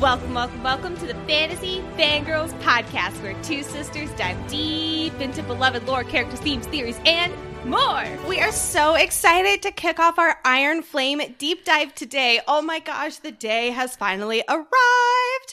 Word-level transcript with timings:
Welcome, 0.00 0.32
welcome, 0.32 0.62
welcome 0.62 0.96
to 0.98 1.06
the 1.08 1.14
Fantasy 1.26 1.80
Fangirls 1.96 2.56
podcast, 2.60 3.20
where 3.20 3.34
two 3.42 3.64
sisters 3.64 4.08
dive 4.12 4.36
deep 4.48 5.20
into 5.20 5.42
beloved 5.42 5.88
lore, 5.88 6.04
characters, 6.04 6.38
themes, 6.38 6.66
theories, 6.68 7.00
and 7.04 7.32
more. 7.64 8.04
We 8.28 8.40
are 8.40 8.52
so 8.52 8.94
excited 8.94 9.60
to 9.62 9.72
kick 9.72 9.98
off 9.98 10.20
our 10.20 10.38
Iron 10.44 10.82
Flame 10.82 11.20
deep 11.38 11.64
dive 11.64 11.96
today. 11.96 12.40
Oh 12.46 12.62
my 12.62 12.78
gosh, 12.78 13.16
the 13.16 13.32
day 13.32 13.70
has 13.70 13.96
finally 13.96 14.44
arrived. 14.48 14.68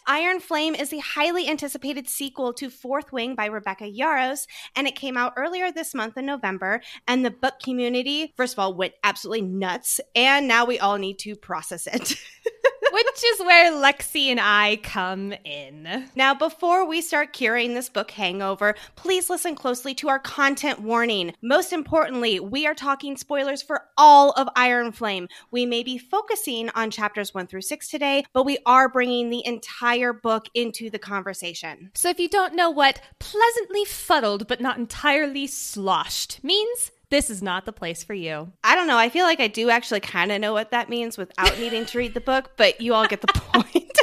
Iron 0.06 0.40
Flame 0.40 0.76
is 0.76 0.92
the 0.92 1.00
highly 1.00 1.50
anticipated 1.50 2.08
sequel 2.08 2.54
to 2.54 2.70
Fourth 2.70 3.12
Wing 3.12 3.34
by 3.34 3.48
Rebecca 3.48 3.86
Yarros, 3.86 4.46
and 4.76 4.86
it 4.86 4.96
came 4.96 5.18
out 5.18 5.34
earlier 5.38 5.72
this 5.72 5.96
month 5.96 6.18
in 6.18 6.28
November. 6.28 6.82
And 7.08 7.26
the 7.26 7.32
book 7.32 7.56
community, 7.64 8.32
first 8.38 8.54
of 8.54 8.60
all, 8.60 8.76
went 8.76 8.94
absolutely 9.04 9.42
nuts, 9.42 10.00
and 10.14 10.48
now 10.48 10.66
we 10.66 10.78
all 10.78 11.00
need 11.00 11.18
to 11.20 11.36
process 11.36 11.88
it. 11.88 12.14
Which 12.96 13.24
is 13.26 13.40
where 13.42 13.74
Lexi 13.74 14.28
and 14.28 14.40
I 14.40 14.78
come 14.82 15.34
in. 15.44 16.10
Now, 16.16 16.34
before 16.34 16.88
we 16.88 17.02
start 17.02 17.34
curing 17.34 17.74
this 17.74 17.90
book 17.90 18.12
hangover, 18.12 18.74
please 18.96 19.30
listen 19.30 19.54
closely 19.54 19.94
to 19.96 20.08
our 20.08 20.20
content 20.20 20.80
warning. 20.80 21.34
Most 21.42 21.74
importantly, 21.74 22.40
we 22.40 22.66
are 22.66 22.74
talking 22.74 23.18
spoilers 23.18 23.62
for 23.62 23.84
all 23.98 24.32
of 24.32 24.48
Iron 24.56 24.94
Flame. 24.94 25.28
We 25.52 25.66
may 25.66 25.84
be 25.84 25.98
focusing 25.98 26.70
on 26.70 26.90
chapters 26.90 27.34
one 27.34 27.48
through 27.48 27.64
six 27.64 27.90
today, 27.90 28.24
but 28.32 28.46
we 28.46 28.60
are 28.66 28.88
bringing 28.88 29.30
the 29.30 29.46
entire 29.46 30.14
book 30.14 30.48
into 30.54 30.90
the 30.90 31.00
conversation. 31.00 31.92
So 31.96 32.10
if 32.10 32.20
you 32.20 32.30
don't 32.30 32.56
know 32.56 32.70
what 32.70 33.02
pleasantly 33.20 33.84
fuddled 33.84 34.48
but 34.48 34.62
not 34.62 34.78
entirely 34.78 35.48
sloshed 35.48 36.42
means, 36.44 36.92
this 37.10 37.30
is 37.30 37.42
not 37.42 37.66
the 37.66 37.74
place 37.74 38.04
for 38.04 38.14
you. 38.14 38.52
I 38.64 38.76
don't 38.76 38.88
know. 38.88 38.98
I 38.98 39.10
feel 39.10 39.26
like 39.26 39.40
I 39.40 39.48
do 39.48 39.70
actually 39.70 40.00
kind 40.00 40.32
of 40.32 40.42
know 40.42 40.54
what 40.54 40.72
that 40.72 40.90
means 40.90 41.18
without 41.18 41.58
needing 41.60 41.86
to 41.88 41.98
read 41.98 42.14
the 42.14 42.22
book, 42.22 42.52
but 42.58 42.82
you 42.82 42.94
all 42.94 43.08
get 43.08 43.22
the 43.22 43.28
point. 43.34 43.92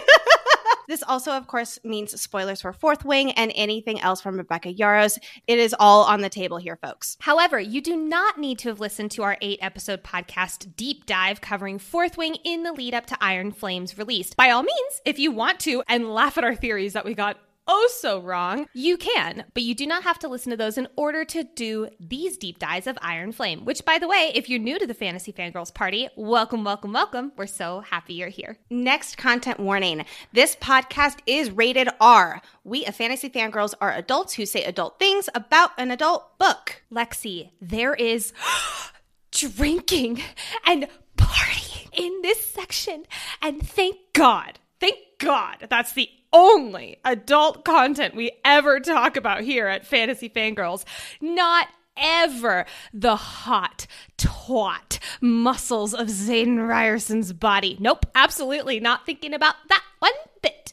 This 0.88 1.02
also, 1.04 1.32
of 1.32 1.46
course, 1.46 1.78
means 1.84 2.20
spoilers 2.20 2.60
for 2.60 2.72
Fourth 2.72 3.04
Wing 3.04 3.32
and 3.32 3.50
anything 3.54 4.00
else 4.00 4.20
from 4.20 4.36
Rebecca 4.36 4.74
Yarros. 4.74 5.18
It 5.46 5.58
is 5.58 5.74
all 5.78 6.04
on 6.04 6.20
the 6.20 6.28
table 6.28 6.58
here, 6.58 6.77
folks. 6.77 7.16
However, 7.20 7.58
you 7.58 7.80
do 7.80 7.96
not 7.96 8.38
need 8.38 8.58
to 8.58 8.68
have 8.68 8.80
listened 8.80 9.10
to 9.12 9.22
our 9.22 9.38
eight 9.40 9.58
episode 9.62 10.02
podcast 10.02 10.77
deep 10.77 11.06
dive 11.06 11.40
covering 11.40 11.78
Fourth 11.78 12.18
Wing 12.18 12.36
in 12.44 12.62
the 12.62 12.72
lead 12.72 12.92
up 12.92 13.06
to 13.06 13.16
Iron 13.22 13.52
Flames 13.52 13.96
release. 13.96 14.34
By 14.34 14.50
all 14.50 14.62
means, 14.62 15.00
if 15.06 15.18
you 15.18 15.30
want 15.30 15.60
to 15.60 15.82
and 15.88 16.12
laugh 16.12 16.36
at 16.36 16.44
our 16.44 16.55
theories 16.55 16.92
that 16.92 17.06
we 17.06 17.14
got 17.14 17.38
oh 17.66 17.88
so 17.92 18.20
wrong, 18.20 18.66
you 18.72 18.96
can, 18.96 19.44
but 19.55 19.62
you 19.62 19.74
do 19.74 19.86
not 19.86 20.02
have 20.02 20.18
to 20.20 20.28
listen 20.28 20.50
to 20.50 20.56
those 20.56 20.78
in 20.78 20.88
order 20.96 21.24
to 21.24 21.44
do 21.44 21.88
these 22.00 22.36
deep 22.36 22.58
dives 22.58 22.86
of 22.86 22.98
Iron 23.02 23.32
Flame, 23.32 23.64
which, 23.64 23.84
by 23.84 23.98
the 23.98 24.08
way, 24.08 24.32
if 24.34 24.48
you're 24.48 24.58
new 24.58 24.78
to 24.78 24.86
the 24.86 24.94
Fantasy 24.94 25.32
Fangirls 25.32 25.72
party, 25.72 26.08
welcome, 26.16 26.64
welcome, 26.64 26.92
welcome. 26.92 27.33
We're 27.36 27.46
so 27.46 27.80
happy 27.80 28.14
you're 28.14 28.28
here. 28.28 28.58
Next 28.70 29.16
content 29.16 29.60
warning 29.60 30.05
this 30.33 30.56
podcast 30.56 31.18
is 31.27 31.50
rated 31.50 31.88
R. 32.00 32.40
We 32.64 32.84
a 32.84 32.92
Fantasy 32.92 33.30
Fangirls 33.30 33.74
are 33.80 33.92
adults 33.92 34.34
who 34.34 34.46
say 34.46 34.64
adult 34.64 34.98
things 34.98 35.28
about 35.34 35.70
an 35.78 35.90
adult 35.90 36.38
book. 36.38 36.83
Lexi, 36.92 37.50
there 37.60 37.94
is 37.94 38.33
drinking 39.30 40.22
and 40.66 40.88
partying 41.16 41.88
in 41.92 42.22
this 42.22 42.44
section, 42.46 43.05
and 43.40 43.66
thank 43.66 43.96
God. 44.12 44.58
Thank 44.80 44.96
God 45.18 45.68
that's 45.68 45.92
the 45.92 46.08
only 46.33 46.98
adult 47.05 47.64
content 47.64 48.14
we 48.14 48.33
ever 48.44 48.80
talk 48.80 49.16
about 49.16 49.42
here 49.42 49.69
at 49.69 49.86
Fantasy 49.86 50.28
Fangirls. 50.28 50.84
Not 51.20 51.69
ever 51.97 52.64
the 52.92 53.16
hot, 53.16 53.86
taut 54.16 54.98
muscles 55.20 55.94
of 55.94 56.08
Xaden 56.08 56.66
Riorson's 56.66 57.33
body. 57.33 57.77
Nope, 57.80 58.06
absolutely 58.14 58.80
not 58.80 59.05
thinking 59.05 59.34
about 59.34 59.55
that 59.68 59.84
one 59.98 60.12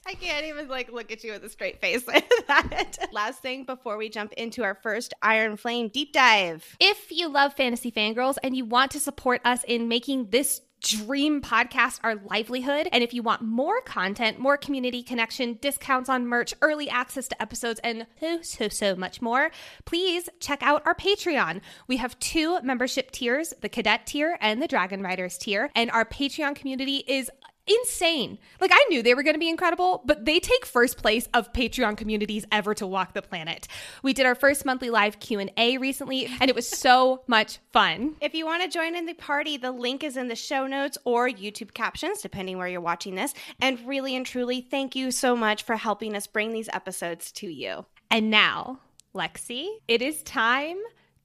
I 0.05 0.13
can't 0.13 0.45
even 0.45 0.67
like 0.67 0.91
look 0.91 1.11
at 1.11 1.23
you 1.23 1.31
with 1.33 1.43
a 1.43 1.49
straight 1.49 1.79
face. 1.81 2.07
Like 2.07 2.29
that. 2.47 3.09
Last 3.11 3.41
thing 3.41 3.65
before 3.65 3.97
we 3.97 4.09
jump 4.09 4.33
into 4.33 4.63
our 4.63 4.75
first 4.75 5.13
Iron 5.21 5.57
Flame 5.57 5.89
deep 5.89 6.13
dive. 6.13 6.75
If 6.79 7.11
you 7.11 7.29
love 7.29 7.53
Fantasy 7.53 7.91
Fangirls 7.91 8.37
and 8.43 8.55
you 8.55 8.65
want 8.65 8.91
to 8.91 8.99
support 8.99 9.41
us 9.45 9.63
in 9.65 9.87
making 9.87 10.29
this 10.29 10.61
dream 10.81 11.41
podcast 11.41 11.99
our 12.03 12.15
livelihood. 12.15 12.87
And 12.91 13.03
if 13.03 13.13
you 13.13 13.21
want 13.21 13.41
more 13.41 13.81
content, 13.81 14.39
more 14.39 14.57
community 14.57 15.03
connection, 15.03 15.57
discounts 15.61 16.09
on 16.09 16.27
merch, 16.27 16.53
early 16.61 16.89
access 16.89 17.27
to 17.29 17.41
episodes, 17.41 17.79
and 17.83 18.05
so, 18.15 18.41
so, 18.41 18.67
so 18.69 18.95
much 18.95 19.21
more, 19.21 19.51
please 19.85 20.29
check 20.39 20.63
out 20.63 20.83
our 20.85 20.95
Patreon. 20.95 21.61
We 21.87 21.97
have 21.97 22.19
two 22.19 22.61
membership 22.61 23.11
tiers 23.11 23.53
the 23.61 23.69
Cadet 23.69 24.05
tier 24.07 24.37
and 24.41 24.61
the 24.61 24.67
Dragon 24.67 25.01
Riders 25.01 25.37
tier. 25.37 25.69
And 25.75 25.91
our 25.91 26.05
Patreon 26.05 26.55
community 26.55 27.03
is 27.07 27.29
insane. 27.69 28.39
Like 28.59 28.71
I 28.73 28.85
knew 28.89 29.03
they 29.03 29.13
were 29.13 29.23
going 29.23 29.35
to 29.35 29.39
be 29.39 29.49
incredible, 29.49 30.01
but 30.05 30.25
they 30.25 30.39
take 30.39 30.65
first 30.65 30.97
place 30.97 31.27
of 31.33 31.53
Patreon 31.53 31.97
communities 31.97 32.45
ever 32.51 32.73
to 32.75 32.87
walk 32.87 33.13
the 33.13 33.21
planet. 33.21 33.67
We 34.03 34.13
did 34.13 34.25
our 34.25 34.35
first 34.35 34.65
monthly 34.65 34.89
live 34.89 35.19
Q&A 35.19 35.77
recently 35.77 36.27
and 36.39 36.49
it 36.49 36.55
was 36.55 36.67
so 36.67 37.23
much 37.27 37.59
fun. 37.71 38.15
If 38.21 38.33
you 38.33 38.45
want 38.45 38.63
to 38.63 38.69
join 38.69 38.95
in 38.95 39.05
the 39.05 39.13
party, 39.13 39.57
the 39.57 39.71
link 39.71 40.03
is 40.03 40.17
in 40.17 40.27
the 40.27 40.35
show 40.35 40.67
notes 40.67 40.97
or 41.05 41.29
YouTube 41.29 41.73
captions 41.73 42.21
depending 42.21 42.57
where 42.57 42.67
you're 42.67 42.81
watching 42.81 43.15
this. 43.15 43.33
And 43.61 43.79
really 43.87 44.15
and 44.15 44.25
truly 44.25 44.61
thank 44.61 44.95
you 44.95 45.11
so 45.11 45.35
much 45.35 45.63
for 45.63 45.75
helping 45.75 46.15
us 46.15 46.27
bring 46.27 46.51
these 46.51 46.69
episodes 46.73 47.31
to 47.33 47.47
you. 47.47 47.85
And 48.11 48.29
now, 48.29 48.79
Lexi, 49.13 49.67
it 49.87 50.01
is 50.01 50.23
time 50.23 50.77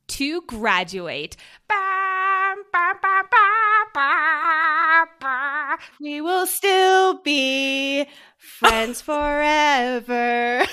to 0.08 0.42
graduate. 0.42 1.36
Ba, 2.72 2.92
ba, 3.02 3.22
ba, 3.92 5.78
we 6.00 6.20
will 6.20 6.46
still 6.46 7.20
be 7.22 8.06
friends 8.36 9.00
forever. 9.02 10.64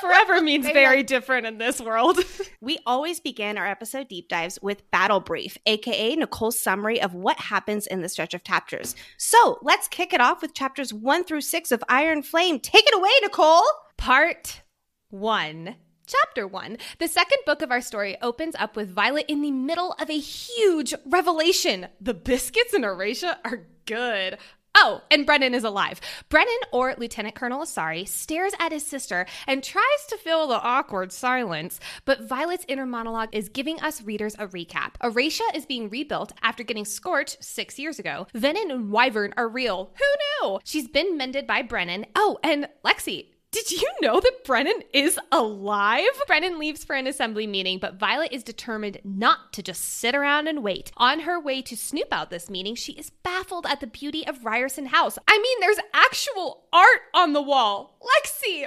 forever 0.00 0.40
means 0.40 0.64
very 0.66 1.02
different 1.02 1.46
in 1.46 1.58
this 1.58 1.78
world. 1.78 2.20
we 2.62 2.78
always 2.86 3.20
begin 3.20 3.58
our 3.58 3.66
episode 3.66 4.08
deep 4.08 4.30
dives 4.30 4.58
with 4.62 4.90
Battle 4.90 5.20
Brief, 5.20 5.58
aka 5.66 6.16
Nicole's 6.16 6.58
summary 6.58 7.02
of 7.02 7.12
what 7.12 7.38
happens 7.38 7.86
in 7.86 8.00
the 8.00 8.08
stretch 8.08 8.32
of 8.32 8.42
chapters. 8.42 8.94
So 9.18 9.58
let's 9.60 9.88
kick 9.88 10.14
it 10.14 10.22
off 10.22 10.40
with 10.40 10.54
chapters 10.54 10.94
one 10.94 11.24
through 11.24 11.42
six 11.42 11.70
of 11.70 11.84
Iron 11.90 12.22
Flame. 12.22 12.60
Take 12.60 12.86
it 12.86 12.94
away, 12.96 13.10
Nicole. 13.20 13.64
Part 13.98 14.62
one 15.10 15.76
Chapter 16.10 16.44
1. 16.44 16.76
The 16.98 17.06
second 17.06 17.38
book 17.46 17.62
of 17.62 17.70
our 17.70 17.80
story 17.80 18.16
opens 18.20 18.56
up 18.58 18.74
with 18.74 18.92
Violet 18.92 19.26
in 19.28 19.42
the 19.42 19.52
middle 19.52 19.94
of 20.00 20.10
a 20.10 20.18
huge 20.18 20.92
revelation. 21.06 21.86
The 22.00 22.14
biscuits 22.14 22.74
in 22.74 22.82
Aretia 22.82 23.36
are 23.44 23.68
good. 23.86 24.36
Oh, 24.74 25.02
and 25.08 25.24
Brennan 25.24 25.54
is 25.54 25.62
alive. 25.62 26.00
Brennan, 26.28 26.58
or 26.72 26.96
Lieutenant 26.98 27.36
Colonel 27.36 27.62
Aisereigh, 27.62 28.08
stares 28.08 28.52
at 28.58 28.72
his 28.72 28.84
sister 28.84 29.24
and 29.46 29.62
tries 29.62 30.06
to 30.08 30.16
fill 30.16 30.48
the 30.48 30.60
awkward 30.60 31.12
silence, 31.12 31.78
but 32.04 32.22
Violet's 32.22 32.64
inner 32.66 32.86
monologue 32.86 33.28
is 33.30 33.48
giving 33.48 33.78
us 33.80 34.02
readers 34.02 34.34
a 34.34 34.48
recap. 34.48 34.94
Aretia 35.04 35.54
is 35.54 35.64
being 35.64 35.90
rebuilt 35.90 36.32
after 36.42 36.64
getting 36.64 36.84
scorched 36.84 37.42
six 37.42 37.78
years 37.78 38.00
ago. 38.00 38.26
Venin 38.34 38.72
and 38.72 38.90
Wyvern 38.90 39.32
are 39.36 39.48
real. 39.48 39.92
Who 39.96 40.48
knew? 40.48 40.58
She's 40.64 40.88
been 40.88 41.16
mended 41.16 41.46
by 41.46 41.62
Brennan. 41.62 42.06
Oh, 42.16 42.38
and 42.42 42.68
Lexi, 42.84 43.26
did 43.52 43.72
you 43.72 43.88
know 44.00 44.20
that 44.20 44.44
Brennan 44.44 44.82
is 44.92 45.18
alive? 45.32 46.04
Brennan 46.26 46.58
leaves 46.58 46.84
for 46.84 46.94
an 46.94 47.06
assembly 47.06 47.46
meeting, 47.46 47.78
but 47.78 47.98
Violet 47.98 48.32
is 48.32 48.44
determined 48.44 48.98
not 49.02 49.52
to 49.54 49.62
just 49.62 49.82
sit 49.82 50.14
around 50.14 50.46
and 50.46 50.62
wait. 50.62 50.92
On 50.96 51.20
her 51.20 51.40
way 51.40 51.60
to 51.62 51.76
snoop 51.76 52.08
out 52.12 52.30
this 52.30 52.48
meeting, 52.48 52.76
she 52.76 52.92
is 52.92 53.10
baffled 53.10 53.66
at 53.66 53.80
the 53.80 53.86
beauty 53.86 54.26
of 54.26 54.40
Riorson 54.40 54.86
House. 54.86 55.18
I 55.26 55.38
mean, 55.38 55.60
there's 55.60 55.78
actual 55.92 56.64
art 56.72 57.02
on 57.12 57.32
the 57.32 57.42
wall. 57.42 57.98
Lexi, 58.00 58.66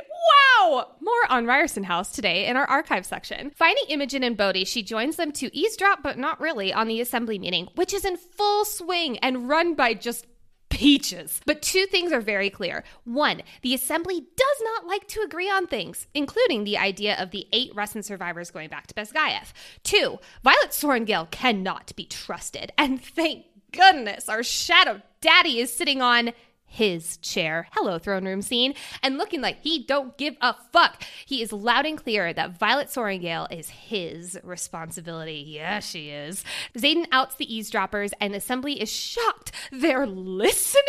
wow! 0.60 0.92
More 1.00 1.26
on 1.30 1.46
Riorson 1.46 1.86
House 1.86 2.12
today 2.12 2.48
in 2.48 2.58
our 2.58 2.66
archive 2.66 3.06
section. 3.06 3.52
Finding 3.56 3.86
Imogen 3.88 4.24
and 4.24 4.36
Bodhi, 4.36 4.66
she 4.66 4.84
joins 4.84 5.16
them 5.16 5.32
to 5.34 5.56
eavesdrop, 5.56 6.04
but 6.04 6.18
not 6.18 6.42
really, 6.42 6.74
on 6.74 6.88
the 6.88 7.00
assembly 7.00 7.40
meeting, 7.40 7.70
which 7.76 7.94
is 7.94 8.04
in 8.04 8.18
full 8.18 8.66
swing 8.66 9.18
and 9.20 9.48
run 9.48 9.76
by 9.76 9.94
just 9.94 10.26
peaches. 10.74 11.40
But 11.46 11.62
two 11.62 11.86
things 11.86 12.12
are 12.12 12.20
very 12.20 12.50
clear. 12.50 12.84
One, 13.06 13.42
the 13.62 13.74
assembly 13.74 14.20
does 14.20 14.62
not 14.62 14.88
like 14.88 15.08
to 15.10 15.22
agree 15.22 15.50
on 15.50 15.68
things, 15.68 16.08
including 16.14 16.64
the 16.64 16.78
idea 16.78 17.16
of 17.22 17.32
the 17.32 17.48
eight 17.54 17.72
Russian 17.76 18.04
survivors 18.04 18.52
going 18.52 18.70
back 18.70 18.88
to 18.88 18.94
Basgiath. 18.94 19.54
Two, 19.84 20.20
Violet 20.44 20.72
Sorrengail 20.72 21.30
cannot 21.32 21.96
be 21.96 22.06
trusted. 22.06 22.72
And 22.78 23.02
thank 23.02 23.46
goodness 23.72 24.30
our 24.30 24.44
shadow 24.44 25.02
daddy 25.22 25.60
is 25.60 25.76
sitting 25.76 26.02
on 26.02 26.32
his 26.74 27.18
chair. 27.18 27.68
Hello, 27.74 28.00
throne 28.00 28.26
room 28.26 28.42
scene. 28.42 28.74
And 29.04 29.20
looking 29.20 29.42
like 29.42 29.60
he 29.62 29.84
don't 29.84 30.18
give 30.18 30.36
a 30.42 30.56
fuck. 30.72 31.04
He 31.26 31.44
is 31.44 31.54
loud 31.54 31.86
and 31.86 32.02
clear 32.02 32.34
that 32.34 32.58
Violet 32.58 32.88
Sorrengail 32.88 33.48
is 33.56 33.70
his 33.70 34.40
responsibility. 34.44 35.46
Yeah, 35.48 35.80
she 35.80 36.10
is. 36.10 36.44
Xaden 36.76 37.06
outs 37.12 37.36
the 37.36 37.54
eavesdroppers, 37.54 38.12
and 38.20 38.34
Assembly 38.34 38.82
is 38.82 38.92
shocked. 38.92 39.52
They're 39.72 40.08
listening? 40.08 40.84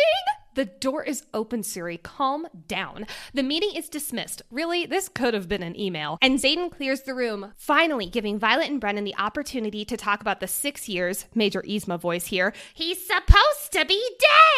The 0.55 0.65
door 0.65 1.03
is 1.03 1.25
open, 1.33 1.61
Suri. 1.61 2.01
Calm 2.01 2.47
down. 2.67 3.05
The 3.33 3.43
meeting 3.43 3.71
is 3.75 3.89
dismissed. 3.89 4.41
Really, 4.49 4.85
this 4.87 5.07
could 5.09 5.33
have 5.33 5.47
been 5.47 5.61
an 5.61 5.79
email. 5.79 6.17
And 6.21 6.39
Xaden 6.39 6.71
clears 6.71 7.01
the 7.01 7.13
room, 7.13 7.53
finally 7.57 8.07
giving 8.07 8.39
Violet 8.39 8.69
and 8.69 8.81
Brennan 8.81 9.03
the 9.03 9.17
opportunity 9.17 9.85
to 9.85 9.97
talk 9.97 10.21
about 10.21 10.39
the 10.39 10.47
six 10.47 10.89
years, 10.89 11.25
Major 11.35 11.61
Yzma 11.61 11.99
voice 11.99 12.27
here, 12.27 12.53
he's 12.73 13.05
supposed 13.05 13.73
to 13.73 13.85
be 13.85 14.01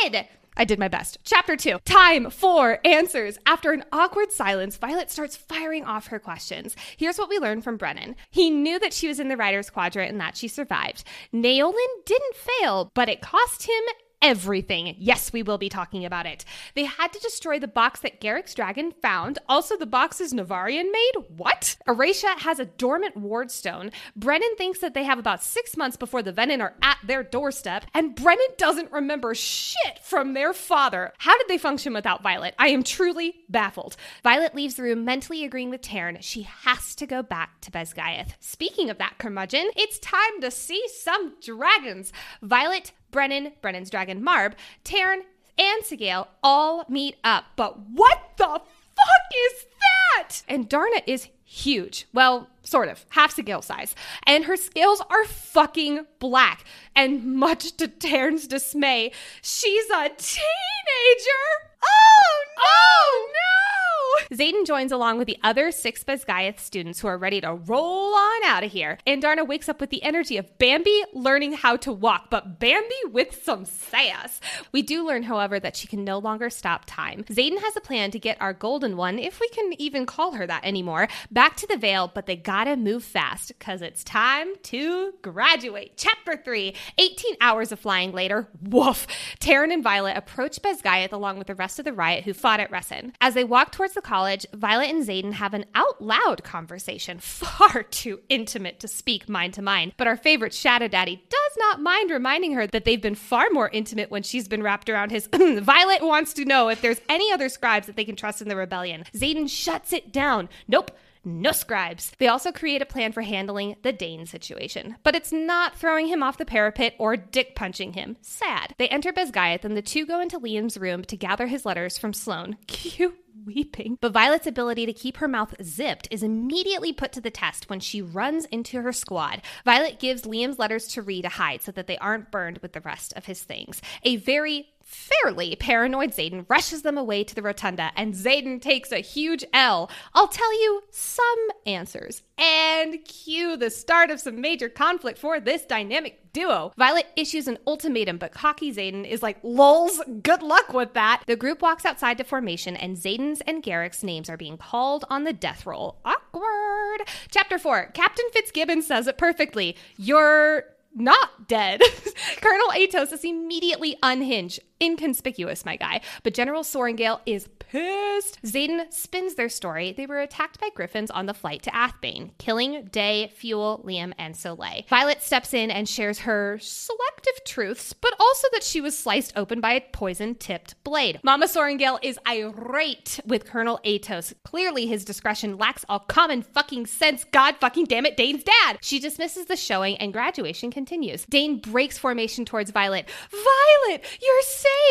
dead! 0.04 0.28
I 0.57 0.65
did 0.65 0.80
my 0.80 0.88
best. 0.88 1.19
Chapter 1.24 1.56
two 1.56 1.80
Time 1.86 2.30
for 2.30 2.80
answers. 2.83 3.38
After 3.45 3.71
an 3.71 3.86
awkward 3.92 4.31
silence, 4.31 4.75
Violet 4.75 5.12
starts 5.12 5.38
firing 5.38 5.86
off 5.86 6.07
her 6.07 6.19
questions. 6.19 6.75
Here's 6.98 7.18
what 7.18 7.30
we 7.30 7.38
learned 7.38 7.63
from 7.63 7.77
Brennan 7.77 8.15
he 8.31 8.50
knew 8.50 8.80
that 8.80 8.94
she 8.94 9.07
was 9.07 9.19
in 9.19 9.30
the 9.30 9.38
writer's 9.38 9.69
quadrant 9.69 10.12
and 10.12 10.19
that 10.19 10.36
she 10.36 10.48
survived. 10.48 11.04
Naolin 11.33 11.74
didn't 12.06 12.36
fail, 12.36 12.92
but 12.95 13.07
it 13.07 13.21
cost 13.21 13.68
him 13.68 13.83
everything. 14.22 14.96
Yes, 14.98 15.31
we 15.31 15.44
will 15.44 15.58
be 15.58 15.69
talking 15.69 16.06
about 16.06 16.25
it. 16.25 16.44
They 16.75 16.86
had 16.86 17.14
to 17.14 17.19
destroy 17.19 17.60
the 17.60 17.68
box 17.68 18.00
that 18.02 18.19
Garrick's 18.19 18.54
dragon 18.54 18.92
found. 19.02 19.40
Also, 19.48 19.78
the 19.78 19.86
boxes 19.86 20.34
Navarrian 20.34 20.92
made. 20.92 21.12
What? 21.36 21.78
Aretia 21.88 22.40
has 22.40 22.60
a 22.60 22.66
dormant 22.66 23.16
ward 23.16 23.52
stone. 23.52 23.92
Brennan 24.16 24.56
thinks 24.58 24.80
that 24.80 24.94
they 24.94 25.04
have 25.04 25.19
about 25.19 25.44
six 25.44 25.78
months 25.78 25.98
before 25.98 26.24
the 26.24 26.34
Venin 26.34 26.62
are 26.62 26.75
at 26.81 26.98
their 27.04 27.24
doorstep, 27.24 27.86
and 27.94 28.16
Brennan 28.16 28.48
doesn't 28.58 28.92
remember 28.92 29.36
shit 29.36 30.00
from 30.02 30.34
their 30.34 30.54
father. 30.54 31.14
How 31.19 31.38
did 31.38 31.48
they 31.48 31.58
function 31.58 31.94
without 31.94 32.24
Violet? 32.24 32.56
I 32.58 32.69
am 32.69 32.84
truly 32.84 33.36
baffled. 33.50 33.98
Violet 34.24 34.56
leaves 34.56 34.75
the 34.75 34.84
room 34.84 35.06
mentally 35.06 35.44
agreeing 35.44 35.69
with 35.69 35.81
Tairn. 35.81 36.18
She 36.22 36.44
has 36.44 36.96
to 36.96 37.06
go 37.06 37.22
back 37.22 37.62
to 37.62 37.72
Basgiath. 37.72 38.34
Speaking 38.40 38.90
of 38.90 38.98
that 38.98 39.18
curmudgeon, 39.19 39.69
it's 39.75 40.00
time 40.00 40.42
to 40.42 40.52
see 40.52 40.84
some 40.88 41.36
dragons. 41.42 42.12
Violet 42.42 42.92
Brennan, 43.18 43.54
Brennan's 43.62 43.90
dragon 43.90 44.22
Marbh, 44.22 44.54
Tairn, 44.84 45.24
and 45.58 45.84
Sgaeyl 45.84 46.28
all 46.44 46.86
meet 46.88 47.16
up. 47.24 47.46
But 47.56 47.80
what 47.80 48.34
the 48.38 48.46
fuck 48.46 49.31
is 49.48 49.66
that? 49.81 50.44
Andarna 50.48 51.02
is 51.08 51.28
huge. 51.44 52.06
Well, 52.14 52.48
sort 52.62 52.90
of, 52.90 53.08
half 53.10 53.36
Sgaeyl 53.36 53.64
size. 53.64 53.96
And 54.28 54.46
her 54.46 54.56
scales 54.56 55.02
are 55.10 55.25
fucking 55.25 56.06
black. 56.19 56.64
And 56.96 57.36
much 57.36 57.75
to 57.78 57.88
Tairn's 57.88 58.46
dismay, 58.46 59.12
she's 59.42 59.90
a 59.90 60.10
teenager. 60.10 61.46
Oh 61.84 62.44
no! 62.56 62.62
Oh 62.62 63.30
no! 63.34 63.87
Xaden 64.31 64.66
joins 64.66 64.92
along 64.92 65.18
with 65.18 65.28
the 65.28 65.38
other 65.44 65.72
six 65.72 66.04
Basgiath 66.04 66.60
students 66.60 67.00
who 67.00 67.08
are 67.08 67.18
ready 67.18 67.42
to 67.42 67.54
roll 67.54 68.14
on 68.14 68.44
out 68.46 68.64
of 68.64 68.72
here. 68.72 68.98
Andarna 69.06 69.46
wakes 69.46 69.69
up 69.69 69.80
with 69.80 69.90
the 69.90 70.04
energy 70.04 70.38
of 70.38 70.58
Bambi 70.58 71.04
learning 71.14 71.54
how 71.54 71.78
to 71.78 71.92
walk, 71.92 72.30
but 72.30 72.60
Bambi 72.60 72.96
with 73.12 73.44
some 73.44 73.66
sass. 73.66 74.40
We 74.72 74.81
do 74.81 75.06
learn, 75.06 75.24
however, 75.24 75.60
that 75.60 75.75
she 75.75 75.88
can 75.88 76.04
no 76.04 76.18
longer 76.18 76.50
stop 76.50 76.84
time. 76.86 77.24
Xaden 77.24 77.60
has 77.60 77.75
a 77.75 77.81
plan 77.81 78.12
to 78.12 78.19
get 78.19 78.42
our 78.42 78.54
golden 78.54 78.98
one, 78.98 79.19
if 79.19 79.40
we 79.40 79.48
can 79.50 79.74
even 79.80 80.06
call 80.06 80.34
her 80.34 80.48
that 80.48 80.66
anymore, 80.66 81.08
back 81.31 81.56
to 81.58 81.68
the 81.68 81.78
Vale, 81.78 82.12
but 82.14 82.25
they 82.25 82.36
gotta 82.36 82.75
move 82.75 83.04
fast, 83.04 83.50
because 83.50 83.81
it's 83.81 84.04
time 84.04 84.56
to 84.64 85.14
graduate. 85.22 85.94
Chapter 85.98 86.38
3 86.38 86.74
18 86.98 87.36
hours 87.42 87.72
of 87.72 87.80
flying 87.80 88.12
later, 88.12 88.48
woof. 88.62 89.08
Tairn 89.40 89.72
and 89.72 89.84
Violet 89.84 90.18
approach 90.18 90.62
Basgiath 90.62 91.12
along 91.12 91.38
with 91.38 91.48
the 91.48 91.56
rest 91.56 91.80
of 91.80 91.86
the 91.86 91.94
riot 91.94 92.24
who 92.24 92.34
fought 92.34 92.60
at 92.60 92.72
Resson. 92.72 93.14
As 93.22 93.34
they 93.34 93.44
walk 93.44 93.72
towards 93.72 93.94
the 93.94 94.02
college, 94.07 94.45
Violet 94.54 94.89
and 94.89 95.06
Xaden 95.06 95.33
have 95.33 95.54
an 95.54 95.65
out 95.75 96.01
loud 96.01 96.44
conversation, 96.44 97.19
far 97.21 97.83
too 97.83 98.21
intimate 98.30 98.80
to 98.80 98.88
speak 98.88 99.27
mind 99.27 99.54
to 99.56 99.62
mind. 99.62 99.94
But 99.98 100.07
our 100.07 100.18
favorite 100.18 100.54
Shadow 100.54 100.88
Daddy 100.88 101.24
does 101.30 101.57
not 101.57 101.81
mind 101.81 102.09
reminding 102.09 102.54
her 102.54 102.65
that 102.68 102.86
they've 102.86 103.01
been 103.01 103.15
far 103.15 103.50
more 103.51 103.69
intimate 103.69 104.09
when 104.09 104.24
she's 104.24 104.48
been 104.48 104.63
wrapped 104.63 104.89
around 104.89 105.12
his. 105.12 105.27
Violet 105.33 106.01
wants 106.01 106.33
to 106.33 106.45
know 106.45 106.69
if 106.69 106.81
there's 106.81 107.01
any 107.09 107.31
other 107.31 107.50
scribes 107.50 107.88
that 107.88 107.98
they 107.98 108.06
can 108.06 108.15
trust 108.15 108.42
in 108.42 108.48
the 108.48 108.56
rebellion. 108.56 109.04
Xaden 109.13 109.50
shuts 109.50 109.92
it 109.92 110.12
down. 110.12 110.48
Nope 110.68 110.92
no 111.28 111.52
scribes. 111.52 112.12
They 112.18 112.28
also 112.28 112.52
create 112.52 112.82
a 112.82 112.86
plan 112.86 113.12
for 113.12 113.22
handling 113.22 113.76
the 113.84 113.92
Dain 113.92 114.26
situation, 114.26 114.96
but 115.04 115.16
it's 115.16 115.32
not 115.32 115.76
throwing 115.76 116.08
him 116.08 116.24
off 116.24 116.38
the 116.38 116.46
parapet 116.46 116.96
or 116.98 117.18
dick 117.18 117.56
punching 117.56 117.94
him. 117.94 118.18
Sad. 118.22 118.74
They 118.78 118.88
enter 118.88 119.12
Basgiath 119.12 119.64
and 119.64 119.78
the 119.78 119.82
two 119.82 120.06
go 120.06 120.20
into 120.20 120.40
Liam's 120.40 120.78
room 120.78 121.04
to 121.04 121.18
gather 121.18 121.48
his 121.48 121.66
letters 121.66 121.98
from 121.98 122.14
Sloane. 122.14 122.58
Cute 122.68 123.18
weeping. 123.46 123.98
But 124.02 124.12
Violet's 124.12 124.48
ability 124.48 124.86
to 124.86 124.94
keep 124.94 125.18
her 125.18 125.28
mouth 125.28 125.56
zipped 125.64 126.08
is 126.12 126.24
immediately 126.24 126.94
put 126.94 127.12
to 127.14 127.22
the 127.22 127.32
test 127.32 127.70
when 127.70 127.80
she 127.80 128.02
runs 128.02 128.46
into 128.46 128.82
her 128.82 128.92
squad. 128.92 129.42
Violet 129.64 130.00
gives 130.00 130.24
Liam's 130.24 130.60
letters 130.60 130.88
to 130.90 131.04
Rhi 131.04 131.22
to 131.22 131.30
hide 131.30 131.62
so 131.62 131.72
that 131.72 131.88
they 131.88 131.98
aren't 131.98 132.32
burned 132.32 132.60
with 132.60 132.74
the 132.74 132.82
rest 132.82 133.14
of 133.16 133.26
his 133.26 133.44
things. 133.44 133.82
A 134.04 134.18
very 134.18 134.70
fairly 134.88 135.54
paranoid 135.57 136.12
Xaden 136.12 136.45
rushes 136.48 136.81
them 136.81 136.98
away 136.98 137.22
to 137.25 137.36
the 137.36 137.42
rotunda, 137.42 137.92
and 137.98 138.13
Xaden 138.13 138.62
takes 138.62 138.92
a 138.94 139.00
huge 139.00 139.44
L. 139.54 139.92
I'll 140.13 140.30
tell 140.30 140.54
you 140.62 140.84
some 140.89 141.50
answers. 141.66 142.24
And 142.38 143.04
cue 143.04 143.57
the 143.57 143.69
start 143.69 144.10
of 144.12 144.22
some 144.22 144.39
major 144.39 144.69
conflict 144.69 145.19
for 145.19 145.42
this 145.42 145.66
dynamic 145.66 146.31
duo. 146.31 146.72
Violet 146.78 147.07
issues 147.18 147.50
an 147.50 147.57
ultimatum, 147.68 148.18
but 148.18 148.31
cocky 148.31 148.74
Xaden 148.74 149.06
is 149.06 149.22
like, 149.22 149.39
lols, 149.44 150.01
good 150.24 150.42
luck 150.42 150.72
with 150.72 150.94
that. 150.94 151.24
The 151.28 151.36
group 151.36 151.62
walks 151.62 151.83
outside 151.83 152.18
to 152.19 152.24
formation, 152.24 152.78
and 152.78 152.95
Xaden's 152.95 153.42
and 153.42 153.62
Garrick's 153.62 154.04
names 154.04 154.30
are 154.30 154.38
being 154.38 154.57
called 154.57 155.04
on 155.10 155.25
the 155.25 155.33
death 155.33 155.66
roll. 155.66 156.00
Awkward. 156.06 157.01
Chapter 157.30 157.60
4 157.60 157.92
Captain 157.94 158.25
Fitzgibbon 158.31 158.81
says 158.81 159.07
it 159.07 159.18
perfectly. 159.18 159.75
You're 159.98 160.63
not 160.98 161.48
dead. 161.48 161.81
Colonel 162.42 162.69
Aetos 162.69 163.13
is 163.13 163.24
immediately 163.24 163.98
unhinged. 164.01 164.60
Inconspicuous, 164.82 165.66
my 165.66 165.76
guy. 165.76 166.02
But 166.24 166.34
General 166.34 166.64
Sorrengail 166.64 167.20
is 167.26 167.48
pissed. 167.60 168.42
Xaden 168.44 168.92
spins 168.92 169.36
their 169.36 169.50
story. 169.50 169.92
They 169.92 170.06
were 170.06 170.20
attacked 170.20 170.60
by 170.60 170.70
griffins 170.74 171.12
on 171.12 171.26
the 171.26 171.34
flight 171.34 171.64
to 171.64 171.76
Athebyne, 171.76 172.32
killing 172.38 172.88
Deigh, 172.92 173.32
Fuel, 173.36 173.84
Liam, 173.86 174.14
and 174.18 174.36
Soleil. 174.36 174.84
Violet 174.90 175.22
steps 175.22 175.54
in 175.54 175.72
and 175.72 175.88
shares 175.90 176.20
her 176.20 176.58
selective 176.62 177.44
truths, 177.46 177.94
but 177.94 178.14
also 178.20 178.48
that 178.54 178.64
she 178.64 178.82
was 178.82 178.98
sliced 178.98 179.34
open 179.36 179.60
by 179.60 179.74
a 179.74 179.82
poison 179.92 180.36
tipped 180.36 180.82
blade. 180.84 181.20
Mama 181.24 181.48
Sorrengail 181.48 182.00
is 182.02 182.20
irate 182.28 183.20
with 183.26 183.46
Colonel 183.46 183.80
Aetos. 183.86 184.34
Clearly, 184.44 184.88
his 184.88 185.04
discretion 185.06 185.58
lacks 185.58 185.86
all 185.90 186.00
common 186.00 186.42
fucking 186.42 186.86
sense. 186.86 187.26
God 187.26 187.56
fucking 187.60 187.86
damn 187.86 188.06
it, 188.06 188.18
Dain's 188.18 188.44
dad. 188.44 188.78
She 188.82 189.00
dismisses 189.00 189.48
the 189.48 189.56
showing 189.56 189.98
and 189.98 190.14
graduation 190.14 190.72
continues. 190.72 191.26
Dain 191.26 191.60
breaks 191.60 191.98
formation 191.98 192.46
towards 192.46 192.72
Violet. 192.72 193.10
Violet, 193.32 194.06
you're 194.22 194.42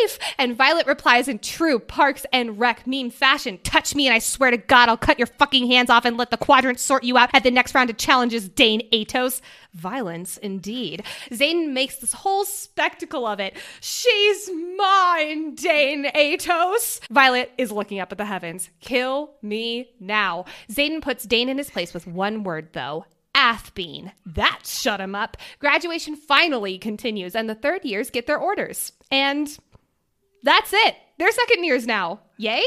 safe! 0.01 0.19
And 0.39 0.57
Violet 0.57 0.87
replies 0.87 1.29
in 1.29 1.39
true 1.39 1.79
Parks 1.79 2.27
and 2.33 2.59
Rec 2.59 2.87
meme 2.87 3.11
fashion. 3.11 3.59
Touch 3.63 3.95
me 3.95 4.07
and 4.07 4.15
I 4.15 4.19
swear 4.19 4.51
to 4.51 4.57
God 4.57 4.89
I'll 4.89 4.97
cut 4.97 5.19
your 5.19 5.27
fucking 5.27 5.67
hands 5.67 5.91
off 5.91 6.05
and 6.05 6.17
let 6.17 6.31
the 6.31 6.37
quadrant 6.37 6.81
sort 6.81 7.05
you 7.05 7.17
out 7.17 7.31
at 7.33 7.43
the 7.43 7.51
next 7.51 7.75
round 7.75 7.91
of 7.91 7.97
challenges, 7.97 8.49
Dain 8.49 8.89
Aetos. 8.93 9.41
Violence, 9.75 10.39
indeed. 10.39 11.03
Xaden 11.31 11.73
makes 11.73 11.97
this 11.97 12.15
whole 12.15 12.45
spectacle 12.45 13.27
of 13.27 13.41
it. 13.41 13.55
She's 13.81 14.51
mine, 14.77 15.55
Dain 15.55 16.07
Aetos. 16.15 17.01
Violet 17.11 17.53
is 17.59 17.71
looking 17.71 18.01
up 18.01 18.11
at 18.11 18.19
the 18.19 18.25
heavens. 18.25 18.71
Kill 18.81 19.33
me 19.43 19.91
now. 20.01 20.47
Xaden 20.71 21.03
puts 21.03 21.25
Dain 21.25 21.49
in 21.49 21.59
his 21.59 21.71
place 21.71 21.93
with 21.93 22.07
one 22.07 22.43
word, 22.43 22.71
though 22.73 23.05
Athebyne. 23.47 24.13
That 24.27 24.63
shut 24.65 25.01
him 25.01 25.15
up. 25.15 25.37
Graduation 25.61 26.17
finally 26.17 26.79
continues, 26.79 27.37
and 27.37 27.49
the 27.49 27.55
third 27.55 27.85
years 27.85 28.11
get 28.11 28.27
their 28.27 28.39
orders. 28.39 28.93
And 29.11 29.57
that's 30.43 30.73
it. 30.73 30.97
They're 31.19 31.33
second 31.33 31.65
years 31.65 31.87
now. 31.87 32.21
Yay? 32.39 32.63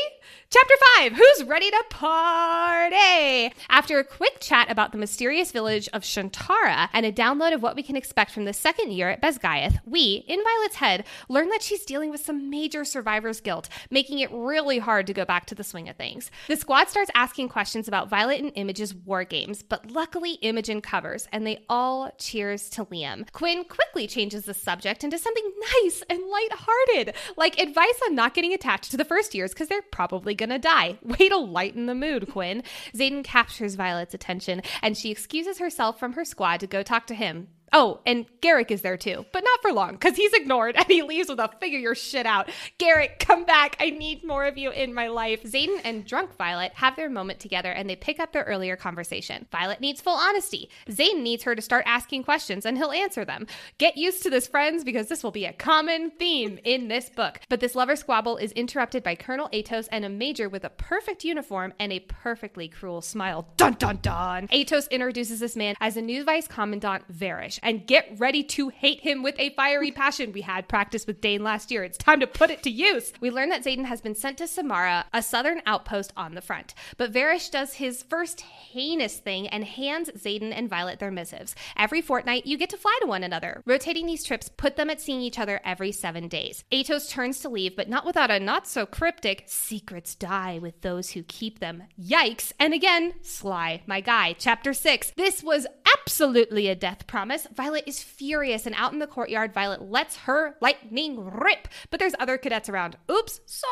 Chapter 0.50 0.74
5 0.98 1.14
Who's 1.14 1.44
ready 1.44 1.70
to 1.70 1.84
party? 1.92 3.54
After 3.70 4.00
a 4.00 4.04
quick 4.04 4.40
chat 4.40 4.72
about 4.72 4.92
the 4.92 4.98
mysterious 4.98 5.52
village 5.52 5.88
of 5.94 6.02
Shantara 6.02 6.90
and 6.92 7.06
a 7.06 7.12
download 7.12 7.54
of 7.54 7.62
what 7.62 7.76
we 7.76 7.84
can 7.84 7.96
expect 7.96 8.32
from 8.32 8.46
the 8.46 8.54
second 8.54 8.92
year 8.92 9.10
at 9.10 9.22
Basgiath, 9.22 9.80
we, 9.86 10.24
in 10.28 10.44
Violet's 10.44 10.78
head, 10.78 11.06
learn 11.28 11.50
that 11.50 11.62
she's 11.62 11.86
dealing 11.86 12.10
with 12.10 12.26
some 12.26 12.50
major 12.50 12.84
survivor's 12.84 13.42
guilt, 13.42 13.70
making 13.92 14.18
it 14.18 14.32
really 14.32 14.80
hard 14.80 15.06
to 15.06 15.14
go 15.14 15.24
back 15.24 15.46
to 15.46 15.56
the 15.56 15.64
swing 15.64 15.88
of 15.88 15.96
things. 15.98 16.32
The 16.48 16.56
squad 16.56 16.90
starts 16.90 17.12
asking 17.14 17.50
questions 17.50 17.88
about 17.88 18.10
Violet 18.10 18.42
and 18.42 18.52
Image's 18.56 18.96
war 18.96 19.24
games, 19.24 19.62
but 19.62 19.92
luckily 19.92 20.34
Imogen 20.42 20.82
covers, 20.82 21.28
and 21.32 21.46
they 21.46 21.64
all 21.70 22.10
cheers 22.18 22.72
to 22.72 22.86
Liam. 22.86 23.32
Quinn 23.34 23.66
quickly 23.66 24.08
changes 24.08 24.46
the 24.46 24.56
subject 24.56 25.04
into 25.04 25.20
something 25.20 25.52
nice 25.84 26.02
and 26.10 26.24
lighthearted, 26.28 27.14
like 27.38 27.60
advice 27.60 28.00
on 28.08 28.16
not 28.16 28.34
getting 28.40 28.54
attached 28.54 28.90
to 28.90 28.96
the 28.96 29.04
first 29.04 29.36
years 29.36 29.52
because 29.52 29.68
they're 29.68 29.82
probably 29.82 30.34
gonna 30.34 30.58
die. 30.58 30.98
Way 31.04 31.28
to 31.28 31.36
lighten 31.36 31.88
the 31.88 31.94
mood, 31.94 32.32
Quinn. 32.32 32.64
Xaden 32.96 33.22
captures 33.22 33.76
Violet's 33.76 34.14
attention 34.14 34.62
and 34.82 34.98
she 34.98 35.12
excuses 35.12 35.60
herself 35.60 36.00
from 36.00 36.14
her 36.14 36.24
squad 36.24 36.62
to 36.62 36.68
go 36.68 36.82
talk 36.82 37.06
to 37.08 37.16
him. 37.16 37.50
Oh, 37.72 38.00
and 38.06 38.26
Garrick 38.42 38.72
is 38.72 38.82
there 38.82 38.98
too, 38.98 39.26
but 39.32 39.44
not 39.44 39.62
for 39.62 39.72
long 39.72 39.92
because 39.92 40.16
he's 40.16 40.34
ignored 40.34 40.76
and 40.76 40.86
he 40.88 41.04
leaves 41.04 41.30
with 41.30 41.40
a 41.40 41.50
figure 41.60 41.80
your 41.80 41.96
shit 41.96 42.26
out. 42.26 42.50
Garrick, 42.78 43.20
come 43.20 43.46
back. 43.46 43.76
I 43.80 43.90
need 43.90 44.24
more 44.24 44.46
of 44.46 44.58
you 44.58 44.72
in 44.72 44.94
my 44.94 45.08
life. 45.08 45.44
Xaden 45.44 45.82
and 45.84 46.06
drunk 46.06 46.36
Violet 46.36 46.72
have 46.76 46.96
their 46.96 47.10
moment 47.10 47.40
together 47.40 47.72
and 47.72 47.90
they 47.90 47.96
pick 47.96 48.20
up 48.20 48.34
their 48.34 48.44
earlier 48.44 48.76
conversation. 48.76 49.46
Violet 49.52 49.82
needs 49.82 50.02
full 50.02 50.16
honesty. 50.16 50.70
Xaden 50.88 51.22
needs 51.22 51.44
her 51.44 51.56
to 51.56 51.62
start 51.62 51.84
asking 51.86 52.24
questions 52.24 52.66
and 52.66 52.78
he'll 52.78 52.92
answer 52.92 53.26
them. 53.26 53.46
Get 53.78 53.98
used 53.98 54.24
to 54.24 54.30
this, 54.30 54.48
friends, 54.48 54.84
because 54.84 55.08
this 55.08 55.24
will 55.24 55.32
be 55.32 55.46
a 55.46 55.54
common 55.54 56.12
theme 56.12 56.60
in 56.64 56.88
this 56.88 57.10
book. 57.10 57.40
But 57.50 57.60
this 57.60 57.76
lover 57.76 57.96
squabble 57.96 58.38
is 58.38 58.52
interrupted 58.54 59.04
by 59.04 59.16
Colonel 59.16 59.50
Aetos 59.50 59.88
and 59.92 60.06
a 60.06 60.10
major 60.10 60.50
with 60.50 60.64
a 60.64 60.70
perfect 60.70 61.24
uniform 61.24 61.74
and 61.80 61.92
a 61.92 62.00
perfectly 62.00 62.68
cruel 62.68 63.02
smile. 63.02 63.48
Dun 63.58 63.74
dun 63.74 64.00
dun. 64.02 64.48
Aetos 64.48 64.90
introduces 64.90 65.40
this 65.40 65.56
man 65.56 65.76
as 65.80 65.98
a 65.98 66.02
new 66.02 66.24
vice 66.24 66.48
commandant, 66.48 67.04
Varrish 67.12 67.59
and 67.62 67.88
get 67.88 68.16
ready 68.18 68.44
to 68.44 68.70
hate 68.70 69.02
him 69.02 69.24
with 69.24 69.36
a 69.40 69.52
fiery 69.52 69.92
passion. 69.92 70.32
We 70.32 70.42
had 70.42 70.68
practice 70.68 71.06
with 71.06 71.22
Dain 71.22 71.44
last 71.44 71.72
year. 71.72 71.84
It's 71.84 71.98
time 71.98 72.20
to 72.20 72.28
put 72.28 72.50
it 72.50 72.64
to 72.64 72.70
use. 72.70 73.14
We 73.20 73.32
learn 73.32 73.50
that 73.50 73.64
Xaden 73.64 73.86
has 73.86 74.02
been 74.02 74.16
sent 74.16 74.38
to 74.40 74.48
Samara, 74.48 75.06
a 75.14 75.22
southern 75.22 75.62
outpost 75.66 76.14
on 76.16 76.36
the 76.36 76.42
front. 76.42 76.74
But 76.98 77.12
Varys 77.14 77.50
does 77.52 77.74
his 77.74 78.04
first 78.04 78.42
heinous 78.42 79.18
thing 79.18 79.48
and 79.48 79.64
hands 79.64 80.10
Xaden 80.16 80.52
and 80.54 80.70
Violet 80.70 81.00
their 81.00 81.12
missives. 81.12 81.56
Every 81.78 82.02
fortnight, 82.02 82.46
you 82.46 82.58
get 82.58 82.70
to 82.72 82.78
fly 82.78 82.98
to 83.02 83.08
one 83.08 83.24
another. 83.24 83.62
Rotating 83.66 84.06
these 84.06 84.24
trips 84.24 84.50
put 84.50 84.76
them 84.76 84.90
at 84.90 85.02
seeing 85.02 85.22
each 85.22 85.40
other 85.40 85.60
every 85.64 85.92
seven 85.92 86.28
days. 86.28 86.64
Aetos 86.72 87.10
turns 87.10 87.40
to 87.40 87.50
leave, 87.50 87.76
but 87.76 87.90
not 87.90 88.06
without 88.06 88.32
a 88.32 88.40
not 88.40 88.68
so 88.68 88.86
cryptic 88.86 89.44
secrets 89.46 90.16
die 90.16 90.60
with 90.60 90.82
those 90.82 91.12
who 91.12 91.24
keep 91.24 91.60
them. 91.60 91.84
Yikes. 92.02 92.52
And 92.60 92.74
again, 92.74 93.14
Sly, 93.22 93.82
my 93.86 94.02
guy. 94.02 94.34
Chapter 94.38 94.74
6. 94.74 95.14
This 95.16 95.44
was 95.44 95.68
absolutely 95.98 96.68
a 96.68 96.76
death 96.76 97.08
promise. 97.08 97.48
Violet 97.56 97.84
is 97.88 98.02
furious, 98.02 98.66
and 98.66 98.76
out 98.76 98.94
in 98.94 99.00
the 99.00 99.08
courtyard, 99.08 99.54
Violet 99.54 99.82
lets 99.82 100.18
her 100.18 100.56
lightning 100.62 101.20
rip. 101.20 101.68
But 101.90 102.00
there's 102.00 102.16
other 102.20 102.38
cadets 102.38 102.70
around. 102.70 102.98
Oops, 103.10 103.40
sorry. 103.46 103.72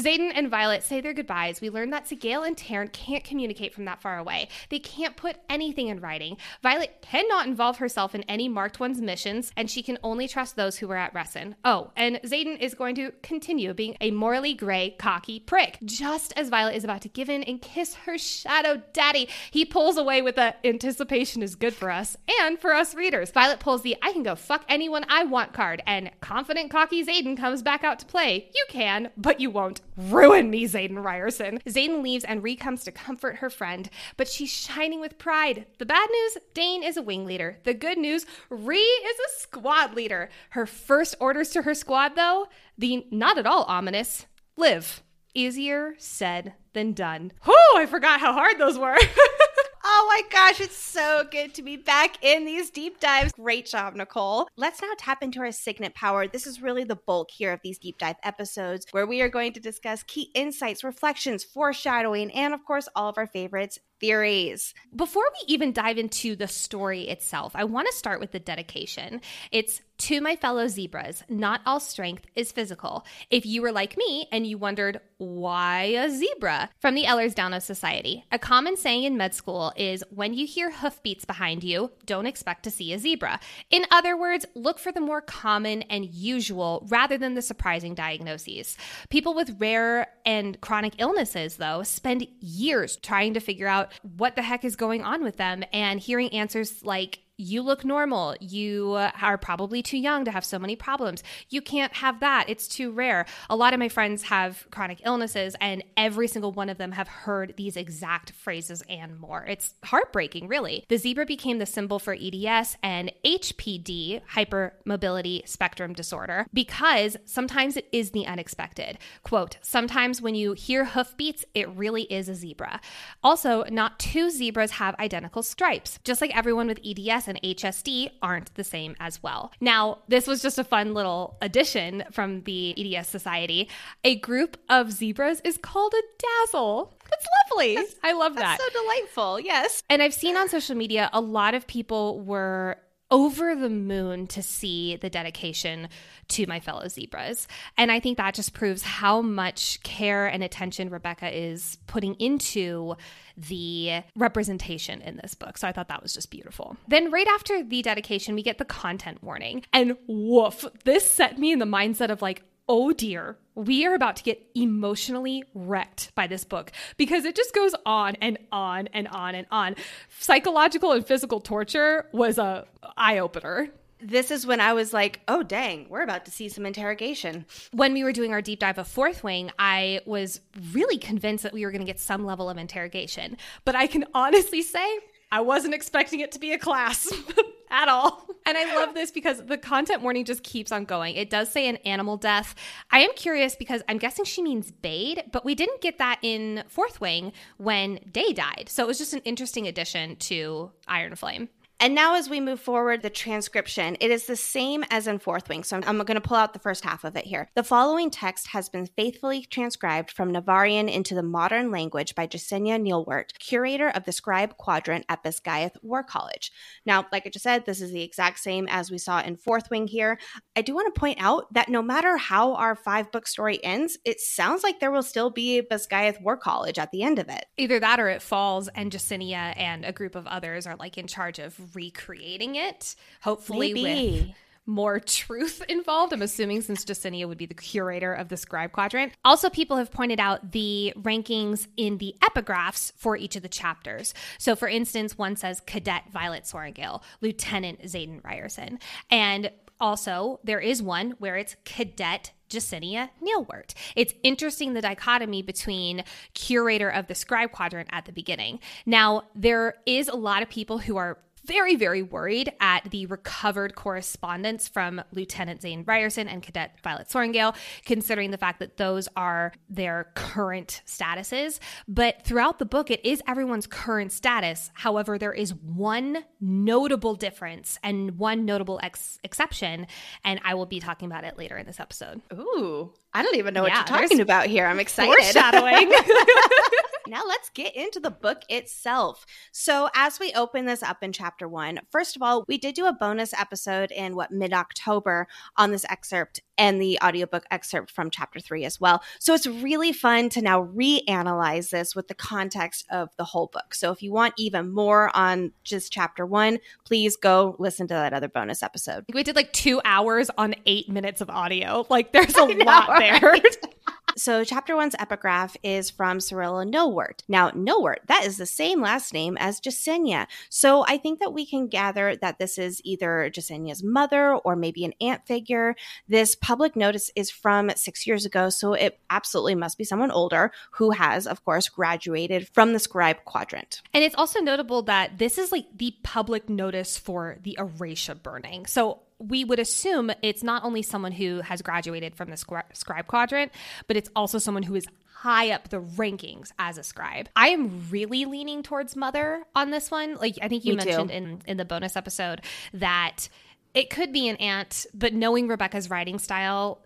Xaden 0.00 0.32
and 0.34 0.50
Violet 0.50 0.82
say 0.82 1.00
their 1.00 1.14
goodbyes. 1.14 1.60
We 1.60 1.70
learn 1.70 1.90
that 1.90 2.06
Sgaeyl 2.06 2.46
and 2.46 2.56
Tairn 2.56 2.88
can't 2.88 3.22
communicate 3.24 3.74
from 3.74 3.84
that 3.84 4.00
far 4.00 4.18
away. 4.18 4.48
They 4.70 4.78
can't 4.78 5.16
put 5.16 5.36
anything 5.48 5.88
in 5.88 6.00
writing. 6.00 6.36
Violet 6.62 6.98
cannot 7.02 7.46
involve 7.46 7.78
herself 7.78 8.14
in 8.14 8.22
any 8.24 8.48
marked 8.48 8.80
one's 8.80 9.00
missions, 9.00 9.52
and 9.56 9.70
she 9.70 9.82
can 9.82 9.98
only 10.02 10.28
trust 10.28 10.56
those 10.56 10.76
who 10.76 10.88
were 10.88 10.96
at 10.96 11.14
Resson. 11.14 11.54
Oh, 11.64 11.92
and 11.96 12.16
Xaden 12.24 12.58
is 12.58 12.74
going 12.74 12.94
to 12.96 13.12
continue 13.22 13.74
being 13.74 13.96
a 14.00 14.10
morally 14.10 14.54
gray, 14.54 14.96
cocky 14.98 15.40
prick. 15.40 15.78
Just 15.84 16.32
as 16.36 16.48
Violet 16.48 16.76
is 16.76 16.84
about 16.84 17.02
to 17.02 17.08
give 17.08 17.28
in 17.28 17.42
and 17.44 17.60
kiss 17.60 17.94
her 17.94 18.18
shadow 18.18 18.82
daddy, 18.92 19.28
he 19.50 19.64
pulls 19.64 19.96
away 19.96 20.22
with 20.22 20.38
a 20.38 20.54
anticipation 20.66 21.42
is 21.42 21.54
good 21.54 21.74
for 21.74 21.90
us 21.90 22.16
and 22.40 22.58
for 22.58 22.72
us. 22.72 22.94
Violet 23.06 23.60
pulls 23.60 23.82
the 23.82 23.96
I 24.02 24.12
can 24.12 24.24
go 24.24 24.34
fuck 24.34 24.64
anyone 24.68 25.04
I 25.08 25.24
want 25.24 25.52
card, 25.52 25.80
and 25.86 26.10
confident, 26.20 26.70
cocky 26.70 27.04
Xaden 27.04 27.36
comes 27.36 27.62
back 27.62 27.84
out 27.84 28.00
to 28.00 28.06
play. 28.06 28.50
You 28.54 28.64
can, 28.68 29.10
but 29.16 29.38
you 29.38 29.48
won't 29.48 29.80
ruin 29.96 30.50
me, 30.50 30.64
Xaden 30.64 31.02
Riorson. 31.02 31.62
Xaden 31.62 32.02
leaves 32.02 32.24
and 32.24 32.42
Rhi 32.42 32.58
comes 32.58 32.82
to 32.84 32.90
comfort 32.92 33.36
her 33.36 33.48
friend, 33.48 33.88
but 34.16 34.28
she's 34.28 34.50
shining 34.50 35.00
with 35.00 35.18
pride. 35.18 35.66
The 35.78 35.86
bad 35.86 36.08
news 36.10 36.38
Dain 36.52 36.82
is 36.82 36.96
a 36.96 37.02
wing 37.02 37.26
leader. 37.26 37.58
The 37.62 37.74
good 37.74 37.98
news 37.98 38.26
Rhi 38.50 38.74
is 38.74 39.16
a 39.18 39.40
squad 39.40 39.94
leader. 39.94 40.28
Her 40.50 40.66
first 40.66 41.14
orders 41.20 41.50
to 41.50 41.62
her 41.62 41.74
squad, 41.74 42.16
though, 42.16 42.48
the 42.76 43.06
not 43.12 43.38
at 43.38 43.46
all 43.46 43.64
ominous 43.68 44.26
live. 44.56 45.02
Easier 45.32 45.94
said 45.98 46.54
than 46.72 46.92
done. 46.92 47.30
Oh, 47.46 47.76
I 47.78 47.86
forgot 47.86 48.20
how 48.20 48.32
hard 48.32 48.58
those 48.58 48.78
were. 48.78 48.96
Oh 49.88 50.04
my 50.08 50.22
gosh, 50.30 50.60
it's 50.60 50.76
so 50.76 51.22
good 51.30 51.54
to 51.54 51.62
be 51.62 51.76
back 51.76 52.16
in 52.20 52.44
these 52.44 52.70
deep 52.70 52.98
dives. 52.98 53.30
Great 53.30 53.66
job, 53.66 53.94
Nicole. 53.94 54.48
Let's 54.56 54.82
now 54.82 54.90
tap 54.98 55.22
into 55.22 55.38
our 55.38 55.52
signet 55.52 55.94
power. 55.94 56.26
This 56.26 56.44
is 56.44 56.60
really 56.60 56.82
the 56.82 56.96
bulk 56.96 57.30
here 57.30 57.52
of 57.52 57.60
these 57.62 57.78
deep 57.78 57.96
dive 57.96 58.16
episodes 58.24 58.84
where 58.90 59.06
we 59.06 59.22
are 59.22 59.28
going 59.28 59.52
to 59.52 59.60
discuss 59.60 60.02
key 60.02 60.32
insights, 60.34 60.82
reflections, 60.82 61.44
foreshadowing, 61.44 62.32
and 62.32 62.52
of 62.52 62.64
course, 62.64 62.88
all 62.96 63.08
of 63.08 63.16
our 63.16 63.28
favorites 63.28 63.78
theories. 64.00 64.74
Before 64.94 65.24
we 65.32 65.54
even 65.54 65.72
dive 65.72 65.98
into 65.98 66.36
the 66.36 66.48
story 66.48 67.08
itself, 67.08 67.52
I 67.54 67.64
want 67.64 67.88
to 67.88 67.96
start 67.96 68.20
with 68.20 68.32
the 68.32 68.40
dedication. 68.40 69.20
It's 69.50 69.80
to 69.98 70.20
my 70.20 70.36
fellow 70.36 70.68
zebras, 70.68 71.22
not 71.28 71.62
all 71.64 71.80
strength 71.80 72.26
is 72.34 72.52
physical. 72.52 73.06
If 73.30 73.46
you 73.46 73.62
were 73.62 73.72
like 73.72 73.96
me 73.96 74.28
and 74.30 74.46
you 74.46 74.58
wondered, 74.58 75.00
why 75.16 75.84
a 75.84 76.10
zebra? 76.10 76.68
From 76.80 76.94
the 76.94 77.04
Ehlers-Danlos 77.04 77.62
Society. 77.62 78.24
A 78.30 78.38
common 78.38 78.76
saying 78.76 79.04
in 79.04 79.16
med 79.16 79.34
school 79.34 79.72
is 79.74 80.04
when 80.10 80.34
you 80.34 80.46
hear 80.46 80.70
hoofbeats 80.70 81.24
behind 81.24 81.64
you, 81.64 81.92
don't 82.04 82.26
expect 82.26 82.62
to 82.64 82.70
see 82.70 82.92
a 82.92 82.98
zebra. 82.98 83.40
In 83.70 83.86
other 83.90 84.18
words, 84.18 84.44
look 84.54 84.78
for 84.78 84.92
the 84.92 85.00
more 85.00 85.22
common 85.22 85.80
and 85.82 86.04
usual 86.04 86.86
rather 86.90 87.16
than 87.16 87.32
the 87.32 87.40
surprising 87.40 87.94
diagnoses. 87.94 88.76
People 89.08 89.32
with 89.32 89.56
rare 89.58 90.08
and 90.26 90.60
chronic 90.60 90.94
illnesses, 90.98 91.56
though, 91.56 91.82
spend 91.82 92.26
years 92.40 92.96
trying 92.96 93.32
to 93.32 93.40
figure 93.40 93.68
out 93.68 93.85
what 94.16 94.36
the 94.36 94.42
heck 94.42 94.64
is 94.64 94.76
going 94.76 95.02
on 95.02 95.22
with 95.22 95.36
them 95.36 95.64
and 95.72 96.00
hearing 96.00 96.30
answers 96.32 96.84
like, 96.84 97.20
you 97.38 97.62
look 97.62 97.84
normal. 97.84 98.34
You 98.40 98.94
are 98.94 99.36
probably 99.36 99.82
too 99.82 99.98
young 99.98 100.24
to 100.24 100.30
have 100.30 100.44
so 100.44 100.58
many 100.58 100.74
problems. 100.74 101.22
You 101.50 101.60
can't 101.60 101.92
have 101.94 102.20
that. 102.20 102.46
It's 102.48 102.66
too 102.66 102.90
rare. 102.90 103.26
A 103.50 103.56
lot 103.56 103.74
of 103.74 103.78
my 103.78 103.88
friends 103.88 104.24
have 104.24 104.66
chronic 104.70 105.02
illnesses, 105.04 105.54
and 105.60 105.84
every 105.96 106.28
single 106.28 106.52
one 106.52 106.68
of 106.68 106.78
them 106.78 106.92
have 106.92 107.08
heard 107.08 107.54
these 107.56 107.76
exact 107.76 108.30
phrases 108.32 108.82
and 108.88 109.18
more. 109.18 109.44
It's 109.44 109.74
heartbreaking, 109.84 110.48
really. 110.48 110.84
The 110.88 110.96
zebra 110.96 111.26
became 111.26 111.58
the 111.58 111.66
symbol 111.66 111.98
for 111.98 112.16
EDS 112.18 112.78
and 112.82 113.12
HPD, 113.24 114.22
hypermobility 114.34 115.46
spectrum 115.46 115.92
disorder, 115.92 116.46
because 116.54 117.16
sometimes 117.24 117.76
it 117.76 117.86
is 117.92 118.12
the 118.12 118.26
unexpected. 118.26 118.98
Quote, 119.22 119.58
sometimes 119.60 120.22
when 120.22 120.34
you 120.34 120.52
hear 120.52 120.86
hoofbeats, 120.86 121.44
it 121.54 121.68
really 121.70 122.04
is 122.04 122.28
a 122.28 122.34
zebra. 122.34 122.80
Also, 123.22 123.64
not 123.64 123.98
two 123.98 124.30
zebras 124.30 124.72
have 124.72 124.94
identical 124.98 125.42
stripes. 125.42 125.98
Just 126.04 126.20
like 126.20 126.34
everyone 126.34 126.66
with 126.66 126.80
EDS 126.84 127.25
and 127.28 127.40
HSD 127.42 128.10
aren't 128.22 128.54
the 128.54 128.64
same 128.64 128.96
as 129.00 129.22
well. 129.22 129.52
Now, 129.60 129.98
this 130.08 130.26
was 130.26 130.42
just 130.42 130.58
a 130.58 130.64
fun 130.64 130.94
little 130.94 131.36
addition 131.40 132.04
from 132.12 132.42
the 132.42 132.96
EDS 132.96 133.08
Society. 133.08 133.68
A 134.04 134.16
group 134.16 134.56
of 134.68 134.92
zebras 134.92 135.40
is 135.44 135.58
called 135.58 135.94
a 135.94 136.02
dazzle. 136.46 136.94
That's 137.10 137.26
lovely. 137.50 137.76
That's, 137.76 137.94
I 138.02 138.12
love 138.12 138.34
that. 138.36 138.58
so 138.60 138.82
delightful. 138.82 139.40
Yes. 139.40 139.82
And 139.88 140.02
I've 140.02 140.14
seen 140.14 140.36
on 140.36 140.48
social 140.48 140.76
media 140.76 141.10
a 141.12 141.20
lot 141.20 141.54
of 141.54 141.66
people 141.66 142.20
were 142.20 142.78
over 143.10 143.54
the 143.54 143.68
moon 143.68 144.26
to 144.26 144.42
see 144.42 144.96
the 144.96 145.08
dedication 145.08 145.88
to 146.28 146.46
my 146.46 146.58
fellow 146.58 146.88
zebras. 146.88 147.46
And 147.78 147.92
I 147.92 148.00
think 148.00 148.16
that 148.16 148.34
just 148.34 148.52
proves 148.52 148.82
how 148.82 149.22
much 149.22 149.80
care 149.82 150.26
and 150.26 150.42
attention 150.42 150.90
Rebecca 150.90 151.36
is 151.36 151.78
putting 151.86 152.14
into 152.14 152.96
the 153.36 154.02
representation 154.16 155.00
in 155.02 155.18
this 155.22 155.34
book. 155.34 155.58
So 155.58 155.68
I 155.68 155.72
thought 155.72 155.88
that 155.88 156.02
was 156.02 156.14
just 156.14 156.30
beautiful. 156.30 156.76
Then, 156.88 157.10
right 157.10 157.28
after 157.28 157.62
the 157.62 157.82
dedication, 157.82 158.34
we 158.34 158.42
get 158.42 158.58
the 158.58 158.64
content 158.64 159.22
warning. 159.22 159.64
And 159.72 159.96
woof, 160.06 160.64
this 160.84 161.08
set 161.08 161.38
me 161.38 161.52
in 161.52 161.58
the 161.58 161.66
mindset 161.66 162.10
of 162.10 162.22
like, 162.22 162.42
oh 162.68 162.92
dear, 162.92 163.36
we 163.54 163.86
are 163.86 163.94
about 163.94 164.16
to 164.16 164.22
get 164.22 164.44
emotionally 164.54 165.44
wrecked 165.54 166.14
by 166.14 166.26
this 166.26 166.44
book 166.44 166.72
because 166.96 167.24
it 167.24 167.36
just 167.36 167.54
goes 167.54 167.74
on 167.84 168.16
and 168.16 168.38
on 168.52 168.88
and 168.88 169.08
on 169.08 169.34
and 169.34 169.46
on. 169.50 169.76
Psychological 170.18 170.92
and 170.92 171.06
physical 171.06 171.40
torture 171.40 172.08
was 172.12 172.38
a 172.38 172.66
eye 172.96 173.18
opener. 173.18 173.68
This 173.98 174.30
is 174.30 174.46
when 174.46 174.60
I 174.60 174.74
was 174.74 174.92
like, 174.92 175.20
oh, 175.26 175.42
dang, 175.42 175.88
we're 175.88 176.02
about 176.02 176.26
to 176.26 176.30
see 176.30 176.50
some 176.50 176.66
interrogation. 176.66 177.46
When 177.72 177.94
we 177.94 178.04
were 178.04 178.12
doing 178.12 178.32
our 178.32 178.42
deep 178.42 178.60
dive 178.60 178.78
of 178.78 178.86
Fourth 178.86 179.24
Wing, 179.24 179.50
I 179.58 180.00
was 180.04 180.40
really 180.72 180.98
convinced 180.98 181.44
that 181.44 181.54
we 181.54 181.64
were 181.64 181.70
going 181.70 181.80
to 181.80 181.86
get 181.86 181.98
some 181.98 182.26
level 182.26 182.50
of 182.50 182.58
interrogation. 182.58 183.38
But 183.64 183.74
I 183.74 183.86
can 183.86 184.04
honestly 184.12 184.60
say, 184.60 184.98
I 185.32 185.40
wasn't 185.40 185.74
expecting 185.74 186.20
it 186.20 186.32
to 186.32 186.38
be 186.38 186.52
a 186.52 186.58
class 186.58 187.10
at 187.70 187.88
all. 187.88 188.26
And 188.44 188.56
I 188.56 188.76
love 188.76 188.94
this 188.94 189.10
because 189.10 189.44
the 189.44 189.58
content 189.58 190.02
warning 190.02 190.24
just 190.24 190.42
keeps 190.42 190.70
on 190.70 190.84
going. 190.84 191.16
It 191.16 191.30
does 191.30 191.50
say 191.50 191.68
an 191.68 191.76
animal 191.78 192.16
death. 192.16 192.54
I 192.90 193.00
am 193.00 193.12
curious 193.14 193.56
because 193.56 193.82
I'm 193.88 193.98
guessing 193.98 194.24
she 194.24 194.42
means 194.42 194.70
Bade, 194.70 195.24
but 195.32 195.44
we 195.44 195.54
didn't 195.54 195.80
get 195.80 195.98
that 195.98 196.18
in 196.22 196.62
Fourth 196.68 197.00
Wing 197.00 197.32
when 197.56 197.98
Deigh 198.10 198.32
died. 198.32 198.68
So 198.68 198.84
it 198.84 198.86
was 198.86 198.98
just 198.98 199.14
an 199.14 199.20
interesting 199.24 199.66
addition 199.66 200.16
to 200.16 200.70
Iron 200.86 201.16
Flame. 201.16 201.48
And 201.78 201.94
now, 201.94 202.14
as 202.14 202.30
we 202.30 202.40
move 202.40 202.58
forward, 202.58 203.02
the 203.02 203.10
transcription, 203.10 203.98
it 204.00 204.10
is 204.10 204.24
the 204.24 204.34
same 204.34 204.82
as 204.88 205.06
in 205.06 205.18
Fourth 205.18 205.46
Wing. 205.46 205.62
So 205.62 205.76
I'm, 205.76 205.84
I'm 205.86 205.98
going 205.98 206.14
to 206.14 206.26
pull 206.26 206.38
out 206.38 206.54
the 206.54 206.58
first 206.58 206.82
half 206.82 207.04
of 207.04 207.16
it 207.16 207.26
here. 207.26 207.50
The 207.54 207.62
following 207.62 208.08
text 208.10 208.48
has 208.48 208.70
been 208.70 208.86
faithfully 208.86 209.42
transcribed 209.42 210.10
from 210.10 210.32
Navarrian 210.32 210.88
into 210.88 211.14
the 211.14 211.22
modern 211.22 211.70
language 211.70 212.14
by 212.14 212.28
Jesinia 212.28 212.80
Neilwart, 212.80 213.38
curator 213.38 213.90
of 213.90 214.04
the 214.04 214.12
Scribe 214.12 214.56
Quadrant 214.56 215.04
at 215.10 215.22
Basgiath 215.22 215.76
War 215.82 216.02
College. 216.02 216.50
Now, 216.86 217.04
like 217.12 217.26
I 217.26 217.28
just 217.30 217.42
said, 217.42 217.66
this 217.66 217.82
is 217.82 217.92
the 217.92 218.02
exact 218.02 218.38
same 218.38 218.66
as 218.70 218.90
we 218.90 218.96
saw 218.96 219.20
in 219.20 219.36
Fourth 219.36 219.68
Wing 219.70 219.86
here. 219.86 220.18
I 220.56 220.62
do 220.62 220.74
want 220.74 220.92
to 220.94 220.98
point 220.98 221.18
out 221.20 221.52
that 221.52 221.68
no 221.68 221.82
matter 221.82 222.16
how 222.16 222.54
our 222.54 222.74
five 222.74 223.12
book 223.12 223.26
story 223.26 223.62
ends, 223.62 223.98
it 224.06 224.18
sounds 224.18 224.62
like 224.62 224.80
there 224.80 224.90
will 224.90 225.02
still 225.02 225.28
be 225.28 225.58
a 225.58 225.62
Basgiath 225.62 226.22
War 226.22 226.38
College 226.38 226.78
at 226.78 226.90
the 226.90 227.02
end 227.02 227.18
of 227.18 227.28
it. 227.28 227.44
Either 227.58 227.78
that 227.80 228.00
or 228.00 228.08
it 228.08 228.22
falls, 228.22 228.68
and 228.68 228.90
Jesinia 228.90 229.52
and 229.58 229.84
a 229.84 229.92
group 229.92 230.14
of 230.14 230.26
others 230.26 230.66
are 230.66 230.76
like 230.76 230.96
in 230.96 231.06
charge 231.06 231.38
of 231.38 231.65
recreating 231.74 232.56
it, 232.56 232.94
hopefully 233.20 233.72
Maybe. 233.72 234.20
with 234.20 234.36
more 234.66 234.98
truth 234.98 235.62
involved. 235.68 236.12
I'm 236.12 236.22
assuming 236.22 236.60
since 236.60 236.84
Jesinia 236.84 237.26
would 237.26 237.38
be 237.38 237.46
the 237.46 237.54
curator 237.54 238.12
of 238.12 238.28
the 238.28 238.36
scribe 238.36 238.72
quadrant. 238.72 239.12
Also, 239.24 239.48
people 239.48 239.76
have 239.76 239.90
pointed 239.90 240.20
out 240.20 240.52
the 240.52 240.92
rankings 241.00 241.68
in 241.76 241.98
the 241.98 242.14
epigraphs 242.22 242.92
for 242.96 243.16
each 243.16 243.36
of 243.36 243.42
the 243.42 243.48
chapters. 243.48 244.12
So, 244.38 244.56
for 244.56 244.68
instance, 244.68 245.16
one 245.16 245.36
says 245.36 245.60
Cadet 245.60 246.10
Violet 246.12 246.44
Sorrengail, 246.44 247.02
Lieutenant 247.20 247.82
Xaden 247.82 248.20
Riorson. 248.22 248.80
And 249.10 249.50
also, 249.78 250.40
there 250.42 250.60
is 250.60 250.82
one 250.82 251.12
where 251.18 251.36
it's 251.36 251.56
Cadet 251.64 252.32
Jesinia 252.48 253.10
Neilwart. 253.22 253.74
It's 253.94 254.14
interesting 254.22 254.72
the 254.72 254.80
dichotomy 254.80 255.42
between 255.42 256.04
curator 256.32 256.88
of 256.88 257.08
the 257.08 257.14
scribe 257.14 257.52
quadrant 257.52 257.88
at 257.92 258.04
the 258.04 258.12
beginning. 258.12 258.60
Now, 258.86 259.24
there 259.34 259.74
is 259.84 260.08
a 260.08 260.14
lot 260.14 260.42
of 260.42 260.48
people 260.48 260.78
who 260.78 260.96
are 260.96 261.18
very, 261.46 261.76
very 261.76 262.02
worried 262.02 262.52
at 262.60 262.90
the 262.90 263.06
recovered 263.06 263.74
correspondence 263.74 264.68
from 264.68 265.02
Lieutenant 265.12 265.62
Zane 265.62 265.84
Riorson 265.84 266.26
and 266.30 266.42
Cadet 266.42 266.78
Violet 266.82 267.08
Sorrengail, 267.08 267.54
considering 267.84 268.30
the 268.30 268.38
fact 268.38 268.58
that 268.60 268.76
those 268.76 269.08
are 269.16 269.52
their 269.68 270.10
current 270.14 270.82
statuses. 270.86 271.58
But 271.88 272.22
throughout 272.22 272.58
the 272.58 272.64
book, 272.66 272.90
it 272.90 273.04
is 273.04 273.22
everyone's 273.26 273.66
current 273.66 274.12
status. 274.12 274.70
However, 274.74 275.18
there 275.18 275.32
is 275.32 275.54
one 275.54 276.24
notable 276.40 277.14
difference 277.14 277.78
and 277.82 278.18
one 278.18 278.44
notable 278.44 278.80
ex- 278.82 279.18
exception, 279.24 279.86
and 280.24 280.40
I 280.44 280.54
will 280.54 280.66
be 280.66 280.80
talking 280.80 281.06
about 281.06 281.24
it 281.24 281.38
later 281.38 281.56
in 281.56 281.66
this 281.66 281.80
episode. 281.80 282.20
Ooh, 282.32 282.92
I 283.14 283.22
don't 283.22 283.36
even 283.36 283.54
know 283.54 283.66
Yeah, 283.66 283.78
what 283.80 283.90
you're 283.90 284.00
talking 284.00 284.20
about 284.20 284.46
here. 284.46 284.66
I'm 284.66 284.80
excited. 284.80 285.12
Foreshadowing. 285.12 285.92
now 287.08 287.22
let's 287.26 287.50
get 287.50 287.74
into 287.76 288.00
the 288.00 288.10
book 288.10 288.42
itself. 288.48 289.26
So, 289.52 289.88
as 289.94 290.18
we 290.18 290.32
open 290.32 290.66
this 290.66 290.82
up 290.82 291.02
in 291.02 291.12
chapter 291.12 291.48
one, 291.48 291.80
first 291.90 292.16
of 292.16 292.22
all, 292.22 292.44
we 292.48 292.58
did 292.58 292.74
do 292.74 292.86
a 292.86 292.92
bonus 292.92 293.32
episode 293.32 293.90
in 293.90 294.16
what 294.16 294.30
mid 294.32 294.52
October 294.52 295.28
on 295.56 295.70
this 295.70 295.84
excerpt 295.88 296.40
and 296.58 296.80
the 296.80 296.98
audiobook 297.04 297.44
excerpt 297.50 297.90
from 297.90 298.10
chapter 298.10 298.40
three 298.40 298.64
as 298.64 298.80
well. 298.80 299.02
So, 299.18 299.34
it's 299.34 299.46
really 299.46 299.92
fun 299.92 300.28
to 300.30 300.42
now 300.42 300.64
reanalyze 300.64 301.70
this 301.70 301.94
with 301.94 302.08
the 302.08 302.14
context 302.14 302.86
of 302.90 303.10
the 303.16 303.24
whole 303.24 303.48
book. 303.52 303.74
So, 303.74 303.92
if 303.92 304.02
you 304.02 304.12
want 304.12 304.34
even 304.36 304.72
more 304.72 305.14
on 305.16 305.52
just 305.64 305.92
chapter 305.92 306.26
one, 306.26 306.58
please 306.84 307.16
go 307.16 307.56
listen 307.58 307.86
to 307.88 307.94
that 307.94 308.12
other 308.12 308.28
bonus 308.28 308.62
episode. 308.62 309.04
we 309.12 309.22
did 309.22 309.36
like 309.36 309.52
two 309.52 309.80
hours 309.84 310.30
on 310.36 310.54
eight 310.66 310.88
minutes 310.88 311.20
of 311.20 311.30
audio. 311.30 311.86
Like, 311.88 312.12
there's 312.12 312.34
a 312.36 312.46
know, 312.54 312.64
lot 312.64 312.98
there. 312.98 313.20
right? 313.20 313.56
So, 314.18 314.44
chapter 314.44 314.74
one's 314.74 314.94
epigraph 314.98 315.58
is 315.62 315.90
from 315.90 316.20
Cyrilla 316.20 316.64
Nowert. 316.64 317.20
Now, 317.28 317.50
Nowert, 317.50 318.06
that 318.06 318.24
is 318.24 318.38
the 318.38 318.46
same 318.46 318.80
last 318.80 319.12
name 319.12 319.36
as 319.38 319.60
Jesinia. 319.60 320.26
So, 320.48 320.86
I 320.88 320.96
think 320.96 321.20
that 321.20 321.34
we 321.34 321.44
can 321.44 321.68
gather 321.68 322.16
that 322.16 322.38
this 322.38 322.56
is 322.56 322.80
either 322.82 323.30
Jesinia's 323.30 323.82
mother 323.82 324.34
or 324.36 324.56
maybe 324.56 324.86
an 324.86 324.94
aunt 325.02 325.26
figure. 325.26 325.74
This 326.08 326.34
public 326.34 326.76
notice 326.76 327.10
is 327.14 327.30
from 327.30 327.70
six 327.76 328.06
years 328.06 328.24
ago, 328.24 328.48
so 328.48 328.72
it 328.72 328.98
absolutely 329.10 329.54
must 329.54 329.76
be 329.76 329.84
someone 329.84 330.10
older 330.10 330.50
who 330.72 330.92
has, 330.92 331.26
of 331.26 331.44
course, 331.44 331.68
graduated 331.68 332.48
from 332.54 332.72
the 332.72 332.78
scribe 332.78 333.24
quadrant. 333.26 333.82
And 333.92 334.02
it's 334.02 334.14
also 334.14 334.40
notable 334.40 334.80
that 334.82 335.18
this 335.18 335.36
is 335.36 335.52
like 335.52 335.66
the 335.76 335.94
public 336.02 336.48
notice 336.48 336.96
for 336.96 337.36
the 337.42 337.56
Aretia 337.58 338.22
burning. 338.22 338.64
So 338.64 339.00
we 339.18 339.44
would 339.44 339.58
assume 339.58 340.10
it's 340.22 340.42
not 340.42 340.64
only 340.64 340.82
someone 340.82 341.12
who 341.12 341.40
has 341.40 341.62
graduated 341.62 342.14
from 342.14 342.30
the 342.30 342.36
scribe 342.36 343.06
quadrant, 343.06 343.52
but 343.86 343.96
it's 343.96 344.10
also 344.14 344.38
someone 344.38 344.62
who 344.62 344.74
is 344.74 344.86
high 345.16 345.50
up 345.50 345.70
the 345.70 345.80
rankings 345.80 346.50
as 346.58 346.76
a 346.76 346.82
scribe. 346.82 347.28
I 347.34 347.48
am 347.48 347.88
really 347.90 348.26
leaning 348.26 348.62
towards 348.62 348.94
mother 348.94 349.44
on 349.54 349.70
this 349.70 349.90
one. 349.90 350.16
Like 350.16 350.36
I 350.42 350.48
think 350.48 350.64
you 350.64 350.74
Me 350.74 350.80
too. 350.82 350.86
mentioned 350.88 351.10
in 351.10 351.42
in 351.46 351.56
the 351.56 351.64
bonus 351.64 351.96
episode 351.96 352.42
that 352.74 353.28
it 353.74 353.90
could 353.90 354.12
be 354.12 354.28
an 354.28 354.36
aunt, 354.36 354.86
but 354.94 355.12
knowing 355.14 355.48
Rebecca's 355.48 355.90
writing 355.90 356.18
style, 356.18 356.80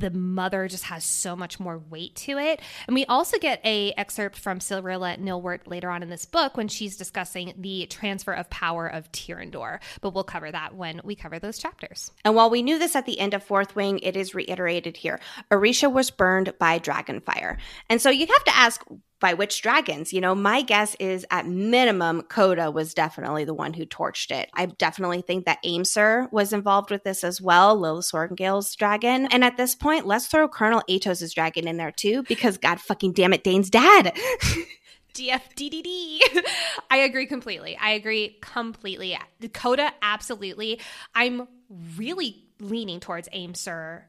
the 0.00 0.10
mother 0.10 0.66
just 0.66 0.84
has 0.84 1.04
so 1.04 1.36
much 1.36 1.60
more 1.60 1.78
weight 1.78 2.16
to 2.16 2.38
it. 2.38 2.60
And 2.86 2.94
we 2.94 3.04
also 3.06 3.38
get 3.38 3.60
a 3.64 3.92
excerpt 3.96 4.36
from 4.36 4.60
Cyrilla 4.60 5.16
Neilwart 5.18 5.66
later 5.66 5.90
on 5.90 6.02
in 6.02 6.10
this 6.10 6.24
book 6.24 6.56
when 6.56 6.68
she's 6.68 6.96
discussing 6.96 7.54
the 7.56 7.86
transfer 7.86 8.32
of 8.32 8.50
power 8.50 8.86
of 8.86 9.10
Tyrrendor. 9.12 9.80
But 10.00 10.14
we'll 10.14 10.24
cover 10.24 10.50
that 10.50 10.74
when 10.74 11.00
we 11.04 11.14
cover 11.14 11.38
those 11.38 11.58
chapters. 11.58 12.10
And 12.24 12.34
while 12.34 12.50
we 12.50 12.62
knew 12.62 12.78
this 12.78 12.96
at 12.96 13.06
the 13.06 13.20
end 13.20 13.34
of 13.34 13.44
Fourth 13.44 13.76
Wing, 13.76 13.98
it 14.00 14.16
is 14.16 14.34
reiterated 14.34 14.96
here. 14.96 15.20
Aretia 15.50 15.92
was 15.92 16.10
burned 16.10 16.52
by 16.58 16.78
dragonfire. 16.78 17.58
And 17.88 18.00
so 18.00 18.10
you'd 18.10 18.30
have 18.30 18.44
to 18.44 18.56
ask, 18.56 18.84
by 19.20 19.34
which 19.34 19.62
dragons? 19.62 20.12
You 20.12 20.20
know, 20.20 20.34
my 20.34 20.62
guess 20.62 20.96
is 20.98 21.26
at 21.30 21.46
minimum, 21.46 22.22
Codagh 22.22 22.72
was 22.72 22.94
definitely 22.94 23.44
the 23.44 23.54
one 23.54 23.72
who 23.72 23.86
torched 23.86 24.30
it. 24.30 24.50
I 24.54 24.66
definitely 24.66 25.22
think 25.22 25.44
that 25.44 25.62
Aimsir 25.64 26.30
was 26.32 26.52
involved 26.52 26.90
with 26.90 27.04
this 27.04 27.22
as 27.22 27.40
well, 27.40 27.78
Lila 27.78 28.00
Sorrengail's 28.00 28.74
dragon. 28.74 29.26
And 29.26 29.44
at 29.44 29.56
this 29.56 29.74
point, 29.74 30.06
let's 30.06 30.26
throw 30.26 30.48
Colonel 30.48 30.82
Aetos' 30.88 31.34
dragon 31.34 31.68
in 31.68 31.76
there 31.76 31.92
too, 31.92 32.22
because 32.24 32.58
god 32.58 32.80
fucking 32.80 33.12
damn 33.12 33.32
it, 33.32 33.44
Dain's 33.44 33.70
dad. 33.70 34.16
DFDDD. 35.14 36.20
I 36.90 36.98
agree 36.98 37.26
completely. 37.26 37.76
I 37.76 37.90
agree 37.90 38.38
completely. 38.40 39.18
Dakota, 39.40 39.92
absolutely. 40.02 40.80
I'm 41.14 41.48
really 41.96 42.44
leaning 42.58 43.00
towards 43.00 43.28
Aimsir 43.30 44.02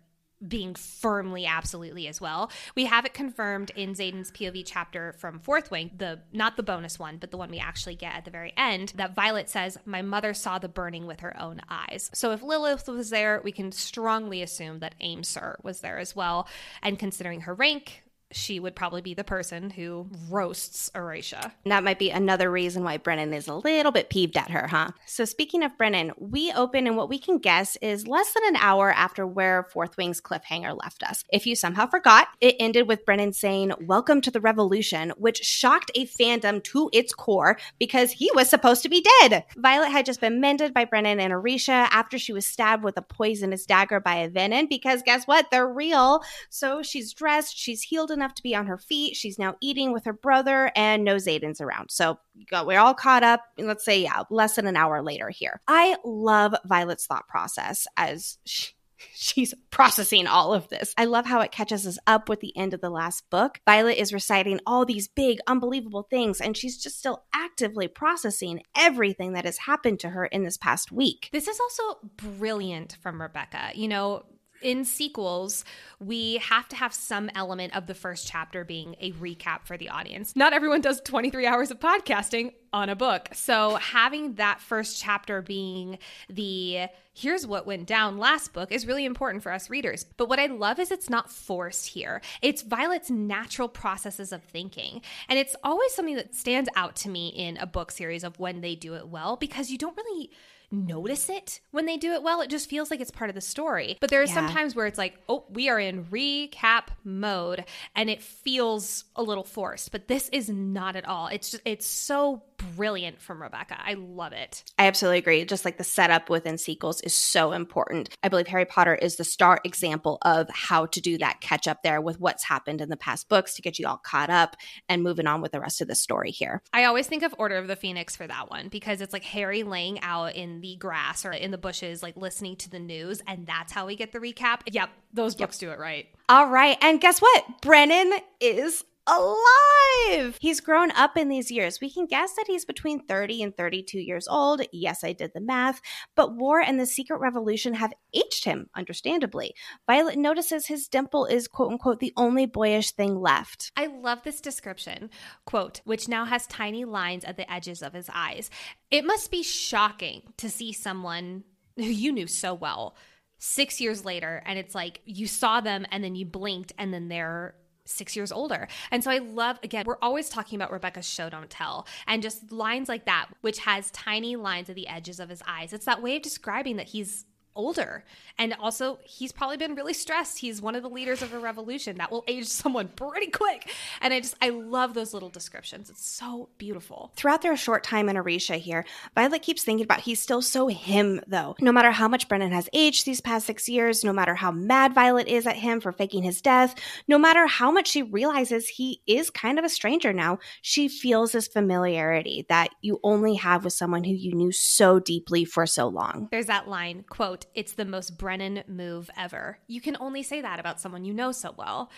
being 0.48 0.76
firmly 0.76 1.46
absolutely 1.46 2.08
as 2.08 2.20
well. 2.20 2.52
We 2.76 2.86
have 2.86 3.06
it 3.06 3.14
confirmed 3.14 3.72
in 3.76 3.94
Xaden's 3.94 4.32
POV 4.32 4.64
chapter 4.66 5.14
from 5.14 5.40
Fourth 5.40 5.72
Wing, 5.72 5.92
the 5.98 6.20
not 6.32 6.58
the 6.58 6.64
bonus 6.64 6.98
one, 6.98 7.18
but 7.18 7.32
the 7.32 7.38
one 7.38 7.52
we 7.52 7.60
actually 7.60 7.96
get 7.96 8.16
at 8.16 8.26
the 8.26 8.32
very 8.32 8.54
end, 8.58 8.94
that 8.96 9.16
Violet 9.16 9.50
says, 9.50 9.78
My 9.86 10.02
mother 10.02 10.34
saw 10.34 10.60
the 10.60 10.70
burning 10.70 11.06
with 11.06 11.22
her 11.22 11.40
own 11.40 11.62
eyes. 11.70 12.10
So 12.14 12.32
if 12.32 12.42
Lilith 12.42 12.88
was 12.88 13.10
there, 13.10 13.42
we 13.44 13.52
can 13.52 13.72
strongly 13.72 14.42
assume 14.42 14.80
that 14.80 14.96
Aimsir 15.02 15.64
was 15.64 15.82
there 15.82 16.00
as 16.00 16.16
well. 16.16 16.48
And 16.82 16.98
considering 16.98 17.42
her 17.42 17.54
rank, 17.54 18.04
she 18.32 18.60
would 18.60 18.76
probably 18.76 19.02
be 19.02 19.14
the 19.14 19.24
person 19.24 19.70
who 19.70 20.08
roasts 20.30 20.90
Aretia. 20.96 21.52
And 21.64 21.72
that 21.72 21.84
might 21.84 22.00
be 22.00 22.10
another 22.10 22.52
reason 22.52 22.84
why 22.84 22.98
Brennan 22.98 23.34
is 23.34 23.48
a 23.48 23.56
little 23.56 23.92
bit 23.92 24.10
peeved 24.10 24.38
at 24.38 24.52
her, 24.52 24.68
huh? 24.68 24.92
So, 25.06 25.26
speaking 25.26 25.64
of 25.64 25.78
Brennan, 25.78 26.12
we 26.18 26.52
open 26.52 26.88
and 26.88 26.98
what 26.98 27.10
we 27.10 27.20
can 27.20 27.38
guess 27.38 27.78
is 27.82 28.08
less 28.08 28.34
than 28.34 28.44
an 28.48 28.56
hour 28.58 28.92
after 28.92 29.26
where 29.26 29.68
Fourth 29.72 29.98
Wing's 29.98 30.22
cliffhanger 30.22 30.78
left 30.82 31.04
us. 31.04 31.24
If 31.32 31.46
you 31.46 31.56
somehow 31.56 31.88
forgot, 31.88 32.30
it 32.40 32.56
ended 32.60 32.88
with 32.88 33.06
Brennan 33.06 33.34
saying, 33.34 33.74
Welcome 33.82 34.22
to 34.22 34.32
the 34.32 34.42
revolution, 34.42 35.12
which 35.18 35.44
shocked 35.44 35.92
a 35.96 36.06
fandom 36.06 36.64
to 36.66 36.90
its 36.94 37.14
core 37.14 37.58
because 37.80 38.12
he 38.12 38.30
was 38.36 38.50
supposed 38.50 38.84
to 38.84 38.90
be 38.90 39.06
dead. 39.22 39.46
Violet 39.58 39.90
had 39.90 40.06
just 40.06 40.22
been 40.22 40.40
mended 40.40 40.74
by 40.74 40.86
Brennan 40.86 41.20
and 41.20 41.34
Aretia 41.34 41.88
after 41.92 42.18
she 42.18 42.34
was 42.34 42.48
stabbed 42.48 42.84
with 42.84 42.98
a 42.98 43.02
poisonous 43.02 43.66
dagger 43.66 44.00
by 44.00 44.16
a 44.16 44.30
venin 44.30 44.70
because 44.70 45.02
guess 45.04 45.26
what? 45.26 45.52
They're 45.52 45.68
real. 45.68 46.22
So, 46.50 46.82
she's 46.84 47.14
dressed, 47.14 47.58
she's 47.58 47.82
healed 47.82 48.12
enough 48.22 48.36
to 48.36 48.44
be 48.44 48.56
on 48.56 48.68
her 48.68 48.78
feet. 48.78 49.16
She's 49.16 49.40
now 49.40 49.56
eating 49.62 49.92
with 49.92 50.06
her 50.06 50.14
brother, 50.14 50.72
and 50.76 51.04
no 51.04 51.16
Xaden's 51.16 51.62
around. 51.62 51.92
So 51.92 52.20
we're 52.66 52.80
all 52.80 52.94
caught 52.94 53.24
up. 53.24 53.42
Let's 53.58 53.86
say, 53.86 54.04
yeah, 54.04 54.24
less 54.30 54.56
than 54.56 54.68
an 54.68 54.78
hour 54.78 55.02
later 55.02 55.30
here. 55.30 55.60
I 55.68 55.98
love 56.06 56.56
Violet's 56.66 57.06
thought 57.06 57.28
process 57.28 57.88
as 57.98 58.38
she, 58.46 58.74
She's 59.14 59.54
processing 59.70 60.28
all 60.28 60.54
of 60.54 60.68
this. 60.70 60.94
I 60.98 61.06
love 61.06 61.26
how 61.26 61.42
it 61.42 61.52
catches 61.52 61.88
us 61.88 61.98
up 62.08 62.30
with 62.30 62.40
the 62.40 62.56
end 62.58 62.74
of 62.74 62.82
the 62.82 62.90
last 62.90 63.30
book. 63.30 63.60
Violet 63.66 63.98
is 63.98 64.14
reciting 64.14 64.60
all 64.66 64.86
these 64.86 65.08
big, 65.08 65.40
unbelievable 65.48 66.08
things, 66.10 66.42
and 66.42 66.56
she's 66.56 66.78
just 66.78 67.00
still 67.00 67.24
actively 67.34 67.88
processing 67.88 68.64
everything 68.76 69.34
that 69.34 69.46
has 69.46 69.60
happened 69.60 70.00
to 70.02 70.10
her 70.10 70.26
in 70.26 70.44
this 70.44 70.58
past 70.58 70.92
week. 70.92 71.30
This 71.32 71.48
is 71.48 71.60
also 71.60 72.00
brilliant 72.18 72.98
from 73.02 73.22
Rebecca. 73.22 73.72
You 73.76 73.88
know, 73.88 74.24
in 74.62 74.86
sequels, 74.86 75.66
we 76.00 76.38
have 76.38 76.68
to 76.70 76.76
have 76.76 76.94
some 76.94 77.30
element 77.36 77.76
of 77.76 77.88
the 77.88 77.94
first 77.94 78.28
chapter 78.28 78.64
being 78.64 78.96
a 79.00 79.12
recap 79.14 79.66
for 79.66 79.78
the 79.78 79.90
audience. 79.90 80.36
Not 80.36 80.54
everyone 80.54 80.82
does 80.82 81.02
23 81.02 81.46
hours 81.46 81.72
of 81.72 81.80
podcasting 81.80 82.54
on 82.74 82.90
a 82.90 82.96
book. 82.96 83.30
So 83.34 83.76
having 83.76 84.36
that 84.36 84.62
first 84.62 85.02
chapter 85.02 85.42
being 85.42 86.00
the 86.30 86.88
here's 87.14 87.46
what 87.46 87.66
went 87.66 87.86
down 87.86 88.18
last 88.18 88.54
book 88.54 88.72
is 88.72 88.88
really 88.88 89.04
important 89.04 89.44
for 89.44 89.52
us 89.52 89.70
readers. 89.70 90.06
But 90.16 90.30
what 90.30 90.40
I 90.40 90.46
love 90.46 90.80
is 90.80 90.92
it's 90.92 91.10
not 91.10 91.30
forced 91.30 91.88
here. 91.88 92.22
It's 92.42 92.62
Violet's 92.62 93.12
natural 93.12 93.68
processes 93.68 94.32
of 94.32 94.44
thinking. 94.44 95.02
And 95.28 95.38
it's 95.38 95.56
always 95.64 95.94
something 95.94 96.16
that 96.16 96.34
stands 96.34 96.70
out 96.76 96.96
to 96.98 97.10
me 97.10 97.28
in 97.30 97.58
a 97.58 97.66
book 97.66 97.92
series 97.92 98.24
of 98.24 98.40
when 98.40 98.62
they 98.62 98.76
do 98.76 98.96
it 98.96 99.10
well 99.10 99.36
because 99.36 99.70
you 99.70 99.78
don't 99.78 99.98
really 99.98 100.32
notice 100.72 101.30
it 101.30 101.60
when 101.72 101.86
they 101.86 101.98
do 101.98 102.14
it 102.14 102.24
well. 102.24 102.42
It 102.42 102.50
just 102.50 102.70
feels 102.70 102.90
like 102.92 103.00
it's 103.02 103.12
part 103.12 103.30
of 103.30 103.36
the 103.36 103.42
story. 103.42 103.98
But 104.00 104.10
there 104.10 104.22
are 104.22 104.26
Yeah. 104.26 104.34
some 104.34 104.50
times 104.50 104.76
where 104.76 104.86
it's 104.88 104.98
like, 104.98 105.18
oh, 105.30 105.46
we 105.50 105.70
are 105.70 105.80
in 105.80 106.06
recap 106.06 106.88
mode 107.04 107.66
and 107.96 108.10
it 108.10 108.22
feels 108.22 109.06
a 109.16 109.24
little 109.24 109.44
forced. 109.44 109.92
But 109.92 110.08
this 110.08 110.30
is 110.30 110.50
not 110.50 110.96
at 110.96 111.06
all. 111.08 111.28
It's 111.28 111.52
just 111.52 111.64
it's 111.66 111.86
so 111.86 112.44
brilliant 112.76 113.20
from 113.20 113.42
Rebecca. 113.42 113.76
I 113.84 113.96
love 113.96 114.34
it. 114.34 114.64
I 114.78 114.86
absolutely 114.86 115.18
agree. 115.18 115.44
Just 115.46 115.66
like 115.66 115.78
the 115.80 115.84
setup 115.84 116.30
within 116.30 116.60
sequels 116.60 117.02
is 117.02 117.14
so 117.14 117.54
important. 117.54 118.10
I 118.22 118.30
believe 118.30 118.48
Harry 118.48 118.66
Potter 118.66 118.94
is 118.94 119.16
the 119.16 119.24
star 119.24 119.60
example 119.64 120.20
of 120.22 120.48
how 120.52 120.86
to 120.88 121.02
do 121.02 121.18
that 121.18 121.42
catch 121.42 121.68
up 121.68 121.82
there 121.82 122.00
with 122.02 122.20
what's 122.20 122.44
happened 122.44 122.80
in 122.80 122.90
the 122.90 122.98
past 122.98 123.30
books 123.30 123.56
to 123.56 123.64
get 123.64 123.80
you 123.80 123.88
all 123.88 123.98
caught 123.98 124.30
up 124.30 124.56
and 124.88 125.02
moving 125.02 125.26
on 125.26 125.42
with 125.42 125.52
the 125.54 125.60
rest 125.60 125.82
of 125.82 125.88
the 125.88 125.96
story 125.96 126.30
here. 126.30 126.62
I 126.72 126.84
always 126.84 127.08
think 127.08 127.24
of 127.24 127.34
Order 127.40 127.58
of 127.58 127.68
the 127.68 127.76
Phoenix 127.76 128.16
for 128.16 128.28
that 128.28 128.52
one 128.52 128.68
because 128.70 129.02
it's 129.02 129.14
like 129.14 129.24
Harry 129.26 129.64
laying 129.64 130.00
out 130.02 130.36
in 130.36 130.61
the 130.62 130.76
grass 130.78 131.26
or 131.26 131.32
in 131.32 131.52
the 131.52 131.58
bushes, 131.58 132.02
like 132.02 132.16
listening 132.16 132.56
to 132.58 132.70
the 132.70 132.80
news, 132.80 133.22
and 133.28 133.46
that's 133.46 133.74
how 133.74 133.86
we 133.86 133.96
get 133.96 134.12
the 134.12 134.20
recap. 134.20 134.62
Yep, 134.68 134.90
those 135.14 135.36
books 135.36 135.58
do 135.58 135.72
it 135.72 135.80
right. 135.80 136.08
All 136.30 136.48
right. 136.48 136.78
And 136.82 137.02
guess 137.02 137.20
what? 137.20 137.62
Brennan 137.62 138.14
is 138.40 138.86
alive. 139.08 140.38
He's 140.40 140.60
grown 140.60 140.92
up 140.92 141.18
in 141.18 141.30
these 141.30 141.52
years. 141.52 141.80
We 141.82 141.92
can 141.92 142.06
guess 142.06 142.34
that 142.36 142.48
he's 142.48 142.66
between 142.66 143.06
30 143.06 143.44
and 143.44 143.56
32 143.56 144.00
years 144.00 144.28
old. 144.28 144.62
Yes, 144.72 145.04
I 145.04 145.14
did 145.14 145.32
the 145.34 145.42
math. 145.42 145.82
But 146.16 146.36
war 146.36 146.60
and 146.60 146.80
the 146.80 146.86
secret 146.86 147.20
revolution 147.20 147.74
have 147.76 147.94
aged 148.14 148.46
him, 148.46 148.70
understandably. 148.76 149.54
Violet 149.88 150.18
notices 150.18 150.68
his 150.68 150.88
dimple 150.88 151.26
is, 151.26 151.48
quote 151.48 151.72
unquote, 151.72 152.00
the 152.00 152.14
only 152.18 152.46
boyish 152.46 152.92
thing 152.92 153.20
left. 153.20 153.72
I 153.76 153.88
love 153.88 154.24
this 154.24 154.42
description, 154.42 155.10
quote, 155.46 155.82
which 155.84 156.08
now 156.08 156.26
has 156.26 156.48
tiny 156.48 156.86
lines 156.86 157.26
at 157.26 157.38
the 157.38 157.52
edges 157.52 157.82
of 157.82 157.94
his 157.94 158.10
eyes. 158.14 158.50
It 158.90 159.06
must 159.06 159.32
be 159.32 159.44
shocking 159.44 160.22
to 160.38 160.50
see 160.50 160.74
someone 160.74 161.44
who 161.78 161.84
you 161.84 162.12
knew 162.12 162.28
so 162.28 162.54
well 162.54 162.96
six 163.44 163.82
years 163.82 164.06
later 164.06 164.44
and 164.46 164.60
it's 164.60 164.76
like 164.76 165.02
you 165.04 165.26
saw 165.26 165.62
them 165.62 165.84
and 165.90 166.04
then 166.04 166.16
you 166.16 166.26
blinked 166.28 166.74
and 166.78 166.94
then 166.94 167.08
they're 167.08 167.56
six 167.92 168.16
years 168.16 168.32
older. 168.32 168.68
And 168.92 169.04
so 169.04 169.12
I 169.12 169.20
love, 169.20 169.60
again, 169.64 169.86
we're 169.86 169.98
always 170.02 170.30
talking 170.30 170.58
about 170.58 170.72
Rebecca's 170.72 171.08
show 171.08 171.30
don't 171.30 171.50
tell 171.50 171.88
and 172.08 172.22
just 172.22 172.52
lines 172.52 172.90
like 172.90 173.06
that, 173.06 173.28
which 173.42 173.60
has 173.60 173.92
tiny 173.92 174.36
lines 174.36 174.70
at 174.70 174.76
the 174.76 174.88
edges 174.88 175.20
of 175.20 175.30
his 175.30 175.42
eyes. 175.48 175.74
It's 175.74 175.86
that 175.86 176.02
way 176.02 176.16
of 176.18 176.22
describing 176.22 176.78
that 176.78 176.88
he's 176.88 177.26
older. 177.56 178.04
And 178.38 178.54
also, 178.60 179.00
he's 179.04 179.32
probably 179.32 179.58
been 179.58 179.76
really 179.76 179.94
stressed. 179.94 180.40
He's 180.40 180.62
one 180.62 180.76
of 180.76 180.84
the 180.84 180.90
leaders 180.90 181.22
of 181.22 181.34
a 181.34 181.40
revolution 181.40 181.98
that 181.98 182.12
will 182.12 182.24
age 182.28 182.48
someone 182.48 182.88
pretty 182.90 183.28
quick. 183.28 183.72
And 184.02 184.14
I 184.14 184.20
just, 184.20 184.36
I 184.42 184.50
love 184.50 184.94
those 184.94 185.14
little 185.14 185.30
descriptions. 185.30 185.90
It's 185.90 186.06
so 186.06 186.50
beautiful. 186.58 187.12
Throughout 187.16 187.42
their 187.42 187.56
short 187.58 187.84
time 187.84 188.10
in 188.10 188.16
Aretia 188.16 188.58
here, 188.58 188.86
Violet 189.16 189.42
keeps 189.42 189.64
thinking 189.64 189.84
about 189.84 190.02
he's 190.02 190.22
still 190.22 190.42
so 190.42 190.68
him, 190.68 191.22
though. 191.28 191.56
No 191.60 191.72
matter 191.72 191.92
how 191.92 192.08
much 192.08 192.28
Brennan 192.28 192.52
has 192.52 192.70
aged 192.74 193.06
these 193.06 193.22
past 193.22 193.46
six 193.46 193.68
years, 193.68 194.04
no 194.04 194.14
matter 194.14 194.36
how 194.36 194.52
mad 194.52 194.94
Violet 194.94 195.28
is 195.28 195.46
at 195.46 195.58
him 195.58 195.82
for 195.82 195.92
faking 195.92 196.24
his 196.24 196.42
death, 196.42 196.76
no 197.08 197.18
matter 197.18 197.48
how 197.48 197.72
much 197.72 197.88
she 197.88 198.02
realizes 198.02 198.68
he 198.68 199.02
is 199.08 199.30
kind 199.30 199.60
of 199.60 199.66
a 199.66 199.70
stranger 199.70 200.14
now, 200.14 200.40
she 200.62 200.88
feels 200.88 201.32
this 201.32 201.48
familiarity 201.48 202.46
that 202.50 202.70
you 202.82 203.00
only 203.04 203.36
have 203.36 203.64
with 203.64 203.74
someone 203.74 204.04
who 204.04 204.14
you 204.14 204.34
knew 204.34 204.52
so 204.52 205.00
deeply 205.00 205.46
for 205.46 205.66
so 205.66 205.88
long. 205.88 206.28
There's 206.32 206.46
that 206.48 206.68
line, 206.68 207.04
quote, 207.10 207.41
quote, 207.42 207.52
it's 207.56 207.74
the 207.74 207.86
most 207.86 208.18
Brennan 208.18 208.64
move 208.68 209.10
ever. 209.18 209.60
You 209.68 209.82
can 209.82 209.98
only 210.00 210.24
say 210.24 210.42
that 210.42 210.60
about 210.60 210.80
someone 210.80 211.06
you 211.06 211.14
know 211.14 211.32
so 211.32 211.54
well. 211.58 211.92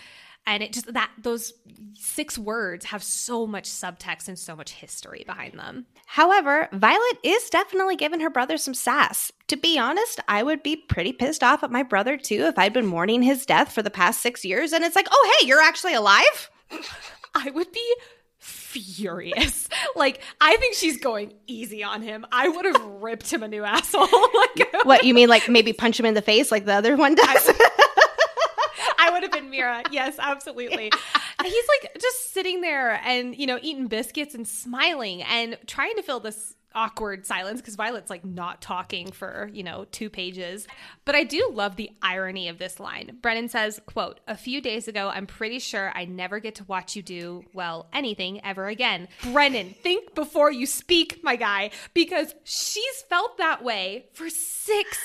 And 0.45 0.61
it 0.61 0.73
just 0.73 0.93
that 0.93 1.09
those 1.17 1.53
six 1.93 2.37
words 2.37 2.85
have 2.85 3.01
so 3.01 3.47
much 3.47 3.63
subtext 3.63 4.27
and 4.27 4.37
so 4.37 4.57
much 4.57 4.73
history 4.73 5.23
behind 5.25 5.57
them. 5.57 5.85
However, 6.05 6.67
Violet 6.73 7.17
is 7.23 7.49
definitely 7.49 7.95
giving 7.95 8.19
her 8.19 8.29
brother 8.29 8.57
some 8.57 8.73
sass. 8.73 9.31
To 9.47 9.55
be 9.55 9.79
honest, 9.79 10.19
I 10.27 10.43
would 10.43 10.61
be 10.61 10.75
pretty 10.75 11.13
pissed 11.13 11.43
off 11.43 11.63
at 11.63 11.71
my 11.71 11.81
brother 11.81 12.17
too 12.17 12.43
if 12.43 12.59
I'd 12.59 12.73
been 12.73 12.85
mourning 12.85 13.21
his 13.21 13.45
death 13.45 13.71
for 13.71 13.81
the 13.81 13.89
past 13.89 14.19
six 14.21 14.43
years 14.43 14.73
and 14.73 14.83
it's 14.83 14.97
like, 14.97 15.07
oh, 15.09 15.35
hey, 15.39 15.47
you're 15.47 15.61
actually 15.61 15.93
alive? 15.93 16.51
I 17.35 17.49
would 17.49 17.71
be 17.71 17.95
furious. 18.73 19.69
like, 19.95 20.21
I 20.41 20.57
think 20.57 20.75
she's 20.75 20.97
going 20.97 21.33
easy 21.47 21.83
on 21.83 22.01
him. 22.01 22.25
I 22.31 22.49
would 22.49 22.65
have 22.65 22.81
ripped 23.01 23.31
him 23.31 23.43
a 23.43 23.47
new 23.47 23.63
asshole. 23.63 24.07
like, 24.57 24.85
what 24.85 25.03
you 25.03 25.13
mean, 25.13 25.29
like 25.29 25.47
maybe 25.49 25.73
punch 25.73 25.99
him 25.99 26.05
in 26.05 26.13
the 26.13 26.21
face 26.21 26.51
like 26.51 26.65
the 26.65 26.73
other 26.73 26.95
one 26.95 27.15
does? 27.15 27.51
I, 28.99 29.09
would 29.11 29.23
have 29.23 29.31
been 29.31 29.49
Mira. 29.49 29.83
Yes, 29.91 30.15
absolutely. 30.17 30.85
Yeah. 30.85 31.47
He's 31.47 31.65
like 31.81 32.01
just 32.01 32.33
sitting 32.33 32.61
there 32.61 32.99
and, 33.05 33.37
you 33.37 33.45
know, 33.45 33.59
eating 33.61 33.87
biscuits 33.87 34.33
and 34.33 34.47
smiling 34.47 35.21
and 35.23 35.57
trying 35.67 35.95
to 35.97 36.01
fill 36.01 36.19
this 36.19 36.55
awkward 36.75 37.25
silence 37.25 37.61
because 37.61 37.75
Violet's 37.75 38.09
like 38.09 38.25
not 38.25 38.61
talking 38.61 39.11
for, 39.11 39.49
you 39.53 39.63
know, 39.63 39.85
two 39.91 40.09
pages. 40.09 40.67
But 41.05 41.15
I 41.15 41.23
do 41.23 41.49
love 41.53 41.75
the 41.75 41.91
irony 42.01 42.47
of 42.47 42.57
this 42.57 42.79
line. 42.79 43.17
Brennan 43.21 43.49
says, 43.49 43.81
quote, 43.85 44.19
a 44.27 44.35
few 44.35 44.61
days 44.61 44.87
ago, 44.87 45.09
I'm 45.09 45.27
pretty 45.27 45.59
sure 45.59 45.91
I 45.95 46.05
never 46.05 46.39
get 46.39 46.55
to 46.55 46.63
watch 46.65 46.95
you 46.95 47.01
do, 47.01 47.43
well, 47.53 47.87
anything 47.93 48.43
ever 48.45 48.67
again. 48.67 49.07
Brennan, 49.31 49.75
think 49.81 50.15
before 50.15 50.51
you 50.51 50.65
speak, 50.65 51.23
my 51.23 51.35
guy, 51.35 51.71
because 51.93 52.33
she's 52.43 53.01
felt 53.09 53.37
that 53.37 53.63
way 53.63 54.05
for 54.13 54.29
six 54.29 54.97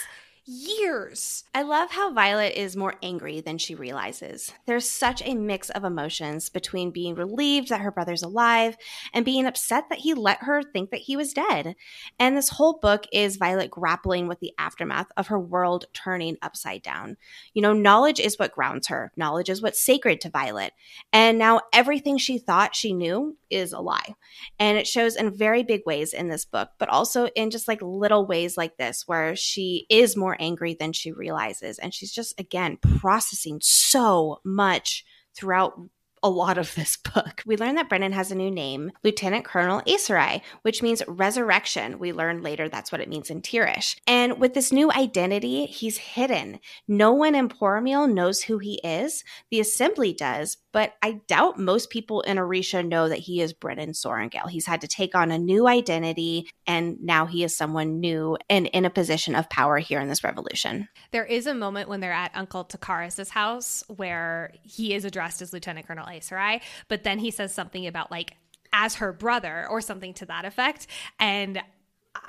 years. 0.48 1.44
I 1.54 1.60
love 1.60 1.90
how 1.90 2.12
Violet 2.12 2.54
is 2.56 2.74
more 2.74 2.94
angry 3.02 3.42
than 3.42 3.58
she 3.58 3.74
realizes. 3.74 4.50
There's 4.66 4.88
such 4.88 5.22
a 5.22 5.34
mix 5.34 5.68
of 5.68 5.84
emotions 5.84 6.48
between 6.48 6.90
being 6.90 7.14
relieved 7.14 7.68
that 7.68 7.82
her 7.82 7.90
brother's 7.90 8.22
alive 8.22 8.76
and 9.12 9.26
being 9.26 9.44
upset 9.44 9.84
that 9.90 9.98
he 9.98 10.14
let 10.14 10.42
her 10.44 10.62
think 10.62 10.90
that 10.90 11.00
he 11.00 11.16
was 11.16 11.34
dead. 11.34 11.76
And 12.18 12.34
this 12.34 12.48
whole 12.48 12.78
book 12.80 13.04
is 13.12 13.36
Violet 13.36 13.70
grappling 13.70 14.26
with 14.26 14.40
the 14.40 14.52
aftermath 14.58 15.08
of 15.18 15.26
her 15.26 15.38
world 15.38 15.84
turning 15.92 16.38
upside 16.40 16.82
down. 16.82 17.18
You 17.52 17.60
know, 17.60 17.74
knowledge 17.74 18.18
is 18.18 18.38
what 18.38 18.54
grounds 18.54 18.88
her, 18.88 19.12
knowledge 19.16 19.50
is 19.50 19.60
what's 19.60 19.84
sacred 19.84 20.20
to 20.22 20.30
Violet. 20.30 20.72
And 21.12 21.38
now 21.38 21.60
everything 21.74 22.16
she 22.16 22.38
thought 22.38 22.74
she 22.74 22.94
knew 22.94 23.36
is 23.50 23.72
a 23.72 23.80
lie. 23.80 24.14
And 24.58 24.78
it 24.78 24.86
shows 24.86 25.16
in 25.16 25.34
very 25.34 25.62
big 25.62 25.82
ways 25.86 26.12
in 26.12 26.28
this 26.28 26.44
book, 26.44 26.70
but 26.78 26.88
also 26.88 27.26
in 27.28 27.50
just 27.50 27.68
like 27.68 27.80
little 27.82 28.26
ways 28.26 28.56
like 28.56 28.76
this, 28.76 29.04
where 29.06 29.36
she 29.36 29.86
is 29.88 30.16
more 30.16 30.36
angry 30.38 30.74
than 30.78 30.92
she 30.92 31.12
realizes. 31.12 31.78
And 31.78 31.92
she's 31.94 32.12
just, 32.12 32.38
again, 32.38 32.78
processing 32.98 33.58
so 33.62 34.40
much 34.44 35.04
throughout 35.36 35.80
a 36.22 36.28
lot 36.28 36.58
of 36.58 36.74
this 36.74 36.96
book. 36.96 37.42
We 37.46 37.56
learn 37.56 37.76
that 37.76 37.88
Brennan 37.88 38.12
has 38.12 38.30
a 38.30 38.34
new 38.34 38.50
name, 38.50 38.90
Lieutenant 39.04 39.44
Colonel 39.44 39.82
Aisereigh, 39.82 40.42
which 40.62 40.82
means 40.82 41.02
resurrection. 41.06 41.98
We 41.98 42.12
learn 42.12 42.42
later 42.42 42.68
that's 42.68 42.90
what 42.90 43.00
it 43.00 43.08
means 43.08 43.30
in 43.30 43.42
Tyrrish. 43.42 43.96
And 44.06 44.40
with 44.40 44.54
this 44.54 44.72
new 44.72 44.90
identity, 44.90 45.66
he's 45.66 45.98
hidden. 45.98 46.58
No 46.86 47.12
one 47.12 47.34
in 47.34 47.48
Poromiel 47.48 48.12
knows 48.12 48.42
who 48.42 48.58
he 48.58 48.80
is. 48.84 49.24
The 49.50 49.60
Assembly 49.60 50.12
does, 50.12 50.56
but 50.78 50.94
I 51.02 51.20
doubt 51.26 51.58
most 51.58 51.90
people 51.90 52.20
in 52.20 52.36
Aretia 52.36 52.86
know 52.86 53.08
that 53.08 53.18
he 53.18 53.40
is 53.40 53.52
Brennan 53.52 53.94
Sorrengail. 53.94 54.48
He's 54.48 54.64
had 54.64 54.82
to 54.82 54.86
take 54.86 55.16
on 55.16 55.32
a 55.32 55.36
new 55.36 55.66
identity, 55.66 56.48
and 56.68 57.02
now 57.02 57.26
he 57.26 57.42
is 57.42 57.56
someone 57.56 57.98
new 57.98 58.38
and 58.48 58.68
in 58.68 58.84
a 58.84 58.90
position 58.90 59.34
of 59.34 59.50
power 59.50 59.78
here 59.78 59.98
in 59.98 60.08
this 60.08 60.22
revolution. 60.22 60.88
There 61.10 61.24
is 61.24 61.48
a 61.48 61.54
moment 61.54 61.88
when 61.88 61.98
they're 61.98 62.12
at 62.12 62.30
Uncle 62.32 62.62
Tecarus' 62.64 63.28
house 63.28 63.82
where 63.88 64.52
he 64.62 64.94
is 64.94 65.04
addressed 65.04 65.42
as 65.42 65.52
Lieutenant 65.52 65.88
Colonel 65.88 66.06
Aisereigh, 66.06 66.60
but 66.86 67.02
then 67.02 67.18
he 67.18 67.32
says 67.32 67.52
something 67.52 67.88
about 67.88 68.12
like 68.12 68.36
as 68.72 68.94
her 68.94 69.12
brother 69.12 69.66
or 69.68 69.80
something 69.80 70.14
to 70.14 70.26
that 70.26 70.44
effect. 70.44 70.86
And 71.18 71.60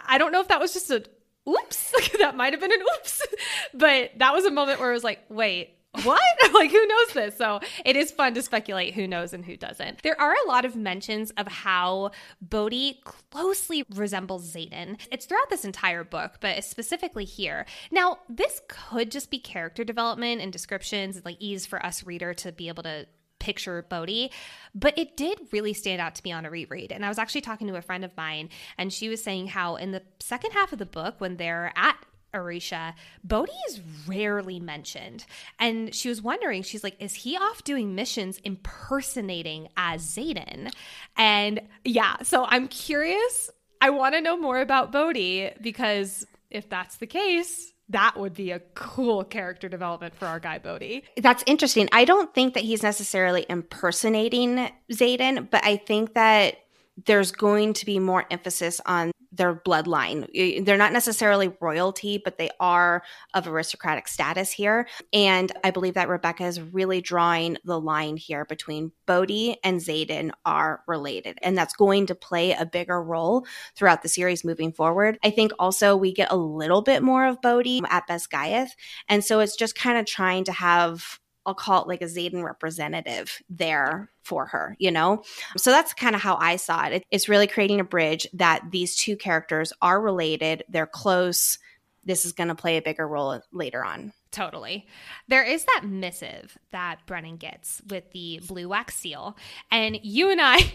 I 0.08 0.18
don't 0.18 0.32
know 0.32 0.42
if 0.42 0.48
that 0.48 0.60
was 0.60 0.74
just 0.74 0.90
a 0.90 1.06
oops, 1.48 1.94
that 2.18 2.36
might 2.36 2.54
have 2.54 2.60
been 2.60 2.74
an 2.74 2.82
oops, 2.96 3.22
but 3.76 4.10
that 4.18 4.34
was 4.34 4.46
a 4.46 4.52
moment 4.52 4.80
where 4.80 4.90
it 4.90 4.96
was 4.96 5.04
like, 5.04 5.20
wait, 5.30 5.76
what? 6.04 6.22
like, 6.54 6.72
who 6.72 6.86
knows 6.86 7.14
this? 7.14 7.38
So 7.38 7.60
it 7.86 7.96
is 7.96 8.12
fun 8.12 8.34
to 8.36 8.42
speculate 8.42 8.94
who 8.94 9.08
knows 9.08 9.34
and 9.34 9.46
who 9.46 9.58
doesn't. 9.58 10.04
There 10.04 10.20
are 10.20 10.34
a 10.34 10.48
lot 10.48 10.66
of 10.66 10.76
mentions 10.76 11.32
of 11.32 11.48
how 11.48 12.12
Bodhi 12.42 13.02
closely 13.04 13.86
resembles 13.96 14.54
Xaden. 14.54 15.00
It's 15.12 15.26
throughout 15.26 15.50
this 15.50 15.66
entire 15.66 16.04
book, 16.04 16.38
but 16.42 16.64
specifically 16.64 17.26
here. 17.26 17.66
Now, 17.92 18.20
this 18.30 18.62
could 18.68 19.12
just 19.12 19.32
be 19.32 19.40
character 19.40 19.84
development 19.84 20.42
and 20.42 20.54
descriptions 20.54 21.22
like 21.26 21.38
ease 21.40 21.66
for 21.66 21.84
us 21.86 22.06
reader 22.06 22.34
to 22.36 22.52
be 22.52 22.68
able 22.68 22.84
to 22.84 23.08
picture 23.40 23.86
Bodhi, 23.90 24.32
but 24.76 24.98
it 24.98 25.18
did 25.18 25.40
really 25.52 25.74
stand 25.74 26.02
out 26.02 26.14
to 26.16 26.22
me 26.24 26.32
on 26.32 26.46
a 26.46 26.50
reread. 26.50 26.92
And 26.92 27.06
I 27.06 27.10
was 27.10 27.18
actually 27.18 27.42
talking 27.42 27.68
to 27.68 27.76
a 27.76 27.82
friend 27.82 28.04
of 28.04 28.16
mine, 28.16 28.50
and 28.78 28.94
she 28.94 29.10
was 29.10 29.24
saying 29.24 29.48
how 29.48 29.78
in 29.78 29.92
the 29.92 30.04
second 30.20 30.52
half 30.52 30.74
of 30.74 30.80
the 30.80 30.86
book, 30.86 31.16
when 31.20 31.38
they're 31.38 31.74
at 31.76 31.98
Aretia, 32.34 32.94
Bodhi 33.24 33.52
is 33.70 33.82
rarely 34.08 34.60
mentioned. 34.60 35.26
And 35.60 35.94
she 35.94 36.10
was 36.10 36.22
wondering, 36.22 36.64
she's 36.64 36.84
like, 36.84 36.96
is 37.00 37.14
he 37.14 37.38
off 37.38 37.64
doing 37.64 37.96
missions 37.96 38.40
impersonating 38.44 39.70
as 39.78 40.04
Xaden? 40.04 40.72
And 41.18 41.62
yeah, 41.84 42.18
so 42.24 42.46
I'm 42.46 42.68
curious. 42.68 43.50
I 43.82 43.90
want 43.92 44.16
to 44.16 44.22
know 44.22 44.38
more 44.38 44.60
about 44.60 44.92
Bodhi 44.92 45.52
because 45.62 46.26
if 46.50 46.70
that's 46.70 46.98
the 46.98 47.08
case, 47.08 47.74
that 47.90 48.18
would 48.18 48.34
be 48.34 48.52
a 48.52 48.60
cool 48.76 49.24
character 49.24 49.68
development 49.68 50.16
for 50.16 50.28
our 50.28 50.40
guy 50.40 50.60
Bodhi. 50.60 51.04
That's 51.18 51.44
interesting. 51.48 51.90
I 51.92 52.06
don't 52.06 52.34
think 52.34 52.54
that 52.54 52.64
he's 52.64 52.84
necessarily 52.84 53.46
impersonating 53.50 54.70
Xaden, 54.92 55.50
but 55.50 55.66
I 55.66 55.78
think 55.78 56.14
that 56.14 56.58
there's 57.06 57.32
going 57.32 57.74
to 57.74 57.86
be 57.86 58.00
more 58.00 58.26
emphasis 58.32 58.80
on 58.86 59.12
their 59.32 59.54
bloodline. 59.54 60.66
They're 60.66 60.78
not 60.78 60.92
necessarily 60.92 61.54
royalty, 61.62 62.20
but 62.24 62.38
they 62.38 62.50
are 62.60 63.04
of 63.34 63.48
aristocratic 63.48 64.08
status 64.08 64.52
here. 64.52 64.88
And 65.14 65.52
I 65.64 65.72
believe 65.72 65.94
that 65.94 66.10
Rebecca 66.10 66.46
is 66.46 66.60
really 66.60 67.00
drawing 67.00 67.58
the 67.64 67.80
line 67.80 68.18
here 68.18 68.44
between 68.46 68.92
Bodhi 69.06 69.58
and 69.64 69.80
Xaden 69.80 70.32
are 70.46 70.84
related. 70.88 71.38
And 71.44 71.58
that's 71.58 71.74
going 71.74 72.08
to 72.08 72.16
play 72.16 72.54
a 72.54 72.66
bigger 72.66 73.02
role 73.02 73.46
throughout 73.76 74.02
the 74.02 74.10
series 74.10 74.44
moving 74.44 74.72
forward. 74.72 75.20
I 75.24 75.30
think 75.30 75.52
also 75.60 75.96
we 75.96 76.12
get 76.12 76.32
a 76.32 76.36
little 76.36 76.82
bit 76.82 77.04
more 77.04 77.28
of 77.28 77.42
Bodhi 77.42 77.82
at 77.90 78.08
Best 78.08 78.20
Basgiath. 78.32 78.72
And 79.08 79.24
so 79.24 79.40
it's 79.40 79.56
just 79.56 79.76
kind 79.76 79.98
of 79.98 80.06
trying 80.06 80.44
to 80.46 80.52
have 80.52 81.20
I'll 81.50 81.56
call 81.56 81.82
it 81.82 81.88
like 81.88 82.04
a 82.04 82.06
Xaden 82.06 82.44
representative 82.44 83.42
there 83.50 84.12
for 84.22 84.46
her, 84.46 84.76
you 84.78 84.92
know? 84.92 85.24
So 85.58 85.72
that's 85.72 85.96
kind 85.96 86.16
of 86.16 86.22
how 86.22 86.36
I 86.36 86.58
saw 86.58 86.86
it. 86.86 87.04
It's 87.10 87.28
really 87.28 87.48
creating 87.48 87.80
a 87.80 87.84
bridge 87.84 88.28
that 88.34 88.62
these 88.70 88.96
two 88.96 89.18
characters 89.18 89.74
are 89.82 90.00
related, 90.00 90.64
they're 90.70 90.86
close. 90.86 91.58
This 92.06 92.24
is 92.24 92.34
going 92.34 92.50
to 92.50 92.56
play 92.56 92.78
a 92.78 92.84
bigger 92.84 93.08
role 93.08 93.42
later 93.52 93.84
on. 93.84 94.14
Totally. 94.32 94.86
There 95.28 95.44
is 95.44 95.66
that 95.66 95.86
missive 95.86 96.56
that 96.72 97.00
Brennan 97.08 97.38
gets 97.38 97.82
with 97.90 98.12
the 98.12 98.42
blue 98.48 98.70
wax 98.70 98.94
seal. 98.96 99.36
And 99.72 99.98
you 100.04 100.30
and 100.30 100.40
I 100.40 100.60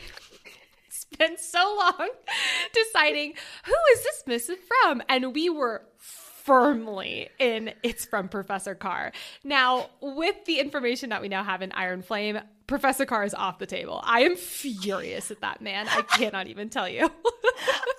spent 0.90 1.38
so 1.38 1.76
long 1.78 2.10
deciding 2.72 3.34
who 3.64 3.74
is 3.94 4.02
this 4.02 4.22
missive 4.26 4.58
from? 4.82 5.04
And 5.08 5.34
we 5.37 5.50
were 5.50 5.87
firmly 6.44 7.30
in 7.38 7.72
it's 7.83 8.04
from 8.04 8.28
Professor 8.28 8.74
Carr. 8.74 9.12
Now, 9.42 9.88
with 10.00 10.44
the 10.44 10.61
information 10.61 11.09
that 11.11 11.22
we 11.22 11.28
now 11.28 11.42
have 11.42 11.62
in 11.62 11.72
Iron 11.72 12.02
Flame, 12.02 12.38
Professor 12.66 13.07
Carr 13.07 13.24
is 13.24 13.35
off 13.35 13.59
the 13.59 13.66
table. 13.66 14.00
I 14.04 14.20
am 14.20 14.37
furious 14.37 15.30
at 15.30 15.40
that 15.40 15.61
man. 15.61 15.87
I 15.88 16.02
cannot 16.02 16.46
even 16.46 16.68
tell 16.68 16.88
you. 16.88 17.00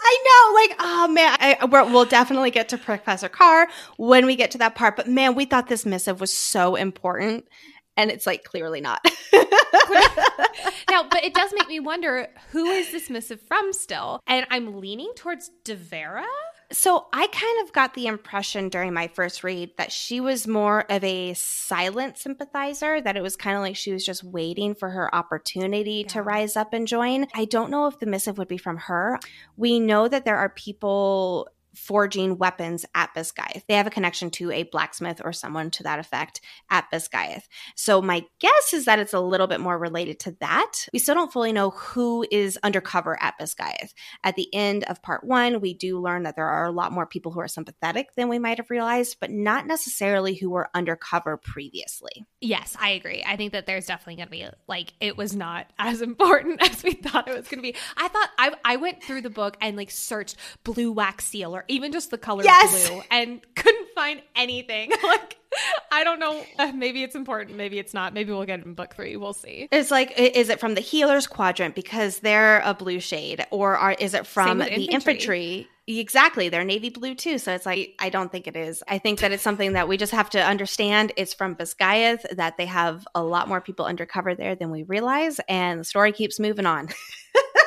I 0.07 0.23
know, 0.25 0.61
like, 0.61 0.77
oh 0.79 1.07
man, 1.07 1.37
I, 1.39 1.65
we 1.65 1.91
will 1.91 2.05
definitely 2.05 2.51
get 2.51 2.69
to 2.69 2.77
Professor 2.77 3.29
Carr 3.29 3.67
when 3.97 4.25
we 4.25 4.35
get 4.35 4.51
to 4.51 4.57
that 4.59 4.75
part. 4.75 4.95
But 4.95 5.07
man, 5.07 5.35
we 5.35 5.45
thought 5.45 5.67
this 5.67 5.85
missive 5.85 6.19
was 6.19 6.31
so 6.31 6.75
important, 6.75 7.47
and 7.97 8.11
it's 8.11 8.27
like 8.27 8.43
clearly 8.43 8.81
not. 8.81 9.05
now, 10.89 11.03
but 11.09 11.23
it 11.23 11.33
does 11.33 11.51
make 11.55 11.67
me 11.67 11.79
wonder 11.79 12.27
who 12.51 12.65
is 12.65 12.91
this 12.91 13.09
missive 13.09 13.41
from 13.41 13.73
still? 13.73 14.19
And 14.27 14.45
I'm 14.49 14.79
leaning 14.79 15.13
towards 15.15 15.51
Devera. 15.63 16.25
So 16.71 17.07
I 17.13 17.27
kind 17.27 17.67
of 17.67 17.73
got 17.73 17.93
the 17.93 18.07
impression 18.07 18.69
during 18.69 18.93
my 18.93 19.07
first 19.07 19.43
read 19.43 19.71
that 19.77 19.91
she 19.91 20.19
was 20.19 20.47
more 20.47 20.85
of 20.89 21.03
a 21.03 21.33
silent 21.35 22.17
sympathizer, 22.17 22.99
that 23.01 23.15
it 23.15 23.21
was 23.21 23.35
kind 23.35 23.55
of 23.55 23.61
like 23.61 23.75
she 23.75 23.93
was 23.93 24.05
just 24.05 24.23
waiting 24.23 24.73
for 24.73 24.89
her 24.89 25.13
opportunity 25.13 26.03
yeah. 26.05 26.07
to 26.13 26.21
rise 26.23 26.55
up 26.55 26.73
and 26.73 26.87
join. 26.87 27.27
I 27.35 27.45
don't 27.45 27.69
know 27.69 27.87
if 27.87 27.99
the 27.99 28.07
missive 28.07 28.37
would 28.37 28.47
be 28.47 28.57
from 28.57 28.77
her. 28.77 29.19
We 29.57 29.79
know 29.79 30.07
that 30.07 30.25
there 30.25 30.37
are 30.37 30.49
people 30.49 31.49
forging 31.75 32.37
weapons 32.37 32.85
at 32.95 33.13
Basgiath. 33.15 33.63
They 33.67 33.75
have 33.75 33.87
a 33.87 33.91
connection 33.91 34.29
to 34.31 34.51
a 34.51 34.63
blacksmith 34.63 35.21
or 35.23 35.33
someone 35.33 35.71
to 35.71 35.83
that 35.83 35.99
effect 35.99 36.41
at 36.69 36.85
Basgiath. 36.91 37.43
So 37.75 38.01
my 38.01 38.23
guess 38.39 38.73
is 38.73 38.85
that 38.85 38.99
it's 38.99 39.13
a 39.13 39.19
little 39.19 39.47
bit 39.47 39.59
more 39.59 39.77
related 39.77 40.19
to 40.21 40.35
that. 40.39 40.87
We 40.93 40.99
still 40.99 41.15
don't 41.15 41.31
fully 41.31 41.53
know 41.53 41.71
who 41.71 42.25
is 42.31 42.57
undercover 42.63 43.21
at 43.21 43.35
Basgiath. 43.39 43.93
At 44.23 44.35
the 44.35 44.53
end 44.53 44.83
of 44.85 45.01
part 45.01 45.23
one, 45.23 45.61
we 45.61 45.73
do 45.73 45.99
learn 45.99 46.23
that 46.23 46.35
there 46.35 46.47
are 46.47 46.65
a 46.65 46.71
lot 46.71 46.91
more 46.91 47.05
people 47.05 47.31
who 47.31 47.39
are 47.39 47.47
sympathetic 47.47 48.15
than 48.15 48.29
we 48.29 48.39
might 48.39 48.57
have 48.57 48.69
realized, 48.69 49.17
but 49.19 49.31
not 49.31 49.67
necessarily 49.67 50.35
who 50.35 50.49
were 50.49 50.69
undercover 50.73 51.37
previously. 51.37 52.25
Yes, 52.41 52.75
I 52.79 52.91
agree. 52.91 53.23
I 53.25 53.35
think 53.35 53.53
that 53.53 53.65
there's 53.65 53.85
definitely 53.85 54.17
going 54.17 54.27
to 54.27 54.31
be 54.31 54.57
like 54.67 54.93
it 54.99 55.17
was 55.17 55.35
not 55.35 55.67
as 55.79 56.01
important 56.01 56.61
as 56.69 56.83
we 56.83 56.93
thought 56.93 57.27
it 57.27 57.35
was 57.35 57.47
going 57.47 57.59
to 57.59 57.71
be. 57.71 57.75
I 57.97 58.07
thought 58.07 58.29
I 58.37 58.55
I 58.63 58.75
went 58.77 59.03
through 59.03 59.21
the 59.21 59.29
book 59.29 59.57
and 59.61 59.77
like 59.77 59.91
searched 59.91 60.35
blue 60.63 60.91
wax 60.91 61.25
seal 61.25 61.55
or 61.55 61.64
even 61.67 61.91
just 61.91 62.11
the 62.11 62.17
color 62.17 62.43
yes! 62.43 62.89
blue 62.89 63.01
and 63.11 63.41
couldn't 63.55 63.87
find 63.95 64.21
anything. 64.35 64.91
like 65.03 65.37
I 65.91 66.03
don't 66.03 66.19
know. 66.19 66.43
Uh, 66.59 66.71
maybe 66.73 67.03
it's 67.03 67.15
important. 67.15 67.57
Maybe 67.57 67.79
it's 67.79 67.93
not. 67.93 68.13
Maybe 68.13 68.31
we'll 68.31 68.45
get 68.45 68.59
it 68.59 68.65
in 68.65 68.73
book 68.73 68.95
three. 68.95 69.15
We'll 69.15 69.33
see. 69.33 69.67
It's 69.71 69.91
like, 69.91 70.13
is 70.17 70.49
it 70.49 70.59
from 70.59 70.75
the 70.75 70.81
healer's 70.81 71.27
quadrant 71.27 71.75
because 71.75 72.19
they're 72.19 72.61
a 72.65 72.73
blue 72.73 72.99
shade, 72.99 73.45
or 73.51 73.77
are, 73.77 73.93
is 73.93 74.13
it 74.13 74.27
from 74.27 74.57
the 74.57 74.65
infantry. 74.65 74.93
infantry? 74.93 75.69
Exactly. 75.87 76.49
They're 76.49 76.63
navy 76.63 76.89
blue 76.89 77.13
too. 77.13 77.37
So 77.37 77.53
it's 77.53 77.65
like, 77.65 77.93
I 77.99 78.09
don't 78.09 78.31
think 78.31 78.47
it 78.47 78.55
is. 78.55 78.81
I 78.87 78.97
think 78.97 79.19
that 79.19 79.31
it's 79.31 79.43
something 79.43 79.73
that 79.73 79.87
we 79.87 79.97
just 79.97 80.11
have 80.13 80.31
to 80.31 80.43
understand. 80.43 81.11
It's 81.15 81.33
from 81.33 81.55
Basgiath, 81.55 82.25
that 82.35 82.57
they 82.57 82.65
have 82.65 83.07
a 83.13 83.21
lot 83.21 83.47
more 83.47 83.61
people 83.61 83.85
undercover 83.85 84.33
there 84.33 84.55
than 84.55 84.71
we 84.71 84.83
realize. 84.83 85.39
And 85.47 85.79
the 85.79 85.83
story 85.83 86.11
keeps 86.11 86.39
moving 86.39 86.65
on. 86.65 86.89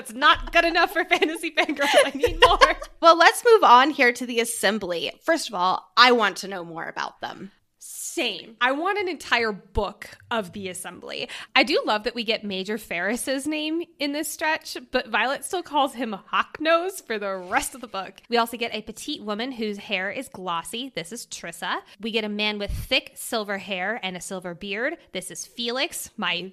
That's 0.00 0.14
not 0.14 0.50
good 0.50 0.64
enough 0.64 0.94
for 0.94 1.04
fantasy 1.04 1.50
fangirls. 1.50 1.90
I 2.06 2.12
need 2.14 2.40
more. 2.40 2.76
well, 3.02 3.18
let's 3.18 3.44
move 3.44 3.62
on 3.62 3.90
here 3.90 4.14
to 4.14 4.24
the 4.24 4.40
assembly. 4.40 5.12
First 5.22 5.50
of 5.50 5.54
all, 5.54 5.92
I 5.94 6.12
want 6.12 6.38
to 6.38 6.48
know 6.48 6.64
more 6.64 6.86
about 6.86 7.20
them. 7.20 7.50
Same. 7.78 8.56
I 8.62 8.72
want 8.72 8.98
an 8.98 9.10
entire 9.10 9.52
book 9.52 10.08
of 10.30 10.54
the 10.54 10.70
assembly. 10.70 11.28
I 11.54 11.64
do 11.64 11.82
love 11.84 12.04
that 12.04 12.14
we 12.14 12.24
get 12.24 12.44
Major 12.44 12.78
Ferris's 12.78 13.46
name 13.46 13.82
in 13.98 14.12
this 14.12 14.28
stretch, 14.32 14.78
but 14.90 15.08
Violet 15.08 15.44
still 15.44 15.62
calls 15.62 15.92
him 15.92 16.16
Hawknose 16.32 17.06
for 17.06 17.18
the 17.18 17.36
rest 17.36 17.74
of 17.74 17.82
the 17.82 17.86
book. 17.86 18.22
We 18.30 18.38
also 18.38 18.56
get 18.56 18.74
a 18.74 18.80
petite 18.80 19.22
woman 19.22 19.52
whose 19.52 19.76
hair 19.76 20.10
is 20.10 20.30
glossy. 20.30 20.92
This 20.94 21.12
is 21.12 21.26
Trissa. 21.26 21.80
We 22.00 22.10
get 22.10 22.24
a 22.24 22.30
man 22.30 22.58
with 22.58 22.70
thick 22.70 23.12
silver 23.16 23.58
hair 23.58 24.00
and 24.02 24.16
a 24.16 24.20
silver 24.22 24.54
beard. 24.54 24.96
This 25.12 25.30
is 25.30 25.44
Felix, 25.44 26.08
my 26.16 26.52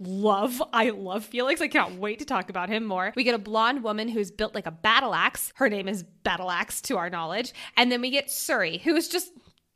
love. 0.00 0.62
I 0.72 0.90
love 0.90 1.24
Felix. 1.24 1.60
I 1.60 1.68
can't 1.68 1.98
wait 1.98 2.18
to 2.18 2.24
talk 2.24 2.50
about 2.50 2.68
him 2.68 2.84
more. 2.84 3.12
We 3.16 3.24
get 3.24 3.34
a 3.34 3.38
blonde 3.38 3.82
woman 3.82 4.08
who's 4.08 4.30
built 4.30 4.54
like 4.54 4.66
a 4.66 4.70
battle 4.70 5.14
axe. 5.14 5.52
Her 5.56 5.68
name 5.68 5.88
is 5.88 6.02
Battle 6.02 6.50
Axe 6.50 6.80
to 6.82 6.96
our 6.96 7.10
knowledge. 7.10 7.52
And 7.76 7.90
then 7.90 8.00
we 8.00 8.10
get 8.10 8.28
Suri, 8.28 8.80
who 8.80 8.94
is 8.96 9.08
just 9.08 9.32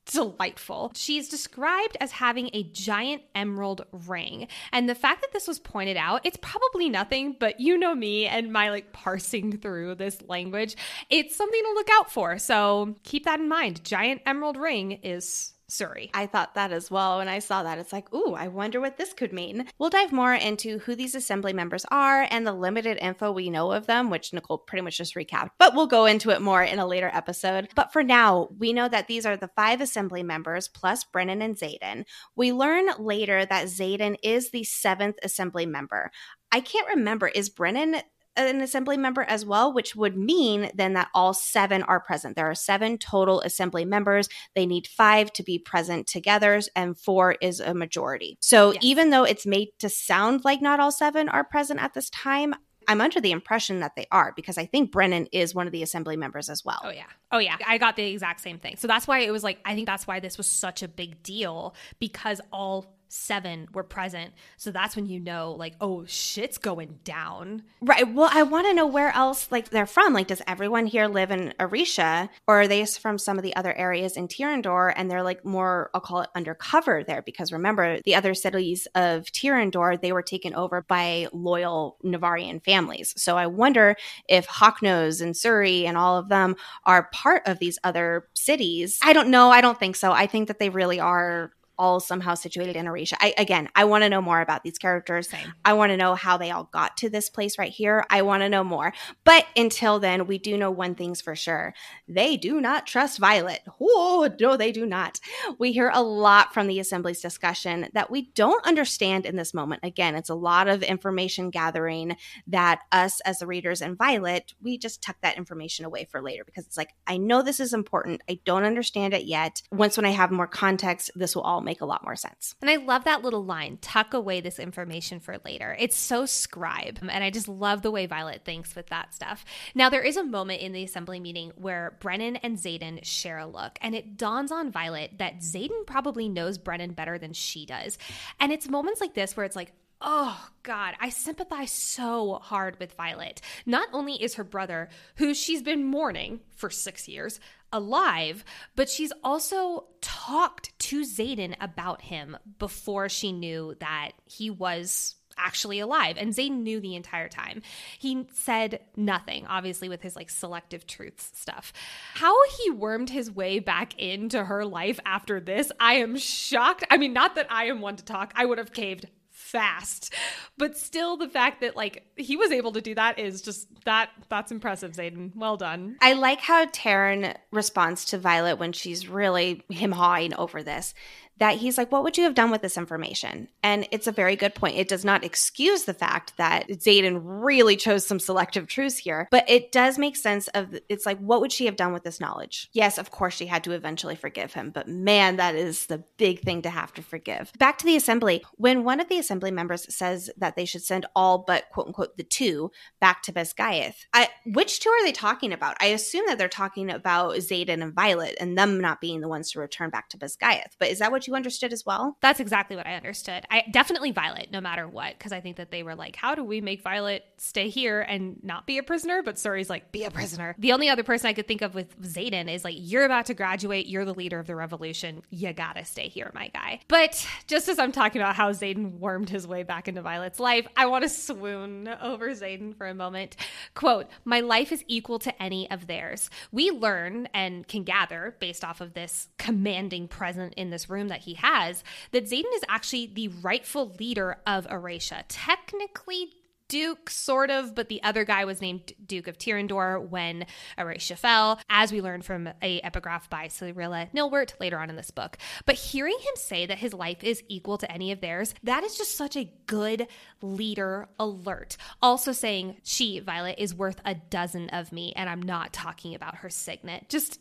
delightful. 0.06 0.92
She's 0.94 1.28
described 1.28 1.96
as 2.00 2.10
having 2.12 2.50
a 2.52 2.64
giant 2.64 3.22
emerald 3.34 3.84
ring. 3.92 4.48
And 4.72 4.88
the 4.88 4.94
fact 4.94 5.20
that 5.22 5.32
this 5.32 5.46
was 5.46 5.58
pointed 5.58 5.96
out, 5.96 6.22
it's 6.24 6.38
probably 6.40 6.88
nothing, 6.88 7.36
but 7.38 7.60
you 7.60 7.78
know 7.78 7.94
me 7.94 8.26
and 8.26 8.52
my 8.52 8.70
like 8.70 8.92
parsing 8.92 9.58
through 9.58 9.94
this 9.94 10.20
language. 10.22 10.76
It's 11.10 11.36
something 11.36 11.62
to 11.62 11.72
look 11.72 11.88
out 11.92 12.10
for. 12.10 12.38
So 12.38 12.96
keep 13.04 13.24
that 13.24 13.40
in 13.40 13.48
mind. 13.48 13.84
Giant 13.84 14.22
emerald 14.26 14.56
ring 14.56 14.92
is 14.92 15.52
Suri. 15.70 16.10
I 16.12 16.26
thought 16.26 16.54
that 16.54 16.72
as 16.72 16.90
well. 16.90 17.18
When 17.18 17.28
I 17.28 17.38
saw 17.38 17.62
that, 17.62 17.78
it's 17.78 17.92
like, 17.92 18.12
ooh, 18.12 18.34
I 18.34 18.48
wonder 18.48 18.80
what 18.80 18.96
this 18.96 19.12
could 19.12 19.32
mean. 19.32 19.66
We'll 19.78 19.90
dive 19.90 20.12
more 20.12 20.34
into 20.34 20.78
who 20.80 20.94
these 20.94 21.14
assembly 21.14 21.52
members 21.52 21.86
are 21.90 22.26
and 22.30 22.46
the 22.46 22.52
limited 22.52 22.98
info 22.98 23.32
we 23.32 23.50
know 23.50 23.72
of 23.72 23.86
them, 23.86 24.10
which 24.10 24.32
Nicole 24.32 24.58
pretty 24.58 24.82
much 24.82 24.98
just 24.98 25.14
recapped, 25.14 25.50
but 25.58 25.74
we'll 25.74 25.86
go 25.86 26.04
into 26.04 26.30
it 26.30 26.42
more 26.42 26.62
in 26.62 26.78
a 26.78 26.86
later 26.86 27.10
episode. 27.12 27.68
But 27.74 27.92
for 27.92 28.02
now, 28.02 28.48
we 28.58 28.72
know 28.72 28.88
that 28.88 29.06
these 29.06 29.24
are 29.24 29.36
the 29.36 29.50
five 29.56 29.80
assembly 29.80 30.22
members 30.22 30.68
plus 30.68 31.04
Brennan 31.04 31.42
and 31.42 31.56
Xaden. 31.56 32.04
We 32.36 32.52
learn 32.52 32.88
later 32.98 33.46
that 33.46 33.66
Xaden 33.66 34.16
is 34.22 34.50
the 34.50 34.64
seventh 34.64 35.16
assembly 35.22 35.66
member. 35.66 36.10
I 36.52 36.60
can't 36.60 36.88
remember, 36.88 37.28
is 37.28 37.48
Brennan 37.48 38.02
an 38.36 38.60
assembly 38.60 38.96
member 38.96 39.22
as 39.22 39.44
well, 39.44 39.72
which 39.72 39.96
would 39.96 40.16
mean 40.16 40.70
then 40.74 40.94
that 40.94 41.08
all 41.14 41.34
seven 41.34 41.82
are 41.82 42.00
present. 42.00 42.36
There 42.36 42.48
are 42.50 42.54
seven 42.54 42.98
total 42.98 43.40
assembly 43.40 43.84
members. 43.84 44.28
They 44.54 44.66
need 44.66 44.86
five 44.86 45.32
to 45.34 45.42
be 45.42 45.58
present 45.58 46.06
together, 46.06 46.60
and 46.74 46.98
four 46.98 47.36
is 47.40 47.60
a 47.60 47.74
majority. 47.74 48.38
So 48.40 48.72
yes. 48.72 48.82
even 48.82 49.10
though 49.10 49.24
it's 49.24 49.46
made 49.46 49.68
to 49.80 49.88
sound 49.88 50.44
like 50.44 50.62
not 50.62 50.80
all 50.80 50.92
seven 50.92 51.28
are 51.28 51.44
present 51.44 51.82
at 51.82 51.94
this 51.94 52.10
time, 52.10 52.54
I'm 52.88 53.00
under 53.00 53.20
the 53.20 53.30
impression 53.30 53.80
that 53.80 53.94
they 53.94 54.06
are 54.10 54.32
because 54.34 54.58
I 54.58 54.66
think 54.66 54.90
Brennan 54.90 55.26
is 55.32 55.54
one 55.54 55.66
of 55.66 55.72
the 55.72 55.82
assembly 55.82 56.16
members 56.16 56.48
as 56.48 56.64
well. 56.64 56.80
Oh, 56.82 56.90
yeah. 56.90 57.04
Oh, 57.30 57.38
yeah. 57.38 57.56
I 57.64 57.78
got 57.78 57.94
the 57.94 58.02
exact 58.02 58.40
same 58.40 58.58
thing. 58.58 58.76
So 58.78 58.88
that's 58.88 59.06
why 59.06 59.20
it 59.20 59.30
was 59.30 59.44
like, 59.44 59.60
I 59.64 59.74
think 59.74 59.86
that's 59.86 60.06
why 60.06 60.18
this 60.18 60.36
was 60.36 60.48
such 60.48 60.82
a 60.82 60.88
big 60.88 61.22
deal 61.22 61.74
because 62.00 62.40
all 62.52 62.96
seven 63.10 63.68
were 63.72 63.82
present. 63.82 64.32
So 64.56 64.70
that's 64.70 64.96
when 64.96 65.06
you 65.06 65.20
know, 65.20 65.52
like, 65.52 65.74
oh, 65.80 66.04
shit's 66.06 66.58
going 66.58 67.00
down. 67.04 67.64
Right. 67.82 68.10
Well, 68.10 68.30
I 68.32 68.44
want 68.44 68.66
to 68.68 68.74
know 68.74 68.86
where 68.86 69.14
else, 69.14 69.48
like, 69.50 69.70
they're 69.70 69.86
from. 69.86 70.12
Like, 70.12 70.28
does 70.28 70.42
everyone 70.46 70.86
here 70.86 71.08
live 71.08 71.30
in 71.30 71.52
Aretia, 71.58 72.28
or 72.46 72.62
are 72.62 72.68
they 72.68 72.84
from 72.86 73.18
some 73.18 73.36
of 73.36 73.42
the 73.42 73.54
other 73.56 73.74
areas 73.74 74.16
in 74.16 74.28
Tyrrendor 74.28 74.92
and 74.96 75.10
they're 75.10 75.22
like 75.22 75.44
more, 75.44 75.90
I'll 75.92 76.00
call 76.00 76.22
it 76.22 76.30
undercover 76.34 77.04
there? 77.04 77.22
Because 77.22 77.52
remember, 77.52 78.00
the 78.04 78.14
other 78.14 78.34
cities 78.34 78.86
of 78.94 79.26
Tyrrendor, 79.32 80.00
they 80.00 80.12
were 80.12 80.22
taken 80.22 80.54
over 80.54 80.82
by 80.82 81.28
loyal 81.32 81.98
Navarrian 82.02 82.60
families. 82.60 83.12
So 83.16 83.36
I 83.36 83.46
wonder 83.46 83.96
if 84.28 84.46
Hawknose 84.46 85.20
and 85.20 85.34
Suri 85.34 85.84
and 85.84 85.98
all 85.98 86.16
of 86.16 86.28
them 86.28 86.56
are 86.84 87.08
part 87.12 87.42
of 87.46 87.58
these 87.58 87.78
other 87.84 88.28
cities. 88.34 88.98
I 89.02 89.12
don't 89.12 89.28
know. 89.28 89.50
I 89.50 89.60
don't 89.60 89.78
think 89.78 89.96
so. 89.96 90.12
I 90.12 90.26
think 90.26 90.48
that 90.48 90.58
they 90.58 90.70
really 90.70 91.00
are 91.00 91.52
all 91.80 91.98
somehow 91.98 92.34
situated 92.34 92.76
in 92.76 92.84
Aretia. 92.84 93.14
I 93.20 93.32
again, 93.38 93.70
I 93.74 93.84
want 93.84 94.04
to 94.04 94.10
know 94.10 94.20
more 94.20 94.42
about 94.42 94.62
these 94.62 94.76
characters. 94.76 95.30
Same. 95.30 95.52
I 95.64 95.72
want 95.72 95.90
to 95.90 95.96
know 95.96 96.14
how 96.14 96.36
they 96.36 96.50
all 96.50 96.68
got 96.72 96.98
to 96.98 97.08
this 97.08 97.30
place 97.30 97.58
right 97.58 97.72
here. 97.72 98.04
I 98.10 98.20
want 98.20 98.42
to 98.42 98.50
know 98.50 98.62
more. 98.62 98.92
But 99.24 99.46
until 99.56 99.98
then, 99.98 100.26
we 100.26 100.36
do 100.36 100.58
know 100.58 100.70
one 100.70 100.94
thing's 100.94 101.22
for 101.22 101.34
sure. 101.34 101.72
They 102.06 102.36
do 102.36 102.60
not 102.60 102.86
trust 102.86 103.18
Violet. 103.18 103.62
Oh, 103.80 104.30
no, 104.38 104.58
they 104.58 104.72
do 104.72 104.84
not. 104.84 105.20
We 105.58 105.72
hear 105.72 105.90
a 105.94 106.02
lot 106.02 106.52
from 106.52 106.66
the 106.66 106.78
assembly's 106.80 107.22
discussion 107.22 107.88
that 107.94 108.10
we 108.10 108.30
don't 108.34 108.66
understand 108.66 109.24
in 109.24 109.36
this 109.36 109.54
moment. 109.54 109.82
Again, 109.82 110.14
it's 110.14 110.28
a 110.28 110.34
lot 110.34 110.68
of 110.68 110.82
information 110.82 111.48
gathering 111.48 112.16
that 112.46 112.80
us 112.92 113.20
as 113.20 113.38
the 113.38 113.46
readers 113.46 113.80
and 113.80 113.96
Violet, 113.96 114.52
we 114.62 114.76
just 114.76 115.02
tuck 115.02 115.16
that 115.22 115.38
information 115.38 115.86
away 115.86 116.06
for 116.10 116.20
later 116.20 116.44
because 116.44 116.66
it's 116.66 116.76
like, 116.76 116.90
I 117.06 117.16
know 117.16 117.40
this 117.40 117.58
is 117.58 117.72
important. 117.72 118.20
I 118.28 118.38
don't 118.44 118.64
understand 118.64 119.14
it 119.14 119.24
yet. 119.24 119.62
Once 119.72 119.96
when 119.96 120.04
I 120.04 120.10
have 120.10 120.30
more 120.30 120.46
context, 120.46 121.10
this 121.14 121.34
will 121.34 121.42
all 121.42 121.62
make 121.62 121.69
make 121.70 121.80
a 121.80 121.86
lot 121.86 122.02
more 122.02 122.16
sense. 122.16 122.56
And 122.60 122.68
I 122.68 122.76
love 122.76 123.04
that 123.04 123.22
little 123.22 123.44
line 123.44 123.78
tuck 123.80 124.12
away 124.12 124.40
this 124.40 124.58
information 124.58 125.20
for 125.20 125.38
later. 125.44 125.76
It's 125.78 125.96
so 125.96 126.26
scribe. 126.26 126.98
And 127.00 127.22
I 127.22 127.30
just 127.30 127.46
love 127.46 127.82
the 127.82 127.92
way 127.92 128.06
Violet 128.06 128.42
thinks 128.44 128.74
with 128.74 128.88
that 128.88 129.14
stuff. 129.14 129.44
Now, 129.72 129.88
there 129.88 130.02
is 130.02 130.16
a 130.16 130.24
moment 130.24 130.62
in 130.62 130.72
the 130.72 130.82
assembly 130.82 131.20
meeting 131.20 131.52
where 131.54 131.96
Brennan 132.00 132.36
and 132.36 132.56
Xaden 132.56 133.04
share 133.04 133.38
a 133.38 133.46
look, 133.46 133.78
and 133.80 133.94
it 133.94 134.16
dawns 134.16 134.50
on 134.50 134.72
Violet 134.72 135.18
that 135.18 135.38
Xaden 135.38 135.86
probably 135.86 136.28
knows 136.28 136.58
Brennan 136.58 136.92
better 136.92 137.18
than 137.18 137.32
she 137.34 137.66
does. 137.66 137.98
And 138.40 138.50
it's 138.50 138.68
moments 138.68 139.00
like 139.00 139.14
this 139.14 139.36
where 139.36 139.46
it's 139.46 139.54
like, 139.54 139.72
Oh, 140.00 140.48
God, 140.62 140.94
I 140.98 141.10
sympathize 141.10 141.70
so 141.70 142.34
hard 142.42 142.78
with 142.78 142.94
Violet. 142.94 143.42
Not 143.66 143.88
only 143.92 144.14
is 144.14 144.34
her 144.34 144.44
brother, 144.44 144.88
who 145.16 145.34
she's 145.34 145.62
been 145.62 145.84
mourning 145.84 146.40
for 146.56 146.70
six 146.70 147.06
years, 147.06 147.38
alive, 147.72 148.44
but 148.76 148.88
she's 148.88 149.12
also 149.22 149.86
talked 150.00 150.76
to 150.78 151.02
Xaden 151.02 151.54
about 151.60 152.02
him 152.02 152.36
before 152.58 153.08
she 153.08 153.30
knew 153.30 153.76
that 153.80 154.12
he 154.24 154.48
was 154.48 155.16
actually 155.36 155.80
alive. 155.80 156.16
And 156.18 156.32
Xaden 156.32 156.62
knew 156.62 156.80
the 156.80 156.96
entire 156.96 157.28
time. 157.28 157.62
He 157.98 158.26
said 158.32 158.80
nothing, 158.96 159.46
obviously, 159.46 159.88
with 159.88 160.02
his 160.02 160.16
like 160.16 160.30
selective 160.30 160.86
truths 160.86 161.30
stuff. 161.34 161.72
How 162.14 162.34
he 162.58 162.70
wormed 162.70 163.10
his 163.10 163.30
way 163.30 163.58
back 163.58 163.98
into 163.98 164.44
her 164.44 164.64
life 164.64 165.00
after 165.04 165.40
this, 165.40 165.70
I 165.78 165.94
am 165.94 166.16
shocked. 166.16 166.84
I 166.90 166.96
mean, 166.96 167.12
not 167.12 167.34
that 167.36 167.50
I 167.50 167.66
am 167.66 167.80
one 167.80 167.96
to 167.96 168.04
talk, 168.04 168.32
I 168.34 168.44
would 168.44 168.58
have 168.58 168.72
caved 168.72 169.06
fast. 169.50 170.14
But 170.56 170.76
still 170.76 171.16
the 171.16 171.28
fact 171.28 171.60
that 171.60 171.76
like 171.76 172.06
he 172.16 172.36
was 172.36 172.52
able 172.52 172.72
to 172.72 172.80
do 172.80 172.94
that 172.94 173.18
is 173.18 173.42
just 173.42 173.68
that 173.84 174.10
that's 174.28 174.52
impressive, 174.52 174.92
Xaden. 174.92 175.34
Well 175.34 175.56
done. 175.56 175.96
I 176.00 176.12
like 176.12 176.40
how 176.40 176.66
Tairn 176.72 177.34
responds 177.50 178.04
to 178.06 178.18
Violet 178.18 178.58
when 178.58 178.72
she's 178.72 179.08
really 179.08 179.62
him 179.68 179.92
hawing 179.92 180.34
over 180.34 180.62
this 180.62 180.94
that 181.40 181.56
he's 181.56 181.76
like, 181.76 181.90
What 181.90 182.04
would 182.04 182.16
you 182.16 182.24
have 182.24 182.34
done 182.34 182.50
with 182.50 182.62
this 182.62 182.76
information? 182.76 183.48
And 183.62 183.88
it's 183.90 184.06
a 184.06 184.12
very 184.12 184.36
good 184.36 184.54
point. 184.54 184.76
It 184.76 184.88
does 184.88 185.04
not 185.04 185.24
excuse 185.24 185.84
the 185.84 185.94
fact 185.94 186.36
that 186.36 186.68
Xaden 186.68 187.20
really 187.22 187.76
chose 187.76 188.06
some 188.06 188.20
selective 188.20 188.68
truths 188.68 188.98
here, 188.98 189.26
but 189.30 189.48
it 189.48 189.72
does 189.72 189.98
make 189.98 190.16
sense 190.16 190.48
of 190.48 190.78
it's 190.88 191.06
like, 191.06 191.18
what 191.18 191.40
would 191.40 191.52
she 191.52 191.66
have 191.66 191.76
done 191.76 191.92
with 191.92 192.04
this 192.04 192.20
knowledge? 192.20 192.68
Yes, 192.72 192.98
of 192.98 193.10
course, 193.10 193.34
she 193.34 193.46
had 193.46 193.64
to 193.64 193.72
eventually 193.72 194.16
forgive 194.16 194.52
him, 194.52 194.70
but 194.70 194.86
man, 194.86 195.36
that 195.36 195.54
is 195.54 195.86
the 195.86 196.04
big 196.18 196.40
thing 196.40 196.62
to 196.62 196.70
have 196.70 196.92
to 196.94 197.02
forgive. 197.02 197.52
Back 197.58 197.78
to 197.78 197.86
the 197.86 197.96
assembly. 197.96 198.44
When 198.56 198.84
one 198.84 199.00
of 199.00 199.08
the 199.08 199.18
assembly 199.18 199.50
members 199.50 199.92
says 199.94 200.30
that 200.36 200.56
they 200.56 200.66
should 200.66 200.82
send 200.84 201.06
all 201.16 201.38
but 201.38 201.64
quote 201.70 201.86
unquote 201.86 202.16
the 202.16 202.22
two 202.22 202.70
back 203.00 203.22
to 203.22 203.32
Basgiath, 203.32 204.04
I, 204.12 204.28
which 204.44 204.80
two 204.80 204.90
are 204.90 205.04
they 205.04 205.12
talking 205.12 205.54
about? 205.54 205.76
I 205.80 205.86
assume 205.86 206.26
that 206.26 206.36
they're 206.36 206.48
talking 206.48 206.90
about 206.90 207.36
Xaden 207.36 207.82
and 207.82 207.94
Violet 207.94 208.36
and 208.38 208.58
them 208.58 208.78
not 208.78 209.00
being 209.00 209.22
the 209.22 209.28
ones 209.28 209.50
to 209.52 209.60
return 209.60 209.88
back 209.88 210.10
to 210.10 210.18
Basgiath, 210.18 210.76
but 210.78 210.88
is 210.88 210.98
that 210.98 211.10
what 211.10 211.26
you 211.26 211.29
you 211.30 211.36
understood 211.36 211.72
as 211.72 211.86
well? 211.86 212.16
That's 212.20 212.40
exactly 212.40 212.76
what 212.76 212.86
I 212.86 212.94
understood. 212.94 213.46
I 213.50 213.64
definitely 213.70 214.10
Violet, 214.10 214.48
no 214.50 214.60
matter 214.60 214.88
what, 214.88 215.16
because 215.16 215.32
I 215.32 215.40
think 215.40 215.56
that 215.56 215.70
they 215.70 215.82
were 215.82 215.94
like, 215.94 216.16
how 216.16 216.34
do 216.34 216.42
we 216.42 216.60
make 216.60 216.82
Violet 216.82 217.24
stay 217.38 217.68
here 217.68 218.00
and 218.00 218.42
not 218.42 218.66
be 218.66 218.78
a 218.78 218.82
prisoner? 218.82 219.22
But 219.22 219.36
Suri's 219.36 219.70
like, 219.70 219.92
be 219.92 220.04
a 220.04 220.10
prisoner. 220.10 220.56
The 220.58 220.72
only 220.72 220.88
other 220.88 221.04
person 221.04 221.28
I 221.28 221.32
could 221.32 221.46
think 221.46 221.62
of 221.62 221.74
with 221.74 222.00
Xaden 222.02 222.52
is 222.52 222.64
like, 222.64 222.74
you're 222.76 223.04
about 223.04 223.26
to 223.26 223.34
graduate, 223.34 223.86
you're 223.86 224.04
the 224.04 224.14
leader 224.14 224.38
of 224.38 224.46
the 224.46 224.56
revolution, 224.56 225.22
you 225.30 225.52
gotta 225.52 225.84
stay 225.84 226.08
here, 226.08 226.30
my 226.34 226.48
guy. 226.48 226.80
But 226.88 227.24
just 227.46 227.68
as 227.68 227.78
I'm 227.78 227.92
talking 227.92 228.20
about 228.20 228.34
how 228.34 228.50
Xaden 228.50 228.98
wormed 228.98 229.30
his 229.30 229.46
way 229.46 229.62
back 229.62 229.86
into 229.86 230.02
Violet's 230.02 230.40
life, 230.40 230.66
I 230.76 230.86
want 230.86 231.04
to 231.04 231.08
swoon 231.08 231.88
over 232.02 232.30
Xaden 232.30 232.76
for 232.76 232.86
a 232.86 232.94
moment. 232.94 233.36
Quote, 233.74 234.08
my 234.24 234.40
life 234.40 234.72
is 234.72 234.84
equal 234.88 235.20
to 235.20 235.42
any 235.42 235.70
of 235.70 235.86
theirs. 235.86 236.28
We 236.50 236.70
learn 236.70 237.28
and 237.32 237.66
can 237.68 237.84
gather 237.84 238.34
based 238.40 238.64
off 238.64 238.80
of 238.80 238.94
this 238.94 239.28
commanding 239.38 240.08
present 240.08 240.54
in 240.54 240.70
this 240.70 240.90
room 240.90 241.08
that 241.10 241.20
he 241.20 241.34
has 241.34 241.84
that 242.12 242.24
Xaden 242.24 242.54
is 242.54 242.64
actually 242.68 243.06
the 243.06 243.28
rightful 243.28 243.94
leader 243.98 244.38
of 244.46 244.66
Aretia. 244.66 245.24
Technically, 245.28 246.32
Duke, 246.70 247.10
sort 247.10 247.50
of, 247.50 247.74
but 247.74 247.88
the 247.88 248.00
other 248.04 248.24
guy 248.24 248.44
was 248.44 248.60
named 248.60 248.92
Duke 249.04 249.26
of 249.26 249.36
Tyrrendor 249.36 250.08
when 250.08 250.46
Aretia 250.78 251.18
fell, 251.18 251.58
as 251.68 251.90
we 251.90 252.00
learn 252.00 252.22
from 252.22 252.48
a 252.62 252.80
epigraph 252.82 253.28
by 253.28 253.48
Cyrilla 253.48 254.08
Nilbert 254.12 254.54
later 254.60 254.78
on 254.78 254.88
in 254.88 254.94
this 254.94 255.10
book. 255.10 255.36
But 255.66 255.74
hearing 255.74 256.16
him 256.16 256.36
say 256.36 256.66
that 256.66 256.78
his 256.78 256.94
life 256.94 257.24
is 257.24 257.42
equal 257.48 257.76
to 257.78 257.90
any 257.90 258.12
of 258.12 258.20
theirs, 258.20 258.54
that 258.62 258.84
is 258.84 258.96
just 258.96 259.16
such 259.16 259.36
a 259.36 259.52
good 259.66 260.06
leader 260.42 261.08
alert. 261.18 261.76
Also 262.00 262.30
saying 262.30 262.76
she, 262.84 263.18
Violet, 263.18 263.56
is 263.58 263.74
worth 263.74 264.00
a 264.04 264.14
dozen 264.14 264.68
of 264.68 264.92
me, 264.92 265.12
and 265.16 265.28
I'm 265.28 265.42
not 265.42 265.72
talking 265.72 266.14
about 266.14 266.36
her 266.36 266.50
signet. 266.50 267.08
Just 267.08 267.40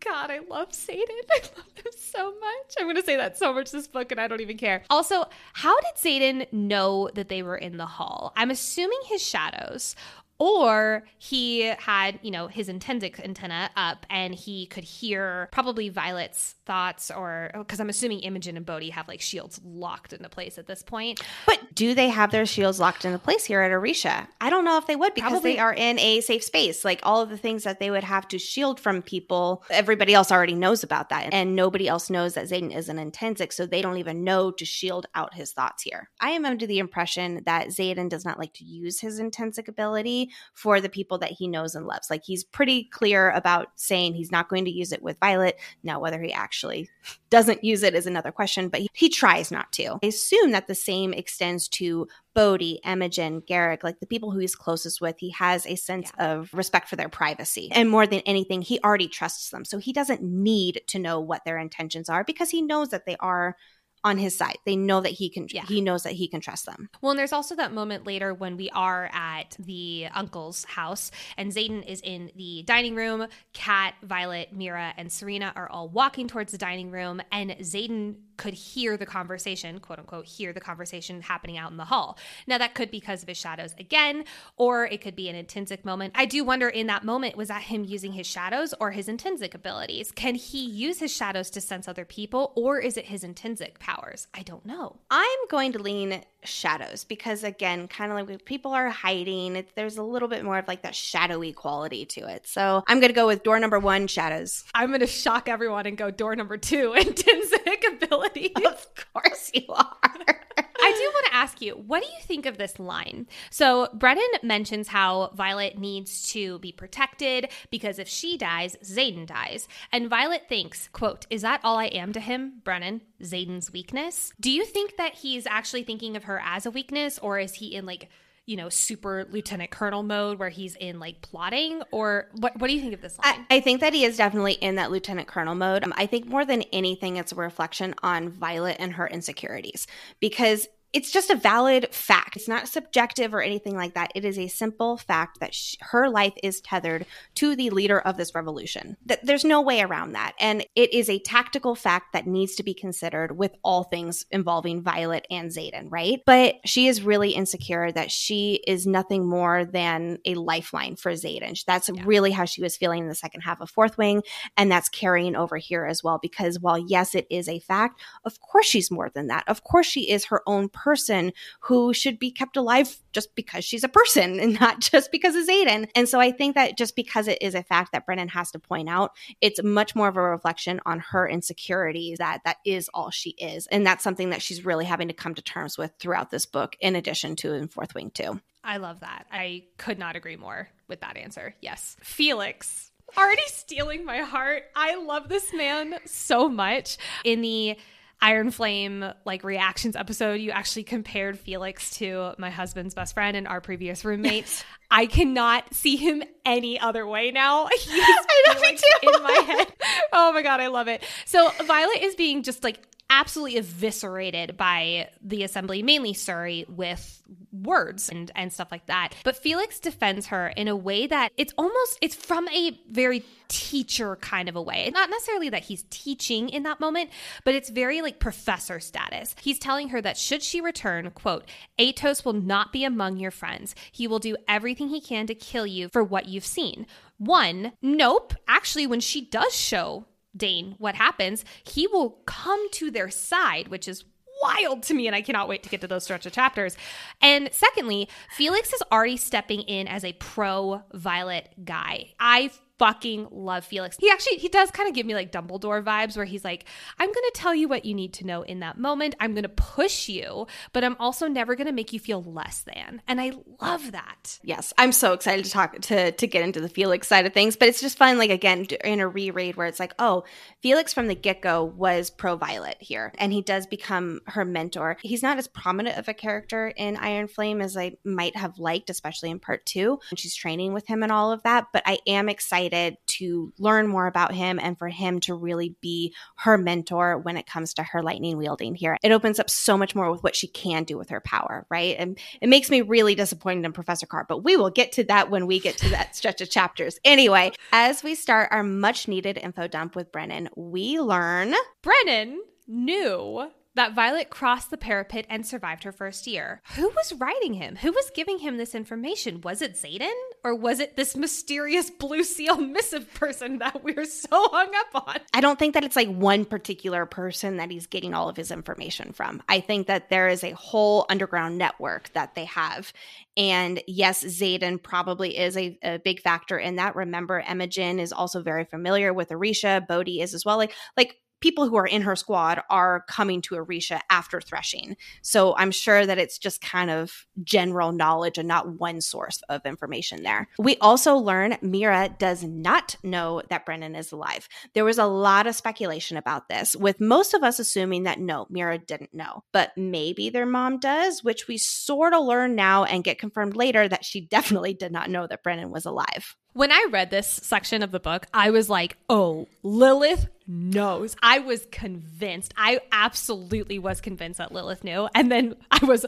God, 0.00 0.30
I 0.30 0.40
love 0.48 0.70
Xaden. 0.70 0.94
I 1.30 1.40
love 1.56 1.66
him 1.76 1.92
so 1.96 2.26
much. 2.26 2.74
I'm 2.78 2.86
going 2.86 2.96
to 2.96 3.04
say 3.04 3.16
that 3.16 3.38
so 3.38 3.52
much 3.52 3.70
this 3.70 3.86
book, 3.86 4.12
and 4.12 4.20
I 4.20 4.28
don't 4.28 4.40
even 4.40 4.56
care. 4.56 4.82
Also, 4.90 5.24
how 5.52 5.74
did 5.80 5.94
Xaden 5.96 6.52
know 6.52 7.10
that 7.14 7.28
they 7.28 7.42
were 7.42 7.56
in 7.56 7.76
the 7.76 7.86
hall? 7.86 8.32
I'm 8.36 8.50
assuming 8.50 8.98
his 9.06 9.26
shadows 9.26 9.96
or 10.38 11.04
he 11.18 11.60
had 11.78 12.18
you 12.22 12.30
know 12.30 12.46
his 12.46 12.68
inntinnsic 12.68 13.22
antenna 13.24 13.70
up 13.76 14.04
and 14.10 14.34
he 14.34 14.66
could 14.66 14.84
hear 14.84 15.48
probably 15.50 15.88
violet's 15.88 16.54
thoughts 16.66 17.10
or 17.10 17.50
oh, 17.54 17.60
because 17.60 17.80
i'm 17.80 17.88
assuming 17.88 18.20
imogen 18.20 18.56
and 18.56 18.66
bodhi 18.66 18.90
have 18.90 19.08
like 19.08 19.20
shields 19.20 19.60
locked 19.64 20.12
into 20.12 20.28
place 20.28 20.58
at 20.58 20.66
this 20.66 20.82
point 20.82 21.20
but 21.46 21.58
do 21.74 21.94
they 21.94 22.08
have 22.08 22.30
their 22.32 22.44
shields 22.44 22.78
locked 22.78 23.04
into 23.04 23.18
place 23.18 23.44
here 23.44 23.60
at 23.60 23.70
Aretia? 23.70 24.26
i 24.40 24.50
don't 24.50 24.64
know 24.64 24.76
if 24.76 24.86
they 24.86 24.96
would 24.96 25.14
because 25.14 25.30
probably. 25.30 25.54
they 25.54 25.58
are 25.58 25.72
in 25.72 25.98
a 25.98 26.20
safe 26.20 26.44
space 26.44 26.84
like 26.84 27.00
all 27.02 27.22
of 27.22 27.30
the 27.30 27.38
things 27.38 27.64
that 27.64 27.80
they 27.80 27.90
would 27.90 28.04
have 28.04 28.28
to 28.28 28.38
shield 28.38 28.78
from 28.78 29.00
people 29.02 29.64
everybody 29.70 30.12
else 30.12 30.30
already 30.30 30.54
knows 30.54 30.82
about 30.82 31.08
that 31.08 31.32
and 31.32 31.56
nobody 31.56 31.88
else 31.88 32.10
knows 32.10 32.34
that 32.34 32.46
xaden 32.46 32.74
is 32.74 32.88
an 32.88 32.98
inntinnsic 32.98 33.52
so 33.52 33.64
they 33.64 33.80
don't 33.80 33.98
even 33.98 34.22
know 34.24 34.50
to 34.50 34.64
shield 34.64 35.06
out 35.14 35.34
his 35.34 35.52
thoughts 35.52 35.82
here 35.82 36.10
i 36.20 36.30
am 36.30 36.44
under 36.44 36.66
the 36.66 36.78
impression 36.78 37.42
that 37.46 37.68
xaden 37.68 38.08
does 38.08 38.24
not 38.24 38.38
like 38.38 38.52
to 38.52 38.64
use 38.64 39.00
his 39.00 39.18
inntinnsic 39.18 39.68
ability 39.68 40.25
for 40.54 40.80
the 40.80 40.88
people 40.88 41.18
that 41.18 41.32
he 41.32 41.48
knows 41.48 41.74
and 41.74 41.86
loves. 41.86 42.10
Like 42.10 42.24
he's 42.24 42.44
pretty 42.44 42.84
clear 42.84 43.30
about 43.30 43.68
saying 43.76 44.14
he's 44.14 44.32
not 44.32 44.48
going 44.48 44.64
to 44.64 44.70
use 44.70 44.92
it 44.92 45.02
with 45.02 45.18
Violet. 45.20 45.58
Now, 45.82 46.00
whether 46.00 46.20
he 46.20 46.32
actually 46.32 46.88
doesn't 47.30 47.64
use 47.64 47.82
it 47.82 47.94
is 47.94 48.06
another 48.06 48.32
question, 48.32 48.68
but 48.68 48.80
he, 48.80 48.88
he 48.92 49.08
tries 49.08 49.50
not 49.50 49.72
to. 49.72 49.98
I 50.02 50.06
assume 50.06 50.52
that 50.52 50.66
the 50.66 50.74
same 50.74 51.12
extends 51.12 51.68
to 51.68 52.08
Bodhi, 52.34 52.80
Imogen, 52.84 53.42
Garrick, 53.46 53.82
like 53.82 53.98
the 53.98 54.06
people 54.06 54.30
who 54.30 54.38
he's 54.40 54.54
closest 54.54 55.00
with, 55.00 55.16
he 55.18 55.30
has 55.30 55.66
a 55.66 55.74
sense 55.74 56.12
yeah. 56.18 56.34
of 56.34 56.50
respect 56.52 56.86
for 56.88 56.96
their 56.96 57.08
privacy. 57.08 57.70
And 57.72 57.88
more 57.88 58.06
than 58.06 58.20
anything, 58.20 58.60
he 58.60 58.78
already 58.84 59.08
trusts 59.08 59.48
them. 59.48 59.64
So 59.64 59.78
he 59.78 59.92
doesn't 59.92 60.22
need 60.22 60.82
to 60.88 60.98
know 60.98 61.18
what 61.18 61.46
their 61.46 61.56
intentions 61.56 62.10
are 62.10 62.24
because 62.24 62.50
he 62.50 62.60
knows 62.60 62.90
that 62.90 63.06
they 63.06 63.16
are 63.20 63.56
on 64.04 64.18
his 64.18 64.36
side. 64.36 64.58
They 64.64 64.76
know 64.76 65.00
that 65.00 65.12
he 65.12 65.28
can 65.28 65.48
yeah. 65.50 65.64
he 65.66 65.80
knows 65.80 66.02
that 66.04 66.12
he 66.12 66.28
can 66.28 66.40
trust 66.40 66.66
them. 66.66 66.88
Well, 67.00 67.10
and 67.10 67.18
there's 67.18 67.32
also 67.32 67.56
that 67.56 67.72
moment 67.72 68.06
later 68.06 68.34
when 68.34 68.56
we 68.56 68.70
are 68.70 69.10
at 69.12 69.56
the 69.58 70.08
uncle's 70.14 70.64
house 70.64 71.10
and 71.36 71.52
Xaden 71.52 71.84
is 71.86 72.00
in 72.02 72.30
the 72.36 72.62
dining 72.66 72.94
room. 72.94 73.26
Cat, 73.52 73.94
Violet, 74.02 74.52
Mira, 74.52 74.94
and 74.96 75.08
Syrena 75.08 75.52
are 75.56 75.68
all 75.68 75.88
walking 75.88 76.28
towards 76.28 76.52
the 76.52 76.58
dining 76.58 76.90
room 76.90 77.20
and 77.32 77.50
Xaden 77.50 78.16
could 78.36 78.54
hear 78.54 78.96
the 78.96 79.06
conversation, 79.06 79.78
quote 79.80 79.98
unquote, 79.98 80.26
hear 80.26 80.52
the 80.52 80.60
conversation 80.60 81.22
happening 81.22 81.56
out 81.56 81.70
in 81.70 81.76
the 81.76 81.84
hall. 81.84 82.18
Now, 82.46 82.58
that 82.58 82.74
could 82.74 82.90
be 82.90 83.00
because 83.00 83.22
of 83.22 83.28
his 83.28 83.36
shadows 83.36 83.74
again, 83.78 84.24
or 84.56 84.86
it 84.86 85.00
could 85.00 85.14
be 85.14 85.28
an 85.28 85.36
intrinsic 85.36 85.84
moment. 85.84 86.14
I 86.16 86.24
do 86.24 86.44
wonder 86.44 86.68
in 86.68 86.86
that 86.88 87.04
moment, 87.04 87.36
was 87.36 87.48
that 87.48 87.62
him 87.62 87.84
using 87.84 88.12
his 88.12 88.26
shadows 88.26 88.74
or 88.80 88.90
his 88.90 89.08
intrinsic 89.08 89.54
abilities? 89.54 90.10
Can 90.10 90.34
he 90.34 90.64
use 90.64 90.98
his 90.98 91.14
shadows 91.14 91.50
to 91.50 91.60
sense 91.60 91.86
other 91.86 92.04
people, 92.04 92.52
or 92.56 92.78
is 92.78 92.96
it 92.96 93.06
his 93.06 93.22
intrinsic 93.22 93.78
powers? 93.78 94.26
I 94.34 94.42
don't 94.42 94.64
know. 94.64 94.96
I'm 95.10 95.38
going 95.50 95.72
to 95.72 95.78
lean 95.78 96.22
shadows 96.46 97.04
because, 97.04 97.44
again, 97.44 97.88
kind 97.88 98.12
of 98.12 98.28
like 98.28 98.44
people 98.44 98.72
are 98.72 98.88
hiding, 98.88 99.56
it, 99.56 99.68
there's 99.74 99.96
a 99.96 100.02
little 100.02 100.28
bit 100.28 100.44
more 100.44 100.58
of 100.58 100.68
like 100.68 100.82
that 100.82 100.94
shadowy 100.94 101.52
quality 101.52 102.04
to 102.06 102.26
it. 102.28 102.46
So 102.46 102.82
I'm 102.86 103.00
going 103.00 103.10
to 103.10 103.14
go 103.14 103.26
with 103.26 103.42
door 103.42 103.58
number 103.60 103.78
one, 103.78 104.06
shadows. 104.06 104.64
I'm 104.74 104.88
going 104.88 105.00
to 105.00 105.06
shock 105.06 105.48
everyone 105.48 105.86
and 105.86 105.96
go 105.96 106.10
door 106.10 106.36
number 106.36 106.56
two, 106.56 106.92
intrinsic 106.98 107.84
ability. 107.92 108.52
Of 108.56 108.86
course 109.12 109.50
you 109.54 109.64
are. 109.68 109.96
I 110.86 110.92
do 110.92 111.10
want 111.12 111.26
to 111.26 111.34
ask 111.34 111.60
you, 111.60 111.72
what 111.72 112.00
do 112.00 112.08
you 112.08 112.22
think 112.22 112.46
of 112.46 112.58
this 112.58 112.78
line? 112.78 113.26
So, 113.50 113.88
Brennan 113.92 114.22
mentions 114.44 114.86
how 114.86 115.32
Violet 115.34 115.76
needs 115.76 116.30
to 116.30 116.60
be 116.60 116.70
protected 116.70 117.48
because 117.72 117.98
if 117.98 118.06
she 118.06 118.38
dies, 118.38 118.76
Xaden 118.84 119.26
dies. 119.26 119.66
And 119.90 120.08
Violet 120.08 120.42
thinks, 120.48 120.86
quote, 120.92 121.26
is 121.28 121.42
that 121.42 121.60
all 121.64 121.76
I 121.76 121.86
am 121.86 122.12
to 122.12 122.20
him, 122.20 122.60
Brennan? 122.62 123.00
Xaden's 123.20 123.72
weakness? 123.72 124.32
Do 124.38 124.48
you 124.48 124.64
think 124.64 124.96
that 124.96 125.14
he's 125.14 125.44
actually 125.44 125.82
thinking 125.82 126.16
of 126.16 126.22
her 126.24 126.40
as 126.44 126.66
a 126.66 126.70
weakness 126.70 127.18
or 127.18 127.40
is 127.40 127.54
he 127.54 127.74
in 127.74 127.84
like 127.84 128.08
you 128.46 128.56
know, 128.56 128.68
super 128.68 129.26
lieutenant 129.30 129.72
colonel 129.72 130.04
mode 130.04 130.38
where 130.38 130.48
he's 130.48 130.76
in 130.76 131.00
like 131.00 131.20
plotting? 131.20 131.82
Or 131.90 132.28
what, 132.36 132.56
what 132.58 132.68
do 132.68 132.74
you 132.74 132.80
think 132.80 132.94
of 132.94 133.00
this 133.00 133.18
line? 133.18 133.44
I, 133.50 133.56
I 133.56 133.60
think 133.60 133.80
that 133.80 133.92
he 133.92 134.04
is 134.04 134.16
definitely 134.16 134.52
in 134.52 134.76
that 134.76 134.92
lieutenant 134.92 135.26
colonel 135.26 135.56
mode. 135.56 135.82
Um, 135.82 135.92
I 135.96 136.06
think 136.06 136.26
more 136.26 136.44
than 136.44 136.62
anything, 136.72 137.16
it's 137.16 137.32
a 137.32 137.34
reflection 137.34 137.94
on 138.04 138.30
Violet 138.30 138.76
and 138.78 138.92
her 138.92 139.08
insecurities 139.08 139.88
because 140.20 140.68
it's 140.92 141.10
just 141.10 141.30
a 141.30 141.36
valid 141.36 141.92
fact. 141.92 142.36
It's 142.36 142.48
not 142.48 142.68
subjective 142.68 143.34
or 143.34 143.42
anything 143.42 143.76
like 143.76 143.94
that. 143.94 144.12
It 144.14 144.24
is 144.24 144.38
a 144.38 144.48
simple 144.48 144.96
fact 144.96 145.40
that 145.40 145.54
sh- 145.54 145.76
her 145.80 146.08
life 146.08 146.32
is 146.42 146.60
tethered 146.60 147.06
to 147.36 147.54
the 147.54 147.70
leader 147.70 148.00
of 148.00 148.16
this 148.16 148.34
revolution. 148.34 148.96
That 149.06 149.24
there's 149.24 149.44
no 149.44 149.60
way 149.60 149.82
around 149.82 150.12
that. 150.12 150.34
And 150.40 150.64
it 150.74 150.92
is 150.92 151.10
a 151.10 151.18
tactical 151.18 151.74
fact 151.74 152.12
that 152.12 152.26
needs 152.26 152.54
to 152.56 152.62
be 152.62 152.74
considered 152.74 153.36
with 153.36 153.54
all 153.62 153.84
things 153.84 154.24
involving 154.30 154.82
Violet 154.82 155.26
and 155.30 155.50
Xaden, 155.50 155.88
right? 155.90 156.20
But 156.24 156.56
she 156.64 156.88
is 156.88 157.02
really 157.02 157.32
insecure 157.32 157.92
that 157.92 158.10
she 158.10 158.62
is 158.66 158.86
nothing 158.86 159.26
more 159.26 159.64
than 159.64 160.18
a 160.24 160.34
lifeline 160.34 160.96
for 160.96 161.12
Xaden. 161.12 161.62
That's 161.66 161.88
yeah. 161.88 162.02
really 162.06 162.30
how 162.30 162.44
she 162.44 162.62
was 162.62 162.76
feeling 162.76 163.02
in 163.02 163.08
the 163.08 163.14
second 163.14 163.42
half 163.42 163.60
of 163.60 163.70
Fourth 163.70 163.98
Wing. 163.98 164.22
And 164.56 164.70
that's 164.70 164.88
carrying 164.88 165.36
over 165.36 165.56
here 165.56 165.84
as 165.84 166.02
well. 166.02 166.18
Because 166.20 166.60
while, 166.60 166.78
yes, 166.78 167.14
it 167.14 167.26
is 167.30 167.48
a 167.48 167.58
fact, 167.60 168.00
of 168.24 168.40
course 168.40 168.66
she's 168.66 168.90
more 168.90 169.10
than 169.10 169.26
that. 169.26 169.44
Of 169.46 169.62
course 169.62 169.86
she 169.86 170.10
is 170.10 170.26
her 170.26 170.42
own 170.46 170.68
person 170.76 171.32
who 171.60 171.92
should 171.92 172.18
be 172.18 172.30
kept 172.30 172.56
alive 172.56 172.98
just 173.12 173.34
because 173.34 173.64
she's 173.64 173.82
a 173.82 173.88
person 173.88 174.38
and 174.40 174.60
not 174.60 174.80
just 174.80 175.10
because 175.10 175.34
of 175.34 175.46
Xaden. 175.46 175.88
And 175.94 176.08
so 176.08 176.20
I 176.20 176.30
think 176.30 176.54
that 176.54 176.76
just 176.76 176.94
because 176.94 177.28
it 177.28 177.38
is 177.40 177.54
a 177.54 177.62
fact 177.62 177.92
that 177.92 178.06
Brennan 178.06 178.28
has 178.28 178.50
to 178.52 178.58
point 178.58 178.88
out, 178.88 179.12
it's 179.40 179.62
much 179.62 179.94
more 179.94 180.08
of 180.08 180.16
a 180.16 180.22
reflection 180.22 180.80
on 180.86 181.00
her 181.00 181.28
insecurities 181.28 182.18
that 182.18 182.40
that 182.44 182.58
is 182.64 182.90
all 182.92 183.10
she 183.10 183.30
is. 183.30 183.66
And 183.68 183.86
that's 183.86 184.04
something 184.04 184.30
that 184.30 184.42
she's 184.42 184.64
really 184.64 184.84
having 184.84 185.08
to 185.08 185.14
come 185.14 185.34
to 185.34 185.42
terms 185.42 185.78
with 185.78 185.92
throughout 185.98 186.30
this 186.30 186.46
book, 186.46 186.76
in 186.80 186.94
addition 186.94 187.36
to 187.36 187.54
in 187.54 187.68
Fourth 187.68 187.94
Wing 187.94 188.10
too. 188.10 188.40
I 188.62 188.78
love 188.78 189.00
that. 189.00 189.26
I 189.30 189.64
could 189.78 189.98
not 189.98 190.16
agree 190.16 190.36
more 190.36 190.68
with 190.88 191.00
that 191.00 191.16
answer. 191.16 191.54
Yes. 191.60 191.96
Felix 192.02 192.90
already 193.16 193.42
stealing 193.46 194.04
my 194.04 194.18
heart. 194.18 194.64
I 194.74 194.96
love 194.96 195.28
this 195.28 195.52
man 195.52 195.94
so 196.04 196.48
much. 196.48 196.98
In 197.24 197.40
the 197.40 197.76
Iron 198.20 198.50
Flame 198.50 199.04
like 199.24 199.44
reactions 199.44 199.94
episode, 199.94 200.40
you 200.40 200.50
actually 200.50 200.84
compared 200.84 201.38
Felix 201.38 201.96
to 201.98 202.32
my 202.38 202.50
husband's 202.50 202.94
best 202.94 203.14
friend 203.14 203.36
and 203.36 203.46
our 203.46 203.60
previous 203.60 204.04
roommate. 204.04 204.44
Yes. 204.44 204.64
I 204.90 205.06
cannot 205.06 205.74
see 205.74 205.96
him 205.96 206.22
any 206.44 206.80
other 206.80 207.06
way 207.06 207.30
now. 207.30 207.66
He's 207.72 207.88
I 207.90 208.42
know, 208.46 208.54
Felix 208.54 208.82
in 209.02 209.22
my 209.22 209.42
head. 209.46 209.72
Oh 210.12 210.32
my 210.32 210.42
god, 210.42 210.60
I 210.60 210.68
love 210.68 210.88
it. 210.88 211.02
So 211.24 211.50
Violet 211.64 212.02
is 212.02 212.14
being 212.14 212.42
just 212.42 212.64
like 212.64 212.80
absolutely 213.10 213.58
eviscerated 213.58 214.56
by 214.56 215.08
the 215.22 215.42
assembly, 215.42 215.82
mainly 215.82 216.12
Suri, 216.12 216.68
with 216.68 217.22
words 217.52 218.08
and, 218.08 218.30
and 218.34 218.52
stuff 218.52 218.68
like 218.70 218.86
that. 218.86 219.14
But 219.24 219.36
Felix 219.36 219.78
defends 219.78 220.26
her 220.26 220.48
in 220.48 220.68
a 220.68 220.76
way 220.76 221.06
that 221.06 221.32
it's 221.36 221.52
almost 221.56 221.98
it's 222.00 222.14
from 222.14 222.48
a 222.48 222.78
very 222.90 223.24
teacher 223.48 224.16
kind 224.16 224.48
of 224.48 224.56
a 224.56 224.62
way. 224.62 224.90
Not 224.92 225.10
necessarily 225.10 225.48
that 225.50 225.64
he's 225.64 225.84
teaching 225.90 226.48
in 226.48 226.64
that 226.64 226.80
moment, 226.80 227.10
but 227.44 227.54
it's 227.54 227.70
very 227.70 228.02
like 228.02 228.18
professor 228.18 228.80
status. 228.80 229.34
He's 229.40 229.58
telling 229.58 229.90
her 229.90 230.00
that 230.02 230.18
should 230.18 230.42
she 230.42 230.60
return, 230.60 231.10
quote, 231.10 231.48
Aetos 231.78 232.24
will 232.24 232.32
not 232.32 232.72
be 232.72 232.84
among 232.84 233.18
your 233.18 233.30
friends. 233.30 233.74
He 233.92 234.06
will 234.06 234.18
do 234.18 234.36
everything 234.48 234.88
he 234.88 235.00
can 235.00 235.26
to 235.26 235.34
kill 235.34 235.66
you 235.66 235.88
for 235.88 236.02
what 236.02 236.26
you've 236.26 236.46
seen. 236.46 236.86
One, 237.18 237.72
nope. 237.80 238.34
Actually, 238.46 238.86
when 238.86 239.00
she 239.00 239.22
does 239.22 239.54
show 239.54 240.06
Dain 240.36 240.74
what 240.78 240.94
happens, 240.94 241.44
he 241.64 241.86
will 241.86 242.18
come 242.26 242.70
to 242.72 242.90
their 242.90 243.10
side, 243.10 243.68
which 243.68 243.88
is 243.88 244.04
wild 244.42 244.82
to 244.84 244.94
me 244.94 245.06
and 245.06 245.16
I 245.16 245.22
cannot 245.22 245.48
wait 245.48 245.62
to 245.62 245.68
get 245.68 245.80
to 245.80 245.86
those 245.86 246.04
stretch 246.04 246.26
of 246.26 246.32
chapters. 246.32 246.76
And 247.20 247.48
secondly, 247.52 248.08
Felix 248.30 248.72
is 248.72 248.82
already 248.92 249.16
stepping 249.16 249.62
in 249.62 249.88
as 249.88 250.04
a 250.04 250.12
pro 250.14 250.82
Violet 250.92 251.48
guy. 251.64 252.12
I 252.20 252.50
fucking 252.78 253.28
love 253.30 253.64
Felix. 253.64 253.96
He 253.98 254.10
actually 254.10 254.36
he 254.36 254.48
does 254.48 254.70
kind 254.70 254.88
of 254.88 254.94
give 254.94 255.06
me 255.06 255.14
like 255.14 255.32
Dumbledore 255.32 255.82
vibes 255.82 256.16
where 256.16 256.26
he's 256.26 256.44
like, 256.44 256.64
I'm 256.98 257.08
going 257.08 257.14
to 257.14 257.32
tell 257.34 257.54
you 257.54 257.68
what 257.68 257.84
you 257.84 257.94
need 257.94 258.12
to 258.14 258.26
know 258.26 258.42
in 258.42 258.60
that 258.60 258.78
moment. 258.78 259.14
I'm 259.20 259.32
going 259.32 259.44
to 259.44 259.48
push 259.48 260.08
you, 260.08 260.46
but 260.72 260.84
I'm 260.84 260.96
also 260.98 261.28
never 261.28 261.54
going 261.54 261.66
to 261.66 261.72
make 261.72 261.92
you 261.92 262.00
feel 262.00 262.22
less 262.22 262.60
than. 262.60 263.02
And 263.08 263.20
I 263.20 263.32
love 263.60 263.92
that. 263.92 264.38
Yes, 264.42 264.72
I'm 264.78 264.92
so 264.92 265.12
excited 265.12 265.44
to 265.44 265.50
talk 265.50 265.80
to 265.80 266.12
to 266.12 266.26
get 266.26 266.44
into 266.44 266.60
the 266.60 266.68
Felix 266.68 267.08
side 267.08 267.26
of 267.26 267.32
things, 267.32 267.56
but 267.56 267.68
it's 267.68 267.80
just 267.80 267.98
fun 267.98 268.18
like 268.18 268.30
again 268.30 268.66
in 268.84 269.00
a 269.00 269.08
reread 269.08 269.56
where 269.56 269.66
it's 269.66 269.80
like, 269.80 269.94
oh, 269.98 270.24
Felix 270.60 270.92
from 270.92 271.08
the 271.08 271.14
get-go 271.14 271.64
was 271.64 272.10
pro 272.10 272.36
Violet 272.36 272.76
here 272.80 273.12
and 273.18 273.32
he 273.32 273.42
does 273.42 273.66
become 273.66 274.20
her 274.26 274.44
mentor. 274.44 274.98
He's 275.02 275.22
not 275.22 275.38
as 275.38 275.48
prominent 275.48 275.98
of 275.98 276.08
a 276.08 276.14
character 276.14 276.68
in 276.76 276.96
Iron 276.96 277.28
Flame 277.28 277.60
as 277.60 277.76
I 277.76 277.92
might 278.04 278.36
have 278.36 278.58
liked, 278.58 278.90
especially 278.90 279.30
in 279.30 279.38
part 279.38 279.64
2 279.66 279.98
when 280.10 280.16
she's 280.16 280.34
training 280.34 280.72
with 280.72 280.86
him 280.86 281.02
and 281.02 281.12
all 281.12 281.32
of 281.32 281.42
that, 281.44 281.68
but 281.72 281.82
I 281.86 281.98
am 282.06 282.28
excited 282.28 282.65
excited 282.66 282.96
to 283.06 283.52
learn 283.58 283.86
more 283.86 284.06
about 284.06 284.34
him 284.34 284.58
and 284.60 284.78
for 284.78 284.88
him 284.88 285.20
to 285.20 285.34
really 285.34 285.76
be 285.80 286.14
her 286.36 286.58
mentor 286.58 287.18
when 287.18 287.36
it 287.36 287.46
comes 287.46 287.74
to 287.74 287.82
her 287.82 288.02
lightning 288.02 288.36
wielding 288.36 288.74
here. 288.74 288.96
It 289.02 289.12
opens 289.12 289.38
up 289.38 289.50
so 289.50 289.76
much 289.76 289.94
more 289.94 290.10
with 290.10 290.22
what 290.22 290.36
she 290.36 290.46
can 290.48 290.84
do 290.84 290.98
with 290.98 291.10
her 291.10 291.20
power, 291.20 291.66
right? 291.70 291.96
And 291.98 292.18
it 292.40 292.48
makes 292.48 292.70
me 292.70 292.82
really 292.82 293.14
disappointed 293.14 293.64
in 293.64 293.72
Professor 293.72 294.06
Carr, 294.06 294.26
but 294.28 294.44
we 294.44 294.56
will 294.56 294.70
get 294.70 294.92
to 294.92 295.04
that 295.04 295.30
when 295.30 295.46
we 295.46 295.60
get 295.60 295.78
to 295.78 295.90
that 295.90 296.16
stretch 296.16 296.40
of 296.40 296.50
chapters. 296.50 296.98
Anyway, 297.04 297.52
as 297.72 298.02
we 298.02 298.14
start 298.14 298.48
our 298.52 298.62
much 298.62 299.08
needed 299.08 299.38
info 299.38 299.68
dump 299.68 299.96
with 299.96 300.12
Brennan, 300.12 300.48
we 300.56 301.00
learn 301.00 301.54
Brennan 301.82 302.42
knew 302.66 303.48
that 303.76 303.94
Violet 303.94 304.30
crossed 304.30 304.70
the 304.70 304.76
parapet 304.76 305.26
and 305.28 305.46
survived 305.46 305.84
her 305.84 305.92
first 305.92 306.26
year. 306.26 306.62
Who 306.74 306.88
was 306.88 307.12
writing 307.12 307.54
him? 307.54 307.76
Who 307.76 307.92
was 307.92 308.10
giving 308.14 308.38
him 308.38 308.56
this 308.56 308.74
information? 308.74 309.42
Was 309.42 309.62
it 309.62 309.74
Xaden? 309.74 310.12
Or 310.42 310.54
was 310.54 310.80
it 310.80 310.96
this 310.96 311.14
mysterious 311.14 311.90
blue 311.90 312.24
seal 312.24 312.56
missive 312.60 313.12
person 313.14 313.58
that 313.58 313.84
we're 313.84 314.06
so 314.06 314.28
hung 314.30 314.72
up 314.74 315.06
on? 315.06 315.16
I 315.34 315.40
don't 315.40 315.58
think 315.58 315.74
that 315.74 315.84
it's 315.84 315.96
like 315.96 316.08
one 316.08 316.44
particular 316.44 317.04
person 317.06 317.58
that 317.58 317.70
he's 317.70 317.86
getting 317.86 318.14
all 318.14 318.28
of 318.28 318.36
his 318.36 318.50
information 318.50 319.12
from. 319.12 319.42
I 319.48 319.60
think 319.60 319.86
that 319.88 320.08
there 320.08 320.28
is 320.28 320.42
a 320.42 320.52
whole 320.52 321.04
underground 321.10 321.58
network 321.58 322.12
that 322.14 322.34
they 322.34 322.46
have. 322.46 322.92
And 323.36 323.82
yes, 323.86 324.24
Xaden 324.24 324.82
probably 324.82 325.36
is 325.36 325.56
a, 325.56 325.78
a 325.82 325.98
big 325.98 326.20
factor 326.22 326.58
in 326.58 326.76
that. 326.76 326.96
Remember, 326.96 327.40
Imogen 327.40 327.98
is 327.98 328.12
also 328.12 328.42
very 328.42 328.64
familiar 328.64 329.12
with 329.12 329.28
Aretia. 329.28 329.86
Bodhi 329.86 330.22
is 330.22 330.32
as 330.32 330.44
well. 330.46 330.56
Like, 330.56 330.72
like 330.96 331.16
people 331.40 331.68
who 331.68 331.76
are 331.76 331.86
in 331.86 332.02
her 332.02 332.16
squad 332.16 332.60
are 332.70 333.04
coming 333.08 333.42
to 333.42 333.54
Aretia 333.54 334.00
after 334.10 334.40
threshing. 334.40 334.96
So 335.22 335.56
I'm 335.56 335.70
sure 335.70 336.06
that 336.06 336.18
it's 336.18 336.38
just 336.38 336.60
kind 336.60 336.90
of 336.90 337.26
general 337.42 337.92
knowledge 337.92 338.38
and 338.38 338.48
not 338.48 338.78
one 338.78 339.00
source 339.00 339.42
of 339.48 339.66
information 339.66 340.22
there. 340.22 340.48
We 340.58 340.76
also 340.78 341.16
learn 341.16 341.58
Mira 341.62 342.14
does 342.18 342.42
not 342.42 342.96
know 343.02 343.42
that 343.50 343.66
Brennan 343.66 343.94
is 343.94 344.12
alive. 344.12 344.48
There 344.74 344.84
was 344.84 344.98
a 344.98 345.06
lot 345.06 345.46
of 345.46 345.54
speculation 345.54 346.16
about 346.16 346.48
this, 346.48 346.74
with 346.74 347.00
most 347.00 347.34
of 347.34 347.42
us 347.42 347.58
assuming 347.58 348.04
that 348.04 348.20
no, 348.20 348.46
Mira 348.50 348.78
didn't 348.78 349.14
know, 349.14 349.44
but 349.52 349.72
maybe 349.76 350.30
their 350.30 350.46
mom 350.46 350.78
does, 350.78 351.22
which 351.22 351.48
we 351.48 351.58
sort 351.58 352.14
of 352.14 352.24
learn 352.24 352.54
now 352.54 352.84
and 352.84 353.04
get 353.04 353.18
confirmed 353.18 353.56
later 353.56 353.88
that 353.88 354.04
she 354.04 354.20
definitely 354.36 354.74
did 354.74 354.92
not 354.92 355.10
know 355.10 355.26
that 355.26 355.42
Brennan 355.42 355.70
was 355.70 355.86
alive. 355.86 356.36
When 356.56 356.72
I 356.72 356.86
read 356.90 357.10
this 357.10 357.28
section 357.28 357.82
of 357.82 357.90
the 357.90 358.00
book, 358.00 358.26
I 358.32 358.48
was 358.48 358.70
like, 358.70 358.96
oh, 359.10 359.46
Lilith 359.62 360.26
knows. 360.46 361.14
I 361.22 361.40
was 361.40 361.66
convinced. 361.70 362.54
I 362.56 362.80
absolutely 362.90 363.78
was 363.78 364.00
convinced 364.00 364.38
that 364.38 364.52
Lilith 364.52 364.82
knew. 364.82 365.06
And 365.14 365.30
then 365.30 365.56
I 365.70 365.84
was 365.84 366.06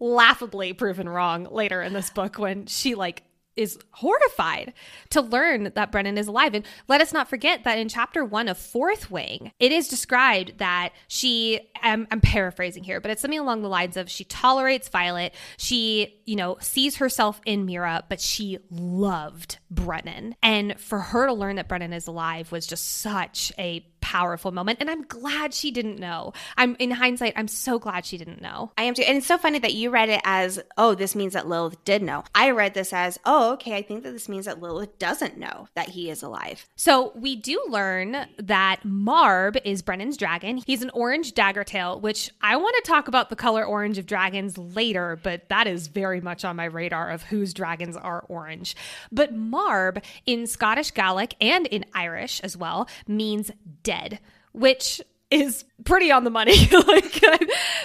laughably 0.00 0.72
proven 0.72 1.08
wrong 1.08 1.46
later 1.48 1.80
in 1.80 1.92
this 1.92 2.10
book 2.10 2.40
when 2.40 2.66
she 2.66 2.96
like 2.96 3.22
is 3.56 3.78
horrified 3.92 4.72
to 5.10 5.20
learn 5.20 5.72
that 5.74 5.92
Brennan 5.92 6.18
is 6.18 6.26
alive. 6.26 6.54
And 6.54 6.66
let 6.88 7.00
us 7.00 7.12
not 7.12 7.28
forget 7.28 7.64
that 7.64 7.78
in 7.78 7.88
chapter 7.88 8.24
one 8.24 8.48
of 8.48 8.58
Fourth 8.58 9.10
Wing, 9.10 9.52
it 9.58 9.72
is 9.72 9.88
described 9.88 10.58
that 10.58 10.90
she, 11.08 11.70
I'm, 11.82 12.06
I'm, 12.10 12.20
paraphrasing 12.20 12.84
here, 12.84 13.00
but 13.00 13.10
it's 13.10 13.22
something 13.22 13.38
along 13.38 13.62
the 13.62 13.68
lines 13.68 13.96
of 13.96 14.10
she 14.10 14.24
tolerates 14.24 14.88
Violet. 14.88 15.34
She, 15.56 16.20
you 16.24 16.36
know, 16.36 16.56
sees 16.60 16.96
herself 16.96 17.40
in 17.44 17.66
Mira, 17.66 18.04
but 18.08 18.20
she 18.20 18.58
loved 18.70 19.58
Brennan. 19.70 20.34
And 20.42 20.80
for 20.80 20.98
her 20.98 21.26
to 21.26 21.32
learn 21.32 21.56
that 21.56 21.68
Brennan 21.68 21.92
is 21.92 22.06
alive 22.06 22.50
was 22.50 22.66
just 22.66 22.98
such 23.00 23.52
a 23.58 23.86
powerful 24.04 24.52
moment. 24.52 24.78
And 24.80 24.90
I'm 24.90 25.02
glad 25.02 25.54
she 25.54 25.70
didn't 25.70 25.98
know. 25.98 26.34
I'm 26.58 26.76
in 26.78 26.90
hindsight, 26.90 27.32
I'm 27.36 27.48
so 27.48 27.78
glad 27.78 28.04
she 28.04 28.18
didn't 28.18 28.42
know. 28.42 28.70
I 28.76 28.82
am 28.82 28.92
too. 28.92 29.02
And 29.02 29.16
it's 29.16 29.26
so 29.26 29.38
funny 29.38 29.58
that 29.60 29.72
you 29.72 29.88
read 29.88 30.10
it 30.10 30.20
as, 30.24 30.60
oh, 30.76 30.94
this 30.94 31.16
means 31.16 31.32
that 31.32 31.48
Lilith 31.48 31.82
did 31.84 32.02
know. 32.02 32.22
I 32.34 32.50
read 32.50 32.74
this 32.74 32.92
as, 32.92 33.18
oh, 33.24 33.54
okay, 33.54 33.74
I 33.74 33.80
think 33.80 34.02
that 34.02 34.12
this 34.12 34.28
means 34.28 34.44
that 34.44 34.60
Lilith 34.60 34.98
doesn't 34.98 35.38
know 35.38 35.68
that 35.74 35.88
he 35.88 36.10
is 36.10 36.22
alive. 36.22 36.68
So 36.76 37.12
we 37.14 37.34
do 37.34 37.64
learn 37.70 38.26
that 38.38 38.82
Marbh 38.84 39.58
is 39.64 39.80
Brennan's 39.80 40.18
dragon. 40.18 40.58
He's 40.58 40.82
an 40.82 40.90
orange 40.90 41.32
dagger 41.32 41.64
tail, 41.64 41.98
which 41.98 42.30
I 42.42 42.56
want 42.56 42.76
to 42.84 42.90
talk 42.90 43.08
about 43.08 43.30
the 43.30 43.36
color 43.36 43.64
orange 43.64 43.96
of 43.96 44.04
dragons 44.04 44.58
later, 44.58 45.18
but 45.22 45.48
that 45.48 45.66
is 45.66 45.86
very 45.86 46.20
much 46.20 46.44
on 46.44 46.56
my 46.56 46.66
radar 46.66 47.08
of 47.08 47.22
whose 47.22 47.54
dragons 47.54 47.96
are 47.96 48.26
orange. 48.28 48.76
But 49.10 49.34
Marbh 49.34 50.04
in 50.26 50.46
Scottish 50.46 50.90
Gaelic 50.90 51.36
and 51.40 51.66
in 51.68 51.86
Irish 51.94 52.40
as 52.40 52.54
well 52.54 52.86
means 53.08 53.50
dead 53.82 53.93
dead, 53.94 54.20
which 54.52 55.00
is 55.30 55.64
pretty 55.84 56.10
on 56.10 56.24
the 56.24 56.30
money. 56.30 56.56
like, 56.86 57.22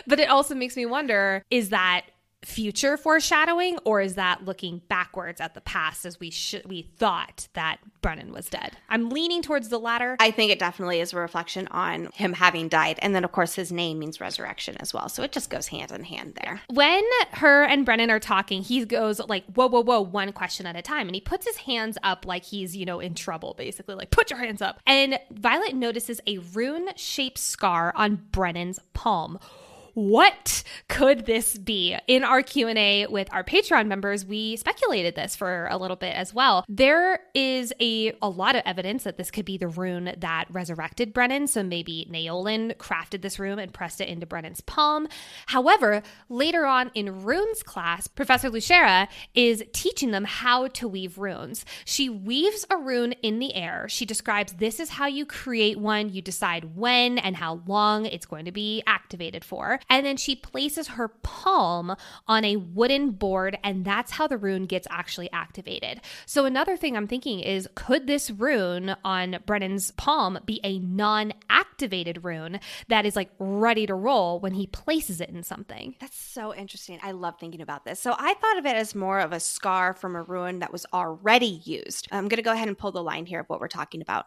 but 0.07 0.19
it 0.19 0.29
also 0.29 0.55
makes 0.55 0.75
me 0.75 0.85
wonder 0.85 1.43
is 1.49 1.69
that 1.69 2.05
future 2.43 2.95
foreshadowing 2.95 3.77
or 3.79 3.99
is 3.99 4.15
that 4.15 4.45
looking 4.45 4.81
backwards 4.87 5.41
at 5.41 5.53
the 5.53 5.61
past 5.61 6.05
as 6.05 6.19
we 6.19 6.29
should 6.29 6.65
we 6.65 6.83
thought 6.97 7.47
that 7.53 7.77
Brennan 8.01 8.31
was 8.31 8.49
dead? 8.49 8.77
I'm 8.87 9.09
leaning 9.09 9.41
towards 9.41 9.69
the 9.69 9.77
latter. 9.77 10.15
I 10.19 10.31
think 10.31 10.51
it 10.51 10.59
definitely 10.59 11.01
is 11.01 11.11
a 11.11 11.17
reflection 11.17 11.67
on 11.67 12.09
him 12.13 12.33
having 12.33 12.69
died 12.69 12.97
and 13.01 13.13
then 13.13 13.23
of 13.23 13.31
course 13.31 13.55
his 13.55 13.71
name 13.71 13.99
means 13.99 14.21
resurrection 14.21 14.77
as 14.79 14.93
well. 14.93 15.09
So 15.09 15.21
it 15.23 15.31
just 15.31 15.49
goes 15.49 15.67
hand 15.67 15.91
in 15.91 16.03
hand 16.03 16.37
there. 16.41 16.61
When 16.69 17.03
her 17.33 17.63
and 17.63 17.85
Brennan 17.85 18.09
are 18.09 18.19
talking, 18.19 18.61
he 18.61 18.85
goes 18.85 19.19
like 19.19 19.45
whoa 19.53 19.67
whoa 19.67 19.83
whoa 19.83 20.01
one 20.01 20.31
question 20.31 20.65
at 20.65 20.75
a 20.75 20.81
time 20.81 21.07
and 21.07 21.15
he 21.15 21.21
puts 21.21 21.45
his 21.45 21.57
hands 21.57 21.97
up 22.03 22.25
like 22.25 22.45
he's, 22.45 22.75
you 22.75 22.85
know, 22.85 22.99
in 22.99 23.15
trouble 23.15 23.53
basically 23.57 23.95
like 23.95 24.11
put 24.11 24.29
your 24.29 24.39
hands 24.39 24.61
up. 24.61 24.79
And 24.85 25.19
Violet 25.31 25.75
notices 25.75 26.21
a 26.25 26.37
rune 26.37 26.89
shaped 26.95 27.37
scar 27.37 27.91
on 27.95 28.27
Brennan's 28.31 28.79
palm 28.93 29.39
what 29.93 30.63
could 30.87 31.25
this 31.25 31.57
be? 31.57 31.97
In 32.07 32.23
our 32.23 32.41
Q&A 32.41 33.07
with 33.07 33.31
our 33.33 33.43
Patreon 33.43 33.87
members, 33.87 34.25
we 34.25 34.55
speculated 34.57 35.15
this 35.15 35.35
for 35.35 35.67
a 35.69 35.77
little 35.77 35.95
bit 35.95 36.15
as 36.15 36.33
well. 36.33 36.65
There 36.67 37.19
is 37.33 37.73
a 37.79 38.13
a 38.21 38.29
lot 38.29 38.55
of 38.55 38.63
evidence 38.65 39.03
that 39.03 39.17
this 39.17 39.31
could 39.31 39.45
be 39.45 39.57
the 39.57 39.67
rune 39.67 40.13
that 40.17 40.45
resurrected 40.51 41.13
Brennan, 41.13 41.47
so 41.47 41.63
maybe 41.63 42.07
Naolin 42.11 42.75
crafted 42.77 43.21
this 43.21 43.39
rune 43.39 43.59
and 43.59 43.73
pressed 43.73 44.01
it 44.01 44.09
into 44.09 44.25
Brennan's 44.25 44.61
palm. 44.61 45.07
However, 45.47 46.01
later 46.29 46.65
on 46.65 46.91
in 46.93 47.23
runes 47.23 47.63
class, 47.63 48.07
Professor 48.07 48.49
Lucera 48.49 49.07
is 49.33 49.63
teaching 49.73 50.11
them 50.11 50.25
how 50.25 50.67
to 50.67 50.87
weave 50.87 51.17
runes. 51.17 51.65
She 51.85 52.09
weaves 52.09 52.65
a 52.69 52.77
rune 52.77 53.13
in 53.23 53.39
the 53.39 53.55
air. 53.55 53.87
She 53.89 54.05
describes 54.05 54.53
this 54.53 54.79
is 54.79 54.89
how 54.89 55.07
you 55.07 55.25
create 55.25 55.79
one. 55.79 56.09
You 56.09 56.21
decide 56.21 56.75
when 56.75 57.17
and 57.17 57.35
how 57.35 57.61
long 57.67 58.05
it's 58.05 58.25
going 58.25 58.45
to 58.45 58.51
be 58.51 58.83
activated 58.85 59.43
for. 59.43 59.78
And 59.89 60.05
then 60.05 60.17
she 60.17 60.35
places 60.35 60.89
her 60.89 61.07
palm 61.07 61.95
on 62.27 62.45
a 62.45 62.57
wooden 62.57 63.11
board, 63.11 63.57
and 63.63 63.85
that's 63.85 64.11
how 64.11 64.27
the 64.27 64.37
rune 64.37 64.65
gets 64.65 64.87
actually 64.89 65.31
activated. 65.31 66.01
So, 66.25 66.45
another 66.45 66.77
thing 66.77 66.95
I'm 66.95 67.07
thinking 67.07 67.39
is 67.39 67.67
could 67.75 68.07
this 68.07 68.31
rune 68.31 68.95
on 69.03 69.39
Brennan's 69.45 69.91
palm 69.91 70.39
be 70.45 70.59
a 70.63 70.79
non 70.79 71.33
activated 71.49 72.23
rune 72.23 72.59
that 72.87 73.05
is 73.05 73.15
like 73.15 73.29
ready 73.39 73.85
to 73.85 73.95
roll 73.95 74.39
when 74.39 74.53
he 74.53 74.67
places 74.67 75.21
it 75.21 75.29
in 75.29 75.43
something? 75.43 75.95
That's 75.99 76.19
so 76.19 76.53
interesting. 76.53 76.99
I 77.01 77.11
love 77.11 77.35
thinking 77.39 77.61
about 77.61 77.85
this. 77.85 77.99
So, 77.99 78.15
I 78.17 78.33
thought 78.35 78.57
of 78.57 78.65
it 78.65 78.75
as 78.75 78.95
more 78.95 79.19
of 79.19 79.31
a 79.33 79.39
scar 79.39 79.93
from 79.93 80.15
a 80.15 80.23
rune 80.23 80.59
that 80.59 80.71
was 80.71 80.85
already 80.93 81.61
used. 81.63 82.07
I'm 82.11 82.27
going 82.27 82.37
to 82.37 82.43
go 82.43 82.51
ahead 82.51 82.67
and 82.67 82.77
pull 82.77 82.91
the 82.91 83.03
line 83.03 83.25
here 83.25 83.39
of 83.39 83.49
what 83.49 83.59
we're 83.59 83.67
talking 83.67 84.01
about. 84.01 84.25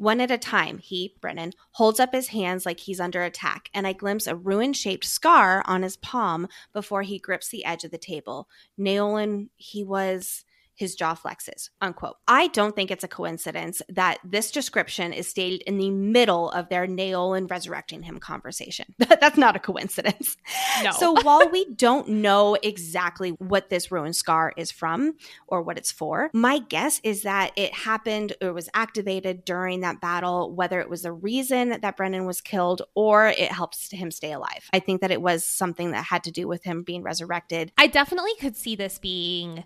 One 0.00 0.22
at 0.22 0.30
a 0.30 0.38
time, 0.38 0.78
he, 0.78 1.14
Brennan, 1.20 1.52
holds 1.72 2.00
up 2.00 2.14
his 2.14 2.28
hands 2.28 2.64
like 2.64 2.80
he's 2.80 3.00
under 3.00 3.22
attack, 3.22 3.68
and 3.74 3.86
I 3.86 3.92
glimpse 3.92 4.26
a 4.26 4.34
rune 4.34 4.72
shaped 4.72 5.04
scar 5.04 5.62
on 5.66 5.82
his 5.82 5.98
palm 5.98 6.48
before 6.72 7.02
he 7.02 7.18
grips 7.18 7.50
the 7.50 7.66
edge 7.66 7.84
of 7.84 7.90
the 7.90 7.98
table. 7.98 8.48
Naolin, 8.78 9.50
he 9.56 9.84
was 9.84 10.46
his 10.80 10.94
jaw 10.94 11.14
flexes, 11.14 11.68
unquote. 11.82 12.16
I 12.26 12.46
don't 12.46 12.74
think 12.74 12.90
it's 12.90 13.04
a 13.04 13.08
coincidence 13.08 13.82
that 13.90 14.16
this 14.24 14.50
description 14.50 15.12
is 15.12 15.28
stated 15.28 15.60
in 15.66 15.76
the 15.76 15.90
middle 15.90 16.50
of 16.52 16.70
their 16.70 16.86
Naolin 16.86 17.50
resurrecting 17.50 18.02
him 18.02 18.18
conversation. 18.18 18.86
That's 18.98 19.36
not 19.36 19.56
a 19.56 19.58
coincidence. 19.58 20.38
No. 20.82 20.92
So 20.92 21.12
while 21.20 21.50
we 21.50 21.66
don't 21.74 22.08
know 22.08 22.56
exactly 22.62 23.32
what 23.32 23.68
this 23.68 23.92
ruined 23.92 24.16
scar 24.16 24.54
is 24.56 24.70
from 24.70 25.16
or 25.46 25.60
what 25.60 25.76
it's 25.76 25.92
for, 25.92 26.30
my 26.32 26.60
guess 26.60 26.98
is 27.04 27.24
that 27.24 27.52
it 27.56 27.74
happened 27.74 28.32
or 28.40 28.54
was 28.54 28.70
activated 28.72 29.44
during 29.44 29.80
that 29.80 30.00
battle, 30.00 30.50
whether 30.50 30.80
it 30.80 30.88
was 30.88 31.02
the 31.02 31.12
reason 31.12 31.78
that 31.82 31.96
Brennan 31.98 32.24
was 32.24 32.40
killed 32.40 32.80
or 32.94 33.26
it 33.26 33.52
helps 33.52 33.90
him 33.90 34.10
stay 34.10 34.32
alive. 34.32 34.70
I 34.72 34.78
think 34.78 35.02
that 35.02 35.10
it 35.10 35.20
was 35.20 35.44
something 35.44 35.90
that 35.90 36.06
had 36.06 36.24
to 36.24 36.30
do 36.30 36.48
with 36.48 36.64
him 36.64 36.84
being 36.84 37.02
resurrected. 37.02 37.70
I 37.76 37.86
definitely 37.86 38.34
could 38.40 38.56
see 38.56 38.76
this 38.76 38.98
being 38.98 39.64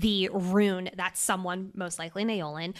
the 0.00 0.28
rune 0.32 0.90
that 0.96 1.16
someone, 1.16 1.72
most 1.74 1.98
likely 1.98 2.24
Naolin, 2.24 2.74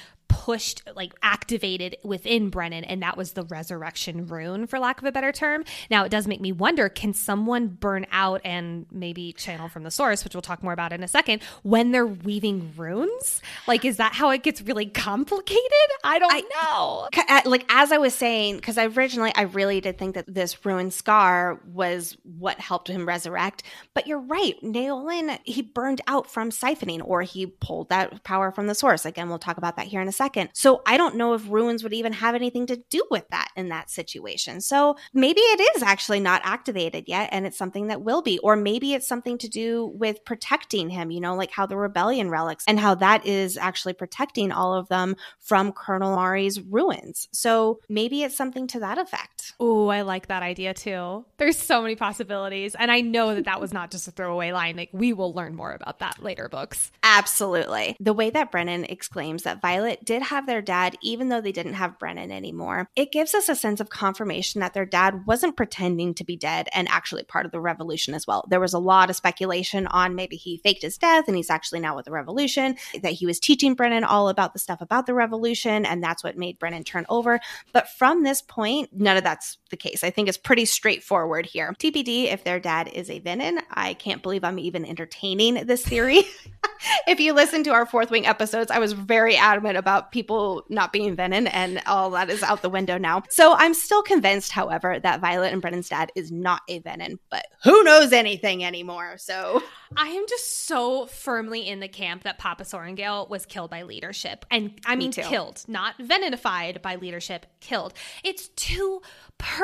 pushed, 0.46 0.82
like 0.94 1.12
activated 1.24 1.96
within 2.04 2.50
Brennan, 2.50 2.84
and 2.84 3.02
that 3.02 3.16
was 3.16 3.32
the 3.32 3.42
resurrection 3.42 4.26
rune, 4.28 4.68
for 4.68 4.78
lack 4.78 5.00
of 5.00 5.04
a 5.04 5.10
better 5.10 5.32
term. 5.32 5.64
Now, 5.90 6.04
it 6.04 6.10
does 6.10 6.28
make 6.28 6.40
me 6.40 6.52
wonder 6.52 6.88
can 6.88 7.14
someone 7.14 7.66
burn 7.66 8.06
out 8.12 8.42
and 8.44 8.86
maybe 8.92 9.32
channel 9.32 9.68
from 9.68 9.82
the 9.82 9.90
source, 9.90 10.22
which 10.22 10.34
we'll 10.36 10.42
talk 10.42 10.62
more 10.62 10.72
about 10.72 10.92
in 10.92 11.02
a 11.02 11.08
second, 11.08 11.42
when 11.64 11.90
they're 11.90 12.06
weaving 12.06 12.72
runes? 12.76 13.42
Like, 13.66 13.84
is 13.84 13.96
that 13.96 14.12
how 14.14 14.30
it 14.30 14.44
gets 14.44 14.62
really 14.62 14.86
complicated? 14.86 15.88
I 16.04 16.20
don't 16.20 16.32
I- 16.32 16.42
know. 16.62 17.08
Uh, 17.28 17.40
Like 17.44 17.64
as 17.68 17.90
I 17.90 17.98
was 17.98 18.14
saying, 18.14 18.56
because 18.56 18.78
I 18.78 18.86
originally 18.86 19.32
I 19.34 19.42
really 19.42 19.80
did 19.80 19.98
think 19.98 20.14
that 20.14 20.32
this 20.32 20.64
ruined 20.64 20.92
scar 20.94 21.60
was 21.66 22.16
what 22.22 22.60
helped 22.60 22.86
him 22.88 23.04
resurrect. 23.08 23.64
But 23.94 24.06
you're 24.06 24.20
right, 24.20 24.54
Naolin 24.62 25.38
he 25.42 25.62
burned 25.62 26.02
out 26.06 26.30
from 26.30 26.50
siphoning, 26.50 27.02
or 27.04 27.22
he 27.22 27.46
pulled 27.46 27.88
that 27.88 28.22
power 28.22 28.52
from 28.52 28.68
the 28.68 28.74
source. 28.76 29.04
Again, 29.04 29.28
we'll 29.28 29.40
talk 29.40 29.56
about 29.58 29.74
that 29.76 29.86
here 29.86 30.00
in 30.00 30.06
a 30.06 30.12
second. 30.12 30.35
So 30.52 30.82
I 30.86 30.96
don't 30.96 31.16
know 31.16 31.34
if 31.34 31.48
runes 31.48 31.82
would 31.82 31.94
even 31.94 32.12
have 32.12 32.34
anything 32.34 32.66
to 32.66 32.82
do 32.90 33.02
with 33.10 33.26
that 33.30 33.48
in 33.56 33.68
that 33.70 33.90
situation. 33.90 34.60
So 34.60 34.96
maybe 35.14 35.40
it 35.40 35.76
is 35.76 35.82
actually 35.82 36.20
not 36.20 36.42
activated 36.44 37.04
yet, 37.06 37.30
and 37.32 37.46
it's 37.46 37.58
something 37.58 37.88
that 37.88 38.02
will 38.02 38.22
be, 38.22 38.38
or 38.38 38.56
maybe 38.56 38.94
it's 38.94 39.08
something 39.08 39.38
to 39.38 39.48
do 39.48 39.86
with 39.94 40.24
protecting 40.24 40.90
him. 40.90 41.10
You 41.10 41.20
know, 41.20 41.34
like 41.34 41.50
how 41.50 41.66
the 41.66 41.76
rebellion 41.76 42.30
relics 42.30 42.64
and 42.66 42.78
how 42.78 42.94
that 42.96 43.26
is 43.26 43.56
actually 43.56 43.94
protecting 43.94 44.52
all 44.52 44.74
of 44.74 44.88
them 44.88 45.16
from 45.40 45.72
Colonel 45.72 46.16
Mari's 46.16 46.60
runes. 46.60 47.28
So 47.32 47.80
maybe 47.88 48.22
it's 48.22 48.36
something 48.36 48.66
to 48.68 48.80
that 48.80 48.98
effect. 48.98 49.35
Oh, 49.58 49.88
I 49.88 50.02
like 50.02 50.28
that 50.28 50.42
idea 50.42 50.74
too. 50.74 51.24
There's 51.38 51.58
so 51.58 51.82
many 51.82 51.96
possibilities. 51.96 52.74
And 52.74 52.90
I 52.90 53.00
know 53.00 53.34
that 53.34 53.44
that 53.44 53.60
was 53.60 53.72
not 53.72 53.90
just 53.90 54.08
a 54.08 54.10
throwaway 54.10 54.52
line. 54.52 54.76
Like, 54.76 54.90
we 54.92 55.12
will 55.12 55.32
learn 55.32 55.54
more 55.54 55.72
about 55.72 55.98
that 56.00 56.22
later 56.22 56.48
books. 56.48 56.90
Absolutely. 57.02 57.96
The 58.00 58.12
way 58.12 58.30
that 58.30 58.50
Brennan 58.50 58.84
exclaims 58.84 59.42
that 59.44 59.60
Violet 59.60 60.04
did 60.04 60.22
have 60.22 60.46
their 60.46 60.62
dad, 60.62 60.96
even 61.02 61.28
though 61.28 61.40
they 61.40 61.52
didn't 61.52 61.74
have 61.74 61.98
Brennan 61.98 62.32
anymore, 62.32 62.88
it 62.96 63.12
gives 63.12 63.34
us 63.34 63.48
a 63.48 63.54
sense 63.54 63.80
of 63.80 63.90
confirmation 63.90 64.60
that 64.60 64.74
their 64.74 64.86
dad 64.86 65.26
wasn't 65.26 65.56
pretending 65.56 66.14
to 66.14 66.24
be 66.24 66.36
dead 66.36 66.68
and 66.72 66.88
actually 66.88 67.24
part 67.24 67.46
of 67.46 67.52
the 67.52 67.60
revolution 67.60 68.14
as 68.14 68.26
well. 68.26 68.44
There 68.48 68.60
was 68.60 68.74
a 68.74 68.78
lot 68.78 69.10
of 69.10 69.16
speculation 69.16 69.86
on 69.88 70.14
maybe 70.14 70.36
he 70.36 70.58
faked 70.58 70.82
his 70.82 70.98
death 70.98 71.24
and 71.28 71.36
he's 71.36 71.50
actually 71.50 71.80
now 71.80 71.96
with 71.96 72.04
the 72.04 72.10
revolution, 72.10 72.76
that 73.02 73.12
he 73.12 73.26
was 73.26 73.40
teaching 73.40 73.74
Brennan 73.74 74.04
all 74.04 74.28
about 74.28 74.52
the 74.52 74.58
stuff 74.58 74.80
about 74.80 75.06
the 75.06 75.14
revolution, 75.14 75.84
and 75.86 76.02
that's 76.02 76.24
what 76.24 76.36
made 76.36 76.58
Brennan 76.58 76.84
turn 76.84 77.06
over. 77.08 77.40
But 77.72 77.88
from 77.88 78.22
this 78.22 78.42
point, 78.42 78.90
none 78.92 79.16
of 79.16 79.24
that's 79.36 79.58
the 79.70 79.76
case. 79.76 80.04
I 80.04 80.10
think 80.10 80.28
it's 80.28 80.38
pretty 80.38 80.64
straightforward 80.64 81.46
here. 81.46 81.74
TBD, 81.78 82.32
if 82.32 82.44
their 82.44 82.60
dad 82.60 82.88
is 82.88 83.10
a 83.10 83.20
Venin, 83.20 83.60
I 83.70 83.94
can't 83.94 84.22
believe 84.22 84.44
I'm 84.44 84.58
even 84.58 84.84
entertaining 84.84 85.66
this 85.66 85.84
theory. 85.84 86.22
if 87.06 87.20
you 87.20 87.32
listen 87.32 87.64
to 87.64 87.72
our 87.72 87.86
fourth 87.86 88.10
wing 88.10 88.26
episodes, 88.26 88.70
I 88.70 88.78
was 88.78 88.92
very 88.92 89.36
adamant 89.36 89.76
about 89.76 90.12
people 90.12 90.64
not 90.68 90.92
being 90.92 91.16
Venin, 91.16 91.48
and 91.52 91.82
all 91.86 92.10
that 92.10 92.30
is 92.30 92.42
out 92.42 92.62
the 92.62 92.70
window 92.70 92.98
now. 92.98 93.22
So 93.30 93.54
I'm 93.54 93.74
still 93.74 94.02
convinced, 94.02 94.52
however, 94.52 94.98
that 95.00 95.20
Violet 95.20 95.52
and 95.52 95.62
Brennan's 95.62 95.88
dad 95.88 96.12
is 96.14 96.30
not 96.30 96.62
a 96.68 96.80
Venin, 96.80 97.18
but 97.30 97.46
who 97.64 97.82
knows 97.82 98.12
anything 98.12 98.64
anymore? 98.64 99.18
So 99.18 99.62
I 99.96 100.08
am 100.08 100.24
just 100.28 100.66
so 100.66 101.06
firmly 101.06 101.66
in 101.66 101.80
the 101.80 101.88
camp 101.88 102.24
that 102.24 102.38
Papa 102.38 102.64
Sorrengail 102.64 103.28
was 103.28 103.46
killed 103.46 103.70
by 103.70 103.82
leadership. 103.82 104.44
And 104.50 104.78
I 104.84 104.96
mean, 104.96 105.12
too. 105.12 105.22
killed, 105.22 105.64
not 105.68 105.98
veninified 105.98 106.82
by 106.82 106.96
leadership, 106.96 107.46
killed. 107.60 107.94
It's 108.24 108.48
too 108.48 109.02
perfect. 109.38 109.55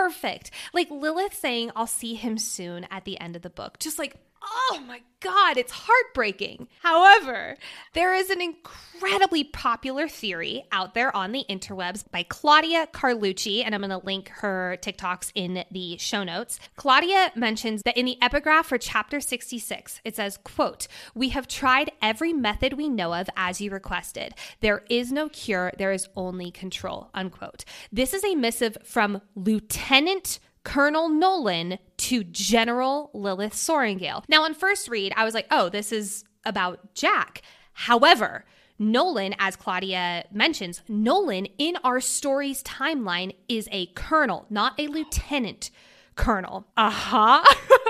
Like 0.72 0.90
Lilith 0.90 1.34
saying, 1.34 1.70
I'll 1.76 1.86
see 1.86 2.14
him 2.14 2.38
soon 2.38 2.86
at 2.90 3.05
the 3.05 3.20
end 3.20 3.36
of 3.36 3.43
the 3.43 3.51
book. 3.51 3.78
Just 3.78 3.99
like, 3.99 4.16
oh 4.43 4.82
my 4.86 5.01
God, 5.20 5.57
it's 5.57 5.72
heartbreaking. 5.72 6.66
However, 6.80 7.57
there 7.93 8.14
is 8.14 8.28
an 8.30 8.40
incredibly 8.40 9.45
popular 9.45 10.09
theory 10.09 10.64
out 10.72 10.95
there 10.95 11.14
on 11.16 11.32
the 11.32 11.45
interwebs 11.49 12.05
by 12.11 12.24
Claudia 12.24 12.88
Carlucci, 12.93 13.64
and 13.64 13.74
I'm 13.74 13.82
going 13.82 13.90
to 13.90 14.05
link 14.05 14.28
her 14.28 14.76
TikToks 14.82 15.30
in 15.34 15.64
the 15.70 15.97
show 15.99 16.24
notes. 16.24 16.59
Claudia 16.76 17.32
mentions 17.36 17.82
that 17.84 17.97
in 17.97 18.07
the 18.07 18.20
epigraph 18.20 18.66
for 18.66 18.78
chapter 18.78 19.20
66, 19.20 20.01
it 20.05 20.16
says, 20.16 20.38
quote, 20.38 20.88
We 21.14 21.28
have 21.30 21.47
tried 21.47 21.93
every 22.01 22.32
method 22.32 22.74
we 22.74 22.88
know 22.88 23.14
of 23.14 23.28
as 23.36 23.61
you 23.61 23.70
requested. 23.70 24.34
There 24.61 24.82
is 24.90 25.12
no 25.12 25.28
cure, 25.28 25.72
there 25.78 25.93
is 25.93 26.09
only 26.16 26.51
control, 26.51 27.11
unquote. 27.14 27.64
This 27.93 28.12
is 28.12 28.24
a 28.24 28.34
missive 28.34 28.76
from 28.84 29.22
Lieutenant 29.36 30.40
Colonel 30.65 31.09
Nolon 31.11 31.79
to 31.99 32.25
General 32.25 33.11
Lilith 33.13 33.55
Sorrengail. 33.55 34.25
Now, 34.29 34.45
on 34.45 34.55
first 34.55 34.89
read, 34.89 35.13
I 35.17 35.25
was 35.25 35.35
like, 35.35 35.47
oh, 35.51 35.69
this 35.69 35.93
is 35.93 36.25
about 36.45 36.95
Jack. 36.95 37.43
However, 37.73 38.45
Nolon, 38.81 39.35
as 39.39 39.57
Claudia 39.57 40.25
mentions, 40.33 40.83
Nolon 40.89 41.51
in 41.59 41.77
our 41.85 42.01
story's 42.01 42.63
timeline 42.63 43.35
is 43.49 43.69
a 43.71 43.87
colonel, 43.87 44.47
not 44.51 44.79
a 44.79 44.89
lieutenant 44.89 45.71
colonel. 46.17 46.67
Uh 46.77 46.91
huh. 46.91 47.45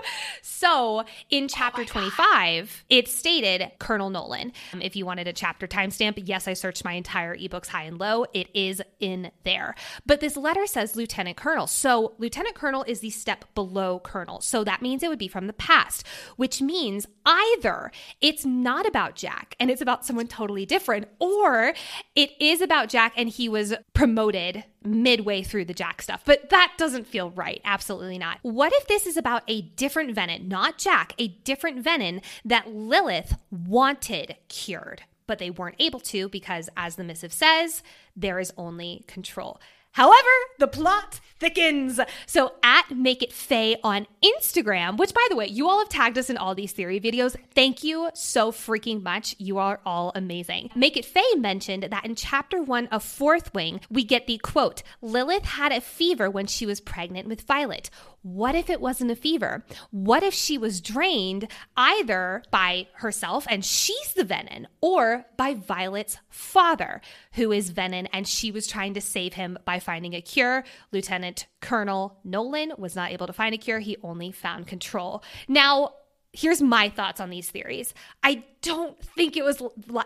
so 0.42 1.04
in 1.30 1.48
chapter 1.48 1.84
25, 1.84 2.84
it 2.88 3.08
stated 3.08 3.70
Colonel 3.78 4.10
Nolon. 4.10 4.52
Um, 4.72 4.82
if 4.82 4.96
you 4.96 5.06
wanted 5.06 5.28
a 5.28 5.32
chapter 5.32 5.66
timestamp, 5.66 6.22
yes, 6.24 6.48
I 6.48 6.54
searched 6.54 6.84
my 6.84 6.92
entire 6.92 7.36
ebooks 7.36 7.68
high 7.68 7.84
and 7.84 7.98
low. 7.98 8.26
It 8.32 8.48
is 8.54 8.82
in 9.00 9.30
there. 9.44 9.74
But 10.06 10.20
this 10.20 10.36
letter 10.36 10.66
says 10.66 10.96
Lieutenant 10.96 11.36
Colonel. 11.36 11.66
So 11.66 12.14
Lieutenant 12.18 12.54
Colonel 12.54 12.84
is 12.84 13.00
the 13.00 13.10
step 13.10 13.44
below 13.54 14.00
Colonel. 14.00 14.40
So 14.40 14.64
that 14.64 14.82
means 14.82 15.02
it 15.02 15.08
would 15.08 15.18
be 15.18 15.28
from 15.28 15.46
the 15.46 15.52
past, 15.52 16.06
which 16.36 16.60
means 16.60 17.06
either 17.24 17.90
it's 18.20 18.44
not 18.44 18.86
about 18.86 19.14
Jack 19.14 19.56
and 19.58 19.70
it's 19.70 19.82
about 19.82 20.04
someone 20.04 20.28
totally 20.28 20.66
different, 20.66 21.08
or 21.18 21.74
it 22.14 22.30
is 22.40 22.60
about 22.60 22.88
Jack 22.88 23.12
and 23.16 23.28
he 23.28 23.48
was 23.48 23.74
promoted 23.94 24.64
midway 24.84 25.42
through 25.42 25.64
the 25.64 25.74
Jack 25.74 26.02
stuff. 26.02 26.22
But 26.24 26.50
that 26.50 26.72
doesn't 26.76 27.06
feel 27.06 27.30
right. 27.30 27.60
Absolutely 27.64 28.18
not. 28.18 28.38
What 28.42 28.72
if 28.74 28.86
this 28.88 29.06
is 29.06 29.16
about 29.16 29.42
a 29.48 29.62
different 29.62 29.91
Venin, 29.92 30.48
not 30.48 30.78
Jack, 30.78 31.14
a 31.18 31.28
different 31.28 31.82
Venin 31.84 32.22
that 32.44 32.72
Lilith 32.72 33.36
wanted 33.50 34.36
cured, 34.48 35.02
but 35.26 35.38
they 35.38 35.50
weren't 35.50 35.76
able 35.78 36.00
to 36.00 36.28
because, 36.28 36.68
as 36.76 36.96
the 36.96 37.04
missive 37.04 37.32
says, 37.32 37.82
there 38.16 38.38
is 38.38 38.52
only 38.56 39.04
control. 39.06 39.60
However, 39.92 40.28
the 40.58 40.68
plot 40.68 41.20
thickens. 41.38 42.00
So 42.24 42.54
at 42.62 42.90
Make 42.90 43.22
It 43.22 43.32
Faye 43.32 43.76
on 43.84 44.06
Instagram, 44.24 44.96
which 44.96 45.12
by 45.12 45.26
the 45.28 45.36
way, 45.36 45.48
you 45.48 45.68
all 45.68 45.80
have 45.80 45.90
tagged 45.90 46.16
us 46.16 46.30
in 46.30 46.38
all 46.38 46.54
these 46.54 46.72
theory 46.72 46.98
videos. 46.98 47.36
Thank 47.54 47.84
you 47.84 48.08
so 48.14 48.52
freaking 48.52 49.02
much. 49.02 49.34
You 49.38 49.58
are 49.58 49.80
all 49.84 50.12
amazing. 50.14 50.70
Make 50.74 50.96
It 50.96 51.04
Faye 51.04 51.34
mentioned 51.36 51.82
that 51.82 52.06
in 52.06 52.14
chapter 52.14 52.62
one 52.62 52.86
of 52.86 53.04
Fourth 53.04 53.52
Wing, 53.52 53.80
we 53.90 54.02
get 54.02 54.26
the 54.26 54.38
quote, 54.38 54.82
Lilith 55.02 55.44
had 55.44 55.72
a 55.72 55.80
fever 55.82 56.30
when 56.30 56.46
she 56.46 56.64
was 56.64 56.80
pregnant 56.80 57.28
with 57.28 57.42
Violet. 57.42 57.90
What 58.22 58.54
if 58.54 58.70
it 58.70 58.80
wasn't 58.80 59.10
a 59.10 59.16
fever? 59.16 59.64
What 59.90 60.22
if 60.22 60.32
she 60.32 60.56
was 60.56 60.80
drained 60.80 61.48
either 61.76 62.44
by 62.50 62.86
herself 62.94 63.46
and 63.50 63.64
she's 63.64 64.14
the 64.14 64.24
Venin 64.24 64.66
or 64.80 65.26
by 65.36 65.54
Violet's 65.54 66.18
father, 66.28 67.00
who 67.32 67.50
is 67.50 67.72
Venin 67.72 68.08
and 68.12 68.26
she 68.26 68.52
was 68.52 68.68
trying 68.68 68.94
to 68.94 69.00
save 69.00 69.34
him 69.34 69.58
by 69.64 69.80
finding 69.80 70.14
a 70.14 70.20
cure? 70.20 70.64
Lieutenant 70.92 71.46
Colonel 71.60 72.18
Nolon 72.24 72.78
was 72.78 72.94
not 72.94 73.10
able 73.10 73.26
to 73.26 73.32
find 73.32 73.54
a 73.54 73.58
cure, 73.58 73.80
he 73.80 73.96
only 74.04 74.30
found 74.30 74.68
control. 74.68 75.24
Now, 75.48 75.94
here's 76.32 76.62
my 76.62 76.88
thoughts 76.88 77.20
on 77.20 77.28
these 77.28 77.50
theories. 77.50 77.92
I 78.22 78.44
don't 78.62 78.98
think 78.98 79.36
it 79.36 79.44
was 79.44 79.62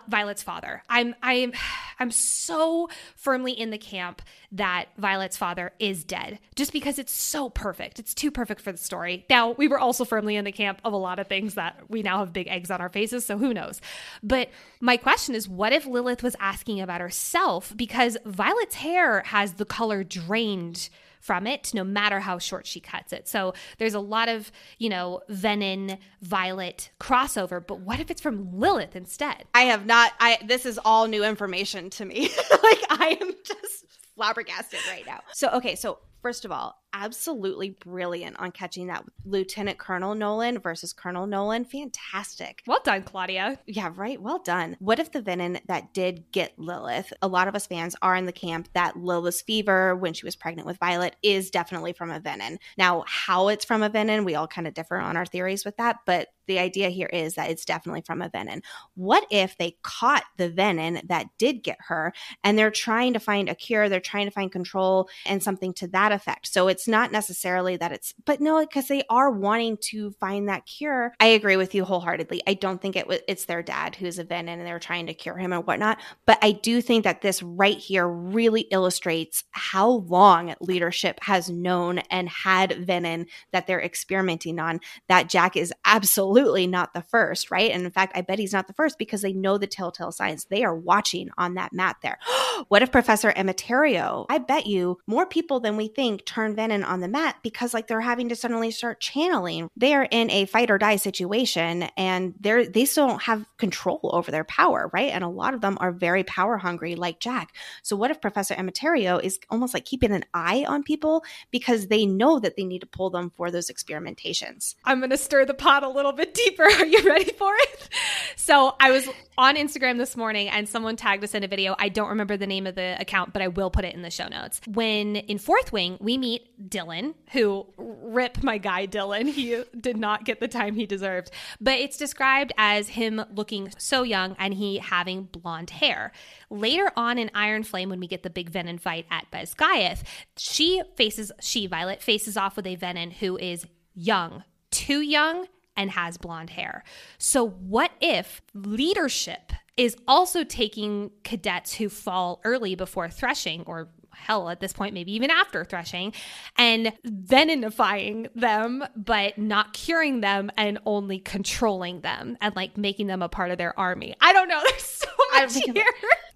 Violet's 0.08 0.42
father. 0.42 0.82
I'm 0.88 1.14
I'm 1.22 1.52
I'm 1.98 2.10
so 2.10 2.88
firmly 3.14 3.52
in 3.52 3.70
the 3.70 3.78
camp 3.78 4.20
that 4.52 4.88
Violet's 4.98 5.36
father 5.36 5.72
is 5.78 6.04
dead 6.04 6.38
just 6.54 6.72
because 6.72 6.98
it's 6.98 7.12
so 7.12 7.48
perfect. 7.48 7.98
It's 7.98 8.12
too 8.12 8.30
perfect 8.30 8.60
for 8.60 8.72
the 8.72 8.78
story. 8.78 9.24
Now, 9.30 9.52
we 9.52 9.68
were 9.68 9.78
also 9.78 10.04
firmly 10.04 10.36
in 10.36 10.44
the 10.44 10.52
camp 10.52 10.80
of 10.84 10.92
a 10.92 10.98
lot 10.98 11.18
of 11.18 11.26
things 11.26 11.54
that 11.54 11.80
we 11.88 12.02
now 12.02 12.18
have 12.18 12.32
big 12.32 12.48
eggs 12.48 12.70
on 12.70 12.80
our 12.80 12.90
faces, 12.90 13.24
so 13.24 13.38
who 13.38 13.54
knows. 13.54 13.80
But 14.22 14.50
my 14.80 14.96
question 14.96 15.34
is 15.34 15.48
what 15.48 15.72
if 15.72 15.86
Lilith 15.86 16.22
was 16.22 16.36
asking 16.38 16.80
about 16.80 17.00
herself 17.00 17.72
because 17.76 18.18
Violet's 18.26 18.74
hair 18.74 19.22
has 19.26 19.54
the 19.54 19.64
color 19.64 20.04
drained 20.04 20.90
from 21.20 21.46
it, 21.46 21.72
no 21.74 21.84
matter 21.84 22.20
how 22.20 22.38
short 22.38 22.66
she 22.66 22.80
cuts 22.80 23.12
it. 23.12 23.28
So 23.28 23.54
there's 23.78 23.94
a 23.94 24.00
lot 24.00 24.28
of, 24.28 24.50
you 24.78 24.88
know, 24.88 25.20
venin, 25.30 25.98
violet 26.22 26.90
crossover, 27.00 27.64
but 27.64 27.80
what 27.80 28.00
if 28.00 28.10
it's 28.10 28.20
from 28.20 28.58
Lilith 28.58 28.96
instead? 28.96 29.44
I 29.54 29.62
have 29.62 29.86
not, 29.86 30.12
I, 30.20 30.38
this 30.44 30.66
is 30.66 30.78
all 30.84 31.06
new 31.06 31.24
information 31.24 31.90
to 31.90 32.04
me. 32.04 32.22
like 32.50 32.82
I 32.90 33.18
am 33.20 33.32
just 33.44 33.84
flabbergasted 34.14 34.80
right 34.88 35.06
now. 35.06 35.20
So, 35.32 35.48
okay, 35.50 35.74
so 35.74 35.98
first 36.22 36.44
of 36.44 36.52
all, 36.52 36.82
absolutely 36.96 37.70
brilliant 37.70 38.38
on 38.38 38.50
catching 38.50 38.86
that 38.86 39.04
Lieutenant 39.24 39.78
Colonel 39.78 40.14
Nolon 40.14 40.62
versus 40.62 40.92
Colonel 40.92 41.26
Nolon. 41.26 41.66
Fantastic. 41.66 42.62
Well 42.66 42.80
done, 42.84 43.02
Claudia. 43.02 43.58
Yeah, 43.66 43.92
right. 43.94 44.20
Well 44.20 44.38
done. 44.38 44.76
What 44.78 44.98
if 44.98 45.12
the 45.12 45.22
venin 45.22 45.60
that 45.66 45.92
did 45.92 46.24
get 46.32 46.58
Lilith? 46.58 47.12
A 47.20 47.28
lot 47.28 47.48
of 47.48 47.54
us 47.54 47.66
fans 47.66 47.94
are 48.00 48.16
in 48.16 48.26
the 48.26 48.32
camp 48.32 48.68
that 48.74 48.96
Lilith's 48.96 49.42
fever 49.42 49.94
when 49.94 50.14
she 50.14 50.24
was 50.24 50.36
pregnant 50.36 50.66
with 50.66 50.78
Violet 50.78 51.16
is 51.22 51.50
definitely 51.50 51.92
from 51.92 52.10
a 52.10 52.20
venin. 52.20 52.58
Now, 52.78 53.04
how 53.06 53.48
it's 53.48 53.64
from 53.64 53.82
a 53.82 53.90
venin, 53.90 54.24
we 54.24 54.34
all 54.34 54.48
kind 54.48 54.66
of 54.66 54.74
differ 54.74 54.96
on 54.96 55.16
our 55.16 55.26
theories 55.26 55.64
with 55.64 55.76
that, 55.76 55.98
but 56.06 56.28
the 56.46 56.58
idea 56.58 56.90
here 56.90 57.10
is 57.12 57.34
that 57.34 57.50
it's 57.50 57.64
definitely 57.64 58.02
from 58.02 58.22
a 58.22 58.30
venin. 58.30 58.62
What 58.94 59.26
if 59.30 59.58
they 59.58 59.76
caught 59.82 60.24
the 60.36 60.50
venin 60.50 61.06
that 61.08 61.26
did 61.38 61.62
get 61.62 61.78
her 61.88 62.12
and 62.44 62.58
they're 62.58 62.70
trying 62.70 63.12
to 63.14 63.20
find 63.20 63.48
a 63.48 63.54
cure, 63.54 63.88
they're 63.88 64.00
trying 64.00 64.26
to 64.26 64.32
find 64.32 64.50
control 64.50 65.08
and 65.24 65.42
something 65.42 65.72
to 65.74 65.88
that 65.88 66.12
effect? 66.12 66.46
So 66.46 66.68
it's 66.68 66.85
not 66.88 67.12
necessarily 67.12 67.76
that 67.76 67.92
it's, 67.92 68.14
but 68.24 68.40
no, 68.40 68.60
because 68.60 68.88
they 68.88 69.02
are 69.10 69.30
wanting 69.30 69.76
to 69.82 70.10
find 70.12 70.48
that 70.48 70.66
cure. 70.66 71.14
I 71.20 71.26
agree 71.26 71.56
with 71.56 71.74
you 71.74 71.84
wholeheartedly. 71.84 72.42
I 72.46 72.54
don't 72.54 72.80
think 72.80 72.96
it 72.96 73.06
was, 73.06 73.20
it's 73.28 73.46
their 73.46 73.62
dad 73.62 73.96
who's 73.96 74.18
a 74.18 74.24
venin 74.24 74.48
and 74.48 74.66
they're 74.66 74.78
trying 74.78 75.06
to 75.06 75.14
cure 75.14 75.36
him 75.36 75.52
and 75.52 75.66
whatnot. 75.66 75.98
But 76.26 76.38
I 76.42 76.52
do 76.52 76.80
think 76.80 77.04
that 77.04 77.20
this 77.20 77.42
right 77.42 77.76
here 77.76 78.06
really 78.06 78.62
illustrates 78.62 79.44
how 79.50 79.88
long 79.88 80.54
leadership 80.60 81.18
has 81.22 81.50
known 81.50 81.98
and 82.10 82.28
had 82.28 82.70
venin 82.70 83.26
that 83.52 83.66
they're 83.66 83.82
experimenting 83.82 84.58
on. 84.58 84.80
That 85.08 85.28
Jack 85.28 85.56
is 85.56 85.72
absolutely 85.84 86.66
not 86.66 86.94
the 86.94 87.02
first, 87.02 87.50
right? 87.50 87.70
And 87.70 87.84
in 87.84 87.90
fact, 87.90 88.16
I 88.16 88.22
bet 88.22 88.38
he's 88.38 88.52
not 88.52 88.66
the 88.66 88.72
first 88.72 88.98
because 88.98 89.22
they 89.22 89.32
know 89.32 89.58
the 89.58 89.66
telltale 89.66 90.12
signs. 90.12 90.46
They 90.46 90.64
are 90.64 90.74
watching 90.74 91.30
on 91.38 91.54
that 91.54 91.72
mat 91.72 91.96
there. 92.02 92.18
what 92.68 92.82
if 92.82 92.92
Professor 92.92 93.32
Emetterio? 93.32 94.26
I 94.28 94.38
bet 94.38 94.66
you 94.66 94.98
more 95.06 95.26
people 95.26 95.60
than 95.60 95.76
we 95.76 95.88
think 95.88 96.24
turn 96.24 96.56
on 96.84 97.00
the 97.00 97.08
mat 97.08 97.36
because 97.42 97.74
like 97.74 97.86
they're 97.86 98.00
having 98.00 98.28
to 98.28 98.36
suddenly 98.36 98.70
start 98.70 99.00
channeling. 99.00 99.68
They 99.76 99.94
are 99.94 100.08
in 100.10 100.30
a 100.30 100.46
fight 100.46 100.70
or 100.70 100.78
die 100.78 100.96
situation 100.96 101.88
and 101.96 102.34
they're 102.40 102.66
they 102.66 102.84
still 102.84 103.06
don't 103.06 103.22
have 103.22 103.46
control 103.58 104.00
over 104.12 104.30
their 104.30 104.44
power, 104.44 104.90
right? 104.92 105.10
And 105.10 105.24
a 105.24 105.28
lot 105.28 105.54
of 105.54 105.60
them 105.60 105.78
are 105.80 105.92
very 105.92 106.24
power 106.24 106.56
hungry 106.56 106.94
like 106.94 107.20
Jack. 107.20 107.54
So 107.82 107.96
what 107.96 108.10
if 108.10 108.20
Professor 108.20 108.54
Emetterio 108.54 109.22
is 109.22 109.38
almost 109.50 109.74
like 109.74 109.84
keeping 109.84 110.12
an 110.12 110.24
eye 110.34 110.64
on 110.66 110.82
people 110.82 111.24
because 111.50 111.88
they 111.88 112.06
know 112.06 112.38
that 112.40 112.56
they 112.56 112.64
need 112.64 112.80
to 112.80 112.86
pull 112.86 113.10
them 113.10 113.30
for 113.36 113.50
those 113.50 113.70
experimentations? 113.70 114.74
I'm 114.84 114.98
going 114.98 115.10
to 115.10 115.16
stir 115.16 115.44
the 115.44 115.54
pot 115.54 115.82
a 115.82 115.88
little 115.88 116.12
bit 116.12 116.34
deeper. 116.34 116.62
Are 116.64 116.86
you 116.86 117.02
ready 117.02 117.32
for 117.32 117.52
it? 117.54 117.88
So 118.36 118.74
I 118.80 118.90
was 118.90 119.08
on 119.38 119.56
Instagram 119.56 119.98
this 119.98 120.16
morning 120.16 120.48
and 120.48 120.68
someone 120.68 120.96
tagged 120.96 121.24
us 121.24 121.34
in 121.34 121.44
a 121.44 121.48
video. 121.48 121.74
I 121.78 121.88
don't 121.88 122.08
remember 122.08 122.36
the 122.36 122.46
name 122.46 122.66
of 122.66 122.74
the 122.74 122.96
account, 122.98 123.32
but 123.32 123.42
I 123.42 123.48
will 123.48 123.70
put 123.70 123.84
it 123.84 123.94
in 123.94 124.02
the 124.02 124.10
show 124.10 124.28
notes. 124.28 124.60
When 124.66 125.16
in 125.16 125.38
Fourth 125.38 125.72
Wing, 125.72 125.98
we 126.00 126.16
meet 126.18 126.55
Dylan, 126.62 127.14
who 127.32 127.66
rip 127.76 128.42
my 128.42 128.58
guy 128.58 128.86
Dylan. 128.86 129.28
He 129.28 129.62
did 129.78 129.96
not 129.96 130.24
get 130.24 130.40
the 130.40 130.48
time 130.48 130.74
he 130.74 130.86
deserved. 130.86 131.30
But 131.60 131.78
it's 131.78 131.96
described 131.96 132.52
as 132.56 132.88
him 132.88 133.22
looking 133.34 133.70
so 133.78 134.02
young 134.02 134.34
and 134.38 134.54
he 134.54 134.78
having 134.78 135.24
blonde 135.24 135.70
hair. 135.70 136.12
Later 136.50 136.90
on 136.96 137.18
in 137.18 137.30
Iron 137.34 137.62
Flame, 137.62 137.90
when 137.90 138.00
we 138.00 138.06
get 138.06 138.22
the 138.22 138.30
big 138.30 138.50
Venin 138.50 138.80
fight 138.80 139.06
at 139.10 139.30
Basgiath, 139.30 140.02
she 140.36 140.82
faces, 140.96 141.32
she, 141.40 141.66
Violet, 141.66 142.02
faces 142.02 142.36
off 142.36 142.56
with 142.56 142.66
a 142.66 142.76
Venin 142.76 143.12
who 143.12 143.36
is 143.36 143.66
young, 143.94 144.44
too 144.70 145.00
young 145.00 145.46
and 145.76 145.90
has 145.90 146.16
blonde 146.16 146.50
hair. 146.50 146.82
So, 147.18 147.46
what 147.46 147.92
if 148.00 148.40
leadership 148.54 149.52
is 149.76 149.96
also 150.08 150.42
taking 150.42 151.10
cadets 151.22 151.74
who 151.74 151.88
fall 151.88 152.40
early 152.44 152.74
before 152.74 153.10
threshing 153.10 153.62
or 153.66 153.88
hell 154.16 154.48
at 154.48 154.60
this 154.60 154.72
point 154.72 154.94
maybe 154.94 155.12
even 155.12 155.30
after 155.30 155.64
threshing 155.64 156.12
and 156.56 156.92
veninifying 157.06 158.28
them 158.34 158.84
but 158.96 159.36
not 159.38 159.72
curing 159.72 160.20
them 160.20 160.50
and 160.56 160.78
only 160.86 161.18
controlling 161.18 162.00
them 162.00 162.36
and 162.40 162.56
like 162.56 162.76
making 162.76 163.06
them 163.06 163.22
a 163.22 163.28
part 163.28 163.50
of 163.50 163.58
their 163.58 163.78
army. 163.78 164.14
I 164.20 164.32
don't 164.32 164.48
know. 164.48 164.60
There's 164.68 164.82
so 164.82 165.08
much 165.32 165.54
here. 165.54 165.84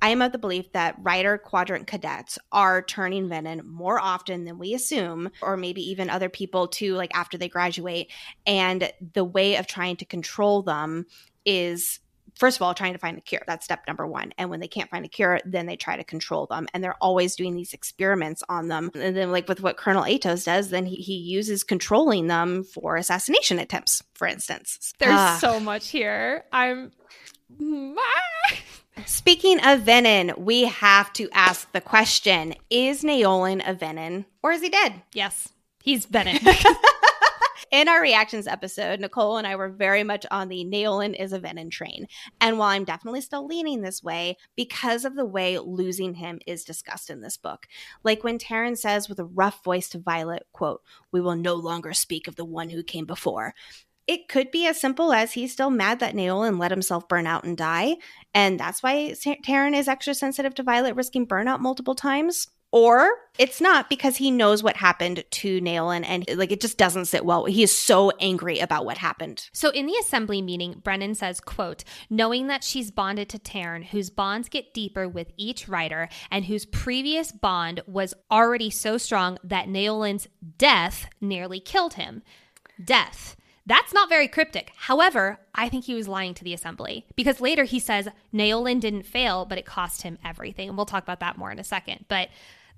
I 0.03 0.11
am 0.11 0.22
of 0.22 0.33
the 0.33 0.39
belief 0.39 0.72
that 0.72 0.97
Rider 1.01 1.37
Quadrant 1.39 1.87
cadets 1.87 2.39
are 2.53 2.83
turning 2.83 3.28
Venin 3.28 3.64
more 3.64 4.01
often 4.01 4.45
than 4.45 4.59
we 4.59 4.74
assume, 4.74 5.31
or 5.43 5.57
maybe 5.57 5.83
even 5.91 6.09
other 6.09 6.28
people 6.28 6.68
too, 6.68 6.95
like 6.95 7.14
after 7.14 7.37
they 7.37 7.49
graduate. 7.49 8.11
And 8.47 8.91
the 9.12 9.24
way 9.24 9.57
of 9.57 9.66
trying 9.66 9.97
to 9.97 10.05
control 10.05 10.62
them 10.62 11.07
is 11.45 12.01
first 12.41 12.57
of 12.57 12.62
all 12.62 12.74
trying 12.74 12.95
to 12.95 12.99
find 12.99 13.16
a 13.16 13.20
cure. 13.20 13.43
That's 13.47 13.64
step 13.64 13.82
number 13.86 14.07
one. 14.07 14.32
And 14.38 14.51
when 14.51 14.61
they 14.61 14.68
can't 14.68 14.91
find 14.91 15.05
a 15.05 15.09
cure 15.09 15.38
then 15.45 15.66
they 15.66 15.76
try 15.76 15.97
to 15.97 16.05
control 16.05 16.47
them. 16.47 16.66
And 16.74 16.82
they're 16.82 16.97
always 17.01 17.36
doing 17.36 17.55
these 17.55 17.74
experiments 17.74 18.43
on 18.49 18.68
them. 18.68 18.91
And 18.95 19.16
then 19.16 19.30
like 19.30 19.49
with 19.49 19.61
what 19.61 19.76
colonel 19.76 20.03
Aetos 20.03 20.47
does 20.47 20.70
then 20.70 20.86
he, 20.86 20.97
he 20.97 21.14
uses 21.14 21.62
controlling 21.62 22.26
them 22.26 22.64
for 22.64 22.97
assassination 22.97 23.59
attempts 23.59 24.03
for 24.14 24.26
instance. 24.26 24.93
There's 24.99 25.14
uh, 25.14 25.38
so 25.38 25.61
much 25.61 25.88
here. 25.88 26.45
I'm 26.53 26.93
Speaking 29.07 29.59
of 29.59 29.80
venin, 29.80 30.38
we 30.38 30.64
have 30.64 31.12
to 31.14 31.28
ask 31.32 31.70
the 31.72 31.80
question 31.80 32.55
Is 32.70 33.03
Naolin 33.03 33.62
a 33.68 33.74
venin 33.74 34.24
or 34.43 34.53
is 34.53 34.62
he 34.62 34.68
dead? 34.68 35.03
Yes, 35.12 35.49
he's 35.82 36.07
venin. 36.07 36.41
In 37.71 37.87
our 37.87 38.03
reactions 38.03 38.49
episode, 38.49 38.99
Nicole 38.99 39.37
and 39.37 39.47
I 39.47 39.55
were 39.55 39.68
very 39.68 40.03
much 40.03 40.27
on 40.33 40.49
the 40.49 40.64
Naolin 40.64 41.14
is 41.14 41.33
a 41.33 41.39
venin 41.39 41.71
train. 41.71 42.09
And 42.41 42.59
while 42.59 42.71
I'm 42.71 42.85
definitely 42.85 43.21
still 43.21 43.47
leaning 43.47 43.81
this 43.81 44.03
way, 44.03 44.39
because 44.57 45.05
of 45.05 45.14
the 45.14 45.25
way 45.25 45.57
losing 45.57 46.14
him 46.14 46.41
is 46.49 46.64
discussed 46.64 47.11
in 47.11 47.21
this 47.21 47.37
book, 47.37 47.68
like 48.03 48.25
when 48.25 48.39
Tairn 48.39 48.75
says 48.75 49.09
with 49.09 49.21
a 49.21 49.25
rough 49.25 49.62
voice 49.62 49.89
to 49.91 50.01
Violet, 50.01 50.49
quote, 50.53 50.83
we 51.12 51.21
will 51.21 51.37
no 51.37 51.55
longer 51.55 51.93
speak 51.93 52.27
of 52.27 52.35
the 52.35 52.45
one 52.45 52.71
who 52.71 52.83
came 52.83 53.07
before 53.07 53.55
it 54.09 54.27
could 54.27 54.51
be 54.51 54.66
as 54.66 54.81
simple 54.81 55.12
as 55.12 55.35
he's 55.35 55.53
still 55.53 55.71
mad 55.71 56.01
that 56.01 56.16
Naolin 56.16 56.59
let 56.59 56.73
himself 56.73 57.07
burn 57.07 57.29
out 57.29 57.45
and 57.45 57.57
die. 57.57 57.95
And 58.35 58.59
that's 58.59 58.83
why 58.83 59.14
Tairn 59.45 59.73
is 59.73 59.87
extra 59.87 60.14
sensitive 60.14 60.53
to 60.57 60.64
Violet 60.64 60.97
risking 60.97 61.29
burnout 61.29 61.61
multiple 61.61 61.95
times. 61.95 62.49
Or 62.73 63.11
it's 63.37 63.61
not 63.61 63.89
because 63.89 64.16
he 64.16 64.31
knows 64.31 64.62
what 64.62 64.77
happened 64.77 65.25
to 65.29 65.61
Naolin 65.61 66.05
and 66.07 66.25
like 66.37 66.53
it 66.53 66.61
just 66.61 66.79
doesn't 66.79 67.07
sit 67.07 67.25
well. 67.25 67.47
He 67.47 67.64
is 67.64 67.77
so 67.77 68.11
angry 68.21 68.61
about 68.61 68.85
what 68.85 68.99
happened. 68.99 69.49
So 69.53 69.71
in 69.71 69.87
the 69.87 69.97
assembly 69.97 70.41
meeting, 70.41 70.81
Brennan 70.85 71.16
says, 71.16 71.41
quote, 71.41 71.83
knowing 72.09 72.47
that 72.47 72.62
she's 72.62 72.93
bonded 72.93 73.29
to 73.31 73.41
Tairn, 73.41 73.83
whose 73.83 74.11
bonds 74.11 74.49
get 74.49 74.73
deeper 74.73 75.09
with 75.09 75.33
each 75.37 75.68
rider 75.68 76.09
and 76.31 76.45
whose 76.45 76.64
previous 76.64 77.33
bond 77.33 77.83
was 77.87 78.14
already 78.31 78.71
so 78.71 78.99
strong 78.99 79.39
that 79.43 79.66
Naolin's 79.66 80.29
death 80.57 81.09
nearly 81.21 81.59
killed 81.59 81.95
him. 81.95 82.23
Death. 82.83 83.37
That's 83.66 83.93
not 83.93 84.09
very 84.09 84.27
cryptic. 84.27 84.73
However, 84.77 85.39
I 85.55 85.68
think 85.68 85.85
he 85.85 85.95
was 85.95 86.09
lying 86.09 86.35
to 86.35 86.45
the 86.45 86.55
assembly 86.55 87.07
because 87.14 87.41
later 87.41 87.64
he 87.64 87.79
says 87.79 88.09
Naolin 88.35 88.81
didn't 88.81 89.05
fail, 89.05 89.45
but 89.45 89.59
it 89.59 89.66
cost 89.66 90.03
him 90.03 90.18
everything. 90.25 90.68
And 90.68 90.77
we'll 90.77 90.87
talk 90.87 91.03
about 91.03 91.21
that 91.21 91.39
more 91.39 91.51
in 91.51 91.59
a 91.59 91.64
second. 91.64 92.07
But 92.09 92.31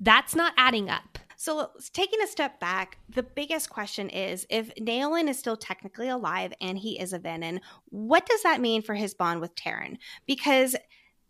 That's 0.02 0.34
not 0.34 0.52
adding 0.56 0.90
up. 0.90 1.18
So, 1.36 1.70
taking 1.92 2.20
a 2.22 2.26
step 2.26 2.60
back, 2.60 2.98
the 3.08 3.22
biggest 3.22 3.70
question 3.70 4.08
is 4.10 4.46
if 4.50 4.74
Naolin 4.76 5.28
is 5.28 5.38
still 5.38 5.56
technically 5.56 6.08
alive 6.08 6.52
and 6.60 6.78
he 6.78 6.98
is 7.00 7.12
a 7.12 7.18
Venin, 7.18 7.60
what 7.86 8.26
does 8.26 8.42
that 8.42 8.60
mean 8.60 8.82
for 8.82 8.94
his 8.94 9.14
bond 9.14 9.40
with 9.40 9.54
Tairn? 9.54 9.98
Because 10.26 10.76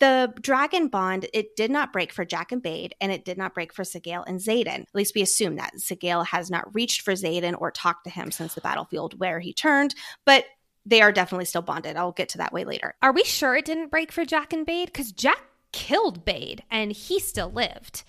the 0.00 0.32
dragon 0.40 0.88
bond, 0.88 1.26
it 1.32 1.54
did 1.54 1.70
not 1.70 1.92
break 1.92 2.12
for 2.12 2.24
Jack 2.24 2.50
and 2.50 2.62
Baide, 2.62 2.94
and 3.00 3.12
it 3.12 3.24
did 3.24 3.38
not 3.38 3.54
break 3.54 3.72
for 3.72 3.84
Sgaeyl 3.84 4.24
and 4.26 4.40
Xaden. 4.40 4.82
At 4.82 4.94
least 4.94 5.14
we 5.14 5.22
assume 5.22 5.56
that. 5.56 5.74
Sgaeyl 5.78 6.26
has 6.26 6.50
not 6.50 6.74
reached 6.74 7.02
for 7.02 7.12
Xaden 7.12 7.54
or 7.58 7.70
talked 7.70 8.04
to 8.04 8.10
him 8.10 8.30
since 8.30 8.54
the 8.54 8.60
battlefield 8.60 9.18
where 9.20 9.38
he 9.38 9.52
turned, 9.52 9.94
but 10.24 10.44
they 10.84 11.00
are 11.00 11.12
definitely 11.12 11.44
still 11.44 11.62
bonded. 11.62 11.96
I'll 11.96 12.12
get 12.12 12.30
to 12.30 12.38
that 12.38 12.52
way 12.52 12.64
later. 12.64 12.94
Are 13.00 13.12
we 13.12 13.22
sure 13.22 13.54
it 13.54 13.64
didn't 13.64 13.90
break 13.90 14.10
for 14.10 14.24
Jack 14.24 14.52
and 14.52 14.66
Baide? 14.66 14.86
Because 14.86 15.12
Jack 15.12 15.42
killed 15.72 16.24
Baide 16.24 16.64
and 16.70 16.92
he 16.92 17.20
still 17.20 17.50
lived. 17.50 18.02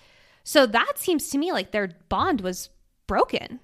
So 0.44 0.66
that 0.66 0.92
seems 0.96 1.30
to 1.30 1.38
me 1.38 1.52
like 1.52 1.72
their 1.72 1.90
bond 2.08 2.42
was 2.42 2.70
broken. 3.06 3.60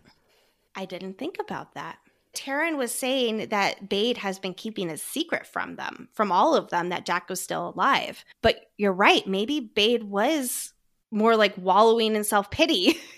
I 0.75 0.87
didn't 0.87 1.19
think 1.19 1.37
about 1.39 1.75
that. 1.75 1.99
Tairn 2.33 2.77
was 2.77 2.95
saying 2.95 3.49
that 3.49 3.89
Baide 3.89 4.17
has 4.19 4.39
been 4.39 4.55
keeping 4.55 4.89
a 4.89 4.97
secret 4.97 5.47
from 5.47 5.77
them, 5.77 6.09
from 6.13 6.31
all 6.31 6.55
of 6.55 6.71
them, 6.71 6.89
that 6.91 7.05
Jack 7.05 7.29
was 7.29 7.41
still 7.41 7.73
alive. 7.75 8.25
But 8.41 8.71
you're 8.77 8.93
right. 8.93 9.27
Maybe 9.27 9.61
Baide 9.61 10.05
was 10.05 10.73
more 11.11 11.37
like 11.37 11.55
wallowing 11.59 12.15
in 12.15 12.25
self 12.25 12.51
pity. 12.51 12.99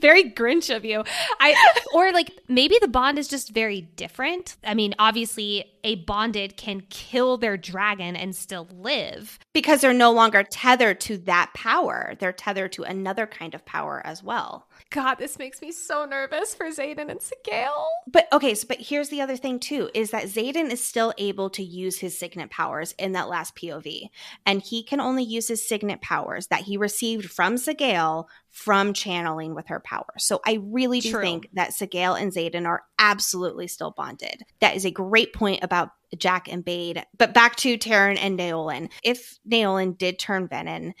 very 0.00 0.30
Grinch 0.30 0.74
of 0.74 0.84
you. 0.84 1.04
I 1.40 1.54
or 1.94 2.12
like 2.12 2.32
maybe 2.48 2.76
the 2.80 2.88
bond 2.88 3.18
is 3.18 3.28
just 3.28 3.50
very 3.50 3.82
different. 3.82 4.56
I 4.64 4.74
mean, 4.74 4.94
obviously 4.98 5.71
a 5.84 5.96
bonded 5.96 6.56
can 6.56 6.82
kill 6.90 7.36
their 7.36 7.56
dragon 7.56 8.14
and 8.14 8.34
still 8.36 8.68
live 8.72 9.38
because 9.52 9.80
they're 9.80 9.92
no 9.92 10.12
longer 10.12 10.42
tethered 10.42 11.00
to 11.00 11.18
that 11.18 11.50
power. 11.54 12.14
They're 12.18 12.32
tethered 12.32 12.72
to 12.72 12.84
another 12.84 13.26
kind 13.26 13.54
of 13.54 13.64
power 13.64 14.00
as 14.04 14.22
well. 14.22 14.68
God, 14.90 15.16
this 15.16 15.38
makes 15.38 15.60
me 15.60 15.72
so 15.72 16.04
nervous 16.04 16.54
for 16.54 16.66
Xaden 16.66 17.10
and 17.10 17.20
Sgaeyl. 17.20 17.86
But 18.06 18.28
okay, 18.32 18.54
so 18.54 18.66
but 18.68 18.78
here's 18.78 19.08
the 19.08 19.20
other 19.20 19.36
thing 19.36 19.58
too 19.58 19.90
is 19.94 20.10
that 20.10 20.24
Xaden 20.24 20.70
is 20.70 20.82
still 20.82 21.12
able 21.18 21.50
to 21.50 21.62
use 21.62 21.98
his 21.98 22.18
signet 22.18 22.50
powers 22.50 22.94
in 22.98 23.12
that 23.12 23.28
last 23.28 23.56
POV. 23.56 24.08
And 24.46 24.62
he 24.62 24.82
can 24.82 25.00
only 25.00 25.24
use 25.24 25.48
his 25.48 25.66
signet 25.66 26.00
powers 26.00 26.46
that 26.48 26.62
he 26.62 26.76
received 26.76 27.30
from 27.30 27.56
Sgaeyl 27.56 28.26
from 28.50 28.92
channeling 28.92 29.54
with 29.54 29.68
her 29.68 29.80
power. 29.80 30.12
So 30.18 30.40
I 30.46 30.60
really 30.62 31.00
do 31.00 31.10
True. 31.10 31.22
think 31.22 31.48
that 31.54 31.70
Sgaeyl 31.70 32.20
and 32.20 32.30
Xaden 32.30 32.66
are 32.66 32.82
absolutely 32.98 33.66
still 33.66 33.92
bonded. 33.92 34.42
That 34.60 34.76
is 34.76 34.84
a 34.84 34.90
great 34.90 35.32
point 35.32 35.60
about 35.62 35.71
Jack 36.18 36.48
and 36.50 36.64
Baide. 36.64 37.04
But 37.16 37.34
back 37.34 37.56
to 37.56 37.76
Tairn 37.76 38.16
and 38.18 38.38
Naolin. 38.38 38.90
If 39.02 39.38
Naolin 39.50 39.96
did 39.96 40.18
turn 40.18 40.48
Venin, 40.48 40.92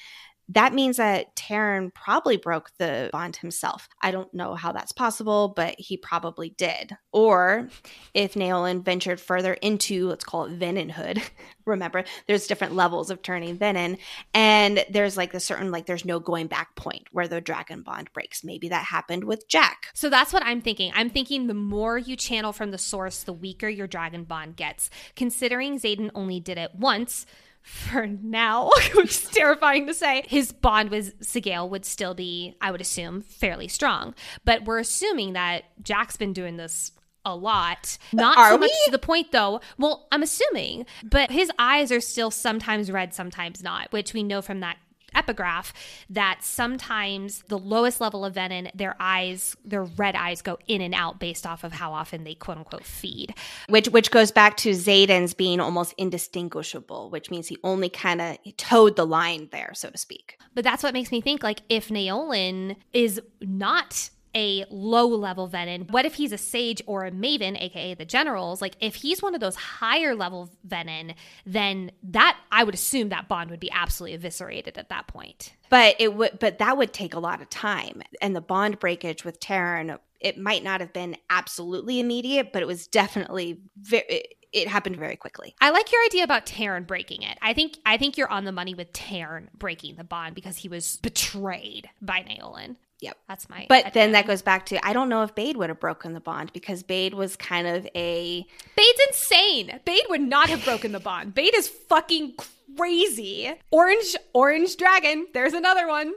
that 0.54 0.74
means 0.74 0.98
that 0.98 1.34
Tairn 1.36 1.90
probably 1.94 2.36
broke 2.36 2.70
the 2.78 3.08
bond 3.12 3.36
himself. 3.36 3.88
I 4.02 4.10
don't 4.10 4.32
know 4.34 4.54
how 4.54 4.72
that's 4.72 4.92
possible, 4.92 5.52
but 5.54 5.74
he 5.78 5.96
probably 5.96 6.50
did. 6.50 6.96
Or 7.12 7.68
if 8.12 8.34
Naolin 8.34 8.84
ventured 8.84 9.20
further 9.20 9.54
into, 9.54 10.08
let's 10.08 10.24
call 10.24 10.44
it 10.44 10.58
veninhood. 10.58 11.22
Remember, 11.64 12.04
there's 12.26 12.46
different 12.46 12.74
levels 12.74 13.10
of 13.10 13.22
turning 13.22 13.56
venin, 13.56 13.98
and 14.34 14.84
there's 14.90 15.16
like 15.16 15.32
a 15.32 15.40
certain, 15.40 15.70
like, 15.70 15.86
there's 15.86 16.04
no 16.04 16.18
going 16.18 16.48
back 16.48 16.74
point 16.74 17.06
where 17.12 17.28
the 17.28 17.40
dragon 17.40 17.82
bond 17.82 18.12
breaks. 18.12 18.44
Maybe 18.44 18.68
that 18.68 18.84
happened 18.84 19.24
with 19.24 19.48
Jack. 19.48 19.88
So 19.94 20.10
that's 20.10 20.32
what 20.32 20.44
I'm 20.44 20.60
thinking. 20.60 20.92
I'm 20.94 21.08
thinking 21.08 21.46
the 21.46 21.54
more 21.54 21.96
you 21.96 22.16
channel 22.16 22.52
from 22.52 22.72
the 22.72 22.78
source, 22.78 23.22
the 23.22 23.32
weaker 23.32 23.68
your 23.68 23.86
dragon 23.86 24.24
bond 24.24 24.56
gets. 24.56 24.90
Considering 25.14 25.78
Xaden 25.78 26.10
only 26.14 26.40
did 26.40 26.58
it 26.58 26.74
once, 26.74 27.26
for 27.62 28.06
now, 28.06 28.70
which 28.94 29.10
is 29.10 29.28
terrifying 29.30 29.86
to 29.86 29.94
say, 29.94 30.24
his 30.26 30.52
bond 30.52 30.90
with 30.90 31.18
Sgaeyl 31.20 31.68
would 31.70 31.84
still 31.84 32.14
be, 32.14 32.56
I 32.60 32.70
would 32.70 32.80
assume, 32.80 33.22
fairly 33.22 33.68
strong. 33.68 34.14
But 34.44 34.64
we're 34.64 34.78
assuming 34.78 35.34
that 35.34 35.64
Jack's 35.82 36.16
been 36.16 36.32
doing 36.32 36.56
this 36.56 36.92
a 37.24 37.34
lot. 37.36 37.98
Not 38.12 38.36
are 38.36 38.50
so 38.50 38.58
much 38.58 38.70
we? 38.70 38.84
to 38.86 38.90
the 38.90 38.98
point 38.98 39.32
though. 39.32 39.60
Well, 39.78 40.08
I'm 40.10 40.22
assuming, 40.22 40.86
but 41.04 41.30
his 41.30 41.50
eyes 41.58 41.92
are 41.92 42.00
still 42.00 42.30
sometimes 42.30 42.90
red, 42.90 43.14
sometimes 43.14 43.62
not, 43.62 43.92
which 43.92 44.12
we 44.12 44.22
know 44.22 44.42
from 44.42 44.60
that 44.60 44.76
epigraph 45.14 45.72
that 46.10 46.38
sometimes 46.42 47.42
the 47.48 47.58
lowest 47.58 48.00
level 48.00 48.24
of 48.24 48.34
venin, 48.34 48.70
their 48.74 48.96
eyes, 49.00 49.56
their 49.64 49.84
red 49.84 50.14
eyes 50.14 50.42
go 50.42 50.58
in 50.66 50.80
and 50.80 50.94
out 50.94 51.18
based 51.20 51.46
off 51.46 51.64
of 51.64 51.72
how 51.72 51.92
often 51.92 52.24
they 52.24 52.34
quote 52.34 52.58
unquote 52.58 52.84
feed. 52.84 53.34
Which 53.68 53.88
which 53.88 54.10
goes 54.10 54.30
back 54.30 54.56
to 54.58 54.70
Xaden's 54.70 55.34
being 55.34 55.60
almost 55.60 55.94
indistinguishable, 55.98 57.10
which 57.10 57.30
means 57.30 57.48
he 57.48 57.58
only 57.64 57.88
kind 57.88 58.20
of 58.20 58.38
towed 58.56 58.96
the 58.96 59.06
line 59.06 59.48
there, 59.52 59.72
so 59.74 59.90
to 59.90 59.98
speak. 59.98 60.38
But 60.54 60.64
that's 60.64 60.82
what 60.82 60.94
makes 60.94 61.10
me 61.12 61.20
think 61.20 61.42
like 61.42 61.62
if 61.68 61.88
Naolin 61.88 62.76
is 62.92 63.20
not 63.40 64.10
a 64.34 64.64
low 64.70 65.06
level 65.06 65.48
Venin? 65.48 65.90
What 65.90 66.04
if 66.04 66.14
he's 66.14 66.32
a 66.32 66.38
Sage 66.38 66.82
or 66.86 67.04
a 67.04 67.10
Maven, 67.10 67.60
aka 67.60 67.94
the 67.94 68.04
generals? 68.04 68.60
Like, 68.60 68.76
if 68.80 68.94
he's 68.94 69.22
one 69.22 69.34
of 69.34 69.40
those 69.40 69.56
higher 69.56 70.14
level 70.14 70.50
Venin, 70.66 71.14
then 71.46 71.90
that 72.02 72.38
I 72.50 72.64
would 72.64 72.74
assume 72.74 73.08
that 73.10 73.28
bond 73.28 73.50
would 73.50 73.60
be 73.60 73.70
absolutely 73.70 74.14
eviscerated 74.14 74.78
at 74.78 74.88
that 74.88 75.06
point. 75.06 75.54
But 75.70 75.96
it 75.98 76.14
would, 76.14 76.38
but 76.38 76.58
that 76.58 76.76
would 76.76 76.92
take 76.92 77.14
a 77.14 77.20
lot 77.20 77.40
of 77.40 77.48
time, 77.48 78.02
and 78.20 78.36
the 78.36 78.40
bond 78.40 78.78
breakage 78.78 79.24
with 79.24 79.40
Tairn, 79.40 79.98
it 80.20 80.38
might 80.38 80.62
not 80.62 80.80
have 80.80 80.92
been 80.92 81.16
absolutely 81.30 81.98
immediate, 81.98 82.52
but 82.52 82.62
it 82.62 82.66
was 82.66 82.86
definitely 82.86 83.60
very 83.76 84.24
it 84.52 84.68
happened 84.68 84.96
very 84.96 85.16
quickly. 85.16 85.54
I 85.60 85.70
like 85.70 85.90
your 85.90 86.04
idea 86.04 86.24
about 86.24 86.46
Tairn 86.46 86.84
breaking 86.84 87.22
it. 87.22 87.38
I 87.40 87.54
think 87.54 87.78
I 87.86 87.96
think 87.96 88.16
you're 88.16 88.30
on 88.30 88.44
the 88.44 88.52
money 88.52 88.74
with 88.74 88.92
Tairn 88.92 89.48
breaking 89.54 89.96
the 89.96 90.04
bond 90.04 90.34
because 90.34 90.58
he 90.58 90.68
was 90.68 90.98
betrayed 90.98 91.88
by 92.00 92.20
Naolin. 92.20 92.76
Yep. 93.02 93.18
That's 93.28 93.50
my 93.50 93.66
But 93.68 93.94
then 93.94 94.12
that 94.12 94.28
goes 94.28 94.42
back 94.42 94.64
to 94.66 94.86
I 94.86 94.92
don't 94.92 95.08
know 95.08 95.22
if 95.22 95.34
Baide 95.34 95.56
would 95.56 95.68
have 95.68 95.80
broken 95.80 96.14
the 96.14 96.20
bond 96.20 96.52
because 96.52 96.84
Baide 96.84 97.14
was 97.14 97.34
kind 97.34 97.66
of 97.66 97.86
a 97.96 98.46
Baide's 98.76 99.00
insane. 99.08 99.80
Baide 99.84 100.04
would 100.08 100.20
not 100.20 100.48
have 100.48 100.64
broken 100.64 100.92
the 100.92 101.00
bond. 101.00 101.34
Baide 101.34 101.54
is 101.56 101.68
fucking 101.68 102.34
crazy. 102.76 103.52
Orange 103.72 104.16
orange 104.32 104.76
dragon. 104.76 105.26
There's 105.34 105.52
another 105.52 105.88
one. 105.88 106.12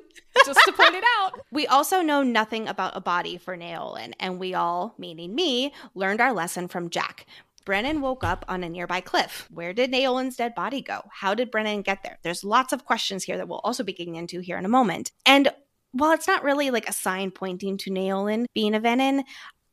Just 0.45 0.59
to 0.65 0.73
point 0.73 0.95
it 0.95 1.03
out. 1.17 1.41
We 1.51 1.65
also 1.67 2.01
know 2.01 2.21
nothing 2.21 2.67
about 2.67 2.97
a 2.97 3.01
body 3.01 3.37
for 3.37 3.55
Naolin, 3.57 4.13
and 4.19 4.39
we 4.39 4.53
all, 4.53 4.93
meaning 4.97 5.33
me, 5.33 5.73
learned 5.93 6.19
our 6.19 6.33
lesson 6.33 6.67
from 6.67 6.89
Jack. 6.89 7.25
Brennan 7.65 8.01
woke 8.01 8.25
up 8.25 8.43
on 8.47 8.63
a 8.63 8.69
nearby 8.69 8.99
cliff. 8.99 9.47
Where 9.49 9.73
did 9.73 9.91
Naolin's 9.91 10.35
dead 10.35 10.53
body 10.53 10.81
go? 10.81 11.01
How 11.11 11.33
did 11.33 11.49
Brennan 11.49 11.81
get 11.81 12.03
there? 12.03 12.19
There's 12.23 12.43
lots 12.43 12.73
of 12.73 12.85
questions 12.85 13.23
here 13.23 13.37
that 13.37 13.47
we'll 13.47 13.61
also 13.63 13.83
be 13.83 13.93
getting 13.93 14.15
into 14.15 14.41
here 14.41 14.57
in 14.57 14.65
a 14.65 14.69
moment. 14.69 15.11
And 15.25 15.51
while 15.95 16.11
it's 16.11 16.27
not 16.27 16.43
really 16.43 16.71
like 16.71 16.89
a 16.89 16.93
sign 16.93 17.31
pointing 17.31 17.77
to 17.77 17.89
Naolin 17.89 18.45
being 18.53 18.75
a 18.75 18.79
Venin, 18.81 19.23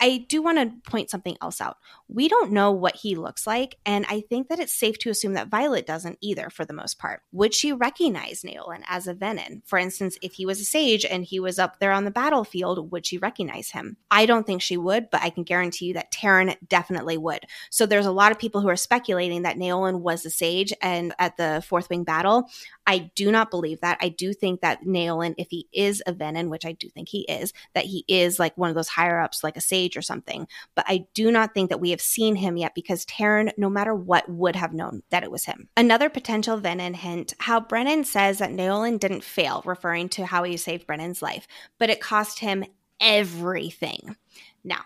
I 0.03 0.26
do 0.28 0.42
want 0.42 0.59
to 0.59 0.90
point 0.90 1.11
something 1.11 1.36
else 1.40 1.61
out. 1.61 1.76
We 2.09 2.28
don't 2.28 2.50
know 2.50 2.72
what 2.72 2.96
he 2.96 3.14
looks 3.14 3.46
like, 3.46 3.76
and 3.86 4.05
I 4.09 4.22
think 4.22 4.48
that 4.48 4.59
it's 4.59 4.72
safe 4.72 4.98
to 4.98 5.11
assume 5.11 5.34
that 5.34 5.46
Violet 5.46 5.86
doesn't 5.86 6.18
either 6.20 6.50
for 6.50 6.64
the 6.64 6.72
most 6.72 6.98
part. 6.98 7.22
Would 7.30 7.55
she 7.55 7.72
recognize 7.72 8.42
Naolin 8.42 8.82
as 8.88 9.07
a 9.07 9.14
Venin? 9.14 9.62
For 9.64 9.78
instance, 9.78 10.18
if 10.20 10.32
he 10.34 10.44
was 10.44 10.61
a 10.61 10.64
sage 10.64 11.05
and 11.05 11.24
he 11.24 11.38
was 11.38 11.61
up 11.61 11.78
there 11.78 11.92
on 11.92 12.05
the 12.05 12.11
battlefield, 12.11 12.90
would 12.90 13.07
she 13.07 13.18
recognize 13.18 13.70
him? 13.70 13.96
I 14.11 14.26
don't 14.26 14.44
think 14.44 14.61
she 14.61 14.76
would, 14.76 15.09
but 15.09 15.22
I 15.22 15.30
can 15.30 15.44
guarantee 15.44 15.86
you 15.86 15.94
that 15.94 16.11
Tairn 16.11 16.57
definitely 16.68 17.16
would. 17.16 17.46
So 17.70 17.86
there's 17.86 18.05
a 18.05 18.11
lot 18.11 18.32
of 18.32 18.40
people 18.40 18.61
who 18.61 18.68
are 18.68 18.76
speculating 18.76 19.42
that 19.42 19.57
Naolin 19.57 20.00
was 20.00 20.26
a 20.26 20.30
sage 20.30 20.72
and 20.82 21.14
at 21.20 21.36
the 21.36 21.64
Fourth 21.64 21.88
Wing 21.88 22.03
battle. 22.03 22.50
I 22.88 23.12
do 23.14 23.30
not 23.30 23.53
believe 23.53 23.80
that. 23.82 23.98
I 24.00 24.09
do 24.09 24.32
think 24.32 24.62
that 24.62 24.84
Naolin, 24.84 25.36
if 25.38 25.48
he 25.50 25.68
is 25.72 26.03
a 26.09 26.12
Venin, 26.12 26.48
which 26.48 26.66
I 26.66 26.72
do 26.72 26.88
think 26.88 27.09
he 27.09 27.20
is, 27.20 27.53
that 27.74 27.84
he 27.84 28.05
is 28.09 28.40
like 28.40 28.59
one 28.59 28.68
of 28.68 28.74
those 28.74 28.88
higher 28.88 29.20
ups, 29.20 29.44
like 29.44 29.57
a 29.57 29.61
sage 29.61 29.91
or 29.97 30.03
something. 30.03 30.47
But 30.74 30.84
I 30.88 31.07
do 31.14 31.30
not 31.30 31.55
think 31.55 31.70
that 31.70 31.80
we 31.80 31.90
have 31.90 32.01
seen 32.01 32.36
him 32.36 32.57
yet 32.57 32.74
because 32.74 33.05
Tairn, 33.05 33.51
no 33.57 33.68
matter 33.68 33.95
what, 33.95 34.28
would 34.28 34.57
have 34.57 34.72
known 34.72 35.03
that 35.11 35.22
it 35.22 35.30
was 35.30 35.45
him. 35.45 35.68
Another 35.76 36.09
potential 36.09 36.61
Venin 36.61 36.95
hint 36.95 37.34
how 37.38 37.61
Brennan 37.61 38.05
says 38.05 38.38
that 38.38 38.51
Naolin 38.51 38.99
didn't 38.99 39.24
fail, 39.24 39.62
referring 39.64 40.09
to 40.11 40.26
how 40.26 40.43
he 40.45 40.57
saved 40.57 40.86
Brennan's 40.86 41.22
life, 41.22 41.47
but 41.78 41.90
it 41.90 42.01
cost 42.01 42.38
him 42.38 42.64
everything. 43.01 44.16
Now, 44.64 44.82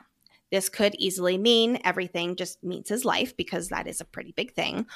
this 0.51 0.69
could 0.69 0.95
easily 0.97 1.39
mean 1.39 1.81
everything 1.85 2.37
just 2.37 2.63
means 2.63 2.89
his 2.89 3.05
life 3.05 3.37
because 3.37 3.69
that 3.69 3.89
is 3.89 4.01
a 4.01 4.05
pretty 4.05 4.33
big 4.33 4.53
thing. 4.53 4.87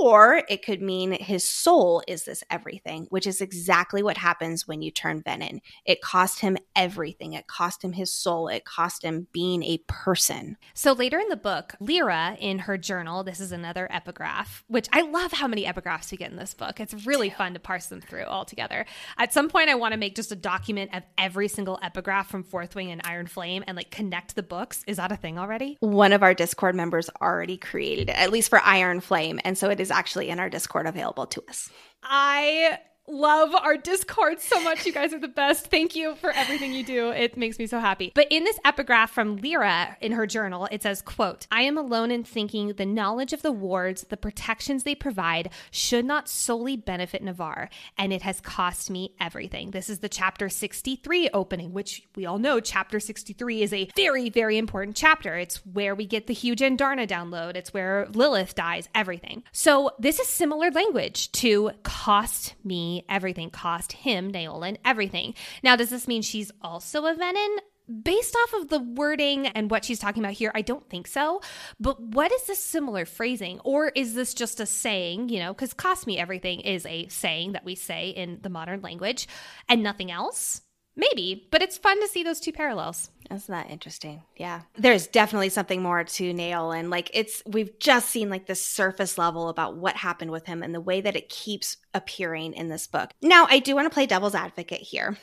Or 0.00 0.42
it 0.48 0.64
could 0.64 0.80
mean 0.80 1.12
his 1.12 1.44
soul 1.44 2.02
is 2.08 2.24
this 2.24 2.42
everything, 2.50 3.06
which 3.10 3.26
is 3.26 3.40
exactly 3.40 4.02
what 4.02 4.16
happens 4.16 4.66
when 4.66 4.82
you 4.82 4.90
turn 4.90 5.22
Venin. 5.22 5.60
It 5.84 6.00
cost 6.00 6.40
him 6.40 6.56
everything. 6.74 7.32
It 7.32 7.46
cost 7.46 7.82
him 7.82 7.92
his 7.92 8.12
soul. 8.12 8.48
It 8.48 8.64
cost 8.64 9.02
him 9.02 9.26
being 9.32 9.62
a 9.62 9.78
person. 9.86 10.56
So 10.72 10.92
later 10.92 11.18
in 11.18 11.28
the 11.28 11.36
book, 11.36 11.74
Lyra, 11.80 12.36
in 12.40 12.60
her 12.60 12.78
journal, 12.78 13.24
this 13.24 13.40
is 13.40 13.52
another 13.52 13.88
epigraph, 13.90 14.64
which 14.68 14.88
I 14.92 15.02
love 15.02 15.32
how 15.32 15.48
many 15.48 15.64
epigraphs 15.64 16.10
we 16.10 16.18
get 16.18 16.30
in 16.30 16.36
this 16.36 16.54
book. 16.54 16.80
It's 16.80 17.06
really 17.06 17.30
fun 17.30 17.54
to 17.54 17.60
parse 17.60 17.86
them 17.86 18.00
through 18.00 18.24
all 18.24 18.44
together. 18.44 18.86
At 19.18 19.32
some 19.32 19.48
point, 19.48 19.68
I 19.68 19.74
want 19.74 19.92
to 19.92 19.98
make 19.98 20.16
just 20.16 20.32
a 20.32 20.36
document 20.36 20.94
of 20.94 21.02
every 21.18 21.48
single 21.48 21.78
epigraph 21.82 22.28
from 22.28 22.42
Fourth 22.42 22.74
Wing 22.74 22.90
and 22.90 23.02
Iron 23.04 23.26
Flame 23.26 23.64
and 23.66 23.76
like 23.76 23.90
connect 23.90 24.34
the 24.34 24.42
books. 24.42 24.82
Is 24.86 24.96
that 24.96 25.12
a 25.12 25.16
thing 25.16 25.38
already? 25.38 25.76
One 25.80 26.12
of 26.12 26.22
our 26.22 26.34
Discord 26.34 26.74
members 26.74 27.10
already 27.20 27.56
created 27.56 28.08
it, 28.08 28.16
at 28.16 28.30
least 28.30 28.48
for 28.48 28.60
Iron 28.62 29.00
Flame. 29.00 29.40
And 29.44 29.58
so 29.58 29.73
it 29.74 29.80
is 29.80 29.90
actually 29.90 30.30
in 30.30 30.38
our 30.38 30.48
Discord 30.48 30.86
available 30.86 31.26
to 31.26 31.42
us. 31.48 31.68
I 32.02 32.78
love 33.06 33.54
our 33.54 33.76
Discord 33.76 34.40
so 34.40 34.60
much. 34.62 34.86
You 34.86 34.92
guys 34.92 35.12
are 35.12 35.18
the 35.18 35.28
best. 35.28 35.66
Thank 35.66 35.94
you 35.94 36.14
for 36.16 36.30
everything 36.30 36.72
you 36.72 36.84
do. 36.84 37.10
It 37.10 37.36
makes 37.36 37.58
me 37.58 37.66
so 37.66 37.78
happy. 37.78 38.12
But 38.14 38.28
in 38.30 38.44
this 38.44 38.58
epigraph 38.64 39.10
from 39.10 39.36
Lyra 39.36 39.96
in 40.00 40.12
her 40.12 40.26
journal, 40.26 40.68
it 40.70 40.82
says, 40.82 41.02
quote, 41.02 41.46
I 41.50 41.62
am 41.62 41.76
alone 41.76 42.10
in 42.10 42.24
thinking 42.24 42.68
the 42.68 42.86
knowledge 42.86 43.32
of 43.32 43.42
the 43.42 43.52
wards, 43.52 44.04
the 44.08 44.16
protections 44.16 44.82
they 44.82 44.94
provide, 44.94 45.50
should 45.70 46.04
not 46.04 46.28
solely 46.28 46.76
benefit 46.76 47.22
Navarre, 47.22 47.68
and 47.98 48.12
it 48.12 48.22
has 48.22 48.40
cost 48.40 48.90
me 48.90 49.14
everything. 49.20 49.70
This 49.70 49.90
is 49.90 49.98
the 49.98 50.08
chapter 50.08 50.48
63 50.48 51.30
opening, 51.34 51.72
which 51.72 52.06
we 52.16 52.26
all 52.26 52.38
know 52.38 52.60
chapter 52.60 53.00
63 53.00 53.62
is 53.62 53.72
a 53.72 53.88
very, 53.96 54.30
very 54.30 54.56
important 54.56 54.96
chapter. 54.96 55.36
It's 55.36 55.56
where 55.66 55.94
we 55.94 56.06
get 56.06 56.26
the 56.26 56.34
huge 56.34 56.60
Andarna 56.60 57.06
download. 57.06 57.56
It's 57.56 57.74
where 57.74 58.06
Lilith 58.12 58.54
dies, 58.54 58.88
everything. 58.94 59.44
So 59.52 59.90
this 59.98 60.20
is 60.20 60.26
similar 60.26 60.70
language 60.70 61.30
to 61.32 61.72
cost 61.82 62.54
me 62.64 62.93
everything, 63.08 63.50
cost 63.50 63.92
him, 63.92 64.32
Naolin, 64.32 64.76
everything. 64.84 65.34
Now, 65.62 65.76
does 65.76 65.90
this 65.90 66.08
mean 66.08 66.22
she's 66.22 66.50
also 66.62 67.06
a 67.06 67.14
Venin? 67.14 67.56
Based 68.02 68.34
off 68.34 68.62
of 68.62 68.68
the 68.68 68.78
wording 68.78 69.46
and 69.48 69.70
what 69.70 69.84
she's 69.84 69.98
talking 69.98 70.22
about 70.22 70.32
here, 70.32 70.50
I 70.54 70.62
don't 70.62 70.88
think 70.88 71.06
so. 71.06 71.42
But 71.78 72.00
what 72.00 72.32
is 72.32 72.44
this 72.44 72.58
similar 72.58 73.04
phrasing? 73.04 73.60
Or 73.62 73.88
is 73.88 74.14
this 74.14 74.32
just 74.32 74.58
a 74.58 74.64
saying, 74.64 75.28
you 75.28 75.38
know, 75.38 75.52
because 75.52 75.74
cost 75.74 76.06
me 76.06 76.18
everything 76.18 76.60
is 76.60 76.86
a 76.86 77.08
saying 77.08 77.52
that 77.52 77.64
we 77.64 77.74
say 77.74 78.08
in 78.08 78.38
the 78.40 78.48
modern 78.48 78.80
language 78.80 79.28
and 79.68 79.82
nothing 79.82 80.10
else? 80.10 80.62
Maybe, 80.96 81.48
but 81.50 81.60
it's 81.62 81.76
fun 81.76 82.00
to 82.00 82.08
see 82.08 82.22
those 82.22 82.40
two 82.40 82.52
parallels. 82.52 83.10
That's 83.28 83.48
not 83.48 83.64
that 83.64 83.72
interesting. 83.72 84.22
Yeah. 84.36 84.62
There's 84.76 85.06
definitely 85.06 85.48
something 85.48 85.82
more 85.82 86.04
to 86.04 86.32
nail. 86.32 86.72
And 86.72 86.90
Like 86.90 87.10
it's 87.12 87.42
we've 87.46 87.78
just 87.78 88.10
seen 88.10 88.30
like 88.30 88.46
the 88.46 88.54
surface 88.54 89.18
level 89.18 89.48
about 89.48 89.76
what 89.76 89.96
happened 89.96 90.30
with 90.30 90.46
him 90.46 90.62
and 90.62 90.74
the 90.74 90.80
way 90.80 91.00
that 91.00 91.16
it 91.16 91.28
keeps 91.28 91.78
appearing 91.94 92.52
in 92.52 92.68
this 92.68 92.86
book. 92.86 93.10
Now, 93.22 93.46
I 93.48 93.58
do 93.58 93.74
want 93.74 93.86
to 93.86 93.94
play 93.94 94.06
devil's 94.06 94.34
advocate 94.34 94.82
here. 94.82 95.16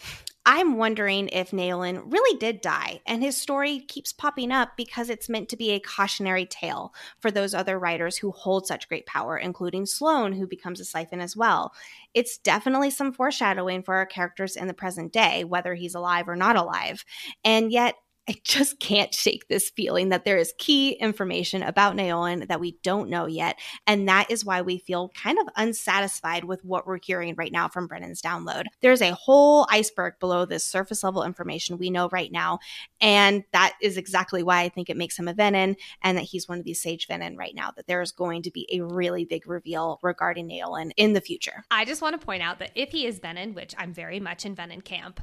I'm 0.53 0.75
wondering 0.75 1.29
if 1.29 1.51
Naolin 1.51 2.11
really 2.11 2.37
did 2.37 2.59
die, 2.59 2.99
and 3.05 3.23
his 3.23 3.37
story 3.37 3.79
keeps 3.79 4.11
popping 4.11 4.51
up 4.51 4.71
because 4.75 5.09
it's 5.09 5.29
meant 5.29 5.47
to 5.47 5.55
be 5.55 5.71
a 5.71 5.79
cautionary 5.79 6.45
tale 6.45 6.93
for 7.21 7.31
those 7.31 7.53
other 7.53 7.79
writers 7.79 8.17
who 8.17 8.31
hold 8.31 8.67
such 8.67 8.89
great 8.89 9.05
power, 9.05 9.37
including 9.37 9.85
Sloane, 9.85 10.33
who 10.33 10.45
becomes 10.45 10.81
a 10.81 10.83
siphon 10.85 11.21
as 11.21 11.37
well. 11.37 11.71
It's 12.13 12.37
definitely 12.37 12.89
some 12.89 13.13
foreshadowing 13.13 13.83
for 13.83 13.95
our 13.95 14.05
characters 14.05 14.57
in 14.57 14.67
the 14.67 14.73
present 14.73 15.13
day, 15.13 15.45
whether 15.45 15.73
he's 15.73 15.95
alive 15.95 16.27
or 16.27 16.35
not 16.35 16.57
alive. 16.57 17.05
And 17.45 17.71
yet, 17.71 17.95
I 18.29 18.35
just 18.43 18.79
can't 18.79 19.13
shake 19.13 19.47
this 19.47 19.69
feeling 19.69 20.09
that 20.09 20.25
there 20.25 20.37
is 20.37 20.53
key 20.57 20.91
information 20.91 21.63
about 21.63 21.95
Naolin 21.95 22.47
that 22.47 22.59
we 22.59 22.77
don't 22.83 23.09
know 23.09 23.25
yet. 23.25 23.57
And 23.87 24.07
that 24.07 24.29
is 24.29 24.45
why 24.45 24.61
we 24.61 24.77
feel 24.77 25.09
kind 25.09 25.39
of 25.39 25.47
unsatisfied 25.55 26.43
with 26.43 26.63
what 26.63 26.85
we're 26.85 26.99
hearing 27.01 27.33
right 27.35 27.51
now 27.51 27.67
from 27.67 27.89
Brennan's 27.89 28.21
download. 28.21 28.65
There's 28.81 29.01
a 29.01 29.15
whole 29.15 29.65
iceberg 29.69 30.19
below 30.19 30.45
this 30.45 30.63
surface 30.63 31.03
level 31.03 31.23
information 31.23 31.77
we 31.77 31.89
know 31.89 32.09
right 32.09 32.31
now. 32.31 32.59
And 33.01 33.43
that 33.53 33.73
is 33.81 33.97
exactly 33.97 34.43
why 34.43 34.61
I 34.61 34.69
think 34.69 34.89
it 34.89 34.97
makes 34.97 35.17
him 35.17 35.27
a 35.27 35.33
Venin 35.33 35.75
and 36.03 36.17
that 36.17 36.25
he's 36.25 36.47
one 36.47 36.59
of 36.59 36.63
these 36.63 36.81
Sage 36.81 37.07
Venin 37.07 37.37
right 37.37 37.55
now, 37.55 37.71
that 37.75 37.87
there 37.87 38.01
is 38.01 38.11
going 38.11 38.43
to 38.43 38.51
be 38.51 38.67
a 38.71 38.81
really 38.81 39.25
big 39.25 39.47
reveal 39.47 39.99
regarding 40.03 40.47
Naolin 40.47 40.91
in 40.95 41.13
the 41.13 41.21
future. 41.21 41.65
I 41.71 41.85
just 41.85 42.03
want 42.03 42.19
to 42.19 42.25
point 42.25 42.43
out 42.43 42.59
that 42.59 42.71
if 42.75 42.91
he 42.91 43.07
is 43.07 43.19
Venin, 43.19 43.55
which 43.55 43.73
I'm 43.79 43.93
very 43.93 44.19
much 44.19 44.45
in 44.45 44.55
Venin 44.55 44.83
camp, 44.83 45.21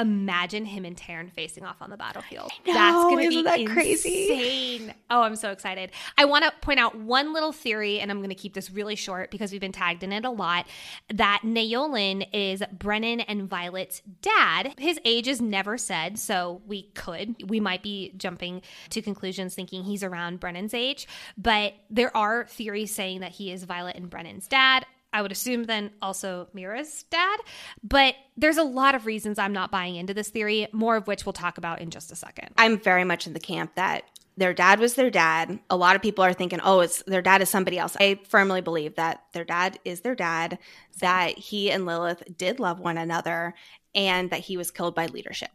imagine 0.00 0.64
him 0.64 0.84
and 0.84 0.96
Tairn 0.96 1.30
facing 1.30 1.64
off 1.64 1.76
on 1.80 1.90
the 1.90 1.96
battlefield. 1.96 2.50
Know, 2.66 2.74
That's 2.74 3.04
going 3.04 3.30
to 3.30 3.36
be 3.36 3.42
that 3.42 3.66
crazy. 3.66 4.30
insane. 4.30 4.94
Oh, 5.10 5.22
I'm 5.22 5.36
so 5.36 5.50
excited. 5.50 5.90
I 6.16 6.24
want 6.24 6.44
to 6.44 6.52
point 6.60 6.78
out 6.80 6.96
one 6.96 7.32
little 7.32 7.52
theory, 7.52 8.00
and 8.00 8.10
I'm 8.10 8.18
going 8.18 8.28
to 8.28 8.34
keep 8.34 8.54
this 8.54 8.70
really 8.70 8.96
short 8.96 9.30
because 9.30 9.52
we've 9.52 9.60
been 9.60 9.72
tagged 9.72 10.02
in 10.02 10.12
it 10.12 10.24
a 10.24 10.30
lot. 10.30 10.66
That 11.12 11.40
Naolin 11.44 12.26
is 12.32 12.62
Brennan 12.72 13.20
and 13.20 13.48
Violet's 13.48 14.02
dad. 14.22 14.74
His 14.78 15.00
age 15.04 15.26
is 15.28 15.40
never 15.40 15.78
said, 15.78 16.18
so 16.18 16.62
we 16.66 16.82
could, 16.94 17.48
we 17.50 17.60
might 17.60 17.82
be 17.82 18.12
jumping 18.16 18.62
to 18.90 19.02
conclusions 19.02 19.54
thinking 19.54 19.84
he's 19.84 20.02
around 20.02 20.40
Brennan's 20.40 20.74
age, 20.74 21.06
but 21.36 21.74
there 21.90 22.16
are 22.16 22.44
theories 22.46 22.94
saying 22.94 23.20
that 23.20 23.32
he 23.32 23.50
is 23.52 23.64
Violet 23.64 23.96
and 23.96 24.10
Brennan's 24.10 24.46
dad. 24.46 24.86
I 25.18 25.22
would 25.22 25.32
assume 25.32 25.64
then 25.64 25.90
also 26.00 26.48
Mira's 26.52 27.02
dad. 27.10 27.40
But 27.82 28.14
there's 28.36 28.56
a 28.56 28.62
lot 28.62 28.94
of 28.94 29.04
reasons 29.04 29.36
I'm 29.36 29.52
not 29.52 29.72
buying 29.72 29.96
into 29.96 30.14
this 30.14 30.28
theory, 30.28 30.68
more 30.72 30.94
of 30.94 31.08
which 31.08 31.26
we'll 31.26 31.32
talk 31.32 31.58
about 31.58 31.80
in 31.80 31.90
just 31.90 32.12
a 32.12 32.16
second. 32.16 32.50
I'm 32.56 32.78
very 32.78 33.02
much 33.02 33.26
in 33.26 33.32
the 33.32 33.40
camp 33.40 33.74
that 33.74 34.04
their 34.36 34.54
dad 34.54 34.78
was 34.78 34.94
their 34.94 35.10
dad. 35.10 35.58
A 35.70 35.76
lot 35.76 35.96
of 35.96 36.02
people 36.02 36.24
are 36.24 36.32
thinking, 36.32 36.60
oh, 36.62 36.78
it's 36.78 37.02
their 37.02 37.20
dad 37.20 37.42
is 37.42 37.48
somebody 37.48 37.80
else. 37.80 37.96
I 37.98 38.20
firmly 38.28 38.60
believe 38.60 38.94
that 38.94 39.24
their 39.32 39.44
dad 39.44 39.80
is 39.84 40.02
their 40.02 40.14
dad, 40.14 40.60
that 41.00 41.36
he 41.36 41.72
and 41.72 41.84
Lilith 41.84 42.22
did 42.36 42.60
love 42.60 42.78
one 42.78 42.96
another, 42.96 43.54
and 43.96 44.30
that 44.30 44.40
he 44.40 44.56
was 44.56 44.70
killed 44.70 44.94
by 44.94 45.06
leadership. 45.06 45.50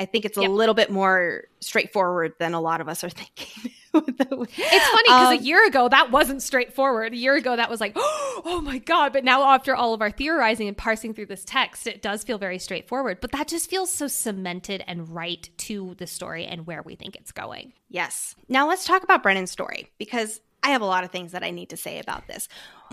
I 0.00 0.06
think 0.06 0.24
it's 0.24 0.38
a 0.38 0.40
yep. 0.40 0.50
little 0.50 0.74
bit 0.74 0.90
more 0.90 1.44
straightforward 1.60 2.32
than 2.38 2.54
a 2.54 2.60
lot 2.60 2.80
of 2.80 2.88
us 2.88 3.04
are 3.04 3.10
thinking. 3.10 3.70
it's 3.94 4.18
funny 4.24 5.02
because 5.04 5.28
um, 5.28 5.38
a 5.38 5.42
year 5.42 5.66
ago 5.66 5.90
that 5.90 6.10
wasn't 6.10 6.42
straightforward. 6.42 7.12
A 7.12 7.16
year 7.16 7.36
ago 7.36 7.54
that 7.54 7.68
was 7.68 7.82
like, 7.82 7.92
oh 7.96 8.62
my 8.64 8.78
god! 8.78 9.12
But 9.12 9.24
now 9.24 9.44
after 9.44 9.76
all 9.76 9.92
of 9.92 10.00
our 10.00 10.10
theorizing 10.10 10.68
and 10.68 10.76
parsing 10.76 11.12
through 11.12 11.26
this 11.26 11.44
text, 11.44 11.86
it 11.86 12.00
does 12.00 12.24
feel 12.24 12.38
very 12.38 12.58
straightforward. 12.58 13.20
But 13.20 13.32
that 13.32 13.46
just 13.46 13.68
feels 13.68 13.92
so 13.92 14.08
cemented 14.08 14.82
and 14.86 15.14
right 15.14 15.46
to 15.58 15.94
the 15.98 16.06
story 16.06 16.46
and 16.46 16.66
where 16.66 16.80
we 16.80 16.96
think 16.96 17.14
it's 17.14 17.30
going. 17.30 17.74
Yes. 17.90 18.34
Now 18.48 18.66
let's 18.66 18.86
talk 18.86 19.02
about 19.02 19.22
Brennan's 19.22 19.50
story 19.50 19.90
because 19.98 20.40
I 20.62 20.70
have 20.70 20.80
a 20.80 20.86
lot 20.86 21.04
of 21.04 21.10
things 21.10 21.32
that 21.32 21.44
I 21.44 21.50
need 21.50 21.70
to 21.70 21.76
say 21.76 21.98
about 21.98 22.26
this. 22.26 22.48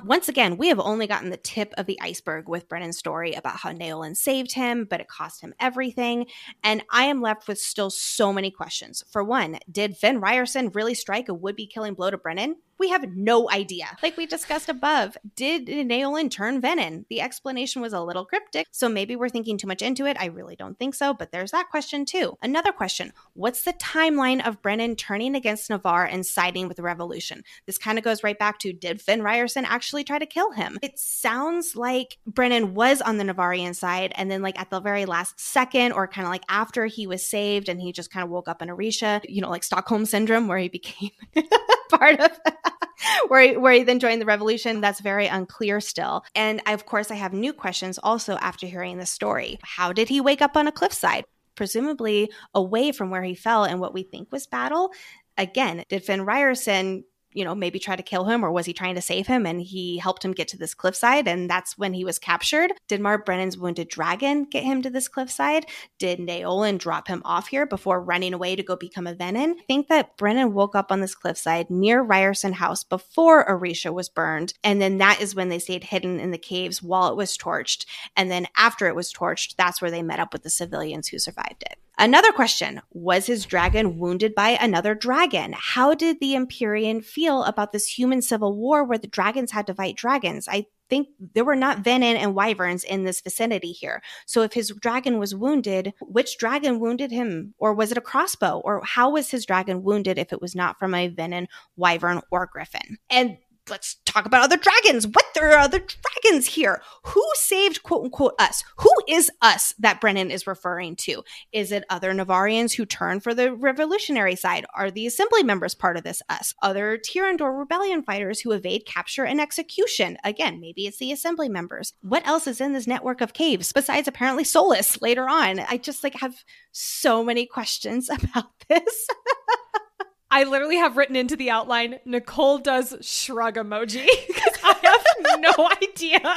Once 0.06 0.30
again, 0.30 0.58
we 0.58 0.68
have 0.68 0.80
only 0.80 1.08
gotten 1.08 1.32
the 1.32 1.38
tip 1.38 1.74
of 1.78 1.86
the 1.86 2.00
iceberg 2.02 2.48
with 2.48 2.70
Brennan's 2.70 2.98
story 2.98 3.34
about 3.34 3.58
how 3.58 3.72
Naolin 3.72 4.16
saved 4.16 4.54
him, 4.54 4.86
but 4.86 5.02
it 5.02 5.08
cost 5.08 5.42
him 5.42 5.56
everything. 5.60 6.28
And 6.64 6.84
I 6.92 7.06
am 7.06 7.22
left 7.22 7.48
with 7.48 7.58
still 7.58 7.90
so 7.90 8.32
many 8.32 8.52
questions. 8.52 9.04
For 9.10 9.24
one, 9.24 9.58
did 9.72 9.98
Fen 9.98 10.22
Riorson 10.22 10.74
really 10.74 10.94
strike 10.94 11.30
a 11.30 11.34
would 11.34 11.56
be 11.56 11.66
killing 11.66 11.96
blow 11.96 12.12
to 12.12 12.18
Brennan? 12.18 12.58
We 12.80 12.90
have 12.90 13.10
no 13.16 13.50
idea. 13.50 13.88
Like 14.04 14.18
we 14.18 14.28
discussed 14.28 14.70
above, 14.70 15.18
did 15.36 15.66
Naolin 15.66 16.30
turn 16.30 16.62
Venin? 16.62 17.06
The 17.10 17.22
explanation 17.22 17.82
was 17.82 17.92
a 17.92 18.02
little 18.02 18.24
cryptic, 18.24 18.68
so 18.70 18.88
maybe 18.88 19.16
we're 19.16 19.30
thinking 19.30 19.58
too 19.58 19.66
much 19.66 19.82
into 19.82 20.06
it. 20.06 20.16
I 20.20 20.26
really 20.26 20.56
don't 20.56 20.78
think 20.78 20.94
so, 20.94 21.12
but 21.12 21.32
there's 21.32 21.50
that 21.52 21.72
question 21.72 22.06
too. 22.06 22.38
Another 22.44 22.72
question 22.72 23.14
What's 23.34 23.64
the 23.64 23.74
timeline 23.74 24.46
of 24.48 24.62
Brennan 24.62 24.96
turning 24.96 25.34
against 25.34 25.72
Navarre 25.72 26.06
and 26.06 26.24
siding 26.24 26.68
with 26.68 26.78
the 26.78 26.84
revolution? 26.84 27.44
This 27.66 27.80
kind 27.80 27.98
of 27.98 28.04
goes 28.04 28.24
right 28.24 28.38
back 28.38 28.60
to 28.60 28.74
did 28.74 29.02
Fen 29.02 29.22
Riorson 29.22 29.64
actually 29.64 29.87
actually 29.88 30.04
try 30.04 30.20
to 30.20 30.26
kill 30.26 30.52
him. 30.52 30.78
It 30.82 31.00
sounds 31.00 31.74
like 31.74 32.18
Brennan 32.28 32.74
was 32.74 33.02
on 33.02 33.16
the 33.16 33.24
Navarrian 33.24 33.74
side, 33.74 34.12
and 34.16 34.30
then 34.30 34.42
like 34.42 34.60
at 34.60 34.70
the 34.70 34.82
very 34.82 35.06
last 35.06 35.40
second, 35.40 35.94
or 35.94 36.10
kind 36.10 36.28
of 36.28 36.32
like 36.32 36.44
after 36.50 36.88
he 36.88 37.08
was 37.08 37.24
saved 37.24 37.70
and 37.70 37.80
he 37.80 37.94
just 37.94 38.12
kind 38.12 38.26
of 38.26 38.30
woke 38.30 38.50
up 38.50 38.62
in 38.62 38.68
Aretia, 38.68 39.22
you 39.30 39.40
know, 39.40 39.50
like 39.50 39.64
Stockholm 39.64 40.06
syndrome, 40.06 40.50
where 40.50 40.58
he 40.58 40.68
became 40.68 41.12
part 41.90 42.20
of. 42.20 42.32
where 43.30 43.42
he, 43.42 43.56
where 43.56 43.72
he 43.72 43.84
then 43.84 44.00
joined 44.00 44.20
the 44.20 44.26
revolution 44.26 44.82
that's 44.82 45.00
very 45.00 45.28
unclear 45.28 45.80
still 45.80 46.26
and 46.34 46.60
I, 46.66 46.74
of 46.74 46.88
course 46.88 47.12
i 47.12 47.16
have 47.16 47.32
new 47.32 47.54
questions 47.54 48.00
also 48.02 48.38
after 48.38 48.66
hearing 48.66 48.98
the 48.98 49.06
story 49.06 49.60
how 49.62 49.94
did 49.94 50.10
he 50.10 50.20
wake 50.20 50.42
up 50.42 50.58
on 50.58 50.68
a 50.68 50.72
cliffside 50.72 51.24
presumably 51.54 52.32
away 52.56 52.92
from 52.92 53.12
where 53.12 53.22
he 53.22 53.36
fell 53.36 53.66
and 53.66 53.80
what 53.80 53.94
we 53.94 54.02
think 54.02 54.32
was 54.32 54.48
battle 54.48 54.92
again 55.38 55.84
did 55.90 56.04
Fen 56.04 56.26
Riorson 56.26 57.04
you 57.38 57.46
know, 57.46 57.54
maybe 57.54 57.78
try 57.78 57.96
to 57.96 58.02
kill 58.02 58.26
him 58.26 58.44
or 58.44 58.52
was 58.52 58.66
he 58.66 58.74
trying 58.74 58.96
to 58.96 59.02
save 59.02 59.28
him 59.28 59.46
and 59.46 59.62
he 59.62 60.00
helped 60.00 60.26
him 60.26 60.34
get 60.34 60.48
to 60.48 60.58
this 60.58 60.74
cliffside 60.74 61.28
and 61.28 61.48
that's 61.48 61.78
when 61.78 61.94
he 61.94 62.04
was 62.04 62.18
captured? 62.18 62.72
Did 62.88 63.00
Marbh 63.00 63.26
Brennan's 63.26 63.60
wounded 63.60 63.90
dragon 63.90 64.46
get 64.46 64.64
him 64.64 64.82
to 64.82 64.90
this 64.90 65.08
cliffside? 65.08 65.68
Did 66.00 66.18
Naolin 66.18 66.80
drop 66.80 67.08
him 67.08 67.22
off 67.24 67.50
here 67.50 67.68
before 67.68 68.02
running 68.02 68.34
away 68.34 68.56
to 68.56 68.64
go 68.64 68.76
become 68.76 69.06
a 69.06 69.14
Venin? 69.14 69.52
I 69.52 69.64
think 69.68 69.88
that 69.90 70.18
Brennan 70.18 70.56
woke 70.56 70.76
up 70.76 70.92
on 70.92 71.00
this 71.00 71.14
cliffside 71.14 71.70
near 71.70 72.04
Riorson 72.04 72.54
House 72.54 72.84
before 72.84 73.46
Aretia 73.46 73.94
was 73.94 74.10
burned 74.10 74.56
and 74.64 74.82
then 74.82 74.98
that 74.98 75.22
is 75.22 75.36
when 75.36 75.50
they 75.50 75.60
stayed 75.60 75.84
hidden 75.84 76.20
in 76.20 76.32
the 76.32 76.40
caves 76.40 76.82
while 76.82 77.12
it 77.12 77.16
was 77.16 77.38
torched 77.38 77.86
and 78.16 78.32
then 78.32 78.48
after 78.58 78.88
it 78.88 78.96
was 78.96 79.14
torched 79.14 79.56
that's 79.58 79.80
where 79.80 79.92
they 79.92 80.02
met 80.02 80.20
up 80.20 80.34
with 80.34 80.42
the 80.42 80.50
civilians 80.50 81.10
who 81.10 81.20
survived 81.20 81.62
it. 81.62 81.78
Another 82.00 82.32
question 82.32 82.82
Was 82.92 83.26
his 83.26 83.46
dragon 83.46 83.98
wounded 83.98 84.36
by 84.36 84.50
another 84.50 84.94
dragon? 84.94 85.56
How 85.58 85.96
did 85.96 86.20
the 86.20 86.36
Empyrean 86.36 87.02
feel 87.02 87.44
about 87.44 87.72
this 87.72 87.88
human 87.88 88.22
civil 88.22 88.56
war 88.56 88.84
where 88.84 89.00
the 89.00 89.08
dragons 89.08 89.52
had 89.52 89.66
to 89.68 89.74
fight 89.74 89.96
dragons? 89.96 90.48
I 90.48 90.68
think 90.90 91.08
there 91.34 91.44
were 91.44 91.56
not 91.56 91.84
venin 91.84 92.16
and 92.16 92.36
wyverns 92.36 92.84
in 92.84 93.04
this 93.04 93.22
vicinity 93.22 93.72
here. 93.72 94.02
So 94.26 94.44
if 94.44 94.54
his 94.54 94.72
dragon 94.80 95.18
was 95.18 95.36
wounded, 95.36 95.94
which 96.02 96.38
dragon 96.38 96.80
wounded 96.80 97.12
him? 97.12 97.56
Or 97.58 97.74
was 97.74 97.92
it 97.92 97.98
a 97.98 98.02
crossbow? 98.02 98.62
Or 98.64 98.82
how 98.86 99.10
was 99.10 99.32
his 99.32 99.46
dragon 99.46 99.84
wounded 99.84 100.18
if 100.18 100.32
it 100.32 100.42
was 100.42 100.56
not 100.56 100.78
from 100.80 100.94
a 100.94 101.10
venin, 101.10 101.48
wyvern, 101.76 102.22
or 102.32 102.46
griffin? 102.46 103.00
And 103.10 103.38
let's 103.70 103.98
talk 104.06 104.26
about 104.26 104.44
other 104.44 104.58
dragons. 104.58 105.08
What 105.08 105.26
there 105.34 105.52
are 105.52 105.60
other 105.60 105.80
dragons 105.80 106.48
here? 106.48 106.82
Who 107.04 107.24
saved 107.36 107.84
quote 107.84 108.06
unquote 108.06 108.34
us? 108.40 108.64
Who 108.78 108.92
is 109.08 109.32
us 109.42 109.74
that 109.80 110.02
Brennan 110.02 110.32
is 110.32 110.48
referring 110.48 110.96
to? 110.98 111.24
Is 111.52 111.72
it 111.72 111.84
other 111.90 112.14
Navarrians 112.14 112.74
who 112.74 112.86
turn 112.86 113.20
for 113.20 113.34
the 113.34 113.54
revolutionary 113.54 114.36
side? 114.36 114.66
Are 114.76 114.92
the 114.92 115.08
assembly 115.08 115.44
members 115.44 115.76
part 115.76 115.98
of 115.98 116.04
this 116.04 116.22
us? 116.30 116.54
Other 116.62 116.98
Tyrrendor 116.98 117.52
rebellion 117.52 118.04
fighters 118.04 118.40
who 118.40 118.52
evade 118.52 118.86
capture 118.86 119.26
and 119.26 119.40
execution? 119.40 120.18
Again, 120.24 120.60
maybe 120.60 120.88
it's 120.88 120.98
the 120.98 121.12
assembly 121.12 121.50
members. 121.50 121.94
What 122.02 122.28
else 122.28 122.48
is 122.48 122.62
in 122.62 122.74
this 122.74 122.88
network 122.88 123.22
of 123.22 123.34
caves 123.34 123.72
besides 123.72 124.08
apparently 124.08 124.44
Solas 124.44 125.02
later 125.02 125.28
on? 125.28 125.60
I 125.60 125.78
just 125.78 126.04
like 126.04 126.16
have 126.16 126.36
so 126.72 127.24
many 127.24 127.46
questions 127.46 128.10
about 128.10 128.52
this. 128.70 129.08
I 130.30 130.44
literally 130.44 130.78
have 130.78 130.98
written 130.98 131.16
into 131.16 131.36
the 131.36 131.50
outline 131.50 132.00
Nicole 132.06 132.58
does 132.58 132.96
shrug 133.02 133.56
emoji 133.56 134.06
because 134.28 134.58
I 134.64 134.76
have 134.84 135.40
no 135.40 135.70
idea. 135.84 136.36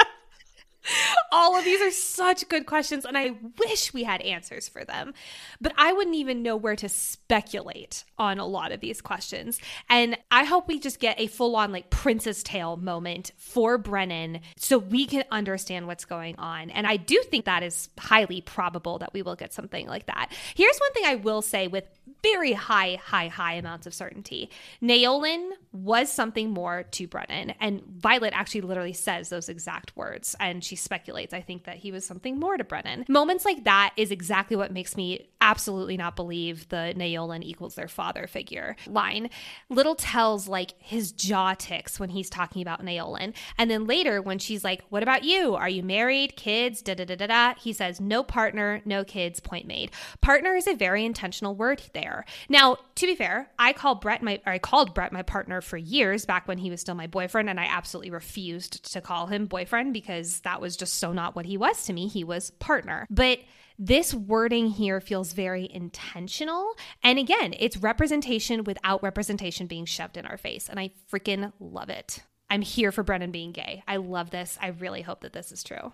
All 1.31 1.57
of 1.57 1.65
these 1.65 1.81
are 1.81 1.91
such 1.91 2.49
good 2.49 2.67
questions, 2.67 3.05
and 3.05 3.17
I 3.17 3.33
wish 3.59 3.93
we 3.93 4.05
had 4.05 4.21
answers 4.23 4.69
for 4.69 4.85
them. 4.85 5.15
But 5.61 5.73
I 5.77 5.93
wouldn't 5.93 6.17
even 6.17 6.43
know 6.43 6.57
where 6.57 6.77
to 6.77 6.89
speculate 6.89 8.05
on 8.19 8.39
a 8.39 8.47
lot 8.47 8.73
of 8.73 8.81
these 8.81 9.01
questions. 9.01 9.61
And 9.89 10.17
I 10.31 10.45
hope 10.45 10.69
we 10.69 10.79
just 10.79 10.99
get 10.99 11.21
a 11.21 11.27
full 11.27 11.55
on, 11.57 11.71
like, 11.71 11.91
Prince's 11.91 12.43
Tale 12.43 12.77
moment 12.77 13.33
for 13.37 13.79
Brennan 13.79 14.41
so 14.57 14.79
we 14.79 15.07
can 15.07 15.25
understand 15.31 15.87
what's 15.87 16.05
going 16.05 16.37
on. 16.37 16.71
And 16.71 16.87
I 16.87 16.97
do 16.97 17.23
think 17.31 17.45
that 17.45 17.63
is 17.63 17.91
highly 17.99 18.41
probable 18.41 18.99
that 18.99 19.13
we 19.13 19.23
will 19.23 19.37
get 19.37 19.53
something 19.53 19.87
like 19.87 20.07
that. 20.07 20.33
Here's 20.55 20.79
one 20.79 20.93
thing 20.93 21.05
I 21.07 21.17
will 21.17 21.43
say 21.43 21.69
with 21.69 21.85
very 22.23 22.53
high, 22.53 22.99
high, 23.03 23.29
high 23.29 23.55
amounts 23.55 23.87
of 23.87 23.95
certainty. 23.95 24.51
Naolin 24.83 25.51
was 25.73 26.11
something 26.13 26.51
more 26.51 26.83
to 26.83 27.07
Brennan, 27.07 27.55
and 27.61 27.83
Violet 27.83 28.33
actually 28.35 28.63
literally 28.63 28.93
says 28.93 29.29
those 29.29 29.49
exact 29.49 29.97
words, 29.97 30.35
and 30.41 30.63
she 30.71 30.77
speculates, 30.77 31.35
I 31.35 31.41
think, 31.41 31.65
that 31.65 31.77
he 31.77 31.93
was 31.93 32.07
something 32.07 32.41
more 32.41 32.57
to 32.57 32.65
Brennan. 32.65 33.05
Moments 33.09 33.45
like 33.45 33.65
that 33.65 33.93
is 33.97 34.11
exactly 34.11 34.57
what 34.57 34.73
makes 34.73 34.97
me 34.97 35.29
absolutely 35.41 35.97
not 35.97 36.17
believe 36.17 36.69
the 36.69 36.95
Naolin 36.97 37.43
equals 37.43 37.75
their 37.75 37.89
father 37.89 38.27
figure 38.27 38.77
line. 38.87 39.31
Little 39.69 39.95
tells 39.95 40.49
like 40.49 40.75
his 40.79 41.13
jaw 41.13 41.55
ticks 41.55 42.01
when 42.01 42.11
he's 42.11 42.31
talking 42.31 42.63
about 42.63 42.85
Naolin, 42.85 43.35
and 43.59 43.71
then 43.71 43.87
later 43.87 44.21
when 44.21 44.39
she's 44.39 44.65
like, 44.65 44.83
"What 44.89 45.03
about 45.03 45.25
you? 45.25 45.55
Are 45.55 45.69
you 45.69 45.83
married? 45.83 46.37
Kids?" 46.37 46.83
Da 46.83 46.95
da 46.95 47.05
da 47.05 47.17
da 47.17 47.27
da. 47.27 47.55
He 47.55 47.73
says, 47.73 48.01
"No 48.01 48.23
partner, 48.23 48.83
no 48.85 49.05
kids." 49.05 49.41
Point 49.41 49.67
made. 49.67 49.91
Partner 50.21 50.55
is 50.55 50.67
a 50.67 50.75
very 50.75 51.05
intentional 51.05 51.55
word 51.55 51.83
there 51.93 52.01
there. 52.01 52.25
Now, 52.49 52.77
to 53.01 53.07
be 53.07 53.15
fair, 53.15 53.51
I 53.59 53.73
called 53.73 54.01
Brett 54.01 54.23
my 54.23 54.41
I 54.47 54.59
called 54.59 54.95
Brett 54.95 55.13
my 55.13 55.23
partner 55.23 55.61
for 55.61 55.77
years 55.77 56.27
back 56.27 56.47
when 56.47 56.59
he 56.59 56.71
was 56.71 56.81
still 56.81 56.95
my 56.95 57.07
boyfriend, 57.07 57.51
and 57.51 57.59
I 57.59 57.65
absolutely 57.65 58.11
refused 58.11 58.93
to 58.93 59.01
call 59.01 59.27
him 59.27 59.47
boyfriend 59.47 59.93
because 59.93 60.41
that 60.41 60.61
was 60.61 60.77
just 60.77 60.95
so 60.95 61.13
not 61.13 61.35
what 61.35 61.47
he 61.47 61.57
was 61.57 61.85
to 61.87 61.93
me. 61.93 62.09
He 62.09 62.25
was 62.25 62.51
partner. 62.53 63.07
But 63.11 63.41
this 63.79 64.13
wording 64.13 64.69
here 64.69 65.01
feels 65.01 65.33
very 65.33 65.69
intentional. 65.73 66.75
And 67.03 67.19
again, 67.19 67.55
it's 67.59 67.79
representation 67.79 68.65
without 68.65 69.03
representation 69.03 69.67
being 69.67 69.87
shoved 69.87 70.19
in 70.19 70.27
our 70.27 70.37
face. 70.37 70.69
And 70.69 70.79
I 70.79 70.91
freaking 71.11 71.53
love 71.59 71.89
it. 71.89 72.23
I'm 72.51 72.61
here 72.61 72.93
for 72.93 73.03
Brennan 73.03 73.31
being 73.31 73.53
gay. 73.53 73.83
I 73.89 73.97
love 73.97 74.31
this. 74.31 74.59
I 74.61 74.69
really 74.69 75.01
hope 75.01 75.23
that 75.23 75.33
this 75.33 75.51
is 75.51 75.65
true. 75.65 75.93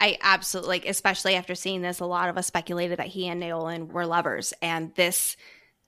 I 0.00 0.18
absolutely 0.22 0.70
like, 0.70 0.86
especially 0.86 1.36
after 1.36 1.54
seeing 1.54 1.82
this, 1.82 2.00
a 2.00 2.06
lot 2.06 2.30
of 2.30 2.38
us 2.38 2.46
speculated 2.46 2.98
that 2.98 3.06
he 3.06 3.28
and 3.28 3.40
Naolin 3.40 3.92
were 3.92 4.06
lovers, 4.06 4.54
and 4.62 4.94
this 4.94 5.36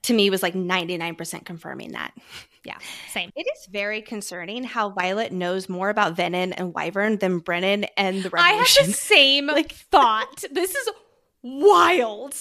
to 0.02 0.14
me 0.14 0.30
was 0.30 0.42
like 0.42 0.54
99% 0.54 1.44
confirming 1.44 1.92
that. 1.92 2.12
Yeah, 2.64 2.76
same. 3.10 3.32
It 3.34 3.44
is 3.56 3.66
very 3.66 4.02
concerning 4.02 4.62
how 4.62 4.90
Violet 4.90 5.32
knows 5.32 5.68
more 5.68 5.90
about 5.90 6.16
Venin 6.16 6.54
and 6.56 6.72
Wyvern 6.72 7.16
than 7.18 7.40
Brennan 7.40 7.86
and 7.96 8.22
the 8.22 8.30
Revolution. 8.30 8.38
I 8.40 8.82
have 8.82 8.86
the 8.86 8.92
same 8.92 9.46
like 9.48 9.72
thought. 9.72 10.44
This 10.48 10.72
is 10.72 10.88
wild. 11.42 12.34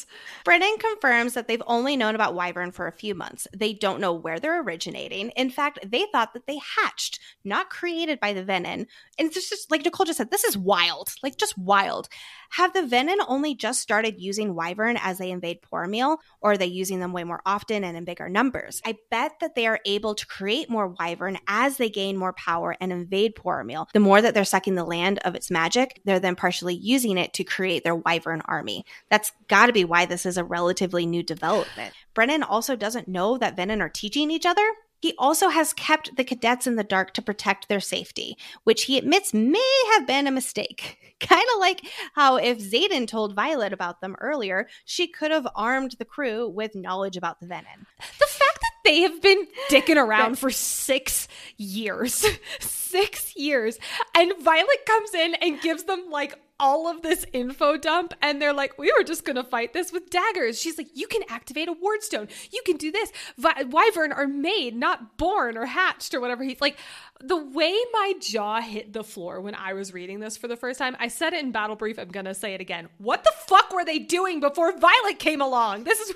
Brennan 0.46 0.78
confirms 0.78 1.34
that 1.34 1.48
they've 1.48 1.62
only 1.66 1.98
known 1.98 2.16
about 2.16 2.36
Wyvern 2.36 2.72
for 2.72 2.88
a 2.88 2.92
few 2.92 3.16
months. 3.16 3.48
They 3.56 3.74
don't 3.74 4.00
know 4.00 4.14
where 4.14 4.40
they're 4.40 4.62
originating. 4.62 5.30
In 5.32 5.50
fact, 5.50 5.80
they 5.84 6.06
thought 6.12 6.34
that 6.34 6.48
they 6.48 6.60
hatched, 6.78 7.20
not 7.44 7.70
created 7.70 8.20
by 8.20 8.34
the 8.34 8.44
venin. 8.44 8.86
And 9.18 9.28
it's 9.28 9.50
just 9.50 9.72
like 9.72 9.84
Nicole 9.84 10.06
just 10.06 10.18
said, 10.18 10.32
this 10.32 10.44
is 10.44 10.58
wild. 10.58 11.10
Like 11.24 11.38
just 11.38 11.58
wild. 11.58 12.10
Have 12.52 12.74
the 12.74 12.82
venin 12.82 13.18
only 13.28 13.56
just 13.56 13.82
started 13.82 14.20
using 14.20 14.56
Wyvern 14.56 14.98
as 15.02 15.18
they 15.18 15.32
invade 15.32 15.62
Poromiel, 15.62 16.18
or 16.42 16.52
are 16.52 16.58
they 16.58 16.66
using 16.66 17.00
them 17.00 17.14
way 17.14 17.24
more 17.24 17.42
often 17.46 17.84
and 17.84 17.96
in 17.96 18.04
bigger 18.04 18.28
numbers? 18.28 18.82
I 18.86 18.98
bet 19.10 19.40
that 19.40 19.56
they 19.56 19.68
are 19.68 19.80
able 19.86 20.16
to 20.16 20.28
create 20.28 20.70
more 20.70 20.90
Wyvern 20.90 21.38
as 21.48 21.78
they 21.78 21.90
gain 21.90 22.18
more 22.18 22.34
power 22.34 22.76
and 22.82 22.92
invade 22.92 23.36
Poromiel. 23.36 23.88
The 23.94 24.02
more 24.02 24.22
that 24.22 24.34
they're 24.34 24.44
sucking 24.44 24.76
the 24.76 24.84
land 24.84 25.20
of 25.20 25.34
its 25.34 25.50
magic, 25.50 26.02
they're 26.04 26.20
then 26.20 26.36
partially 26.36 26.76
using 26.76 27.18
it 27.18 27.34
to 27.34 27.46
create 27.46 27.84
their 27.84 27.96
Wyvern 27.96 28.42
army. 28.46 28.86
That's 29.10 29.32
got 29.48 29.68
to 29.68 29.74
be 29.74 29.86
why 29.86 30.06
this 30.06 30.26
is 30.26 30.38
a 30.38 30.44
relatively 30.44 31.06
new 31.06 31.24
development. 31.24 31.94
Brennan 32.14 32.44
also 32.44 32.76
doesn't 32.76 33.08
know 33.08 33.38
that 33.38 33.56
Venin 33.56 33.82
are 33.82 33.90
teaching 33.90 34.32
each 34.32 34.46
other. 34.46 34.66
He 35.02 35.16
also 35.18 35.50
has 35.50 35.74
kept 35.74 36.16
the 36.16 36.24
cadets 36.24 36.68
in 36.68 36.76
the 36.76 36.84
dark 36.84 37.14
to 37.16 37.24
protect 37.24 37.68
their 37.68 37.80
safety, 37.80 38.38
which 38.64 38.84
he 38.84 38.98
admits 38.98 39.34
may 39.34 39.84
have 39.94 40.06
been 40.06 40.28
a 40.28 40.32
mistake. 40.32 41.00
kind 41.20 41.46
of 41.54 41.60
like 41.60 41.82
how 42.14 42.36
if 42.36 42.60
Xaden 42.60 43.08
told 43.08 43.36
Violet 43.36 43.74
about 43.74 44.02
them 44.02 44.16
earlier, 44.20 44.68
she 44.86 45.08
could 45.08 45.32
have 45.32 45.48
armed 45.56 45.96
the 45.98 46.06
crew 46.06 46.48
with 46.50 46.76
knowledge 46.76 47.18
about 47.18 47.40
the 47.40 47.48
venin. 47.48 47.86
The 47.98 48.28
fact 48.28 48.60
that 48.62 48.72
they 48.84 49.02
have 49.02 49.22
been 49.22 49.48
dicking 49.70 49.98
around 49.98 50.38
for 50.38 50.50
six 50.50 51.28
years, 51.58 52.26
six 52.60 53.36
years, 53.36 53.80
and 54.16 54.34
Violet 54.42 54.86
comes 54.86 55.14
in 55.14 55.36
and 55.36 55.62
gives 55.62 55.84
them 55.84 56.10
like 56.10 56.40
all 56.62 56.88
of 56.88 57.02
this 57.02 57.26
info 57.34 57.76
dump 57.76 58.14
and 58.22 58.42
they're 58.42 58.54
like, 58.54 58.78
we 58.78 58.94
were 58.98 59.04
just 59.04 59.26
gonna 59.26 59.44
fight 59.44 59.74
this 59.74 59.92
with 59.92 60.10
daggers. 60.10 60.58
She's 60.62 60.78
like, 60.78 60.88
you 60.94 61.08
can 61.08 61.24
activate 61.28 61.68
a 61.68 61.74
wardstone. 61.74 62.30
You 62.54 62.62
can 62.66 62.78
do 62.78 62.92
this. 62.92 63.12
Vi- 63.38 63.64
Wyvern 63.64 64.14
are 64.14 64.28
made, 64.28 64.76
not 64.76 65.18
born 65.18 65.58
or 65.58 65.66
hatched 65.66 66.14
or 66.14 66.22
whatever. 66.22 66.44
He's 66.44 66.62
like, 66.62 66.78
the 67.20 67.38
way 67.38 67.76
my 67.92 68.14
jaw 68.20 68.62
hit 68.62 68.94
the 68.94 69.04
floor 69.04 69.42
when 69.42 69.56
I 69.56 69.74
was 69.74 69.94
reading 69.94 70.20
this 70.20 70.38
for 70.38 70.48
the 70.48 70.56
first 70.56 70.80
time, 70.80 70.96
I 71.00 71.08
said 71.08 71.34
it 71.34 71.44
in 71.44 71.52
battle 71.52 71.76
brief. 71.76 72.00
I'm 72.00 72.10
gonna 72.10 72.34
say 72.34 72.54
it 72.54 72.62
again. 72.62 72.88
What 73.00 73.24
the 73.24 73.34
fuck 73.48 73.74
were 73.74 73.84
they 73.84 74.00
doing 74.00 74.40
before 74.40 74.78
Violet 74.78 75.20
came 75.20 75.42
along? 75.42 75.84
This 75.84 76.00
is 76.00 76.14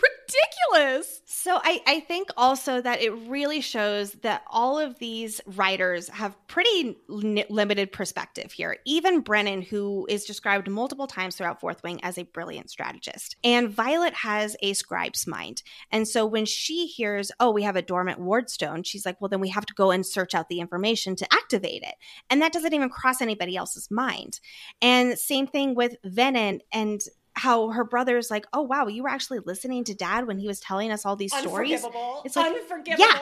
ridiculous. 0.71 1.21
So 1.25 1.59
I, 1.63 1.81
I 1.85 1.99
think 2.01 2.29
also 2.37 2.81
that 2.81 3.01
it 3.01 3.11
really 3.27 3.61
shows 3.61 4.13
that 4.23 4.43
all 4.49 4.79
of 4.79 4.97
these 4.99 5.41
riders 5.45 6.09
have 6.09 6.35
pretty 6.47 6.97
n- 7.09 7.43
limited 7.49 7.91
perspective 7.91 8.51
here. 8.51 8.77
Even 8.85 9.21
Brennan, 9.21 9.61
who 9.61 10.05
is 10.09 10.25
described 10.36 10.69
multiple 10.69 11.07
times 11.07 11.38
throughout 11.38 11.61
Fourth 11.61 11.81
Wing 11.81 12.01
as 12.03 12.17
a 12.17 12.23
brilliant 12.23 12.69
strategist, 12.69 13.38
and 13.41 13.69
Violet 13.69 14.13
has 14.13 14.57
a 14.61 14.73
scribe's 14.73 15.25
mind. 15.25 15.63
And 15.91 16.05
so 16.05 16.25
when 16.25 16.45
she 16.45 16.88
hears, 16.88 17.31
oh, 17.39 17.51
we 17.51 17.63
have 17.63 17.77
a 17.77 17.81
dormant 17.81 18.19
wardstone, 18.19 18.86
she's 18.86 19.05
like, 19.05 19.21
well, 19.21 19.29
then 19.29 19.39
we 19.39 19.49
have 19.49 19.65
to 19.65 19.73
go 19.73 19.91
and 19.91 20.05
search 20.05 20.36
out 20.36 20.49
the 20.49 20.59
information 20.59 21.15
to 21.15 21.33
activate 21.33 21.83
it. 21.83 21.95
And 22.29 22.41
that 22.41 22.51
doesn't 22.51 22.73
even 22.73 22.89
cross 22.89 23.21
anybody 23.21 23.55
else's 23.55 23.89
mind. 23.89 24.41
And 24.81 25.17
same 25.17 25.47
thing 25.47 25.73
with 25.73 25.95
Venin 26.05 26.59
and 26.73 26.99
how 27.36 27.69
her 27.69 27.83
brother's 27.83 28.31
like, 28.31 28.45
oh 28.53 28.61
wow, 28.61 28.88
you 28.88 29.03
were 29.03 29.09
actually 29.09 29.39
listening 29.45 29.83
to 29.86 29.93
dad 29.93 30.27
when 30.27 30.39
he 30.39 30.47
was 30.47 30.59
telling 30.59 30.91
us 30.91 31.05
all 31.05 31.15
these 31.15 31.36
stories. 31.36 31.86
It's 32.23 32.36
like, 32.36 32.55
unforgivable. 32.55 33.05
Yeah, 33.05 33.19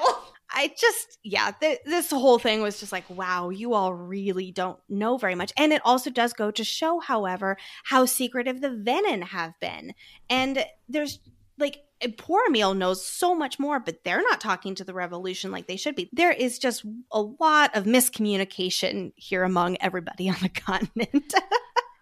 I 0.51 0.73
just, 0.77 1.17
yeah, 1.23 1.51
th- 1.59 1.79
this 1.85 2.11
whole 2.11 2.37
thing 2.37 2.61
was 2.61 2.79
just 2.79 2.91
like, 2.91 3.09
wow, 3.09 3.49
you 3.49 3.73
all 3.73 3.93
really 3.93 4.51
don't 4.51 4.79
know 4.87 5.17
very 5.17 5.35
much. 5.35 5.51
And 5.57 5.73
it 5.73 5.81
also 5.83 6.11
does 6.11 6.33
go 6.33 6.51
to 6.51 6.63
show, 6.63 6.99
however, 6.99 7.57
how 7.85 8.05
secretive 8.05 8.61
the 8.61 8.69
Venin 8.69 9.23
have 9.23 9.59
been. 9.59 9.93
And 10.29 10.63
there's 10.87 11.19
like 11.57 11.81
Poromiel 12.01 12.75
knows 12.75 13.05
so 13.05 13.33
much 13.33 13.59
more, 13.59 13.79
but 13.79 14.03
they're 14.03 14.21
not 14.21 14.41
talking 14.41 14.75
to 14.75 14.83
the 14.83 14.93
revolution 14.93 15.51
like 15.51 15.67
they 15.67 15.77
should 15.77 15.95
be. 15.95 16.09
There 16.11 16.31
is 16.31 16.59
just 16.59 16.85
a 17.11 17.21
lot 17.21 17.75
of 17.75 17.85
miscommunication 17.85 19.13
here 19.15 19.43
among 19.43 19.77
everybody 19.79 20.29
on 20.29 20.37
the 20.41 20.49
continent. 20.49 21.33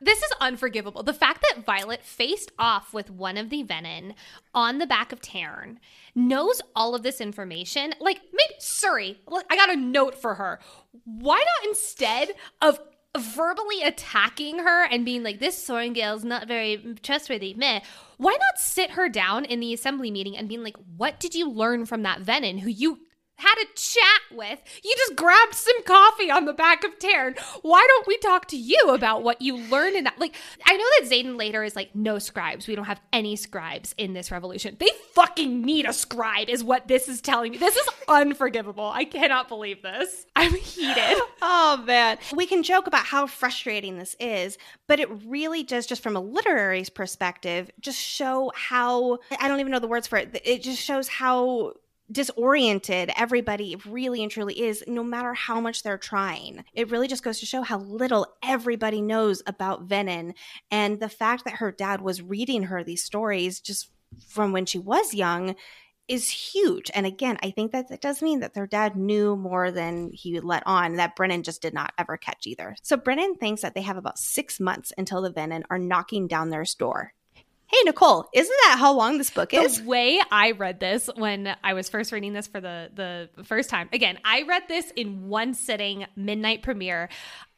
This 0.01 0.23
is 0.23 0.31
unforgivable. 0.41 1.03
The 1.03 1.13
fact 1.13 1.43
that 1.43 1.63
Violet 1.63 2.03
faced 2.03 2.51
off 2.57 2.93
with 2.93 3.11
one 3.11 3.37
of 3.37 3.51
the 3.51 3.63
Venin 3.63 4.15
on 4.53 4.79
the 4.79 4.87
back 4.87 5.11
of 5.11 5.21
Tairn, 5.21 5.79
knows 6.15 6.61
all 6.75 6.95
of 6.95 7.03
this 7.03 7.21
information. 7.21 7.93
Like, 7.99 8.19
maybe 8.33 8.59
Suri, 8.59 9.17
I 9.49 9.55
got 9.55 9.69
a 9.69 9.75
note 9.75 10.19
for 10.19 10.35
her. 10.35 10.59
Why 11.05 11.37
not 11.37 11.69
instead 11.69 12.31
of 12.61 12.79
verbally 13.17 13.83
attacking 13.83 14.59
her 14.59 14.85
and 14.85 15.05
being 15.05 15.23
like, 15.23 15.39
this 15.39 15.67
Sorrengail's 15.67 16.23
not 16.23 16.47
very 16.47 16.95
trustworthy, 17.03 17.53
meh, 17.53 17.81
why 18.17 18.31
not 18.31 18.57
sit 18.59 18.91
her 18.91 19.09
down 19.09 19.45
in 19.45 19.59
the 19.59 19.73
assembly 19.73 20.11
meeting 20.11 20.37
and 20.37 20.47
being 20.47 20.63
like, 20.63 20.77
what 20.97 21.19
did 21.19 21.35
you 21.35 21.49
learn 21.49 21.85
from 21.85 22.03
that 22.03 22.21
Venin 22.21 22.59
who 22.59 22.69
you 22.69 22.99
had 23.41 23.55
a 23.63 23.65
chat 23.75 24.37
with. 24.37 24.59
You 24.83 24.93
just 24.97 25.15
grabbed 25.15 25.55
some 25.55 25.83
coffee 25.83 26.29
on 26.29 26.45
the 26.45 26.53
back 26.53 26.83
of 26.83 26.97
Tairn. 26.99 27.35
Why 27.61 27.85
don't 27.87 28.07
we 28.07 28.17
talk 28.17 28.47
to 28.49 28.57
you 28.57 28.79
about 28.89 29.23
what 29.23 29.41
you 29.41 29.57
learned 29.57 29.95
in 29.95 30.03
that? 30.03 30.19
Like, 30.19 30.35
I 30.65 30.77
know 30.77 30.85
that 30.99 31.09
Xaden 31.09 31.37
later 31.37 31.63
is 31.63 31.75
like, 31.75 31.95
no 31.95 32.19
scribes. 32.19 32.67
We 32.67 32.75
don't 32.75 32.85
have 32.85 33.01
any 33.11 33.35
scribes 33.35 33.95
in 33.97 34.13
this 34.13 34.31
revolution. 34.31 34.77
They 34.79 34.89
fucking 35.13 35.61
need 35.61 35.85
a 35.85 35.93
scribe, 35.93 36.49
is 36.49 36.63
what 36.63 36.87
this 36.87 37.07
is 37.07 37.21
telling 37.21 37.53
me. 37.53 37.57
This 37.57 37.75
is 37.75 37.89
unforgivable. 38.07 38.85
I 38.85 39.05
cannot 39.05 39.47
believe 39.47 39.81
this. 39.81 40.25
I'm 40.35 40.53
heated. 40.53 40.95
oh, 41.41 41.83
man. 41.85 42.17
We 42.35 42.45
can 42.45 42.63
joke 42.63 42.87
about 42.87 43.05
how 43.05 43.27
frustrating 43.27 43.97
this 43.97 44.15
is, 44.19 44.57
but 44.87 44.99
it 44.99 45.09
really 45.25 45.63
does, 45.63 45.87
just 45.87 46.03
from 46.03 46.15
a 46.15 46.21
literary 46.21 46.85
perspective, 46.93 47.71
just 47.79 47.99
show 47.99 48.51
how 48.55 49.19
I 49.39 49.47
don't 49.47 49.59
even 49.59 49.71
know 49.71 49.79
the 49.79 49.87
words 49.87 50.07
for 50.07 50.17
it. 50.17 50.41
It 50.45 50.63
just 50.63 50.81
shows 50.81 51.07
how 51.07 51.73
disoriented 52.11 53.11
everybody 53.15 53.77
really 53.87 54.21
and 54.21 54.31
truly 54.31 54.59
is, 54.59 54.83
no 54.87 55.03
matter 55.03 55.33
how 55.33 55.59
much 55.59 55.83
they're 55.83 55.97
trying. 55.97 56.63
It 56.73 56.91
really 56.91 57.07
just 57.07 57.23
goes 57.23 57.39
to 57.39 57.45
show 57.45 57.61
how 57.61 57.79
little 57.79 58.27
everybody 58.43 59.01
knows 59.01 59.41
about 59.45 59.87
Venin. 59.87 60.33
And 60.69 60.99
the 60.99 61.09
fact 61.09 61.45
that 61.45 61.55
her 61.55 61.71
dad 61.71 62.01
was 62.01 62.21
reading 62.21 62.63
her 62.63 62.83
these 62.83 63.03
stories 63.03 63.59
just 63.59 63.89
from 64.27 64.51
when 64.51 64.65
she 64.65 64.79
was 64.79 65.13
young 65.13 65.55
is 66.07 66.29
huge. 66.29 66.91
And 66.93 67.05
again, 67.05 67.37
I 67.41 67.51
think 67.51 67.71
that 67.71 67.87
that 67.87 68.01
does 68.01 68.21
mean 68.21 68.41
that 68.41 68.53
their 68.53 68.67
dad 68.67 68.97
knew 68.97 69.37
more 69.37 69.71
than 69.71 70.11
he 70.11 70.39
let 70.41 70.63
on 70.65 70.95
that 70.95 71.15
Brennan 71.15 71.43
just 71.43 71.61
did 71.61 71.73
not 71.73 71.93
ever 71.97 72.17
catch 72.17 72.45
either. 72.45 72.75
So 72.81 72.97
Brennan 72.97 73.35
thinks 73.35 73.61
that 73.61 73.75
they 73.75 73.81
have 73.81 73.95
about 73.95 74.19
six 74.19 74.59
months 74.59 74.91
until 74.97 75.21
the 75.21 75.31
Venin 75.31 75.63
are 75.69 75.79
knocking 75.79 76.27
down 76.27 76.49
their 76.49 76.65
door. 76.77 77.13
Hey, 77.71 77.83
Nicole, 77.85 78.27
isn't 78.33 78.57
that 78.65 78.77
how 78.79 78.93
long 78.93 79.17
this 79.17 79.29
book 79.29 79.53
is? 79.53 79.79
The 79.79 79.87
way 79.87 80.21
I 80.29 80.51
read 80.51 80.81
this 80.81 81.09
when 81.15 81.55
I 81.63 81.73
was 81.73 81.87
first 81.87 82.11
reading 82.11 82.33
this 82.33 82.45
for 82.45 82.59
the, 82.59 82.89
the 82.93 83.43
first 83.45 83.69
time, 83.69 83.87
again, 83.93 84.19
I 84.25 84.41
read 84.41 84.63
this 84.67 84.91
in 84.91 85.29
one 85.29 85.53
sitting, 85.53 86.05
midnight 86.17 86.63
premiere. 86.63 87.07